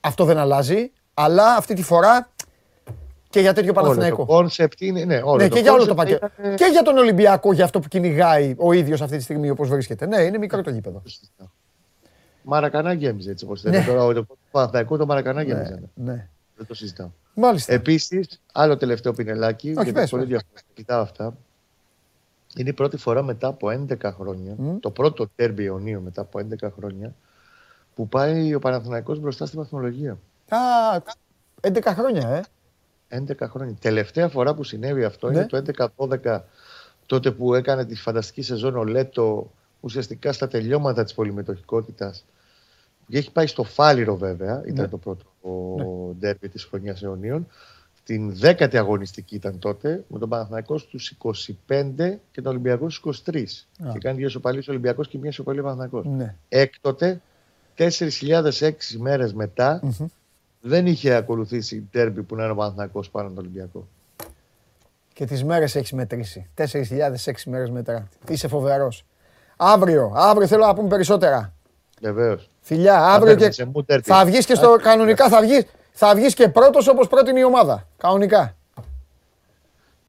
Αυτό 0.00 0.24
δεν 0.24 0.38
αλλάζει. 0.38 0.90
Αλλά 1.14 1.56
αυτή 1.56 1.74
τη 1.74 1.82
φορά 1.82 2.28
και 3.30 3.40
για 3.40 3.52
τέτοιο 3.52 3.72
Όλο 3.72 3.80
Παναθηναϊκό. 3.82 4.24
το 4.26 4.36
concept 4.36 4.80
είναι. 4.80 5.04
Ναι, 5.04 5.16
όλο 5.24 5.36
Ναι, 5.42 5.48
το 5.48 5.54
και 5.54 5.60
για 5.60 5.72
όλο 5.72 5.86
το 5.86 5.92
concept 5.92 5.96
πακέτο. 5.96 6.26
ήταν, 6.38 6.52
ε, 6.52 6.54
Και 6.54 6.64
για 6.72 6.82
τον 6.82 6.96
Ολυμπιακό, 6.96 7.52
για 7.52 7.64
αυτό 7.64 7.80
που 7.80 7.88
κυνηγάει 7.88 8.54
ο 8.58 8.72
ίδιος 8.72 9.00
αυτή 9.02 9.16
τη 9.16 9.22
στιγμή 9.22 9.50
όπως 9.50 9.68
βρίσκεται. 9.68 10.06
Ναι, 10.06 10.20
είναι 10.22 10.38
μικρό 10.38 10.62
το 10.62 10.70
γήπεδο. 10.70 11.02
Μαρακανά 12.42 12.92
γέμιζε 12.92 13.30
έτσι 13.30 13.44
όπως 13.44 13.62
Ναι. 13.62 13.70
θέλει. 13.82 13.84
Τώρα 13.96 14.14
το 14.14 14.26
Παναθηναϊκό 14.50 14.96
το 14.96 15.06
Μαρακανά 15.06 15.42
γέμιζε. 15.42 15.82
Ναι. 15.94 16.28
Δεν 16.56 16.66
το 16.66 16.74
συζητάω. 16.74 17.08
Μάλιστα. 17.34 17.72
Επίσης, 17.72 18.40
άλλο 18.52 18.76
τελευταίο 18.76 19.12
πινελάκι. 19.12 19.66
Όχι, 19.66 19.74
γιατί 19.74 19.92
πες, 19.92 20.10
πολύ 20.10 20.22
πες. 20.22 20.30
διαφορετικά 20.30 20.70
κοιτάω 20.74 21.00
αυτά. 21.02 21.36
Είναι 22.56 22.68
η 22.68 22.72
πρώτη 22.72 22.96
φορά 22.96 23.22
μετά 23.22 23.46
από 23.48 23.68
11 23.70 24.12
χρόνια, 24.12 24.56
το 24.80 24.90
πρώτο 24.90 25.28
τέρμπι 25.36 25.62
Ιωνίου 25.62 26.00
μετά 26.02 26.20
από 26.20 26.38
11 26.38 26.70
χρόνια, 26.76 27.14
που 27.94 28.08
πάει 28.08 28.54
ο 28.54 28.58
Παναθηναϊκός 28.58 29.18
μπροστά 29.18 29.46
στη 29.46 29.56
βαθμολογία. 29.56 30.18
Α, 30.48 30.58
11 31.60 31.80
χρόνια, 31.94 32.28
ε. 32.28 32.42
11 33.08 33.48
χρόνια. 33.48 33.74
Τελευταία 33.80 34.28
φορά 34.28 34.54
που 34.54 34.64
συνέβη 34.64 35.04
αυτό 35.04 35.28
Ναι. 35.30 35.36
είναι 35.36 35.46
το 35.46 35.56
11-12, 35.56 36.44
τότε 37.06 37.30
που 37.30 37.54
έκανε 37.54 37.84
τη 37.84 37.94
φανταστική 37.94 38.42
σεζόν 38.42 38.76
ο 38.76 38.84
Λέτο 38.84 39.50
ουσιαστικά 39.80 40.32
στα 40.32 40.48
τελειώματα 40.48 41.04
της 41.04 41.14
πολυμετοχικότητας. 41.14 42.24
Και 43.10 43.18
έχει 43.18 43.32
πάει 43.32 43.46
στο 43.46 43.64
Φάληρο 43.64 44.16
βέβαια, 44.16 44.62
ήταν 44.66 44.84
Ναι. 44.84 44.88
το 44.88 44.98
πρώτο 44.98 45.24
ντέρμπι 46.18 46.48
της 46.48 46.64
χρονιάς 46.64 47.02
αιωνίων. 47.02 47.46
Την 48.04 48.36
δέκατη 48.36 48.76
αγωνιστική 48.78 49.34
ήταν 49.34 49.58
τότε, 49.58 50.04
με 50.08 50.18
τον 50.18 50.28
Παναθηναϊκός 50.28 50.80
στους 50.82 51.10
25 51.10 52.18
και 52.30 52.40
τον 52.42 52.52
Ολυμπιακό 52.52 52.90
στους 52.90 52.98
23. 52.98 53.66
Α. 53.86 53.92
Και 53.92 53.98
κάνει 53.98 54.18
δύο 54.18 54.28
σοπαλίες 54.28 54.68
ο 54.68 54.70
Ολυμπιακός 54.70 55.08
και 55.08 55.18
μία 55.18 55.32
σοπαλία 55.32 55.60
ο 55.60 55.64
Παναθηναϊκός. 55.64 56.06
Ναι. 56.06 56.34
Έκτοτε, 56.48 57.20
4.006 57.74 58.96
μέρες 58.98 59.32
μετά, 59.34 59.82
δεν 60.60 60.86
είχε 60.86 61.14
ακολουθήσει 61.14 61.88
ντέρμπι 61.90 62.22
που 62.22 62.34
να 62.36 62.42
είναι 62.42 62.52
ο 62.52 62.54
Παναθηναϊκός 62.54 63.10
πάνω 63.10 63.26
από 63.26 63.34
τον 63.34 63.44
Ολυμπιακό. 63.44 63.88
Και 65.12 65.26
τις 65.26 65.44
μέρες 65.44 65.74
έχεις 65.74 65.92
μετρήσει. 65.92 66.46
4.006 66.54 67.50
μέρες 67.50 67.70
μετά. 67.70 68.08
Είσαι 68.28 68.48
φοβερός. 68.48 69.04
Αύριο, 69.56 70.12
αύριο 70.14 70.46
θέλω 70.46 70.66
να 70.66 70.74
πούμε 70.74 70.88
περισσότερα. 70.88 71.52
Βεβαίως. 72.00 72.49
Φιλιά, 72.60 73.04
αύριο 73.06 73.34
και. 73.34 73.50
σε 73.50 73.64
μου 73.64 73.84
τέρπι. 73.84 74.10
Θα 74.10 74.24
βγεις 74.24 74.46
και 74.46 74.54
στο. 74.54 74.76
Κανονικά 74.82 75.28
θα 75.28 75.40
βγει 75.40 75.66
θα 75.92 76.14
βγεις 76.14 76.34
και 76.34 76.48
πρώτος 76.48 76.88
όπως 76.88 77.08
πρότεινε 77.08 77.38
η 77.40 77.44
ομάδα. 77.44 77.86
Κανονικά. 77.98 78.54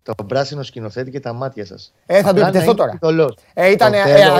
Το 0.03 0.23
πράσινο 0.23 0.63
σκηνοθέτη 0.63 1.11
και 1.11 1.19
τα 1.19 1.33
μάτια 1.33 1.65
σας. 1.65 1.93
Ε, 2.05 2.21
θα 2.21 2.33
του 2.33 2.39
επιτεθώ 2.41 2.73
τώρα. 2.73 2.99
Ε, 3.53 3.71
ήταν, 3.71 3.93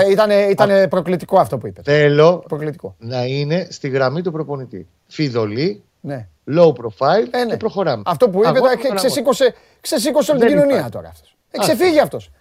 ήταν, 0.09 0.29
ήταν 0.49 0.88
προκλητικό 0.89 1.39
αυτό 1.39 1.57
που 1.57 1.67
είπες. 1.67 1.83
Θέλω 1.85 2.43
Προκλητικό. 2.47 2.95
να 2.99 3.23
είναι 3.25 3.67
στη 3.69 3.89
γραμμή 3.89 4.21
του 4.21 4.31
προπονητή. 4.31 4.88
Φιδωλή, 5.07 5.83
Ναι. 6.01 6.27
low 6.55 6.67
profile 6.67 7.27
Ε, 7.31 7.43
ναι. 7.43 7.51
και 7.51 7.57
προχωράμε. 7.57 8.03
Αυτό 8.05 8.29
που 8.29 8.38
είπε 8.39 8.47
Αγώνα 8.47 8.61
τα- 8.71 8.77
με 8.77 8.88
τον 8.88 8.95
ξεσήκωσε, 8.95 9.53
ξεσήκωσε 9.81 10.31
όλη 10.31 10.39
την 10.39 10.49
Δεν 10.49 10.57
κοινωνία 10.57 10.75
υπάρχει. 10.75 10.95
τώρα 10.95 11.09
αυτός. 11.09 11.35
Ε, 11.51 11.57
Άστο. 11.59 11.73
ξεφύγει 11.73 11.99
αυτός. 11.99 12.31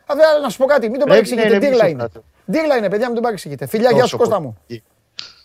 Να 0.42 0.48
σου 0.48 0.58
πω 0.58 0.64
κάτι, 0.64 0.88
μην 0.90 0.98
τον 0.98 1.08
Πρέπει 1.08 1.28
να 1.30 1.36
παρεξηγείτε. 1.36 1.46
ηρεμήσει 1.48 1.70
Ντύρλα 1.70 1.84
ο 1.84 1.88
είναι. 1.88 1.98
κράτος. 1.98 2.22
Ντύρλα 2.50 2.76
είναι, 2.76 2.88
παιδιά, 2.88 3.04
μην 3.06 3.14
τον 3.14 3.22
παρεξηγείτε. 3.22 3.66
Φιλιά, 3.66 3.90
γεια 3.90 4.04
σου 4.06 4.16
Τόσο 4.16 4.16
Κώστα 4.16 4.40
μου. 4.40 4.56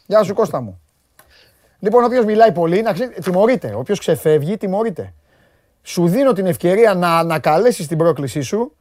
Πολύ. 0.05 0.19
Γεια 0.19 0.23
σου 0.23 0.33
Κώστα 0.33 0.61
μου. 0.61 0.79
Λοιπόν, 1.79 2.03
όποιο 2.03 2.23
μιλάει 2.23 2.51
πολύ, 2.51 2.81
να 2.81 2.93
ξέρει, 2.93 3.13
τιμωρείται. 3.23 3.73
Όποιο 3.75 3.95
ξεφεύγει, 3.95 4.57
τιμωρείται. 4.57 5.13
Σου 5.83 6.07
δίνω 6.07 6.33
την 6.33 6.45
ευκαιρία 6.45 6.93
να 6.93 7.17
ανακαλέσεις 7.17 7.87
την 7.87 7.97
πρόκλησή 7.97 8.41
σου, 8.41 8.75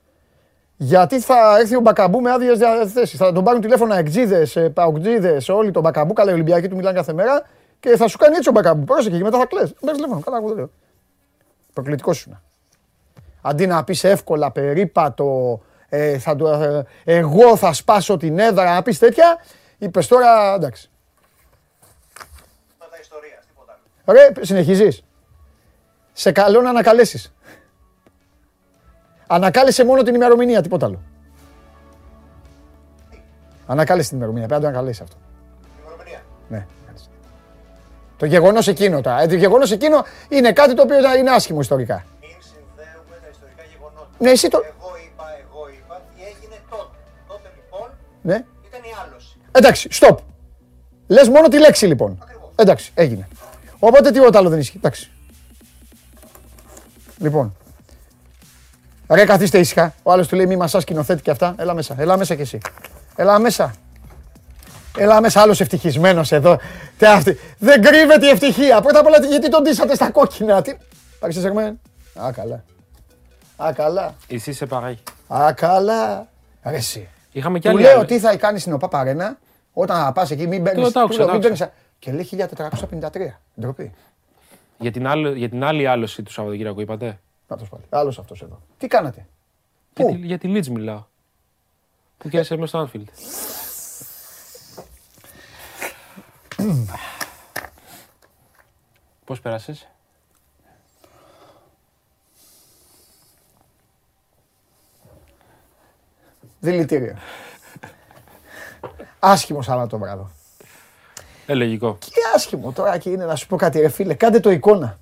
γιατί 0.77 1.21
θα 1.21 1.59
έρθει 1.61 1.77
ο 1.77 1.81
Μπακαμπού 1.81 2.21
με 2.21 2.31
άδειες 2.31 2.59
διαθέσεις. 2.59 3.19
Θα 3.19 3.33
τον 3.33 3.45
πάρουν 3.45 3.61
τηλέφωνα 3.61 3.97
εκτζίδες, 3.97 4.71
παουτζίδε, 4.75 5.41
όλοι 5.49 5.71
τον 5.71 5.83
Μπακαμπού. 5.83 6.13
Καλά, 6.13 6.31
οι 6.31 6.35
Ολυμπιακοί 6.35 6.69
του 6.69 6.77
μιλάνε 6.77 6.97
κάθε 6.97 7.13
μέρα 7.13 7.43
και 7.81 7.97
θα 7.97 8.09
σου 8.09 8.19
κάνει 8.19 8.37
έτσι 8.37 8.49
ο 8.49 8.53
Μπακαμπού. 8.53 8.85
Πρόσεχε 8.85 9.17
και 9.17 9.23
μετά 9.23 9.39
θα 9.39 9.47
κλε. 9.47 9.61
Παίρνει 9.61 9.95
τηλέφωνο. 9.95 10.21
Καλά, 10.21 10.37
εγώ 10.37 10.49
δεν 10.49 10.57
λέω. 10.57 10.71
Προκλητικός 11.73 12.17
σου 12.17 12.41
Αντί 13.47 13.67
να 13.67 13.85
πεις 13.85 14.05
εύκολα, 14.05 14.51
περίπατο, 14.51 15.61
ε, 15.89 16.19
θα 16.19 16.37
το, 16.37 16.49
ε, 16.49 16.87
εγώ 17.05 17.57
θα 17.57 17.73
σπάσω 17.73 18.17
την 18.17 18.39
έδρα, 18.39 18.75
να 18.75 18.83
πεις 18.83 18.99
τέτοια, 18.99 19.45
είπες 19.79 20.07
τώρα 20.07 20.55
εντάξει. 20.55 20.91
Θέματα 22.79 23.01
ιστορίας, 23.01 23.47
τίποτα 23.49 23.73
άλλο. 23.73 23.83
Ρε, 24.07 24.33
συνεχίζεις. 24.41 25.03
Σε 26.13 26.33
καλώ 26.33 26.61
να 26.61 26.69
ανακαλέσεις. 26.71 27.33
Ανακάλεσε 29.27 29.85
μόνο 29.85 30.03
την 30.03 30.15
ημερομηνία, 30.15 30.63
τίποτα 30.63 30.87
άλλο. 30.87 31.01
Ανακάλεσε 33.67 34.09
την 34.09 34.17
ημερομηνία, 34.17 34.49
πρέπει 34.49 34.63
να 34.63 34.69
το 34.71 34.75
ανακαλέσεις 34.77 35.03
αυτό. 35.03 35.17
Ημερομηνία. 35.83 36.21
Ναι. 36.49 36.67
ανακάλεσε. 36.79 37.09
Το 38.17 38.27
γεγονός 38.27 38.69
εκείνο 38.69 39.01
τώρα. 39.01 39.21
Ε, 39.23 39.27
Το 39.27 39.35
γεγονός 39.35 39.71
εκείνο 39.71 40.05
είναι 40.29 40.53
κάτι 40.53 40.75
το 40.75 40.83
οποίο 40.83 41.17
είναι 41.19 41.31
άσχημο 41.31 41.61
ιστορικά. 41.61 42.05
Μην 42.21 42.31
συνδέουμε 42.41 43.17
τα 43.23 43.29
ιστορικά 43.31 43.63
γεγονότα. 43.73 44.09
Ναι, 44.19 44.31
εσύ 44.31 44.49
το- 44.49 44.59
Εγώ 44.59 44.91
είπα, 45.07 45.25
εγώ 45.49 45.69
είπα, 45.79 46.03
τι 46.17 46.23
έγινε 46.23 46.57
τότε. 46.71 46.97
Τότε 47.29 47.49
λοιπόν 47.55 47.89
Ναι. 48.23 48.45
ήταν 48.69 48.81
η 48.83 48.93
άλωση. 49.07 49.37
Εντάξει, 49.53 49.89
stop. 49.93 50.17
Λες 51.07 51.29
μόνο 51.29 51.49
τη 51.49 51.59
λέξη 51.59 51.87
λοιπόν. 51.87 52.25
Εντάξει, 52.57 52.91
έγινε. 52.95 53.29
Οπότε 53.87 54.11
τίποτα 54.11 54.39
άλλο 54.39 54.49
δεν 54.49 54.59
ισχύει. 54.59 54.77
Εντάξει. 54.77 55.11
Λοιπόν. 57.19 57.57
Ρε 59.09 59.25
καθίστε 59.25 59.59
ήσυχα. 59.59 59.95
Ο 60.03 60.13
άλλος 60.13 60.29
του 60.29 60.37
λέει 60.37 60.47
μη 60.47 60.57
μασάς 60.57 60.83
σκηνοθέτη 60.83 61.23
και 61.23 61.31
αυτά. 61.31 61.55
Έλα 61.59 61.75
μέσα. 61.75 61.95
Έλα 61.99 62.17
μέσα 62.17 62.35
κι 62.35 62.41
εσύ. 62.41 62.59
Έλα 63.17 63.39
μέσα. 63.39 63.75
Έλα 64.99 65.21
μέσα 65.21 65.41
άλλος 65.41 65.61
ευτυχισμένος 65.61 66.33
εδώ. 66.33 66.59
Τι 66.99 67.07
αυτή. 67.07 67.39
Δεν 67.59 67.83
κρύβεται 67.83 68.27
η 68.27 68.29
ευτυχία. 68.29 68.81
Πρώτα 68.81 68.99
απ' 68.99 69.07
όλα 69.07 69.19
γιατί 69.27 69.49
τον 69.49 69.63
τίσατε 69.63 69.95
στα 69.95 70.11
κόκκινα. 70.11 70.63
Τι... 70.63 70.77
Πάρεις 71.19 71.41
Σεγμέν. 71.41 71.81
Α, 72.23 72.33
καλά. 72.33 72.65
Α, 73.57 73.73
καλά. 73.73 74.15
Εσύ 74.29 74.51
είσαι 74.51 74.67
pareil. 74.71 74.97
Α, 75.29 75.53
καλά. 75.53 76.29
Ρε 76.65 76.77
εσύ. 76.77 77.09
Είχαμε 77.33 77.59
κι 77.59 77.69
Του 77.69 77.75
άλλη. 77.75 77.83
λέω 77.83 77.99
άλλη. 77.99 78.07
τι 78.07 78.19
θα 78.19 78.37
κάνεις 78.37 78.61
στην 78.61 78.73
ΟΠΑ 78.73 78.89
Παρένα 78.89 79.39
όταν 79.73 80.13
πας 80.13 80.31
εκεί, 80.31 80.47
μην 80.47 80.63
παίρνει. 80.63 80.91
Το 82.05 82.17
άκουσα, 82.17 82.55
το 82.55 82.65
άκουσα. 82.65 82.87
Και 82.87 83.13
λέει 83.13 83.31
1453. 83.31 83.41
Ντροπή. 83.61 83.95
Για 84.79 84.91
την, 84.91 85.07
άλλη, 85.07 85.39
για 85.39 85.49
την 85.49 85.65
άλλη 85.65 85.87
άλωση 85.87 86.23
του 86.23 86.33
Σαββατοκύριακου 86.33 86.81
είπατε; 86.81 87.21
Να 87.49 87.57
το 87.57 87.65
πάλι. 87.71 87.85
Άλλος 87.89 88.19
αυτός 88.19 88.43
εδώ. 88.43 88.63
Τι 88.79 88.87
κάνατε; 88.87 89.27
Για 89.97 90.07
Πού; 90.07 90.13
τη, 90.13 90.17
για 90.27 90.39
τη 90.39 90.53
Leeds 90.55 90.67
μιλάω. 90.67 91.05
Που 92.19 92.29
κέρδισε 92.29 92.57
μέσα 92.57 92.67
στο 92.67 92.91
Anfield. 92.93 93.09
Πώς 99.25 99.41
πέρασες; 99.41 99.89
Δηλητήριο. 106.61 107.17
Άσχημο 109.19 109.63
Σαββατόβραδο. 109.63 110.31
Ε, 111.47 111.55
λογικό. 111.55 111.99
Και 112.01 112.11
άσχημο 112.35 112.73
τώρα 112.73 112.99
και 112.99 113.11
είναι 113.11 113.25
να 113.25 113.37
σου 113.37 113.47
πω 113.47 113.57
κάτι, 113.57 113.81
ρε 113.81 113.89
φίλε. 113.89 114.15
Κάντε 114.15 114.41
το 114.41 114.51
εικόνα. 114.51 114.99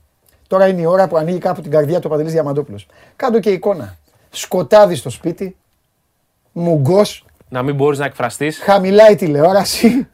Τώρα 0.47 0.67
είναι 0.67 0.81
η 0.81 0.85
ώρα 0.85 1.09
που 1.09 1.17
ανοίγει 1.17 1.39
κάπου 1.39 1.61
την 1.61 1.71
καρδιά 1.71 1.97
του 1.97 2.03
ο 2.07 2.09
Παντελής 2.11 2.33
Διαμαντόπουλος. 2.33 2.87
Κάντε 3.17 3.41
και 3.41 3.51
εικόνα. 3.51 3.97
Σκοτάδι 4.31 4.95
στο 4.95 5.11
σπίτι. 5.11 5.57
Μουγκός. 6.53 7.25
Να 7.49 7.63
μην 7.63 7.75
μπορείς 7.75 7.99
να 7.99 8.05
εκφραστείς. 8.05 8.59
Χαμηλά 8.59 9.11
η 9.11 9.15
τηλεόραση. 9.17 10.09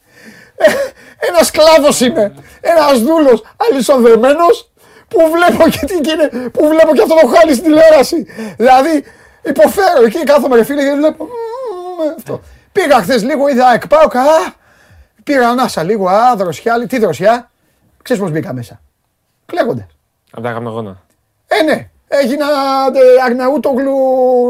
Ένας 1.28 1.46
σκλάβο 1.46 2.05
είμαι. 2.06 2.34
Ένας 2.60 3.00
δούλος 3.02 3.42
αλυσονδεμένος 3.56 4.70
που 5.09 5.18
βλέπω 5.32 5.68
και, 5.70 5.86
τι, 5.86 6.00
και 6.00 6.10
είναι- 6.10 6.48
που 6.48 6.68
βλέπω 6.68 6.94
και 6.94 7.02
αυτό 7.02 7.14
το 7.20 7.26
χάλι 7.26 7.52
στην 7.52 7.64
τηλεόραση. 7.64 8.26
Δηλαδή 8.56 9.05
υποφέρω 9.44 10.05
εκεί 10.06 10.24
κάθομαι 10.24 10.56
ρε 10.56 10.64
φίλε 10.64 10.82
και 10.82 10.94
βλέπω. 10.96 11.24
μμμ, 11.24 12.10
Αυτό. 12.16 12.40
Πήγα 12.72 13.02
χθες 13.02 13.22
λίγο, 13.24 13.48
είδα 13.48 13.72
εκπάω 13.74 14.06
κα. 14.09 14.20
Πήρα 15.28 15.48
ανάσα 15.48 15.82
λίγο, 15.82 16.09
α, 16.09 16.36
δροσιά, 16.36 16.86
τι 16.86 16.98
δροσιά. 16.98 17.50
Ξέρεις 18.02 18.22
πώς 18.22 18.30
μπήκα 18.30 18.52
μέσα. 18.52 18.80
Κλαίγονται. 19.46 19.86
Από 20.30 20.42
τα 20.42 20.52
καπνογόνα. 20.52 21.02
Ε, 21.46 21.62
ναι. 21.62 21.90
Έγινα 22.09 22.44
ε, 22.94 23.22
Αγναούτογλου 23.26 23.94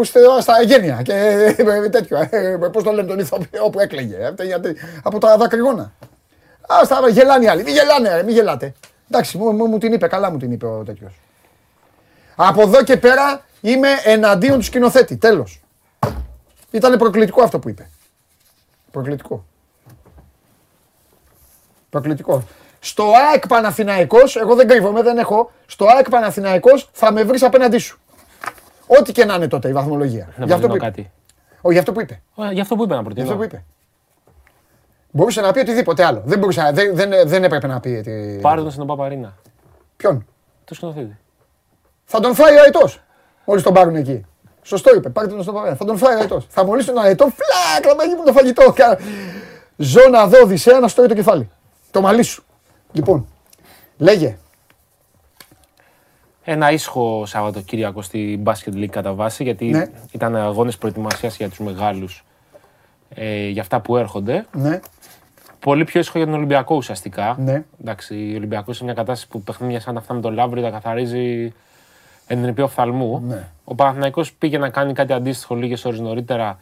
στα, 0.04 0.40
στα 0.40 0.62
γένεια 0.62 1.02
και 1.02 1.12
ε, 1.56 1.88
τέτοιο. 1.88 2.18
Ε, 2.30 2.56
Πώς 2.72 2.82
το 2.82 2.92
λένε 2.92 3.08
τον 3.08 3.18
ηθοποιό 3.18 3.70
που 3.70 3.80
έκλαιγε. 3.80 4.16
ε, 4.38 4.44
γιατί- 4.44 4.76
από 5.02 5.18
τα 5.18 5.36
δακρυγόνα. 5.36 5.92
Α, 6.72 6.84
στα 6.84 7.08
γελάνε 7.10 7.44
οι 7.44 7.48
άλλοι. 7.48 7.62
Μην 7.62 7.72
γελάνε, 7.74 8.14
ρε, 8.14 8.22
μην 8.22 8.34
γελάτε. 8.34 8.72
Εντάξει, 9.10 9.38
μου, 9.38 9.52
μου, 9.52 9.66
μου 9.66 9.78
την 9.78 9.92
είπε, 9.92 10.06
καλά 10.06 10.30
μου 10.30 10.36
την 10.38 10.52
είπε 10.52 10.66
ο 10.66 10.82
τέτοιος. 10.84 11.12
Από 12.36 12.60
εδώ 12.62 12.82
και 12.82 12.96
πέρα 12.96 13.44
είμαι 13.60 13.88
εναντίον 14.04 14.58
του 14.58 14.64
σκηνοθέτη. 14.64 15.16
Τέλος. 15.16 15.60
Ήταν 16.70 16.98
προκλητικό 16.98 17.42
αυτό 17.42 17.58
που 17.58 17.68
είπε. 17.68 17.90
Προκλητικό. 18.90 19.44
Προκλητικό. 21.90 22.42
Στο 22.80 23.04
ΑΕΚ 23.32 23.46
Παναθηναϊκός, 23.48 24.36
εγώ 24.36 24.54
δεν 24.54 24.68
κρύβομαι, 24.68 25.02
δεν 25.02 25.18
έχω. 25.18 25.50
Στο 25.66 25.86
ΑΕΚ 25.86 26.10
Παναθηναϊκός 26.10 26.88
θα 26.92 27.12
με 27.12 27.22
βρεις 27.24 27.42
απέναντί 27.42 27.78
σου. 27.78 27.98
Ό,τι 28.86 29.12
και 29.12 29.24
να 29.24 29.34
είναι 29.34 29.48
τότε 29.48 29.68
η 29.68 29.72
βαθμολογία. 29.72 30.28
Να 30.36 30.44
Γι' 30.46 30.52
αυτό 30.52 30.66
προτείνω 30.66 30.68
που 30.68 30.74
είπε. 30.74 30.84
κάτι. 30.84 31.10
Όχι, 31.60 31.72
γι' 31.74 31.78
αυτό 31.78 31.92
που 31.92 32.00
είπε. 32.00 32.20
Ω, 32.34 32.44
Γι' 32.50 32.60
αυτό 32.60 32.76
που 32.76 32.82
είπε 32.82 32.92
να 32.94 32.98
Γι' 33.00 33.04
προτείνω. 33.04 33.26
αυτό 33.26 33.36
που 33.38 33.44
είπε. 33.44 33.64
Μπορούσε 35.10 35.40
να 35.40 35.52
πει 35.52 35.58
οτιδήποτε 35.58 36.04
άλλο. 36.04 36.22
Δεν, 36.24 36.38
μπορούσε, 36.38 36.70
δεν, 36.72 36.94
δεν, 36.96 37.10
δεν 37.28 37.44
έπρεπε 37.44 37.66
να 37.66 37.80
πει. 37.80 38.00
Τι... 38.00 38.38
Πάρε 38.40 38.60
τον 38.60 38.70
στην 38.70 38.86
Παπαρίνα. 38.86 39.34
Ποιον; 39.96 40.26
Το 40.64 40.74
σκηνοθέτη. 40.74 41.18
Θα 42.04 42.20
τον 42.20 42.34
φάει 42.34 42.56
ο 42.56 42.60
αετός. 42.60 43.00
Μόλις 43.44 43.62
τον 43.62 43.72
πάρουν 43.74 43.94
εκεί. 43.96 44.24
Σωστό 44.62 44.94
είπε. 44.94 45.08
Πάρτε 45.08 45.30
τον 45.30 45.42
στον 45.42 45.54
Παπαδιά. 45.54 45.76
Θα 45.76 45.84
τον 45.84 45.96
φάει 45.96 46.14
ο 46.14 46.18
αετός. 46.18 46.46
Θα 46.50 46.64
μολύσει 46.64 46.86
τον 46.86 46.98
αετό. 46.98 47.24
Φλακ, 47.24 47.84
θα 47.88 47.94
με 48.18 48.24
το 48.24 48.32
φαγητό. 48.32 48.72
Κα- 48.72 48.98
Ζω 49.76 50.08
να 50.10 50.26
δω 50.26 50.40
Οδυσσέα 50.42 50.78
να 50.78 50.88
στρώει 50.88 51.06
το 51.06 51.14
κεφάλι. 51.14 51.50
Το 51.90 52.00
μαλλί 52.00 52.22
σου. 52.22 52.44
Λοιπόν, 52.92 53.26
λέγε. 53.98 54.36
Ένα 56.44 56.70
ήσυχο 56.72 57.26
Σαββατοκύριακο 57.26 58.02
στη 58.02 58.42
Basket 58.46 58.72
League 58.74 58.86
κατά 58.86 59.12
βάση, 59.14 59.42
γιατί 59.42 59.64
Ναι. 59.64 59.90
ήταν 60.12 60.36
αγώνες 60.36 60.78
προετοιμασίας 60.78 61.36
για 61.36 61.48
τους 61.48 61.58
μεγάλους 61.58 62.24
ε, 63.14 63.48
για 63.48 63.62
αυτά 63.62 63.80
που 63.80 63.96
έρχονται. 63.96 64.46
Ναι, 64.52 64.80
Πολύ 65.60 65.84
πιο 65.84 66.00
ήσυχο 66.00 66.18
για 66.18 66.26
τον 66.26 66.36
Ολυμπιακό 66.36 66.74
ουσιαστικά. 66.76 67.36
ναι. 67.38 67.64
Εντάξει, 67.80 68.30
ο 68.32 68.36
Ολυμπιακός 68.36 68.76
σε 68.76 68.84
μια 68.84 68.92
κατάσταση 68.94 69.28
που 69.28 69.42
παιχνίδια 69.42 69.80
σαν 69.80 69.96
αυτά 69.96 70.14
με 70.14 70.20
τον 70.20 70.34
Λαύρη 70.34 70.62
τα 70.62 70.70
καθαρίζει 70.70 71.52
εν 72.26 72.54
την 72.54 72.64
οφθαλμού. 72.64 73.20
Ναι. 73.26 73.48
Ο 73.64 73.74
Παναθηναϊκός 73.74 74.32
πήγε 74.32 74.58
να 74.58 74.68
κάνει 74.68 74.92
κάτι 74.92 75.12
αντίστοιχο 75.12 75.54
λίγες 75.54 75.84
ώρες 75.84 76.00
νωρίτερα 76.00 76.58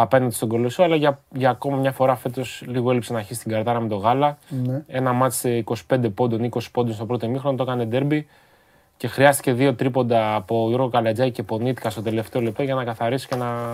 απέναντι 0.00 0.34
στον 0.34 0.48
Κολοσσό, 0.48 0.82
αλλά 0.82 0.96
για, 0.96 1.18
για 1.34 1.50
ακόμα 1.50 1.76
μια 1.76 1.92
φορά 1.92 2.16
φέτος 2.16 2.62
λίγο 2.66 2.90
έλειψε 2.90 3.12
να 3.12 3.18
αρχίσει 3.18 3.42
την 3.42 3.52
καρτάρα 3.52 3.80
με 3.80 3.88
τον 3.88 3.98
Γάλα. 3.98 4.38
Ναι. 4.48 4.82
Ένα 4.86 5.12
μάτς 5.12 5.36
σε 5.36 5.64
25 5.90 6.14
πόντων, 6.14 6.48
20 6.50 6.60
πόντων 6.72 6.94
στο 6.94 7.06
πρώτο 7.06 7.26
ημίχρονο, 7.26 7.56
το 7.56 7.62
έκανε 7.62 7.84
ντέρμπι 7.84 8.26
και 8.96 9.08
χρειάστηκε 9.08 9.52
δύο 9.52 9.74
τρίποντα 9.74 10.34
από 10.34 10.66
Γιώργο 10.68 10.88
Καλατζάκη 10.88 11.30
και 11.30 11.42
Πονίτικα 11.42 11.90
στο 11.90 12.02
τελευταίο 12.02 12.42
λεπτό 12.42 12.62
για 12.62 12.74
να 12.74 12.84
καθαρίσει 12.84 13.28
και 13.28 13.34
να 13.34 13.70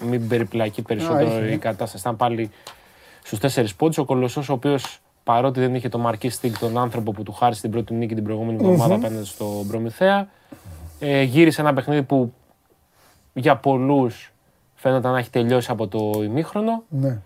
μην 0.00 0.28
περιπλακεί 0.28 0.82
περισσότερο 0.82 1.26
είχε, 1.26 1.40
ναι. 1.40 1.50
η 1.50 1.58
κατάσταση. 1.58 1.96
Ήταν 1.96 2.16
πάλι 2.16 2.50
στους 3.22 3.56
4 3.56 3.64
πόντους. 3.76 3.98
Ο 3.98 4.04
Κολοσσός, 4.04 4.48
ο 4.48 4.52
οποίος 4.52 4.98
παρότι 5.24 5.60
δεν 5.60 5.74
είχε 5.74 5.88
το 5.88 5.98
Μαρκή 5.98 6.28
Στίγκ, 6.28 6.54
τον 6.60 6.78
άνθρωπο 6.78 7.12
που 7.12 7.22
του 7.22 7.32
χάρισε 7.32 7.60
την 7.60 7.70
πρώτη 7.70 7.94
νίκη 7.94 8.14
την 8.14 8.24
προηγούμενη 8.24 8.58
εβδομάδα 8.60 8.94
απέναντι 8.94 9.24
στον 9.24 9.66
Προμηθέα, 9.68 10.28
ε, 10.98 11.22
γύρισε 11.22 11.60
ένα 11.60 11.72
παιχνίδι 11.72 12.02
που 12.02 12.32
για 13.32 13.56
πολλούς 13.56 14.30
φαίνονταν 14.86 15.12
να 15.12 15.18
έχει 15.18 15.30
τελειώσει 15.30 15.70
από 15.70 15.88
το 15.88 16.22
ημίχρονο. 16.22 16.82
ναι. 16.88 17.18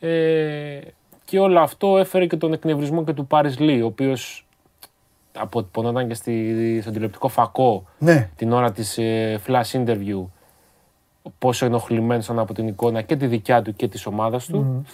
Ε, 0.00 0.80
και 1.24 1.38
όλο 1.38 1.60
αυτό 1.60 1.98
έφερε 1.98 2.26
και 2.26 2.36
τον 2.36 2.52
εκνευρισμό 2.52 3.04
και 3.04 3.12
του 3.12 3.26
Πάρις 3.26 3.58
Λί, 3.58 3.82
ο 3.82 3.86
οποίος 3.86 4.46
αποτυπωνόταν 5.38 6.08
και 6.08 6.14
στη, 6.14 6.78
στον 6.80 6.92
τηλεοπτικό 6.92 7.28
φακό 7.28 7.84
Ναι. 7.98 8.30
την 8.36 8.52
ώρα 8.52 8.72
της 8.72 8.98
ε, 8.98 9.40
flash 9.46 9.70
interview 9.84 10.24
πόσο 11.38 11.66
ενοχλημένος 11.66 12.24
ήταν 12.24 12.38
από 12.38 12.54
την 12.54 12.66
εικόνα 12.68 13.02
και 13.02 13.16
τη 13.16 13.26
δικιά 13.26 13.62
του 13.62 13.74
και 13.76 13.88
της 13.88 14.06
ομάδας 14.06 14.46
του. 14.46 14.84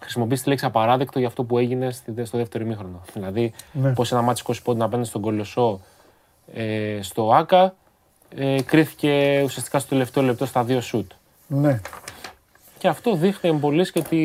Χρησιμοποίησε 0.00 0.42
τη 0.42 0.48
λέξη 0.48 0.64
απαράδεκτο 0.64 1.18
για 1.18 1.28
αυτό 1.28 1.44
που 1.44 1.58
έγινε 1.58 1.90
στη- 1.90 2.24
στο 2.24 2.38
δεύτερο 2.38 2.64
ημίχρονο. 2.64 3.00
Δηλαδή, 3.12 3.52
Ναι. 3.72 3.92
πως 3.92 4.12
ένα 4.12 4.22
μάτι 4.22 4.42
20 4.46 4.62
πόντων 4.62 4.82
απέναντι 4.82 5.08
στον 5.08 5.20
Κολοσσό 5.20 5.80
ε, 6.54 6.98
στο 7.02 7.32
ΆΚΑ 7.32 7.74
ε, 8.36 8.62
κρίθηκε 8.62 9.42
ουσιαστικά 9.44 9.78
στο 9.78 9.88
τελευταίο 9.88 10.22
λεπτό 10.22 10.46
στα 10.46 10.64
δύο 10.64 10.80
σουτ. 10.80 11.10
ναι. 11.46 11.80
Και 12.78 12.88
αυτό 12.88 13.14
δείχνει 13.16 13.50
εμπολής 13.50 13.92
και 13.92 14.02
τη, 14.02 14.18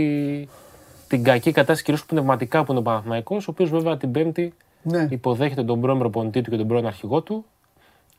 την 1.08 1.24
κακή 1.24 1.52
κατάσταση 1.52 1.84
κυρίως 1.84 2.06
πνευματικά 2.06 2.64
που 2.64 2.72
είναι 2.72 2.80
ο 2.80 2.84
Παναθηναϊκός, 2.84 3.48
ο 3.48 3.52
οποίος 3.52 3.70
βέβαια 3.70 3.98
την 3.98 4.12
Πέμπτη 4.12 4.54
ναι. 4.82 5.08
υποδέχεται 5.10 5.64
τον 5.64 5.82
πρώην 5.82 6.00
προπονητή 6.00 6.42
του 6.42 6.50
και 6.50 6.58
τον 6.58 6.68
πρώην 6.68 6.86
αρχηγό 6.86 7.22
του, 7.22 7.46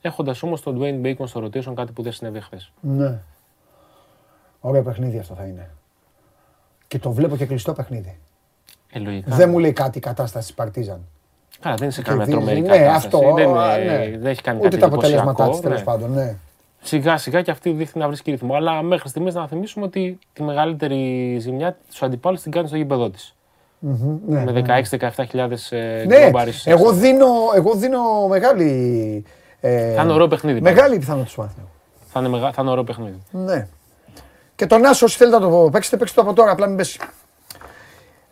έχοντας 0.00 0.42
όμως 0.42 0.62
τον 0.62 0.78
Dwayne 0.80 1.06
Bacon 1.06 1.28
στο 1.28 1.44
rotation, 1.44 1.72
κάτι 1.74 1.92
που 1.92 2.02
δεν 2.02 2.12
συνέβη 2.12 2.40
χθες. 2.40 2.72
ναι. 2.80 3.18
Ωραίο 4.60 4.82
παιχνίδι 4.82 5.18
αυτό 5.18 5.34
θα 5.34 5.44
είναι. 5.44 5.70
Και 6.88 6.98
το 6.98 7.10
βλέπω 7.12 7.36
και 7.36 7.46
κλειστό 7.46 7.72
παιχνίδι. 7.72 8.18
Ε, 8.92 8.98
λογικά. 8.98 9.36
Δεν 9.36 9.50
μου 9.50 9.58
λέει 9.58 9.72
κάτι 9.72 9.98
η 9.98 10.00
κατάσταση 10.00 10.46
της 10.46 10.54
Παρτίζαν. 10.54 11.00
Καλά, 11.60 11.74
δεν 11.74 11.84
είναι 11.84 11.92
σε 11.92 12.02
Και 12.02 12.08
καμία 12.10 12.24
δει- 12.24 12.34
τρομερή 12.34 12.60
ναι, 12.60 12.66
κατάσταση. 12.68 12.96
αυτό, 13.06 13.32
δεν, 13.34 13.56
α, 13.56 13.74
ε, 13.74 13.84
ναι. 13.84 14.16
δεν 14.18 14.26
έχει 14.26 14.42
κάνει 14.42 14.58
Ούτε 14.58 14.68
κάτι 14.68 14.80
τα 14.80 14.86
αποτελέσματά 14.86 15.48
της 15.48 15.58
εντυπωσιακό, 15.58 15.60
τέλος 15.60 15.78
ναι. 15.78 15.84
πάντων. 15.84 16.12
Ναι. 16.12 16.36
Σιγά 16.82 17.16
σιγά 17.16 17.42
και 17.42 17.50
αυτή 17.50 17.70
δείχνει 17.70 18.00
να 18.00 18.06
βρίσκει 18.06 18.30
ρυθμό. 18.30 18.54
Αλλά 18.54 18.82
μέχρι 18.82 19.08
στιγμής 19.08 19.34
να 19.34 19.48
θυμίσουμε 19.48 19.84
ότι 19.84 20.18
τη 20.32 20.42
μεγαλύτερη 20.42 21.36
ζημιά 21.40 21.76
στους 21.88 22.02
αντιπάλους 22.02 22.40
την 22.40 22.50
κάνει 22.52 22.66
στο 22.68 22.76
γήπεδο 22.76 23.10
της. 23.10 23.34
Μμμ, 23.78 24.18
ναι, 24.26 24.44
Με 24.44 24.52
ναι. 24.52 24.82
16-17 24.90 25.70
ε, 25.70 26.04
Ναι, 26.06 26.20
γκρομπάρεις. 26.20 26.66
εγώ 26.66 26.92
δίνω, 26.92 27.26
εγώ 27.54 27.74
δίνω 27.74 28.26
μεγάλη. 28.28 29.24
Ε, 29.60 29.92
Θα 29.94 30.02
είναι 30.02 30.12
ωραίο 30.12 30.28
παιχνίδι. 30.28 30.60
πάντως. 30.60 30.74
Μεγάλη 30.76 30.98
πιθανότητα 30.98 31.30
του 31.30 31.36
Παναθηναϊκού. 31.36 31.72
Θα 32.06 32.20
είναι, 32.20 32.28
μεγα... 32.28 32.52
θα 32.52 32.62
είναι 32.62 32.70
ωραίο 32.70 32.84
παιχνίδι. 32.84 33.22
Ναι. 33.30 33.66
Και 34.56 34.66
τον 34.66 34.84
Άσο, 34.86 35.04
όσοι 35.04 35.16
θέλετε 35.16 35.38
να 35.38 35.50
το 35.50 35.68
παίξετε, 35.72 35.96
παίξτε 35.96 36.20
το 36.20 36.26
από 36.26 36.36
τώρα, 36.36 36.50
απλά 36.50 36.66
μην 36.66 36.76
πέσει. 36.76 36.98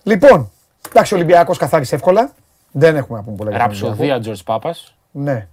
Λοιπόν, 0.03 0.51
εντάξει, 0.91 1.15
ο 1.15 1.17
Ολυμπιακός 1.17 1.59
καθάρισε 1.59 1.95
εύκολα. 1.95 2.31
Δεν 2.79 2.97
έχουμε 2.97 3.19
να 3.19 3.25
πούμε 3.25 3.37
πολλά. 3.37 3.51
για 3.51 3.59
τον 3.59 3.69
Ολυμπιακό. 3.69 3.89
Ραψοδία 3.97 4.35
George 4.35 4.45
Πάπα, 4.45 4.75
Ναι, 5.11 5.49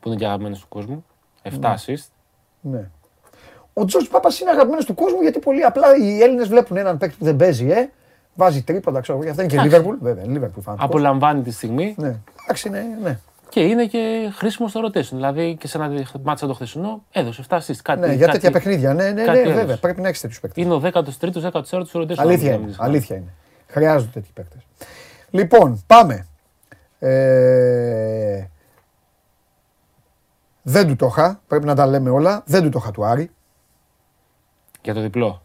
που 0.00 0.08
είναι 0.08 0.16
και 0.16 0.26
αγαπημένο 0.26 0.54
του 0.54 0.68
κόσμου. 0.68 1.04
7 1.42 1.50
assist. 1.60 2.06
ναι. 2.60 2.90
Ο 3.72 3.84
Τζορτ 3.84 4.06
Πάπα 4.10 4.28
είναι 4.40 4.50
αγαπημένος 4.50 4.84
του 4.84 4.94
κόσμου 4.94 5.20
γιατί 5.20 5.38
πολύ 5.38 5.62
απλά 5.62 5.96
οι 5.96 6.22
Έλληνες 6.22 6.48
βλέπουν 6.48 6.76
έναν 6.76 6.98
παίκτη 6.98 7.16
που 7.18 7.24
δεν 7.24 7.36
παίζει, 7.36 7.70
ε. 7.70 7.88
Βάζει 8.34 8.62
τρίποντα, 8.62 9.00
ξέρω 9.00 9.16
εγώ. 9.18 9.24
γι' 9.26 9.30
Αυτό 9.30 9.42
είναι 9.42 9.52
και 9.56 9.60
Λίβερπουλ. 9.62 9.96
Βέβαια, 10.00 10.24
Λίβερπουλ 10.26 10.62
φανατικός. 10.62 10.88
Απολαμβάνει 10.90 11.42
τη 11.42 11.50
στιγμή 11.50 11.94
Ναι, 11.98 12.16
εντάξει, 12.42 12.68
ναι, 12.68 12.84
ναι. 13.02 13.18
και 13.48 13.60
είναι 13.60 13.86
και 13.86 14.30
χρήσιμο 14.34 14.68
στο 14.68 14.80
rotation. 14.86 15.02
Δηλαδή 15.12 15.56
και 15.60 15.68
σε 15.68 15.78
ένα 15.78 16.02
μάτσα 16.22 16.46
το 16.46 16.54
χθεσινό 16.54 17.02
έδωσε 17.12 17.44
7 17.48 17.56
assist. 17.58 17.74
Κάτι, 17.82 18.00
ναι 18.00 18.06
για 18.06 18.26
κάτι- 18.26 18.30
τέτοια 18.38 18.50
παιχνίδια. 18.50 18.94
Ναι, 18.94 19.10
ναι, 19.10 19.22
κάτι 19.22 19.36
ναι, 19.38 19.42
έδωσε. 19.44 19.54
βέβαια. 19.56 19.76
Πρέπει 19.76 20.00
να 20.00 20.08
έχεις 20.08 20.20
τέτοιους 20.20 20.40
παίκτες. 20.40 20.64
Είναι 20.64 20.74
ο 20.74 20.78
13ο, 20.80 21.40
14ο 21.40 21.84
του 21.90 22.02
rotation. 22.02 22.14
Αλήθεια 22.16 22.54
αν 22.54 22.60
είναι. 22.60 22.70
δεν 22.70 22.76
Αλήθεια 22.78 23.16
είναι. 23.16 23.32
Χρειάζονται 23.66 24.10
τέτοιοι 24.12 24.30
παίκτες. 24.34 24.60
Λοιπόν, 25.30 25.82
πάμε. 25.86 26.26
Ε, 26.98 28.44
δεν 30.62 30.86
του 30.86 30.96
το 30.96 31.06
είχα. 31.06 31.40
Πρέπει 31.46 31.64
να 31.66 31.74
τα 31.74 31.86
λέμε 31.86 32.10
όλα. 32.10 32.42
Δεν 32.46 32.62
του 32.62 32.68
το 32.68 32.78
είχα 32.82 32.90
του 32.90 33.04
Άρη. 33.04 33.30
Για 34.82 34.94
το 34.94 35.00
διπλό. 35.00 35.42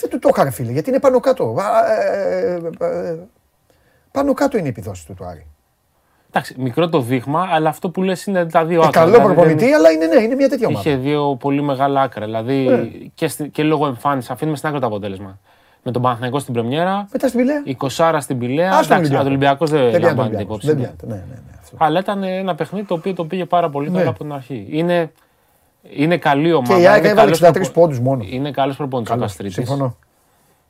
Δεν 0.00 0.10
του 0.10 0.18
το 0.18 0.28
είχα, 0.32 0.44
ρε 0.44 0.50
φίλε, 0.50 0.72
γιατί 0.72 0.88
είναι 0.90 1.00
πάνω 1.00 1.20
κάτω. 1.20 1.56
Α, 1.58 1.92
ε, 1.92 2.60
ε, 2.80 3.08
ε, 3.08 3.18
πάνω 4.12 4.34
κάτω 4.34 4.56
είναι 4.58 4.66
η 4.66 4.70
επιδόση 4.70 5.06
του 5.06 5.14
του 5.14 5.24
Άρη. 5.24 5.46
Εντάξει, 6.30 6.54
μικρό 6.58 6.88
το 6.88 7.00
δείγμα, 7.00 7.48
αλλά 7.50 7.68
αυτό 7.68 7.90
που 7.90 8.02
λες 8.02 8.26
είναι 8.26 8.46
τα 8.46 8.64
δύο 8.64 8.82
Ε, 8.82 8.86
άκρα. 8.86 9.00
καλό 9.00 9.12
Δηλαδή, 9.16 9.34
προπονητή, 9.34 9.64
δεν- 9.64 9.74
αλλά 9.74 9.90
είναι, 9.90 10.06
ναι, 10.06 10.22
είναι 10.22 10.34
μια 10.34 10.48
τέτοια 10.48 10.66
ομάδα. 10.68 10.88
Είχε 10.88 10.98
δύο 10.98 11.36
πολύ 11.36 11.62
μεγάλα 11.62 12.00
άκρα. 12.02 12.24
Δηλαδή 12.24 12.64
Ναι. 12.64 12.84
και, 13.14 13.28
στη- 13.28 13.48
και 13.48 13.62
λόγω 13.62 13.86
εμφάνισης, 13.86 14.30
αφήνουμε 14.30 14.56
στην 14.56 14.68
άκρη 14.68 14.80
το 14.80 14.86
αποτέλεσμα. 14.86 15.38
Με 15.88 15.94
τον 15.94 16.02
Παναθηναϊκό 16.02 16.38
στην 16.38 16.54
Πρεμιέρα, 16.54 17.08
Μετά 17.12 17.28
στην 17.28 17.40
Πηλαία. 17.40 17.62
20 17.64 18.16
στην 18.20 18.38
Πηλαία. 18.38 18.72
Α, 18.72 18.82
στον 18.82 18.96
Εντάξει, 18.96 19.14
ο 19.16 19.20
Ολυμπιακός. 19.20 19.26
Ολυμπιακό 19.26 19.66
δεν, 19.66 19.80
Δεν 19.80 19.88
πιάνει 19.88 20.04
τον 20.04 20.08
λαμβάνεται 20.16 20.36
Ολυμπιακός. 20.36 20.62
υπόψη. 20.64 20.66
Δεν 20.66 20.76
ναι. 20.76 20.82
πιάνεται. 20.82 21.06
Ναι, 21.06 21.14
ναι, 21.14 21.40
ναι, 21.50 21.56
αυτό. 21.60 21.76
Αλλά 21.78 21.98
ήταν 22.00 22.22
ένα 22.22 22.54
παιχνίδι 22.54 22.86
το 22.86 22.94
οποίο 22.94 23.14
το 23.14 23.24
πήγε 23.24 23.44
πάρα 23.44 23.70
πολύ 23.70 23.90
Ναι. 23.90 23.98
καλά 23.98 24.10
από 24.10 24.18
την 24.18 24.32
αρχή. 24.32 24.66
Είναι, 24.70 25.12
είναι 25.96 26.16
καλή 26.16 26.52
ομάδα. 26.52 26.74
Και 26.74 26.80
η 26.80 26.86
ΑΕΚ 26.86 26.98
είναι 26.98 27.08
έβαλε 27.08 27.30
καλός 27.36 27.38
63 27.42 27.52
προπο- 27.52 27.72
πόντους 27.72 28.00
μόνο. 28.00 28.24
Είναι 28.30 28.50
καλός 28.50 28.76
προπονητής 28.76 29.10
ο 29.12 29.14
Καλός, 29.14 29.28
Καστρίτης. 29.30 29.54
Συμφωνώ. 29.54 29.96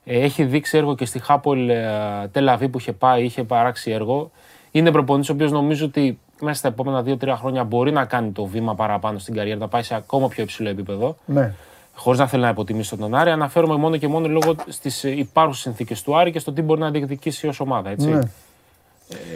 Ε, 0.05 0.21
έχει 0.21 0.45
δείξει 0.45 0.77
έργο 0.77 0.95
και 0.95 1.05
στη 1.05 1.19
Χάπολ 1.19 1.69
ε, 1.69 1.85
Τελαβή 2.33 2.69
που 2.69 2.79
είχε 2.79 2.93
πάει, 2.93 3.25
είχε 3.25 3.43
παράξει 3.45 3.91
έργο. 3.91 4.31
Είναι 4.71 4.91
προπονητής 4.91 5.29
ο 5.31 5.33
οποίος 5.33 5.51
νομίζω 5.53 5.85
ότι 5.87 6.19
μέσα 6.41 6.59
στα 6.59 6.69
επόμενα 6.69 7.05
2-3 7.07 7.35
χρόνια 7.37 7.65
μπορεί 7.65 7.93
να 7.93 8.05
κάνει 8.05 8.31
το 8.31 8.45
βήμα 8.45 8.75
παραπάνω 8.75 9.19
στην 9.19 9.35
καριέρα, 9.35 9.59
να 9.59 9.69
πάει 9.69 9.83
σε 9.83 9.95
ακόμα 9.95 10.29
πιο 10.29 10.43
υψηλό 10.43 10.69
επίπεδο. 10.69 11.17
Ναι. 11.25 11.53
Χωρίς 11.99 12.19
να 12.19 12.27
θέλω 12.27 12.43
να 12.43 12.49
υποτιμήσω 12.49 12.97
τον 12.97 13.15
Άρη, 13.15 13.31
αναφέρομαι 13.31 13.77
μόνο 13.77 13.97
και 13.97 14.09
μόνο 14.09 14.29
λόγω 14.29 14.55
στις 14.69 15.03
υπάρχουσες 15.03 15.63
συνθήκες 15.63 16.03
του 16.03 16.19
Άρη 16.19 16.31
και 16.31 16.39
στο 16.39 16.53
τι 16.53 16.63
μπορεί 16.63 16.81
να 16.81 16.91
διεκδικήσει 16.91 17.47
ως 17.47 17.61
ομάδα. 17.61 17.91
Έτσι. 17.91 18.09
Ναι. 18.09 18.19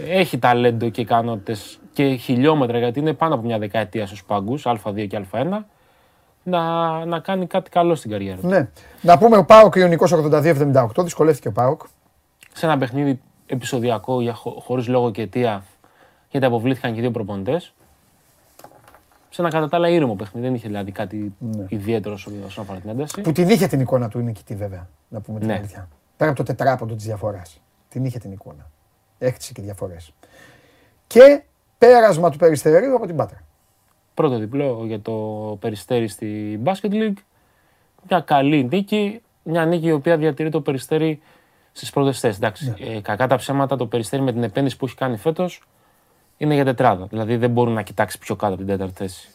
Ε, 0.06 0.18
Έχει 0.18 0.38
ταλέντο 0.38 0.88
και 0.88 1.00
ικανότητες 1.00 1.78
και 1.92 2.14
χιλιόμετρα, 2.14 2.78
γιατί 2.78 2.98
είναι 2.98 3.12
πάνω 3.12 3.34
από 3.34 3.46
μια 3.46 3.58
δεκαετία 3.58 4.06
στους 4.06 4.24
πάγκους, 4.24 4.66
Α2 4.66 5.06
και 5.08 5.20
Α1, 5.32 5.58
να, 6.42 7.04
να 7.04 7.18
κάνει 7.18 7.46
κάτι 7.46 7.70
καλό 7.70 7.94
στην 7.94 8.10
καριέρα 8.10 8.40
του. 8.40 8.46
Ναι. 8.46 8.68
Να 9.00 9.18
πούμε 9.18 9.36
ο 9.36 9.44
Πάοκ 9.44 9.74
Ιωνικό 9.74 10.06
82-78, 10.10 10.86
δυσκολεύτηκε 10.98 11.48
ο 11.48 11.52
Πάοκ. 11.52 11.80
Σε 12.52 12.66
ένα 12.66 12.78
παιχνίδι 12.78 13.20
επεισοδιακό 13.46 14.20
για, 14.20 14.34
χω, 14.34 14.50
χωρίς 14.64 14.88
λόγο 14.88 15.10
και 15.10 15.22
αιτία, 15.22 15.64
γιατί 16.30 16.46
αποβλήθηκαν 16.46 16.92
και 16.92 16.98
οι 16.98 17.00
δύο 17.00 17.10
προπονητές. 17.10 17.72
Σε 19.34 19.40
ένα 19.42 19.50
κατά 19.50 19.68
τα 19.68 19.76
άλλα 19.76 19.88
ήρεμο 19.88 20.14
παιχνίδι, 20.14 20.46
δεν 20.46 20.54
είχε 20.56 20.66
δηλαδή 20.66 20.92
κάτι 20.92 21.34
ιδιαίτερο 21.68 22.14
όσον 22.14 22.32
όσον 22.46 22.64
αφορά 22.64 22.78
την 22.80 22.90
ένταση. 22.90 23.20
Που 23.20 23.32
την 23.32 23.48
είχε 23.48 23.66
την 23.66 23.80
εικόνα 23.80 24.08
του 24.08 24.18
νικητή 24.18 24.54
βέβαια, 24.54 24.88
να 25.08 25.20
πούμε 25.20 25.38
την 25.38 25.48
Ναι. 25.48 25.54
αλήθεια. 25.54 25.88
Πέρα 26.16 26.30
από 26.30 26.38
το 26.44 26.44
τετράποντο 26.54 26.94
της 26.94 27.04
διαφοράς. 27.04 27.60
Την 27.88 28.04
είχε 28.04 28.18
την 28.18 28.32
εικόνα. 28.32 28.70
Έκτισε 29.18 29.52
και 29.52 29.62
διαφορές. 29.62 30.12
Και 31.06 31.42
πέρασμα 31.78 32.30
του 32.30 32.38
περιστερίου 32.38 32.94
από 32.94 33.06
την 33.06 33.16
Πάτρα. 33.16 33.42
Πρώτο 34.14 34.38
διπλό 34.38 34.82
για 34.86 35.00
το 35.00 35.12
Περιστέρι 35.60 36.08
στη 36.08 36.60
Basket 36.64 36.90
League. 36.92 37.16
Μια 38.08 38.20
καλή 38.20 38.64
νίκη. 38.64 39.22
Μια 39.42 39.64
νίκη 39.66 39.86
η 39.86 39.92
οποία 39.92 40.16
διατηρεί 40.16 40.50
το 40.50 40.60
Περιστέρι 40.60 41.20
στις 41.72 41.90
πρώτες 41.90 42.20
θέσεις. 42.20 42.36
Εντάξει, 42.36 42.74
Ναι. 42.80 42.86
ε, 42.94 43.00
κακά 43.00 43.26
τα 43.26 43.36
ψέματα, 43.36 43.76
το 43.76 43.86
Περιστέρι 43.86 44.22
με 44.22 44.32
την 44.32 44.42
επένδυση 44.42 44.76
που 44.76 44.84
έχει 44.84 44.94
κάνει 44.94 45.16
φέτος 45.16 45.62
είναι 46.42 46.54
για 46.54 46.64
τετράδα. 46.64 47.06
Δηλαδή 47.06 47.36
δεν 47.36 47.50
μπορεί 47.50 47.70
να 47.70 47.82
κοιτάξει 47.82 48.18
πιο 48.18 48.36
κάτω 48.36 48.52
από 48.54 48.62
την 48.62 48.70
τέταρτη 48.72 48.94
θέση. 48.96 49.28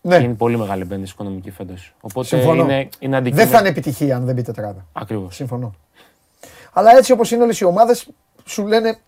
Ναι. 0.00 0.16
Είναι 0.16 0.34
πολύ 0.34 0.58
μεγάλη 0.58 0.82
επένδυση 0.82 1.12
οικονομική 1.12 1.50
φέτος. 1.50 1.94
Οπότε 2.00 2.26
Συμφωνώ. 2.26 2.62
είναι, 2.62 2.88
είναι 2.98 3.16
αντικείμενο. 3.16 3.46
Δεν 3.48 3.54
θα 3.56 3.60
είναι 3.60 3.68
επιτυχία 3.68 4.16
αν 4.16 4.24
δεν 4.24 4.34
μπει 4.34 4.42
τετράδα. 4.42 4.86
Ακριβώς. 4.92 5.34
Συμφωνώ. 5.34 5.74
Αλλά 6.72 6.90
έτσι 6.96 7.12
όπως 7.12 7.30
είναι 7.30 7.42
όλες 7.42 7.60
οι 7.60 7.64
ομάδες, 7.64 8.08
σου 8.44 8.66
λένε 8.66 8.98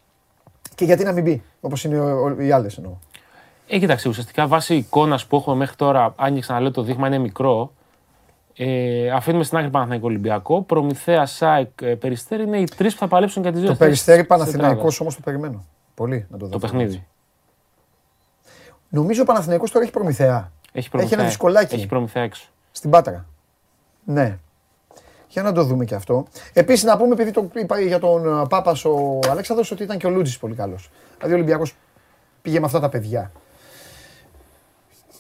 και 0.75 0.85
γιατί 0.85 1.05
να 1.05 1.13
μην 1.13 1.23
μπει. 1.25 1.43
Όπως 1.61 1.85
είναι 1.85 2.01
ο- 2.01 2.23
ο- 2.25 2.41
οι 2.41 2.51
άλλες 2.53 2.77
εννοώ. 2.77 2.93
Ε, 3.69 3.79
κοίταξε, 3.79 4.09
ουσιαστικά 4.09 4.47
βάσει 4.47 4.75
εικόνας 4.75 5.27
που 5.27 5.37
έχουμε 5.37 5.57
μέχρι 5.57 5.77
τώρα, 5.77 6.15
αν 6.17 6.35
και 6.35 6.41
ξαναλέω 6.41 6.71
το 6.71 6.83
δείγμα 6.83 7.07
είναι 7.07 7.19
μικρό, 7.19 7.73
ε, 8.57 9.11
αφήνουμε 9.11 9.45
στην 9.45 9.59
άκρη 9.59 9.71
Παναθηναϊκό 9.71 10.07
Ολυμπιακό. 10.07 10.63
Προμηθέα, 10.63 11.27
ΣΑΕΚ, 11.27 11.81
ε, 11.83 11.95
Περιστέρι 11.95 12.43
είναι 12.43 12.59
οι 12.59 12.65
τρεις 12.77 12.93
που 12.93 12.99
θα 13.01 13.09
παλέψουν 13.09 13.43
για 13.43 13.53
τι 13.53 13.59
δύο 13.59 13.67
Το 13.67 13.75
θέσεις 13.75 13.85
περιστέρι 13.87 14.19
της 14.19 14.29
Παναθηναϊκός 14.29 14.71
τετράδας. 14.75 15.01
όμως 15.01 15.15
το 15.15 15.21
περιμένω. 15.25 15.65
Πολύ 15.95 16.27
να 16.31 16.39
το 16.39 16.45
δω. 16.45 16.51
Το 16.53 16.59
παιχνίδι. 16.59 17.07
Νομίζω 18.91 19.23
ο 19.23 19.25
Παναθηναϊκός 19.25 19.71
τώρα 19.71 19.85
έχει 19.85 19.93
προμηθέα. 19.93 20.53
Έχει, 20.73 20.91
προμηθέα, 20.91 21.19
ένα 21.19 21.29
δυσκολάκι. 21.29 21.75
Έχει 21.75 21.87
προμηθέα 21.87 22.23
έξω. 22.23 22.49
Στην 22.73 22.91
Πάτρα. 22.91 23.27
Ναι. 24.05 24.39
Για 25.29 25.43
να 25.43 25.53
το 25.53 25.65
δούμε 25.65 25.85
και 25.85 25.95
αυτό. 25.95 26.27
Επίσης 26.53 26.85
να 26.85 26.97
πούμε, 26.97 27.13
επειδή 27.13 27.31
το 27.31 27.51
είπα 27.55 27.81
για 27.81 27.99
τον 27.99 28.47
Πάπας 28.49 28.85
ο 28.85 29.19
Αλέξανδρος, 29.31 29.71
ότι 29.71 29.83
ήταν 29.83 29.99
και 29.99 30.07
ο 30.07 30.11
Λούτζης 30.11 30.39
πολύ 30.39 30.55
καλός. 30.55 30.91
Δηλαδή 31.17 31.35
ο 31.35 31.37
Ολυμπιακός 31.37 31.75
πήγε 32.43 32.61
με 32.61 32.67
αυτά 32.67 32.81
τα 32.81 32.89
παιδιά. 32.89 33.33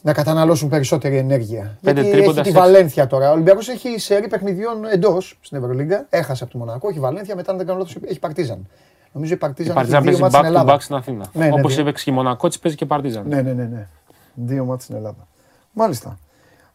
Να 0.03 0.13
καταναλώσουν 0.13 0.69
περισσότερη 0.69 1.17
ενέργεια. 1.17 1.79
Πέντε 1.83 2.01
Γιατί 2.01 2.17
τρίποντα, 2.17 2.41
έχει 2.41 2.51
τη 2.51 2.59
έξι. 2.59 2.71
Βαλένθια 2.71 3.07
τώρα. 3.07 3.29
Ο 3.29 3.33
Ολυμπιακός 3.33 3.69
έχει 3.69 3.99
σερί 3.99 4.29
παιχνιδιών 4.29 4.85
εντός 4.85 5.39
στην 5.41 5.59
Ευρωλίγκα. 5.59 6.07
Έχασε 6.11 6.43
από 6.45 6.53
το 6.53 6.59
Μονακό, 6.59 6.89
έχει 6.89 6.99
Βαλένθια, 6.99 7.35
μετά 7.37 7.51
αν 7.51 7.57
δεν 7.57 7.67
κάνω 7.67 7.79
λάθος 7.79 7.97
έχει 8.05 8.19
Παρτίζαν. 8.19 8.69
Νομίζω 9.13 9.33
η 9.33 9.37
Η 9.37 9.39
Παρτίζαν, 9.39 9.75
Παρτίζαν 9.75 10.07
έχει 10.07 10.09
δύο 10.11 10.19
παίζει 10.19 10.23
ματς 10.23 10.35
στην 10.35 10.41
back 10.41 10.45
to 10.45 10.61
Ελλάδα. 10.61 10.75
back 10.75 10.81
στην 10.83 10.95
Αθήνα. 10.95 11.27
Ναι, 11.33 11.47
ναι, 11.47 11.53
Όπως 11.53 11.75
δύο. 11.75 11.83
έπαιξε 11.83 12.05
και 12.05 12.11
η 12.11 12.15
Μονακό, 12.15 12.49
τη 12.49 12.59
παίζει 12.59 12.77
και 12.77 12.87
Παρτίζαν. 12.87 13.29
Ναι, 13.29 13.43
ναι, 13.43 13.53
ναι, 13.53 13.65
ναι. 13.65 13.89
Δύο 14.35 14.65
ματς 14.65 14.85
στην 14.85 14.97
Ελλάδα. 14.97 15.27
Μάλιστα. 15.73 16.19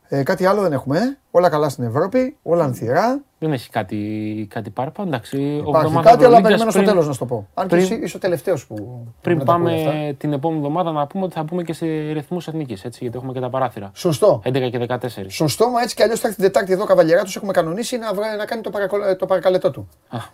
Ε, 0.07 0.23
κάτι 0.23 0.45
άλλο 0.45 0.61
δεν 0.61 0.73
έχουμε. 0.73 0.97
ε. 0.97 1.17
Όλα 1.31 1.49
καλά 1.49 1.69
στην 1.69 1.83
Ευρώπη, 1.83 2.37
όλα 2.43 2.63
ανθηρά. 2.63 3.19
Δεν 3.39 3.53
έχει 3.53 3.69
κάτι, 3.69 4.47
κάτι 4.49 4.69
παραπάνω. 4.69 5.07
Εντάξει, 5.07 5.37
Υπάρχει 5.41 5.59
εβδομάδας 5.67 5.93
κάτι, 5.93 6.05
αλλά 6.05 6.37
Ευρωλίγκας 6.37 6.41
περιμένω 6.43 6.71
στο 6.71 6.79
πριν- 6.79 6.91
τέλος 6.91 7.07
να 7.07 7.13
σου 7.13 7.19
το 7.19 7.25
πω. 7.25 7.47
Αν 7.53 7.67
και 7.67 7.75
πριν- 7.75 7.91
εσύ 7.91 8.01
είσαι 8.03 8.17
ο 8.17 8.19
τελευταίος 8.19 8.65
που. 8.67 9.05
Πριν 9.21 9.37
να 9.37 9.43
τα 9.45 9.53
ακούει 9.53 9.73
αυτά. 9.73 9.89
πάμε 9.89 10.15
την 10.17 10.33
επόμενη 10.33 10.59
εβδομάδα 10.59 10.91
να 10.91 11.07
πούμε 11.07 11.23
ότι 11.23 11.33
θα 11.33 11.45
πούμε 11.45 11.63
και 11.63 11.73
σε 11.73 11.85
ρυθμούς 12.11 12.47
εθνικής, 12.47 12.83
έτσι, 12.85 12.99
γιατί 13.01 13.17
έχουμε 13.17 13.33
και 13.33 13.39
τα 13.39 13.49
παράθυρα. 13.49 13.91
Σωστό. 13.93 14.41
11 14.43 14.69
και 14.69 14.77
14. 14.77 15.29
Σωστό, 15.29 15.69
μα 15.69 15.81
έτσι 15.81 15.95
κι 15.95 16.03
αλλιώς 16.03 16.19
θα 16.19 16.27
έρθει 16.27 16.39
την 16.41 16.51
Τετάρτη 16.51 16.73
εδώ 16.73 16.85
καβαλιέρα 16.85 17.23
τους. 17.23 17.35
Έχουμε 17.35 17.51
κανονίσει 17.51 17.97
να, 17.97 18.13
βρε- 18.13 18.37
να 18.37 18.45
κάνει 18.45 18.61
το, 18.61 18.69
παρακολ- 18.69 19.15
το 19.17 19.25
παρακαλετό 19.25 19.71
του. 19.71 19.87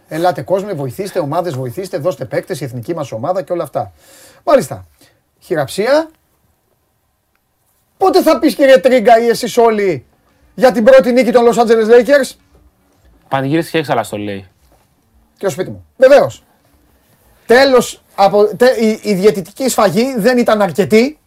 Ελάτε 0.07 0.41
κόσμο, 0.41 0.75
βοηθήστε, 0.75 1.19
ομάδες 1.19 1.55
βοηθήστε, 1.55 1.97
δώστε 1.97 2.25
παίκτες, 2.25 2.61
η 2.61 2.63
εθνική 2.63 2.93
μας 2.95 3.11
ομάδα 3.11 3.41
και 3.41 3.53
όλα 3.53 3.63
αυτά. 3.63 3.91
Μάλιστα. 4.45 4.85
Χειραψία. 5.39 6.09
Πότε 8.01 8.21
θα 8.21 8.39
πεις 8.39 8.55
κύριε 8.55 8.77
Τρίγκα 8.77 9.19
ή 9.19 9.27
εσείς 9.27 9.57
όλοι 9.57 10.05
για 10.55 10.71
την 10.71 10.83
πρώτη 10.83 11.11
νίκη 11.11 11.31
των 11.31 11.45
Los 11.45 11.55
Angeles 11.55 11.89
Lakers; 11.89 12.35
Πανηγύρισε 13.27 13.69
και 13.71 13.77
έξαλα 13.77 14.03
στο 14.03 14.17
λέει. 14.17 14.47
και 15.37 15.45
στο 15.45 15.49
σπίτι 15.49 15.69
μου. 15.69 15.85
Βεβαίως. 15.97 16.43
Τέλος, 17.45 18.03
η, 18.79 18.99
η 19.09 19.13
διαιτητική 19.13 19.69
σφαγή 19.69 20.15
δεν 20.17 20.37
ήταν 20.37 20.61
αρκετή. 20.61 21.19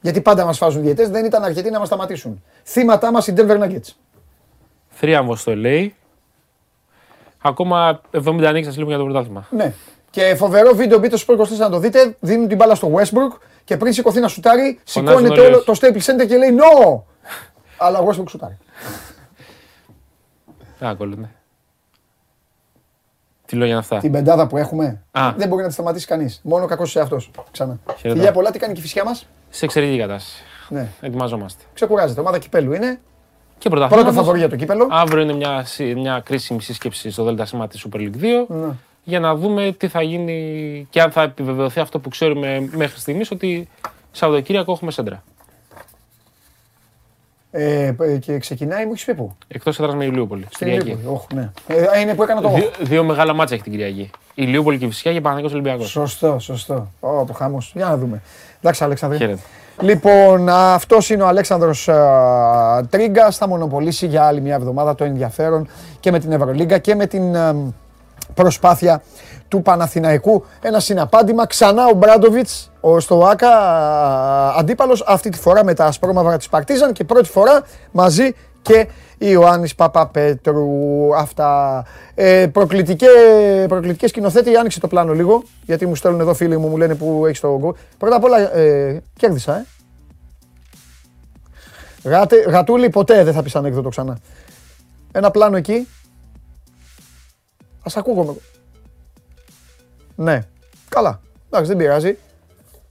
Γιατί 0.00 0.20
πάντα 0.20 0.44
μας 0.44 0.58
φάζουν 0.58 0.82
διαιτές, 0.82 1.08
δεν 1.08 1.24
ήταν 1.24 1.44
αρκετή 1.44 1.70
να 1.70 1.78
μας 1.78 1.86
σταματήσουν. 1.86 2.42
Θύματά 2.64 3.12
μας 3.12 3.26
οι 3.26 3.34
Denver 3.36 3.58
Nuggets. 3.62 3.94
Θρίαμβος 4.88 5.42
το 5.42 5.56
λέει. 5.56 5.94
Ακόμα 7.42 8.00
70 8.10 8.50
νίκες 8.52 8.72
σα 8.72 8.78
λίγο 8.78 8.88
για 8.88 8.98
το 8.98 9.04
πρωτάθλημα. 9.04 9.46
Ναι. 9.50 9.74
Και 10.10 10.34
φοβερό 10.34 10.74
βίντεο 10.74 10.98
μπείτε 10.98 11.16
στο 11.16 11.34
Sport 11.38 11.40
24 11.40 11.48
να 11.58 11.70
το 11.70 11.78
δείτε. 11.78 12.16
Δίνουν 12.20 12.48
την 12.48 12.56
μπάλα 12.56 12.74
στο 12.74 12.92
Westbrook 12.94 13.38
και 13.64 13.76
πριν 13.76 13.92
σηκωθεί 13.92 14.20
να 14.20 14.28
σουτάρει, 14.28 14.80
Φωνάζουν 14.84 15.18
σηκώνεται 15.18 15.40
όλοι 15.40 15.54
όλο 15.54 15.64
όχι. 15.68 15.80
το 15.80 15.86
Staples 15.86 16.22
Center 16.22 16.26
και 16.26 16.36
λέει 16.36 16.50
No! 16.58 17.00
Αλλά 17.78 17.98
ο 17.98 18.08
Westbrook 18.08 18.28
σουτάρει. 18.28 18.58
Α, 20.80 20.94
ναι. 21.16 21.28
Τι 23.46 23.54
λόγια 23.56 23.70
είναι 23.70 23.78
αυτά; 23.80 23.98
Την 23.98 24.12
πεντάδα 24.12 24.46
που 24.46 24.56
έχουμε 24.56 25.02
Α. 25.10 25.32
δεν 25.36 25.48
μπορεί 25.48 25.62
να 25.62 25.68
τη 25.68 25.74
σταματήσει 25.74 26.06
κανείς. 26.06 26.40
Μόνο 26.44 26.64
ο 26.64 26.66
κακός 26.66 26.90
σε 26.90 27.00
αυτός. 27.00 27.30
Ξανά. 27.50 27.78
Χαιρετώ. 27.96 28.14
Φιλιά 28.18 28.32
πολλά, 28.32 28.50
τι 28.50 28.58
κάνει 28.58 28.72
και 28.72 28.78
η 28.80 28.82
φυσιά 28.82 29.04
μας; 29.04 29.26
Σε 29.50 29.64
εξαιρετική 29.64 29.98
κατάσταση. 29.98 30.42
Ναι. 30.68 30.88
Ετοιμαζόμαστε. 31.00 31.62
Ξεκουράζεται. 31.74 32.20
Ομάδα 32.20 32.38
κυπέλου 32.38 32.72
είναι. 32.72 33.00
Και 33.58 33.68
πρωταθλήμα. 33.68 34.02
Πρώτο 34.02 34.16
φαβορί 34.18 34.38
για 34.38 34.48
το 34.48 34.56
κύπελο. 34.56 34.88
Αύριο 34.90 35.22
είναι 35.22 35.32
μια, 35.32 35.64
σι- 35.64 35.94
μια 35.96 36.20
κρίσιμη 36.24 36.62
σύσκεψη 36.62 37.10
στο 37.10 37.34
ΔΣ 37.34 37.50
τη 37.50 37.80
Super 37.84 37.96
League 37.96 38.16
2 38.20 38.46
Ναι. 38.48 38.68
Για 39.08 39.20
να 39.20 39.34
δούμε 39.34 39.74
τι 39.78 39.88
θα 39.88 40.02
γίνει 40.02 40.86
και 40.90 41.00
αν 41.02 41.10
θα 41.10 41.22
επιβεβαιωθεί 41.22 41.80
αυτό 41.80 41.98
που 41.98 42.08
ξέρουμε 42.08 42.68
μέχρι 42.72 43.00
στιγμής 43.00 43.30
ότι 43.30 43.68
Σαββατοκύριακο 44.12 44.72
έχουμε 44.72 44.90
σέντρα. 44.90 45.22
Ε, 47.50 47.94
ε, 48.00 48.16
και 48.18 48.38
ξεκινάει, 48.38 48.86
μου 48.86 48.92
έχει 48.92 49.04
πει 49.04 49.14
πού. 49.14 49.36
Εκτός 49.48 49.78
έδρας 49.78 49.94
με 49.94 50.04
Ηλιούπολη. 50.04 50.46
Στην 50.50 50.66
Κυριακή. 50.66 50.90
Ηλιούπολη. 50.90 51.14
Όχ, 51.14 51.24
ναι. 51.34 51.50
Ε, 51.66 52.00
είναι 52.00 52.14
που 52.14 52.22
έκανα 52.22 52.40
το. 52.40 52.48
Δύο, 52.48 52.70
δύο 52.80 53.04
μεγάλα 53.04 53.34
μάτσα 53.34 53.54
έχει 53.54 53.62
την 53.62 53.72
Κυριακή. 53.72 54.10
Ηλιούπολη 54.34 54.78
και 54.78 54.86
φυσικά 54.86 55.12
και 55.12 55.20
Παναγιώτο 55.20 55.54
Ολυμπιακός. 55.54 55.88
Σωστό, 55.88 56.38
σωστό. 56.38 56.92
Ω, 57.00 57.24
το 57.24 57.32
χαμό. 57.32 57.58
Για 57.72 57.86
να 57.86 57.96
δούμε. 57.96 58.22
Εντάξει, 58.60 58.84
Αλέξανδρε. 58.84 59.18
Χαίρετε. 59.18 59.40
Λοιπόν, 59.80 60.48
αυτός 60.48 61.10
είναι 61.10 61.22
ο 61.22 61.26
Αλέξανδρος 61.26 61.88
Τρίγκα. 62.90 63.30
Θα 63.30 63.48
μονοπολίσει 63.48 64.06
για 64.06 64.24
άλλη 64.26 64.40
μια 64.40 64.54
εβδομάδα 64.54 64.94
το 64.94 65.04
ενδιαφέρον 65.04 65.68
και 66.00 66.10
με 66.10 66.18
την 66.18 66.32
Ευρωλίγκα 66.32 66.78
και 66.78 66.94
με 66.94 67.06
την 67.06 67.36
α, 67.36 67.54
προσπάθεια 68.36 69.02
του 69.48 69.62
Παναθηναϊκού. 69.62 70.44
Ένα 70.60 70.80
συναπάντημα. 70.80 71.46
Ξανά 71.46 71.86
ο 71.86 71.92
Μπράντοβιτς, 71.92 72.70
ο 72.80 73.00
Στοάκα, 73.00 73.48
αντίπαλος. 74.54 75.04
Αυτή 75.06 75.30
τη 75.30 75.38
φορά 75.38 75.64
με 75.64 75.74
τα 75.74 75.84
ασπρόμαυρα 75.84 76.36
της 76.36 76.48
Παρτίζαν 76.48 76.92
και 76.92 77.04
πρώτη 77.04 77.28
φορά 77.28 77.62
μαζί 77.90 78.34
και 78.62 78.88
Ιωάννης 79.18 79.74
Παπαπέτρου. 79.74 81.16
Αυτά. 81.16 81.84
Ε, 82.14 82.46
προκλητικέ, 82.52 83.08
προκλητικές 83.68 84.10
σκηνοθέτη, 84.10 84.56
άνοιξε 84.56 84.80
το 84.80 84.88
πλάνο 84.88 85.12
λίγο, 85.12 85.42
γιατί 85.64 85.86
μου 85.86 85.94
στέλνουν 85.94 86.20
εδώ 86.20 86.34
φίλοι 86.34 86.56
μου, 86.58 86.68
μου 86.68 86.76
λένε 86.76 86.94
που 86.94 87.26
έχεις 87.26 87.40
το 87.40 87.58
γκολ. 87.58 87.72
Πρώτα 87.98 88.16
απ' 88.16 88.24
όλα, 88.24 88.56
ε, 88.56 89.02
κέρδισα, 89.16 89.56
ε. 89.56 89.66
Γάτε, 92.04 92.36
γατούλη, 92.48 92.90
ποτέ 92.90 93.24
δεν 93.24 93.32
θα 93.32 93.42
πεις 93.42 93.56
ανέκδοτο 93.56 93.88
ξανά. 93.88 94.18
Ένα 95.12 95.30
πλάνο 95.30 95.56
εκεί. 95.56 95.88
Ας 97.86 97.96
ακούγομαι. 97.96 98.34
Ναι. 100.14 100.40
Καλά. 100.88 101.20
Εντάξει, 101.46 101.68
δεν 101.70 101.76
πειράζει. 101.76 102.18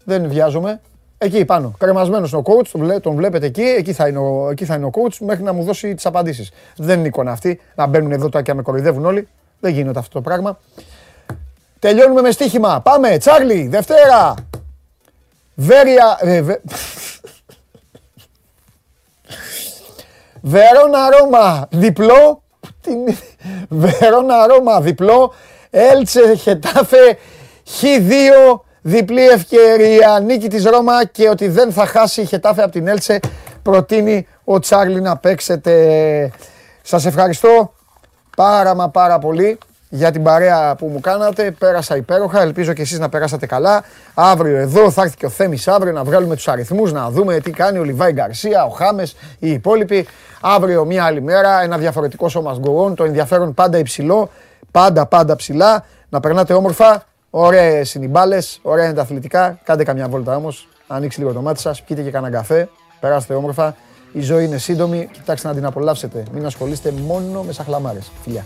Δεν 0.03 0.27
βιάζομαι. 0.29 0.81
Εκεί 1.17 1.45
πάνω. 1.45 1.73
Κρεμασμένος 1.77 2.31
είναι 2.31 2.41
ο 2.45 2.51
coach, 2.53 2.67
τον, 2.71 2.81
βλέ- 2.81 3.01
τον 3.01 3.15
βλέπετε 3.15 3.45
εκεί. 3.45 3.61
Εκεί 3.61 3.93
θα, 3.93 4.07
είναι 4.07 4.17
ο, 4.17 4.49
εκεί 4.51 4.65
θα 4.65 4.75
είναι 4.75 4.85
ο 4.85 4.89
coach 4.93 5.17
μέχρι 5.19 5.43
να 5.43 5.53
μου 5.53 5.63
δώσει 5.63 5.95
τις 5.95 6.05
απαντήσεις. 6.05 6.51
Δεν 6.77 6.99
είναι 6.99 7.07
εικόνα 7.07 7.31
αυτή. 7.31 7.61
Να 7.75 7.85
μπαίνουν 7.85 8.11
εδώ 8.11 8.29
τώρα 8.29 8.43
και 8.43 8.49
να 8.51 8.57
με 8.57 8.61
κοροϊδεύουν 8.63 9.05
όλοι. 9.05 9.27
Δεν 9.59 9.73
γίνεται 9.73 9.99
αυτό 9.99 10.11
το 10.13 10.21
πράγμα. 10.21 10.59
Τελειώνουμε 11.79 12.21
με 12.21 12.31
στοίχημα. 12.31 12.81
Πάμε. 12.81 13.17
Τσάρλι, 13.17 13.67
Δευτέρα. 13.67 14.33
Βέρια. 15.55 16.17
ε, 16.19 16.41
βε- 16.41 16.61
Βερόνα 20.41 21.09
Ρώμα 21.19 21.67
διπλό. 21.71 22.43
Την- 22.85 23.15
Βερόνα 23.69 24.47
Ρώμα 24.47 24.81
διπλό. 24.81 25.33
Έλτσε 25.69 26.35
Χετάφε 26.35 27.17
Χ2 27.81 28.59
διπλή 28.81 29.27
ευκαιρία. 29.27 30.19
Νίκη 30.25 30.47
της 30.47 30.65
Ρώμα 30.65 31.05
και 31.05 31.29
ότι 31.29 31.47
δεν 31.47 31.71
θα 31.71 31.85
χάσει 31.85 32.21
η 32.21 32.25
Χετάφε 32.25 32.61
από 32.63 32.71
την 32.71 32.87
Έλτσε 32.87 33.19
προτείνει 33.61 34.27
ο 34.43 34.59
Τσάρλι 34.59 35.01
να 35.01 35.17
παίξετε. 35.17 36.31
Σας 36.81 37.05
ευχαριστώ 37.05 37.73
πάρα 38.35 38.75
μα 38.75 38.89
πάρα 38.89 39.19
πολύ 39.19 39.57
για 39.95 40.11
την 40.11 40.23
παρέα 40.23 40.75
που 40.75 40.87
μου 40.87 40.99
κάνατε. 40.99 41.51
Πέρασα 41.51 41.95
υπέροχα. 41.95 42.41
Ελπίζω 42.41 42.73
και 42.73 42.81
εσείς 42.81 42.99
να 42.99 43.09
περάσατε 43.09 43.45
καλά. 43.45 43.83
Αύριο 44.13 44.57
εδώ 44.57 44.91
θα 44.91 45.01
έρθει 45.01 45.15
και 45.15 45.25
ο 45.25 45.29
Θέμης 45.29 45.67
αύριο 45.67 45.93
να 45.93 46.03
βγάλουμε 46.03 46.35
τους 46.35 46.47
αριθμούς, 46.47 46.91
να 46.91 47.09
δούμε 47.09 47.39
τι 47.39 47.51
κάνει 47.51 47.77
ο 47.77 47.83
Λιβάη 47.83 48.11
Γκαρσία, 48.11 48.65
ο 48.65 48.69
Χάμες, 48.69 49.15
οι 49.39 49.51
υπόλοιποι. 49.51 50.07
Αύριο 50.41 50.85
μια 50.85 51.05
άλλη 51.05 51.21
μέρα, 51.21 51.61
ένα 51.61 51.77
διαφορετικό 51.77 52.29
σώμα 52.29 52.55
γκορών. 52.59 52.95
Το 52.95 53.03
ενδιαφέρον 53.03 53.53
πάντα 53.53 53.77
υψηλό, 53.77 54.29
πάντα 54.71 55.05
πάντα 55.05 55.35
ψηλά. 55.35 55.85
Να 56.09 56.19
περνάτε 56.19 56.53
όμορφα. 56.53 57.03
Ωραίες 57.29 57.93
είναι 57.93 58.05
οι 58.05 58.09
μπάλες, 58.11 58.59
ωραία 58.61 58.85
είναι 58.85 58.93
τα 58.93 59.01
αθλητικά. 59.01 59.59
Κάντε 59.63 59.83
καμιά 59.83 60.07
βόλτα 60.07 60.35
όμως. 60.35 60.67
Ανοίξει 60.87 61.19
λίγο 61.19 61.31
το 61.31 61.41
μάτι 61.41 61.59
σας, 61.59 61.81
πιείτε 61.81 62.01
και 62.01 62.11
κανένα 62.11 62.37
καφέ. 62.37 62.69
Περάστε 62.99 63.33
όμορφα. 63.33 63.75
Η 64.11 64.21
ζωή 64.21 64.45
είναι 64.45 64.57
σύντομη. 64.57 65.09
Κοιτάξτε 65.11 65.47
να 65.47 65.53
την 65.53 65.65
απολαύσετε. 65.65 66.23
Μην 66.31 66.45
ασχολείστε 66.45 66.91
μόνο 66.91 67.41
με 67.41 67.51
σαχλαμάρες. 67.51 68.11
Φιλιά. 68.23 68.43